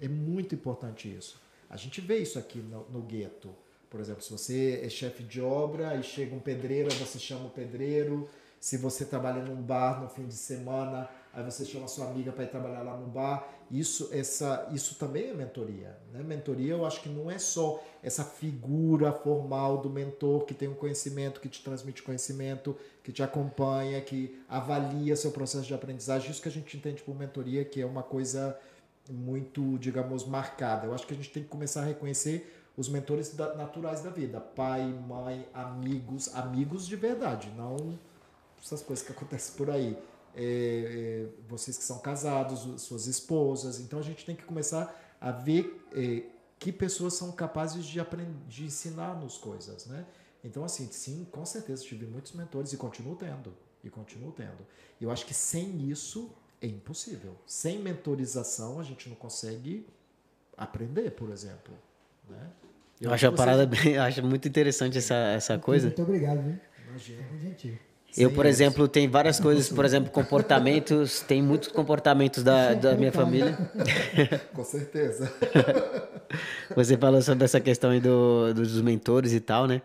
É 0.00 0.08
muito 0.08 0.54
importante 0.54 1.08
isso. 1.08 1.40
A 1.70 1.76
gente 1.76 2.00
vê 2.00 2.18
isso 2.18 2.38
aqui 2.38 2.58
no, 2.58 2.84
no 2.90 3.00
gueto. 3.00 3.54
Por 3.88 4.00
exemplo, 4.00 4.22
se 4.22 4.30
você 4.30 4.80
é 4.82 4.88
chefe 4.88 5.22
de 5.22 5.40
obra 5.40 5.94
e 5.96 6.02
chega 6.02 6.34
um 6.34 6.40
pedreiro, 6.40 6.92
você 6.94 7.18
chama 7.18 7.46
o 7.46 7.50
pedreiro. 7.50 8.28
Se 8.58 8.76
você 8.76 9.04
trabalha 9.04 9.42
num 9.42 9.62
bar 9.62 10.02
no 10.02 10.08
fim 10.08 10.26
de 10.26 10.34
semana, 10.34 11.08
aí 11.34 11.42
você 11.42 11.64
chama 11.64 11.88
sua 11.88 12.06
amiga 12.06 12.32
para 12.32 12.44
ir 12.44 12.48
trabalhar 12.48 12.82
lá 12.82 12.96
no 12.96 13.06
bar. 13.06 13.48
Isso, 13.70 14.08
essa, 14.12 14.68
isso 14.72 14.94
também 14.96 15.30
é 15.30 15.34
mentoria. 15.34 15.98
Né? 16.12 16.22
Mentoria 16.22 16.74
eu 16.74 16.86
acho 16.86 17.02
que 17.02 17.08
não 17.08 17.30
é 17.30 17.38
só 17.38 17.82
essa 18.02 18.22
figura 18.22 19.12
formal 19.12 19.78
do 19.78 19.90
mentor 19.90 20.44
que 20.44 20.54
tem 20.54 20.68
um 20.68 20.74
conhecimento, 20.74 21.40
que 21.40 21.48
te 21.48 21.62
transmite 21.62 22.02
conhecimento, 22.02 22.76
que 23.02 23.12
te 23.12 23.22
acompanha, 23.22 24.00
que 24.00 24.40
avalia 24.48 25.16
seu 25.16 25.32
processo 25.32 25.66
de 25.66 25.74
aprendizagem. 25.74 26.30
Isso 26.30 26.42
que 26.42 26.48
a 26.48 26.52
gente 26.52 26.76
entende 26.76 27.02
por 27.02 27.16
mentoria, 27.16 27.64
que 27.64 27.80
é 27.80 27.86
uma 27.86 28.02
coisa 28.02 28.58
muito, 29.10 29.78
digamos, 29.78 30.24
marcada. 30.24 30.86
Eu 30.86 30.94
acho 30.94 31.06
que 31.06 31.14
a 31.14 31.16
gente 31.16 31.30
tem 31.30 31.42
que 31.42 31.48
começar 31.48 31.82
a 31.82 31.84
reconhecer 31.84 32.62
os 32.76 32.88
mentores 32.88 33.34
naturais 33.36 34.02
da 34.02 34.10
vida. 34.10 34.40
Pai, 34.40 34.82
mãe, 34.82 35.48
amigos, 35.52 36.34
amigos 36.34 36.86
de 36.86 36.96
verdade, 36.96 37.52
não 37.56 37.98
essas 38.64 38.82
coisas 38.82 39.04
que 39.04 39.12
acontecem 39.12 39.54
por 39.56 39.70
aí 39.70 39.96
é, 40.36 40.42
é, 40.42 41.26
vocês 41.48 41.76
que 41.76 41.84
são 41.84 41.98
casados, 41.98 42.82
suas 42.82 43.06
esposas. 43.06 43.80
Então 43.80 43.98
a 43.98 44.02
gente 44.02 44.24
tem 44.24 44.34
que 44.34 44.44
começar 44.44 44.94
a 45.20 45.30
ver 45.30 45.84
é, 45.92 46.24
que 46.58 46.72
pessoas 46.72 47.14
são 47.14 47.32
capazes 47.32 47.84
de 47.86 48.00
aprender, 48.00 48.34
de 48.48 48.64
ensinar-nos 48.64 49.36
coisas, 49.36 49.86
né? 49.86 50.04
Então 50.42 50.64
assim, 50.64 50.88
sim, 50.90 51.26
com 51.30 51.44
certeza 51.44 51.82
tive 51.82 52.06
muitos 52.06 52.32
mentores 52.32 52.72
e 52.72 52.76
continuo 52.76 53.16
tendo 53.16 53.52
e 53.82 53.90
continuo 53.90 54.32
tendo. 54.32 54.66
Eu 55.00 55.10
acho 55.10 55.26
que 55.26 55.34
sem 55.34 55.88
isso 55.88 56.30
é 56.60 56.66
impossível. 56.66 57.36
Sem 57.46 57.78
mentorização 57.78 58.80
a 58.80 58.82
gente 58.82 59.08
não 59.08 59.16
consegue 59.16 59.86
aprender, 60.56 61.10
por 61.12 61.30
exemplo, 61.30 61.74
né? 62.28 62.50
Eu, 63.00 63.08
eu 63.08 63.14
acho 63.14 63.26
a 63.26 63.32
parada 63.32 63.66
bem, 63.66 63.96
acho 63.98 64.22
muito 64.22 64.46
interessante 64.46 64.98
essa, 64.98 65.14
essa 65.14 65.58
coisa. 65.58 65.88
Muito 65.88 66.02
obrigado, 66.02 66.42
viu? 66.42 66.58
Imagina. 66.88 67.22
É 67.22 67.38
gentil. 67.38 67.78
Eu, 68.16 68.30
por 68.30 68.46
exemplo, 68.46 68.86
tem 68.86 69.08
várias 69.08 69.40
coisas, 69.40 69.68
por 69.68 69.84
exemplo, 69.84 70.10
comportamentos, 70.10 71.20
tem 71.26 71.42
muitos 71.42 71.68
comportamentos 71.68 72.42
da, 72.42 72.74
da 72.74 72.94
minha 72.94 73.10
família. 73.10 73.58
Com 74.52 74.64
certeza. 74.64 75.32
Você 76.76 76.96
falou 76.96 77.20
sobre 77.22 77.44
essa 77.44 77.60
questão 77.60 77.90
aí 77.90 78.00
do, 78.00 78.54
dos 78.54 78.80
mentores 78.80 79.32
e 79.32 79.40
tal, 79.40 79.66
né? 79.66 79.82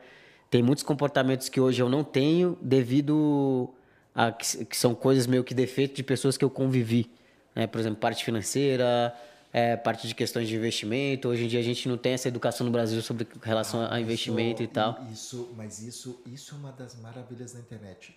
Tem 0.50 0.64
muitos 0.64 0.84
comportamentos 0.84 1.50
que 1.50 1.60
hoje 1.60 1.82
eu 1.82 1.90
não 1.90 2.04
tenho 2.04 2.58
devido 2.62 3.70
a 4.14 4.32
que, 4.32 4.66
que 4.66 4.78
são 4.78 4.96
coisas 4.96 5.28
meio 5.28 5.44
que 5.44 5.54
defeitos 5.54 5.96
de 5.98 6.04
pessoas 6.04 6.38
que 6.38 6.44
eu 6.44 6.50
convivi. 6.50 7.10
Né? 7.56 7.68
Por 7.68 7.80
exemplo, 7.80 8.00
parte 8.00 8.24
financeira, 8.24 9.14
é, 9.52 9.76
parte 9.76 10.08
de 10.08 10.16
questões 10.16 10.48
de 10.48 10.56
investimento. 10.56 11.28
Hoje 11.28 11.46
em 11.46 11.48
dia 11.48 11.60
a 11.60 11.64
gente 11.64 11.88
não 11.88 11.98
tem 11.98 12.14
essa 12.14 12.28
educação 12.28 12.66
no 12.66 12.72
Brasil 12.72 13.02
sobre 13.02 13.28
relação 13.42 13.82
ah, 13.82 13.96
a 13.96 14.02
investimento 14.02 14.62
isso, 14.62 14.72
e 14.72 14.74
tal. 14.74 15.04
Isso, 15.12 15.54
mas 15.56 15.82
isso, 15.82 16.22
isso 16.26 16.56
é 16.56 16.58
uma 16.58 16.72
das 16.72 16.96
maravilhas 16.96 17.54
da 17.54 17.60
internet. 17.60 18.16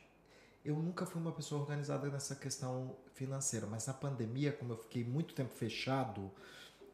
Eu 0.64 0.76
nunca 0.76 1.04
fui 1.04 1.20
uma 1.20 1.32
pessoa 1.32 1.60
organizada 1.60 2.08
nessa 2.08 2.36
questão 2.36 2.94
financeira, 3.14 3.66
mas 3.66 3.86
na 3.86 3.94
pandemia, 3.94 4.52
como 4.52 4.74
eu 4.74 4.76
fiquei 4.76 5.02
muito 5.02 5.34
tempo 5.34 5.52
fechado, 5.54 6.30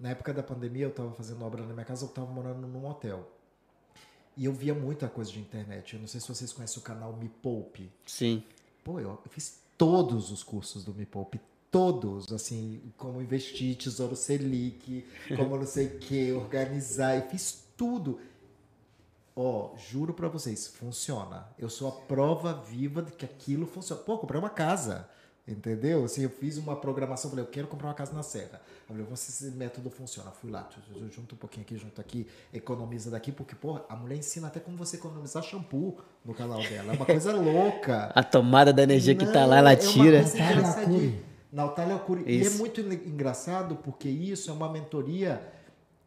na 0.00 0.10
época 0.10 0.32
da 0.32 0.42
pandemia 0.42 0.84
eu 0.84 0.90
estava 0.90 1.12
fazendo 1.12 1.44
obra 1.44 1.66
na 1.66 1.74
minha 1.74 1.84
casa, 1.84 2.04
eu 2.04 2.08
estava 2.08 2.26
morando 2.30 2.66
num 2.66 2.86
hotel. 2.86 3.30
E 4.36 4.44
eu 4.44 4.52
via 4.52 4.72
muita 4.72 5.08
coisa 5.08 5.32
de 5.32 5.40
internet. 5.40 5.94
Eu 5.94 6.00
não 6.00 6.06
sei 6.06 6.20
se 6.20 6.28
vocês 6.28 6.52
conhecem 6.52 6.78
o 6.78 6.82
canal 6.82 7.12
Me 7.12 7.28
Poupe. 7.28 7.90
Sim. 8.06 8.42
Pô, 8.84 9.00
eu, 9.00 9.20
fiz 9.28 9.60
todos 9.76 10.30
os 10.30 10.44
cursos 10.44 10.84
do 10.84 10.94
Me 10.94 11.04
Poupe, 11.04 11.40
todos, 11.70 12.32
assim, 12.32 12.80
como 12.96 13.20
investir, 13.20 13.76
tesouro 13.76 14.16
Selic, 14.16 15.06
como 15.36 15.56
não 15.56 15.66
sei 15.66 15.86
o 15.86 15.98
que, 15.98 16.32
organizar, 16.32 17.16
e 17.16 17.22
fiz 17.30 17.64
tudo. 17.76 18.20
Ó, 19.36 19.72
oh, 19.72 19.78
juro 19.78 20.12
para 20.12 20.28
vocês, 20.28 20.66
funciona. 20.66 21.46
Eu 21.58 21.70
sou 21.70 21.88
a 21.88 21.92
prova 21.92 22.52
viva 22.52 23.02
de 23.02 23.12
que 23.12 23.24
aquilo 23.24 23.66
funciona. 23.66 24.02
Pô, 24.02 24.18
comprei 24.18 24.40
uma 24.40 24.50
casa, 24.50 25.08
entendeu? 25.46 26.04
Assim, 26.04 26.22
eu 26.22 26.30
fiz 26.30 26.56
uma 26.56 26.74
programação, 26.74 27.30
falei, 27.30 27.44
eu 27.44 27.48
quero 27.48 27.68
comprar 27.68 27.86
uma 27.86 27.94
casa 27.94 28.12
na 28.12 28.24
Serra. 28.24 28.60
Eu 28.80 28.88
falei, 28.88 29.04
vamos 29.04 29.20
se 29.20 29.30
esse 29.30 29.56
método 29.56 29.90
funciona. 29.90 30.32
Fui 30.32 30.50
lá, 30.50 30.68
junto 31.14 31.36
um 31.36 31.38
pouquinho 31.38 31.64
aqui, 31.64 31.76
junto 31.76 32.00
aqui, 32.00 32.26
economiza 32.52 33.12
daqui, 33.12 33.30
porque, 33.30 33.54
pô, 33.54 33.78
a 33.88 33.94
mulher 33.94 34.16
ensina 34.16 34.48
até 34.48 34.58
como 34.58 34.76
você 34.76 34.96
economizar 34.96 35.40
shampoo 35.44 35.98
no 36.24 36.34
canal 36.34 36.60
dela. 36.60 36.94
É 36.94 36.96
uma 36.96 37.06
coisa 37.06 37.32
louca. 37.32 38.10
A 38.14 38.24
tomada 38.24 38.72
da 38.72 38.82
energia 38.82 39.14
que 39.14 39.26
tá 39.26 39.46
lá, 39.46 39.58
ela 39.58 39.72
é 39.72 39.76
tira. 39.76 40.22
Uma 40.22 40.74
coisa 40.74 41.37
Natália 41.52 41.94
Alcuri. 41.94 42.24
E 42.26 42.38
é 42.38 42.40
Isso. 42.42 42.58
muito 42.58 42.80
en- 42.80 42.92
engraçado 43.06 43.76
porque 43.76 44.08
isso 44.08 44.50
é 44.50 44.52
uma 44.52 44.70
mentoria 44.70 45.40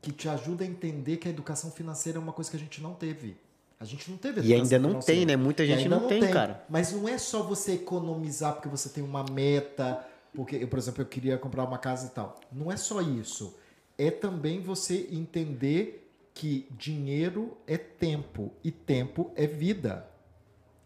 que 0.01 0.11
te 0.11 0.27
ajuda 0.29 0.63
a 0.63 0.67
entender 0.67 1.17
que 1.17 1.27
a 1.27 1.31
educação 1.31 1.71
financeira 1.71 2.17
é 2.17 2.21
uma 2.21 2.33
coisa 2.33 2.49
que 2.49 2.57
a 2.57 2.59
gente 2.59 2.81
não 2.81 2.93
teve. 2.93 3.35
A 3.79 3.85
gente 3.85 4.09
não 4.11 4.17
teve 4.17 4.41
E 4.41 4.53
ainda 4.53 4.77
não 4.77 4.89
financeira. 4.89 5.19
tem, 5.19 5.25
né? 5.25 5.35
Muita 5.35 5.65
gente 5.65 5.83
ainda 5.83 5.99
não 5.99 6.07
tem, 6.07 6.21
cara. 6.29 6.63
Mas 6.69 6.91
não 6.91 7.07
é 7.09 7.17
só 7.17 7.41
você 7.43 7.73
economizar 7.73 8.53
porque 8.53 8.69
você 8.69 8.89
tem 8.89 9.03
uma 9.03 9.23
meta, 9.23 10.05
porque 10.35 10.55
eu, 10.57 10.67
por 10.67 10.77
exemplo, 10.77 11.01
eu 11.01 11.05
queria 11.07 11.37
comprar 11.37 11.63
uma 11.63 11.77
casa 11.79 12.05
e 12.07 12.09
tal. 12.11 12.39
Não 12.51 12.71
é 12.71 12.77
só 12.77 13.01
isso. 13.01 13.55
É 13.97 14.11
também 14.11 14.61
você 14.61 15.07
entender 15.11 16.07
que 16.33 16.67
dinheiro 16.71 17.57
é 17.67 17.77
tempo 17.77 18.51
e 18.63 18.71
tempo 18.71 19.31
é 19.35 19.45
vida. 19.47 20.07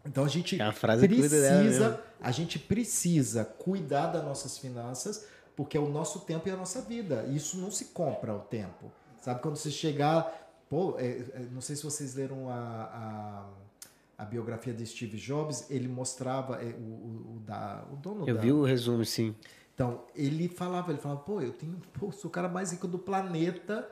Então 0.06 0.24
a 0.24 0.28
gente 0.28 0.60
É 0.60 0.70
precisa, 0.72 2.00
a 2.20 2.30
gente 2.30 2.58
precisa 2.58 3.44
cuidar 3.44 4.06
das 4.08 4.24
nossas 4.24 4.58
finanças, 4.58 5.26
porque 5.54 5.76
é 5.76 5.80
o 5.80 5.88
nosso 5.88 6.20
tempo 6.20 6.48
e 6.48 6.50
a 6.50 6.56
nossa 6.56 6.80
vida. 6.82 7.24
E 7.28 7.36
Isso 7.36 7.58
não 7.58 7.70
se 7.70 7.86
compra 7.86 8.34
o 8.34 8.40
tempo. 8.40 8.90
Sabe 9.20 9.40
quando 9.42 9.56
você 9.56 9.70
chegar, 9.70 10.52
pô, 10.68 10.96
é, 10.98 11.06
é, 11.06 11.48
não 11.50 11.60
sei 11.60 11.74
se 11.76 11.82
vocês 11.82 12.14
leram 12.14 12.48
a, 12.48 12.54
a, 14.18 14.22
a 14.22 14.24
biografia 14.24 14.72
de 14.72 14.86
Steve 14.86 15.16
Jobs, 15.16 15.68
ele 15.70 15.88
mostrava 15.88 16.62
é, 16.62 16.66
o, 16.66 16.78
o, 16.78 17.36
o 17.36 17.40
da, 17.40 17.84
o 17.92 17.96
dono 17.96 18.28
Eu 18.28 18.36
da, 18.36 18.40
vi 18.40 18.52
o 18.52 18.62
resumo, 18.62 19.04
sim. 19.04 19.34
então, 19.74 20.04
ele 20.14 20.48
falava, 20.48 20.92
ele 20.92 21.00
falava, 21.00 21.20
pô, 21.22 21.40
eu 21.40 21.52
tenho, 21.52 21.80
pô, 21.98 22.12
sou 22.12 22.28
o 22.28 22.32
cara 22.32 22.48
mais 22.48 22.70
rico 22.70 22.86
do 22.86 22.98
planeta 22.98 23.88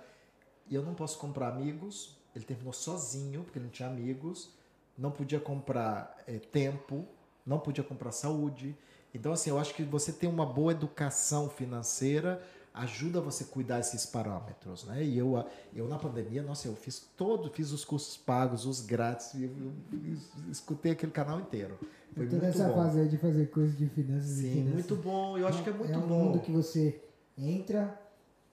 e 0.71 0.75
eu 0.75 0.83
não 0.83 0.95
posso 0.95 1.19
comprar 1.19 1.49
amigos. 1.49 2.17
Ele 2.35 2.45
terminou 2.45 2.73
sozinho, 2.73 3.43
porque 3.45 3.59
ele 3.59 3.67
não 3.67 3.73
tinha 3.73 3.89
amigos, 3.89 4.51
não 4.97 5.11
podia 5.11 5.41
comprar 5.41 6.17
eh, 6.27 6.39
tempo, 6.39 7.05
não 7.47 7.59
podia 7.59 7.85
comprar 7.85 8.13
saúde. 8.13 8.77
Então, 9.15 9.33
assim, 9.33 9.51
eu 9.51 9.59
acho 9.59 9.75
que 9.75 9.83
você 9.83 10.13
ter 10.13 10.27
uma 10.27 10.45
boa 10.47 10.73
educação 10.73 11.49
financeira 11.49 12.43
ajuda 12.73 13.21
você 13.21 13.45
a 13.45 13.47
cuidar 13.47 13.79
esses 13.79 14.05
parâmetros, 14.05 14.83
né? 14.85 15.05
E 15.05 15.17
eu, 15.17 15.45
eu 15.73 15.87
na 15.87 15.97
pandemia, 15.97 16.43
nossa, 16.43 16.67
eu 16.67 16.75
fiz 16.75 16.99
todo, 17.17 17.49
fiz 17.49 17.71
os 17.71 17.85
cursos 17.85 18.17
pagos, 18.17 18.67
os 18.67 18.81
grátis, 18.81 19.33
eu, 19.35 19.43
eu- 19.49 19.73
eu 19.93 20.51
escutei 20.51 20.91
aquele 20.91 21.13
canal 21.13 21.39
inteiro. 21.39 21.79
Foi 22.15 22.27
muito 22.27 22.43
nessa 22.43 22.67
bom. 22.69 22.75
fase 22.75 23.01
aí 23.01 23.09
de 23.09 23.17
fazer 23.19 23.47
coisas 23.51 23.79
de 23.79 23.89
finanças 23.89 24.31
e 24.39 24.43
Sim, 24.43 24.51
finanças. 24.55 24.73
muito 24.73 24.97
bom. 24.97 25.39
Eu 25.39 25.47
acho 25.47 25.63
que 25.63 25.71
é 25.71 25.73
muito 25.73 25.93
é 25.93 25.99
um 25.99 26.07
bom. 26.09 26.25
mundo 26.25 26.41
que 26.41 26.51
você 26.51 27.01
entra 27.39 27.97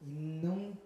e 0.01 0.39
não 0.43 0.77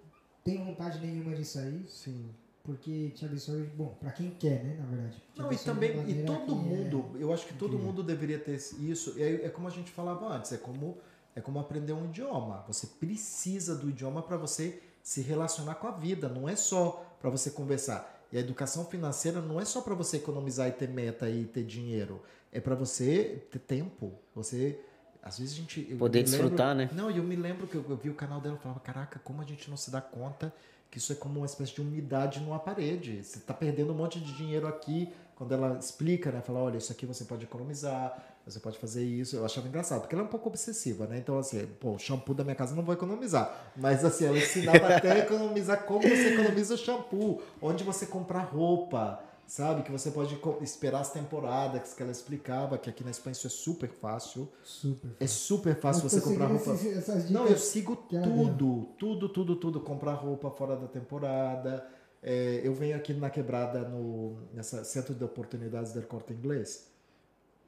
tem 0.44 0.64
vontade 0.64 1.00
nenhuma 1.00 1.36
de 1.36 1.44
sair, 1.44 1.84
Sim. 1.90 2.30
Porque 2.66 3.12
te 3.16 3.26
absorve, 3.26 3.68
bom, 3.76 3.96
pra 4.00 4.12
quem 4.12 4.32
quer, 4.32 4.64
né, 4.64 4.78
na 4.80 4.86
verdade. 4.86 5.22
Não, 5.38 5.52
e 5.52 5.58
também, 5.58 5.92
e 6.10 6.24
todo 6.26 6.52
é- 6.52 6.56
mundo, 6.56 7.12
eu 7.20 7.32
acho 7.34 7.46
que 7.46 7.54
todo 7.54 7.78
mundo 7.78 8.02
deveria 8.04 8.40
ter 8.40 8.56
isso. 8.56 9.14
E 9.18 9.22
é, 9.24 9.46
é 9.46 9.50
como 9.50 9.68
a 9.68 9.72
gente 9.72 9.92
falava 9.92 10.28
antes, 10.28 10.52
é 10.52 10.58
como, 10.58 10.98
é 11.36 11.42
como 11.42 11.60
aprender 11.60 11.94
um 11.94 12.06
idioma. 12.06 12.64
Você 12.68 12.88
precisa 12.88 13.76
do 13.76 13.90
idioma 13.90 14.22
para 14.24 14.38
você 14.38 14.82
se 15.04 15.22
relacionar 15.22 15.76
com 15.76 15.88
a 15.88 15.92
vida, 15.92 16.28
não 16.28 16.50
é 16.50 16.56
só 16.56 17.06
para 17.22 17.30
você 17.30 17.52
conversar. 17.52 18.12
E 18.32 18.38
a 18.38 18.40
educação 18.40 18.86
financeira 18.86 19.40
não 19.40 19.62
é 19.62 19.66
só 19.66 19.82
para 19.82 19.94
você 19.94 20.18
economizar 20.18 20.68
e 20.68 20.72
ter 20.72 20.90
meta 20.90 21.30
e 21.30 21.46
ter 21.46 21.64
dinheiro, 21.64 22.22
é 22.52 22.60
para 22.60 22.74
você 22.76 23.46
ter 23.52 23.60
tempo. 23.60 24.14
Você 24.34 24.80
às 25.22 25.40
vezes 25.40 25.54
a 25.54 25.58
gente 25.58 25.82
Poder 25.96 26.20
me 26.24 26.30
lembro- 26.30 26.42
desfrutar, 26.50 26.76
né? 26.76 26.90
Não, 26.94 27.10
e 27.10 27.18
eu 27.18 27.24
me 27.24 27.36
lembro 27.36 27.66
que 27.68 27.76
eu, 27.76 27.84
eu 27.90 27.98
vi 27.98 28.10
o 28.10 28.14
canal 28.16 28.40
dela 28.42 28.56
e 28.60 28.60
falava, 28.62 28.80
caraca, 28.80 29.20
como 29.24 29.42
a 29.42 29.46
gente 29.46 29.70
não 29.70 29.78
se 29.78 29.90
dá 29.90 30.00
conta 30.00 30.54
que 30.90 30.98
isso 30.98 31.12
é 31.12 31.16
como 31.16 31.40
uma 31.40 31.46
espécie 31.46 31.74
de 31.74 31.82
umidade 31.82 32.40
numa 32.40 32.60
parede. 32.60 33.24
Você 33.24 33.38
está 33.38 33.54
perdendo 33.54 33.92
um 33.92 33.96
monte 33.96 34.20
de 34.20 34.34
dinheiro 34.34 34.68
aqui. 34.68 35.12
Quando 35.36 35.54
ela 35.54 35.78
explica, 35.78 36.32
né? 36.32 36.42
Fala, 36.42 36.60
olha, 36.60 36.78
isso 36.78 36.92
aqui 36.94 37.06
você 37.06 37.26
pode 37.26 37.44
economizar, 37.44 38.18
você 38.46 38.58
pode 38.58 38.78
fazer 38.78 39.04
isso. 39.04 39.36
Eu 39.36 39.44
achava 39.44 39.68
engraçado, 39.68 40.00
porque 40.00 40.16
ela 40.16 40.24
é 40.24 40.26
um 40.26 40.30
pouco 40.30 40.48
obsessiva, 40.48 41.06
né? 41.08 41.18
Então, 41.18 41.38
assim, 41.38 41.68
pô, 41.80 41.92
o 41.92 42.00
shampoo 42.00 42.34
da 42.34 42.44
minha 42.44 42.56
casa 42.56 42.74
não 42.74 42.84
vou 42.84 42.94
economizar. 42.94 43.74
Mas, 43.76 44.06
assim, 44.06 44.26
ela 44.26 44.38
ensinava 44.38 44.96
até 44.96 45.12
a 45.12 45.18
economizar 45.20 45.84
como 45.84 46.04
você 46.04 46.34
economiza 46.34 46.76
o 46.76 46.78
shampoo, 46.78 47.42
onde 47.62 47.84
você 47.84 48.06
comprar 48.06 48.44
roupa, 48.44 49.22
sabe? 49.48 49.84
Que 49.84 49.92
você 49.92 50.12
pode 50.12 50.38
esperar 50.62 51.00
as 51.02 51.12
temporadas 51.12 51.94
que 51.94 52.02
ela 52.02 52.12
explicava, 52.12 52.78
que 52.78 52.90
aqui 52.90 53.04
na 53.04 53.12
Espanha 53.12 53.34
isso 53.34 53.48
é 53.48 53.50
super 53.50 53.90
fácil. 53.90 54.48
Super. 54.64 55.12
É 55.20 55.28
super 55.28 55.76
fácil 55.76 56.04
Eu 56.06 56.10
você 56.10 56.22
comprar 56.22 56.48
roupa. 56.48 56.72
esses- 56.74 57.30
Não, 57.30 57.46
eu 57.48 57.58
sigo 57.58 58.04
ela 58.12 58.24
tudo, 58.24 58.90
tudo, 58.98 59.30
tudo, 59.30 59.56
tudo. 59.56 59.80
Comprar 59.82 60.14
roupa 60.14 60.50
fora 60.52 60.76
da 60.76 60.88
temporada. 60.88 61.86
É, 62.24 62.62
eu 62.64 62.74
venho 62.74 62.96
aqui 62.98 63.14
na 63.14 63.30
quebrada, 63.30 63.88
no 63.88 64.38
nessa 64.54 64.84
centro 64.84 65.14
de 65.14 65.24
oportunidades 65.24 65.94
da 65.94 66.02
Corte 66.02 66.34
Inglês. 66.34 66.88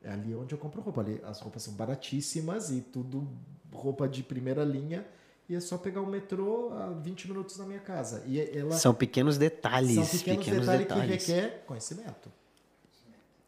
É 0.03 0.09
ali 0.11 0.33
onde 0.35 0.53
eu 0.53 0.57
compro 0.57 0.81
roupa. 0.81 1.01
Ali 1.01 1.21
as 1.23 1.39
roupas 1.39 1.63
são 1.63 1.73
baratíssimas 1.73 2.71
e 2.71 2.81
tudo 2.81 3.27
roupa 3.71 4.07
de 4.07 4.23
primeira 4.23 4.63
linha. 4.63 5.05
E 5.49 5.55
é 5.55 5.59
só 5.61 5.77
pegar 5.77 6.01
o 6.01 6.05
metrô 6.07 6.73
a 6.73 6.87
20 6.93 7.27
minutos 7.29 7.57
da 7.57 7.65
minha 7.65 7.79
casa. 7.79 8.21
E 8.27 8.39
ela 8.39 8.73
São 8.73 8.93
pequenos 8.93 9.37
detalhes. 9.37 9.93
são 9.95 10.05
pequenos, 10.19 10.43
pequenos 10.45 10.67
detalhes, 10.67 10.87
detalhes. 10.87 11.25
que 11.25 11.31
requer 11.31 11.63
conhecimento. 11.65 12.29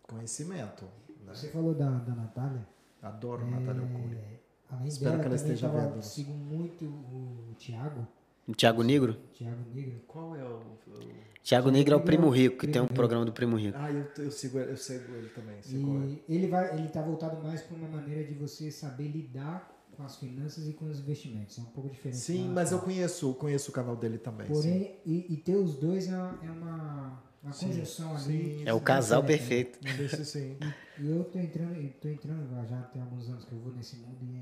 Conhecimento. 0.03 0.85
né? 1.26 1.34
Você 1.34 1.49
falou 1.49 1.73
da, 1.73 1.89
da 1.89 2.15
Natália. 2.15 2.65
Adoro 3.01 3.45
Natália 3.49 3.81
Alcuri. 3.81 4.15
É, 4.17 4.88
Espero 4.88 5.11
dela, 5.11 5.21
que 5.21 5.27
ela 5.27 5.35
esteja 5.35 5.67
tava, 5.69 5.88
vendo. 5.89 6.01
Sigo 6.03 6.34
muito 6.34 6.85
o 6.85 7.55
Thiago. 7.57 8.07
O 8.47 8.53
Thiago 8.53 8.84
Negro? 8.84 9.17
Thiago 9.34 9.57
Negro. 9.73 10.01
Qual 10.07 10.35
é 10.35 10.43
o. 10.43 10.57
o- 10.88 11.30
Thiago 11.43 11.71
Negro 11.71 11.93
é 11.93 11.97
o 11.97 11.99
é 12.01 12.03
Primo 12.03 12.30
Rico, 12.30 12.57
que 12.57 12.67
tem 12.67 12.81
um 12.81 12.85
Primo 12.85 12.88
Rico. 12.88 12.93
programa 12.95 13.26
do 13.26 13.31
Primo 13.31 13.55
Rico. 13.55 13.77
Ah, 13.80 13.91
eu, 13.91 14.05
eu, 14.17 14.31
sigo, 14.31 14.59
ele- 14.59 14.71
eu 14.71 14.77
sigo 14.77 15.13
ele 15.15 15.30
também. 15.30 15.61
Sigo 15.61 16.03
ele. 16.03 16.23
E 16.27 16.35
ele 16.35 16.47
vai, 16.47 16.77
ele 16.77 16.88
tá 16.89 17.01
voltado 17.01 17.41
mais 17.41 17.61
para 17.61 17.76
uma 17.77 17.88
maneira 17.88 18.23
de 18.23 18.34
você 18.34 18.69
saber 18.69 19.07
lidar 19.07 19.71
com 19.99 20.05
as 20.05 20.15
finanças 20.15 20.65
e 20.65 20.71
com 20.71 20.85
os 20.85 20.99
investimentos. 20.99 21.57
É 21.57 21.61
um 21.61 21.65
pouco 21.65 21.89
diferente. 21.89 22.21
Sim, 22.21 22.47
mas 22.47 22.71
eu 22.71 22.80
conheço, 22.80 23.34
conheço 23.34 23.69
o 23.69 23.73
canal 23.73 23.97
dele 23.97 24.17
também. 24.17 24.47
sim. 24.47 24.53
Porém, 24.53 24.95
e, 25.05 25.34
e 25.34 25.35
ter 25.35 25.57
os 25.57 25.76
dois 25.76 26.07
é 26.07 26.15
uma, 26.15 26.39
é 26.41 26.51
uma, 26.51 27.23
uma 27.43 27.51
Sim, 27.51 27.67
conjunção 27.67 28.17
sim, 28.17 28.30
ali. 28.31 28.63
É 28.65 28.73
o 28.73 28.80
casal 28.80 29.21
né? 29.21 29.27
perfeito. 29.27 29.77
Não 29.85 29.97
deixa 29.97 30.21
assim. 30.21 30.57
E 31.01 31.09
eu 31.09 31.23
tô 31.23 31.39
entrando, 31.39 31.76
eu 31.76 31.93
tô 31.93 32.09
entrando 32.09 32.67
já 32.67 32.81
tem 32.81 33.01
alguns 33.01 33.30
anos 33.30 33.45
que 33.45 33.53
eu 33.53 33.59
vou 33.59 33.73
nesse 33.73 33.95
mundo 33.95 34.17
e 34.21 34.35
é 34.35 34.41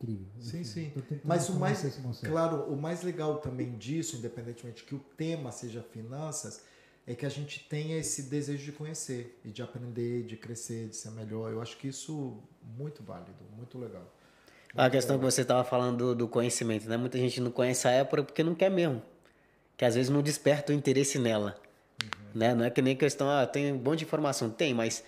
incrível. 0.00 0.26
Sim, 0.38 0.62
sim. 0.62 0.92
Mas 1.24 1.48
o 1.48 1.54
mais, 1.54 1.82
claro, 2.22 2.72
o 2.72 2.80
mais 2.80 3.02
legal 3.02 3.38
também 3.38 3.76
disso, 3.76 4.14
independentemente 4.14 4.84
que 4.84 4.94
o 4.94 5.00
tema 5.00 5.50
seja 5.50 5.82
finanças, 5.82 6.62
é 7.04 7.12
que 7.12 7.26
a 7.26 7.28
gente 7.28 7.68
tenha 7.68 7.98
esse 7.98 8.22
desejo 8.22 8.64
de 8.64 8.70
conhecer 8.70 9.40
e 9.44 9.50
de 9.50 9.62
aprender, 9.62 10.24
de 10.24 10.36
crescer, 10.36 10.90
de 10.90 10.94
ser 10.94 11.10
melhor. 11.10 11.50
Eu 11.50 11.60
acho 11.60 11.76
que 11.76 11.88
isso 11.88 12.40
muito 12.62 13.02
válido, 13.02 13.42
muito 13.56 13.76
legal. 13.78 14.15
A 14.76 14.90
questão 14.90 15.18
que 15.18 15.24
você 15.24 15.42
estava 15.42 15.64
falando 15.64 15.96
do, 15.98 16.14
do 16.14 16.28
conhecimento, 16.28 16.88
né? 16.88 16.96
Muita 16.96 17.18
gente 17.18 17.40
não 17.40 17.50
conhece 17.50 17.88
a 17.88 17.90
Évora 17.90 18.22
porque 18.22 18.42
não 18.42 18.54
quer 18.54 18.70
mesmo. 18.70 19.02
Que 19.76 19.84
às 19.84 19.94
vezes 19.94 20.10
não 20.10 20.22
desperta 20.22 20.72
o 20.72 20.74
interesse 20.74 21.18
nela. 21.18 21.56
Né? 22.34 22.54
Não 22.54 22.64
é 22.64 22.70
que 22.70 22.82
nem 22.82 22.94
questão, 22.94 23.30
ah, 23.30 23.46
tem 23.46 23.72
um 23.72 23.78
monte 23.78 24.00
de 24.00 24.04
informação. 24.04 24.50
Tem, 24.50 24.74
mas 24.74 25.02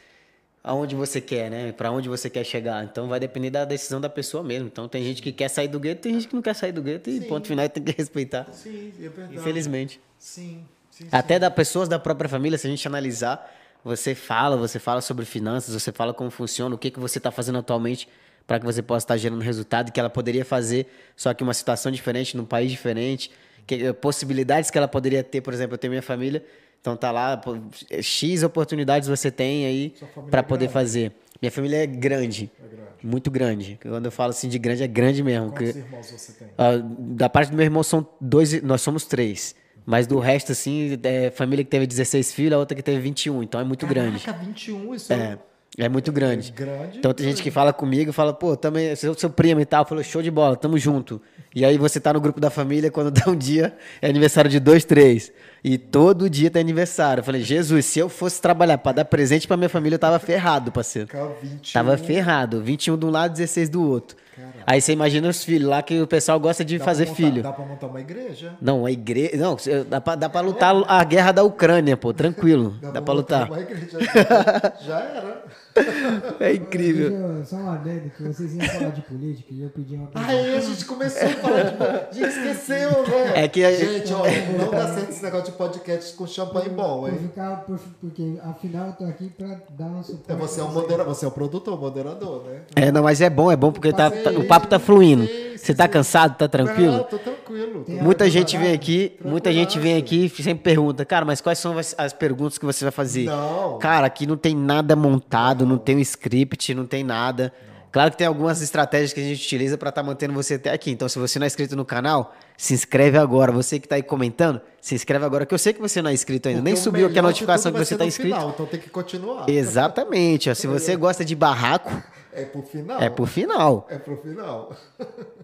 aonde 0.62 0.95
você 0.95 1.20
quer, 1.20 1.51
né? 1.51 1.73
Para 1.73 1.90
onde 1.90 2.09
você 2.09 2.28
quer 2.28 2.45
chegar. 2.45 2.85
Então 2.85 3.09
vai 3.09 3.20
depender 3.20 3.51
da 3.51 3.65
decisão 3.65 4.01
da 4.01 4.09
pessoa 4.09 4.43
mesmo. 4.43 4.69
Então 4.69 4.89
tem 4.89 5.03
gente 5.05 5.23
que 5.23 5.32
quer 5.32 5.49
sair 5.49 5.69
do 5.69 5.78
gueto, 5.78 6.03
tem 6.03 6.15
gente 6.15 6.28
que 6.28 6.35
não 6.35 6.43
quer 6.43 6.55
sair 6.55 6.73
do 6.73 6.82
gueto 6.82 7.11
e 7.11 7.20
Sim. 7.20 7.28
ponto 7.28 7.47
final 7.47 7.69
tem 7.69 7.82
que 7.82 7.93
respeitar. 7.97 8.47
Sim, 8.53 8.93
é 8.99 9.09
verdade. 9.09 9.36
Infelizmente. 9.36 10.01
Sim, 10.19 10.65
sim, 10.90 11.09
Até 11.12 11.35
sim. 11.35 11.40
da 11.40 11.51
pessoas 11.51 11.89
da 11.89 11.99
própria 11.99 12.28
família, 12.28 12.59
se 12.59 12.66
a 12.66 12.70
gente 12.70 12.86
analisar, 12.86 13.55
você 13.85 14.15
fala, 14.15 14.57
você 14.57 14.78
fala 14.78 15.01
sobre 15.01 15.24
finanças, 15.24 15.74
você 15.74 15.93
fala 15.93 16.12
como 16.12 16.31
funciona, 16.31 16.74
o 16.74 16.78
que, 16.78 16.90
que 16.90 16.99
você 16.99 17.19
está 17.19 17.31
fazendo 17.31 17.59
atualmente 17.59 18.09
para 18.48 18.58
que 18.58 18.64
você 18.64 18.80
possa 18.82 19.04
estar 19.04 19.16
gerando 19.18 19.42
resultado 19.42 19.92
que 19.92 20.00
ela 20.00 20.08
poderia 20.10 20.44
fazer, 20.44 20.86
só 21.14 21.32
que 21.34 21.42
uma 21.44 21.52
situação 21.54 21.92
diferente, 21.92 22.34
num 22.36 22.46
país 22.46 22.70
diferente, 22.70 23.30
que, 23.66 23.92
possibilidades 23.92 24.70
que 24.70 24.78
ela 24.78 24.88
poderia 24.88 25.22
ter, 25.22 25.42
por 25.42 25.52
exemplo, 25.52 25.74
eu 25.74 25.78
tenho 25.78 25.90
minha 25.92 26.02
família, 26.02 26.42
então 26.80 26.96
tá 26.96 27.10
lá, 27.12 27.36
pô, 27.36 27.56
X 28.00 28.42
oportunidades 28.42 29.06
você 29.06 29.30
tem 29.30 29.66
aí 29.66 29.94
para 30.30 30.40
é 30.40 30.42
poder 30.42 30.60
grande? 30.64 30.72
fazer. 30.72 31.12
Minha 31.42 31.52
família 31.52 31.76
é 31.84 31.86
grande, 31.86 32.50
É 32.58 32.62
grande. 32.68 32.88
muito 33.04 33.30
grande. 33.30 33.78
Quando 33.82 34.06
eu 34.06 34.10
falo 34.10 34.30
assim 34.30 34.48
de 34.48 34.58
grande, 34.58 34.82
é 34.82 34.86
grande 34.88 35.22
mesmo. 35.22 35.52
Quantos 35.52 35.72
que- 35.72 35.78
irmãos 35.78 36.10
você 36.10 36.32
tem? 36.32 36.48
ah, 36.56 36.70
da 36.98 37.28
parte 37.28 37.50
do 37.50 37.56
meu 37.56 37.64
irmão 37.64 37.82
são 37.82 38.04
dois, 38.20 38.60
nós 38.62 38.80
somos 38.80 39.04
três. 39.04 39.54
Mas 39.84 40.06
do 40.06 40.18
resto, 40.18 40.52
assim, 40.52 40.98
é 41.02 41.30
família 41.30 41.64
que 41.64 41.70
teve 41.70 41.86
16 41.86 42.32
filhos, 42.32 42.52
a 42.54 42.58
outra 42.58 42.74
que 42.76 42.82
teve 42.82 42.98
21. 43.00 43.42
Então 43.42 43.60
é 43.60 43.64
muito 43.64 43.86
grande. 43.86 44.20
Caraca, 44.20 44.44
21, 44.44 44.94
isso 44.94 45.12
É, 45.12 45.38
é 45.77 45.89
muito 45.89 46.11
grande. 46.11 46.53
grande. 46.53 46.99
Então 46.99 47.12
tem 47.12 47.27
gente 47.27 47.43
que 47.43 47.51
fala 47.51 47.73
comigo, 47.73 48.12
fala, 48.12 48.32
pô, 48.32 48.57
também, 48.57 48.95
seu, 48.97 49.15
seu 49.15 49.31
primo 49.31 49.61
e 49.61 49.65
tal, 49.65 49.85
falou, 49.85 50.03
show 50.03 50.23
de 50.23 50.31
bola, 50.31 50.57
tamo 50.57 50.78
junto. 50.78 51.20
E 51.55 51.65
aí 51.65 51.77
você 51.78 52.01
tá 52.01 52.12
no 52.12 52.20
grupo 52.20 52.40
da 52.40 52.51
família, 52.51 52.90
quando 52.90 53.11
dá 53.12 53.31
um 53.31 53.36
dia, 53.36 53.77
é 54.01 54.09
aniversário 54.09 54.51
de 54.51 54.59
dois, 54.59 54.85
três. 54.85 55.32
E 55.62 55.76
todo 55.76 56.30
dia 56.30 56.51
tem 56.51 56.60
aniversário. 56.60 57.20
Eu 57.20 57.24
falei, 57.24 57.43
Jesus, 57.43 57.85
se 57.86 57.98
eu 57.98 58.09
fosse 58.09 58.40
trabalhar 58.40 58.78
pra 58.78 58.93
dar 58.93 59.05
presente 59.05 59.47
pra 59.48 59.56
minha 59.56 59.68
família, 59.68 59.97
eu 59.97 59.98
tava 59.98 60.18
ferrado, 60.18 60.70
parceiro. 60.70 61.09
Cara, 61.09 61.32
21. 61.43 61.72
Tava 61.72 61.97
ferrado. 61.98 62.62
21 62.62 62.97
de 62.97 63.05
um 63.06 63.10
lado, 63.10 63.32
16 63.32 63.68
do 63.68 63.82
outro. 63.82 64.16
Aí 64.64 64.80
você 64.80 64.93
imagina 64.93 65.28
os 65.28 65.43
filhos 65.43 65.68
lá 65.68 65.82
que 65.82 66.01
o 66.01 66.06
pessoal 66.06 66.39
gosta 66.39 66.64
de 66.64 66.78
Dá 66.78 66.85
pra 66.85 66.93
fazer 66.93 67.06
montar- 67.06 67.16
filho. 67.16 67.43
Dá 67.43 67.52
pra 67.52 67.64
montar 67.64 67.86
uma 67.89 68.01
igreja? 68.01 68.52
Não, 68.62 68.86
a 68.86 68.93
igreja. 68.93 69.36
Não, 69.36 69.56
dá 69.89 70.01
pra, 70.01 70.14
dá 70.14 70.28
pra 70.28 70.40
lutar 70.40 70.74
a 70.86 71.02
guerra 71.02 71.32
da 71.32 71.43
Ucrânia, 71.43 71.97
pô, 71.97 72.12
tranquilo. 72.14 72.76
Dá, 72.80 72.93
pra 72.93 73.01
montar 73.01 73.12
lutar. 73.14 73.51
Uma 73.51 73.60
igreja. 73.60 73.98
Já 74.86 75.01
era. 75.01 75.43
É 76.40 76.52
incrível. 76.55 77.10
Eu- 77.12 77.44
Só 77.44 77.56
um 77.56 77.70
adendo, 77.70 78.10
que 78.10 78.22
vocês 78.22 78.55
iam 78.55 78.66
falar 78.66 78.90
de 78.90 79.00
política 79.02 79.48
e 79.52 79.62
eu 79.62 79.70
pedi 79.70 79.94
uma 79.94 80.09
Aí 80.14 80.56
a 80.56 80.60
gente 80.60 80.84
começou 80.84 81.28
a 81.28 81.32
falar 81.32 81.62
de. 81.62 81.82
A 81.82 82.12
gente 82.12 82.28
esqueceu, 82.38 82.90
né? 83.06 83.44
É 83.44 83.48
que 83.48 83.64
a- 83.64 83.72
Gente, 83.72 84.12
ó, 84.12 84.22
não 84.59 84.70
dá 84.70 84.94
certo 84.94 85.10
esse 85.10 85.22
negócio 85.22 85.46
de 85.46 85.52
podcast 85.59 86.14
com 86.14 86.26
champanhe 86.26 86.68
bom, 86.70 87.00
Por 87.00 87.10
hein? 87.10 87.18
ficar, 87.22 87.56
por- 87.64 87.78
porque 88.00 88.34
afinal 88.42 88.88
eu 88.88 88.92
tô 88.94 89.05
aqui 89.05 89.30
pra 89.36 89.56
dar 89.78 89.86
um 89.86 90.02
suporte. 90.02 90.32
É, 90.32 90.34
Você 90.34 90.60
é 90.60 90.62
o 90.62 90.66
pra 90.66 90.74
moderador, 90.80 91.14
você 91.14 91.24
é 91.24 91.28
o 91.28 91.30
produtor, 91.32 91.80
moderador, 91.80 92.44
né? 92.44 92.60
É, 92.76 92.92
não, 92.92 93.02
mas 93.02 93.20
é 93.20 93.30
bom, 93.30 93.50
é 93.50 93.56
bom 93.56 93.72
porque 93.72 93.92
tá, 93.92 94.10
tá- 94.10 94.30
o 94.30 94.44
papo 94.44 94.66
tá 94.66 94.78
fluindo. 94.78 95.24
Você 95.60 95.74
tá 95.74 95.86
cansado, 95.89 96.36
tá 96.36 96.44
Não, 96.44 96.51
tranquilo? 96.51 97.05
tô 97.05 97.18
tranquilo. 97.18 97.85
Tô- 97.85 97.93
Muita 97.93 98.24
Tranquilo, 98.24 98.30
gente 98.30 98.56
vem 98.59 98.72
aqui, 98.72 99.16
muita 99.24 99.52
gente 99.52 99.78
vem 99.78 99.97
aqui 99.97 100.24
e 100.26 100.43
sempre 100.43 100.62
pergunta, 100.62 101.05
cara, 101.05 101.24
mas 101.24 101.40
quais 101.40 101.59
são 101.59 101.76
as, 101.78 101.94
as 101.98 102.12
perguntas 102.12 102.59
que 102.59 102.64
você 102.64 102.85
vai 102.85 102.93
fazer? 102.93 103.24
Não. 103.24 103.78
Cara, 103.78 104.06
aqui 104.06 104.26
não 104.26 104.36
tem 104.36 104.55
nada 104.55 104.94
montado, 104.97 105.66
não 105.66 105.78
tem 105.78 105.97
um 105.97 106.01
script, 106.01 106.74
não 106.74 106.86
tem 106.86 107.02
nada. 107.05 107.52
Claro 107.90 108.10
que 108.10 108.18
tem 108.18 108.26
algumas 108.26 108.60
estratégias 108.60 109.14
que 109.14 109.20
a 109.20 109.22
gente 109.22 109.43
utiliza 109.43 109.78
pra 109.78 109.89
estar 109.89 110.02
mantendo 110.02 110.35
você 110.35 110.55
até 110.55 110.70
aqui. 110.70 110.90
Então, 110.90 111.09
se 111.09 111.18
você 111.18 111.39
não 111.39 111.44
é 111.44 111.47
inscrito 111.47 111.74
no 111.74 111.86
canal, 111.86 112.35
se 112.55 112.74
inscreve 112.74 113.16
agora. 113.16 113.51
Você 113.51 113.80
que 113.80 113.89
tá 113.89 113.94
aí 113.97 114.02
comentando, 114.02 114.60
se 114.78 114.94
inscreve 114.94 115.24
agora, 115.24 115.47
que 115.47 115.55
eu 115.55 115.59
sei 115.59 115.72
que 115.72 115.80
você 115.80 116.02
não 116.02 116.10
é 116.10 116.12
inscrito 116.12 116.48
ainda. 116.51 116.60
Nem 116.60 116.74
Porque 116.74 116.80
o 116.80 116.85
subiu 116.85 117.06
aqui 117.06 117.18
a 117.18 117.22
notificação 117.22 117.72
que 117.72 117.78
você 117.78 117.97
tá 117.97 118.05
no 118.05 118.09
inscrito. 118.09 118.35
Final, 118.36 118.51
então 118.51 118.66
tem 118.66 118.78
que 118.78 118.90
continuar. 118.90 119.48
Exatamente. 119.48 120.51
ó. 120.51 120.55
Se 120.55 120.66
você 120.66 120.97
gosta 120.97 121.24
de 121.24 121.35
barraco, 121.35 121.90
É 122.30 122.44
pro 122.44 122.60
final. 122.62 123.01
é 123.01 123.09
pro 123.09 123.24
final. 123.24 123.86
É 123.89 123.97
pro 123.98 124.16
final. 124.18 124.70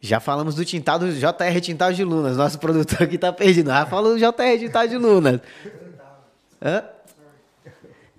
Já 0.00 0.20
falamos 0.20 0.54
do 0.54 0.64
tintado 0.64 1.12
JR 1.12 1.60
Tintado 1.60 1.94
de 1.94 2.04
Lunas. 2.04 2.36
Nosso 2.36 2.58
produtor 2.58 3.02
aqui 3.02 3.18
tá 3.18 3.32
perdido. 3.32 3.68
Já 3.70 3.84
falou 3.86 4.12
do 4.14 4.18
JR 4.18 4.58
Tintado 4.58 4.88
de 4.88 4.96
Lunas. 4.96 5.40
Hã? 6.62 6.84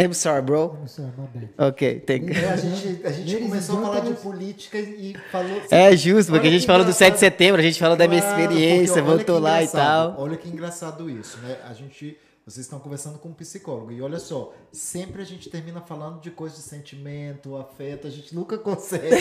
I'm 0.01 0.13
sorry, 0.13 0.41
bro. 0.41 0.77
My 0.81 1.27
bad. 1.33 1.49
Ok, 1.57 1.99
tem 1.99 2.29
É, 2.29 2.49
a 2.49 2.55
gente, 2.55 3.05
a 3.05 3.11
gente 3.11 3.35
começou 3.43 3.79
a 3.79 3.81
falar 3.81 3.99
de 3.99 4.13
política 4.13 4.79
e 4.79 5.13
falou. 5.29 5.61
É 5.69 5.95
justo, 5.97 6.31
porque 6.31 6.47
a 6.47 6.51
gente 6.51 6.61
que 6.61 6.67
falou 6.67 6.85
do 6.85 6.93
7 6.93 7.15
de 7.15 7.19
setembro, 7.19 7.59
a 7.59 7.63
gente 7.63 7.77
falou 7.77 7.97
da 7.97 8.07
minha 8.07 8.21
Claro, 8.21 8.39
experiência, 8.41 9.01
voltou 9.01 9.35
que 9.35 9.41
lá 9.41 9.61
e 9.61 9.67
tal. 9.67 10.15
Olha 10.17 10.37
que 10.37 10.47
engraçado 10.47 11.09
isso, 11.09 11.37
né? 11.39 11.57
A 11.69 11.73
gente. 11.73 12.17
Vocês 12.49 12.65
estão 12.65 12.79
conversando 12.79 13.19
com 13.19 13.29
um 13.29 13.33
psicólogo. 13.33 13.91
E 13.91 14.01
olha 14.01 14.17
só, 14.17 14.51
sempre 14.71 15.21
a 15.21 15.25
gente 15.25 15.51
termina 15.51 15.81
falando 15.81 16.19
de 16.19 16.31
coisas 16.31 16.57
de 16.57 16.63
sentimento, 16.63 17.55
afeto, 17.55 18.07
a 18.07 18.09
gente 18.09 18.33
nunca 18.33 18.57
consegue. 18.57 19.13
A 19.13 19.19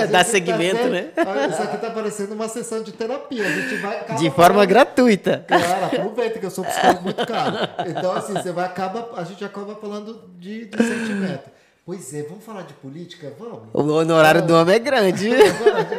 gente 0.00 0.10
Dar 0.12 0.24
tá 0.24 0.24
segmento, 0.24 0.76
sendo- 0.78 0.90
né? 0.92 1.12
Olha, 1.18 1.46
Isso 1.48 1.62
aqui 1.62 1.76
tá 1.76 1.90
parecendo 1.90 2.34
uma 2.34 2.48
sessão 2.48 2.82
de 2.82 2.92
terapia. 2.92 3.46
A 3.46 3.52
gente 3.52 3.76
vai. 3.82 3.98
acaba 4.00 4.18
De 4.18 4.30
forma 4.30 4.64
gratuita. 4.64 5.44
Claro, 5.46 5.84
aproveita 5.84 6.38
que 6.38 6.46
eu 6.46 6.50
sou 6.50 6.64
psicólogo 6.64 7.02
muito 7.02 7.26
caro. 7.26 7.56
Então, 7.86 8.12
assim, 8.12 8.32
você 8.32 8.50
vai 8.50 8.64
acaba, 8.64 9.10
a 9.20 9.24
gente 9.24 9.44
acaba 9.44 9.74
falando 9.74 10.30
de, 10.38 10.64
de 10.64 10.76
sentimento. 10.82 11.50
Pois 11.84 12.12
é, 12.14 12.22
vamos 12.22 12.44
falar 12.44 12.62
de 12.62 12.74
política? 12.74 13.34
Vamos? 13.38 13.68
O 13.72 13.94
honorário 13.94 14.46
do 14.46 14.54
homem 14.54 14.76
é 14.76 14.78
grande. 14.78 15.28
Vamos 15.40 15.58
falar 15.58 15.82
de, 15.84 15.94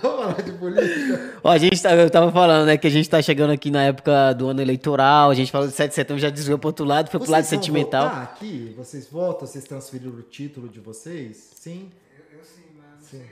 vamos 0.00 0.20
falar 0.20 0.42
de 0.42 0.52
política? 0.52 1.40
Ó, 1.42 1.50
a 1.50 1.58
gente 1.58 1.82
tá, 1.82 1.92
eu 1.94 2.08
tava 2.08 2.30
falando, 2.30 2.66
né, 2.66 2.76
que 2.78 2.86
a 2.86 2.90
gente 2.90 3.10
tá 3.10 3.20
chegando 3.20 3.50
aqui 3.50 3.68
na 3.68 3.82
época 3.82 4.32
do 4.32 4.46
ano 4.46 4.60
eleitoral, 4.62 5.30
a 5.30 5.34
gente 5.34 5.50
falou 5.50 5.66
do 5.66 5.72
7 5.72 5.88
de 5.88 5.94
setembro, 5.96 6.20
já 6.22 6.30
desviou 6.30 6.56
pro 6.56 6.68
outro 6.68 6.84
lado, 6.84 7.10
foi 7.10 7.18
pro 7.18 7.28
lado 7.30 7.42
Vocês 7.44 7.60
sentimental. 7.60 8.08
votar 8.08 8.22
aqui? 8.22 8.72
Vocês 8.76 9.08
votam? 9.10 9.46
Vocês 9.46 9.64
transferiram 9.64 10.12
o 10.12 10.22
título 10.22 10.68
de 10.68 10.78
vocês? 10.78 11.50
Sim? 11.54 11.90
Eu, 12.16 12.38
eu 12.38 12.44
sim, 12.44 12.62
mas 12.76 13.04
Sim. 13.08 13.22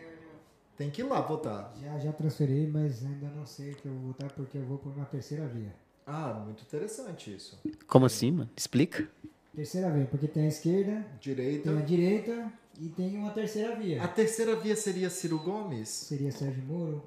Tem 0.77 0.91
que 0.91 1.03
ir 1.03 1.05
lá 1.05 1.21
votar. 1.21 1.73
Já, 1.81 1.99
já 2.01 2.13
transferi, 2.13 2.67
mas 2.67 3.05
ainda 3.05 3.31
não 3.37 3.47
sei 3.47 3.71
o 3.71 3.75
que 3.77 3.87
eu 3.87 3.93
vou 3.93 4.09
votar 4.09 4.31
porque 4.33 4.59
eu 4.59 4.65
vou 4.65 4.79
por 4.79 4.93
uma 4.93 5.07
terceira 5.07 5.47
via. 5.47 5.73
Ah, 6.05 6.43
muito 6.45 6.63
interessante 6.63 7.33
isso. 7.33 7.59
Como 7.87 8.07
assim, 8.07 8.33
mano? 8.33 8.51
Explica. 8.57 9.09
Terceira 9.57 9.91
via, 9.91 10.07
porque 10.11 10.29
tem 10.29 10.45
a 10.45 10.49
esquerda, 10.49 11.05
Direita. 11.21 11.71
tem 11.71 11.79
a 11.79 11.83
direita 11.83 12.53
e 12.79 12.89
tem 12.91 13.17
uma 13.17 13.31
terceira 13.31 13.75
via. 13.75 14.03
A 14.05 14.07
terceira 14.09 14.55
via 14.55 14.77
seria 14.77 15.09
Ciro 15.09 15.39
Gomes? 15.39 15.89
Seria 15.89 16.31
Sérgio 16.31 16.63
Moro. 16.69 17.03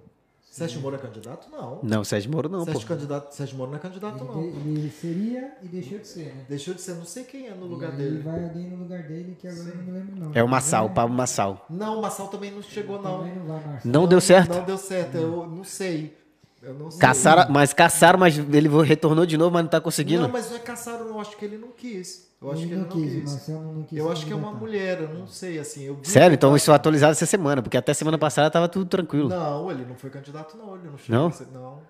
Sérgio 0.50 0.82
Moro 0.82 0.96
é 0.96 1.00
candidato? 1.00 1.48
Não. 1.52 1.80
Não, 1.84 2.04
Sérgio 2.04 2.32
Moro 2.32 2.50
não, 2.50 2.66
pô. 2.66 2.72
Sérgio, 2.72 2.88
candidato, 2.88 3.32
Sérgio 3.36 3.56
Moro 3.56 3.70
não 3.70 3.78
é 3.78 3.82
candidato, 3.82 4.18
Ele, 4.18 4.26
não. 4.26 4.44
ele 4.72 4.90
seria 4.90 5.54
e 5.62 5.68
deixou 5.68 6.00
de 6.00 6.08
ser, 6.08 6.26
né? 6.36 6.46
Deixou 6.50 6.74
de 6.74 6.82
ser, 6.82 6.96
não 6.96 7.06
sei 7.06 7.24
quem 7.24 7.46
é 7.48 7.54
no 7.54 7.68
lugar 7.68 7.92
e 7.92 7.92
aí 7.94 7.98
dele. 8.00 8.20
vai 8.24 8.44
alguém 8.44 8.68
no 8.68 8.78
lugar 8.78 9.04
dele 9.04 9.38
que 9.40 9.48
agora 9.48 9.70
eu 9.70 9.76
não 9.76 9.84
me 9.84 9.92
lembro 9.92 10.16
não. 10.16 10.32
É 10.34 10.44
o 10.44 10.48
Massal, 10.50 10.88
o 10.88 10.90
Pablo 10.90 11.16
Massal. 11.16 11.66
Não, 11.70 12.00
o 12.00 12.02
Massal 12.02 12.30
também 12.30 12.50
não 12.50 12.64
chegou, 12.64 13.00
não. 13.00 13.20
Não 13.28 13.46
vai, 13.46 13.64
Marcelo. 13.64 13.94
Não 13.94 14.08
deu 14.08 14.20
certo? 14.20 14.56
Não 14.56 14.66
deu 14.66 14.78
certo, 14.80 15.16
eu 15.18 15.46
não 15.48 15.64
sei. 15.64 16.18
Eu 16.64 16.74
não 16.74 16.90
sei. 16.90 17.00
Caçaram, 17.00 17.54
mas 17.54 17.72
caçaram, 17.72 18.18
mas 18.20 18.38
ele 18.40 18.68
retornou 18.84 19.28
de 19.28 19.38
novo, 19.38 19.52
mas 19.54 19.62
não 19.64 19.70
tá 19.70 19.80
conseguindo. 19.80 20.24
Não, 20.24 20.30
mas 20.30 20.50
não 20.50 20.58
é 20.58 20.60
caçaram, 20.60 21.06
não. 21.06 21.14
Eu 21.14 21.22
acho 21.22 21.38
que 21.38 21.46
ele 21.46 21.60
não 21.60 21.70
quis. 21.70 22.28
Eu 22.42 22.52
acho 22.52 22.62
que 22.66 22.72
ele 22.72 22.76
não 22.78 22.88
quis, 22.88 23.04
o 23.04 23.20
quis. 23.22 23.32
Marcelo 23.32 23.74
não 23.74 23.84
quis. 23.84 23.98
Eu 24.00 24.12
acho 24.12 24.26
que 24.26 24.32
é 24.32 24.36
uma 24.36 24.52
mulher, 24.54 25.02
eu 25.02 25.10
não 25.10 25.28
sei, 25.28 25.60
assim. 25.60 25.84
Eu 25.84 26.00
Sério? 26.04 26.34
Então 26.36 26.52
tá- 26.52 26.56
isso 26.58 26.68
foi 26.68 26.76
atualizado 26.76 27.12
essa 27.12 27.26
semana, 27.26 27.62
porque 27.62 27.76
até 27.76 27.94
semana 27.94 28.18
passada 28.18 28.50
tava 28.50 28.70
tudo 28.70 28.86
tranquilo. 28.86 29.28
Não, 29.28 29.70
ele 29.70 29.86
não 29.86 29.96
foi 29.96 30.10
candidato, 30.10 30.56
não. 30.58 30.76
Ele 30.76 30.88
não 30.90 30.98
chegou 30.98 31.20
Não? 31.22 31.28
a 31.28 31.32
ser- 31.32 31.48
Não. 31.52 31.82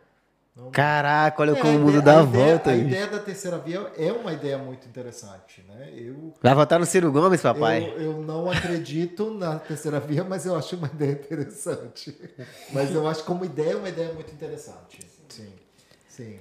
não. 0.56 0.72
Caraca, 0.72 1.40
olha 1.44 1.52
É, 1.52 1.56
como 1.56 1.72
o 1.74 1.76
a 1.76 1.80
mundo 1.80 2.02
dá 2.02 2.20
a 2.20 2.24
ideia- 2.24 2.46
volta 2.48 2.70
A 2.72 2.74
aí. 2.74 2.82
ideia 2.82 3.06
da 3.08 3.20
terceira 3.20 3.60
via 3.60 3.92
é 3.96 4.12
uma 4.12 4.34
ideia 4.34 4.58
muito 4.58 4.88
interessante, 4.88 5.64
né? 5.70 5.94
Eu, 5.96 6.34
Vai 6.42 6.56
votar 6.56 6.80
no 6.80 6.86
Ciro 6.88 7.12
Gomes, 7.12 7.42
papai? 7.42 7.84
eu, 7.96 8.02
eu 8.02 8.22
não 8.24 8.50
acredito 8.50 9.30
na 9.32 9.60
terceira 9.60 10.00
via, 10.00 10.24
mas 10.24 10.48
eu 10.48 10.56
acho 10.56 10.76
uma 10.76 10.88
ideia 10.88 11.12
interessante. 11.12 12.18
Mas 12.74 12.92
eu 12.94 13.08
acho 13.08 13.24
como 13.24 13.46
ideia 13.46 13.74
é 13.74 13.76
uma 13.76 13.88
ideia 13.90 14.12
muito 14.14 14.34
interessante. 14.34 15.00
Sim. 15.30 15.54
Sim. 16.10 16.40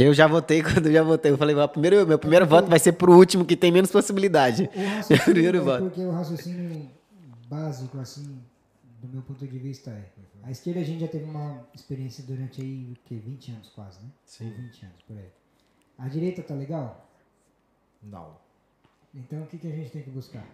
Eu 0.00 0.14
já 0.14 0.26
votei 0.28 0.62
quando 0.62 0.86
eu 0.86 0.92
já 0.92 1.02
votei. 1.02 1.32
Eu 1.32 1.36
falei, 1.38 1.58
"Ah, 1.60 1.66
primeiro, 1.66 2.06
meu 2.06 2.18
primeiro 2.18 2.46
voto 2.46 2.68
vai 2.68 2.78
ser 2.78 2.92
pro 2.92 3.12
último 3.16 3.44
que 3.44 3.56
tem 3.56 3.72
menos 3.72 3.90
possibilidade. 3.90 4.70
O 4.74 4.78
raciocínio 4.94 5.24
Primeiro 5.24 5.58
é 5.58 5.60
voto. 5.60 5.82
porque 5.84 6.00
o 6.02 6.10
raciocínio 6.12 6.88
básico, 7.48 7.98
assim, 7.98 8.38
do 9.02 9.08
meu 9.08 9.22
ponto 9.22 9.46
de 9.46 9.58
vista 9.58 9.90
é. 9.90 10.04
A 10.44 10.50
esquerda 10.52 10.80
a 10.80 10.84
gente 10.84 11.00
já 11.00 11.08
teve 11.08 11.24
uma 11.24 11.66
experiência 11.74 12.22
durante 12.24 12.62
aí, 12.62 12.92
o 12.92 12.96
quê? 13.08 13.16
20 13.16 13.50
anos 13.50 13.68
quase, 13.70 13.98
né? 14.00 14.06
Sim. 14.24 14.46
Ou 14.46 14.50
20 14.52 14.84
anos, 14.84 15.02
por 15.06 15.16
aí. 15.18 15.28
A 15.98 16.08
direita 16.08 16.42
tá 16.42 16.54
legal? 16.54 17.10
Não. 18.02 18.36
Então 19.14 19.42
o 19.42 19.46
que, 19.46 19.58
que 19.58 19.66
a 19.66 19.70
gente 19.70 19.90
tem 19.90 20.02
que 20.02 20.10
buscar? 20.10 20.46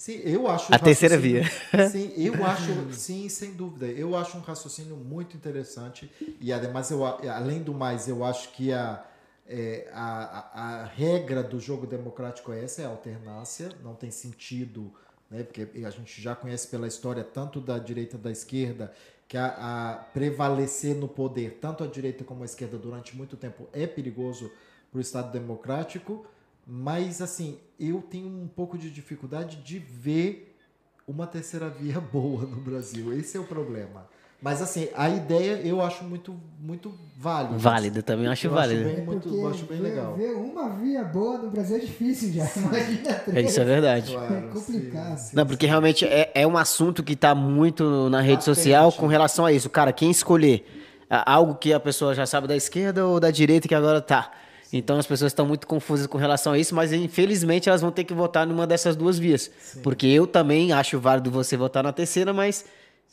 Sim, 0.00 0.14
eu 0.24 0.48
acho 0.48 0.72
A 0.72 0.78
terceira 0.78 1.16
raciocínio- 1.16 1.44
Sim, 1.92 2.10
eu 2.16 2.42
acho, 2.46 2.90
sim, 2.94 3.28
sem 3.28 3.52
dúvida. 3.52 3.84
Eu 3.84 4.16
acho 4.16 4.38
um 4.38 4.40
raciocínio 4.40 4.96
muito 4.96 5.36
interessante 5.36 6.10
e 6.40 6.50
ademais 6.54 6.90
eu, 6.90 7.04
além 7.04 7.62
do 7.62 7.74
mais, 7.74 8.08
eu 8.08 8.24
acho 8.24 8.48
que 8.52 8.72
a, 8.72 9.04
é, 9.46 9.90
a, 9.92 10.48
a, 10.54 10.80
a 10.80 10.84
regra 10.86 11.42
do 11.42 11.60
jogo 11.60 11.86
democrático 11.86 12.50
é 12.50 12.64
essa, 12.64 12.80
é 12.80 12.86
a 12.86 12.88
alternância. 12.88 13.68
Não 13.84 13.94
tem 13.94 14.10
sentido, 14.10 14.90
né? 15.30 15.42
Porque 15.42 15.68
a 15.84 15.90
gente 15.90 16.18
já 16.22 16.34
conhece 16.34 16.68
pela 16.68 16.86
história 16.88 17.22
tanto 17.22 17.60
da 17.60 17.78
direita 17.78 18.16
da 18.16 18.30
esquerda 18.30 18.90
que 19.28 19.36
a, 19.36 19.48
a 19.48 19.94
prevalecer 20.14 20.96
no 20.96 21.08
poder 21.08 21.58
tanto 21.60 21.84
a 21.84 21.86
direita 21.86 22.24
como 22.24 22.40
a 22.40 22.46
esquerda 22.46 22.78
durante 22.78 23.14
muito 23.14 23.36
tempo 23.36 23.68
é 23.70 23.86
perigoso 23.86 24.50
para 24.90 24.96
o 24.96 25.00
Estado 25.02 25.30
democrático. 25.30 26.24
Mas, 26.72 27.20
assim, 27.20 27.58
eu 27.80 28.00
tenho 28.00 28.28
um 28.28 28.46
pouco 28.46 28.78
de 28.78 28.90
dificuldade 28.90 29.56
de 29.56 29.80
ver 29.80 30.56
uma 31.04 31.26
terceira 31.26 31.68
via 31.68 31.98
boa 32.12 32.42
no 32.42 32.60
Brasil. 32.60 33.12
Esse 33.12 33.36
é 33.36 33.40
o 33.40 33.44
problema. 33.44 34.06
Mas, 34.40 34.62
assim, 34.62 34.88
a 34.94 35.08
ideia 35.10 35.60
eu 35.66 35.82
acho 35.82 36.04
muito, 36.04 36.34
muito 36.60 36.94
válida. 37.18 37.58
Válido, 37.58 38.02
também 38.04 38.26
acho 38.28 38.46
Eu 38.46 38.52
válido. 38.52 38.84
Bem, 38.84 39.04
muito, 39.04 39.22
porque 39.22 39.36
eu 39.36 39.48
acho 39.50 39.64
bem 39.66 39.78
ver, 39.78 39.88
legal. 39.90 40.14
ver 40.14 40.30
uma 40.32 40.68
via 40.76 41.02
boa 41.04 41.38
no 41.38 41.50
Brasil 41.50 41.76
é 41.76 41.80
difícil 41.80 42.32
já. 42.32 42.48
Imagina 42.56 43.10
É, 43.10 43.14
três. 43.14 43.50
isso 43.50 43.60
é 43.60 43.64
verdade. 43.64 44.12
Claro, 44.12 44.34
é 44.34 44.40
complicado. 44.42 45.18
sim, 45.18 45.36
Não, 45.36 45.44
porque 45.44 45.66
realmente 45.66 46.06
é, 46.06 46.30
é 46.34 46.46
um 46.46 46.56
assunto 46.56 47.02
que 47.02 47.16
tá 47.16 47.34
muito 47.34 48.08
na 48.08 48.20
rede 48.20 48.34
Latente. 48.38 48.44
social 48.44 48.92
com 48.92 49.08
relação 49.08 49.44
a 49.44 49.52
isso. 49.52 49.68
Cara, 49.68 49.92
quem 49.92 50.10
escolher 50.10 50.64
algo 51.10 51.56
que 51.56 51.72
a 51.72 51.80
pessoa 51.80 52.14
já 52.14 52.24
sabe 52.24 52.46
da 52.46 52.56
esquerda 52.56 53.04
ou 53.06 53.18
da 53.20 53.30
direita 53.32 53.66
que 53.68 53.74
agora 53.74 54.00
tá. 54.00 54.30
Então 54.72 54.98
as 54.98 55.06
pessoas 55.06 55.32
estão 55.32 55.46
muito 55.46 55.66
confusas 55.66 56.06
com 56.06 56.16
relação 56.18 56.52
a 56.52 56.58
isso, 56.58 56.74
mas 56.74 56.92
infelizmente 56.92 57.68
elas 57.68 57.80
vão 57.80 57.90
ter 57.90 58.04
que 58.04 58.14
votar 58.14 58.46
numa 58.46 58.66
dessas 58.66 58.94
duas 58.94 59.18
vias. 59.18 59.50
Porque 59.82 60.06
eu 60.06 60.26
também 60.26 60.72
acho 60.72 60.98
válido 61.00 61.30
você 61.30 61.56
votar 61.56 61.82
na 61.82 61.92
terceira, 61.92 62.32
mas 62.32 62.64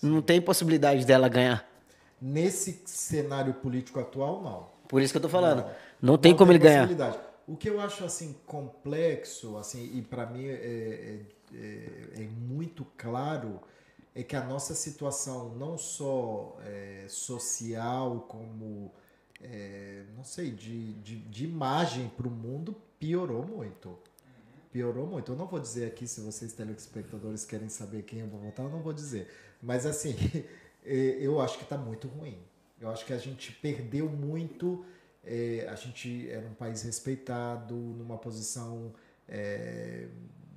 não 0.01 0.21
tem 0.21 0.39
possibilidade 0.39 1.05
dela 1.05 1.27
ganhar. 1.27 1.67
Nesse 2.21 2.81
cenário 2.85 3.53
político 3.55 3.99
atual, 3.99 4.41
não. 4.41 4.67
Por 4.87 5.01
isso 5.01 5.11
que 5.13 5.17
eu 5.17 5.21
tô 5.21 5.29
falando. 5.29 5.65
Não, 6.01 6.17
tem 6.17 6.35
como 6.35 6.51
ele 6.51 6.59
ganhar. 6.59 6.87
possibilidade. 6.87 7.17
O 7.47 7.55
que 7.55 7.69
eu 7.69 7.79
acho 7.79 8.03
assim 8.03 8.35
complexo, 8.45 9.57
assim, 9.57 9.91
e 9.95 10.01
para 10.01 10.25
mim 10.25 10.45
é, 10.47 10.51
é- 10.53 11.19
é- 11.55 12.23
é 12.23 12.27
muito 12.47 12.85
claro, 12.97 13.59
é 14.13 14.21
que 14.21 14.35
a 14.35 14.43
nossa 14.43 14.73
situação 14.75 15.49
não 15.57 15.77
só 15.77 16.57
é, 16.65 17.05
social 17.07 18.25
como 18.27 18.91
é, 19.41 20.03
não 20.15 20.23
sei 20.23 20.51
de, 20.51 20.93
de, 20.93 21.17
de 21.17 21.45
imagem 21.45 22.09
para 22.09 22.27
o 22.27 22.31
mundo 22.31 22.75
piorou 22.99 23.45
muito. 23.45 23.97
Piorou 24.71 25.07
muito. 25.07 25.31
Eu 25.31 25.35
não 25.35 25.47
vou 25.47 25.59
dizer 25.59 25.87
aqui 25.87 26.07
se 26.07 26.21
vocês 26.21 26.53
telespectadores 26.53 27.45
querem 27.45 27.69
saber 27.69 28.03
quem 28.03 28.19
eu 28.19 28.27
vou 28.27 28.39
votar, 28.39 28.65
eu 28.65 28.71
não 28.71 28.81
vou 28.81 28.93
dizer. 28.93 29.27
Mas 29.61 29.85
assim, 29.85 30.15
eh, 30.83 31.17
eu 31.21 31.39
acho 31.41 31.57
que 31.57 31.63
está 31.63 31.77
muito 31.77 32.07
ruim. 32.07 32.37
Eu 32.79 32.89
acho 32.89 33.05
que 33.05 33.13
a 33.13 33.17
gente 33.17 33.51
perdeu 33.53 34.09
muito. 34.09 34.85
eh, 35.23 35.67
a 35.69 35.75
gente 35.75 36.29
era 36.29 36.45
um 36.47 36.53
país 36.53 36.83
respeitado, 36.83 37.75
numa 37.75 38.17
posição 38.17 38.93
é, 39.27 40.07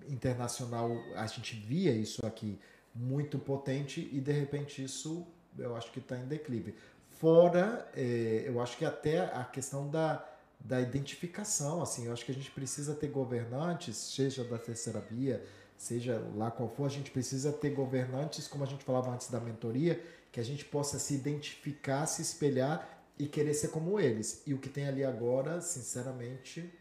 internacional, 0.08 0.90
a 1.16 1.26
gente 1.26 1.56
via 1.56 1.92
isso 1.92 2.24
aqui 2.26 2.58
muito 2.94 3.38
potente 3.38 4.08
e 4.12 4.20
de 4.20 4.32
repente 4.32 4.82
isso 4.82 5.26
eu 5.58 5.76
acho 5.76 5.90
que 5.92 5.98
está 5.98 6.16
em 6.16 6.26
declive. 6.26 6.74
Fora, 7.20 7.86
é, 7.94 8.44
eu 8.46 8.58
acho 8.62 8.78
que 8.78 8.84
até 8.84 9.18
a 9.18 9.44
questão 9.44 9.90
da, 9.90 10.26
da 10.58 10.80
identificação, 10.80 11.82
assim, 11.82 12.06
eu 12.06 12.14
acho 12.14 12.24
que 12.24 12.32
a 12.32 12.34
gente 12.34 12.50
precisa 12.50 12.94
ter 12.94 13.08
governantes, 13.08 13.94
seja 13.94 14.42
da 14.42 14.56
terceira 14.56 15.00
via, 15.00 15.44
seja 15.76 16.18
lá 16.34 16.50
qual 16.50 16.66
for, 16.70 16.86
a 16.86 16.88
gente 16.88 17.10
precisa 17.10 17.52
ter 17.52 17.70
governantes, 17.70 18.48
como 18.48 18.64
a 18.64 18.66
gente 18.66 18.82
falava 18.84 19.10
antes 19.10 19.30
da 19.30 19.38
mentoria, 19.38 20.02
que 20.32 20.40
a 20.40 20.42
gente 20.42 20.64
possa 20.64 20.98
se 20.98 21.12
identificar, 21.14 22.06
se 22.06 22.22
espelhar 22.22 22.88
e 23.18 23.26
querer 23.26 23.52
ser 23.52 23.68
como 23.68 24.00
eles. 24.00 24.42
E 24.46 24.54
o 24.54 24.58
que 24.58 24.70
tem 24.70 24.88
ali 24.88 25.04
agora, 25.04 25.60
sinceramente, 25.60 26.72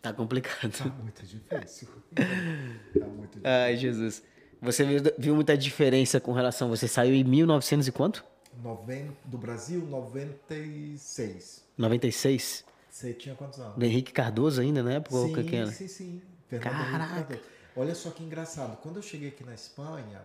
Tá 0.00 0.12
complicado. 0.12 0.72
tá 0.72 0.86
muito 0.86 1.22
difícil. 1.26 1.88
tá 2.98 3.06
muito 3.06 3.38
difícil. 3.38 3.42
Ai, 3.44 3.76
Jesus. 3.76 4.22
Você 4.60 4.84
viu, 4.84 5.02
viu 5.18 5.34
muita 5.34 5.56
diferença 5.56 6.18
com 6.18 6.32
relação. 6.32 6.70
Você 6.70 6.88
saiu 6.88 7.14
em 7.14 7.22
1900 7.22 7.86
e 7.86 7.92
quanto? 7.92 8.31
Noven... 8.62 9.16
Do 9.24 9.38
Brasil, 9.38 9.86
96. 9.86 11.64
96? 11.78 12.64
Você 12.90 13.12
tinha 13.14 13.34
quantos 13.34 13.58
anos? 13.58 13.76
Do 13.76 13.84
Henrique 13.84 14.12
Cardoso 14.12 14.60
ainda, 14.60 14.82
né? 14.82 14.96
Época, 14.96 15.16
sim, 15.16 15.48
que 15.48 15.56
era? 15.56 15.70
sim, 15.70 15.88
sim. 15.88 16.22
Fernando 16.48 16.74
Henrique 16.74 16.90
Caraca. 16.90 17.14
Cardoso. 17.14 17.40
Olha 17.76 17.94
só 17.94 18.10
que 18.10 18.22
engraçado. 18.22 18.76
Quando 18.82 18.96
eu 18.96 19.02
cheguei 19.02 19.28
aqui 19.28 19.44
na 19.44 19.54
Espanha, 19.54 20.20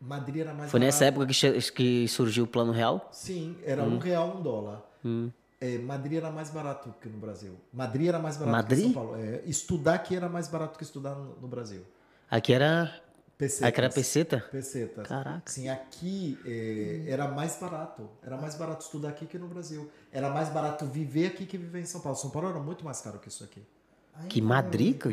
Madrid 0.00 0.42
era 0.42 0.52
mais 0.52 0.70
Foi 0.70 0.80
nessa 0.80 1.04
barato. 1.04 1.22
época 1.22 1.32
que, 1.32 1.72
que 1.72 2.08
surgiu 2.08 2.44
o 2.44 2.46
Plano 2.46 2.72
Real? 2.72 3.08
Sim, 3.12 3.56
era 3.64 3.82
um 3.84 3.98
real, 3.98 4.36
um 4.36 4.42
dólar. 4.42 4.82
Hum. 5.04 5.30
É, 5.60 5.78
Madrid 5.78 6.18
era 6.18 6.30
mais 6.30 6.50
barato 6.50 6.94
que 7.00 7.08
no 7.08 7.18
Brasil. 7.18 7.54
Madrid 7.72 8.08
era 8.08 8.18
mais 8.18 8.36
barato 8.36 8.52
Madrid? 8.56 8.78
que 8.78 8.92
São 8.92 8.92
Paulo. 8.92 9.16
É, 9.16 9.42
estudar 9.46 9.94
aqui 9.94 10.14
era 10.14 10.28
mais 10.28 10.48
barato 10.48 10.76
que 10.76 10.84
estudar 10.84 11.14
no, 11.14 11.36
no 11.40 11.48
Brasil. 11.48 11.82
Aqui 12.30 12.52
era. 12.52 12.92
Pesetas. 13.38 13.68
Aqui 13.68 13.80
era 13.80 13.90
peseta? 13.90 14.40
Pesetas. 14.50 15.06
Caraca. 15.06 15.42
Sim, 15.50 15.68
aqui 15.68 16.38
é, 16.46 17.04
era 17.10 17.28
mais 17.28 17.56
barato. 17.56 18.08
Era 18.22 18.36
mais 18.38 18.54
barato 18.54 18.84
estudar 18.84 19.10
aqui 19.10 19.26
que 19.26 19.38
no 19.38 19.46
Brasil. 19.46 19.90
Era 20.10 20.30
mais 20.30 20.48
barato 20.48 20.86
viver 20.86 21.26
aqui 21.26 21.44
que 21.44 21.58
viver 21.58 21.80
em 21.80 21.84
São 21.84 22.00
Paulo. 22.00 22.16
São 22.16 22.30
Paulo 22.30 22.48
era 22.48 22.58
muito 22.58 22.84
mais 22.84 23.00
caro 23.02 23.18
que 23.18 23.28
isso 23.28 23.44
aqui. 23.44 23.62
Ainda 24.14 24.28
Que 24.28 24.40
é 24.40 24.42
Madrid, 24.42 24.98
que 24.98 25.08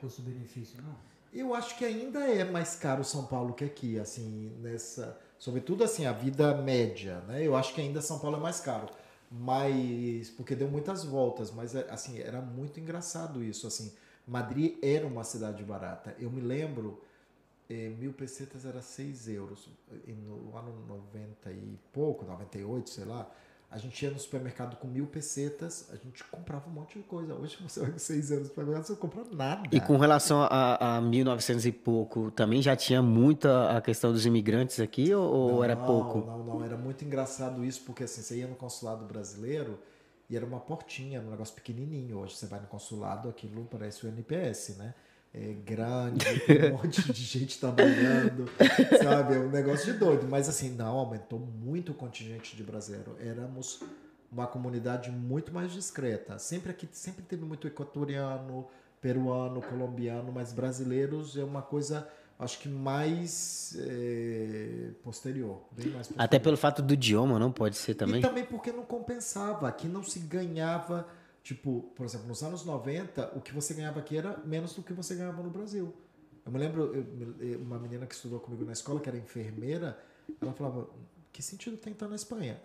custo-benefício, 0.00 0.80
não? 0.82 0.94
Eu 1.32 1.54
acho 1.54 1.76
que 1.76 1.84
ainda 1.84 2.20
é 2.20 2.44
mais 2.44 2.74
caro 2.74 3.04
São 3.04 3.24
Paulo 3.24 3.54
que 3.54 3.64
aqui, 3.64 3.98
assim, 3.98 4.52
nessa, 4.60 5.16
sobretudo 5.38 5.84
assim, 5.84 6.06
a 6.06 6.12
vida 6.12 6.54
média, 6.56 7.20
né? 7.28 7.44
Eu 7.44 7.56
acho 7.56 7.72
que 7.74 7.80
ainda 7.80 8.00
São 8.00 8.18
Paulo 8.18 8.36
é 8.36 8.40
mais 8.40 8.60
caro, 8.60 8.88
mas 9.30 10.30
porque 10.30 10.56
deu 10.56 10.68
muitas 10.68 11.04
voltas, 11.04 11.52
mas 11.52 11.74
é, 11.74 11.86
assim, 11.88 12.20
era 12.20 12.40
muito 12.40 12.80
engraçado 12.80 13.42
isso, 13.44 13.66
assim. 13.66 13.92
Madrid 14.26 14.76
era 14.82 15.06
uma 15.06 15.24
cidade 15.24 15.62
barata. 15.62 16.14
Eu 16.18 16.30
me 16.30 16.40
lembro, 16.40 17.00
eh, 17.70 17.88
mil 17.96 18.12
pesetas 18.12 18.64
era 18.64 18.82
6 18.82 19.28
euros. 19.28 19.68
E 20.06 20.12
no 20.12 20.56
ano 20.56 20.74
90 20.88 21.52
e 21.52 21.78
pouco, 21.92 22.24
98, 22.26 22.90
sei 22.90 23.04
lá, 23.04 23.30
a 23.70 23.78
gente 23.78 24.04
ia 24.04 24.10
no 24.10 24.18
supermercado 24.18 24.76
com 24.78 24.88
mil 24.88 25.06
pesetas, 25.06 25.88
a 25.92 25.96
gente 25.96 26.24
comprava 26.24 26.68
um 26.68 26.72
monte 26.72 26.98
de 26.98 27.04
coisa. 27.04 27.32
Hoje 27.34 27.56
você 27.62 27.78
vai 27.78 27.92
com 27.92 27.98
6 28.00 28.30
euros 28.32 28.48
no 28.48 28.48
supermercado, 28.50 28.84
você 28.84 28.92
não 28.92 28.98
compra 28.98 29.24
nada. 29.30 29.62
E 29.70 29.80
com 29.80 29.96
relação 29.96 30.42
a, 30.42 30.96
a 30.96 31.00
1900 31.00 31.66
e 31.66 31.70
pouco, 31.70 32.32
também 32.32 32.60
já 32.60 32.74
tinha 32.74 33.00
muita 33.00 33.76
a 33.76 33.80
questão 33.80 34.12
dos 34.12 34.26
imigrantes 34.26 34.80
aqui 34.80 35.14
ou, 35.14 35.22
ou 35.32 35.64
era 35.64 35.76
Não, 35.76 35.86
pouco? 35.86 36.18
Não, 36.18 36.42
não, 36.42 36.64
era 36.64 36.76
muito 36.76 37.04
engraçado 37.04 37.64
isso, 37.64 37.82
porque 37.86 38.02
assim, 38.02 38.22
você 38.22 38.38
ia 38.38 38.48
no 38.48 38.56
consulado 38.56 39.04
brasileiro 39.04 39.78
e 40.28 40.36
era 40.36 40.44
uma 40.44 40.58
portinha, 40.58 41.20
um 41.20 41.30
negócio 41.30 41.54
pequenininho. 41.54 42.18
Hoje 42.18 42.34
você 42.34 42.46
vai 42.46 42.58
no 42.58 42.66
consulado, 42.66 43.28
aquilo 43.28 43.64
parece 43.70 44.04
o 44.04 44.08
NPS, 44.08 44.76
né? 44.78 44.92
É 45.32 45.52
grande, 45.64 46.26
um 46.72 46.78
monte 46.82 47.12
de 47.12 47.22
gente 47.22 47.60
trabalhando, 47.60 48.50
sabe? 49.00 49.36
É 49.36 49.38
um 49.38 49.48
negócio 49.48 49.92
de 49.92 49.98
doido. 49.98 50.26
Mas 50.28 50.48
assim, 50.48 50.70
não, 50.70 50.98
aumentou 50.98 51.38
muito 51.38 51.92
o 51.92 51.94
contingente 51.94 52.56
de 52.56 52.64
brasileiro. 52.64 53.16
Éramos 53.20 53.80
uma 54.30 54.46
comunidade 54.46 55.10
muito 55.10 55.52
mais 55.52 55.72
discreta. 55.72 56.36
Sempre 56.38 56.72
aqui, 56.72 56.88
sempre 56.92 57.22
teve 57.22 57.44
muito 57.44 57.66
equatoriano, 57.66 58.66
peruano, 59.00 59.62
colombiano, 59.62 60.32
mas 60.32 60.52
brasileiros 60.52 61.36
é 61.36 61.42
uma 61.42 61.62
coisa, 61.62 62.08
acho 62.38 62.58
que 62.58 62.68
mais 62.68 63.76
eh, 63.78 64.90
posterior, 65.02 65.62
bem 65.72 65.86
mais 65.86 66.08
posterior. 66.08 66.24
Até 66.24 66.38
pelo 66.38 66.56
fato 66.56 66.82
do 66.82 66.94
idioma, 66.94 67.38
não 67.38 67.50
pode 67.50 67.76
ser 67.76 67.94
também? 67.94 68.18
E 68.18 68.22
também 68.22 68.44
porque 68.44 68.70
não 68.72 68.84
compensava. 68.84 69.68
Aqui 69.68 69.88
não 69.88 70.02
se 70.02 70.20
ganhava, 70.20 71.06
tipo, 71.42 71.90
por 71.94 72.04
exemplo, 72.04 72.26
nos 72.26 72.42
anos 72.42 72.64
90, 72.64 73.32
o 73.36 73.40
que 73.40 73.52
você 73.52 73.74
ganhava 73.74 74.00
aqui 74.00 74.16
era 74.16 74.36
menos 74.38 74.74
do 74.74 74.82
que 74.82 74.92
você 74.92 75.14
ganhava 75.14 75.42
no 75.42 75.50
Brasil. 75.50 75.94
Eu 76.44 76.52
me 76.52 76.58
lembro, 76.58 76.94
eu 77.40 77.60
uma 77.60 77.78
menina 77.78 78.06
que 78.06 78.14
estudou 78.14 78.40
comigo 78.40 78.64
na 78.64 78.72
escola, 78.72 79.00
que 79.00 79.08
era 79.08 79.18
enfermeira, 79.18 79.98
ela 80.40 80.52
falava: 80.52 80.88
que 81.32 81.42
sentido 81.42 81.76
tem 81.76 81.92
estar 81.92 82.08
na 82.08 82.16
Espanha? 82.16 82.60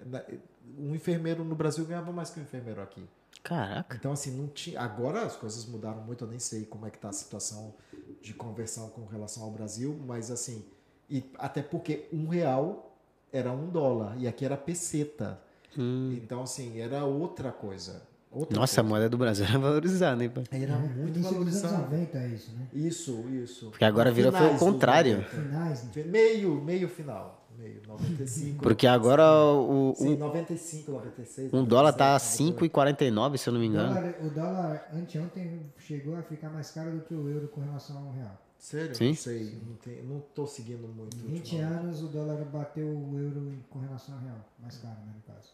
Um 0.78 0.96
enfermeiro 0.96 1.44
no 1.44 1.56
Brasil 1.56 1.86
ganhava 1.86 2.12
mais 2.12 2.30
que 2.30 2.40
um 2.40 2.44
enfermeiro 2.44 2.82
aqui. 2.82 3.04
Caraca. 3.44 3.96
Então, 3.96 4.12
assim, 4.12 4.32
não 4.32 4.48
tinha. 4.48 4.80
Agora 4.82 5.24
as 5.24 5.36
coisas 5.36 5.66
mudaram 5.66 6.02
muito, 6.02 6.24
eu 6.24 6.30
nem 6.30 6.40
sei 6.40 6.66
como 6.66 6.86
é 6.88 6.90
que 6.90 6.98
tá 6.98 7.10
a 7.10 7.14
situação 7.14 7.76
de 8.22 8.34
conversão 8.34 8.90
com 8.90 9.06
relação 9.06 9.44
ao 9.44 9.52
Brasil, 9.52 9.96
mas 10.06 10.32
assim, 10.32 10.66
e 11.10 11.24
até 11.38 11.62
porque 11.62 12.08
um 12.12 12.28
real 12.28 12.98
era 13.32 13.52
um 13.52 13.70
dólar, 13.70 14.18
e 14.18 14.28
aqui 14.28 14.46
era 14.46 14.58
peseta. 14.58 15.40
Então, 15.78 16.42
assim, 16.42 16.80
era 16.80 17.04
outra 17.04 17.52
coisa. 17.52 18.02
Outra. 18.36 18.60
Nossa, 18.60 18.82
a 18.82 18.84
coisa. 18.84 18.90
moeda 18.90 19.10
do 19.10 19.18
Brasil 19.18 19.46
era 19.50 19.58
valorizada, 19.60 20.24
hein, 20.24 20.30
pai? 20.30 20.44
Era 20.52 20.78
muito 20.78 21.14
dos 21.20 21.26
anos 21.26 21.32
valorizado. 21.32 21.82
90 21.84 22.18
é 22.18 22.28
isso, 22.28 22.52
né? 22.56 22.68
Isso, 22.74 23.26
isso. 23.30 23.70
Porque 23.70 23.86
agora 23.86 24.12
virou 24.12 24.32
foi 24.32 24.48
o 24.54 24.58
contrário. 24.58 25.18
90. 25.18 25.30
Finais, 25.30 25.84
né? 25.86 26.04
Meio, 26.06 26.62
meio 26.62 26.88
final. 26.90 27.42
Meio, 27.58 27.82
95. 27.88 28.62
Porque 28.62 28.86
agora 28.86 29.24
o, 29.32 29.92
o- 29.92 29.96
Sim, 29.96 30.18
95, 30.18 30.92
96. 30.92 31.54
um 31.54 31.64
dólar 31.64 31.94
tá 31.94 32.12
97, 32.20 32.54
5,49, 32.70 33.38
se 33.38 33.48
eu 33.48 33.54
não 33.54 33.60
me 33.62 33.68
O 33.68 33.70
engano. 33.70 33.94
dólar, 33.94 34.16
o 34.22 34.30
dólar 34.30 34.88
anteontem 34.94 35.62
chegou 35.80 36.18
a 36.18 36.22
ficar 36.22 36.50
mais 36.50 36.70
caro 36.72 36.92
do 36.92 37.00
que 37.00 37.14
o 37.14 37.30
euro 37.30 37.48
com 37.48 37.62
relação 37.62 37.98
ao 38.08 38.12
real. 38.12 38.42
Sério? 38.60 38.94
Sim. 38.96 39.08
Não 39.10 39.16
sei. 39.16 39.58
Não, 39.66 39.76
tem, 39.78 40.04
não 40.04 40.20
tô 40.34 40.46
seguindo 40.46 40.86
muito. 40.88 41.16
Em 41.16 41.22
20 41.22 41.38
ultimamente. 41.54 41.78
anos 41.80 42.04
o 42.04 42.08
dólar 42.08 42.44
bateu 42.52 42.88
o 42.88 43.18
euro 43.18 43.40
em- 43.50 43.64
com 43.70 43.80
relação 43.80 44.16
ao 44.16 44.22
real. 44.22 44.38
Mais 44.62 44.78
caro, 44.80 44.96
né, 45.06 45.14
no 45.16 45.34
caso. 45.34 45.50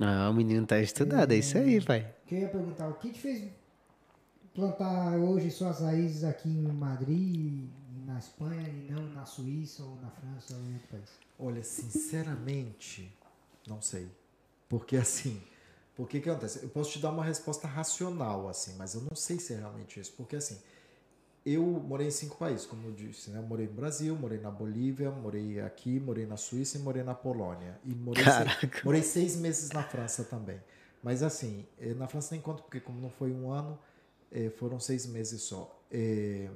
Ah, 0.00 0.28
o 0.30 0.34
menino 0.34 0.66
tá 0.66 0.80
estudado, 0.80 1.32
é 1.32 1.36
isso 1.36 1.56
aí, 1.56 1.80
pai. 1.80 2.12
O 2.24 2.26
que 2.26 2.34
eu 2.34 2.40
ia 2.40 2.48
perguntar, 2.48 2.88
o 2.88 2.94
que 2.94 3.12
te 3.12 3.20
fez 3.20 3.50
plantar 4.54 5.16
hoje 5.16 5.50
suas 5.50 5.80
raízes 5.80 6.24
aqui 6.24 6.48
em 6.48 6.72
Madrid, 6.72 7.68
na 8.06 8.18
Espanha, 8.18 8.68
e 8.68 8.90
não 8.90 9.02
na 9.08 9.24
Suíça 9.26 9.82
ou 9.82 9.96
na 10.00 10.10
França 10.10 10.54
ou 10.54 10.60
em 10.60 10.74
outro 10.74 10.88
país? 10.88 11.10
Olha, 11.38 11.62
sinceramente, 11.62 13.16
não 13.66 13.82
sei. 13.82 14.08
Porque 14.68 14.96
assim, 14.96 15.40
porque 15.96 16.20
que 16.20 16.28
acontece? 16.28 16.62
Eu 16.62 16.68
posso 16.68 16.92
te 16.92 16.98
dar 16.98 17.10
uma 17.10 17.24
resposta 17.24 17.68
racional, 17.68 18.48
assim, 18.48 18.74
mas 18.76 18.94
eu 18.94 19.02
não 19.02 19.14
sei 19.14 19.38
se 19.38 19.54
é 19.54 19.58
realmente 19.58 20.00
isso. 20.00 20.12
Porque 20.16 20.36
assim, 20.36 20.58
eu 21.44 21.62
morei 21.62 22.08
em 22.08 22.10
cinco 22.10 22.36
países, 22.36 22.64
como 22.64 22.86
eu 22.86 22.92
disse, 22.92 23.30
né? 23.30 23.38
Eu 23.38 23.42
morei 23.42 23.66
no 23.66 23.74
Brasil, 23.74 24.16
morei 24.16 24.38
na 24.38 24.50
Bolívia, 24.50 25.10
morei 25.10 25.60
aqui, 25.60 26.00
morei 26.00 26.26
na 26.26 26.36
Suíça 26.36 26.78
e 26.78 26.80
morei 26.80 27.02
na 27.02 27.14
Polônia. 27.14 27.78
E 27.84 27.94
morei, 27.94 28.24
seis, 28.24 28.84
morei 28.84 29.02
seis 29.02 29.36
meses 29.36 29.70
na 29.70 29.82
França 29.82 30.24
também. 30.24 30.58
Mas 31.02 31.22
assim, 31.22 31.66
eh, 31.78 31.92
na 31.92 32.08
França 32.08 32.28
nem 32.34 32.40
conto, 32.40 32.62
porque 32.62 32.80
como 32.80 32.98
não 32.98 33.10
foi 33.10 33.30
um 33.30 33.50
ano, 33.50 33.78
eh, 34.32 34.48
foram 34.56 34.80
seis 34.80 35.04
meses 35.04 35.42
só. 35.42 35.78
Eh, 35.92 36.48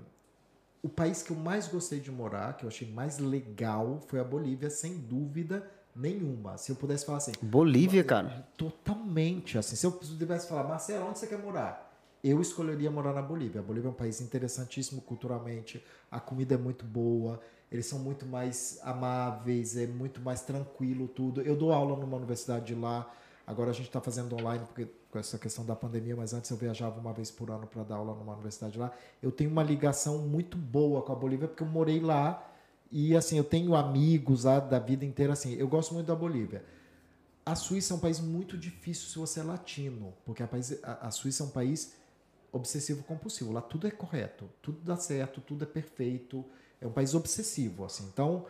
o 0.82 0.88
país 0.88 1.22
que 1.22 1.32
eu 1.32 1.36
mais 1.36 1.68
gostei 1.68 2.00
de 2.00 2.10
morar, 2.10 2.56
que 2.56 2.64
eu 2.64 2.68
achei 2.68 2.90
mais 2.90 3.18
legal, 3.18 4.00
foi 4.08 4.20
a 4.20 4.24
Bolívia, 4.24 4.70
sem 4.70 4.96
dúvida 4.96 5.68
nenhuma. 5.94 6.56
Se 6.56 6.72
eu 6.72 6.76
pudesse 6.76 7.04
falar 7.04 7.18
assim, 7.18 7.32
Bolívia, 7.42 8.02
cara. 8.04 8.46
totalmente 8.56 9.58
assim. 9.58 9.76
Se 9.76 9.84
eu 9.84 9.92
pudesse 9.92 10.48
falar, 10.48 10.64
Marcelo, 10.64 11.08
onde 11.08 11.18
você 11.18 11.26
quer 11.26 11.38
morar? 11.38 11.87
Eu 12.22 12.40
escolheria 12.40 12.90
morar 12.90 13.12
na 13.12 13.22
Bolívia. 13.22 13.60
A 13.60 13.64
Bolívia 13.64 13.88
é 13.88 13.90
um 13.90 13.94
país 13.94 14.20
interessantíssimo 14.20 15.00
culturalmente, 15.00 15.84
a 16.10 16.18
comida 16.18 16.54
é 16.54 16.58
muito 16.58 16.84
boa, 16.84 17.40
eles 17.70 17.86
são 17.86 17.98
muito 17.98 18.26
mais 18.26 18.78
amáveis, 18.82 19.76
é 19.76 19.86
muito 19.86 20.20
mais 20.20 20.40
tranquilo 20.40 21.06
tudo. 21.06 21.42
Eu 21.42 21.54
dou 21.54 21.72
aula 21.72 21.96
numa 21.96 22.16
universidade 22.16 22.74
lá. 22.74 23.10
Agora 23.46 23.70
a 23.70 23.72
gente 23.72 23.86
está 23.86 24.00
fazendo 24.00 24.34
online 24.36 24.64
porque 24.66 24.88
com 25.10 25.18
essa 25.18 25.38
questão 25.38 25.64
da 25.64 25.74
pandemia, 25.74 26.14
mas 26.14 26.34
antes 26.34 26.50
eu 26.50 26.56
viajava 26.56 27.00
uma 27.00 27.12
vez 27.12 27.30
por 27.30 27.50
ano 27.50 27.66
para 27.66 27.82
dar 27.82 27.96
aula 27.96 28.14
numa 28.14 28.32
universidade 28.32 28.78
lá. 28.78 28.92
Eu 29.22 29.32
tenho 29.32 29.50
uma 29.50 29.62
ligação 29.62 30.18
muito 30.18 30.56
boa 30.56 31.02
com 31.02 31.12
a 31.12 31.14
Bolívia 31.14 31.48
porque 31.48 31.62
eu 31.62 31.66
morei 31.66 32.00
lá 32.00 32.46
e 32.90 33.16
assim 33.16 33.38
eu 33.38 33.44
tenho 33.44 33.74
amigos 33.74 34.44
lá 34.44 34.60
da 34.60 34.78
vida 34.78 35.04
inteira 35.04 35.32
assim. 35.32 35.54
Eu 35.54 35.68
gosto 35.68 35.94
muito 35.94 36.06
da 36.06 36.14
Bolívia. 36.14 36.64
A 37.44 37.54
Suíça 37.54 37.94
é 37.94 37.96
um 37.96 38.00
país 38.00 38.20
muito 38.20 38.58
difícil 38.58 39.08
se 39.08 39.18
você 39.18 39.40
é 39.40 39.42
latino, 39.42 40.12
porque 40.26 40.42
a, 40.42 40.46
país, 40.46 40.78
a, 40.84 41.06
a 41.06 41.10
Suíça 41.10 41.42
é 41.42 41.46
um 41.46 41.50
país 41.50 41.94
obsessivo 42.52 43.02
compulsivo. 43.04 43.52
Lá 43.52 43.60
tudo 43.60 43.86
é 43.86 43.90
correto, 43.90 44.48
tudo 44.62 44.80
dá 44.82 44.96
certo, 44.96 45.40
tudo 45.40 45.64
é 45.64 45.66
perfeito. 45.66 46.44
É 46.80 46.86
um 46.86 46.92
país 46.92 47.14
obsessivo, 47.14 47.84
assim. 47.84 48.04
Então 48.12 48.46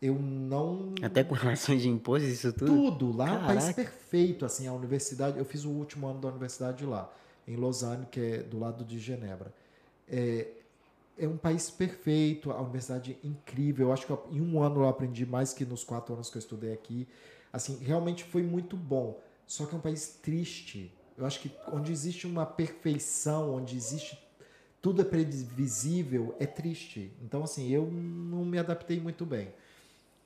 eu 0.00 0.14
não 0.14 0.94
Até 1.02 1.24
com 1.24 1.34
relação 1.34 1.76
de 1.76 1.88
imposto, 1.88 2.28
isso 2.28 2.52
tudo. 2.52 2.66
tudo 2.66 3.16
lá 3.16 3.28
é 3.28 3.32
um 3.32 3.46
país 3.46 3.60
Caraca. 3.64 3.82
perfeito 3.82 4.44
assim 4.44 4.68
a 4.68 4.72
universidade 4.72 5.38
eu 5.38 5.44
fiz 5.44 5.64
o 5.64 5.70
último 5.70 6.06
ano 6.06 6.20
da 6.20 6.28
universidade 6.28 6.86
lá 6.86 7.12
em 7.48 7.56
Lausanne, 7.56 8.06
que 8.06 8.20
é 8.20 8.38
do 8.42 8.58
lado 8.58 8.84
de 8.84 8.98
Genebra. 8.98 9.52
É, 10.06 10.48
é 11.18 11.26
um 11.26 11.36
país 11.38 11.70
perfeito, 11.70 12.50
a 12.50 12.60
universidade 12.60 13.18
é 13.24 13.26
incrível. 13.26 13.88
Eu 13.88 13.92
acho 13.92 14.04
que 14.06 14.12
eu, 14.12 14.22
em 14.30 14.40
um 14.40 14.62
ano 14.62 14.82
eu 14.82 14.88
aprendi 14.88 15.24
mais 15.24 15.52
que 15.52 15.64
nos 15.64 15.82
quatro 15.82 16.14
anos 16.14 16.28
que 16.28 16.36
eu 16.36 16.40
estudei 16.40 16.72
aqui. 16.72 17.08
Assim, 17.52 17.78
realmente 17.78 18.22
foi 18.22 18.42
muito 18.42 18.76
bom. 18.76 19.18
Só 19.46 19.64
que 19.64 19.74
é 19.74 19.78
um 19.78 19.80
país 19.80 20.18
triste. 20.22 20.92
Eu 21.18 21.26
acho 21.26 21.40
que 21.40 21.50
onde 21.72 21.90
existe 21.90 22.26
uma 22.26 22.46
perfeição, 22.46 23.56
onde 23.56 23.76
existe 23.76 24.18
tudo 24.80 25.02
é 25.02 25.04
previsível, 25.04 26.34
é 26.38 26.46
triste. 26.46 27.12
Então, 27.22 27.42
assim, 27.42 27.68
eu 27.68 27.90
não 27.90 28.44
me 28.44 28.58
adaptei 28.58 29.00
muito 29.00 29.26
bem. 29.26 29.52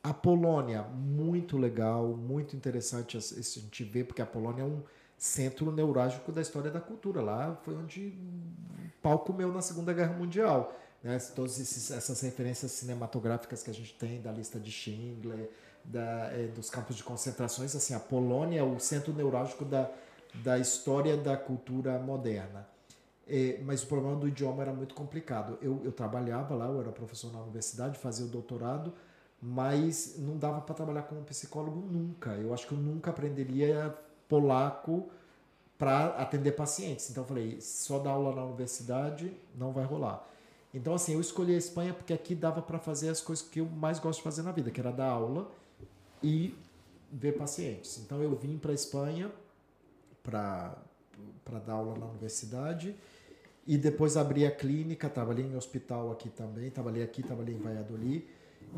A 0.03 0.13
Polônia, 0.13 0.83
muito 0.83 1.57
legal, 1.57 2.09
muito 2.09 2.55
interessante 2.55 3.17
a 3.17 3.21
gente 3.21 3.85
ver, 3.85 4.05
porque 4.05 4.21
a 4.21 4.27
Polônia 4.27 4.63
é 4.63 4.67
um 4.67 4.83
centro 5.17 5.73
neurálgico 5.73 6.31
da 6.31 6.43
história 6.43 6.71
da 6.71 6.81
cultura. 6.81 7.23
Lá 7.23 7.57
foi 7.63 7.75
onde 7.75 8.09
o 8.09 9.01
pau 9.01 9.21
comeu 9.21 9.51
na 9.51 9.63
Segunda 9.63 9.93
Guerra 9.93 10.13
Mundial. 10.13 10.77
Né? 11.03 11.17
Todas 11.35 11.59
essas 11.91 12.21
referências 12.21 12.73
cinematográficas 12.73 13.63
que 13.63 13.71
a 13.71 13.75
gente 13.75 13.95
tem 13.95 14.21
da 14.21 14.31
lista 14.31 14.61
de 14.61 14.71
Schindler, 14.71 15.49
da, 15.85 16.31
é, 16.33 16.49
dos 16.49 16.69
campos 16.69 16.97
de 16.97 17.03
concentrações, 17.03 17.75
assim, 17.75 17.95
a 17.95 18.01
Polônia 18.01 18.61
é 18.61 18.63
o 18.63 18.79
centro 18.79 19.13
neurálgico 19.13 19.65
da, 19.65 19.91
da 20.35 20.59
história 20.59 21.17
da 21.17 21.37
cultura 21.37 21.99
moderna. 21.99 22.67
É, 23.27 23.61
mas 23.65 23.83
o 23.83 23.87
problema 23.87 24.17
do 24.17 24.29
idioma 24.29 24.63
era 24.63 24.73
muito 24.73 24.95
complicado. 24.95 25.59
Eu, 25.63 25.81
eu 25.85 25.93
trabalhava 25.93 26.55
lá, 26.55 26.67
eu 26.67 26.81
era 26.81 26.91
professor 26.91 27.33
na 27.33 27.41
universidade, 27.41 27.99
fazia 27.99 28.27
o 28.27 28.29
doutorado, 28.29 28.93
mas 29.41 30.17
não 30.19 30.37
dava 30.37 30.61
para 30.61 30.75
trabalhar 30.75 31.03
como 31.03 31.23
psicólogo 31.23 31.81
nunca. 31.81 32.31
Eu 32.31 32.53
acho 32.53 32.67
que 32.67 32.73
eu 32.73 32.79
nunca 32.79 33.11
aprenderia 33.11 33.97
polaco 34.29 35.09
para 35.79 36.07
atender 36.17 36.53
pacientes. 36.53 37.11
Então 37.11 37.25
eu 37.25 37.29
falei, 37.29 37.61
só 37.61 37.99
dar 37.99 38.11
aula 38.11 38.35
na 38.35 38.45
universidade 38.45 39.33
não 39.55 39.73
vai 39.73 39.85
rolar. 39.85 40.29
Então 40.73 40.95
assim, 40.95 41.15
eu 41.15 41.21
escolhi 41.21 41.55
a 41.55 41.59
Espanha 41.59 41.93
porque 41.93 42.13
aqui 42.13 42.35
dava 42.35 42.63
para 42.63 42.79
fazer 42.79 43.09
as 43.09 43.21
coisas 43.21 43.47
que 43.47 43.61
eu 43.61 43.67
mais 43.67 43.99
gosto 43.99 44.19
de 44.19 44.25
fazer 44.25 44.43
na 44.43 44.53
vida, 44.53 44.71
que 44.71 44.81
era 44.81 44.91
dar 44.91 45.09
aula 45.09 45.51
e 46.23 46.55
ver 47.11 47.33
pacientes. 47.33 47.99
Então 47.99 48.23
eu 48.23 48.35
vim 48.37 48.57
para 48.57 48.71
a 48.71 48.75
Espanha 48.75 49.31
para 50.23 50.77
dar 51.67 51.75
aula 51.75 51.99
na 51.99 52.07
universidade 52.07 52.95
e 53.67 53.77
depois 53.77 54.17
abri 54.17 54.47
a 54.47 54.51
clínica, 54.51 55.09
trabalhei 55.09 55.45
em 55.45 55.57
hospital 55.57 56.11
aqui 56.11 56.29
também, 56.29 56.71
trabalhei 56.71 57.03
aqui, 57.03 57.23
trabalhei 57.23 57.55
em 57.55 57.59
Valladolid 57.59 58.27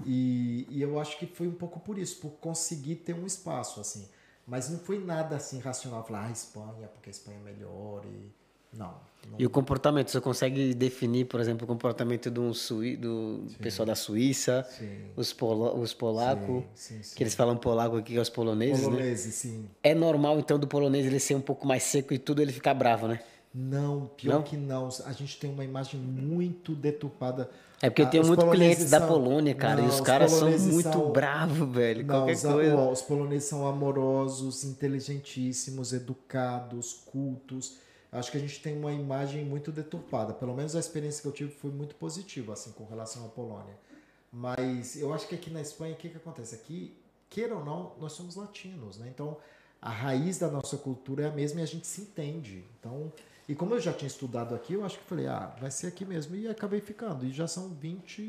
e, 0.05 0.67
e 0.69 0.83
eu 0.83 0.99
acho 0.99 1.19
que 1.19 1.27
foi 1.27 1.47
um 1.47 1.55
pouco 1.55 1.81
por 1.81 1.99
isso, 1.99 2.21
por 2.21 2.33
conseguir 2.33 2.97
ter 2.97 3.15
um 3.15 3.27
espaço 3.27 3.81
assim. 3.81 4.09
Mas 4.47 4.69
não 4.69 4.79
foi 4.79 5.03
nada 5.03 5.37
assim 5.37 5.59
racional, 5.59 6.05
falar, 6.05 6.27
ah, 6.27 6.31
Espanha, 6.31 6.89
porque 6.89 7.09
a 7.09 7.13
Espanha 7.13 7.39
é 7.39 7.43
melhor 7.43 8.05
e... 8.05 8.44
Não, 8.77 8.95
não. 9.31 9.37
E 9.39 9.47
o 9.47 9.51
comportamento, 9.51 10.11
você 10.11 10.21
consegue 10.21 10.75
definir, 10.75 11.27
por 11.27 11.41
exemplo, 11.41 11.65
o 11.65 11.67
comportamento 11.67 12.31
do, 12.31 12.53
Sui, 12.55 12.97
do 12.97 13.47
pessoal 13.61 13.87
da 13.87 13.95
Suíça, 13.95 14.67
sim. 14.71 15.11
os, 15.17 15.33
polo, 15.33 15.81
os 15.81 15.95
polacos, 15.95 16.65
que 17.17 17.23
eles 17.23 17.35
falam 17.35 17.57
polaco 17.57 17.97
aqui, 17.97 18.13
que 18.13 18.19
é 18.19 18.21
os 18.21 18.29
poloneses, 18.29 18.83
né? 18.83 18.91
Poloneses, 18.91 19.27
né? 19.27 19.33
sim. 19.33 19.69
É 19.83 19.95
normal, 19.95 20.39
então, 20.39 20.59
do 20.59 20.67
polonês 20.67 21.07
ele 21.07 21.19
ser 21.19 21.35
um 21.35 21.41
pouco 21.41 21.67
mais 21.67 21.83
seco 21.83 22.13
e 22.13 22.19
tudo 22.19 22.43
ele 22.43 22.53
ficar 22.53 22.75
bravo, 22.75 23.09
né? 23.09 23.21
Não, 23.55 24.11
pior 24.17 24.35
não? 24.35 24.43
que 24.43 24.57
não. 24.57 24.89
A 25.07 25.13
gente 25.13 25.39
tem 25.39 25.49
uma 25.49 25.65
imagem 25.65 26.01
muito 26.01 26.75
deturpada. 26.75 27.49
É 27.81 27.89
porque 27.89 28.03
eu 28.03 28.11
tenho 28.11 28.27
muitos 28.27 28.51
clientes 28.51 28.89
são... 28.89 28.99
da 28.99 29.07
Polônia, 29.07 29.55
cara, 29.55 29.77
não, 29.77 29.85
e 29.85 29.89
os, 29.89 29.95
os 29.97 30.01
caras 30.01 30.33
são 30.33 30.51
muito 30.51 30.91
são... 30.91 31.13
bravos, 31.13 31.69
velho. 31.73 32.05
Não, 32.05 32.15
qualquer 32.15 32.33
os, 32.33 32.43
coisa. 32.43 32.77
Ó, 32.77 32.91
os 32.91 33.03
poloneses 33.03 33.49
são 33.49 33.67
amorosos, 33.67 34.65
inteligentíssimos, 34.65 35.93
educados, 35.93 36.95
cultos. 37.07 37.77
Acho 38.15 38.31
que 38.31 38.37
a 38.37 38.41
gente 38.41 38.61
tem 38.61 38.79
uma 38.79 38.93
imagem 38.93 39.45
muito 39.45 39.73
deturpada. 39.73 40.33
Pelo 40.33 40.55
menos 40.55 40.77
a 40.77 40.81
experiência 40.81 41.21
que 41.21 41.27
eu 41.27 41.33
tive 41.33 41.51
foi 41.51 41.73
muito 41.73 41.97
positiva, 41.97 42.53
assim, 42.53 42.71
com 42.71 42.85
relação 42.85 43.27
à 43.27 43.29
Polônia. 43.29 43.75
Mas 44.33 44.97
eu 44.97 45.13
acho 45.13 45.27
que 45.27 45.35
aqui 45.35 45.51
na 45.51 45.61
Espanha, 45.61 45.95
o 45.95 45.97
que, 45.97 46.09
que 46.09 46.17
acontece? 46.17 46.55
Aqui, 46.55 46.97
queira 47.29 47.57
ou 47.57 47.65
não, 47.65 47.93
nós 48.01 48.13
somos 48.13 48.37
latinos, 48.37 48.99
né? 48.99 49.09
Então, 49.13 49.37
a 49.83 49.91
raiz 49.91 50.39
da 50.39 50.49
nossa 50.49 50.77
cultura 50.77 51.25
é 51.25 51.29
a 51.29 51.33
mesma 51.33 51.61
e 51.61 51.65
a 51.65 51.67
gente 51.67 51.89
se 51.89 52.03
entende. 52.03 52.65
Então, 52.79 53.13
e 53.49 53.55
como 53.55 53.75
eu 53.75 53.81
já 53.81 53.93
tinha 53.93 54.07
estudado 54.07 54.55
aqui, 54.55 54.75
eu 54.75 54.85
acho 54.85 54.97
que 54.99 55.05
falei, 55.05 55.27
ah, 55.27 55.53
vai 55.61 55.73
ser 55.73 55.89
aqui 55.89 56.05
mesmo. 56.05 56.37
E 56.37 56.47
acabei 56.47 56.81
ficando. 56.81 57.27
E 57.27 57.33
já 57.33 57.49
são 57.49 57.69
20. 57.71 58.23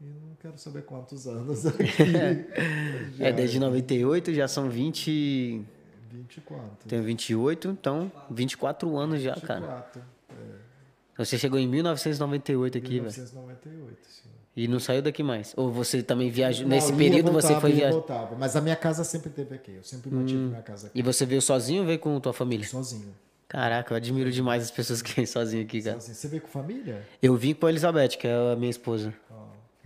Eu 0.00 0.06
não 0.08 0.34
quero 0.40 0.58
saber 0.58 0.84
quantos 0.84 1.26
anos 1.26 1.64
aqui. 1.66 1.84
é, 3.20 3.30
desde 3.30 3.60
98 3.60 4.32
já 4.32 4.48
são 4.48 4.70
20. 4.70 5.75
24. 6.10 6.88
Tenho 6.88 7.02
28, 7.02 7.68
então 7.68 8.10
24 8.30 8.96
anos 8.96 9.22
já, 9.22 9.34
24, 9.34 9.46
cara. 9.46 9.92
É. 10.30 11.24
Você 11.24 11.38
chegou 11.38 11.58
em 11.58 11.66
1998 11.66 12.78
aqui, 12.78 13.00
velho. 13.00 13.02
1998, 13.04 13.98
sim. 14.06 14.28
E 14.56 14.66
não 14.66 14.80
saiu 14.80 15.02
daqui 15.02 15.22
mais? 15.22 15.52
Ou 15.54 15.70
você 15.70 16.02
também 16.02 16.30
viajou? 16.30 16.66
Nesse 16.66 16.90
período 16.92 17.30
voltava, 17.30 17.54
você 17.54 17.60
foi 17.60 17.72
viajar? 17.72 17.92
voltava. 17.92 18.36
Mas 18.36 18.56
a 18.56 18.60
minha 18.62 18.76
casa 18.76 19.04
sempre 19.04 19.28
teve 19.28 19.54
aqui. 19.54 19.72
Eu 19.72 19.82
sempre 19.82 20.10
mantive 20.10 20.38
hum. 20.38 20.48
minha 20.48 20.62
casa 20.62 20.86
aqui. 20.86 20.98
E 20.98 21.02
você 21.02 21.26
veio 21.26 21.42
sozinho 21.42 21.82
ou 21.82 21.86
veio 21.86 21.98
com 21.98 22.18
tua 22.18 22.32
família? 22.32 22.66
Sozinho. 22.66 23.14
Caraca, 23.48 23.92
eu 23.92 23.96
admiro 23.96 24.32
demais 24.32 24.62
as 24.62 24.70
pessoas 24.70 25.02
que 25.02 25.12
vêm 25.14 25.26
sozinho 25.26 25.62
aqui, 25.62 25.82
cara. 25.82 26.00
Sozinho. 26.00 26.16
Você 26.16 26.28
veio 26.28 26.42
com 26.42 26.48
família? 26.48 27.06
Eu 27.22 27.36
vim 27.36 27.52
com 27.52 27.66
a 27.66 27.70
Elizabeth, 27.70 28.16
que 28.18 28.26
é 28.26 28.52
a 28.52 28.56
minha 28.56 28.70
esposa. 28.70 29.14
Oh. 29.30 29.34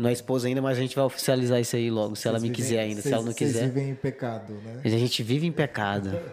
Não 0.01 0.09
é 0.09 0.13
esposa 0.15 0.49
ainda, 0.49 0.63
mas 0.63 0.79
a 0.79 0.81
gente 0.81 0.97
vai 0.97 1.05
oficializar 1.05 1.61
isso 1.61 1.77
aí 1.77 1.91
logo, 1.91 2.17
se 2.17 2.27
ela 2.27 2.39
me 2.39 2.49
vivem, 2.49 2.57
quiser 2.57 2.79
ainda. 2.79 3.03
se 3.03 3.13
ela 3.13 3.23
não 3.23 3.35
quiser. 3.35 3.59
Vocês 3.59 3.75
vivem 3.75 3.91
em 3.91 3.95
pecado, 3.95 4.55
né? 4.55 4.81
A 4.83 4.89
gente 4.89 5.23
vive 5.23 5.47
em 5.47 5.53
pecado. 5.53 6.11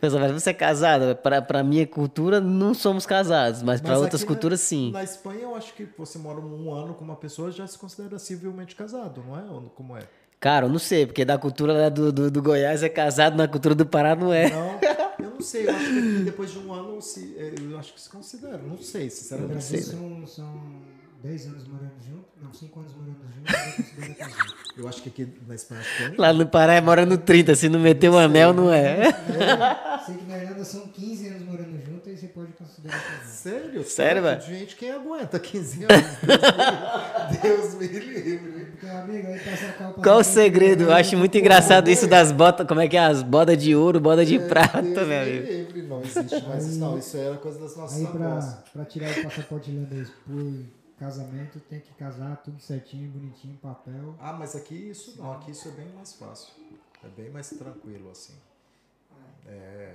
Pessoal, 0.00 0.22
mas 0.22 0.32
você 0.32 0.50
é 0.50 0.54
casada? 0.54 1.14
Para 1.14 1.40
pra 1.40 1.62
minha 1.62 1.86
cultura, 1.86 2.40
não 2.40 2.74
somos 2.74 3.06
casados, 3.06 3.62
mas, 3.62 3.80
mas 3.80 3.80
para 3.80 3.96
outras 4.00 4.24
culturas, 4.24 4.58
na, 4.58 4.66
sim. 4.66 4.90
Na 4.90 5.04
Espanha, 5.04 5.42
eu 5.42 5.54
acho 5.54 5.72
que 5.74 5.86
você 5.96 6.18
mora 6.18 6.40
um 6.40 6.74
ano 6.74 6.94
com 6.94 7.04
uma 7.04 7.14
pessoa 7.14 7.52
já 7.52 7.64
se 7.64 7.78
considera 7.78 8.18
civilmente 8.18 8.74
casado, 8.74 9.22
não 9.24 9.38
é? 9.38 9.44
Ou 9.52 9.70
como 9.70 9.96
é? 9.96 10.02
Cara, 10.40 10.66
eu 10.66 10.70
não 10.70 10.80
sei, 10.80 11.06
porque 11.06 11.24
da 11.24 11.38
cultura 11.38 11.88
do, 11.90 12.10
do, 12.10 12.28
do, 12.28 12.42
Goiás 12.42 12.82
é 12.82 12.88
casado, 12.88 13.36
na 13.36 13.46
cultura 13.46 13.76
do 13.76 13.86
Pará 13.86 14.16
não 14.16 14.32
é. 14.32 14.50
Não, 14.50 14.80
eu 15.20 15.30
não 15.30 15.40
sei. 15.40 15.68
Eu 15.68 15.76
acho 15.76 15.84
que 15.84 16.24
depois 16.24 16.50
de 16.50 16.58
um 16.58 16.72
ano, 16.72 17.00
se, 17.00 17.36
é, 17.38 17.54
eu 17.60 17.78
acho 17.78 17.94
que 17.94 18.00
se 18.00 18.10
considera. 18.10 18.58
Não 18.58 18.78
sei, 18.78 19.08
sinceramente. 19.10 19.54
Não 19.54 19.60
sei. 19.60 19.82
São, 19.82 20.26
são 20.26 20.89
10 21.22 21.46
anos 21.48 21.68
morando 21.68 21.92
junto, 22.06 22.24
não, 22.42 22.52
5 22.52 22.80
anos 22.80 22.92
morando 22.94 23.18
junto, 23.34 24.08
eu 24.08 24.14
casado. 24.14 24.54
Eu 24.76 24.88
acho 24.88 25.02
que 25.02 25.08
aqui 25.10 25.28
na 25.46 25.54
Espanha 25.54 25.82
tem. 25.98 26.16
Lá 26.16 26.32
no 26.32 26.46
Pará 26.46 26.74
é 26.74 26.80
morando 26.80 27.18
30, 27.18 27.54
se 27.54 27.68
não 27.68 27.78
meter 27.78 28.08
o 28.08 28.16
anel, 28.16 28.54
não 28.54 28.72
é. 28.72 29.08
é. 29.08 29.12
Sei 30.06 30.16
que 30.16 30.24
na 30.24 30.38
Irlanda 30.38 30.64
são 30.64 30.88
15 30.88 31.28
anos 31.28 31.42
morando 31.42 31.78
junto 31.84 32.08
e 32.08 32.16
você 32.16 32.28
pode 32.28 32.52
considerar 32.52 32.98
casado. 32.98 33.28
Sério? 33.28 33.84
Sério, 33.84 34.22
velho? 34.22 34.40
Gente, 34.40 34.76
quem 34.76 34.90
aguenta 34.90 35.38
15 35.38 35.84
anos? 35.84 37.40
Deus 37.42 37.74
me 37.74 37.86
livre. 37.86 38.70
Qual 40.02 40.20
o 40.20 40.24
segredo? 40.24 40.84
Eu 40.84 40.92
acho 40.92 41.16
muito 41.16 41.36
engraçado 41.36 41.90
isso 41.90 42.06
das 42.06 42.32
botas, 42.32 42.66
como 42.66 42.80
é 42.80 42.88
que 42.88 42.96
é? 42.96 43.00
As 43.00 43.22
bodas 43.22 43.58
de 43.58 43.74
ouro, 43.74 44.00
boda 44.00 44.24
de 44.24 44.36
é, 44.36 44.48
prata, 44.48 44.80
meu 44.82 45.22
amigo. 45.22 45.46
Livre, 45.46 45.82
não 45.82 46.00
existe 46.00 46.48
mais 46.48 46.66
isso, 46.66 46.78
não. 46.78 46.98
Isso 46.98 47.16
era 47.16 47.36
coisa 47.36 47.58
das 47.60 47.76
nossas 47.76 47.98
Aí 47.98 48.06
pra, 48.06 48.62
pra 48.72 48.84
tirar 48.86 49.10
o 49.10 49.22
passaporte 49.24 49.70
irlandês 49.70 50.08
por 50.26 50.79
casamento 51.00 51.58
tem 51.60 51.80
que 51.80 51.92
casar 51.94 52.36
tudo 52.44 52.60
certinho, 52.60 53.10
bonitinho, 53.10 53.56
papel. 53.56 54.14
Ah, 54.20 54.34
mas 54.34 54.54
aqui 54.54 54.74
isso 54.74 55.14
não, 55.16 55.32
aqui 55.32 55.50
isso 55.50 55.66
é 55.68 55.70
bem 55.72 55.88
mais 55.96 56.12
fácil. 56.12 56.52
É 57.02 57.08
bem 57.08 57.30
mais 57.30 57.48
tranquilo 57.48 58.10
assim. 58.10 58.34
É. 59.48 59.94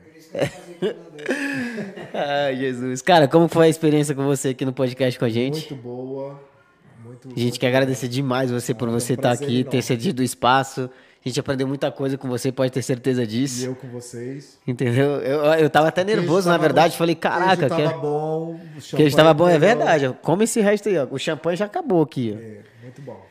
Ai, 2.48 2.56
Jesus. 2.56 3.04
Cara, 3.04 3.28
como 3.28 3.48
foi 3.48 3.68
a 3.68 3.70
experiência 3.70 4.16
com 4.16 4.26
você 4.26 4.50
aqui 4.50 4.66
no 4.66 4.74
podcast 4.74 5.20
com 5.20 5.26
a 5.26 5.30
gente? 5.30 5.72
Muito 5.72 5.76
boa. 5.76 6.42
Muito, 7.04 7.30
a 7.30 7.40
gente 7.40 7.60
quer 7.60 7.68
agradecer 7.68 8.08
demais 8.08 8.50
você 8.50 8.74
por 8.74 8.90
você 8.90 9.14
estar 9.14 9.36
um 9.36 9.38
tá 9.38 9.44
aqui, 9.44 9.64
ter 9.64 9.84
cedido 9.84 10.24
o 10.24 10.26
espaço. 10.26 10.90
A 11.26 11.30
gente 11.30 11.40
aprendeu 11.40 11.68
muita 11.68 11.92
coisa 11.92 12.20
com 12.20 12.28
você, 12.28 12.52
pode 12.52 12.72
ter 12.72 12.84
certeza 12.84 13.26
disso. 13.26 13.64
E 13.64 13.66
eu 13.66 13.76
com 13.76 13.88
vocês. 13.88 14.60
Entendeu? 14.68 15.20
Eu, 15.22 15.42
eu 15.56 15.70
tava 15.72 15.88
até 15.88 16.04
nervoso, 16.04 16.48
na 16.48 16.58
verdade. 16.58 16.94
Bom, 16.94 17.00
falei, 17.00 17.16
caraca. 17.16 17.68
Queijo 17.68 17.84
tava 17.84 17.98
bom. 17.98 18.60
O 18.76 18.96
queijo 18.96 19.16
tava 19.16 19.34
bom, 19.34 19.50
é 19.50 19.58
verdade. 19.58 20.16
Come 20.22 20.44
esse 20.44 20.62
resto 20.62 20.88
aí, 20.88 21.00
ó. 21.00 21.08
O 21.10 21.18
champanhe 21.18 21.58
já 21.58 21.66
acabou 21.66 22.04
aqui, 22.04 22.32
ó. 22.36 22.40
É, 22.40 22.62
muito 22.84 23.02
bom. 23.02 23.26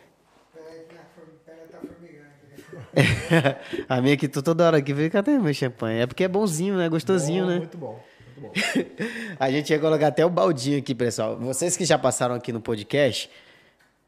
a 3.88 4.00
minha 4.00 4.14
aqui, 4.14 4.28
tô 4.28 4.42
toda 4.42 4.66
hora 4.66 4.78
aqui, 4.78 4.92
falei, 4.92 5.10
cadê 5.10 5.38
meu 5.38 5.52
champanhe? 5.52 6.00
É 6.00 6.06
porque 6.06 6.24
é 6.24 6.28
bonzinho, 6.28 6.76
né? 6.76 6.88
Gostosinho, 6.88 7.44
bom, 7.44 7.50
né? 7.50 7.58
Muito 7.58 7.78
bom. 7.78 8.00
Muito 8.36 8.48
bom. 8.48 8.52
a 9.38 9.50
gente 9.50 9.70
ia 9.70 9.78
colocar 9.78 10.08
até 10.08 10.24
o 10.24 10.30
baldinho 10.30 10.78
aqui, 10.78 10.94
pessoal. 10.94 11.36
Vocês 11.38 11.76
que 11.76 11.84
já 11.84 11.98
passaram 11.98 12.34
aqui 12.34 12.52
no 12.52 12.60
podcast, 12.60 13.30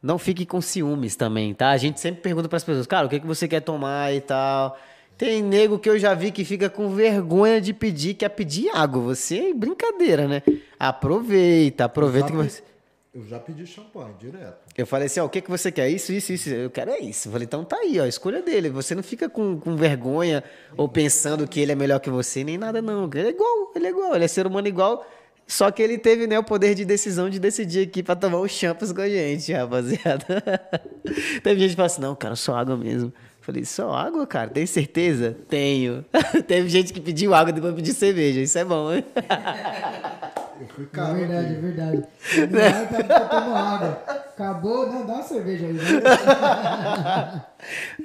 não 0.03 0.19
fique 0.19 0.47
com 0.47 0.61
ciúmes 0.61 1.17
também, 1.17 1.55
tá? 1.55 1.71
A 1.71 1.77
gente 1.77 2.01
sempre 2.01 2.21
pergunta 2.21 2.49
para 2.49 2.57
as 2.57 2.65
pessoas, 2.65 2.87
cara, 2.87 3.07
o 3.07 3.11
que, 3.11 3.21
que 3.21 3.27
você 3.27 3.49
quer 3.49 3.61
tomar 3.61 4.15
e 4.15 4.21
tal. 4.21 4.79
Tem 5.19 5.43
nego 5.43 5.79
que 5.79 5.89
eu 5.89 5.99
já 5.99 6.13
vi 6.13 6.31
que 6.31 6.45
fica 6.45 6.69
com 6.69 6.91
vergonha 6.91 7.61
de 7.61 7.73
pedir, 7.73 8.15
quer 8.15 8.29
pedir 8.29 8.69
água. 8.75 9.01
Você 9.01 9.51
é 9.51 9.55
brincadeira, 9.55 10.29
né? 10.29 10.43
Aproveita, 10.79 11.87
aproveita 11.87 12.29
que 12.29 12.37
você. 12.37 12.63
Eu 13.15 13.27
já 13.27 13.39
pedi 13.39 13.67
champanhe, 13.67 14.13
direto. 14.21 14.59
Eu 14.77 14.87
falei 14.87 15.07
assim, 15.07 15.21
ó, 15.21 15.25
o 15.25 15.29
que, 15.31 15.41
que 15.41 15.49
você 15.51 15.73
quer? 15.73 15.89
Isso, 15.89 16.13
isso, 16.13 16.35
isso. 16.35 16.51
Eu 16.51 16.69
quero 16.69 16.91
é 16.91 16.99
isso. 16.99 17.29
Eu 17.29 17.33
falei, 17.33 17.47
então 17.47 17.65
tá 17.65 17.79
aí, 17.79 17.99
ó, 17.99 18.05
a 18.05 18.09
escolha 18.09 18.43
dele. 18.43 18.69
Você 18.69 18.95
não 18.95 19.03
fica 19.03 19.27
com, 19.27 19.59
com 19.59 19.75
vergonha 19.75 20.45
ou 20.77 20.87
pensando 20.87 21.49
que 21.49 21.59
ele 21.59 21.73
é 21.73 21.75
melhor 21.75 21.99
que 21.99 22.11
você, 22.11 22.45
nem 22.45 22.59
nada, 22.59 22.83
não. 22.83 23.09
Ele 23.15 23.29
é 23.29 23.31
igual, 23.31 23.73
ele 23.75 23.87
é 23.87 23.89
igual, 23.89 24.15
ele 24.15 24.25
é 24.27 24.29
ser 24.29 24.47
humano 24.47 24.69
igual. 24.69 25.07
Só 25.47 25.71
que 25.71 25.81
ele 25.81 25.97
teve, 25.97 26.27
né, 26.27 26.39
o 26.39 26.43
poder 26.45 26.75
de 26.75 26.85
decisão 26.85 27.31
de 27.31 27.39
decidir 27.39 27.87
aqui 27.87 28.03
pra 28.03 28.17
tomar 28.17 28.39
os 28.41 28.51
champas 28.51 28.93
com 28.93 29.01
a 29.01 29.09
gente, 29.09 29.53
rapaziada. 29.53 30.25
teve 31.43 31.61
gente 31.61 31.71
que 31.71 31.77
falou 31.77 31.87
assim, 31.87 32.01
não, 32.01 32.15
cara, 32.17 32.35
só 32.35 32.57
água 32.57 32.77
mesmo. 32.77 33.13
Falei, 33.41 33.65
só 33.65 33.95
água, 33.95 34.27
cara? 34.27 34.51
Tem 34.51 34.67
certeza? 34.67 35.37
Tenho. 35.49 36.05
teve 36.49 36.69
gente 36.69 36.93
que 36.93 37.01
pediu 37.01 37.33
água 37.33 37.53
depois 37.53 37.75
pediu 37.77 37.95
cerveja. 37.95 38.41
Isso 38.41 38.59
é 38.59 38.65
bom, 38.65 38.93
hein? 38.93 39.05
Eu 40.61 40.67
fui 40.75 40.85
É 40.85 40.89
caro. 40.91 41.15
verdade, 41.15 41.47
é 41.47 41.51
aqui. 41.53 41.61
verdade. 41.61 42.05
Não 42.51 42.61
vai 42.61 42.87
pra, 42.89 43.05
pra 43.05 43.21
tomar 43.21 43.75
água. 43.77 44.03
Acabou, 44.37 44.87
não, 44.93 45.07
dá 45.07 45.15
uma 45.15 45.23
cerveja 45.23 45.65
aí. 45.65 45.73
Né? 45.73 45.83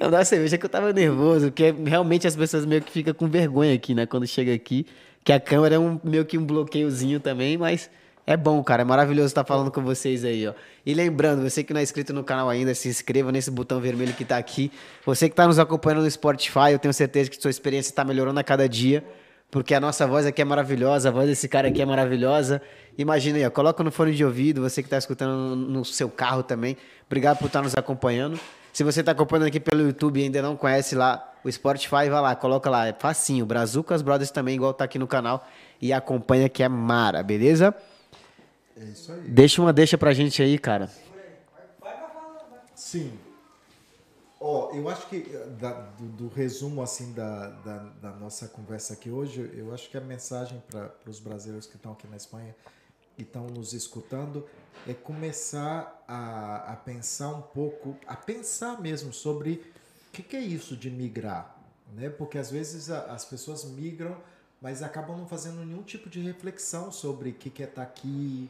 Não 0.00 0.10
dá 0.10 0.24
cerveja 0.24 0.56
que 0.56 0.64
eu 0.64 0.70
tava 0.70 0.90
nervoso, 0.92 1.46
porque 1.46 1.74
realmente 1.84 2.26
as 2.26 2.34
pessoas 2.34 2.64
meio 2.64 2.80
que 2.80 2.90
ficam 2.90 3.12
com 3.12 3.28
vergonha 3.28 3.74
aqui, 3.74 3.94
né? 3.94 4.06
Quando 4.06 4.26
chega 4.26 4.54
aqui. 4.54 4.86
Que 5.24 5.32
a 5.32 5.40
câmera 5.40 5.76
é 5.76 5.78
um, 5.78 6.00
meio 6.02 6.24
que 6.24 6.36
um 6.36 6.44
bloqueiozinho 6.44 7.20
também, 7.20 7.56
mas 7.56 7.88
é 8.26 8.36
bom, 8.36 8.62
cara. 8.62 8.82
É 8.82 8.84
maravilhoso 8.84 9.26
estar 9.26 9.44
falando 9.44 9.70
com 9.70 9.82
vocês 9.82 10.24
aí, 10.24 10.46
ó. 10.46 10.54
E 10.84 10.94
lembrando, 10.94 11.42
você 11.48 11.62
que 11.62 11.72
não 11.72 11.80
é 11.80 11.82
inscrito 11.82 12.12
no 12.12 12.24
canal 12.24 12.48
ainda, 12.48 12.74
se 12.74 12.88
inscreva 12.88 13.30
nesse 13.32 13.50
botão 13.50 13.80
vermelho 13.80 14.12
que 14.14 14.24
tá 14.24 14.36
aqui. 14.36 14.70
Você 15.04 15.28
que 15.28 15.34
tá 15.34 15.46
nos 15.46 15.58
acompanhando 15.58 16.02
no 16.02 16.10
Spotify, 16.10 16.72
eu 16.72 16.78
tenho 16.78 16.94
certeza 16.94 17.30
que 17.30 17.40
sua 17.40 17.50
experiência 17.50 17.90
está 17.90 18.04
melhorando 18.04 18.38
a 18.38 18.44
cada 18.44 18.68
dia. 18.68 19.04
Porque 19.50 19.74
a 19.74 19.80
nossa 19.80 20.06
voz 20.06 20.24
aqui 20.24 20.40
é 20.40 20.44
maravilhosa, 20.46 21.10
a 21.10 21.12
voz 21.12 21.28
desse 21.28 21.46
cara 21.46 21.68
aqui 21.68 21.82
é 21.82 21.84
maravilhosa. 21.84 22.62
Imagina 22.96 23.38
aí, 23.38 23.44
ó, 23.44 23.50
coloca 23.50 23.84
no 23.84 23.90
fone 23.90 24.14
de 24.14 24.24
ouvido, 24.24 24.62
você 24.62 24.82
que 24.82 24.86
está 24.86 24.96
escutando 24.96 25.36
no, 25.36 25.56
no 25.56 25.84
seu 25.84 26.08
carro 26.08 26.42
também. 26.42 26.76
Obrigado 27.06 27.38
por 27.38 27.46
estar 27.46 27.60
nos 27.60 27.76
acompanhando. 27.76 28.40
Se 28.72 28.82
você 28.82 29.00
está 29.00 29.12
acompanhando 29.12 29.46
aqui 29.48 29.60
pelo 29.60 29.82
YouTube 29.82 30.18
e 30.20 30.24
ainda 30.24 30.40
não 30.40 30.56
conhece 30.56 30.94
lá 30.94 31.30
o 31.44 31.50
Spotify, 31.50 32.08
vai 32.08 32.20
lá, 32.22 32.34
coloca 32.34 32.70
lá, 32.70 32.86
é 32.86 32.92
facinho. 32.92 33.44
Brazucas 33.44 34.00
Brothers 34.00 34.30
também, 34.30 34.54
igual 34.54 34.72
tá 34.72 34.84
aqui 34.84 34.98
no 34.98 35.06
canal. 35.06 35.46
E 35.80 35.92
acompanha 35.92 36.48
que 36.48 36.62
é 36.62 36.68
mara, 36.68 37.22
beleza? 37.22 37.74
É 38.76 38.84
isso 38.84 39.12
aí. 39.12 39.20
Deixa 39.22 39.60
uma 39.60 39.72
deixa 39.72 39.98
pra 39.98 40.12
gente 40.14 40.42
aí, 40.42 40.58
cara. 40.58 40.88
Sim. 42.74 43.12
Ó, 44.40 44.72
eu 44.74 44.88
acho 44.88 45.06
que 45.08 45.30
eh, 45.32 45.46
da- 45.60 45.72
do, 45.98 46.04
do 46.06 46.28
resumo 46.28 46.82
assim 46.82 47.12
da, 47.12 47.48
da, 47.48 47.78
da 48.02 48.10
nossa 48.10 48.48
conversa 48.48 48.94
aqui 48.94 49.08
hoje, 49.08 49.48
eu 49.54 49.72
acho 49.72 49.88
que 49.88 49.96
a 49.96 50.00
mensagem 50.00 50.60
para 50.68 50.90
os 51.06 51.20
brasileiros 51.20 51.66
que 51.66 51.76
estão 51.76 51.92
aqui 51.92 52.08
na 52.08 52.16
Espanha 52.16 52.54
e 53.16 53.22
estão 53.22 53.46
nos 53.46 53.72
escutando 53.72 54.44
é 54.88 54.92
começar 54.94 56.01
a, 56.12 56.72
a 56.72 56.76
pensar 56.76 57.28
um 57.28 57.40
pouco, 57.42 57.96
a 58.06 58.14
pensar 58.16 58.80
mesmo 58.80 59.12
sobre 59.12 59.52
o 60.08 60.12
que, 60.12 60.22
que 60.22 60.36
é 60.36 60.40
isso 60.40 60.76
de 60.76 60.90
migrar, 60.90 61.56
né? 61.96 62.10
Porque 62.10 62.36
às 62.38 62.50
vezes 62.50 62.90
a- 62.90 63.04
as 63.12 63.24
pessoas 63.24 63.64
migram, 63.64 64.16
mas 64.60 64.82
acabam 64.82 65.16
não 65.16 65.26
fazendo 65.26 65.64
nenhum 65.64 65.82
tipo 65.82 66.10
de 66.10 66.20
reflexão 66.20 66.92
sobre 66.92 67.30
o 67.30 67.34
que, 67.34 67.48
que 67.50 67.62
é 67.62 67.66
estar 67.66 67.82
aqui, 67.82 68.48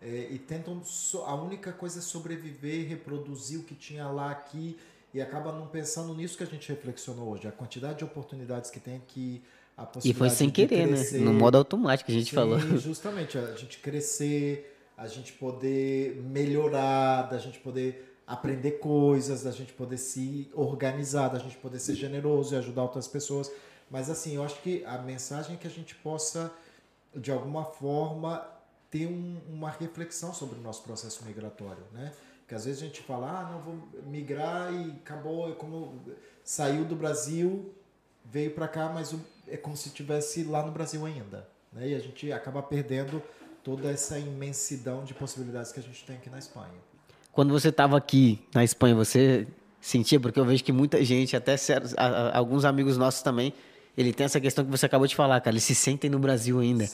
é, 0.00 0.28
e 0.30 0.38
tentam 0.38 0.82
so- 0.84 1.22
a 1.24 1.34
única 1.34 1.70
coisa 1.72 1.98
é 1.98 2.02
sobreviver, 2.02 2.88
reproduzir 2.88 3.60
o 3.60 3.62
que 3.62 3.74
tinha 3.74 4.08
lá 4.08 4.30
aqui 4.30 4.78
e 5.14 5.20
acaba 5.20 5.52
não 5.52 5.66
pensando 5.66 6.14
nisso 6.14 6.36
que 6.38 6.42
a 6.42 6.46
gente 6.46 6.66
reflexionou 6.68 7.28
hoje, 7.28 7.46
a 7.46 7.52
quantidade 7.52 7.98
de 7.98 8.04
oportunidades 8.04 8.70
que 8.70 8.80
tem 8.80 8.96
aqui, 8.96 9.42
a 9.76 9.82
E 9.82 9.86
possibilidade 9.86 10.18
foi 10.18 10.30
sem 10.30 10.50
querer, 10.50 10.88
crescer. 10.88 11.18
né? 11.18 11.24
No 11.26 11.32
modo 11.34 11.58
automático 11.58 12.10
a 12.10 12.14
gente 12.14 12.30
Sim, 12.30 12.36
falou. 12.36 12.58
justamente, 12.78 13.36
a 13.38 13.54
gente 13.54 13.78
crescer, 13.78 14.71
a 14.96 15.06
gente 15.06 15.32
poder 15.32 16.16
melhorar, 16.22 17.22
da 17.22 17.38
gente 17.38 17.58
poder 17.58 18.16
aprender 18.26 18.72
coisas, 18.72 19.42
da 19.42 19.50
gente 19.50 19.72
poder 19.72 19.98
se 19.98 20.50
organizar, 20.54 21.28
da 21.28 21.38
gente 21.38 21.56
poder 21.56 21.78
ser 21.78 21.94
generoso 21.94 22.54
e 22.54 22.58
ajudar 22.58 22.82
outras 22.82 23.08
pessoas. 23.08 23.50
Mas 23.90 24.08
assim, 24.08 24.36
eu 24.36 24.44
acho 24.44 24.60
que 24.62 24.84
a 24.86 24.98
mensagem 24.98 25.54
é 25.54 25.58
que 25.58 25.66
a 25.66 25.70
gente 25.70 25.94
possa, 25.96 26.50
de 27.14 27.30
alguma 27.30 27.64
forma, 27.64 28.46
ter 28.90 29.06
um- 29.06 29.40
uma 29.48 29.70
reflexão 29.70 30.32
sobre 30.32 30.58
o 30.58 30.62
nosso 30.62 30.82
processo 30.82 31.24
migratório, 31.24 31.82
né? 31.92 32.12
Porque 32.40 32.54
às 32.54 32.64
vezes 32.64 32.82
a 32.82 32.86
gente 32.86 33.02
fala, 33.02 33.40
ah, 33.40 33.50
não, 33.50 33.60
vou 33.60 33.74
migrar 34.06 34.72
e 34.72 34.90
acabou, 34.92 35.50
é 35.50 35.54
como 35.54 36.00
saiu 36.44 36.84
do 36.84 36.94
Brasil, 36.94 37.72
veio 38.24 38.50
para 38.54 38.68
cá, 38.68 38.88
mas 38.88 39.14
é 39.48 39.56
como 39.56 39.76
se 39.76 39.88
estivesse 39.88 40.44
lá 40.44 40.64
no 40.64 40.70
Brasil 40.72 41.04
ainda, 41.04 41.48
né? 41.72 41.88
E 41.88 41.94
a 41.94 41.98
gente 41.98 42.30
acaba 42.32 42.62
perdendo 42.62 43.22
toda 43.62 43.90
essa 43.90 44.18
imensidão 44.18 45.04
de 45.04 45.14
possibilidades 45.14 45.72
que 45.72 45.80
a 45.80 45.82
gente 45.82 46.04
tem 46.04 46.16
aqui 46.16 46.28
na 46.30 46.38
Espanha. 46.38 46.72
Quando 47.30 47.50
você 47.52 47.68
estava 47.68 47.96
aqui 47.96 48.40
na 48.54 48.62
Espanha, 48.64 48.94
você 48.94 49.46
sentia? 49.80 50.18
Porque 50.20 50.38
eu 50.38 50.44
vejo 50.44 50.62
que 50.62 50.72
muita 50.72 51.02
gente, 51.04 51.36
até 51.36 51.56
certos- 51.56 51.94
a- 51.96 52.06
a- 52.06 52.38
alguns 52.38 52.64
amigos 52.64 52.96
nossos 52.98 53.22
também, 53.22 53.52
ele 53.96 54.12
tem 54.12 54.24
essa 54.24 54.40
questão 54.40 54.64
que 54.64 54.70
você 54.70 54.86
acabou 54.86 55.06
de 55.06 55.14
falar, 55.14 55.40
cara. 55.40 55.54
Eles 55.54 55.64
se 55.64 55.74
sentem 55.74 56.10
no 56.10 56.18
Brasil 56.18 56.58
ainda. 56.60 56.88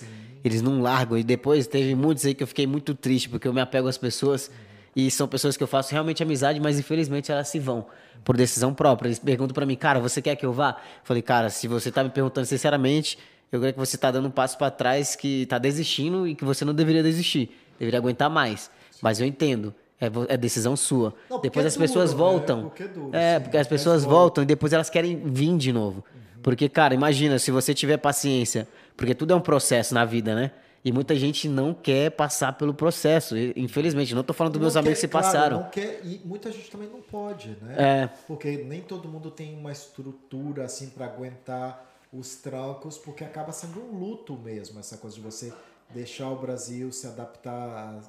Eles 0.44 0.62
não 0.62 0.80
largam. 0.80 1.16
E 1.18 1.24
depois 1.24 1.66
teve 1.66 1.94
muitos 1.94 2.24
aí 2.24 2.34
que 2.34 2.42
eu 2.42 2.46
fiquei 2.46 2.66
muito 2.66 2.94
triste, 2.94 3.28
porque 3.28 3.46
eu 3.48 3.52
me 3.52 3.60
apego 3.60 3.88
às 3.88 3.98
pessoas. 3.98 4.50
E 4.96 5.10
são 5.10 5.28
pessoas 5.28 5.56
que 5.56 5.62
eu 5.62 5.66
faço 5.66 5.92
realmente 5.92 6.22
amizade, 6.22 6.58
mas 6.60 6.78
infelizmente 6.78 7.30
elas 7.30 7.48
se 7.48 7.58
vão 7.58 7.86
por 8.24 8.36
decisão 8.36 8.74
própria. 8.74 9.08
Eles 9.08 9.18
perguntam 9.18 9.54
pra 9.54 9.64
mim, 9.66 9.76
cara, 9.76 10.00
você 10.00 10.20
quer 10.20 10.34
que 10.34 10.44
eu 10.46 10.52
vá? 10.52 10.70
Eu 10.70 11.00
falei, 11.04 11.22
cara, 11.22 11.50
se 11.50 11.68
você 11.68 11.90
tá 11.92 12.02
me 12.02 12.10
perguntando 12.10 12.46
sinceramente, 12.46 13.16
eu 13.50 13.58
creio 13.60 13.72
que 13.74 13.78
você 13.80 13.96
tá 13.96 14.10
dando 14.10 14.28
um 14.28 14.30
passo 14.30 14.56
pra 14.58 14.70
trás, 14.70 15.14
que 15.16 15.46
tá 15.46 15.58
desistindo 15.58 16.26
e 16.28 16.34
que 16.34 16.44
você 16.44 16.64
não 16.64 16.74
deveria 16.74 17.02
desistir. 17.02 17.50
Deveria 17.78 17.98
aguentar 17.98 18.28
mais. 18.30 18.70
Mas 19.00 19.20
eu 19.20 19.26
entendo. 19.26 19.74
É, 20.00 20.06
é 20.34 20.36
decisão 20.36 20.76
sua. 20.76 21.12
Não, 21.28 21.38
porque 21.38 21.48
depois 21.48 21.64
é 21.64 21.68
as 21.68 21.76
pessoas 21.76 22.12
duro, 22.12 22.24
né? 22.24 22.30
voltam. 22.30 22.62
Porque 22.68 22.82
é 22.84 22.88
duro, 22.88 23.10
É, 23.16 23.34
sim. 23.36 23.42
porque 23.42 23.56
as 23.56 23.66
Porque 23.66 23.74
pessoas 23.78 23.96
as 23.96 24.04
voltam. 24.04 24.18
voltam 24.20 24.42
e 24.44 24.46
depois 24.46 24.72
elas 24.72 24.88
querem 24.88 25.16
vir 25.24 25.56
de 25.56 25.72
novo. 25.72 26.04
Porque, 26.42 26.68
cara, 26.68 26.94
imagina, 26.94 27.36
se 27.38 27.50
você 27.50 27.74
tiver 27.74 27.96
paciência, 27.96 28.68
porque 28.96 29.12
tudo 29.14 29.32
é 29.32 29.36
um 29.36 29.40
processo 29.40 29.92
na 29.94 30.04
vida, 30.04 30.34
né? 30.36 30.52
E 30.84 30.92
muita 30.92 31.16
gente 31.16 31.48
não 31.48 31.74
quer 31.74 32.12
passar 32.12 32.52
pelo 32.52 32.72
processo. 32.72 33.34
Infelizmente, 33.56 34.14
não 34.14 34.22
tô 34.22 34.32
falando 34.32 34.52
dos 34.52 34.60
meus 34.62 34.74
Não 34.74 34.80
amigos 34.82 35.00
quer- 35.00 35.08
que 35.08 35.10
claro, 35.10 35.26
passaram. 35.26 35.60
não 35.62 35.68
quer, 35.68 36.00
e 36.04 36.20
muita 36.24 36.52
gente 36.52 36.70
também 36.70 36.88
não 36.88 37.00
pode, 37.02 37.48
né? 37.60 37.74
É. 37.76 38.08
Porque 38.28 38.58
nem 38.58 38.80
todo 38.80 39.08
mundo 39.08 39.32
tem 39.32 39.56
uma 39.58 39.72
estrutura 39.72 40.64
assim 40.64 40.90
para 40.90 41.06
aguentar 41.06 41.87
os 42.12 42.36
trancos, 42.36 42.96
porque 42.98 43.24
acaba 43.24 43.52
sendo 43.52 43.80
um 43.80 43.98
luto 43.98 44.36
mesmo 44.36 44.78
essa 44.80 44.96
coisa 44.96 45.16
de 45.16 45.22
você 45.22 45.52
deixar 45.90 46.28
o 46.30 46.36
Brasil 46.36 46.92
se 46.92 47.06
adaptar 47.06 47.52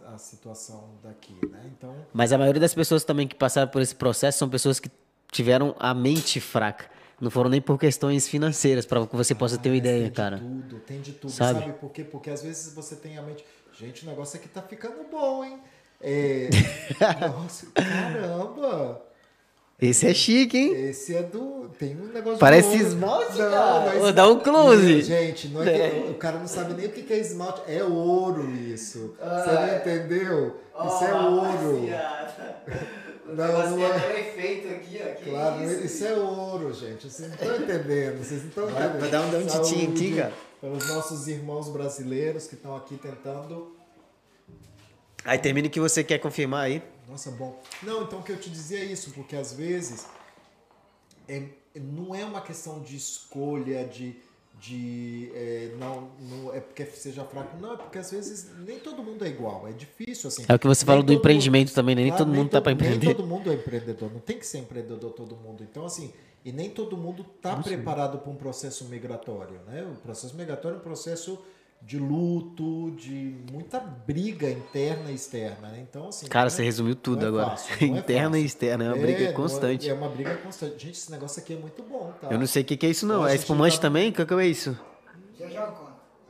à, 0.05 0.13
à 0.13 0.17
situação 0.17 0.89
daqui, 1.03 1.35
né? 1.49 1.61
Então, 1.77 1.95
Mas 2.13 2.33
a 2.33 2.37
maioria 2.37 2.59
das 2.59 2.73
pessoas 2.73 3.03
também 3.03 3.27
que 3.27 3.35
passaram 3.35 3.69
por 3.69 3.81
esse 3.81 3.95
processo 3.95 4.37
são 4.39 4.49
pessoas 4.49 4.79
que 4.79 4.89
tiveram 5.31 5.75
a 5.79 5.93
mente 5.93 6.39
fraca. 6.39 6.89
Não 7.21 7.29
foram 7.29 7.49
nem 7.49 7.61
por 7.61 7.77
questões 7.77 8.27
financeiras, 8.27 8.85
para 8.85 9.05
que 9.05 9.15
você 9.15 9.35
possa 9.35 9.57
ter 9.57 9.69
uma 9.69 9.75
mas 9.75 9.79
ideia, 9.79 10.03
tem 10.05 10.11
cara. 10.11 10.37
de 10.37 10.43
tudo, 10.43 10.79
tem 10.79 11.01
de 11.01 11.11
tudo, 11.13 11.31
Sabe? 11.31 11.59
sabe? 11.59 11.73
por 11.73 11.91
quê? 11.91 12.03
Porque 12.03 12.29
às 12.29 12.41
vezes 12.41 12.73
você 12.73 12.95
tem 12.95 13.17
a 13.17 13.21
mente, 13.21 13.43
gente, 13.73 14.05
o 14.05 14.09
negócio 14.09 14.39
aqui 14.39 14.47
tá 14.47 14.61
ficando 14.61 15.03
bom, 15.09 15.43
hein? 15.43 15.59
É... 16.01 16.49
Nossa, 17.27 17.65
caramba! 17.71 19.08
Esse 19.81 20.07
é 20.07 20.13
chique, 20.13 20.57
hein? 20.57 20.89
Esse 20.89 21.15
é 21.15 21.23
do. 21.23 21.69
Tem 21.79 21.95
um 21.95 22.07
negócio 22.07 22.33
de 22.33 22.39
Parece 22.39 22.67
ouro. 22.67 22.81
esmalte, 22.81 23.37
Não, 23.37 23.49
cara. 23.51 23.79
não 23.85 23.91
é 23.93 23.99
Vou 23.99 24.11
dar 24.11 24.27
um 24.27 24.39
close. 24.39 25.01
Gente, 25.01 25.47
não 25.47 25.63
é 25.63 25.89
que- 25.89 26.09
o 26.11 26.15
cara 26.15 26.37
não 26.39 26.47
sabe 26.47 26.73
nem 26.73 26.87
o 26.87 26.91
que 26.91 27.03
que 27.03 27.13
é 27.13 27.17
esmalte. 27.19 27.61
É 27.67 27.81
ouro 27.83 28.49
isso. 28.53 29.15
Você 29.17 29.51
não 29.53 29.75
entendeu? 29.77 30.59
Isso 30.85 31.03
é 31.05 31.13
ouro. 31.13 31.89
Não, 33.27 33.69
não 33.77 33.85
é. 33.85 34.19
efeito 34.19 34.67
aqui, 34.69 34.99
ó. 35.01 35.29
Claro, 35.29 35.63
isso 35.85 36.05
é 36.05 36.13
ouro, 36.13 36.73
gente. 36.73 37.09
Vocês 37.09 37.29
não 37.29 37.35
estão 37.35 37.55
entendendo. 37.55 38.17
Vocês 38.23 38.41
não 38.41 38.49
estão 38.49 38.69
entendendo. 38.69 38.99
vai 38.99 39.09
dar 39.09 39.21
um- 39.21 39.31
dar 39.31 39.37
um 39.37 39.45
titinho 39.63 39.91
aqui, 39.91 40.15
cara. 40.17 40.33
Para 40.59 40.69
os 40.71 40.87
nossos 40.89 41.27
irmãos 41.29 41.69
brasileiros 41.69 42.47
que 42.47 42.55
estão 42.55 42.75
aqui 42.75 42.97
tentando. 42.97 43.73
Aí 45.23 45.37
termina 45.37 45.67
o 45.67 45.71
que 45.71 45.79
você 45.79 46.03
quer 46.03 46.17
confirmar 46.17 46.65
aí. 46.65 46.81
Nossa, 47.09 47.31
bom. 47.31 47.59
Não, 47.81 48.03
então 48.03 48.19
o 48.19 48.23
que 48.23 48.31
eu 48.31 48.39
te 48.39 48.49
dizia 48.49 48.79
é 48.79 48.85
isso, 48.85 49.11
porque 49.11 49.35
às 49.35 49.53
vezes 49.53 50.05
é, 51.27 51.43
não 51.75 52.13
é 52.13 52.23
uma 52.23 52.41
questão 52.41 52.79
de 52.81 52.95
escolha, 52.95 53.83
de. 53.85 54.15
de 54.59 55.31
é, 55.33 55.75
não, 55.79 56.09
não 56.19 56.53
é 56.53 56.59
porque 56.59 56.85
seja 56.85 57.23
fraco, 57.23 57.57
não, 57.59 57.73
é 57.73 57.77
porque 57.77 57.97
às 57.97 58.11
vezes 58.11 58.47
nem 58.59 58.79
todo 58.79 59.01
mundo 59.03 59.25
é 59.25 59.27
igual, 59.27 59.67
é 59.67 59.71
difícil 59.71 60.27
assim. 60.27 60.45
É 60.47 60.53
o 60.53 60.59
que 60.59 60.67
você 60.67 60.85
falou 60.85 61.01
do 61.01 61.11
empreendimento 61.13 61.73
também, 61.73 61.95
né? 61.95 62.01
Nem 62.03 62.11
Claro, 62.11 62.25
todo 62.25 62.35
mundo 62.35 62.49
tá 62.49 62.59
to- 62.59 62.63
pra 62.63 62.71
empreender. 62.73 63.05
Nem 63.07 63.15
todo 63.15 63.25
mundo 63.27 63.51
é 63.51 63.55
empreendedor, 63.55 64.11
não 64.11 64.19
tem 64.19 64.37
que 64.37 64.45
ser 64.45 64.59
empreendedor 64.59 65.11
todo 65.13 65.35
mundo. 65.35 65.63
Então, 65.63 65.85
assim, 65.85 66.13
e 66.45 66.51
nem 66.51 66.69
todo 66.69 66.95
mundo 66.95 67.25
está 67.35 67.55
preparado 67.55 68.19
para 68.19 68.31
um 68.31 68.35
processo 68.35 68.85
migratório, 68.85 69.59
né? 69.67 69.83
O 69.83 69.95
processo 70.01 70.35
migratório 70.35 70.75
é 70.75 70.79
um 70.79 70.83
processo 70.83 71.39
de 71.81 71.97
luto, 71.97 72.91
de 72.91 73.35
muita 73.51 73.79
briga 73.79 74.49
interna 74.49 75.09
e 75.09 75.15
externa, 75.15 75.69
né? 75.69 75.79
Então, 75.89 76.07
assim... 76.09 76.27
Cara, 76.27 76.45
não 76.45 76.49
você 76.51 76.61
é- 76.61 76.65
resumiu 76.65 76.95
tudo 76.95 77.17
não 77.21 77.25
é 77.25 77.27
agora. 77.29 77.49
fácil, 77.57 77.87
não 77.87 77.95
é 77.95 77.99
Interna 77.99 78.37
e 78.39 78.45
externa, 78.45 78.83
é 78.83 78.87
uma 78.89 78.97
É, 78.97 79.01
briga 79.01 79.23
é- 79.25 79.31
constante. 79.31 79.89
É 79.89 79.93
uma 79.93 80.09
briga 80.09 80.35
constante. 80.37 80.73
Gente, 80.85 80.95
esse 80.97 81.11
negócio 81.11 81.41
aqui 81.41 81.53
é 81.53 81.57
muito 81.57 81.81
bom, 81.83 82.11
tá? 82.21 82.27
Eu 82.29 82.37
não 82.37 82.45
sei 82.45 82.61
o 82.61 82.65
que, 82.65 82.77
que 82.77 82.85
é 82.85 82.89
isso, 82.89 83.07
não. 83.07 83.23
A 83.23 83.29
É 83.29 83.31
gente 83.31 83.41
espumante 83.41 83.77
tá- 83.77 83.81
também? 83.83 84.09
O 84.09 84.13
que, 84.13 84.25
que 84.25 84.33
é 84.33 84.45
isso? 84.47 84.77
Já. 85.39 85.73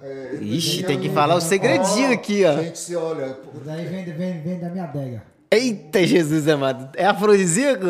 É, 0.02 0.36
Ixi, 0.42 0.84
tem 0.84 0.98
que 0.98 1.10
falar 1.10 1.36
o 1.36 1.42
segredinho 1.42 2.10
Ó, 2.10 2.14
aqui, 2.14 2.46
ó. 2.46 2.54
Gente, 2.62 2.80
se 2.80 2.96
olha. 2.96 3.38
Daí 3.66 3.86
vem, 3.86 4.06
vem, 4.06 4.42
vem 4.42 4.60
da 4.60 4.70
minha 4.70 4.86
adega. 4.86 5.24
Eita, 5.52 6.06
Jesus 6.06 6.48
amado. 6.48 6.90
É 6.96 7.06
afrodisíaco? 7.06 7.86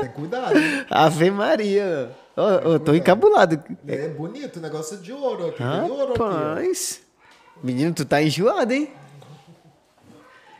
Tem 0.00 0.08
cuidado. 0.12 0.56
hein? 0.56 0.86
Ave 0.88 1.30
Maria. 1.30 2.12
Ô, 2.74 2.78
tô 2.78 2.94
encabulado. 2.94 3.62
É 3.86 4.08
bonito, 4.08 4.56
o 4.58 4.60
negócio 4.60 4.96
é 4.96 5.00
de 5.00 5.12
ouro 5.12 5.48
aqui. 5.48 5.58
Tem 5.58 5.90
ouro 5.90 6.12
aqui. 6.12 6.22
Rapaz. 6.22 7.00
Menino, 7.62 7.92
tu 7.92 8.04
tá 8.04 8.22
enjoado, 8.22 8.72
hein? 8.72 8.88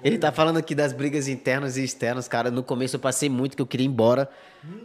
Ele 0.02 0.16
tá 0.16 0.30
falando 0.30 0.58
aqui 0.58 0.74
das 0.76 0.92
brigas 0.92 1.26
internas 1.26 1.76
e 1.76 1.82
externas, 1.82 2.28
cara. 2.28 2.50
No 2.50 2.62
começo 2.62 2.94
eu 2.96 3.00
passei 3.00 3.28
muito 3.28 3.56
que 3.56 3.62
eu 3.62 3.66
queria 3.66 3.84
ir 3.84 3.88
embora. 3.88 4.28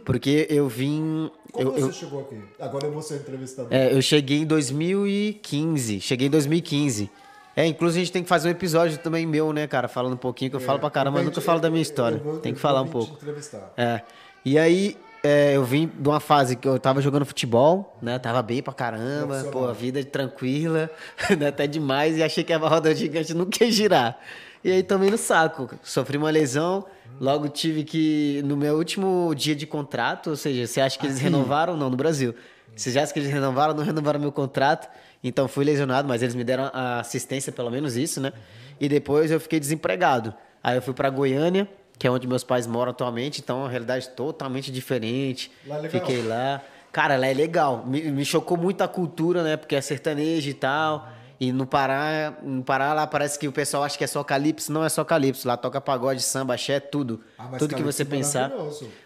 Porque 0.04 0.46
eu 0.50 0.68
vim. 0.68 1.30
Como 1.52 1.68
Eu, 1.68 1.72
você 1.72 1.82
eu, 1.82 1.92
chegou 1.92 2.20
aqui? 2.22 2.40
Agora 2.60 2.86
eu 2.86 2.92
vou 2.92 3.02
ser 3.02 3.16
entrevistador. 3.16 3.72
é, 3.72 3.92
eu 3.92 4.02
cheguei 4.02 4.38
em 4.38 4.46
2015. 4.46 6.00
Cheguei 6.00 6.26
em 6.26 6.30
2015. 6.30 7.10
É, 7.56 7.64
inclusive 7.66 8.00
a 8.02 8.04
gente 8.04 8.12
tem 8.12 8.22
que 8.24 8.28
fazer 8.28 8.48
um 8.48 8.50
episódio 8.50 8.98
também 8.98 9.24
meu, 9.24 9.52
né, 9.52 9.68
cara? 9.68 9.86
Falando 9.86 10.14
um 10.14 10.16
pouquinho, 10.18 10.50
que 10.50 10.56
eu 10.56 10.60
falo 10.60 10.80
pra 10.80 10.90
caramba, 10.90 11.18
mas 11.18 11.26
Eu 11.26 11.30
nunca 11.30 11.40
falo 11.40 11.60
da 11.60 11.70
minha 11.70 11.82
história. 11.82 12.16
eu 12.16 12.22
vou- 12.22 12.38
Tem 12.40 12.52
que 12.52 12.58
eu 12.58 12.62
falar 12.62 12.82
um 12.82 12.86
vou 12.86 13.02
te 13.02 13.06
pouco. 13.08 13.22
entrevistar. 13.22 13.72
É. 13.76 14.00
E 14.44 14.58
aí, 14.58 14.96
é, 15.24 15.56
eu 15.56 15.64
vim 15.64 15.86
de 15.86 16.06
uma 16.06 16.20
fase 16.20 16.54
que 16.54 16.68
eu 16.68 16.78
tava 16.78 17.00
jogando 17.00 17.24
futebol, 17.24 17.96
né? 18.02 18.18
Tava 18.18 18.42
bem 18.42 18.62
pra 18.62 18.74
caramba, 18.74 19.42
pô, 19.50 19.66
a 19.66 19.72
vida 19.72 20.04
tranquila, 20.04 20.90
né? 21.40 21.48
até 21.48 21.66
demais, 21.66 22.18
e 22.18 22.22
achei 22.22 22.44
que 22.44 22.52
a 22.52 22.58
roda 22.58 22.94
gigante 22.94 23.32
não 23.32 23.46
quer 23.46 23.70
girar. 23.70 24.18
E 24.62 24.70
aí 24.70 24.82
tomei 24.82 25.10
no 25.10 25.16
saco, 25.16 25.70
sofri 25.82 26.18
uma 26.18 26.28
lesão, 26.28 26.84
logo 27.18 27.48
tive 27.48 27.84
que, 27.84 28.42
no 28.44 28.54
meu 28.54 28.76
último 28.76 29.32
dia 29.34 29.56
de 29.56 29.66
contrato, 29.66 30.28
ou 30.28 30.36
seja, 30.36 30.66
você 30.66 30.82
acha 30.82 30.98
que 30.98 31.06
eles 31.06 31.18
renovaram? 31.18 31.74
Não, 31.74 31.88
no 31.88 31.96
Brasil. 31.96 32.34
Você 32.76 32.98
acha 32.98 33.10
que 33.10 33.18
eles 33.18 33.32
renovaram? 33.32 33.72
Não 33.72 33.82
renovaram 33.82 34.20
meu 34.20 34.32
contrato, 34.32 34.90
então 35.22 35.48
fui 35.48 35.64
lesionado, 35.64 36.06
mas 36.06 36.22
eles 36.22 36.34
me 36.34 36.44
deram 36.44 36.70
a 36.70 37.00
assistência, 37.00 37.50
pelo 37.50 37.70
menos 37.70 37.96
isso, 37.96 38.20
né? 38.20 38.30
E 38.78 38.90
depois 38.90 39.30
eu 39.30 39.40
fiquei 39.40 39.58
desempregado. 39.58 40.34
Aí 40.62 40.76
eu 40.76 40.82
fui 40.82 40.92
pra 40.92 41.08
Goiânia, 41.08 41.66
que 41.98 42.06
é 42.06 42.10
onde 42.10 42.26
meus 42.26 42.44
pais 42.44 42.66
moram 42.66 42.90
atualmente, 42.90 43.40
então 43.40 43.58
é 43.58 43.62
uma 43.64 43.68
realidade 43.68 44.08
totalmente 44.10 44.70
diferente. 44.70 45.50
Lá 45.66 45.78
é 45.78 45.80
legal. 45.82 46.00
Fiquei 46.00 46.22
lá. 46.22 46.62
Cara, 46.92 47.16
lá 47.16 47.26
é 47.26 47.34
legal. 47.34 47.84
Me, 47.86 48.02
me 48.10 48.24
chocou 48.24 48.56
muito 48.56 48.82
a 48.82 48.88
cultura, 48.88 49.42
né? 49.42 49.56
Porque 49.56 49.74
é 49.74 49.80
sertanejo 49.80 50.48
e 50.48 50.54
tal. 50.54 51.08
E 51.40 51.50
no 51.52 51.66
Pará, 51.66 52.34
no 52.42 52.62
Pará 52.62 52.92
lá 52.94 53.06
parece 53.06 53.38
que 53.38 53.48
o 53.48 53.52
pessoal 53.52 53.82
acha 53.82 53.98
que 53.98 54.04
é 54.04 54.06
só 54.06 54.22
calypso, 54.22 54.72
não 54.72 54.84
é 54.84 54.88
só 54.88 55.04
calypso. 55.04 55.46
Lá 55.46 55.56
toca 55.56 55.80
pagode, 55.80 56.22
samba, 56.22 56.54
axé, 56.54 56.78
tudo. 56.78 57.20
Ah, 57.36 57.48
tudo 57.58 57.74
que 57.74 57.82
você 57.82 58.02
é 58.02 58.06
pensar. 58.06 58.52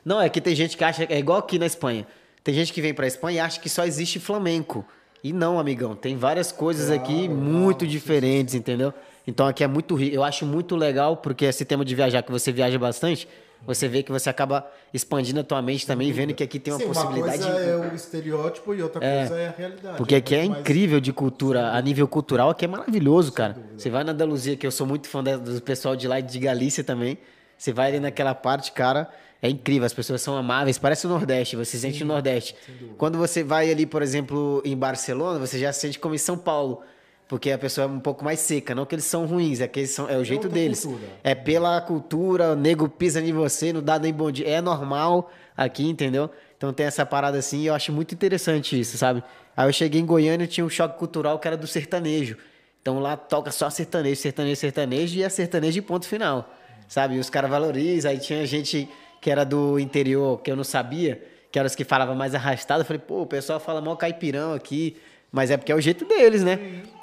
Não, 0.05 0.21
é 0.21 0.29
que 0.29 0.41
tem 0.41 0.55
gente 0.55 0.77
que 0.77 0.85
acha, 0.85 1.05
é 1.05 1.19
igual 1.19 1.39
aqui 1.39 1.59
na 1.59 1.67
Espanha. 1.67 2.07
Tem 2.45 2.55
gente 2.55 2.73
que 2.73 2.81
vem 2.81 2.93
pra 2.93 3.07
Espanha 3.07 3.37
e 3.37 3.41
acha 3.41 3.59
que 3.61 3.69
só 3.69 3.85
existe 3.85 4.21
flamenco. 4.21 4.85
E 5.25 5.33
não, 5.33 5.59
amigão, 5.59 5.97
tem 5.97 6.17
várias 6.17 6.53
coisas 6.53 6.91
aqui 6.91 7.29
muito 7.29 7.87
diferentes, 7.87 8.55
entendeu? 8.55 8.95
Então 9.29 9.47
aqui 9.47 9.63
é 9.63 9.67
muito 9.67 9.95
rico. 9.95 10.17
Eu 10.17 10.25
acho 10.25 10.47
muito 10.47 10.75
legal, 10.75 11.19
porque 11.19 11.45
esse 11.45 11.63
tema 11.63 11.85
de 11.85 11.95
viajar, 11.95 12.23
que 12.23 12.33
você 12.33 12.51
viaja 12.51 12.79
bastante, 12.79 13.29
você 13.67 13.87
vê 13.87 14.03
que 14.03 14.11
você 14.11 14.31
acaba 14.31 14.67
expandindo 14.95 15.41
a 15.41 15.45
tua 15.45 15.61
mente 15.61 15.87
também, 15.87 16.11
vendo 16.11 16.33
que 16.33 16.43
aqui 16.43 16.59
tem 16.59 16.73
uma 16.73 16.81
Sim, 16.81 16.87
possibilidade. 16.87 17.43
Uma 17.43 17.53
coisa 17.53 17.61
é 17.69 17.77
o 17.77 17.95
estereótipo 17.95 18.75
e 18.75 18.83
outra 18.83 19.01
coisa 19.01 19.37
é 19.37 19.49
a 19.49 19.51
realidade. 19.51 19.97
Porque 19.99 20.15
aqui 20.15 20.35
é 20.35 20.49
mais- 20.49 20.61
incrível 20.63 20.99
de 20.99 21.13
cultura, 21.13 21.73
a 21.73 21.83
nível 21.83 22.09
cultural 22.09 22.49
aqui 22.49 22.65
é 22.65 22.69
maravilhoso, 22.69 23.31
cara. 23.31 23.55
Você 23.77 23.91
vai 23.91 24.03
na 24.03 24.13
Andaluzia, 24.13 24.57
que 24.57 24.67
eu 24.67 24.71
sou 24.71 24.87
muito 24.87 25.07
fã 25.09 25.23
do 25.23 25.61
pessoal 25.61 25.95
de 25.95 26.09
lá 26.09 26.21
e 26.21 26.23
de 26.23 26.39
Galícia 26.39 26.83
também. 26.83 27.19
Você 27.59 27.71
vai 27.71 27.89
ali 27.89 28.01
naquela 28.01 28.35
parte, 28.35 28.73
cara, 28.73 29.11
é 29.43 29.51
incrível, 29.51 29.85
as 29.85 29.93
pessoas 29.93 30.23
são 30.23 30.39
amáveis, 30.39 30.79
parece 30.79 31.07
o 31.07 31.11
Nordeste, 31.11 31.55
você 31.55 31.77
sente 31.77 32.03
o 32.03 32.07
Nordeste. 32.07 32.57
Quando 32.97 33.19
você 33.19 33.45
vai 33.45 33.71
ali, 33.71 33.85
por 33.85 34.01
exemplo, 34.01 34.63
em 34.65 34.75
Barcelona, 34.75 35.39
você 35.39 35.59
já 35.59 35.71
se 35.71 35.81
sente 35.81 35.99
como 35.99 36.15
em 36.15 36.19
São 36.19 36.39
Paulo. 36.39 36.81
Porque 37.29 37.51
a 37.51 37.59
pessoa 37.59 37.85
é 37.85 37.89
um 37.89 38.01
pouco 38.01 38.25
mais 38.25 38.41
seca, 38.41 38.75
não 38.75 38.87
que 38.87 38.95
eles 38.95 39.05
são 39.05 39.27
ruins, 39.27 39.61
é 39.61 39.69
que 39.69 39.81
eles 39.81 39.91
são, 39.91 40.09
é 40.09 40.17
o 40.17 40.25
jeito 40.25 40.45
outra 40.45 40.59
deles. 40.59 40.83
cultura. 40.83 41.07
É 41.23 41.35
pela 41.35 41.79
cultura, 41.83 42.53
o 42.53 42.57
nego 42.57 42.89
pisa 42.89 43.21
em 43.21 43.33
você, 43.35 43.71
não 43.71 43.83
dá 43.83 43.99
nem 43.99 44.15
bom 44.15 44.31
dia. 44.31 44.49
É 44.49 44.63
normal 44.63 45.31
aqui, 45.55 45.87
entendeu? 45.87 46.31
Então 46.57 46.73
tem 46.73 46.87
essa 46.87 47.05
parada 47.05 47.37
assim 47.37 47.61
e 47.61 47.67
eu 47.67 47.75
acho 47.75 47.93
muito 47.93 48.15
interessante 48.15 48.81
isso, 48.81 48.97
sabe? 48.97 49.23
Aí 49.55 49.69
eu 49.69 49.73
cheguei 49.75 50.01
em 50.01 50.07
Goiânia 50.07 50.45
e 50.45 50.49
tinha 50.49 50.65
um 50.65 50.71
choque 50.71 50.99
cultural 50.99 51.39
que 51.39 51.47
era 51.47 51.57
do 51.57 51.67
sertanejo. 51.67 52.39
Então 52.81 52.99
lá 52.99 53.15
toca 53.15 53.51
só 53.51 53.69
sertanejo, 53.69 54.21
sertanejo, 54.21 54.57
sertanejo 54.59 55.19
e 55.19 55.23
é 55.23 55.29
sertanejo 55.29 55.79
e 55.79 55.83
ponto 55.83 56.07
final, 56.09 56.51
sabe? 56.89 57.17
E 57.17 57.19
os 57.19 57.29
caras 57.29 57.51
valorizam. 57.51 58.11
Aí 58.11 58.19
tinha 58.19 58.47
gente 58.47 58.89
que 59.21 59.31
era 59.31 59.45
do 59.45 59.79
interior 59.79 60.41
que 60.41 60.51
eu 60.51 60.57
não 60.57 60.65
sabia, 60.65 61.23
que 61.53 61.59
eram 61.59 61.67
os 61.67 61.75
que 61.75 61.85
falavam 61.85 62.15
mais 62.15 62.35
arrastado. 62.35 62.81
Eu 62.81 62.87
falei, 62.87 63.03
pô, 63.07 63.21
o 63.21 63.27
pessoal 63.27 63.61
fala 63.61 63.83
mal 63.83 63.99
caipirão 63.99 64.55
aqui. 64.55 64.97
Mas 65.31 65.51
é 65.51 65.57
porque 65.59 65.71
é 65.71 65.75
o 65.75 65.81
jeito 65.81 66.07
deles, 66.07 66.43
né? 66.43 66.59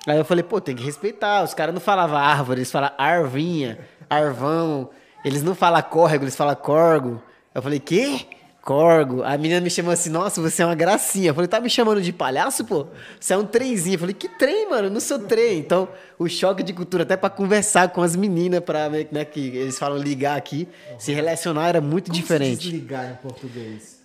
Aí 0.08 0.18
eu 0.18 0.26
falei, 0.26 0.44
pô, 0.44 0.62
tem 0.62 0.76
que 0.76 0.84
respeitar. 0.84 1.44
Os 1.44 1.54
caras 1.54 1.74
não 1.74 1.82
falavam 1.82 2.18
árvore, 2.18 2.60
eles 2.60 2.72
falam 2.72 2.92
arvinha, 2.98 3.80
arvão. 4.10 4.90
Eles 5.24 5.42
não 5.42 5.56
falam 5.56 5.82
córrego, 5.82 6.24
eles 6.24 6.36
falam 6.36 6.56
corgo. 6.56 7.22
Eu 7.54 7.62
falei, 7.62 7.80
quê? 7.80 8.26
Corgo. 8.62 9.24
A 9.24 9.38
menina 9.38 9.62
me 9.62 9.70
chamou 9.70 9.92
assim, 9.92 10.10
nossa, 10.10 10.42
você 10.42 10.62
é 10.62 10.66
uma 10.66 10.76
gracinha. 10.76 11.30
Eu 11.30 11.34
falei, 11.36 11.48
tá 11.48 11.60
me 11.60 11.70
chamando 11.70 12.02
de 12.02 12.12
palhaço, 12.14 12.66
pô? 12.66 12.88
Você 13.20 13.34
é 13.34 13.38
um 13.38 13.46
trenzinho. 13.46 13.96
Eu 13.96 14.00
falei, 14.00 14.14
que 14.14 14.28
trem, 14.28 14.70
mano? 14.70 14.88
Eu 14.88 14.92
não 14.92 15.00
sou 15.00 15.20
trem. 15.20 15.60
Então, 15.60 15.88
o 16.20 16.28
choque 16.28 16.62
de 16.64 16.74
cultura, 16.74 17.04
até 17.04 17.16
pra 17.18 17.30
conversar 17.30 17.90
com 17.90 18.02
as 18.02 18.16
meninas, 18.16 18.60
pra, 18.62 18.90
né, 18.90 19.26
que 19.26 19.40
eles 19.40 19.78
falam 19.80 19.98
ligar 19.98 20.38
aqui, 20.38 20.68
se 21.00 21.12
relacionar 21.14 21.70
era 21.70 21.82
muito 21.82 22.06
Como 22.06 22.16
se 22.16 22.22
diferente. 22.22 22.70
desligar 22.70 23.10
em 23.12 23.16
português? 23.16 24.04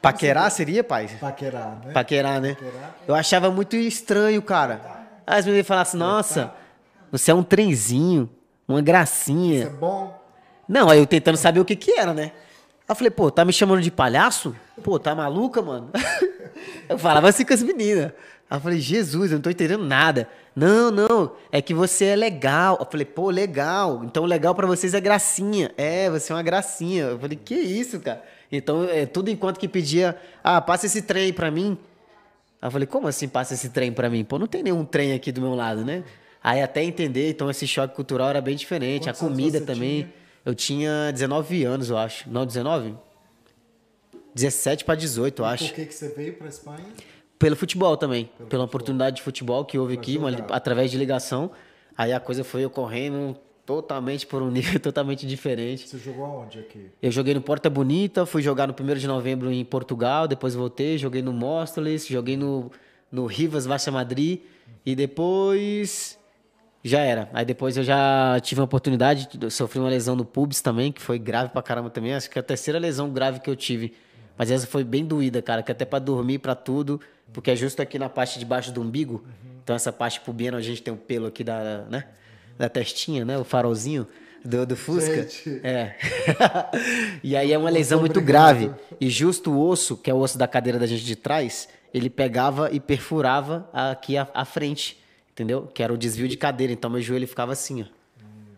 Paquerar 0.00 0.50
seria, 0.50 0.84
pai? 0.84 1.08
Paquerar, 1.20 1.80
né? 1.84 1.92
Paquerar, 1.92 2.40
né? 2.40 2.54
Paquerar. 2.54 2.96
Eu 3.08 3.14
achava 3.14 3.50
muito 3.50 3.74
estranho, 3.74 4.40
cara. 4.40 4.95
Aí 5.26 5.38
as 5.40 5.44
meninas 5.44 5.66
falavam 5.66 5.88
assim, 5.88 5.98
nossa, 5.98 6.54
você 7.10 7.30
é 7.30 7.34
um 7.34 7.42
trenzinho, 7.42 8.30
uma 8.68 8.78
Isso 8.78 8.80
é 8.80 8.82
gracinha. 8.82 9.70
bom? 9.70 10.22
Não, 10.68 10.88
aí 10.88 10.98
eu 10.98 11.06
tentando 11.06 11.36
saber 11.36 11.60
o 11.60 11.64
que 11.64 11.74
que 11.74 11.92
era, 11.92 12.14
né? 12.14 12.32
Aí 12.88 12.92
eu 12.92 12.94
falei, 12.94 13.10
pô, 13.10 13.30
tá 13.30 13.44
me 13.44 13.52
chamando 13.52 13.82
de 13.82 13.90
palhaço? 13.90 14.54
Pô, 14.82 14.98
tá 14.98 15.14
maluca, 15.14 15.60
mano? 15.60 15.90
eu 16.88 16.98
falava 16.98 17.28
assim 17.28 17.44
com 17.44 17.52
as 17.52 17.62
meninas. 17.62 18.12
Aí 18.48 18.56
eu 18.56 18.60
falei, 18.60 18.78
Jesus, 18.78 19.32
eu 19.32 19.36
não 19.36 19.42
tô 19.42 19.50
entendendo 19.50 19.84
nada. 19.84 20.28
Não, 20.54 20.90
não, 20.90 21.32
é 21.50 21.60
que 21.60 21.74
você 21.74 22.06
é 22.06 22.16
legal. 22.16 22.76
Eu 22.78 22.86
falei, 22.86 23.04
pô, 23.04 23.28
legal. 23.30 24.02
Então 24.04 24.24
legal 24.24 24.54
pra 24.54 24.66
vocês 24.66 24.94
é 24.94 25.00
gracinha. 25.00 25.72
É, 25.76 26.08
você 26.08 26.32
é 26.32 26.36
uma 26.36 26.42
gracinha. 26.42 27.04
Eu 27.04 27.18
falei, 27.18 27.36
que 27.36 27.54
isso, 27.56 27.98
cara? 27.98 28.22
Então, 28.50 28.84
é, 28.84 29.04
tudo 29.04 29.28
enquanto 29.30 29.58
que 29.58 29.66
pedia, 29.66 30.16
ah, 30.42 30.60
passa 30.60 30.86
esse 30.86 31.02
trem 31.02 31.24
aí 31.24 31.32
pra 31.32 31.50
mim. 31.50 31.76
Aí 32.60 32.66
eu 32.68 32.70
falei, 32.70 32.86
como 32.86 33.06
assim 33.08 33.28
passa 33.28 33.54
esse 33.54 33.68
trem 33.70 33.92
pra 33.92 34.08
mim? 34.10 34.24
Pô, 34.24 34.38
não 34.38 34.46
tem 34.46 34.62
nenhum 34.62 34.84
trem 34.84 35.12
aqui 35.12 35.30
do 35.30 35.40
meu 35.40 35.54
lado, 35.54 35.84
né? 35.84 36.04
Aí 36.42 36.62
até 36.62 36.82
entender, 36.82 37.30
então 37.30 37.50
esse 37.50 37.66
choque 37.66 37.94
cultural 37.94 38.28
era 38.30 38.40
bem 38.40 38.56
diferente. 38.56 39.04
Quantos 39.04 39.20
a 39.22 39.24
comida 39.28 39.60
também. 39.60 40.02
tinha? 40.02 40.14
Eu 40.44 40.54
tinha 40.54 41.10
19 41.12 41.64
anos, 41.64 41.90
eu 41.90 41.98
acho. 41.98 42.30
Não, 42.30 42.46
19? 42.46 42.94
17 44.34 44.84
pra 44.84 44.94
18, 44.94 45.40
eu 45.42 45.46
acho. 45.46 45.66
Por 45.68 45.74
que, 45.74 45.86
que 45.86 45.94
você 45.94 46.08
veio 46.10 46.34
pra 46.34 46.48
Espanha? 46.48 46.84
Pelo 47.38 47.56
futebol 47.56 47.96
também. 47.96 48.30
Pela 48.48 48.64
oportunidade 48.64 49.16
de 49.16 49.22
futebol 49.22 49.64
que 49.64 49.78
houve 49.78 49.94
aqui, 49.94 50.16
uma- 50.18 50.30
através 50.50 50.90
de 50.90 50.96
ligação. 50.98 51.50
Aí 51.96 52.12
a 52.12 52.20
coisa 52.20 52.44
foi 52.44 52.64
ocorrendo 52.64 53.36
totalmente 53.66 54.26
por 54.26 54.40
um 54.40 54.48
nível 54.50 54.78
totalmente 54.80 55.26
diferente. 55.26 55.88
Você 55.88 55.98
jogou 55.98 56.24
aonde 56.24 56.60
aqui? 56.60 56.86
Eu 57.02 57.10
joguei 57.10 57.34
no 57.34 57.42
Porta 57.42 57.68
Bonita, 57.68 58.24
fui 58.24 58.40
jogar 58.40 58.66
no 58.68 58.74
1 58.78 58.94
de 58.94 59.06
novembro 59.06 59.52
em 59.52 59.64
Portugal, 59.64 60.28
depois 60.28 60.54
voltei, 60.54 60.96
joguei 60.96 61.20
no 61.20 61.32
Móstoles, 61.32 62.06
joguei 62.06 62.36
no, 62.36 62.70
no 63.10 63.26
Rivas 63.26 63.66
Baixa 63.66 63.90
Madrid 63.90 64.40
e 64.84 64.94
depois 64.94 66.16
já 66.84 67.00
era. 67.00 67.28
Aí 67.32 67.44
depois 67.44 67.76
eu 67.76 67.82
já 67.82 68.38
tive 68.40 68.60
uma 68.60 68.66
oportunidade, 68.66 69.28
sofri 69.50 69.80
uma 69.80 69.88
lesão 69.88 70.14
no 70.14 70.24
pubis 70.24 70.60
também, 70.60 70.92
que 70.92 71.02
foi 71.02 71.18
grave 71.18 71.50
pra 71.50 71.60
caramba 71.60 71.90
também, 71.90 72.14
acho 72.14 72.30
que 72.30 72.38
é 72.38 72.40
a 72.40 72.44
terceira 72.44 72.78
lesão 72.78 73.10
grave 73.10 73.40
que 73.40 73.50
eu 73.50 73.56
tive. 73.56 73.92
Mas 74.38 74.50
essa 74.50 74.66
foi 74.66 74.84
bem 74.84 75.04
doída, 75.04 75.42
cara, 75.42 75.62
que 75.62 75.72
até 75.72 75.84
pra 75.84 75.98
dormir, 75.98 76.38
pra 76.38 76.54
tudo, 76.54 77.00
porque 77.32 77.50
é 77.50 77.56
justo 77.56 77.80
aqui 77.80 77.98
na 77.98 78.08
parte 78.08 78.38
de 78.38 78.44
baixo 78.44 78.70
do 78.70 78.82
umbigo. 78.82 79.24
Então 79.64 79.74
essa 79.74 79.92
parte 79.92 80.20
pubiana, 80.20 80.58
a 80.58 80.60
gente 80.60 80.82
tem 80.82 80.94
o 80.94 80.96
pelo 80.96 81.26
aqui 81.26 81.42
da, 81.42 81.86
né, 81.90 82.04
da 82.58 82.68
testinha, 82.68 83.24
né, 83.24 83.38
o 83.38 83.44
farolzinho 83.44 84.06
do, 84.46 84.64
do 84.64 84.76
Fusca. 84.76 85.22
Gente. 85.22 85.60
É. 85.62 85.96
e 87.22 87.36
aí 87.36 87.52
é 87.52 87.58
uma 87.58 87.68
lesão 87.68 88.00
muito 88.00 88.20
grave. 88.20 88.70
E 89.00 89.10
justo 89.10 89.52
o 89.52 89.68
osso, 89.68 89.96
que 89.96 90.10
é 90.10 90.14
o 90.14 90.18
osso 90.18 90.38
da 90.38 90.46
cadeira 90.46 90.78
da 90.78 90.86
gente 90.86 91.04
de 91.04 91.16
trás, 91.16 91.68
ele 91.92 92.08
pegava 92.08 92.70
e 92.72 92.78
perfurava 92.78 93.68
aqui 93.72 94.16
a, 94.16 94.28
a 94.32 94.44
frente, 94.44 94.98
entendeu? 95.32 95.68
Que 95.74 95.82
era 95.82 95.92
o 95.92 95.98
desvio 95.98 96.28
de 96.28 96.36
cadeira. 96.36 96.72
Então 96.72 96.88
meu 96.88 97.00
joelho 97.02 97.26
ficava 97.26 97.52
assim, 97.52 97.82
ó. 97.82 97.86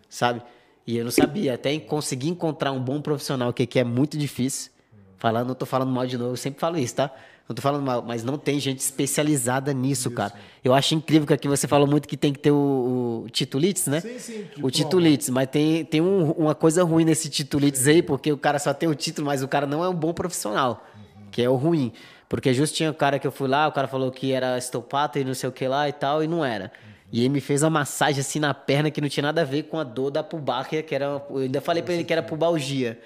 Sabe? 0.09 0.43
E 0.87 0.97
eu 0.97 1.05
não 1.05 1.11
sabia. 1.11 1.55
Até 1.55 1.79
conseguir 1.79 2.29
encontrar 2.29 2.73
um 2.73 2.81
bom 2.81 3.01
profissional, 3.01 3.53
que 3.53 3.63
aqui 3.63 3.79
é 3.79 3.85
muito 3.85 4.17
difícil. 4.17 4.71
Falando, 5.17 5.49
não 5.49 5.55
tô 5.55 5.67
falando 5.67 5.91
mal 5.91 6.07
de 6.07 6.17
novo, 6.17 6.33
eu 6.33 6.37
sempre 6.37 6.61
falo 6.61 6.79
isso, 6.79 6.95
tá? 6.95 7.11
Não 7.49 7.55
tô 7.55 7.63
falando 7.63 7.83
mal, 7.83 8.03
mas 8.07 8.23
não 8.23 8.37
tem 8.37 8.61
gente 8.61 8.81
especializada 8.81 9.73
nisso, 9.73 10.11
cara. 10.11 10.35
Eu 10.63 10.75
acho 10.75 10.95
incrível 10.95 11.27
que 11.27 11.33
aqui 11.33 11.49
você 11.49 11.67
falou 11.67 11.87
muito 11.89 12.07
que 12.07 12.17
tem 12.17 12.31
que 12.33 12.39
ter 12.39 12.51
o, 12.51 13.23
o 13.25 13.31
titulites, 13.31 13.87
né? 13.87 14.01
Sim, 14.01 14.19
sim, 14.19 14.41
O 14.43 14.45
diploma. 14.45 14.71
titulites, 14.71 15.31
mas 15.31 15.49
tem, 15.49 15.83
tem 15.85 16.01
um- 16.03 16.33
uma 16.33 16.55
coisa 16.55 16.85
ruim 16.85 17.05
nesse 17.07 17.31
titulites 17.31 17.87
aí, 17.87 18.03
porque 18.03 18.31
o 18.31 18.37
cara 18.37 18.59
só 18.59 18.75
tem 18.75 18.87
o 18.89 18.95
título, 18.95 19.27
mas 19.27 19.43
o 19.43 19.49
cara 19.49 19.67
não 19.67 19.83
é 19.83 19.89
um 19.89 19.95
bom 19.95 20.13
profissional. 20.13 20.85
que 21.31 21.43
é 21.43 21.49
o 21.49 21.57
ruim. 21.57 21.93
Porque 22.29 22.53
justo 22.55 22.75
tinha 22.77 22.91
um 22.91 22.95
cara 22.95 23.19
que 23.19 23.27
eu 23.27 23.31
fui 23.33 23.49
lá, 23.49 23.69
o 23.69 23.73
cara 23.73 23.87
falou 23.87 24.11
que 24.11 24.33
era 24.33 24.57
estopata 24.59 25.19
e 25.21 25.25
não 25.25 25.35
sei 25.35 25.49
o 25.49 25.53
que 25.53 25.67
lá 25.69 25.89
e 25.89 25.93
tal, 25.93 26.23
e 26.25 26.27
não 26.27 26.43
era. 26.45 26.71
E 27.13 27.21
ele 27.21 27.29
me 27.31 27.41
fez 27.41 27.63
uma 27.63 27.71
massagem 27.71 28.21
assim 28.21 28.39
na 28.39 28.53
perna 28.53 28.91
que 28.91 29.01
não 29.01 29.09
tinha 29.09 29.23
nada 29.23 29.43
a 29.43 29.45
ver 29.45 29.65
com 29.65 29.79
a 29.79 29.85
dor 29.85 30.11
da 30.11 30.23
pubarria, 30.23 30.83
que 30.83 30.95
era. 30.95 31.23
Eu 31.31 31.37
ainda 31.39 31.61
falei 31.61 31.83
pra 31.83 31.95
ele 31.95 32.05
que 32.05 32.13
era 32.13 32.23
pubalgia. 32.23 32.99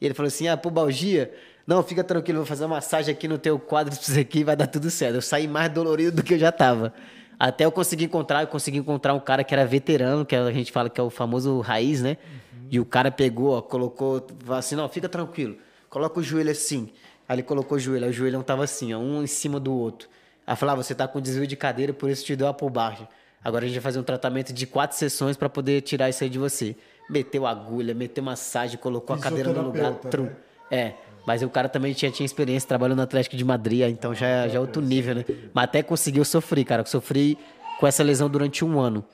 E 0.00 0.04
ele 0.06 0.14
falou 0.14 0.26
assim: 0.28 0.46
ah, 0.48 0.56
pubalgia? 0.56 1.32
Não, 1.68 1.82
fica 1.82 2.02
tranquilo, 2.02 2.38
vou 2.38 2.46
fazer 2.46 2.64
uma 2.64 2.76
massagem 2.76 3.12
aqui 3.12 3.28
no 3.28 3.36
teu 3.36 3.60
quadríceps 3.60 4.16
aqui 4.16 4.42
vai 4.42 4.56
dar 4.56 4.66
tudo 4.66 4.90
certo. 4.90 5.16
Eu 5.16 5.20
saí 5.20 5.46
mais 5.46 5.70
dolorido 5.70 6.16
do 6.16 6.22
que 6.22 6.32
eu 6.32 6.38
já 6.38 6.50
tava. 6.50 6.94
Até 7.38 7.66
eu 7.66 7.70
consegui 7.70 8.06
encontrar, 8.06 8.40
eu 8.40 8.46
consegui 8.46 8.78
encontrar 8.78 9.12
um 9.12 9.20
cara 9.20 9.44
que 9.44 9.52
era 9.52 9.66
veterano, 9.66 10.24
que 10.24 10.34
a 10.34 10.50
gente 10.50 10.72
fala 10.72 10.88
que 10.88 10.98
é 10.98 11.04
o 11.04 11.10
famoso 11.10 11.60
raiz, 11.60 12.00
né? 12.00 12.16
Uhum. 12.24 12.68
E 12.70 12.80
o 12.80 12.86
cara 12.86 13.10
pegou, 13.10 13.50
ó, 13.50 13.60
colocou, 13.60 14.26
falou 14.42 14.58
assim: 14.58 14.76
não, 14.76 14.88
fica 14.88 15.10
tranquilo, 15.10 15.58
coloca 15.90 16.18
o 16.18 16.22
joelho 16.22 16.50
assim. 16.50 16.88
Aí 17.28 17.34
ele 17.34 17.42
colocou 17.42 17.76
o 17.76 17.78
joelho, 17.78 18.06
aí 18.06 18.10
o 18.10 18.14
joelho 18.14 18.38
não 18.38 18.42
tava 18.42 18.64
assim, 18.64 18.94
ó, 18.94 18.98
um 18.98 19.22
em 19.22 19.26
cima 19.26 19.60
do 19.60 19.74
outro. 19.74 20.08
Aí 20.46 20.56
falou: 20.56 20.72
ah, 20.72 20.76
você 20.76 20.94
tá 20.94 21.06
com 21.06 21.20
desvio 21.20 21.46
de 21.46 21.54
cadeira, 21.54 21.92
por 21.92 22.08
isso 22.08 22.24
te 22.24 22.34
deu 22.34 22.48
a 22.48 22.54
pubalgia. 22.54 23.06
Agora 23.44 23.66
a 23.66 23.68
gente 23.68 23.76
vai 23.76 23.82
fazer 23.82 23.98
um 23.98 24.04
tratamento 24.04 24.54
de 24.54 24.66
quatro 24.66 24.96
sessões 24.96 25.36
para 25.36 25.50
poder 25.50 25.82
tirar 25.82 26.08
isso 26.08 26.24
aí 26.24 26.30
de 26.30 26.38
você. 26.38 26.74
Meteu 27.10 27.46
agulha, 27.46 27.94
meteu 27.94 28.24
massagem, 28.24 28.78
colocou 28.78 29.14
a 29.14 29.18
cadeira 29.18 29.52
no 29.52 29.64
lugar. 29.64 29.92
Trum. 29.96 30.24
Né? 30.24 30.36
É. 30.70 31.07
Mas 31.28 31.42
o 31.42 31.50
cara 31.50 31.68
também 31.68 31.92
tinha, 31.92 32.10
tinha 32.10 32.24
experiência 32.24 32.66
trabalhando 32.66 32.96
no 32.96 33.02
Atlético 33.02 33.36
de 33.36 33.44
Madrid, 33.44 33.82
então 33.82 34.14
já, 34.14 34.26
é, 34.26 34.48
já 34.48 34.56
é 34.56 34.60
outro 34.60 34.80
nível, 34.80 35.16
né? 35.16 35.26
Mas 35.52 35.64
até 35.64 35.82
conseguiu 35.82 36.24
sofrer, 36.24 36.64
cara. 36.64 36.80
Eu 36.80 36.86
sofri 36.86 37.36
com 37.78 37.86
essa 37.86 38.02
lesão 38.02 38.30
durante 38.30 38.64
um 38.64 38.80
ano. 38.80 39.04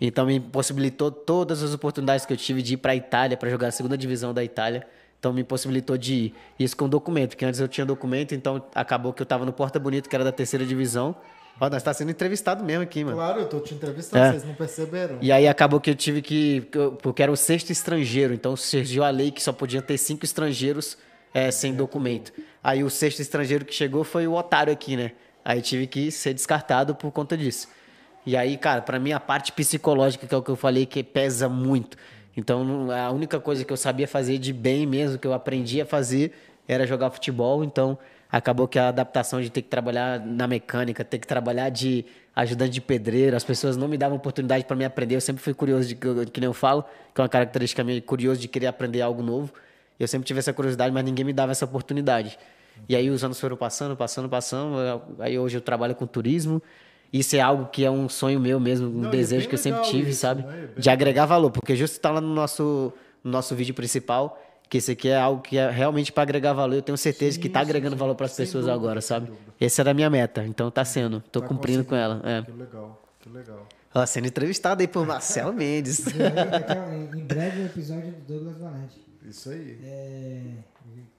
Então 0.00 0.26
me 0.26 0.38
possibilitou 0.38 1.10
todas 1.10 1.60
as 1.60 1.74
oportunidades 1.74 2.24
que 2.24 2.32
eu 2.32 2.36
tive 2.36 2.62
de 2.62 2.74
ir 2.74 2.76
para 2.76 2.92
a 2.92 2.94
Itália, 2.94 3.36
para 3.36 3.50
jogar 3.50 3.66
a 3.66 3.70
segunda 3.72 3.98
divisão 3.98 4.32
da 4.32 4.44
Itália. 4.44 4.86
Então 5.18 5.32
me 5.32 5.42
possibilitou 5.42 5.98
de 5.98 6.14
ir. 6.14 6.34
Isso 6.56 6.76
com 6.76 6.88
documento, 6.88 7.36
que 7.36 7.44
antes 7.44 7.58
eu 7.58 7.66
tinha 7.66 7.84
documento, 7.84 8.32
então 8.32 8.62
acabou 8.72 9.12
que 9.12 9.20
eu 9.20 9.24
estava 9.24 9.44
no 9.44 9.52
Porta 9.52 9.80
Bonito, 9.80 10.08
que 10.08 10.14
era 10.14 10.22
da 10.22 10.30
terceira 10.30 10.64
divisão. 10.64 11.16
Ó, 11.60 11.68
nós 11.68 11.82
tá 11.82 11.92
sendo 11.92 12.12
entrevistado 12.12 12.62
mesmo 12.62 12.84
aqui, 12.84 13.02
mano. 13.02 13.16
Claro, 13.16 13.40
eu 13.40 13.48
tô 13.48 13.58
te 13.58 13.74
entrevistando, 13.74 14.24
é. 14.24 14.30
vocês 14.30 14.44
não 14.44 14.54
perceberam. 14.54 15.18
E 15.20 15.32
aí 15.32 15.48
acabou 15.48 15.80
que 15.80 15.90
eu 15.90 15.96
tive 15.96 16.22
que. 16.22 16.68
Porque 17.02 17.20
era 17.24 17.32
o 17.32 17.36
sexto 17.36 17.70
estrangeiro, 17.70 18.32
então 18.32 18.54
surgiu 18.54 19.02
a 19.02 19.10
lei 19.10 19.32
que 19.32 19.42
só 19.42 19.52
podia 19.52 19.82
ter 19.82 19.98
cinco 19.98 20.24
estrangeiros 20.24 20.96
é, 21.32 21.50
sem 21.50 21.74
documento. 21.74 22.32
Aí 22.62 22.84
o 22.84 22.90
sexto 22.90 23.20
estrangeiro 23.20 23.64
que 23.64 23.74
chegou 23.74 24.04
foi 24.04 24.26
o 24.26 24.34
otário 24.34 24.72
aqui, 24.72 24.96
né? 24.96 25.12
Aí 25.44 25.62
tive 25.62 25.86
que 25.86 26.10
ser 26.10 26.34
descartado 26.34 26.94
por 26.94 27.10
conta 27.10 27.36
disso. 27.36 27.68
E 28.26 28.36
aí, 28.36 28.56
cara, 28.56 28.82
para 28.82 28.98
mim 28.98 29.12
a 29.12 29.20
parte 29.20 29.52
psicológica, 29.52 30.26
que 30.26 30.34
é 30.34 30.36
o 30.36 30.42
que 30.42 30.50
eu 30.50 30.56
falei, 30.56 30.84
que 30.84 31.02
pesa 31.02 31.48
muito. 31.48 31.96
Então, 32.36 32.90
a 32.90 33.10
única 33.10 33.40
coisa 33.40 33.64
que 33.64 33.72
eu 33.72 33.76
sabia 33.76 34.06
fazer 34.06 34.38
de 34.38 34.52
bem 34.52 34.86
mesmo, 34.86 35.18
que 35.18 35.26
eu 35.26 35.32
aprendi 35.32 35.80
a 35.80 35.86
fazer, 35.86 36.32
era 36.68 36.86
jogar 36.86 37.10
futebol. 37.10 37.64
Então, 37.64 37.98
acabou 38.30 38.68
que 38.68 38.78
a 38.78 38.88
adaptação 38.88 39.40
de 39.40 39.50
ter 39.50 39.62
que 39.62 39.68
trabalhar 39.68 40.24
na 40.24 40.46
mecânica, 40.46 41.04
ter 41.04 41.18
que 41.18 41.26
trabalhar 41.26 41.70
de 41.70 42.04
ajudante 42.36 42.72
de 42.72 42.80
pedreiro, 42.80 43.36
as 43.36 43.44
pessoas 43.44 43.76
não 43.76 43.88
me 43.88 43.98
davam 43.98 44.16
oportunidade 44.16 44.64
para 44.64 44.76
me 44.76 44.84
aprender. 44.84 45.16
Eu 45.16 45.20
sempre 45.20 45.42
fui 45.42 45.52
curioso, 45.52 45.88
de, 45.88 45.94
que 45.94 46.40
nem 46.40 46.46
eu 46.46 46.54
falo, 46.54 46.84
que 47.14 47.20
é 47.20 47.22
uma 47.22 47.28
característica 47.28 47.82
minha, 47.82 48.00
curioso 48.00 48.40
de 48.40 48.48
querer 48.48 48.66
aprender 48.66 49.00
algo 49.00 49.22
novo. 49.22 49.52
Eu 50.00 50.08
sempre 50.08 50.26
tive 50.26 50.38
essa 50.38 50.52
curiosidade, 50.52 50.92
mas 50.92 51.04
ninguém 51.04 51.26
me 51.26 51.32
dava 51.32 51.52
essa 51.52 51.66
oportunidade. 51.66 52.38
E 52.88 52.96
aí 52.96 53.10
os 53.10 53.22
anos 53.22 53.38
foram 53.38 53.54
passando, 53.54 53.94
passando, 53.94 54.30
passando. 54.30 54.76
Aí 55.18 55.38
hoje 55.38 55.58
eu 55.58 55.60
trabalho 55.60 55.94
com 55.94 56.06
turismo. 56.06 56.62
Isso 57.12 57.36
é 57.36 57.40
algo 57.40 57.66
que 57.66 57.84
é 57.84 57.90
um 57.90 58.08
sonho 58.08 58.40
meu 58.40 58.58
mesmo, 58.58 58.86
um 58.86 59.02
não, 59.02 59.08
é 59.08 59.12
desejo 59.12 59.44
é 59.44 59.48
que 59.48 59.54
eu 59.54 59.58
sempre 59.58 59.82
tive, 59.82 60.10
isso, 60.10 60.20
sabe? 60.20 60.42
Né? 60.42 60.68
É 60.76 60.80
de 60.80 60.88
agregar 60.88 61.26
valor, 61.26 61.50
porque 61.50 61.74
justo 61.74 61.94
está 61.94 62.08
lá 62.08 62.20
no 62.20 62.32
nosso, 62.32 62.92
no 63.22 63.30
nosso 63.32 63.54
vídeo 63.56 63.74
principal, 63.74 64.40
que 64.68 64.78
esse 64.78 64.92
aqui 64.92 65.08
é 65.08 65.18
algo 65.18 65.42
que 65.42 65.58
é 65.58 65.68
realmente 65.68 66.12
para 66.12 66.22
agregar 66.22 66.52
valor. 66.52 66.76
Eu 66.76 66.82
tenho 66.82 66.96
certeza 66.96 67.34
sim, 67.34 67.40
que 67.40 67.48
está 67.48 67.60
agregando 67.60 67.96
sim, 67.96 67.98
valor 67.98 68.14
para 68.14 68.26
as 68.26 68.36
pessoas 68.36 68.66
dúvida, 68.66 68.80
agora, 68.80 69.00
sabe? 69.00 69.32
Essa 69.60 69.82
era 69.82 69.90
a 69.90 69.94
minha 69.94 70.08
meta, 70.08 70.44
então 70.46 70.68
está 70.68 70.84
sendo. 70.84 71.16
Estou 71.16 71.42
tá 71.42 71.48
cumprindo 71.48 71.84
com 71.84 71.96
ela. 71.96 72.22
É. 72.24 72.42
Que 72.42 72.52
legal, 72.52 73.02
que 73.18 73.28
legal. 73.28 73.66
Ó, 73.92 74.06
sendo 74.06 74.28
entrevistado 74.28 74.80
aí 74.80 74.86
por 74.86 75.04
Marcelo 75.04 75.50
Mendes. 75.52 76.04
em 76.06 77.24
breve 77.24 77.62
o 77.62 77.66
episódio 77.66 78.12
do 78.12 78.34
Douglas 78.34 78.56
Valente. 78.58 79.09
Isso 79.30 79.48
aí. 79.50 79.78
É... 79.84 80.42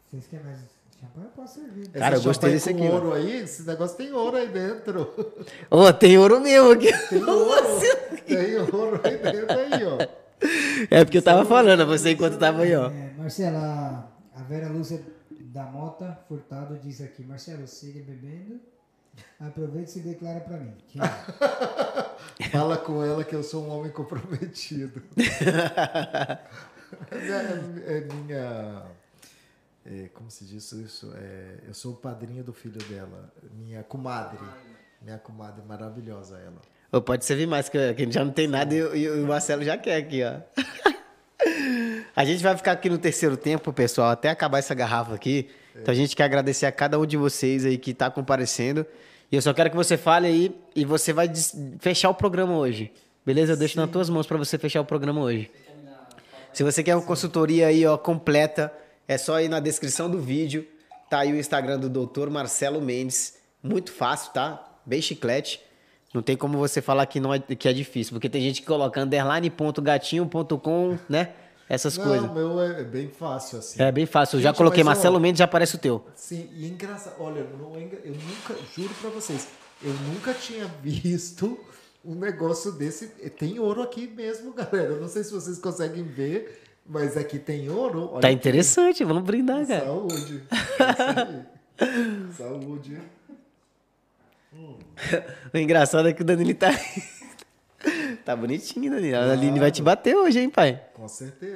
Vocês 0.10 0.28
querem 0.28 0.46
mais 0.46 0.60
champanhe? 1.00 1.28
Eu 1.28 1.32
posso 1.32 1.62
servir. 1.62 1.88
Cara, 1.92 2.18
eu 2.18 2.22
gostei 2.22 2.52
desse 2.52 2.70
aqui. 2.70 2.82
ouro 2.82 3.14
aí? 3.14 3.38
Esse 3.38 3.64
negócio 3.64 3.96
tem 3.96 4.12
ouro 4.12 4.36
aí 4.36 4.50
dentro. 4.50 5.04
Ô, 5.72 5.84
oh, 5.84 5.94
tem 5.94 6.18
ouro 6.18 6.42
mesmo 6.42 6.72
aqui. 6.72 6.92
Tem 7.08 7.24
ouro. 7.24 7.80
tem 8.28 8.58
ouro 8.58 9.02
aí 9.02 9.18
dentro 9.18 9.60
aí, 9.60 9.86
ó. 9.86 9.98
É 10.90 11.06
porque 11.06 11.20
eu 11.20 11.22
tava 11.22 11.46
falando 11.46 11.82
a 11.82 11.86
você 11.86 12.12
enquanto 12.12 12.38
tava 12.38 12.64
aí, 12.64 12.76
ó. 12.76 12.90
É, 12.90 13.14
Marcela, 13.18 14.12
a 14.36 14.42
Vera 14.44 14.68
Lúcia 14.68 15.02
da 15.30 15.64
Mota 15.64 16.20
Furtado 16.28 16.78
diz 16.80 17.00
aqui, 17.00 17.24
Marcelo, 17.24 17.66
siga 17.66 18.04
bebendo. 18.04 18.60
Aproveite 19.40 19.90
e 19.90 19.94
se 19.94 20.00
declara 20.02 20.40
para 20.42 20.58
mim. 20.58 20.74
Fala 22.52 22.78
com 22.78 23.04
ela 23.04 23.24
que 23.24 23.36
eu 23.36 23.44
sou 23.44 23.66
um 23.66 23.70
homem 23.70 23.92
comprometido. 23.92 25.02
É, 27.12 27.98
é, 27.98 28.02
minha. 28.02 28.84
É, 29.86 30.10
como 30.14 30.30
se 30.30 30.46
diz 30.46 30.72
isso? 30.72 31.12
É, 31.16 31.56
eu 31.68 31.74
sou 31.74 31.94
o 31.94 31.96
padrinho 31.96 32.44
do 32.44 32.54
filho 32.54 32.82
dela. 32.86 33.32
Minha 33.54 33.84
comadre. 33.84 34.40
Minha 35.02 35.18
comadre 35.18 35.64
maravilhosa, 35.68 36.38
ela. 36.38 37.02
Pode 37.02 37.26
servir 37.26 37.48
mais, 37.48 37.70
que 37.70 37.78
a 37.78 37.94
gente 37.94 38.14
já 38.14 38.24
não 38.24 38.32
tem 38.32 38.48
nada 38.48 38.74
e, 38.74 38.78
e 38.78 39.10
o 39.10 39.26
Marcelo 39.26 39.64
já 39.64 39.78
quer 39.78 39.96
aqui, 39.96 40.22
ó. 40.24 40.42
a 42.16 42.26
gente 42.26 42.44
vai 42.44 42.56
ficar 42.58 42.74
aqui 42.74 42.90
no 42.90 42.98
terceiro 42.98 43.38
tempo, 43.38 43.72
pessoal, 43.72 44.10
até 44.10 44.30
acabar 44.30 44.60
essa 44.60 44.76
garrafa 44.76 45.16
aqui. 45.16 45.50
Então 45.76 45.92
a 45.92 45.96
gente 45.96 46.16
quer 46.16 46.26
agradecer 46.26 46.66
a 46.66 46.72
cada 46.72 47.00
um 47.00 47.06
de 47.06 47.16
vocês 47.18 47.66
aí 47.66 47.78
que 47.78 47.92
está 47.92 48.12
comparecendo. 48.12 48.86
E 49.32 49.36
eu 49.36 49.42
só 49.42 49.54
quero 49.54 49.70
que 49.70 49.76
você 49.76 49.96
fale 49.96 50.28
aí 50.28 50.56
e 50.76 50.84
você 50.84 51.14
vai 51.14 51.32
fechar 51.80 52.10
o 52.10 52.14
programa 52.14 52.58
hoje. 52.58 52.92
Beleza? 53.26 53.54
Eu 53.54 53.58
deixo 53.58 53.76
Sim. 53.76 53.80
nas 53.80 53.90
tuas 53.90 54.10
mãos 54.10 54.28
para 54.28 54.38
você 54.38 54.58
fechar 54.58 54.82
o 54.82 54.86
programa 54.86 55.22
hoje. 55.22 55.50
Se 56.54 56.64
você 56.64 56.84
quer 56.84 56.96
uma 56.96 57.06
consultoria 57.06 57.68
aí, 57.68 57.86
ó, 57.86 57.98
completa, 57.98 58.74
é 59.08 59.18
só 59.18 59.40
ir 59.40 59.50
na 59.50 59.60
descrição 59.60 60.10
do 60.10 60.20
vídeo. 60.20 60.68
Tá 61.10 61.20
aí 61.20 61.32
o 61.32 61.36
Instagram 61.36 61.80
do 61.80 61.90
Dr. 61.90 62.30
Marcelo 62.30 62.82
Mendes. 62.82 63.38
Muito 63.62 63.92
fácil, 63.92 64.32
tá? 64.34 64.78
Bem 64.86 65.02
chiclete. 65.02 65.62
Não 66.14 66.22
tem 66.22 66.36
como 66.36 66.58
você 66.58 66.82
falar 66.82 67.06
que, 67.06 67.20
não 67.20 67.34
é, 67.34 67.40
que 67.40 67.70
é 67.70 67.74
difícil, 67.74 68.14
porque 68.14 68.30
tem 68.30 68.42
gente 68.42 68.62
que 68.62 68.68
coloca 68.68 69.02
underline.gatinho.com, 69.02 70.98
né? 71.08 71.30
Essas 71.70 71.98
não, 71.98 72.06
coisas. 72.06 72.30
O 72.30 72.34
meu 72.34 72.62
é 72.62 72.84
bem 72.84 73.08
fácil, 73.08 73.60
assim. 73.60 73.82
É 73.82 73.90
bem 73.94 74.06
fácil. 74.06 74.38
Eu 74.38 74.42
já 74.42 74.54
coloquei 74.54 74.84
Marcelo 74.84 75.18
Mendes, 75.22 75.40
já 75.40 75.46
aparece 75.46 75.76
o 75.76 75.78
teu. 75.78 76.06
Sim, 76.16 76.50
e 76.54 76.66
é 76.66 76.68
engraçado. 76.68 77.16
Olha, 77.18 77.40
eu 77.40 77.58
nunca, 77.58 78.56
juro 78.76 78.94
pra 79.00 79.10
vocês, 79.10 79.48
eu 79.82 79.94
nunca 79.94 80.34
tinha 80.34 80.66
visto 80.84 81.58
um 82.04 82.16
negócio 82.16 82.72
desse. 82.72 83.08
Tem 83.38 83.60
ouro 83.60 83.82
aqui 83.82 84.08
mesmo, 84.08 84.54
galera. 84.54 85.00
Não 85.00 85.08
sei 85.08 85.24
se 85.24 85.32
vocês 85.32 85.60
conseguem 85.60 86.04
ver, 86.04 86.62
mas 86.86 87.16
aqui 87.16 87.40
tem 87.40 87.70
ouro. 87.70 88.10
Olha 88.12 88.22
tá 88.22 88.32
interessante, 88.32 89.04
aqui. 89.04 89.06
vamos 89.06 89.24
brindar, 89.24 89.66
cara. 89.66 89.86
Saúde. 89.86 90.44
Saúde. 92.38 92.98
Hum. 94.54 94.76
o 95.54 95.58
engraçado 95.58 96.10
é 96.10 96.14
que 96.14 96.22
o 96.22 96.26
Danilo 96.26 96.54
tá. 96.54 96.72
tá 98.26 98.36
bonitinho, 98.36 98.92
Danilo. 98.92 99.14
Claro. 99.14 99.30
A 99.30 99.34
Aline 99.34 99.60
vai 99.60 99.72
te 99.72 99.82
bater 99.82 100.16
hoje, 100.16 100.40
hein, 100.40 100.50
pai? 100.50 100.82
Com 100.94 101.08
certeza. 101.08 101.56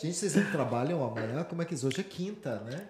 Gente, 0.00 0.14
vocês 0.14 0.36
não 0.36 0.44
trabalham 0.52 1.04
amanhã? 1.04 1.42
Como 1.42 1.62
é 1.62 1.64
que? 1.64 1.74
Hoje 1.74 2.00
é 2.00 2.04
quinta, 2.04 2.62
né? 2.70 2.86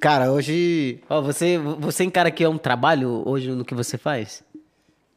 Cara, 0.00 0.30
hoje. 0.30 1.02
Ó, 1.08 1.20
você, 1.20 1.58
você 1.58 2.04
encara 2.04 2.30
que 2.30 2.44
é 2.44 2.48
um 2.48 2.56
trabalho 2.56 3.22
hoje 3.26 3.50
no 3.50 3.64
que 3.64 3.74
você 3.74 3.98
faz? 3.98 4.44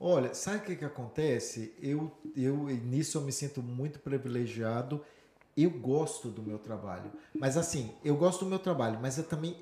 Olha, 0.08 0.36
sabe 0.36 0.58
o 0.58 0.62
que, 0.62 0.76
que 0.76 0.86
acontece? 0.86 1.74
Eu, 1.82 2.12
eu, 2.38 2.56
nisso 2.68 3.18
eu 3.18 3.24
me 3.24 3.32
sinto 3.32 3.60
muito 3.64 3.98
privilegiado. 3.98 5.04
Eu 5.58 5.72
gosto 5.72 6.30
do 6.30 6.44
meu 6.44 6.60
trabalho. 6.60 7.12
Mas 7.34 7.58
assim, 7.58 7.92
eu 8.04 8.16
gosto 8.16 8.46
do 8.46 8.50
meu 8.52 8.60
trabalho, 8.60 9.00
mas 9.02 9.18
eu 9.18 9.24
também 9.24 9.58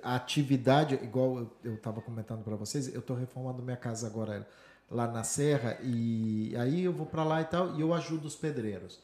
a 0.00 0.14
atividade, 0.14 0.94
igual 1.02 1.50
eu 1.64 1.74
estava 1.74 2.00
comentando 2.00 2.44
para 2.44 2.54
vocês, 2.54 2.94
eu 2.94 3.00
estou 3.00 3.16
reformando 3.16 3.60
minha 3.60 3.76
casa 3.76 4.06
agora 4.06 4.46
lá 4.88 5.08
na 5.08 5.24
Serra 5.24 5.76
e 5.82 6.54
aí 6.56 6.84
eu 6.84 6.92
vou 6.92 7.04
para 7.04 7.24
lá 7.24 7.42
e 7.42 7.46
tal 7.46 7.74
e 7.74 7.80
eu 7.80 7.92
ajudo 7.92 8.28
os 8.28 8.36
pedreiros. 8.36 9.00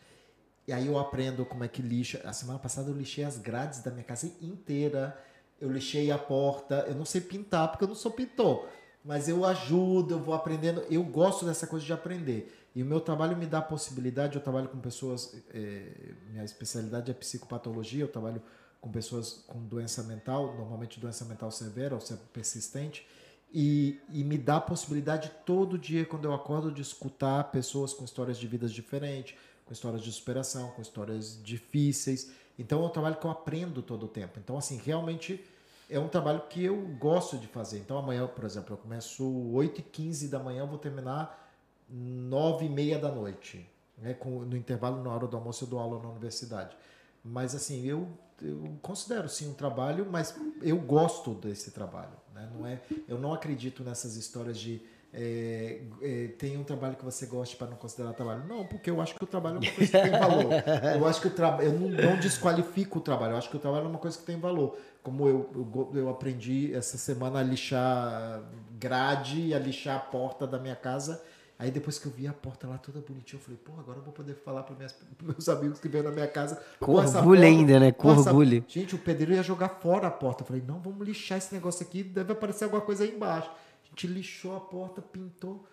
E 0.64 0.72
aí 0.72 0.86
eu 0.86 0.96
aprendo 0.96 1.44
como 1.44 1.64
é 1.64 1.68
que 1.68 1.82
lixa. 1.82 2.20
A 2.24 2.32
semana 2.32 2.60
passada 2.60 2.88
eu 2.88 2.94
lixei 2.94 3.24
as 3.24 3.36
grades 3.36 3.82
da 3.82 3.90
minha 3.90 4.04
casa 4.04 4.30
inteira. 4.40 5.20
Eu 5.60 5.72
lixei 5.72 6.12
a 6.12 6.18
porta. 6.18 6.84
Eu 6.86 6.94
não 6.94 7.04
sei 7.04 7.20
pintar 7.20 7.68
porque 7.72 7.82
eu 7.82 7.88
não 7.88 7.96
sou 7.96 8.12
pintor, 8.12 8.68
mas 9.04 9.28
eu 9.28 9.44
ajudo, 9.44 10.14
eu 10.14 10.18
vou 10.18 10.34
aprendendo. 10.34 10.82
Eu 10.90 11.04
gosto 11.04 11.44
dessa 11.44 11.66
coisa 11.66 11.84
de 11.84 11.92
aprender. 11.92 12.52
E 12.74 12.82
o 12.82 12.86
meu 12.86 13.00
trabalho 13.00 13.36
me 13.36 13.46
dá 13.46 13.58
a 13.58 13.62
possibilidade. 13.62 14.36
Eu 14.36 14.42
trabalho 14.42 14.68
com 14.68 14.78
pessoas. 14.78 15.36
É, 15.52 16.14
minha 16.30 16.44
especialidade 16.44 17.10
é 17.10 17.14
psicopatologia. 17.14 18.02
Eu 18.02 18.08
trabalho 18.08 18.42
com 18.84 18.90
pessoas 18.90 19.44
com 19.46 19.64
doença 19.64 20.02
mental, 20.02 20.54
normalmente 20.58 21.00
doença 21.00 21.24
mental 21.24 21.50
severa 21.50 21.94
ou 21.94 22.18
persistente, 22.34 23.06
e, 23.50 23.98
e, 24.10 24.22
me 24.22 24.36
dá 24.36 24.56
a 24.56 24.60
possibilidade 24.60 25.30
todo 25.46 25.78
dia, 25.78 26.04
quando 26.04 26.26
eu 26.26 26.34
acordo, 26.34 26.70
de 26.70 26.82
escutar 26.82 27.44
pessoas 27.44 27.94
com 27.94 28.04
histórias 28.04 28.36
de 28.36 28.46
vidas 28.46 28.70
diferentes, 28.70 29.36
com 29.64 29.72
histórias 29.72 30.02
de 30.02 30.12
superação, 30.12 30.70
com 30.72 30.82
histórias 30.82 31.40
difíceis. 31.42 32.30
Então 32.58 32.82
é 32.82 32.86
um 32.86 32.90
trabalho 32.90 33.16
que 33.16 33.24
eu 33.24 33.30
aprendo 33.30 33.80
todo 33.80 34.04
o 34.04 34.08
tempo. 34.08 34.38
Então, 34.38 34.58
assim, 34.58 34.76
realmente 34.76 35.42
é 35.88 35.98
um 35.98 36.08
trabalho 36.08 36.42
que 36.48 36.64
eu 36.64 36.76
gosto 36.98 37.38
de 37.38 37.46
fazer. 37.46 37.78
Então 37.78 37.98
amanhã, 37.98 38.26
por 38.26 38.44
exemplo, 38.44 38.74
eu 38.74 38.76
começo 38.76 39.24
8h15 39.24 40.28
da 40.28 40.38
manhã, 40.38 40.66
vou 40.66 40.78
terminar 40.78 41.52
9h30 41.92 43.00
da 43.00 43.10
noite. 43.10 43.68
Né? 43.98 44.14
Com, 44.14 44.40
no 44.40 44.56
intervalo, 44.56 45.02
na 45.02 45.10
hora 45.10 45.26
do 45.26 45.36
almoço, 45.36 45.64
eu 45.64 45.68
dou 45.68 45.78
aula 45.78 46.02
na 46.02 46.08
universidade. 46.08 46.76
Mas 47.24 47.54
assim, 47.54 47.84
eu, 47.86 48.08
eu 48.42 48.76
considero 48.82 49.28
sim 49.28 49.48
um 49.48 49.54
trabalho, 49.54 50.06
mas 50.10 50.34
eu 50.62 50.78
gosto 50.78 51.34
desse 51.34 51.70
trabalho. 51.70 52.16
Né? 52.34 52.50
Não 52.54 52.66
é, 52.66 52.80
eu 53.08 53.18
não 53.18 53.32
acredito 53.32 53.82
nessas 53.82 54.16
histórias 54.16 54.58
de 54.58 54.82
é, 55.16 55.80
é, 56.02 56.28
tem 56.36 56.56
um 56.58 56.64
trabalho 56.64 56.96
que 56.96 57.04
você 57.04 57.24
goste 57.26 57.56
para 57.56 57.68
não 57.68 57.76
considerar 57.76 58.12
trabalho. 58.14 58.44
Não, 58.48 58.66
porque 58.66 58.90
eu 58.90 59.00
acho 59.00 59.14
que 59.14 59.22
o 59.22 59.26
trabalho 59.26 59.56
é 59.56 59.60
uma 59.60 59.72
coisa 59.72 59.92
que 59.92 60.02
tem 60.02 60.10
valor. 60.10 60.52
Eu 60.96 61.06
acho 61.06 61.20
que 61.20 61.26
o 61.28 61.30
trabalho, 61.30 61.68
eu 61.68 61.72
não, 61.72 61.88
não, 61.88 62.16
desqualifico 62.18 62.98
o 62.98 63.00
trabalho, 63.00 63.34
eu 63.34 63.38
acho 63.38 63.48
que 63.48 63.56
o 63.56 63.60
trabalho 63.60 63.84
é 63.84 63.88
uma 63.88 63.98
coisa 63.98 64.18
que 64.18 64.24
tem 64.24 64.40
valor. 64.40 64.76
Como 65.04 65.28
eu, 65.28 65.48
eu, 65.54 65.90
eu 65.94 66.08
aprendi 66.08 66.74
essa 66.74 66.98
semana 66.98 67.38
a 67.38 67.42
lixar 67.44 68.42
grade, 68.76 69.54
a 69.54 69.58
lixar 69.60 69.96
a 69.96 70.00
porta 70.00 70.48
da 70.48 70.58
minha 70.58 70.74
casa. 70.74 71.22
Aí 71.56 71.70
depois 71.70 71.96
que 72.00 72.06
eu 72.06 72.10
vi 72.10 72.26
a 72.26 72.32
porta 72.32 72.66
lá 72.66 72.76
toda 72.78 73.00
bonitinha, 73.00 73.38
eu 73.38 73.44
falei, 73.44 73.60
pô, 73.64 73.72
agora 73.78 74.00
eu 74.00 74.02
vou 74.02 74.12
poder 74.12 74.34
falar 74.34 74.64
para 74.64 74.74
meus 75.22 75.48
amigos 75.48 75.78
que 75.78 75.88
vêm 75.88 76.02
na 76.02 76.10
minha 76.10 76.26
casa. 76.26 76.60
Com 76.80 76.94
orgulho 76.94 77.44
ainda, 77.44 77.78
né? 77.78 77.92
Com 77.92 78.08
orgulho. 78.08 78.64
Gente, 78.66 78.96
o 78.96 78.98
pedreiro 78.98 79.34
ia 79.34 79.42
jogar 79.44 79.68
fora 79.68 80.08
a 80.08 80.10
porta. 80.10 80.42
Eu 80.42 80.46
falei, 80.48 80.64
não, 80.66 80.80
vamos 80.80 81.06
lixar 81.06 81.38
esse 81.38 81.54
negócio 81.54 81.86
aqui, 81.86 82.02
deve 82.02 82.32
aparecer 82.32 82.64
alguma 82.64 82.82
coisa 82.82 83.04
aí 83.04 83.14
embaixo 83.14 83.50
gente 83.94 84.06
lixou 84.08 84.56
a 84.56 84.60
porta, 84.60 85.00
pintou. 85.00 85.64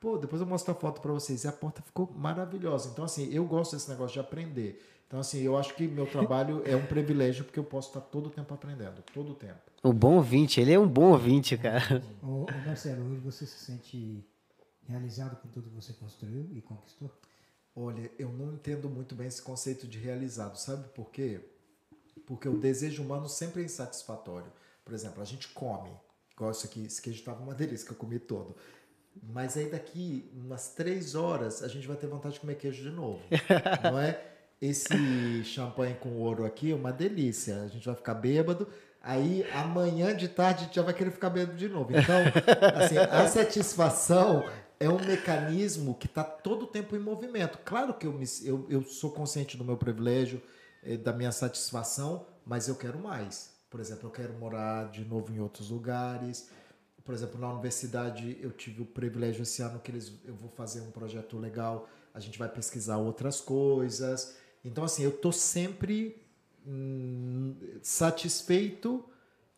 Pô, 0.00 0.18
depois 0.18 0.40
eu 0.42 0.46
mostro 0.46 0.72
a 0.72 0.74
foto 0.74 1.00
para 1.00 1.12
vocês. 1.12 1.44
E 1.44 1.48
a 1.48 1.52
porta 1.52 1.80
ficou 1.82 2.12
maravilhosa. 2.16 2.90
Então, 2.92 3.04
assim, 3.04 3.32
eu 3.32 3.44
gosto 3.44 3.74
desse 3.74 3.88
negócio 3.88 4.14
de 4.14 4.20
aprender. 4.20 4.84
Então, 5.08 5.20
assim, 5.20 5.40
eu 5.40 5.56
acho 5.56 5.74
que 5.74 5.88
meu 5.88 6.06
trabalho 6.06 6.62
é 6.66 6.76
um 6.76 6.84
privilégio 6.84 7.42
porque 7.42 7.58
eu 7.58 7.64
posso 7.64 7.88
estar 7.88 8.02
todo 8.02 8.26
o 8.26 8.30
tempo 8.30 8.52
aprendendo. 8.52 9.02
Todo 9.14 9.32
o 9.32 9.34
tempo. 9.34 9.58
O 9.82 9.90
bom 9.90 10.16
ouvinte, 10.16 10.60
ele 10.60 10.70
é 10.70 10.78
um 10.78 10.86
bom 10.86 11.12
ouvinte, 11.12 11.56
cara. 11.56 12.02
Ô, 12.22 12.42
ô 12.42 12.46
Marcelo, 12.66 13.10
hoje 13.10 13.20
você 13.20 13.46
se 13.46 13.58
sente 13.58 14.22
realizado 14.86 15.36
com 15.40 15.48
tudo 15.48 15.70
que 15.70 15.74
você 15.74 15.94
construiu 15.94 16.46
e 16.52 16.60
conquistou? 16.60 17.10
Olha, 17.74 18.10
eu 18.18 18.28
não 18.30 18.52
entendo 18.52 18.90
muito 18.90 19.14
bem 19.14 19.28
esse 19.28 19.40
conceito 19.40 19.88
de 19.88 19.98
realizado. 19.98 20.56
Sabe 20.56 20.86
por 20.90 21.10
quê? 21.10 21.40
Porque 22.26 22.46
o 22.46 22.58
desejo 22.58 23.02
humano 23.02 23.30
sempre 23.30 23.62
é 23.62 23.64
insatisfatório. 23.64 24.52
Por 24.84 24.92
exemplo, 24.92 25.22
a 25.22 25.24
gente 25.24 25.48
come. 25.48 25.90
Igual 26.34 26.50
isso 26.50 26.66
aqui, 26.66 26.84
esse 26.84 27.00
queijo 27.00 27.20
estava 27.20 27.42
uma 27.42 27.54
delícia, 27.54 27.86
que 27.86 27.92
eu 27.92 27.96
comi 27.96 28.18
todo. 28.18 28.54
Mas 29.22 29.56
aí 29.56 29.70
daqui 29.70 30.30
umas 30.34 30.74
três 30.74 31.14
horas 31.14 31.62
a 31.62 31.68
gente 31.68 31.86
vai 31.86 31.96
ter 31.96 32.06
vontade 32.06 32.34
de 32.34 32.40
comer 32.40 32.56
queijo 32.56 32.82
de 32.82 32.90
novo. 32.90 33.22
não 33.82 33.98
é? 33.98 34.37
Esse 34.60 35.44
champanhe 35.44 35.94
com 35.94 36.18
ouro 36.18 36.44
aqui 36.44 36.72
é 36.72 36.74
uma 36.74 36.92
delícia. 36.92 37.62
A 37.62 37.68
gente 37.68 37.86
vai 37.86 37.94
ficar 37.94 38.14
bêbado. 38.14 38.66
Aí 39.00 39.46
amanhã 39.52 40.14
de 40.14 40.28
tarde 40.28 40.62
a 40.62 40.64
gente 40.64 40.76
já 40.76 40.82
vai 40.82 40.92
querer 40.92 41.12
ficar 41.12 41.30
bêbado 41.30 41.56
de 41.56 41.68
novo. 41.68 41.90
Então, 41.96 42.20
assim, 42.82 42.98
a 42.98 43.28
satisfação 43.28 44.44
é 44.80 44.88
um 44.88 44.98
mecanismo 44.98 45.94
que 45.94 46.06
está 46.06 46.24
todo 46.24 46.64
o 46.64 46.66
tempo 46.66 46.96
em 46.96 46.98
movimento. 46.98 47.58
Claro 47.64 47.94
que 47.94 48.06
eu, 48.06 48.12
me, 48.12 48.26
eu, 48.44 48.66
eu 48.68 48.82
sou 48.82 49.10
consciente 49.10 49.56
do 49.56 49.64
meu 49.64 49.76
privilégio, 49.76 50.42
eh, 50.82 50.96
da 50.96 51.12
minha 51.12 51.32
satisfação, 51.32 52.26
mas 52.44 52.68
eu 52.68 52.74
quero 52.74 52.98
mais. 52.98 53.52
Por 53.70 53.80
exemplo, 53.80 54.08
eu 54.08 54.10
quero 54.10 54.32
morar 54.34 54.90
de 54.90 55.04
novo 55.04 55.32
em 55.32 55.40
outros 55.40 55.70
lugares. 55.70 56.48
Por 57.04 57.14
exemplo, 57.14 57.40
na 57.40 57.50
universidade 57.50 58.38
eu 58.40 58.50
tive 58.50 58.82
o 58.82 58.84
privilégio 58.84 59.42
esse 59.42 59.62
ano 59.62 59.78
que 59.78 59.90
eles, 59.90 60.12
eu 60.24 60.34
vou 60.34 60.50
fazer 60.50 60.80
um 60.80 60.90
projeto 60.90 61.38
legal, 61.38 61.88
a 62.14 62.20
gente 62.20 62.38
vai 62.38 62.48
pesquisar 62.48 62.98
outras 62.98 63.40
coisas. 63.40 64.36
Então, 64.64 64.84
assim, 64.84 65.02
eu 65.02 65.12
tô 65.12 65.32
sempre 65.32 66.16
hum, 66.66 67.54
satisfeito 67.82 69.04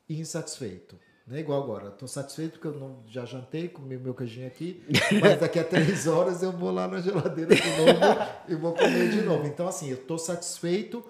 e 0.09 0.21
insatisfeito. 0.21 0.99
Não 1.27 1.37
é 1.37 1.41
igual 1.41 1.63
agora. 1.63 1.89
Estou 1.89 2.09
satisfeito 2.09 2.53
porque 2.53 2.67
eu 2.67 2.79
não, 2.79 3.03
já 3.07 3.25
jantei, 3.25 3.69
comi 3.69 3.97
meu 3.97 4.15
queijinho 4.15 4.47
aqui, 4.47 4.83
mas 5.21 5.39
daqui 5.39 5.59
a 5.59 5.65
três 5.65 6.07
horas 6.07 6.43
eu 6.43 6.51
vou 6.53 6.71
lá 6.71 6.89
na 6.89 7.01
geladeira 7.01 7.55
de 7.55 7.63
novo 7.63 8.01
e 8.49 8.55
vou 8.55 8.75
comer 8.75 9.11
de 9.11 9.23
novo. 9.23 9.47
Então, 9.47 9.69
assim, 9.69 9.89
eu 9.91 9.97
estou 9.97 10.19
satisfeito 10.19 11.05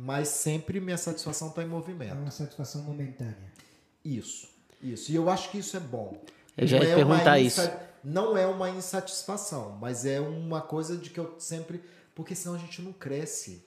mas 0.00 0.28
sempre 0.28 0.78
minha 0.78 0.96
satisfação 0.96 1.48
está 1.48 1.60
em 1.60 1.66
movimento. 1.66 2.12
É 2.12 2.14
uma 2.14 2.30
satisfação 2.30 2.82
momentânea. 2.82 3.52
Isso, 4.04 4.48
isso. 4.80 5.10
E 5.10 5.16
eu 5.16 5.28
acho 5.28 5.50
que 5.50 5.58
isso 5.58 5.76
é 5.76 5.80
bom. 5.80 6.16
Eu 6.56 6.68
já 6.68 6.78
ia 6.78 6.90
é 6.90 6.94
perguntar 6.94 7.40
isso. 7.40 7.68
Não 8.04 8.38
é 8.38 8.46
uma 8.46 8.70
insatisfação, 8.70 9.76
mas 9.80 10.06
é 10.06 10.20
uma 10.20 10.60
coisa 10.60 10.96
de 10.96 11.10
que 11.10 11.18
eu 11.18 11.34
sempre. 11.40 11.82
Porque 12.18 12.34
senão 12.34 12.56
a 12.56 12.58
gente 12.58 12.82
não 12.82 12.92
cresce. 12.92 13.64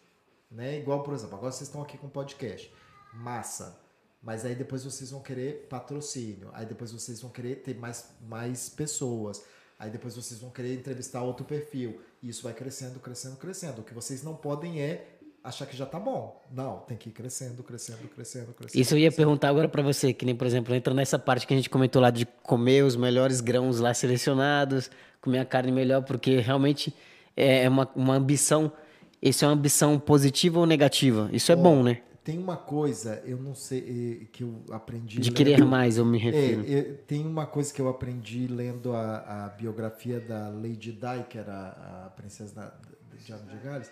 Né? 0.52 0.78
Igual, 0.78 1.04
por 1.04 1.14
exemplo, 1.14 1.38
agora 1.38 1.54
vocês 1.54 1.70
estão 1.70 1.82
aqui 1.82 1.98
com 1.98 2.10
podcast. 2.10 2.70
Massa. 3.14 3.80
Mas 4.22 4.44
aí 4.44 4.56
depois 4.56 4.84
vocês 4.84 5.10
vão 5.10 5.22
querer 5.22 5.68
patrocínio. 5.70 6.50
Aí 6.52 6.66
depois 6.66 6.92
vocês 6.92 7.22
vão 7.22 7.32
querer 7.32 7.62
ter 7.64 7.78
mais, 7.78 8.10
mais 8.28 8.68
pessoas. 8.68 9.42
Aí 9.80 9.90
depois 9.90 10.18
vocês 10.18 10.42
vão 10.42 10.50
querer 10.50 10.76
entrevistar 10.76 11.24
outro 11.24 11.46
perfil. 11.46 12.02
E 12.22 12.28
isso 12.28 12.44
vai 12.44 12.54
crescendo, 12.54 13.00
crescendo, 13.00 13.38
crescendo. 13.38 13.80
O 13.80 13.84
que 13.86 13.94
vocês 13.94 14.22
não 14.22 14.36
podem 14.36 14.82
é 14.82 15.08
achar 15.42 15.66
que 15.66 15.78
já 15.78 15.86
tá 15.86 15.98
bom. 15.98 16.44
Não, 16.52 16.80
tem 16.80 16.98
que 16.98 17.08
ir 17.08 17.14
crescendo, 17.14 17.64
crescendo, 17.64 18.06
crescendo, 18.10 18.54
crescendo. 18.54 18.82
Isso 18.82 18.96
eu 18.96 19.00
ia 19.00 19.14
perguntar 19.14 19.48
agora 19.48 19.70
para 19.70 19.82
você, 19.82 20.12
que 20.12 20.26
nem, 20.26 20.36
por 20.36 20.46
exemplo, 20.46 20.76
entra 20.76 20.94
nessa 20.94 21.18
parte 21.18 21.48
que 21.48 21.54
a 21.54 21.56
gente 21.56 21.70
comentou 21.70 22.02
lá 22.02 22.10
de 22.10 22.26
comer 22.44 22.84
os 22.84 22.98
melhores 22.98 23.40
grãos 23.40 23.80
lá 23.80 23.94
selecionados, 23.94 24.92
comer 25.22 25.40
a 25.40 25.46
carne 25.46 25.72
melhor, 25.72 26.04
porque 26.04 26.42
realmente 26.42 26.94
é, 27.36 27.64
é 27.64 27.70
uma, 27.70 27.90
uma 27.96 28.16
ambição. 28.16 28.72
Isso 29.22 29.46
é 29.46 29.48
uma 29.48 29.54
ambição 29.54 30.00
positiva 30.00 30.60
ou 30.60 30.66
negativa? 30.66 31.30
Isso 31.32 31.52
é 31.52 31.56
bom, 31.56 31.84
né? 31.84 32.02
Tem 32.24 32.38
uma 32.38 32.58
coisa, 32.58 33.22
eu 33.26 33.38
não 33.38 33.56
sei, 33.56 34.30
que 34.32 34.44
eu 34.44 34.62
aprendi. 34.72 35.20
De 35.20 35.30
lendo, 35.30 35.36
querer 35.36 35.66
mais, 35.66 35.98
eu 35.98 36.06
me 36.06 36.20
refiro. 36.20 36.64
É, 36.68 36.80
é, 36.80 36.82
tem 37.08 37.26
uma 37.26 37.48
coisa 37.48 37.74
que 37.74 37.82
eu 37.82 37.90
aprendi 37.90 38.46
lendo 38.48 38.94
a, 38.94 39.46
a 39.46 39.50
biografia 39.50 40.20
da 40.20 40.50
Lady 40.50 40.92
Di, 40.92 41.24
que 41.30 41.38
era 41.38 42.06
a 42.06 42.10
princesa 42.16 42.54
da, 42.54 42.74
de 43.18 43.32
Ana 43.32 43.46
de 43.52 43.58
Gales 43.58 43.90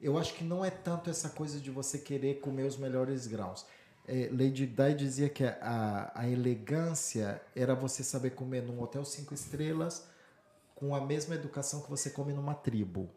eu 0.00 0.16
acho 0.16 0.34
que 0.34 0.42
não 0.42 0.64
é 0.64 0.70
tanto 0.70 1.10
essa 1.10 1.28
coisa 1.28 1.60
de 1.60 1.70
você 1.70 1.98
querer 1.98 2.40
comer 2.40 2.62
os 2.62 2.76
melhores 2.76 3.26
grãos. 3.26 3.66
É, 4.08 4.30
Lady 4.32 4.66
Di 4.66 4.94
dizia 4.96 5.28
que 5.28 5.44
a, 5.44 6.10
a 6.14 6.28
elegância 6.28 7.40
era 7.54 7.74
você 7.74 8.02
saber 8.02 8.30
comer 8.30 8.62
num 8.62 8.80
hotel 8.80 9.04
cinco 9.04 9.34
estrelas 9.34 10.08
com 10.80 10.94
a 10.94 11.00
mesma 11.00 11.34
educação 11.34 11.82
que 11.82 11.90
você 11.90 12.08
come 12.08 12.32
numa 12.32 12.54
tribo, 12.54 13.10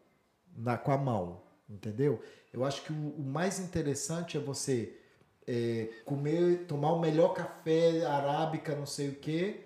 na, 0.53 0.77
com 0.77 0.91
a 0.91 0.97
mão, 0.97 1.41
entendeu? 1.69 2.21
Eu 2.51 2.65
acho 2.65 2.83
que 2.83 2.91
o, 2.91 3.15
o 3.17 3.23
mais 3.23 3.57
interessante 3.57 4.35
é 4.35 4.39
você 4.41 4.99
é, 5.47 5.89
comer, 6.03 6.65
tomar 6.67 6.91
o 6.91 6.99
melhor 6.99 7.33
café 7.33 8.05
arábica, 8.05 8.75
não 8.75 8.85
sei 8.85 9.09
o 9.09 9.15
quê, 9.15 9.61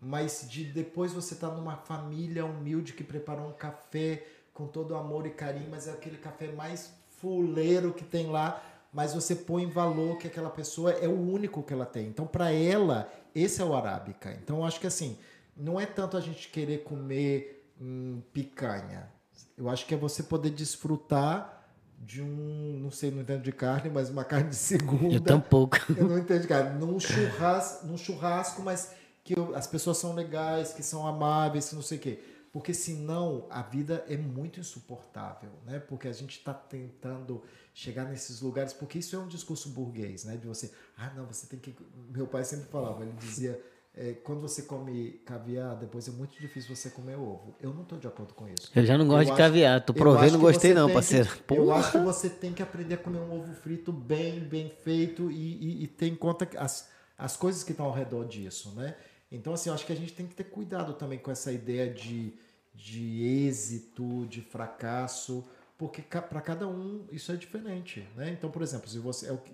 mas 0.00 0.46
de 0.48 0.64
depois 0.64 1.12
você 1.12 1.34
tá 1.34 1.48
numa 1.48 1.76
família 1.76 2.46
humilde 2.46 2.94
que 2.94 3.04
preparou 3.04 3.48
um 3.48 3.52
café 3.52 4.26
com 4.54 4.66
todo 4.66 4.96
amor 4.96 5.26
e 5.26 5.30
carinho, 5.30 5.68
mas 5.70 5.86
é 5.86 5.90
aquele 5.90 6.16
café 6.16 6.50
mais 6.50 6.94
fuleiro 7.20 7.92
que 7.92 8.04
tem 8.04 8.30
lá, 8.30 8.62
mas 8.90 9.12
você 9.12 9.34
põe 9.34 9.64
em 9.64 9.70
valor 9.70 10.16
que 10.16 10.28
aquela 10.28 10.50
pessoa 10.50 10.92
é 10.92 11.08
o 11.08 11.20
único 11.20 11.62
que 11.62 11.74
ela 11.74 11.84
tem. 11.84 12.06
Então, 12.06 12.26
para 12.26 12.52
ela, 12.52 13.12
esse 13.34 13.60
é 13.60 13.64
o 13.64 13.74
arábica. 13.74 14.32
Então, 14.32 14.64
acho 14.64 14.80
que 14.80 14.86
assim, 14.86 15.18
não 15.56 15.80
é 15.80 15.86
tanto 15.86 16.16
a 16.16 16.20
gente 16.20 16.48
querer 16.48 16.84
comer 16.84 17.70
hum, 17.80 18.20
picanha. 18.32 19.08
Eu 19.56 19.68
acho 19.68 19.86
que 19.86 19.94
é 19.94 19.96
você 19.96 20.22
poder 20.22 20.50
desfrutar 20.50 21.62
de 21.98 22.20
um, 22.20 22.78
não 22.82 22.90
sei, 22.90 23.10
não 23.10 23.22
entendo 23.22 23.42
de 23.42 23.52
carne, 23.52 23.90
mas 23.90 24.10
uma 24.10 24.24
carne 24.26 24.50
de 24.50 24.56
segunda. 24.56 25.14
Eu 25.14 25.20
tampouco. 25.20 25.76
Eu 25.96 26.08
não 26.08 26.18
entendo 26.18 26.42
de 26.42 26.48
carne. 26.48 26.78
Num 26.78 26.98
churrasco, 27.00 27.86
num 27.86 27.96
churrasco 27.96 28.62
mas 28.62 28.92
que 29.22 29.34
as 29.54 29.66
pessoas 29.66 29.96
são 29.96 30.14
legais, 30.14 30.72
que 30.72 30.82
são 30.82 31.06
amáveis, 31.06 31.68
que 31.68 31.74
não 31.74 31.82
sei 31.82 31.98
o 31.98 32.00
quê 32.00 32.20
porque 32.54 32.72
senão 32.72 33.48
a 33.50 33.62
vida 33.62 34.04
é 34.08 34.16
muito 34.16 34.60
insuportável, 34.60 35.50
né? 35.66 35.80
Porque 35.80 36.06
a 36.06 36.12
gente 36.12 36.38
está 36.38 36.54
tentando 36.54 37.42
chegar 37.74 38.04
nesses 38.04 38.40
lugares, 38.40 38.72
porque 38.72 39.00
isso 39.00 39.16
é 39.16 39.18
um 39.18 39.26
discurso 39.26 39.70
burguês, 39.70 40.22
né? 40.22 40.36
De 40.36 40.46
você, 40.46 40.72
ah, 40.96 41.12
não, 41.16 41.26
você 41.26 41.48
tem 41.48 41.58
que. 41.58 41.74
Meu 42.10 42.28
pai 42.28 42.44
sempre 42.44 42.66
falava, 42.66 43.02
ele 43.02 43.12
dizia, 43.14 43.60
é, 43.96 44.12
quando 44.12 44.40
você 44.40 44.62
come 44.62 45.20
caviar, 45.24 45.76
depois 45.76 46.08
é 46.08 46.10
muito 46.10 46.38
difícil 46.40 46.74
você 46.74 46.90
comer 46.90 47.16
ovo. 47.16 47.54
Eu 47.60 47.72
não 47.72 47.82
estou 47.82 47.98
de 47.98 48.06
acordo 48.06 48.34
com 48.34 48.48
isso. 48.48 48.70
Eu 48.74 48.84
já 48.84 48.98
não 48.98 49.06
gosto 49.06 49.20
eu 49.20 49.24
de 49.26 49.30
acho, 49.32 49.38
caviar, 49.38 49.84
tô 49.84 49.94
provando, 49.94 50.32
não 50.32 50.40
gostei 50.40 50.74
não, 50.74 50.92
parceiro. 50.92 51.28
Que, 51.46 51.54
eu 51.54 51.72
acho 51.72 51.92
que 51.92 51.98
você 51.98 52.28
tem 52.28 52.52
que 52.52 52.62
aprender 52.62 52.94
a 52.94 52.98
comer 52.98 53.18
um 53.18 53.32
ovo 53.32 53.54
frito 53.54 53.92
bem, 53.92 54.40
bem 54.40 54.68
feito 54.82 55.30
e, 55.30 55.34
e, 55.36 55.84
e 55.84 55.86
ter 55.86 56.08
em 56.08 56.16
conta 56.16 56.48
as, 56.58 56.88
as 57.16 57.36
coisas 57.36 57.62
que 57.62 57.72
estão 57.72 57.86
ao 57.86 57.92
redor 57.92 58.24
disso, 58.24 58.72
né? 58.74 58.94
Então, 59.30 59.52
assim, 59.52 59.68
eu 59.68 59.74
acho 59.74 59.86
que 59.86 59.92
a 59.92 59.96
gente 59.96 60.12
tem 60.12 60.26
que 60.26 60.34
ter 60.34 60.44
cuidado 60.44 60.94
também 60.94 61.18
com 61.18 61.30
essa 61.30 61.50
ideia 61.50 61.92
de 61.92 62.34
de 62.74 63.46
êxito, 63.46 64.26
de 64.26 64.40
fracasso, 64.40 65.44
porque 65.78 66.02
para 66.02 66.40
cada 66.40 66.66
um 66.66 67.06
isso 67.12 67.30
é 67.30 67.36
diferente, 67.36 68.06
né? 68.16 68.30
Então, 68.30 68.50
por 68.50 68.62
exemplo, 68.62 68.88
se 68.88 68.98
você 68.98 69.28
é 69.28 69.32
o 69.32 69.38
que 69.38 69.52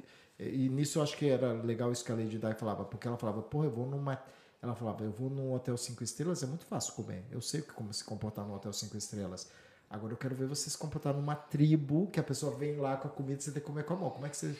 e 0.49 0.69
nisso 0.69 0.99
eu 0.99 1.03
acho 1.03 1.17
que 1.17 1.29
era 1.29 1.53
legal 1.53 1.93
isso 1.93 2.05
que 2.05 2.11
a 2.11 2.15
Lady 2.15 2.39
Di 2.39 2.55
falava, 2.55 2.85
porque 2.85 3.07
ela 3.07 3.17
falava, 3.17 3.43
porra, 3.43 3.67
eu 3.67 3.71
vou 3.71 3.87
numa 3.87 4.23
ela 4.63 4.75
falava, 4.75 5.05
eu 5.05 5.11
vou 5.11 5.31
num 5.31 5.55
hotel 5.55 5.77
cinco 5.77 6.05
estrelas, 6.05 6.43
é 6.43 6.47
muito 6.47 6.67
fácil 6.67 6.93
comer. 6.93 7.25
Eu 7.31 7.41
sei 7.41 7.63
como 7.63 7.93
se 7.95 8.05
comportar 8.05 8.47
num 8.47 8.55
hotel 8.55 8.73
cinco 8.73 8.97
estrelas. 8.97 9.51
Agora 9.89 10.13
eu 10.13 10.19
quero 10.19 10.35
ver 10.35 10.47
você 10.47 10.69
se 10.69 10.77
comportar 10.77 11.15
numa 11.15 11.35
tribo 11.35 12.09
que 12.09 12.21
a 12.21 12.23
pessoa 12.23 12.55
vem 12.57 12.77
lá 12.77 12.97
com 12.97 13.09
a 13.09 13.11
comida 13.11 13.41
e 13.41 13.43
você 13.43 13.53
tem 13.53 13.61
que 13.61 13.67
comer 13.67 13.85
com 13.85 13.95
a 13.95 13.97
mão. 13.97 14.11
Como 14.11 14.27
é 14.27 14.29
que 14.29 14.37
você, 14.37 14.55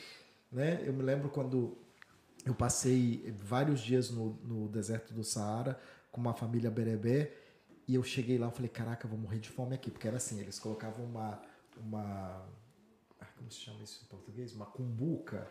né? 0.51 0.81
Eu 0.83 0.91
me 0.93 1.03
lembro 1.03 1.29
quando 1.29 1.77
eu 2.43 2.55
passei 2.55 3.31
vários 3.37 3.79
dias 3.79 4.09
no, 4.09 4.33
no 4.43 4.67
deserto 4.67 5.13
do 5.13 5.23
Saara 5.23 5.79
com 6.11 6.19
uma 6.19 6.33
família 6.33 6.71
berebé 6.71 7.31
e 7.87 7.93
eu 7.93 8.03
cheguei 8.03 8.39
lá 8.39 8.47
e 8.47 8.51
falei, 8.51 8.69
caraca, 8.69 9.05
eu 9.05 9.09
vou 9.09 9.19
morrer 9.19 9.39
de 9.39 9.49
fome 9.49 9.75
aqui. 9.75 9.91
Porque 9.91 10.07
era 10.07 10.17
assim, 10.17 10.39
eles 10.39 10.57
colocavam 10.57 11.05
uma... 11.05 11.39
uma 11.77 12.43
ah, 13.19 13.27
como 13.37 13.51
se 13.51 13.59
chama 13.59 13.83
isso 13.83 14.03
em 14.03 14.07
português? 14.07 14.51
Uma 14.53 14.65
cumbuca 14.65 15.47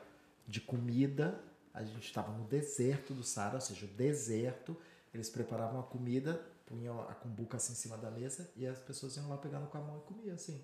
de 0.50 0.60
comida. 0.60 1.40
A 1.72 1.84
gente 1.84 2.04
estava 2.04 2.32
no 2.32 2.44
deserto 2.44 3.14
do 3.14 3.22
Saara, 3.22 3.54
ou 3.54 3.60
seja, 3.60 3.86
o 3.86 3.88
deserto. 3.88 4.76
Eles 5.14 5.30
preparavam 5.30 5.80
a 5.80 5.82
comida, 5.82 6.40
punham 6.66 7.00
a 7.00 7.14
cumbuca 7.14 7.56
assim 7.56 7.72
em 7.72 7.76
cima 7.76 7.96
da 7.96 8.10
mesa 8.10 8.50
e 8.56 8.66
as 8.66 8.78
pessoas 8.78 9.16
iam 9.16 9.28
lá 9.28 9.36
pegando 9.36 9.66
com 9.66 9.78
a 9.78 9.80
mão 9.80 9.98
e 9.98 10.00
comiam 10.12 10.34
assim. 10.34 10.60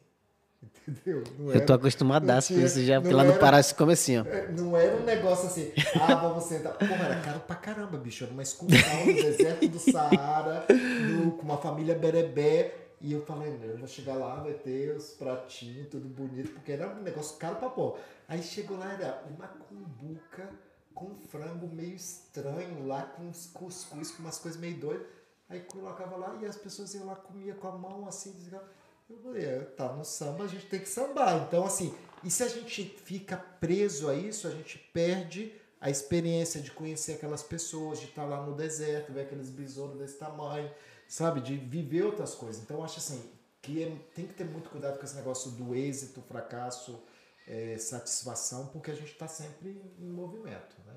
Entendeu? 0.88 1.22
Não 1.38 1.52
eu 1.52 1.64
tô 1.64 1.72
acostumadaço 1.72 2.54
com 2.54 2.60
isso 2.60 2.82
já, 2.82 3.00
porque 3.00 3.14
lá 3.14 3.24
era, 3.24 3.32
no 3.32 3.38
Pará 3.38 3.62
se 3.62 3.74
come 3.74 3.92
assim, 3.92 4.18
ó. 4.18 4.24
É, 4.24 4.50
não 4.52 4.76
era 4.76 4.96
um 4.96 5.04
negócio 5.04 5.46
assim, 5.46 5.72
ah, 6.00 6.14
vamos 6.14 6.44
sentar. 6.44 6.74
Porra, 6.74 7.04
era 7.04 7.20
caro 7.20 7.40
pra 7.40 7.56
caramba, 7.56 7.98
bicho. 7.98 8.24
Era 8.24 8.32
uma 8.32 8.42
excursão 8.42 9.06
no 9.06 9.14
deserto 9.14 9.68
do 9.68 9.78
Saara, 9.78 10.66
no, 10.70 11.32
com 11.32 11.42
uma 11.42 11.58
família 11.58 11.94
berebé. 11.94 12.85
E 13.06 13.12
eu 13.12 13.24
falei, 13.24 13.56
eu 13.62 13.78
vou 13.78 13.86
chegar 13.86 14.16
lá, 14.16 14.42
vai 14.42 14.54
ter 14.54 14.96
os 14.96 15.10
pratinhos, 15.10 15.88
tudo 15.88 16.08
bonito, 16.08 16.50
porque 16.50 16.72
era 16.72 16.88
um 16.88 17.02
negócio 17.02 17.36
caro 17.38 17.54
pra 17.54 17.70
pôr. 17.70 17.96
Aí 18.26 18.42
chegou 18.42 18.76
lá, 18.76 18.94
era 18.94 19.24
uma 19.30 19.46
cumbuca 19.46 20.50
com 20.92 21.14
frango 21.28 21.68
meio 21.68 21.94
estranho 21.94 22.84
lá, 22.84 23.02
com 23.02 23.22
uns 23.22 23.46
cuscuz, 23.46 24.10
com 24.10 24.24
umas 24.24 24.38
coisas 24.38 24.60
meio 24.60 24.80
doidas. 24.80 25.06
Aí 25.48 25.60
colocava 25.60 26.16
lá 26.16 26.36
e 26.42 26.46
as 26.46 26.56
pessoas 26.56 26.92
iam 26.94 27.06
lá, 27.06 27.14
comia 27.14 27.54
com 27.54 27.68
a 27.68 27.78
mão 27.78 28.08
assim, 28.08 28.32
desligava. 28.32 28.68
Eu 29.08 29.18
falei, 29.18 29.44
é, 29.44 29.60
tá 29.60 29.92
no 29.92 30.04
samba, 30.04 30.42
a 30.42 30.48
gente 30.48 30.66
tem 30.66 30.80
que 30.80 30.88
sambar. 30.88 31.44
Então, 31.46 31.64
assim, 31.64 31.94
e 32.24 32.30
se 32.30 32.42
a 32.42 32.48
gente 32.48 32.82
fica 33.04 33.36
preso 33.36 34.10
a 34.10 34.16
isso, 34.16 34.48
a 34.48 34.50
gente 34.50 34.78
perde 34.92 35.54
a 35.80 35.88
experiência 35.88 36.60
de 36.60 36.72
conhecer 36.72 37.12
aquelas 37.12 37.44
pessoas, 37.44 38.00
de 38.00 38.06
estar 38.06 38.24
lá 38.24 38.44
no 38.44 38.56
deserto, 38.56 39.12
ver 39.12 39.20
aqueles 39.20 39.48
besouros 39.48 39.96
desse 39.96 40.18
tamanho, 40.18 40.68
sabe? 41.08 41.40
De 41.40 41.56
viver 41.56 42.04
outras 42.04 42.34
coisas. 42.34 42.62
Então, 42.62 42.78
eu 42.78 42.84
acho 42.84 42.98
assim, 42.98 43.22
que 43.62 43.82
é, 43.82 43.96
tem 44.14 44.26
que 44.26 44.34
ter 44.34 44.44
muito 44.44 44.70
cuidado 44.70 44.98
com 44.98 45.04
esse 45.04 45.16
negócio 45.16 45.50
do 45.52 45.74
êxito, 45.74 46.22
fracasso, 46.22 47.02
é, 47.46 47.76
satisfação, 47.78 48.66
porque 48.66 48.90
a 48.90 48.94
gente 48.94 49.12
está 49.12 49.28
sempre 49.28 49.80
em 49.98 50.08
movimento, 50.08 50.76
né? 50.86 50.94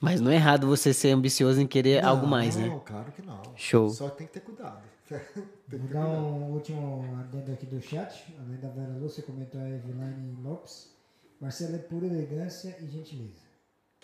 Mas 0.00 0.20
não 0.20 0.30
é 0.30 0.36
errado 0.36 0.66
você 0.66 0.94
ser 0.94 1.10
ambicioso 1.10 1.60
em 1.60 1.66
querer 1.66 2.02
não, 2.02 2.10
algo 2.10 2.26
mais, 2.26 2.54
não, 2.54 2.62
né? 2.62 2.68
Não, 2.68 2.80
claro 2.80 3.12
que 3.12 3.22
não. 3.22 3.42
Show. 3.56 3.88
Só 3.90 4.08
tem 4.08 4.26
que 4.26 4.34
ter 4.34 4.40
cuidado. 4.40 4.82
Vou 5.68 5.88
dar 5.88 6.06
um 6.06 6.52
último 6.52 7.04
adendo 7.18 7.52
aqui 7.52 7.66
do 7.66 7.80
chat. 7.80 8.32
Além 8.38 8.60
da 8.60 8.68
Vera 8.68 8.96
Lúcia, 8.96 9.22
comentou 9.22 9.60
a 9.60 9.68
Eveline 9.68 10.40
Lopes. 10.42 10.94
Marcelo 11.40 11.74
é 11.74 11.78
pura 11.78 12.06
elegância 12.06 12.76
e 12.80 12.86
gentileza. 12.86 13.47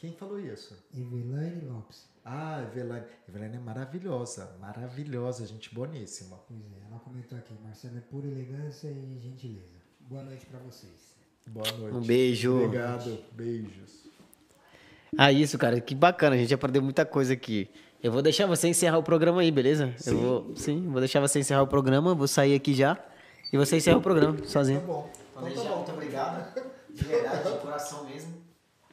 Quem 0.04 0.12
falou 0.12 0.38
isso? 0.38 0.76
Eveline 0.94 1.62
Lopes. 1.66 2.04
Ah, 2.22 2.62
Eveline. 2.62 3.06
Eveline 3.26 3.56
é 3.56 3.58
maravilhosa, 3.58 4.54
maravilhosa, 4.60 5.46
gente 5.46 5.74
boníssima. 5.74 6.38
Pois 6.46 6.60
é, 6.60 6.90
ela 6.90 7.00
comentou 7.00 7.38
aqui. 7.38 7.54
Marcelo 7.64 7.96
é 7.96 8.00
pura 8.02 8.26
elegância 8.26 8.88
e 8.88 9.18
gentileza. 9.18 9.78
Boa 10.00 10.22
noite 10.22 10.44
para 10.44 10.58
vocês. 10.58 11.16
Boa 11.46 11.72
noite. 11.78 11.96
Um 11.96 12.02
beijo. 12.02 12.64
Obrigado. 12.64 13.18
Beijos. 13.32 14.04
Ah, 15.16 15.32
isso, 15.32 15.56
cara. 15.56 15.80
Que 15.80 15.94
bacana. 15.94 16.36
A 16.36 16.38
gente 16.38 16.52
aprendeu 16.52 16.82
muita 16.82 17.06
coisa 17.06 17.32
aqui. 17.32 17.70
Eu 18.02 18.12
vou 18.12 18.20
deixar 18.20 18.46
você 18.46 18.68
encerrar 18.68 18.98
o 18.98 19.02
programa 19.02 19.40
aí, 19.40 19.50
beleza? 19.50 19.94
Sim. 19.96 20.10
Eu 20.10 20.18
vou, 20.18 20.54
sim, 20.56 20.86
vou 20.86 21.00
deixar 21.00 21.20
você 21.20 21.38
encerrar 21.38 21.62
o 21.62 21.66
programa, 21.66 22.14
vou 22.14 22.28
sair 22.28 22.54
aqui 22.54 22.74
já 22.74 23.02
e 23.50 23.56
você 23.56 23.78
encerra 23.78 23.96
o 23.96 24.02
programa 24.02 24.36
sozinho. 24.44 24.80
Tá 24.80 24.86
bom. 24.86 25.10
Então 25.30 25.42
tá 25.42 25.70
bom. 25.70 25.76
muito 25.76 25.92
obrigado. 25.92 26.54
De 26.92 27.04
verdade, 27.04 27.50
de 27.50 27.58
coração 27.60 28.04
mesmo. 28.04 28.43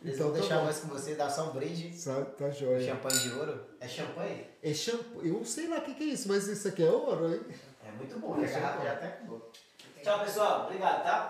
Então 0.04 0.28
vou 0.28 0.34
tá 0.34 0.40
deixar 0.40 0.58
bom. 0.58 0.66
mais 0.66 0.80
com 0.80 0.88
você, 0.88 1.16
dar 1.16 1.30
só 1.30 1.50
um 1.50 1.54
brinde. 1.54 2.04
Tá, 2.04 2.26
tá 2.26 2.50
joia. 2.50 2.86
Champanhe 2.86 3.20
de 3.20 3.32
ouro. 3.34 3.62
É 3.80 3.88
champanhe? 3.88 4.48
É 4.64 4.74
shampoo. 4.74 5.22
Eu 5.24 5.46
sei 5.46 5.68
lá 5.68 5.78
o 5.78 5.82
que, 5.82 5.94
que 5.94 6.04
é 6.04 6.08
isso, 6.08 6.28
mas 6.28 6.48
isso 6.48 6.68
aqui 6.68 6.84
é 6.84 6.90
ouro, 6.90 7.34
hein? 7.34 7.42
É 7.86 7.92
muito 7.92 8.20
bom, 8.20 8.34
a 8.34 8.42
garrafa 8.42 8.84
já 8.84 8.94
até 8.94 9.08
acabou. 9.08 9.52
Tchau, 10.02 10.20
pessoal. 10.26 10.66
Obrigado, 10.66 11.04
tá? 11.04 11.30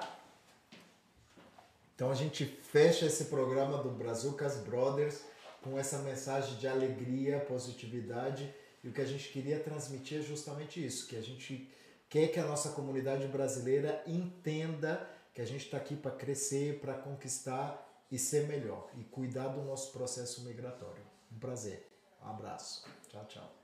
Então 1.95 2.09
a 2.09 2.15
gente 2.15 2.45
fecha 2.45 3.05
esse 3.05 3.25
programa 3.25 3.77
do 3.79 3.89
Brazucas 3.89 4.57
Brothers 4.57 5.21
com 5.61 5.77
essa 5.77 5.99
mensagem 5.99 6.55
de 6.55 6.67
alegria, 6.67 7.39
positividade. 7.39 8.53
E 8.83 8.87
o 8.87 8.91
que 8.91 9.01
a 9.01 9.05
gente 9.05 9.29
queria 9.29 9.59
transmitir 9.59 10.19
é 10.19 10.21
justamente 10.21 10.83
isso, 10.83 11.07
que 11.07 11.15
a 11.15 11.21
gente 11.21 11.69
quer 12.09 12.27
que 12.29 12.39
a 12.39 12.45
nossa 12.45 12.69
comunidade 12.69 13.27
brasileira 13.27 14.01
entenda 14.07 15.07
que 15.33 15.41
a 15.41 15.45
gente 15.45 15.65
está 15.65 15.77
aqui 15.77 15.95
para 15.95 16.11
crescer, 16.11 16.79
para 16.79 16.93
conquistar 16.93 17.87
e 18.11 18.19
ser 18.19 18.47
melhor. 18.47 18.89
E 18.97 19.03
cuidar 19.03 19.47
do 19.47 19.63
nosso 19.63 19.91
processo 19.91 20.43
migratório. 20.43 21.03
Um 21.31 21.39
prazer. 21.39 21.89
Um 22.21 22.29
abraço. 22.29 22.85
Tchau, 23.07 23.25
tchau. 23.25 23.60